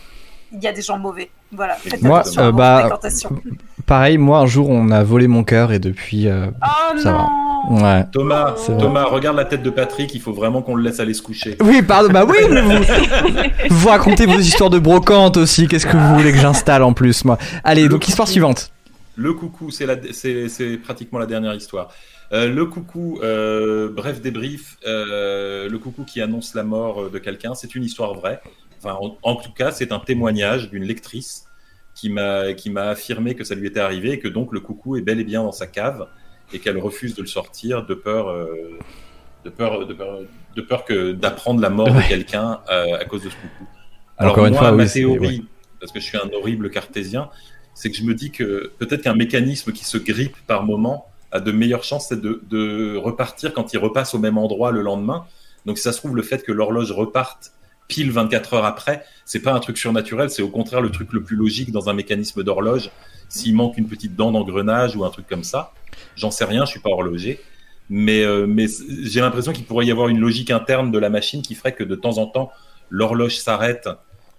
il 0.52 0.62
y 0.62 0.66
a 0.68 0.72
des 0.72 0.82
gens 0.82 0.98
mauvais. 0.98 1.30
Voilà. 1.50 1.76
Faites 1.76 2.02
Moi, 2.02 2.22
euh, 2.36 2.52
bah. 2.52 2.98
Pareil, 3.86 4.18
moi 4.18 4.38
un 4.38 4.46
jour 4.46 4.68
on 4.70 4.90
a 4.90 5.02
volé 5.02 5.26
mon 5.26 5.44
cœur 5.44 5.72
et 5.72 5.78
depuis, 5.78 6.26
euh, 6.28 6.46
Oh 6.62 6.98
ça 6.98 7.12
va. 7.12 7.28
Ouais. 7.70 8.04
Thomas, 8.12 8.54
C'est 8.56 8.72
vrai. 8.72 8.82
Thomas, 8.82 9.04
regarde 9.04 9.36
la 9.36 9.44
tête 9.44 9.62
de 9.62 9.70
Patrick, 9.70 10.14
il 10.14 10.20
faut 10.20 10.32
vraiment 10.32 10.62
qu'on 10.62 10.74
le 10.74 10.82
laisse 10.82 11.00
aller 11.00 11.14
se 11.14 11.22
coucher. 11.22 11.56
Oui, 11.62 11.82
pardon, 11.82 12.10
bah 12.12 12.24
oui, 12.28 12.36
mais 12.50 12.60
vous, 12.60 12.84
vous 13.70 13.88
racontez 13.88 14.26
vos 14.26 14.38
histoires 14.38 14.70
de 14.70 14.78
brocante 14.78 15.36
aussi, 15.36 15.66
qu'est-ce 15.68 15.86
que 15.86 15.96
vous 15.96 16.14
voulez 16.16 16.32
que 16.32 16.38
j'installe 16.38 16.82
en 16.82 16.92
plus, 16.92 17.24
moi 17.24 17.38
Allez, 17.64 17.88
donc 17.88 18.06
histoire 18.08 18.28
suivante. 18.28 18.70
Le 19.16 19.32
coucou, 19.32 19.70
c'est 19.70 19.86
la- 19.86 19.96
c'est- 20.12 20.48
c'est 20.48 20.76
pratiquement 20.76 21.18
la 21.20 21.26
dernière 21.26 21.54
histoire. 21.54 21.88
Euh, 22.32 22.52
le 22.52 22.64
coucou, 22.66 23.20
euh, 23.22 23.88
bref 23.94 24.20
débrief, 24.20 24.76
euh, 24.86 25.68
le 25.68 25.78
coucou 25.78 26.04
qui 26.04 26.20
annonce 26.20 26.54
la 26.54 26.64
mort 26.64 27.10
de 27.10 27.18
quelqu'un, 27.18 27.54
c'est 27.54 27.74
une 27.76 27.84
histoire 27.84 28.14
vraie. 28.14 28.40
Enfin, 28.82 28.96
en, 29.00 29.16
en 29.22 29.36
tout 29.36 29.52
cas, 29.52 29.70
c'est 29.70 29.92
un 29.92 29.98
témoignage 30.00 30.68
d'une 30.70 30.82
lectrice 30.84 31.44
qui 31.94 32.10
m'a 32.10 32.52
qui 32.54 32.70
m'a 32.70 32.88
affirmé 32.88 33.34
que 33.36 33.44
ça 33.44 33.54
lui 33.54 33.68
était 33.68 33.78
arrivé 33.78 34.12
et 34.12 34.18
que 34.18 34.26
donc 34.26 34.52
le 34.52 34.58
coucou 34.60 34.96
est 34.96 35.00
bel 35.00 35.20
et 35.20 35.24
bien 35.24 35.44
dans 35.44 35.52
sa 35.52 35.68
cave 35.68 36.06
et 36.52 36.58
qu'elle 36.58 36.78
refuse 36.78 37.14
de 37.14 37.22
le 37.22 37.28
sortir 37.28 37.84
de 37.86 37.94
peur 37.94 38.28
euh, 38.28 38.78
de 39.44 39.50
peur 39.50 39.86
de 39.86 39.94
peur 39.94 40.18
de 40.56 40.60
peur 40.62 40.84
que 40.84 41.12
d'apprendre 41.12 41.60
la 41.60 41.70
mort 41.70 41.92
de 41.92 42.08
quelqu'un 42.08 42.60
euh, 42.70 42.98
à 42.98 43.04
cause 43.04 43.22
de 43.24 43.30
ce 43.30 43.34
coucou. 43.34 43.68
Alors 44.16 44.32
Encore 44.32 44.46
une 44.46 44.52
moi, 44.52 44.60
fois, 44.60 44.72
ma 44.72 44.84
oui, 44.84 44.90
théorie, 44.90 45.38
ouais. 45.38 45.44
parce 45.80 45.92
que 45.92 46.00
je 46.00 46.04
suis 46.04 46.16
un 46.16 46.30
horrible 46.32 46.70
cartésien, 46.70 47.28
c'est 47.74 47.90
que 47.90 47.96
je 47.96 48.04
me 48.04 48.14
dis 48.14 48.30
que 48.30 48.72
peut-être 48.78 49.02
qu'un 49.02 49.14
mécanisme 49.14 49.72
qui 49.72 49.84
se 49.84 49.98
grippe 49.98 50.36
par 50.46 50.62
moment 50.62 51.08
a 51.32 51.40
de 51.40 51.50
meilleures 51.50 51.82
chances 51.82 52.10
de, 52.10 52.40
de 52.48 52.96
repartir 52.96 53.52
quand 53.52 53.72
il 53.72 53.78
repasse 53.78 54.14
au 54.14 54.18
même 54.18 54.38
endroit 54.38 54.70
le 54.70 54.82
lendemain. 54.82 55.26
Donc 55.66 55.78
si 55.78 55.82
ça 55.84 55.92
se 55.92 55.98
trouve, 55.98 56.14
le 56.14 56.22
fait 56.22 56.44
que 56.44 56.52
l'horloge 56.52 56.92
reparte 56.92 57.52
pile 57.88 58.10
24 58.10 58.54
heures 58.54 58.64
après, 58.64 59.04
c'est 59.24 59.40
pas 59.40 59.52
un 59.52 59.60
truc 59.60 59.76
surnaturel, 59.76 60.30
c'est 60.30 60.42
au 60.42 60.48
contraire 60.48 60.80
le 60.80 60.90
truc 60.90 61.12
le 61.12 61.22
plus 61.22 61.36
logique 61.36 61.70
dans 61.72 61.88
un 61.88 61.92
mécanisme 61.92 62.42
d'horloge. 62.42 62.90
S'il 63.34 63.54
manque 63.54 63.76
une 63.78 63.86
petite 63.88 64.14
dent 64.16 64.30
d'engrenage 64.32 64.94
ou 64.96 65.04
un 65.04 65.10
truc 65.10 65.26
comme 65.28 65.44
ça, 65.44 65.72
j'en 66.16 66.30
sais 66.30 66.44
rien, 66.44 66.64
je 66.64 66.70
suis 66.70 66.80
pas 66.80 66.90
horloger. 66.90 67.40
Mais, 67.90 68.22
euh, 68.22 68.46
mais 68.46 68.66
j'ai 69.02 69.20
l'impression 69.20 69.52
qu'il 69.52 69.64
pourrait 69.64 69.86
y 69.86 69.90
avoir 69.90 70.08
une 70.08 70.18
logique 70.20 70.50
interne 70.50 70.90
de 70.90 70.98
la 70.98 71.10
machine 71.10 71.42
qui 71.42 71.54
ferait 71.54 71.72
que 71.74 71.84
de 71.84 71.94
temps 71.94 72.18
en 72.18 72.26
temps, 72.26 72.50
l'horloge 72.90 73.36
s'arrête 73.38 73.88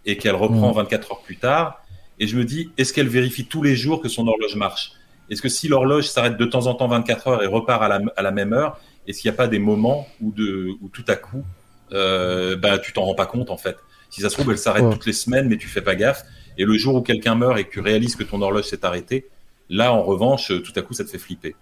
et 0.06 0.18
qu'elle 0.18 0.36
reprend 0.36 0.72
Mm. 0.72 0.76
24 0.78 1.12
heures 1.12 1.22
plus 1.22 1.38
tard. 1.38 1.84
Et 2.20 2.28
je 2.28 2.38
me 2.38 2.46
dis, 2.46 2.70
est-ce 2.78 2.94
qu'elle 2.94 3.08
vérifie 3.10 3.46
tous 3.46 3.62
les 3.62 3.76
jours 3.76 4.02
que 4.02 4.08
son 4.10 4.28
horloge 4.28 4.56
marche? 4.56 4.94
Est-ce 5.30 5.42
que 5.42 5.50
si 5.50 5.68
l'horloge 5.68 6.06
s'arrête 6.06 6.38
de 6.38 6.46
temps 6.46 6.68
en 6.68 6.74
temps 6.76 6.88
24 6.88 7.28
heures 7.28 7.44
et 7.44 7.48
repart 7.48 7.84
à 7.84 7.88
la, 7.88 8.00
à 8.16 8.22
la 8.22 8.32
même 8.32 8.54
heure, 8.54 8.80
est-ce 9.08 9.22
qu'il 9.22 9.30
n'y 9.30 9.36
a 9.36 9.38
pas 9.38 9.48
des 9.48 9.60
moments 9.60 10.08
où, 10.22 10.32
de, 10.32 10.70
où 10.82 10.90
tout 10.90 11.06
à 11.08 11.16
coup, 11.16 11.44
euh, 11.92 12.56
bah, 12.56 12.78
tu 12.80 12.94
t'en 12.94 13.04
rends 13.04 13.16
pas 13.16 13.26
compte 13.26 13.50
en 13.50 13.58
fait? 13.58 13.78
Si 14.10 14.22
ça 14.22 14.30
se 14.30 14.36
trouve, 14.36 14.52
elle 14.52 14.58
s'arrête 14.58 14.84
Ouais. 14.86 14.94
toutes 14.94 15.06
les 15.06 15.14
semaines, 15.14 15.48
mais 15.50 15.58
tu 15.58 15.68
fais 15.68 15.82
pas 15.82 15.96
gaffe. 15.96 16.24
Et 16.58 16.66
le 16.66 16.78
jour 16.78 16.96
où 16.96 17.02
quelqu'un 17.02 17.36
meurt 17.36 17.58
et 17.60 17.64
que 17.64 17.72
tu 17.72 17.80
réalises 17.80 18.16
que 18.16 18.24
ton 18.24 18.42
horloge 18.42 18.66
s'est 18.66 18.86
arrêtée, 18.86 19.28
là, 19.70 19.94
en 19.94 20.04
revanche, 20.04 20.48
tout 20.48 20.74
à 20.76 20.82
coup, 20.82 20.94
ça 20.94 21.04
te 21.04 21.10
fait 21.10 21.18
flipper. 21.18 21.56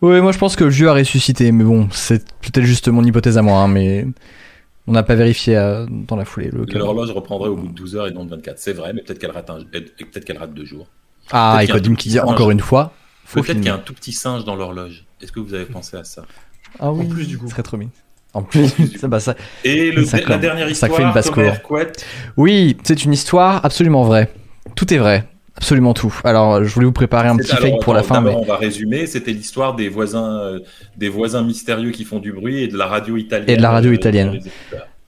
Oui, 0.00 0.20
moi 0.20 0.30
je 0.30 0.38
pense 0.38 0.54
que 0.54 0.62
le 0.62 0.70
vieux 0.70 0.88
a 0.88 0.94
ressuscité, 0.94 1.50
mais 1.50 1.64
bon, 1.64 1.88
c'est 1.90 2.24
peut-être 2.40 2.64
juste 2.64 2.86
mon 2.88 3.02
hypothèse 3.02 3.36
à 3.36 3.42
moi, 3.42 3.58
hein, 3.58 3.68
mais 3.68 4.06
on 4.86 4.92
n'a 4.92 5.02
pas 5.02 5.16
vérifié 5.16 5.56
euh, 5.56 5.86
dans 5.88 6.14
la 6.14 6.24
foulée. 6.24 6.50
Le 6.52 6.64
cas. 6.66 6.78
L'horloge 6.78 7.10
reprendrait 7.10 7.48
au 7.48 7.56
bout 7.56 7.66
de 7.66 7.72
12 7.72 7.96
heures 7.96 8.06
et 8.06 8.12
non 8.12 8.24
de 8.24 8.30
24. 8.30 8.58
C'est 8.58 8.72
vrai, 8.72 8.92
mais 8.92 9.02
peut-être 9.02 9.18
qu'elle 9.18 9.32
rate, 9.32 9.50
un... 9.50 9.58
et 9.72 9.80
peut-être 9.80 10.24
qu'elle 10.24 10.38
rate 10.38 10.54
deux 10.54 10.64
jours. 10.64 10.86
Ah, 11.32 11.60
et 11.62 11.66
Codim 11.66 11.94
qui 11.94 12.08
dit 12.10 12.20
encore 12.20 12.50
une 12.50 12.60
fois, 12.60 12.94
faut 13.24 13.42
Peut-être 13.42 13.56
qu'il 13.56 13.66
y 13.66 13.70
a 13.70 13.74
un 13.74 13.78
tout 13.78 13.92
petit 13.92 14.12
singe 14.12 14.44
dans 14.44 14.54
l'horloge. 14.54 15.04
Est-ce 15.20 15.32
que 15.32 15.40
vous 15.40 15.52
avez 15.52 15.66
pensé 15.66 15.96
à 15.96 16.04
ça? 16.04 16.24
Ah 16.78 16.92
oui, 16.92 17.04
En 17.04 17.08
plus, 17.08 17.26
du 17.26 17.36
coup. 17.36 17.46
ce 17.46 17.52
serait 17.52 17.62
trop 17.62 17.76
mignon. 17.76 17.90
En 18.34 18.42
plus, 18.42 18.68
ça, 19.00 19.08
bah, 19.08 19.20
ça... 19.20 19.34
Et 19.64 19.90
le, 19.90 20.04
Ça 20.04 20.18
la 20.26 20.38
dernière 20.38 20.66
ça 20.66 20.72
histoire, 20.72 20.94
fait 20.94 21.02
une 21.02 21.12
basse 21.12 21.30
cour. 21.30 21.52
Oui, 22.36 22.76
c'est 22.82 23.04
une 23.04 23.12
histoire 23.12 23.64
absolument 23.64 24.04
vraie. 24.04 24.30
Tout 24.74 24.92
est 24.92 24.98
vrai. 24.98 25.24
Absolument 25.56 25.92
tout. 25.92 26.14
Alors, 26.22 26.62
je 26.62 26.72
voulais 26.72 26.86
vous 26.86 26.92
préparer 26.92 27.26
un 27.26 27.36
petit 27.36 27.50
alors, 27.50 27.62
fake 27.62 27.82
pour 27.82 27.92
la 27.92 28.04
fin, 28.04 28.20
mais 28.20 28.32
on 28.32 28.44
va 28.44 28.56
résumer. 28.56 29.06
C'était 29.06 29.32
l'histoire 29.32 29.74
des 29.74 29.88
voisins, 29.88 30.38
euh, 30.40 30.60
des 30.96 31.08
voisins 31.08 31.42
mystérieux 31.42 31.90
qui 31.90 32.04
font 32.04 32.20
du 32.20 32.32
bruit 32.32 32.62
et 32.62 32.68
de 32.68 32.76
la 32.76 32.86
radio 32.86 33.16
italienne. 33.16 33.50
Et 33.50 33.56
de 33.56 33.62
la 33.62 33.72
radio 33.72 33.90
euh, 33.90 33.94
italienne. 33.94 34.40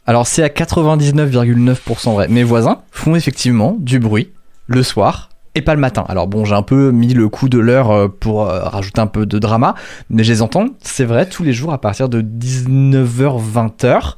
Alors 0.07 0.27
c'est 0.27 0.43
à 0.43 0.49
99,9% 0.49 2.15
vrai. 2.15 2.27
Mes 2.27 2.43
voisins 2.43 2.83
font 2.91 3.15
effectivement 3.15 3.77
du 3.79 4.01
bruit 4.01 4.33
le 4.67 4.83
soir 4.83 5.29
et 5.55 5.63
pas 5.63 5.75
le 5.75 5.81
matin. 5.81 6.05
Alors 6.09 6.27
bon, 6.27 6.45
j'ai 6.45 6.55
un 6.55 6.63
peu 6.63 6.91
mis 6.91 7.13
le 7.15 7.29
coup 7.29 7.49
de 7.49 7.59
l'heure 7.59 7.91
euh, 7.91 8.09
pour 8.09 8.43
euh, 8.43 8.61
rajouter 8.63 9.01
un 9.01 9.07
peu 9.07 9.27
de 9.27 9.39
drama, 9.39 9.75
mais 10.09 10.25
je 10.25 10.33
les 10.33 10.43
entends, 10.43 10.67
c'est 10.81 11.05
vrai, 11.05 11.27
tous 11.27 11.43
les 11.43 11.53
jours 11.53 11.73
à 11.73 11.81
partir 11.81 12.09
de 12.09 12.23
19h-20h. 12.23 14.15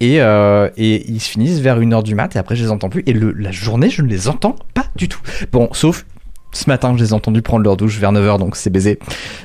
Et, 0.00 0.20
euh, 0.20 0.68
et 0.76 1.08
ils 1.08 1.20
se 1.20 1.30
finissent 1.30 1.60
vers 1.60 1.80
1h 1.80 2.02
du 2.02 2.14
mat 2.14 2.34
et 2.34 2.38
après 2.38 2.56
je 2.56 2.64
les 2.64 2.70
entends 2.70 2.90
plus. 2.90 3.02
Et 3.06 3.14
la 3.14 3.52
journée, 3.52 3.88
je 3.88 4.02
ne 4.02 4.08
les 4.08 4.28
entends 4.28 4.56
pas 4.74 4.86
du 4.96 5.08
tout. 5.08 5.20
Bon, 5.52 5.68
sauf 5.72 6.04
ce 6.52 6.68
matin, 6.68 6.94
je 6.96 7.02
les 7.02 7.10
ai 7.10 7.12
entendus 7.14 7.42
prendre 7.42 7.64
leur 7.64 7.76
douche 7.76 7.98
vers 7.98 8.12
9h, 8.12 8.38
donc 8.38 8.54
c'est 8.54 8.70
baisé. 8.70 8.98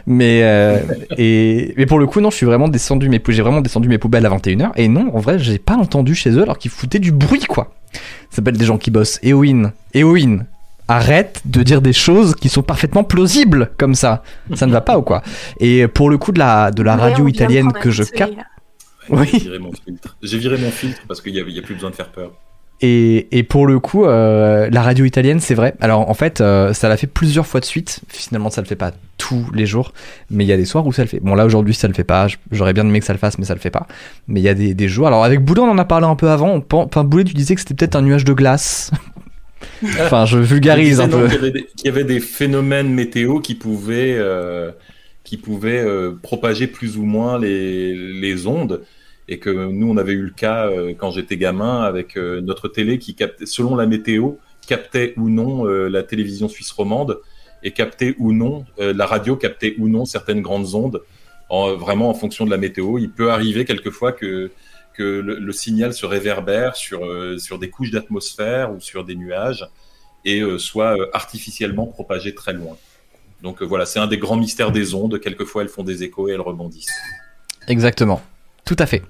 Mais, 0.06 0.44
et, 1.18 1.86
pour 1.88 1.98
le 1.98 2.06
coup, 2.06 2.20
non, 2.20 2.30
je 2.30 2.36
suis 2.36 2.46
vraiment 2.46 2.68
descendu 2.68 3.10
mes, 3.10 3.22
j'ai 3.30 3.42
vraiment 3.42 3.62
descendu 3.62 3.88
mes 3.90 3.98
poubelles 3.98 4.26
à 4.28 4.30
21h. 4.30 4.72
Et 4.76 4.88
non, 4.90 5.10
en 5.16 5.20
vrai, 5.20 5.40
j'ai 5.40 5.58
pas 5.58 5.76
entendu 5.76 6.14
chez 6.14 6.32
eux 6.32 6.44
alors 6.44 6.60
qu'ils 6.60 6.70
foutaient 6.70 7.00
du 7.00 7.12
bruit, 7.12 7.46
quoi. 7.46 7.72
Ça 8.30 8.38
s'appelle 8.38 8.58
des 8.58 8.66
gens 8.66 8.78
qui 8.78 8.92
bossent. 8.92 9.20
Eowyn, 9.24 9.72
Eowyn, 9.96 10.46
arrête 10.90 11.42
de 11.46 11.64
dire 11.64 11.82
des 11.82 11.94
choses 11.94 12.36
qui 12.36 12.50
sont 12.50 12.64
parfaitement 12.64 13.04
plausibles 13.06 13.72
comme 13.78 13.96
ça. 13.96 14.24
Ça 14.56 14.66
ne 14.66 14.72
va 14.72 14.82
pas 14.82 14.98
ou 14.98 15.02
quoi? 15.04 15.22
Et 15.60 15.88
pour 15.88 16.10
le 16.10 16.18
coup 16.18 16.32
de 16.32 16.40
la, 16.40 16.72
de 16.72 16.84
la 16.84 16.96
Ouais, 16.96 17.02
radio 17.04 17.28
italienne 17.28 17.72
que 17.72 17.92
je 17.92 18.04
capte. 18.04 18.34
Ouais, 19.10 19.20
Oui. 19.22 19.30
J'ai 19.32 19.40
viré 19.40 19.60
mon 19.60 19.72
filtre. 19.72 20.18
J'ai 20.22 20.38
viré 20.38 20.58
mon 20.58 20.72
filtre 20.72 21.02
parce 21.08 21.22
qu'il 21.22 21.34
n'y 21.34 21.40
a, 21.40 21.44
il 21.48 21.56
y 21.56 21.60
a 21.60 21.62
plus 21.62 21.76
besoin 21.76 21.90
de 21.92 21.96
faire 21.96 22.10
peur. 22.10 22.32
Et, 22.82 23.38
et 23.38 23.44
pour 23.44 23.68
le 23.68 23.78
coup, 23.80 24.06
euh, 24.06 24.70
la 24.72 24.82
radio 24.82 25.04
italienne, 25.04 25.42
c'est 25.42 25.54
vrai. 25.54 25.76
Alors 25.82 26.10
en 26.10 26.14
fait, 26.14 26.40
euh, 26.40 26.72
ça 26.74 26.88
l'a 26.88 26.96
fait 26.96 27.08
plusieurs 27.08 27.46
fois 27.46 27.60
de 27.60 27.66
suite. 27.66 28.00
Finalement, 28.08 28.50
ça 28.50 28.62
le 28.62 28.68
fait 28.68 28.78
pas 28.78 28.92
tous 29.18 29.46
les 29.54 29.66
jours, 29.66 29.92
mais 30.30 30.46
il 30.46 30.48
y 30.48 30.54
a 30.54 30.58
des 30.58 30.64
soirs 30.64 30.88
où 30.88 30.94
ça 30.94 31.02
le 31.02 31.10
fait. 31.10 31.20
Bon 31.20 31.36
là 31.36 31.46
aujourd'hui, 31.46 31.74
ça 31.74 31.90
le 31.90 31.94
fait 31.94 32.06
pas. 32.06 32.28
J'aurais 32.52 32.72
bien 32.74 32.86
aimé 32.86 33.02
que 33.02 33.06
ça 33.06 33.12
le 33.12 33.20
fasse, 33.20 33.38
mais 33.38 33.44
ça 33.44 33.54
le 33.54 33.60
fait 33.60 33.70
pas. 33.70 33.86
Mais 34.30 34.40
il 34.40 34.44
y 34.44 34.50
a 34.50 34.54
des, 34.54 34.74
des 34.74 34.88
jours. 34.88 35.08
Alors 35.08 35.26
avec 35.26 35.44
Boulet, 35.44 35.60
on 35.60 35.70
en 35.70 35.78
a 35.78 35.84
parlé 35.86 36.06
un 36.08 36.16
peu 36.16 36.30
avant. 36.30 36.52
On 36.52 36.64
Enfin, 36.78 37.04
Boulet, 37.04 37.26
tu 37.26 37.34
disais 37.34 37.54
que 37.56 37.60
c'était 37.62 37.74
peut-être 37.74 37.96
un 37.98 38.02
nuage 38.02 38.24
de 38.24 38.32
glace. 38.34 38.92
enfin, 40.02 40.26
je 40.26 40.38
vulgarise 40.38 41.00
un 41.00 41.08
peu. 41.10 41.28
qu'il 41.28 41.36
y 41.36 41.38
avait 41.38 41.52
des- 41.52 41.66
Qu'il 41.66 41.86
y 41.86 41.90
avait 41.90 42.04
des 42.04 42.20
phénomènes 42.20 42.90
météo 42.94 43.40
qui 43.40 43.56
pouvaient, 43.56 44.16
euh, 44.18 44.72
qui 45.24 45.38
pouvaient 45.38 45.84
euh, 45.86 46.12
propager 46.22 46.68
plus 46.68 46.98
ou 46.98 47.04
moins 47.04 47.40
les, 47.40 47.96
les 47.96 48.48
ondes. 48.48 48.82
Et 49.28 49.38
que 49.38 49.50
nous, 49.50 49.90
on 49.90 49.98
avait 49.98 50.14
eu 50.14 50.24
le 50.24 50.32
cas 50.32 50.68
euh, 50.68 50.94
quand 50.98 51.12
j'étais 51.12 51.38
gamin 51.38 51.82
avec 51.84 52.16
notre 52.18 52.68
télé 52.68 52.98
qui 52.98 53.14
captait, 53.14 53.46
selon 53.46 53.76
la 53.76 53.86
météo, 53.86 54.32
captait 54.68 55.14
ou 55.18 55.30
non 55.30 55.64
la 55.66 56.04
télévision 56.04 56.48
suisse 56.50 56.72
romande 56.72 57.20
et 57.64 57.72
captait 57.72 58.16
ou 58.20 58.34
non, 58.34 58.66
la 58.80 59.06
radio 59.06 59.36
captait 59.36 59.76
ou 59.80 59.88
non 59.90 60.06
certaines 60.06 60.42
grandes 60.42 60.76
ondes, 60.76 61.02
en, 61.50 61.76
vraiment 61.76 62.10
en 62.10 62.14
fonction 62.14 62.46
de 62.46 62.52
la 62.52 62.58
météo. 62.58 62.98
Il 63.00 63.10
peut 63.10 63.32
arriver 63.32 63.66
quelquefois 63.66 64.12
que, 64.14 64.50
que 65.00 65.22
le, 65.22 65.52
signal 65.54 65.94
se 65.94 66.06
réverbère 66.06 66.76
sur, 66.76 67.06
euh, 67.06 67.38
sur 67.38 67.58
des 67.58 67.70
couches 67.70 67.90
d'atmosphère 67.90 68.74
ou 68.74 68.82
sur 68.82 69.06
des 69.06 69.16
nuages 69.16 69.66
et 70.26 70.42
euh, 70.42 70.58
soit 70.58 71.00
euh, 71.00 71.06
artificiellement 71.14 71.86
propagé 71.86 72.36
très 72.36 72.52
loin. 72.52 72.76
Donc 73.42 73.64
voilà, 73.64 73.86
c'est 73.86 74.00
un 74.00 74.08
des 74.08 74.18
grands 74.18 74.36
mystères 74.36 74.74
des 74.74 74.94
ondes. 74.94 75.22
Quelquefois, 75.22 75.62
elles 75.62 75.70
font 75.70 75.84
des 75.84 76.04
échos 76.04 76.28
et 76.28 76.34
elles 76.34 76.42
rebondissent. 76.42 76.94
Exactement. 77.70 78.22
Tout 78.66 78.76
à 78.78 78.86
fait. 78.86 79.02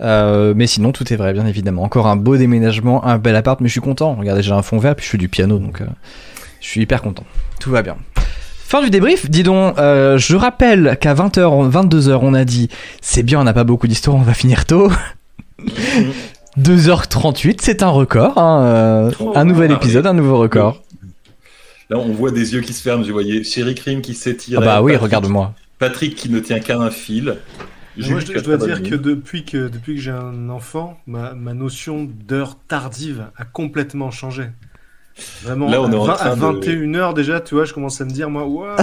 Mais 0.00 0.66
sinon, 0.66 0.90
tout 0.90 1.12
est 1.12 1.16
vrai, 1.16 1.32
bien 1.32 1.46
évidemment. 1.46 1.84
Encore 1.84 2.08
un 2.08 2.16
beau 2.16 2.36
déménagement, 2.36 3.04
un 3.06 3.18
bel 3.18 3.36
appart, 3.36 3.60
mais 3.60 3.68
je 3.68 3.72
suis 3.72 3.80
content. 3.80 4.16
Regardez, 4.16 4.42
j'ai 4.42 4.50
un 4.50 4.62
fond 4.62 4.78
vert, 4.78 4.96
puis 4.96 5.06
je 5.06 5.10
fais 5.10 5.18
du 5.18 5.28
piano, 5.28 5.60
donc 5.60 5.80
je 6.60 6.66
suis 6.66 6.80
hyper 6.80 7.00
content. 7.00 7.24
Tout 7.60 7.70
va 7.70 7.82
bien. 7.82 7.96
Fin 8.64 8.82
du 8.82 8.90
débrief, 8.90 9.30
dis 9.30 9.44
donc, 9.44 9.76
je 9.76 10.34
rappelle 10.34 10.98
qu'à 11.00 11.14
20h, 11.14 11.70
22h, 11.70 12.18
on 12.20 12.34
a 12.34 12.44
dit, 12.44 12.68
c'est 13.00 13.22
bien, 13.22 13.40
on 13.40 13.44
n'a 13.44 13.52
pas 13.52 13.64
beaucoup 13.64 13.86
d'histoires, 13.86 14.16
on 14.16 14.22
va 14.22 14.34
finir 14.34 14.66
tôt. 14.66 14.90
2h38, 16.58 17.58
c'est 17.62 17.82
un 17.82 17.88
record, 17.88 18.36
hein, 18.38 18.62
euh, 18.64 19.10
Oh, 19.20 19.32
un 19.36 19.44
nouvel 19.44 19.70
épisode, 19.72 20.06
un 20.06 20.12
nouveau 20.14 20.38
record. 20.38 20.82
Là, 21.90 21.98
on 21.98 22.12
voit 22.12 22.30
des 22.30 22.54
yeux 22.54 22.60
qui 22.60 22.72
se 22.72 22.82
ferment. 22.82 23.02
Je 23.04 23.12
voyais 23.12 23.42
Chéri 23.44 23.74
Crime 23.74 24.00
qui 24.00 24.14
s'étire. 24.14 24.58
Ah 24.62 24.64
bah 24.64 24.82
oui, 24.82 24.92
Patrick- 24.92 25.02
regarde-moi. 25.04 25.54
Patrick 25.78 26.14
qui 26.14 26.28
ne 26.30 26.38
tient 26.40 26.60
qu'à 26.60 26.78
un 26.78 26.90
fil. 26.90 27.36
Moi, 27.96 28.20
je, 28.20 28.38
dois 28.40 28.56
dire 28.56 28.82
que 28.82 28.94
depuis 28.94 29.44
que, 29.44 29.68
depuis 29.68 29.96
que 29.96 30.00
j'ai 30.00 30.10
un 30.12 30.48
enfant, 30.48 30.98
ma, 31.06 31.34
ma 31.34 31.52
notion 31.54 32.08
d'heure 32.28 32.56
tardive 32.68 33.26
a 33.36 33.44
complètement 33.44 34.10
changé. 34.10 34.44
Vraiment, 35.42 35.68
Là, 35.68 35.82
on 35.82 35.90
est 35.90 35.96
en 35.96 36.08
à, 36.08 36.14
train 36.14 36.36
de- 36.36 36.60
21h 36.60 37.14
déjà, 37.14 37.40
tu 37.40 37.54
vois, 37.56 37.64
je 37.64 37.74
commence 37.74 38.00
à 38.00 38.04
me 38.04 38.10
dire, 38.10 38.30
moi, 38.30 38.44
waouh 38.46 38.76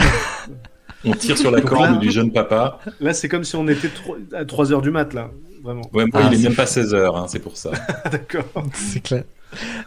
on 1.06 1.12
tire 1.14 1.38
sur 1.38 1.50
la 1.52 1.62
corde 1.62 1.92
là- 1.94 1.98
du 1.98 2.12
jeune 2.12 2.32
papa. 2.32 2.80
Là, 3.00 3.14
c'est 3.14 3.30
comme 3.30 3.44
si 3.46 3.56
on 3.56 3.68
était 3.68 3.90
à 4.34 4.44
3h 4.44 4.82
du 4.82 4.92
mat, 4.92 5.14
là. 5.14 5.30
Vraiment. 5.64 5.82
Ouais, 5.94 6.06
moi, 6.06 6.22
Ah, 6.24 6.28
il 6.28 6.34
est 6.34 6.38
c'est 6.38 6.44
même 6.44 6.56
pas 6.56 6.66
16 6.66 6.94
heures, 6.94 7.18
hein, 7.18 7.26
c'est 7.28 7.40
pour 7.40 7.58
ça. 7.58 7.72
D'accord. 8.12 8.46
C'est 8.74 9.02
clair. 9.02 9.24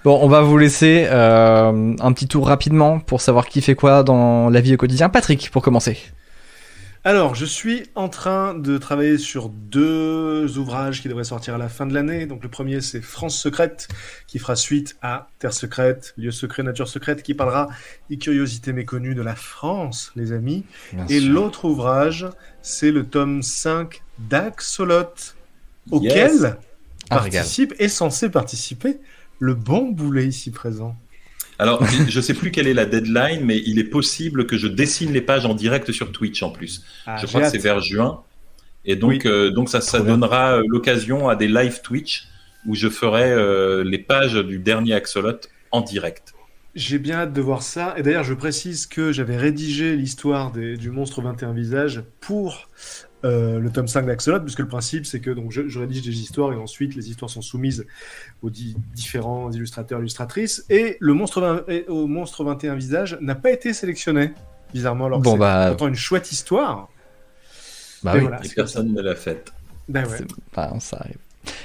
Bon, 0.05 0.19
on 0.23 0.29
va 0.29 0.41
vous 0.41 0.57
laisser 0.57 1.07
euh, 1.11 1.95
un 1.99 2.13
petit 2.13 2.27
tour 2.27 2.47
rapidement 2.47 2.99
pour 2.99 3.21
savoir 3.21 3.47
qui 3.47 3.61
fait 3.61 3.75
quoi 3.75 4.03
dans 4.03 4.49
la 4.49 4.61
vie 4.61 4.75
au 4.75 4.77
quotidien. 4.79 5.09
Patrick, 5.09 5.51
pour 5.51 5.63
commencer. 5.63 5.99
Alors, 7.03 7.35
je 7.35 7.47
suis 7.47 7.85
en 7.95 8.11
train 8.11 8.53
de 8.53 8.77
travailler 8.77 9.17
sur 9.17 9.49
deux 9.49 10.59
ouvrages 10.59 11.01
qui 11.01 11.09
devraient 11.09 11.25
sortir 11.25 11.55
à 11.55 11.59
la 11.59 11.71
fin 11.71 11.87
de 11.87 11.95
l'année. 11.95 12.27
Donc, 12.27 12.43
le 12.43 12.51
premier, 12.51 12.83
c'est 12.83 13.01
France 13.01 13.39
secrète, 13.39 13.89
qui 14.27 14.39
fera 14.39 14.55
suite 14.55 14.99
à 15.01 15.29
Terre 15.39 15.55
secrète, 15.55 16.13
lieu 16.19 16.31
secret, 16.31 16.63
nature 16.63 16.89
secrète, 16.89 17.23
qui 17.23 17.33
parlera 17.33 17.69
des 18.11 18.19
curiosités 18.19 18.75
méconnues 18.75 19.15
de 19.15 19.23
la 19.23 19.35
France, 19.35 20.13
les 20.15 20.33
amis. 20.33 20.65
Et 21.09 21.21
l'autre 21.21 21.65
ouvrage, 21.65 22.27
c'est 22.61 22.91
le 22.91 23.07
tome 23.07 23.43
5 23.43 24.03
d'Axolot, 24.19 25.15
auquel 25.91 26.33
Yes. 26.33 26.47
Ah, 27.13 27.17
participe, 27.17 27.75
est 27.79 27.89
censé 27.89 28.29
participer 28.31 28.99
le 29.41 29.55
bon 29.55 29.91
boulet 29.91 30.27
ici 30.27 30.51
présent. 30.51 30.95
Alors, 31.59 31.85
je 32.09 32.21
sais 32.21 32.35
plus 32.35 32.51
quelle 32.53 32.67
est 32.69 32.75
la 32.75 32.87
deadline, 32.87 33.45
mais 33.45 33.59
il 33.67 33.79
est 33.79 33.85
possible 33.85 34.47
que 34.47 34.57
je 34.57 34.67
dessine 34.67 35.13
les 35.13 35.21
pages 35.21 35.45
en 35.45 35.55
direct 35.55 35.91
sur 35.93 36.13
Twitch 36.13 36.43
en 36.43 36.51
plus. 36.51 36.83
Ah, 37.07 37.17
je 37.21 37.27
crois 37.27 37.43
que 37.43 37.49
c'est 37.49 37.59
vers 37.59 37.81
juin. 37.81 38.23
Et 38.87 38.97
donc, 38.97 39.11
Oui. 39.11 39.21
euh, 39.27 39.51
donc 39.51 39.69
ça, 39.69 39.81
ça 39.83 40.01
donnera 40.01 40.55
euh, 40.59 40.63
l'occasion 40.69 41.29
à 41.29 41.37
des 41.37 41.49
live 41.49 41.81
Twitch 41.83 42.29
où 42.67 42.75
je 42.75 42.89
ferai 42.89 43.31
euh, 43.31 43.83
les 43.85 43.99
pages 43.99 44.35
du 44.35 44.59
dernier 44.59 44.95
Axolot 44.95 45.41
en 45.71 45.81
direct. 45.83 46.33
J'ai 46.75 46.99
bien 46.99 47.17
hâte 47.21 47.33
de 47.33 47.41
voir 47.41 47.63
ça. 47.63 47.95
Et 47.99 48.03
d'ailleurs, 48.03 48.25
je 48.25 48.33
précise 48.35 48.87
que 48.87 49.11
j'avais 49.13 49.37
rédigé 49.37 49.97
l'histoire 49.97 50.53
des- 50.53 50.77
du 50.77 50.91
monstre 50.91 51.21
21 51.21 51.53
visages 51.53 52.03
pour 52.21 52.69
euh, 53.25 53.59
le 53.59 53.71
tome 53.71 53.87
5 53.89 54.07
d'Axolot, 54.07 54.41
puisque 54.41 54.61
le 54.61 54.69
principe, 54.69 55.05
c'est 55.07 55.21
que 55.21 55.31
donc, 55.31 55.53
je, 55.53 55.69
je 55.69 55.79
rédige 55.79 56.03
des 56.03 56.21
histoires 56.21 56.53
et 56.53 56.57
ensuite 56.57 56.95
les 56.95 57.11
histoires 57.11 57.31
sont 57.31 57.43
soumises 57.43 57.87
aux 58.43 58.51
di- 58.51 58.77
différents 58.95 59.51
illustrateurs 59.53 60.01
illustratrices. 60.01 60.65
Et 60.71 60.97
le 61.01 61.13
monstre, 61.15 61.41
20 61.41 61.65
et 61.69 61.85
au 61.89 62.07
monstre 62.07 62.45
21 62.45 62.75
visages 62.77 63.19
n'a 63.21 63.35
pas 63.35 63.51
été 63.51 63.73
sélectionné, 63.75 64.33
bizarrement. 64.73 65.07
Alors 65.07 65.19
que 65.19 65.25
Bon, 65.25 65.33
c'est 65.33 65.39
bah- 65.39 65.67
pourtant 65.69 65.89
une 65.89 65.95
chouette 65.95 66.33
histoire. 66.33 66.89
Bah 68.03 68.13
oui, 68.15 68.21
voilà, 68.21 68.41
Et 68.43 68.49
personne 68.49 68.93
ne 68.95 69.03
l'a 69.03 69.15
faite. 69.15 69.53
Ben 69.89 70.07
ouais. 70.07 70.19
bah, 70.55 70.73
ça 70.81 70.97
arrive. 70.99 71.19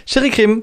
Chéri 0.06 0.30
Crime, 0.32 0.62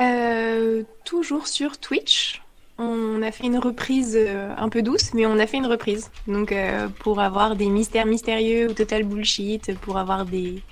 Euh, 0.00 0.82
toujours 1.04 1.46
sur 1.46 1.78
Twitch. 1.78 2.41
On 2.84 3.22
a 3.22 3.30
fait 3.30 3.44
une 3.44 3.58
reprise 3.58 4.16
euh, 4.18 4.52
un 4.56 4.68
peu 4.68 4.82
douce, 4.82 5.14
mais 5.14 5.24
on 5.24 5.38
a 5.38 5.46
fait 5.46 5.58
une 5.58 5.66
reprise. 5.66 6.10
Donc 6.26 6.50
euh, 6.50 6.88
pour 6.98 7.20
avoir 7.20 7.54
des 7.54 7.66
mystères 7.68 8.06
mystérieux 8.06 8.70
ou 8.70 8.74
total 8.74 9.04
bullshit, 9.04 9.78
pour 9.78 9.98
avoir 9.98 10.24
des, 10.24 10.62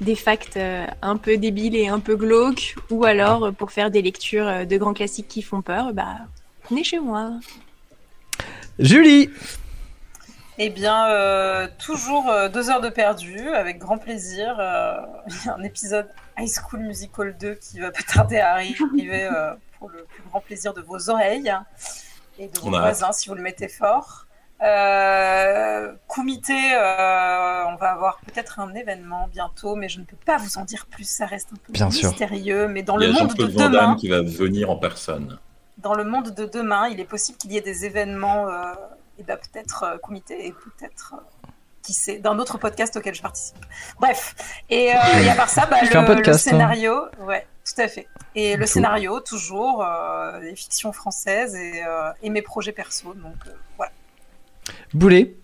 des 0.00 0.14
facts 0.14 0.56
euh, 0.56 0.86
un 1.02 1.16
peu 1.16 1.36
débiles 1.36 1.74
et 1.74 1.88
un 1.88 1.98
peu 1.98 2.14
glauques, 2.14 2.76
ou 2.90 3.04
alors 3.04 3.52
pour 3.52 3.72
faire 3.72 3.90
des 3.90 4.02
lectures 4.02 4.66
de 4.66 4.76
grands 4.76 4.94
classiques 4.94 5.28
qui 5.28 5.42
font 5.42 5.60
peur, 5.62 5.92
bah 5.92 6.18
venez 6.70 6.84
chez 6.84 7.00
moi. 7.00 7.32
Julie, 8.78 9.30
Eh 10.58 10.70
bien, 10.70 11.08
euh, 11.08 11.68
toujours 11.78 12.28
euh, 12.30 12.48
deux 12.48 12.70
heures 12.70 12.80
de 12.80 12.88
perdu, 12.88 13.48
avec 13.50 13.78
grand 13.78 13.98
plaisir. 13.98 14.56
Il 15.28 15.46
y 15.46 15.48
a 15.48 15.54
un 15.54 15.62
épisode 15.62 16.08
High 16.38 16.48
School 16.48 16.80
Musical 16.80 17.36
2 17.38 17.54
qui 17.54 17.80
va 17.80 17.90
pas 17.90 18.02
tarder 18.02 18.38
à 18.38 18.52
arriver 18.52 19.24
euh, 19.24 19.52
pour 19.78 19.88
le 19.90 20.04
plus 20.04 20.22
grand 20.28 20.40
plaisir 20.40 20.74
de 20.74 20.80
vos 20.80 21.10
oreilles 21.10 21.54
et 22.38 22.48
de 22.48 22.58
vos 22.60 22.74
a 22.74 22.80
voisins 22.80 23.12
si 23.12 23.28
vous 23.28 23.34
le 23.34 23.42
mettez 23.42 23.68
fort. 23.68 24.26
Euh, 24.62 25.92
Kumite, 26.08 26.48
euh, 26.50 27.64
on 27.68 27.76
va 27.76 27.90
avoir 27.92 28.18
peut-être 28.26 28.58
un 28.58 28.74
événement 28.74 29.28
bientôt, 29.30 29.74
mais 29.76 29.88
je 29.88 30.00
ne 30.00 30.04
peux 30.04 30.16
pas 30.24 30.38
vous 30.38 30.56
en 30.58 30.64
dire 30.64 30.86
plus. 30.86 31.04
Ça 31.08 31.26
reste 31.26 31.50
un 31.52 31.56
peu 31.56 31.72
Bien 31.72 31.90
sûr. 31.90 32.08
mystérieux, 32.08 32.66
mais 32.68 32.82
dans 32.82 32.98
Il 32.98 33.08
y 33.08 33.12
le 33.12 33.18
a 33.18 33.22
monde 33.22 33.34
de 33.34 33.46
demain, 33.46 33.96
qui 33.96 34.08
va 34.08 34.22
venir 34.22 34.70
en 34.70 34.76
personne. 34.76 35.38
dans 35.78 35.94
le 35.94 36.04
monde 36.04 36.30
de 36.34 36.46
demain, 36.46 36.88
il 36.88 37.00
est 37.00 37.04
possible 37.04 37.36
qu'il 37.38 37.52
y 37.52 37.58
ait 37.58 37.62
des 37.62 37.84
événements, 37.84 38.48
euh, 38.48 38.72
et 39.18 39.22
ben 39.22 39.36
peut-être 39.36 39.82
euh, 39.82 39.98
comité 39.98 40.46
et 40.46 40.52
peut-être 40.52 41.14
euh, 41.16 41.48
qui 41.82 41.92
sait, 41.92 42.18
d'un 42.18 42.38
autre 42.38 42.56
podcast 42.58 42.96
auquel 42.96 43.14
je 43.14 43.22
participe. 43.22 43.56
Bref, 44.00 44.34
et, 44.70 44.92
euh, 44.94 44.98
et 45.22 45.28
à 45.28 45.34
part 45.34 45.50
ça, 45.50 45.66
bah, 45.66 45.76
podcast, 45.80 46.26
le 46.26 46.30
hein. 46.30 46.38
scénario, 46.38 46.94
ouais, 47.20 47.46
tout 47.66 47.80
à 47.80 47.88
fait. 47.88 48.06
Et 48.34 48.56
le 48.56 48.64
Tout. 48.64 48.72
scénario, 48.72 49.20
toujours, 49.20 49.82
euh, 49.84 50.40
les 50.40 50.54
fictions 50.56 50.92
françaises 50.92 51.54
et, 51.54 51.82
euh, 51.86 52.10
et 52.22 52.30
mes 52.30 52.42
projets 52.42 52.72
perso, 52.72 53.14
donc 53.14 53.36
euh, 53.46 53.50
voilà. 53.76 53.92
Boulet, 54.94 55.34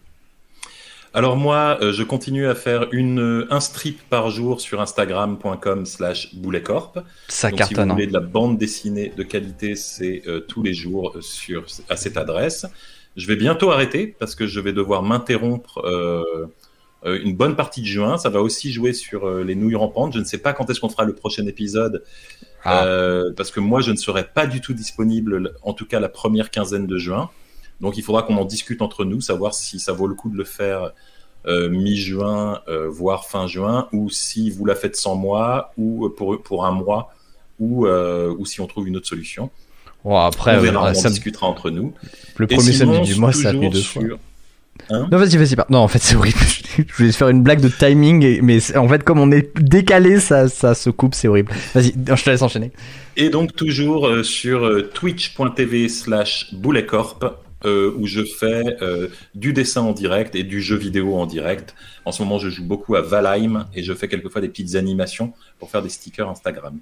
Alors 1.15 1.37
moi, 1.37 1.79
euh, 1.83 1.93
je 1.93 2.03
continue 2.03 2.47
à 2.47 2.55
faire 2.55 2.89
une, 2.93 3.47
un 3.51 3.61
strip 3.61 4.01
par 4.09 4.31
jour 4.31 4.61
sur 4.61 4.81
instagram.com 4.81 5.85
slash 5.85 6.35
bouletcorp. 6.35 6.95
ça 7.29 7.51
Donc, 7.51 7.63
si 7.63 7.75
vous 7.75 7.83
cartonne. 7.83 7.91
hein. 7.91 7.95
voulez 7.95 8.07
de 8.07 8.13
la 8.15 8.21
bande 8.21 8.57
dessinée 8.59 9.13
de 9.17 9.23
qualité, 9.23 9.75
c'est 9.77 10.23
euh, 10.27 10.41
tous 10.41 10.63
les 10.63 10.75
jours 10.75 11.17
sur, 11.21 11.67
à 11.89 11.97
cette 11.97 12.17
adresse. 12.17 12.67
Je 13.17 13.27
vais 13.27 13.37
bientôt 13.37 13.71
arrêter 13.71 14.07
parce 14.07 14.35
que 14.35 14.47
je 14.47 14.59
vais 14.59 14.73
devoir 14.73 15.03
m'interrompre 15.03 15.83
une 17.05 17.35
bonne 17.35 17.57
partie 17.57 17.81
de 17.81 17.87
juin. 17.87 18.17
Ça 18.19 18.29
va 18.29 18.41
aussi 18.43 18.73
jouer 18.73 18.93
sur 18.93 19.27
euh, 19.27 19.43
les 19.45 19.55
nouilles 19.55 19.75
rampantes. 19.77 20.13
Je 20.15 20.19
ne 20.19 20.25
sais 20.25 20.39
pas 20.39 20.53
quand 20.53 20.69
est-ce 20.71 20.81
qu'on 20.81 20.89
fera 20.89 21.05
le 21.05 21.15
prochain 21.15 21.47
épisode 21.47 22.03
Ah. 22.65 22.85
euh, 22.87 23.33
parce 23.37 23.51
que 23.51 23.61
moi, 23.61 23.81
je 23.81 23.91
ne 23.91 23.97
serai 23.97 24.25
pas 24.25 24.47
du 24.47 24.61
tout 24.61 24.73
disponible, 24.75 25.55
en 25.63 25.73
tout 25.73 25.87
cas 25.87 25.99
la 26.01 26.09
première 26.09 26.51
quinzaine 26.51 26.87
de 26.87 26.99
juin. 26.99 27.31
Donc 27.81 27.97
il 27.97 28.03
faudra 28.05 28.23
qu'on 28.23 28.37
en 28.37 28.45
discute 28.45 28.81
entre 28.83 29.05
nous, 29.05 29.21
savoir 29.21 29.55
si 29.55 29.81
ça 29.81 29.93
vaut 29.93 30.07
le 30.07 30.15
coup 30.15 30.31
de 30.31 30.37
le 30.39 30.45
faire 30.45 30.93
euh, 31.49 31.69
mi-juin, 31.69 32.61
euh, 32.69 32.89
voire 32.89 33.25
fin 33.27 33.49
juin, 33.49 33.89
ou 33.93 34.09
si 34.11 34.51
vous 34.51 34.65
la 34.65 34.77
faites 34.77 34.95
sans 34.95 35.17
moi, 35.17 35.73
ou 35.77 36.09
pour, 36.11 36.41
pour 36.41 36.65
un 36.65 36.71
mois, 36.71 37.13
ou, 37.59 37.87
euh, 37.89 38.33
ou 38.39 38.47
si 38.47 38.61
on 38.61 38.69
trouve 38.69 38.87
une 38.87 38.97
autre 38.97 39.09
solution. 39.09 39.51
Après, 40.05 40.57
on 40.57 40.61
verra, 40.61 40.85
euh, 40.85 40.87
on 40.89 40.91
en 40.91 40.95
ça- 40.95 41.09
discutera 41.11 41.49
entre 41.49 41.71
nous. 41.71 41.93
le 42.37 42.45
Et 42.51 42.55
premier 42.55 42.73
sinon, 42.73 42.95
samedi 42.95 43.13
du 43.15 43.21
mois, 43.21 43.33
ça 43.33 43.49
a 43.49 43.53
deux 43.53 43.71
fois. 43.83 44.03
sur- 44.03 44.19
Non, 44.91 45.09
vas-y, 45.19 45.37
vas-y. 45.37 45.57
par- 45.57 45.67
Non, 45.71 45.79
en 45.81 45.89
fait, 45.89 45.99
c'est 46.01 46.15
horrible. 46.15 46.39
Je 46.77 46.95
voulais 46.95 47.13
faire 47.13 47.29
une 47.29 47.43
blague 47.43 47.61
de 47.61 47.69
timing, 47.69 48.41
mais 48.43 48.77
en 48.77 48.89
fait, 48.89 49.03
comme 49.03 49.19
on 49.19 49.31
est 49.31 49.51
décalé, 49.61 50.21
ça, 50.21 50.49
ça 50.49 50.75
se 50.75 50.91
coupe, 50.91 51.15
c'est 51.15 51.29
horrible. 51.29 51.53
Vas-y, 51.75 51.93
je 51.93 52.23
te 52.23 52.31
laisse 52.31 52.43
enchaîner. 52.43 52.73
Et 53.17 53.29
donc 53.29 53.55
toujours 53.55 54.07
euh, 54.07 54.23
sur 54.23 54.65
euh, 54.65 54.91
twitch.tv 54.95 55.89
slash 55.89 56.55
bouletcorp, 56.55 57.19
euh, 57.65 57.95
où 57.97 58.07
je 58.07 58.25
fais 58.25 58.77
euh, 58.83 59.09
du 59.37 59.53
dessin 59.53 59.83
en 59.83 59.93
direct 59.93 60.35
et 60.35 60.43
du 60.43 60.61
jeu 60.61 60.77
vidéo 60.77 61.15
en 61.15 61.27
direct. 61.27 61.77
En 62.05 62.11
ce 62.11 62.23
moment, 62.23 62.39
je 62.39 62.49
joue 62.49 62.65
beaucoup 62.65 62.97
à 62.97 63.03
Valheim 63.03 63.67
et 63.73 63.85
je 63.85 63.93
fais 63.93 64.09
quelquefois 64.09 64.41
des 64.41 64.49
petites 64.49 64.75
animations 64.75 65.33
pour 65.61 65.71
faire 65.71 65.83
des 65.83 65.89
stickers 65.89 66.29
Instagram. 66.29 66.81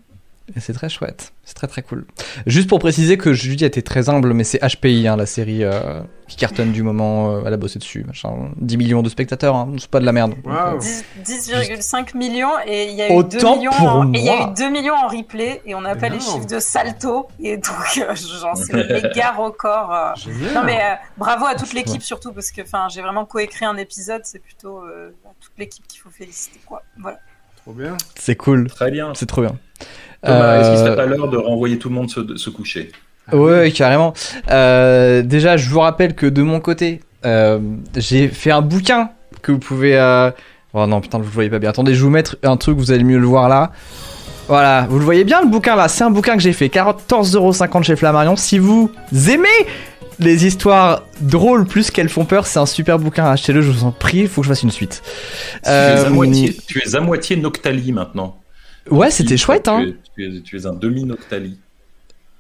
Et 0.57 0.61
c'est 0.61 0.73
très 0.73 0.89
chouette. 0.89 1.33
C'est 1.45 1.55
très 1.55 1.67
très 1.67 1.83
cool. 1.83 2.07
Juste 2.47 2.69
pour 2.69 2.79
préciser 2.79 3.17
que 3.19 3.33
Julie 3.33 3.65
a 3.65 3.67
été 3.67 3.83
très 3.83 4.09
humble, 4.09 4.33
mais 4.35 4.45
c'est 4.45 4.59
HPI, 4.61 5.09
hein, 5.09 5.17
la 5.17 5.27
série 5.27 5.65
euh, 5.65 6.01
qui 6.29 6.37
cartonne 6.37 6.71
du 6.73 6.83
moment. 6.83 7.35
euh, 7.37 7.43
elle 7.47 7.53
a 7.53 7.57
bossé 7.57 7.79
dessus. 7.79 8.05
Machin. 8.07 8.51
10 8.57 8.77
millions 8.77 9.03
de 9.03 9.09
spectateurs, 9.09 9.57
hein, 9.57 9.73
c'est 9.79 9.91
pas 9.91 10.01
de 10.01 10.05
la 10.07 10.13
merde. 10.13 10.35
10 10.81 11.05
10,5 11.25 12.17
millions 12.17 12.53
et 12.67 12.89
il 12.91 12.95
y 12.95 13.03
a 13.03 13.09
eu 13.13 13.17
Autant 13.17 13.55
2 13.55 13.59
millions, 13.59 13.73
en, 13.73 14.13
et 14.15 14.19
il 14.19 14.25
y 14.25 14.29
a 14.29 14.37
moi. 14.37 14.51
eu 14.53 14.55
2 14.59 14.71
millions 14.71 14.95
en 14.95 15.09
replay 15.09 15.61
et 15.67 15.75
on 15.75 15.81
n'a 15.81 15.97
pas 15.97 16.09
les 16.09 16.21
chiffres 16.21 16.47
de 16.47 16.59
Salto 16.61 17.29
et 17.41 17.57
donc 17.57 17.99
euh, 17.99 18.15
genre 18.15 18.57
c'est 18.57 18.73
méga 19.03 19.33
record. 19.33 19.93
euh. 19.93 20.13
Non 20.55 20.63
mais 20.65 20.79
euh, 20.81 20.95
bravo 21.17 21.47
à 21.47 21.55
toute 21.55 21.73
l'équipe 21.73 22.03
surtout 22.03 22.33
parce 22.33 22.51
que 22.51 22.63
enfin 22.63 22.89
j'ai 22.91 23.03
vraiment 23.03 23.25
coécrit 23.25 23.65
un 23.65 23.77
épisode, 23.77 24.23
c'est 24.25 24.39
plutôt 24.41 24.79
euh, 24.85 25.11
toute 25.41 25.53
l'équipe 25.59 25.87
qu'il 25.89 26.01
faut 26.01 26.11
féliciter 26.11 26.61
quoi. 26.67 26.83
Voilà. 26.99 27.19
Trop 27.57 27.73
bien. 27.73 27.97
c'est 28.19 28.37
cool. 28.37 28.69
Très 28.69 28.91
bien. 28.91 29.13
C'est 29.15 29.27
trop 29.27 29.43
bien. 29.43 29.57
Thomas, 30.25 30.59
est-ce 30.61 30.69
qu'il 30.71 30.79
Euh, 30.79 30.85
serait 30.87 30.97
pas 30.97 31.07
l'heure 31.07 31.29
de 31.29 31.37
renvoyer 31.37 31.79
tout 31.79 31.89
le 31.89 31.95
monde 31.95 32.11
se, 32.11 32.37
se 32.37 32.51
coucher? 32.51 32.91
Ouais, 33.33 33.71
carrément. 33.71 34.13
Euh, 34.51 35.23
déjà, 35.23 35.57
je 35.57 35.69
vous 35.71 35.81
rappelle 35.81 36.15
que 36.15 36.27
de 36.27 36.43
mon 36.43 36.61
côté, 36.61 37.01
euh, 37.25 37.59
j'ai 37.97 38.29
fait 38.29 38.51
un 38.51 38.61
bouquin 38.63 39.11
que 39.43 39.53
vous 39.53 39.59
pouvez. 39.59 39.97
euh, 39.99 40.31
Oh 40.73 40.87
non, 40.87 41.01
putain, 41.01 41.19
vous 41.19 41.25
le 41.25 41.31
voyez 41.31 41.51
pas 41.51 41.59
bien. 41.59 41.71
Attendez, 41.71 41.95
je 41.95 41.99
vais 42.01 42.05
vous 42.05 42.11
mettre 42.11 42.37
un 42.45 42.57
truc, 42.57 42.77
vous 42.79 42.93
allez 42.93 43.03
mieux 43.05 43.19
le 43.19 43.27
voir 43.27 43.49
là. 43.49 43.73
Voilà, 44.49 44.87
vous 44.89 44.99
le 44.99 45.05
voyez 45.05 45.25
bien 45.25 45.41
le 45.43 45.49
bouquin 45.49 45.75
là. 45.77 45.89
C'est 45.89 46.05
un 46.05 46.11
bouquin 46.11 46.35
que 46.37 46.43
j'ai 46.43 46.53
fait 46.53 46.69
14,50€ 46.69 47.83
chez 47.85 47.97
Flammarion. 47.97 48.37
Si 48.37 48.59
vous 48.59 48.91
aimez 49.29 49.49
les 50.19 50.47
histoires 50.47 51.03
drôles 51.21 51.67
plus 51.67 51.91
qu'elles 51.91 52.09
font 52.09 52.25
peur, 52.25 52.47
c'est 52.47 52.59
un 52.59 52.67
super 52.67 52.99
bouquin. 52.99 53.25
Achetez-le, 53.27 53.63
je 53.63 53.71
vous 53.71 53.85
en 53.85 53.91
prie. 53.93 54.19
Il 54.21 54.29
faut 54.29 54.43
que 54.43 54.47
je 54.47 54.53
fasse 54.53 54.63
une 54.63 54.71
suite. 54.71 55.03
tu, 55.65 55.69
es 55.69 55.73
Euh, 55.73 56.07
à 56.07 56.11
moitié, 56.11 56.57
tu 56.67 56.81
es 56.85 56.95
à 56.97 57.01
moitié 57.01 57.37
Noctali 57.37 57.93
maintenant. 57.93 58.37
Ouais, 58.91 59.11
c'était 59.11 59.37
chouette, 59.37 59.69
hein. 59.69 59.85
Tu 60.17 60.25
es, 60.25 60.29
tu 60.31 60.37
es- 60.39 60.41
tu 60.43 60.57
es 60.59 60.67
un 60.67 60.73
demi-Noctali. 60.75 61.59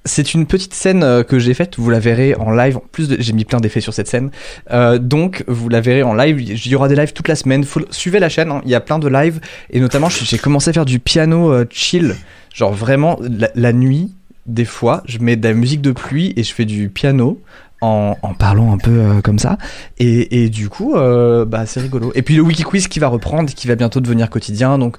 C'est 0.06 0.32
une 0.32 0.46
petite 0.46 0.72
scène 0.72 1.02
euh, 1.02 1.22
que 1.22 1.38
j'ai 1.38 1.52
faite, 1.52 1.74
vous 1.78 1.90
la 1.90 1.98
verrez 2.00 2.34
en 2.34 2.50
live. 2.50 2.78
En 2.78 2.82
plus, 2.90 3.06
de- 3.08 3.16
j'ai 3.20 3.34
mis 3.34 3.44
plein 3.44 3.60
d'effets 3.60 3.82
sur 3.82 3.92
cette 3.92 4.08
scène. 4.08 4.30
Euh, 4.70 4.96
donc, 4.98 5.44
vous 5.46 5.68
la 5.68 5.82
verrez 5.82 6.02
en 6.02 6.14
live. 6.14 6.40
Il 6.40 6.66
y 6.68 6.74
aura 6.74 6.88
des 6.88 6.96
lives 6.96 7.12
toute 7.12 7.28
la 7.28 7.36
semaine. 7.36 7.64
Faut... 7.64 7.82
Suivez 7.90 8.18
la 8.18 8.30
chaîne, 8.30 8.50
hein. 8.50 8.62
il 8.64 8.70
y 8.70 8.74
a 8.74 8.80
plein 8.80 8.98
de 8.98 9.08
lives. 9.08 9.40
Et 9.68 9.78
notamment, 9.78 10.08
j'ai 10.08 10.38
commencé 10.38 10.70
à 10.70 10.72
faire 10.72 10.86
du 10.86 11.00
piano 11.00 11.52
euh, 11.52 11.66
chill. 11.68 12.16
Genre 12.54 12.72
vraiment, 12.72 13.18
la, 13.20 13.50
la 13.54 13.72
nuit, 13.74 14.14
des 14.46 14.64
fois, 14.64 15.02
je 15.04 15.18
mets 15.18 15.36
de 15.36 15.46
la 15.46 15.52
musique 15.54 15.82
de 15.82 15.92
pluie 15.92 16.32
et 16.36 16.42
je 16.44 16.54
fais 16.54 16.64
du 16.64 16.88
piano. 16.88 17.40
En, 17.82 18.16
en 18.20 18.34
parlant 18.34 18.74
un 18.74 18.78
peu 18.78 18.90
euh, 18.90 19.20
comme 19.22 19.38
ça 19.38 19.56
et, 19.98 20.44
et 20.44 20.50
du 20.50 20.68
coup 20.68 20.92
bah 20.94 21.64
c'est 21.64 21.80
rigolo 21.80 22.12
et 22.14 22.20
puis 22.20 22.36
le 22.36 22.42
wiki 22.42 22.62
quiz 22.62 22.88
qui 22.88 22.98
va 22.98 23.08
reprendre 23.08 23.48
qui 23.54 23.66
va 23.68 23.74
bientôt 23.74 24.00
devenir 24.00 24.28
quotidien 24.28 24.76
donc 24.76 24.98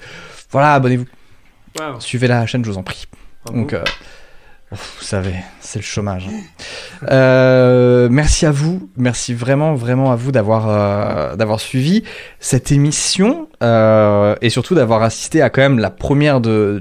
voilà 0.51 0.73
abonnez-vous 0.73 1.05
Suivez 1.99 2.27
la 2.27 2.45
chaîne 2.45 2.63
je 2.63 2.71
vous 2.71 2.77
en 2.77 2.83
prie 2.83 3.07
donc, 3.47 3.73
euh, 3.73 3.83
vous 4.71 5.03
savez, 5.03 5.35
c'est 5.59 5.79
le 5.79 5.83
chômage. 5.83 6.27
Euh, 7.09 8.09
merci 8.11 8.45
à 8.45 8.51
vous, 8.51 8.91
merci 8.95 9.33
vraiment, 9.33 9.73
vraiment 9.73 10.11
à 10.11 10.15
vous 10.15 10.31
d'avoir 10.31 10.69
euh, 10.69 11.35
d'avoir 11.35 11.59
suivi 11.59 12.03
cette 12.39 12.71
émission 12.71 13.47
euh, 13.63 14.35
et 14.43 14.51
surtout 14.51 14.75
d'avoir 14.75 15.01
assisté 15.01 15.41
à 15.41 15.49
quand 15.49 15.61
même 15.61 15.79
la 15.79 15.89
première 15.89 16.41
de 16.41 16.79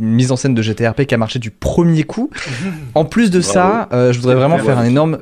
mise 0.00 0.32
en 0.32 0.36
scène 0.36 0.54
de 0.54 0.60
GTRP 0.60 1.04
qui 1.04 1.14
a 1.14 1.18
marché 1.18 1.38
du 1.38 1.52
premier 1.52 2.02
coup. 2.02 2.30
En 2.96 3.04
plus 3.04 3.30
de 3.30 3.40
ça, 3.40 3.88
je 3.92 4.18
voudrais 4.18 4.34
vraiment 4.34 4.58
faire 4.58 4.76
un 4.76 4.86
énorme, 4.86 5.18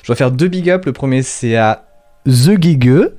je 0.00 0.06
voudrais 0.06 0.16
faire 0.16 0.30
deux 0.30 0.48
big 0.48 0.70
up. 0.70 0.86
Le 0.86 0.94
premier 0.94 1.22
c'est 1.22 1.56
à 1.56 1.84
The 2.24 2.58
Gigue. 2.58 3.10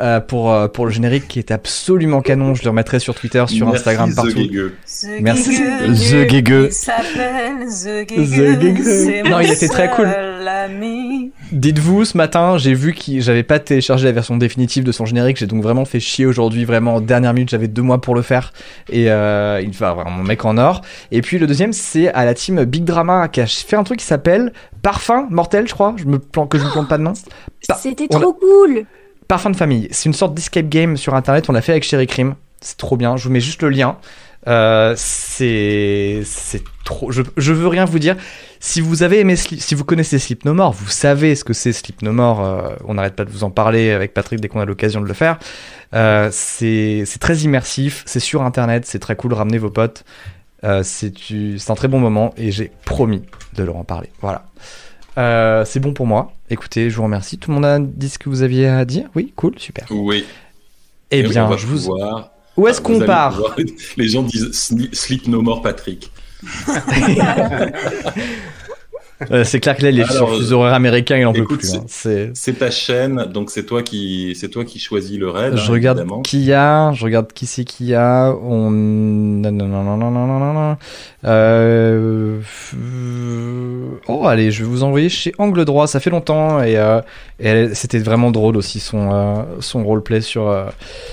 Euh, 0.00 0.20
pour, 0.20 0.52
euh, 0.52 0.68
pour 0.68 0.86
le 0.86 0.92
générique 0.92 1.28
qui 1.28 1.38
est 1.38 1.50
absolument 1.50 2.20
canon. 2.20 2.54
Je 2.54 2.62
le 2.62 2.70
remettrai 2.70 2.98
sur 2.98 3.14
Twitter, 3.14 3.44
sur 3.48 3.66
Merci, 3.66 3.80
Instagram, 3.80 4.12
The 4.12 4.16
partout. 4.16 4.34
Guégueux. 4.34 4.74
Merci. 5.20 5.60
The 5.60 6.10
The 6.10 6.28
Guégueux. 6.28 6.66
Il 6.66 6.72
s'appelle 6.72 7.66
The 7.66 8.06
The 8.06 9.28
Non, 9.28 9.40
il 9.40 9.50
était 9.50 9.68
très 9.68 9.90
cool. 9.90 10.08
Dites-vous, 11.52 12.04
ce 12.04 12.16
matin, 12.16 12.58
j'ai 12.58 12.74
vu 12.74 12.94
que 12.94 13.20
j'avais 13.20 13.42
pas 13.42 13.58
téléchargé 13.58 14.06
la 14.06 14.12
version 14.12 14.36
définitive 14.36 14.84
de 14.84 14.92
son 14.92 15.06
générique. 15.06 15.36
J'ai 15.38 15.46
donc 15.46 15.62
vraiment 15.62 15.84
fait 15.84 16.00
chier 16.00 16.26
aujourd'hui, 16.26 16.64
vraiment 16.64 16.96
en 16.96 17.00
dernière 17.00 17.32
minute. 17.32 17.50
J'avais 17.50 17.68
deux 17.68 17.82
mois 17.82 18.00
pour 18.00 18.14
le 18.14 18.22
faire. 18.22 18.52
Et 18.90 19.10
euh, 19.10 19.60
il 19.62 19.70
va 19.70 19.94
vraiment 19.94 20.10
mon 20.10 20.24
mec 20.24 20.44
en 20.44 20.58
or. 20.58 20.82
Et 21.10 21.22
puis 21.22 21.38
le 21.38 21.46
deuxième, 21.46 21.72
c'est 21.72 22.08
à 22.12 22.24
la 22.24 22.34
team 22.34 22.64
Big 22.64 22.84
Drama 22.84 23.28
qui 23.28 23.40
a 23.40 23.46
fait 23.46 23.76
un 23.76 23.84
truc 23.84 23.98
qui 23.98 24.06
s'appelle 24.06 24.52
Parfum 24.82 25.26
Mortel, 25.30 25.66
je 25.66 25.74
crois. 25.74 25.94
Je 25.96 26.04
me 26.04 26.18
plante 26.18 26.50
que 26.50 26.58
je 26.58 26.64
me 26.64 26.70
plante 26.70 26.88
pas 26.88 26.98
de 26.98 27.02
nom. 27.02 27.14
C'était 27.76 28.08
trop 28.08 28.32
cool. 28.32 28.84
Parfum 29.28 29.50
de 29.50 29.56
famille. 29.56 29.88
C'est 29.90 30.06
une 30.06 30.14
sorte 30.14 30.34
d'escape 30.34 30.68
game 30.68 30.96
sur 30.96 31.14
internet. 31.14 31.48
On 31.48 31.52
l'a 31.52 31.60
fait 31.60 31.72
avec 31.72 31.84
Cherry 31.84 32.06
Cream. 32.06 32.34
C'est 32.60 32.78
trop 32.78 32.96
bien. 32.96 33.16
Je 33.16 33.24
vous 33.24 33.30
mets 33.30 33.40
juste 33.40 33.62
le 33.62 33.68
lien. 33.68 33.98
Euh, 34.46 34.94
c'est 34.96 36.22
trop. 36.84 37.12
Je, 37.12 37.22
je 37.36 37.52
veux 37.52 37.68
rien 37.68 37.84
vous 37.84 37.98
dire. 37.98 38.16
Si 38.58 38.80
vous 38.80 39.02
avez 39.02 39.20
aimé, 39.20 39.36
si 39.36 39.74
vous 39.74 39.84
connaissez 39.84 40.18
Sleep 40.18 40.44
No 40.46 40.54
More, 40.54 40.72
vous 40.72 40.88
savez 40.88 41.34
ce 41.34 41.44
que 41.44 41.52
c'est 41.52 41.72
Sleep 41.72 42.00
No 42.02 42.12
More. 42.12 42.42
euh, 42.42 42.70
on 42.86 42.94
n'arrête 42.94 43.14
pas 43.14 43.26
de 43.26 43.30
vous 43.30 43.44
en 43.44 43.50
parler 43.50 43.90
avec 43.90 44.14
Patrick 44.14 44.40
dès 44.40 44.48
qu'on 44.48 44.60
a 44.60 44.64
l'occasion 44.64 45.00
de 45.02 45.06
le 45.06 45.14
faire. 45.14 45.38
Euh, 45.94 46.30
c'est 46.32 47.04
très 47.20 47.36
immersif. 47.38 48.04
C'est 48.06 48.20
sur 48.20 48.42
internet. 48.42 48.86
C'est 48.86 48.98
très 48.98 49.14
cool. 49.14 49.34
Ramenez 49.34 49.58
vos 49.58 49.70
potes. 49.70 50.04
C'est 50.82 51.12
un 51.68 51.74
très 51.74 51.88
bon 51.88 52.00
moment 52.00 52.32
et 52.38 52.50
j'ai 52.50 52.72
promis 52.86 53.22
de 53.54 53.62
leur 53.62 53.76
en 53.76 53.84
parler. 53.84 54.08
Voilà. 54.22 54.46
C'est 55.66 55.80
bon 55.80 55.92
pour 55.92 56.06
moi. 56.06 56.32
Écoutez, 56.50 56.90
je 56.90 56.96
vous 56.96 57.02
remercie. 57.02 57.38
Tout 57.38 57.50
le 57.50 57.54
monde 57.56 57.64
a 57.66 57.78
dit 57.78 58.08
ce 58.08 58.18
que 58.18 58.28
vous 58.28 58.42
aviez 58.42 58.66
à 58.68 58.84
dire? 58.84 59.08
Oui, 59.14 59.32
cool, 59.36 59.58
super. 59.58 59.86
Oui. 59.90 60.24
Eh 61.10 61.20
Et 61.20 61.22
bien, 61.22 61.54
je 61.56 61.66
vous. 61.66 61.76
pouvoir- 61.78 62.30
Où 62.56 62.66
est-ce 62.68 62.78
vous 62.80 62.84
qu'on 62.98 63.00
part? 63.06 63.32
pouvoir- 63.34 63.56
Les 63.96 64.08
gens 64.08 64.22
disent 64.22 64.50
Sleep 64.92 65.26
No 65.28 65.42
More 65.42 65.62
Patrick. 65.62 66.10
Euh, 69.30 69.42
C'est 69.44 69.60
clair 69.60 69.76
que 69.76 69.82
là, 69.82 69.90
il 69.90 69.98
est 69.98 70.10
Alors, 70.10 70.28
sur 70.28 70.38
fuseau 70.38 70.58
horaire 70.60 70.74
américain, 70.74 71.16
il 71.16 71.26
en 71.26 71.32
peut 71.32 71.44
plus. 71.44 71.74
hein. 71.74 71.84
C'est. 71.88 72.30
C'est 72.34 72.58
ta 72.58 72.70
chaîne, 72.70 73.24
donc 73.32 73.50
c'est 73.50 73.64
toi 73.64 73.82
qui, 73.82 74.36
c'est 74.38 74.48
toi 74.48 74.64
qui 74.64 74.78
choisis 74.78 75.18
le 75.18 75.28
raid. 75.28 75.56
Je 75.56 75.68
hein, 75.68 75.72
regarde 75.72 75.98
évidemment. 75.98 76.22
qui 76.22 76.40
y 76.44 76.52
a, 76.52 76.92
je 76.92 77.04
regarde 77.04 77.32
qui 77.32 77.46
c'est 77.46 77.64
qui 77.64 77.86
y 77.86 77.94
a. 77.94 78.32
On. 78.42 78.70
Non, 78.70 79.50
non, 79.52 79.66
non, 79.66 79.82
non, 79.96 80.10
non, 80.10 80.26
non, 80.26 80.52
non. 80.52 80.76
Euh... 81.24 82.40
Oh, 84.08 84.26
allez, 84.26 84.50
je 84.50 84.62
vais 84.62 84.68
vous 84.68 84.82
envoyer 84.84 85.08
chez 85.08 85.32
Angle 85.38 85.64
Droit. 85.64 85.86
Ça 85.86 86.00
fait 86.00 86.10
longtemps 86.10 86.62
et, 86.62 86.76
euh, 86.76 87.00
et 87.40 87.74
c'était 87.74 87.98
vraiment 87.98 88.30
drôle 88.30 88.56
aussi 88.56 88.80
son, 88.80 89.10
euh, 89.12 89.42
son 89.60 89.84
roleplay 89.84 90.20
sur, 90.20 90.48
euh, 90.48 90.66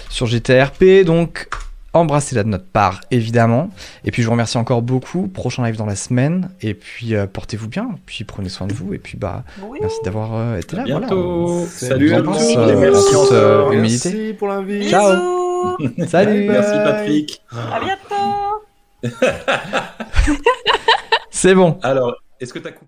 sur 0.10 0.28
GTRP. 0.28 1.04
Donc, 1.06 1.48
embrassez-la 1.96 2.44
de 2.44 2.50
notre 2.50 2.66
part, 2.68 3.02
évidemment. 3.10 3.70
Et 4.04 4.12
puis, 4.12 4.22
je 4.22 4.28
vous 4.28 4.32
remercie 4.34 4.58
encore 4.58 4.82
beaucoup. 4.82 5.28
Prochain 5.28 5.64
live 5.66 5.78
dans 5.78 5.86
la 5.86 5.96
semaine. 5.96 6.50
Et 6.62 6.74
puis, 6.74 7.16
euh, 7.16 7.26
portez-vous 7.26 7.68
bien. 7.70 7.90
Puis, 8.06 8.24
prenez 8.26 8.50
soin 8.50 8.68
de 8.68 8.74
vous. 8.74 8.94
Et 8.94 9.00
puis, 9.00 9.18
bah, 9.18 9.44
Oui. 9.64 9.80
merci 9.82 9.98
d'avoir 10.04 10.36
euh, 10.36 10.58
été 10.58 10.76
À 10.76 10.80
là. 10.80 10.84
bientôt. 11.00 11.46
Voilà. 11.48 11.68
Salut 11.68 12.14
à 12.14 12.22
tous. 12.22 12.56
euh, 12.58 12.80
merci 12.80 13.16
en 13.16 13.24
toute, 13.24 13.32
euh. 13.32 13.82
Merci 13.82 14.36
pour 14.38 14.48
l'invite. 14.50 14.90
Ciao. 14.90 15.78
Salut. 16.08 16.48
Merci. 16.50 16.74
Patrick. 16.84 17.42
À 17.52 17.80
bientôt. 17.80 18.16
C'est 21.32 21.56
bon. 21.56 21.78
Alors, 21.84 22.16
est-ce 22.40 22.54
que 22.54 22.60
tu 22.60 22.68
as 22.68 22.72
coupé 22.72 22.84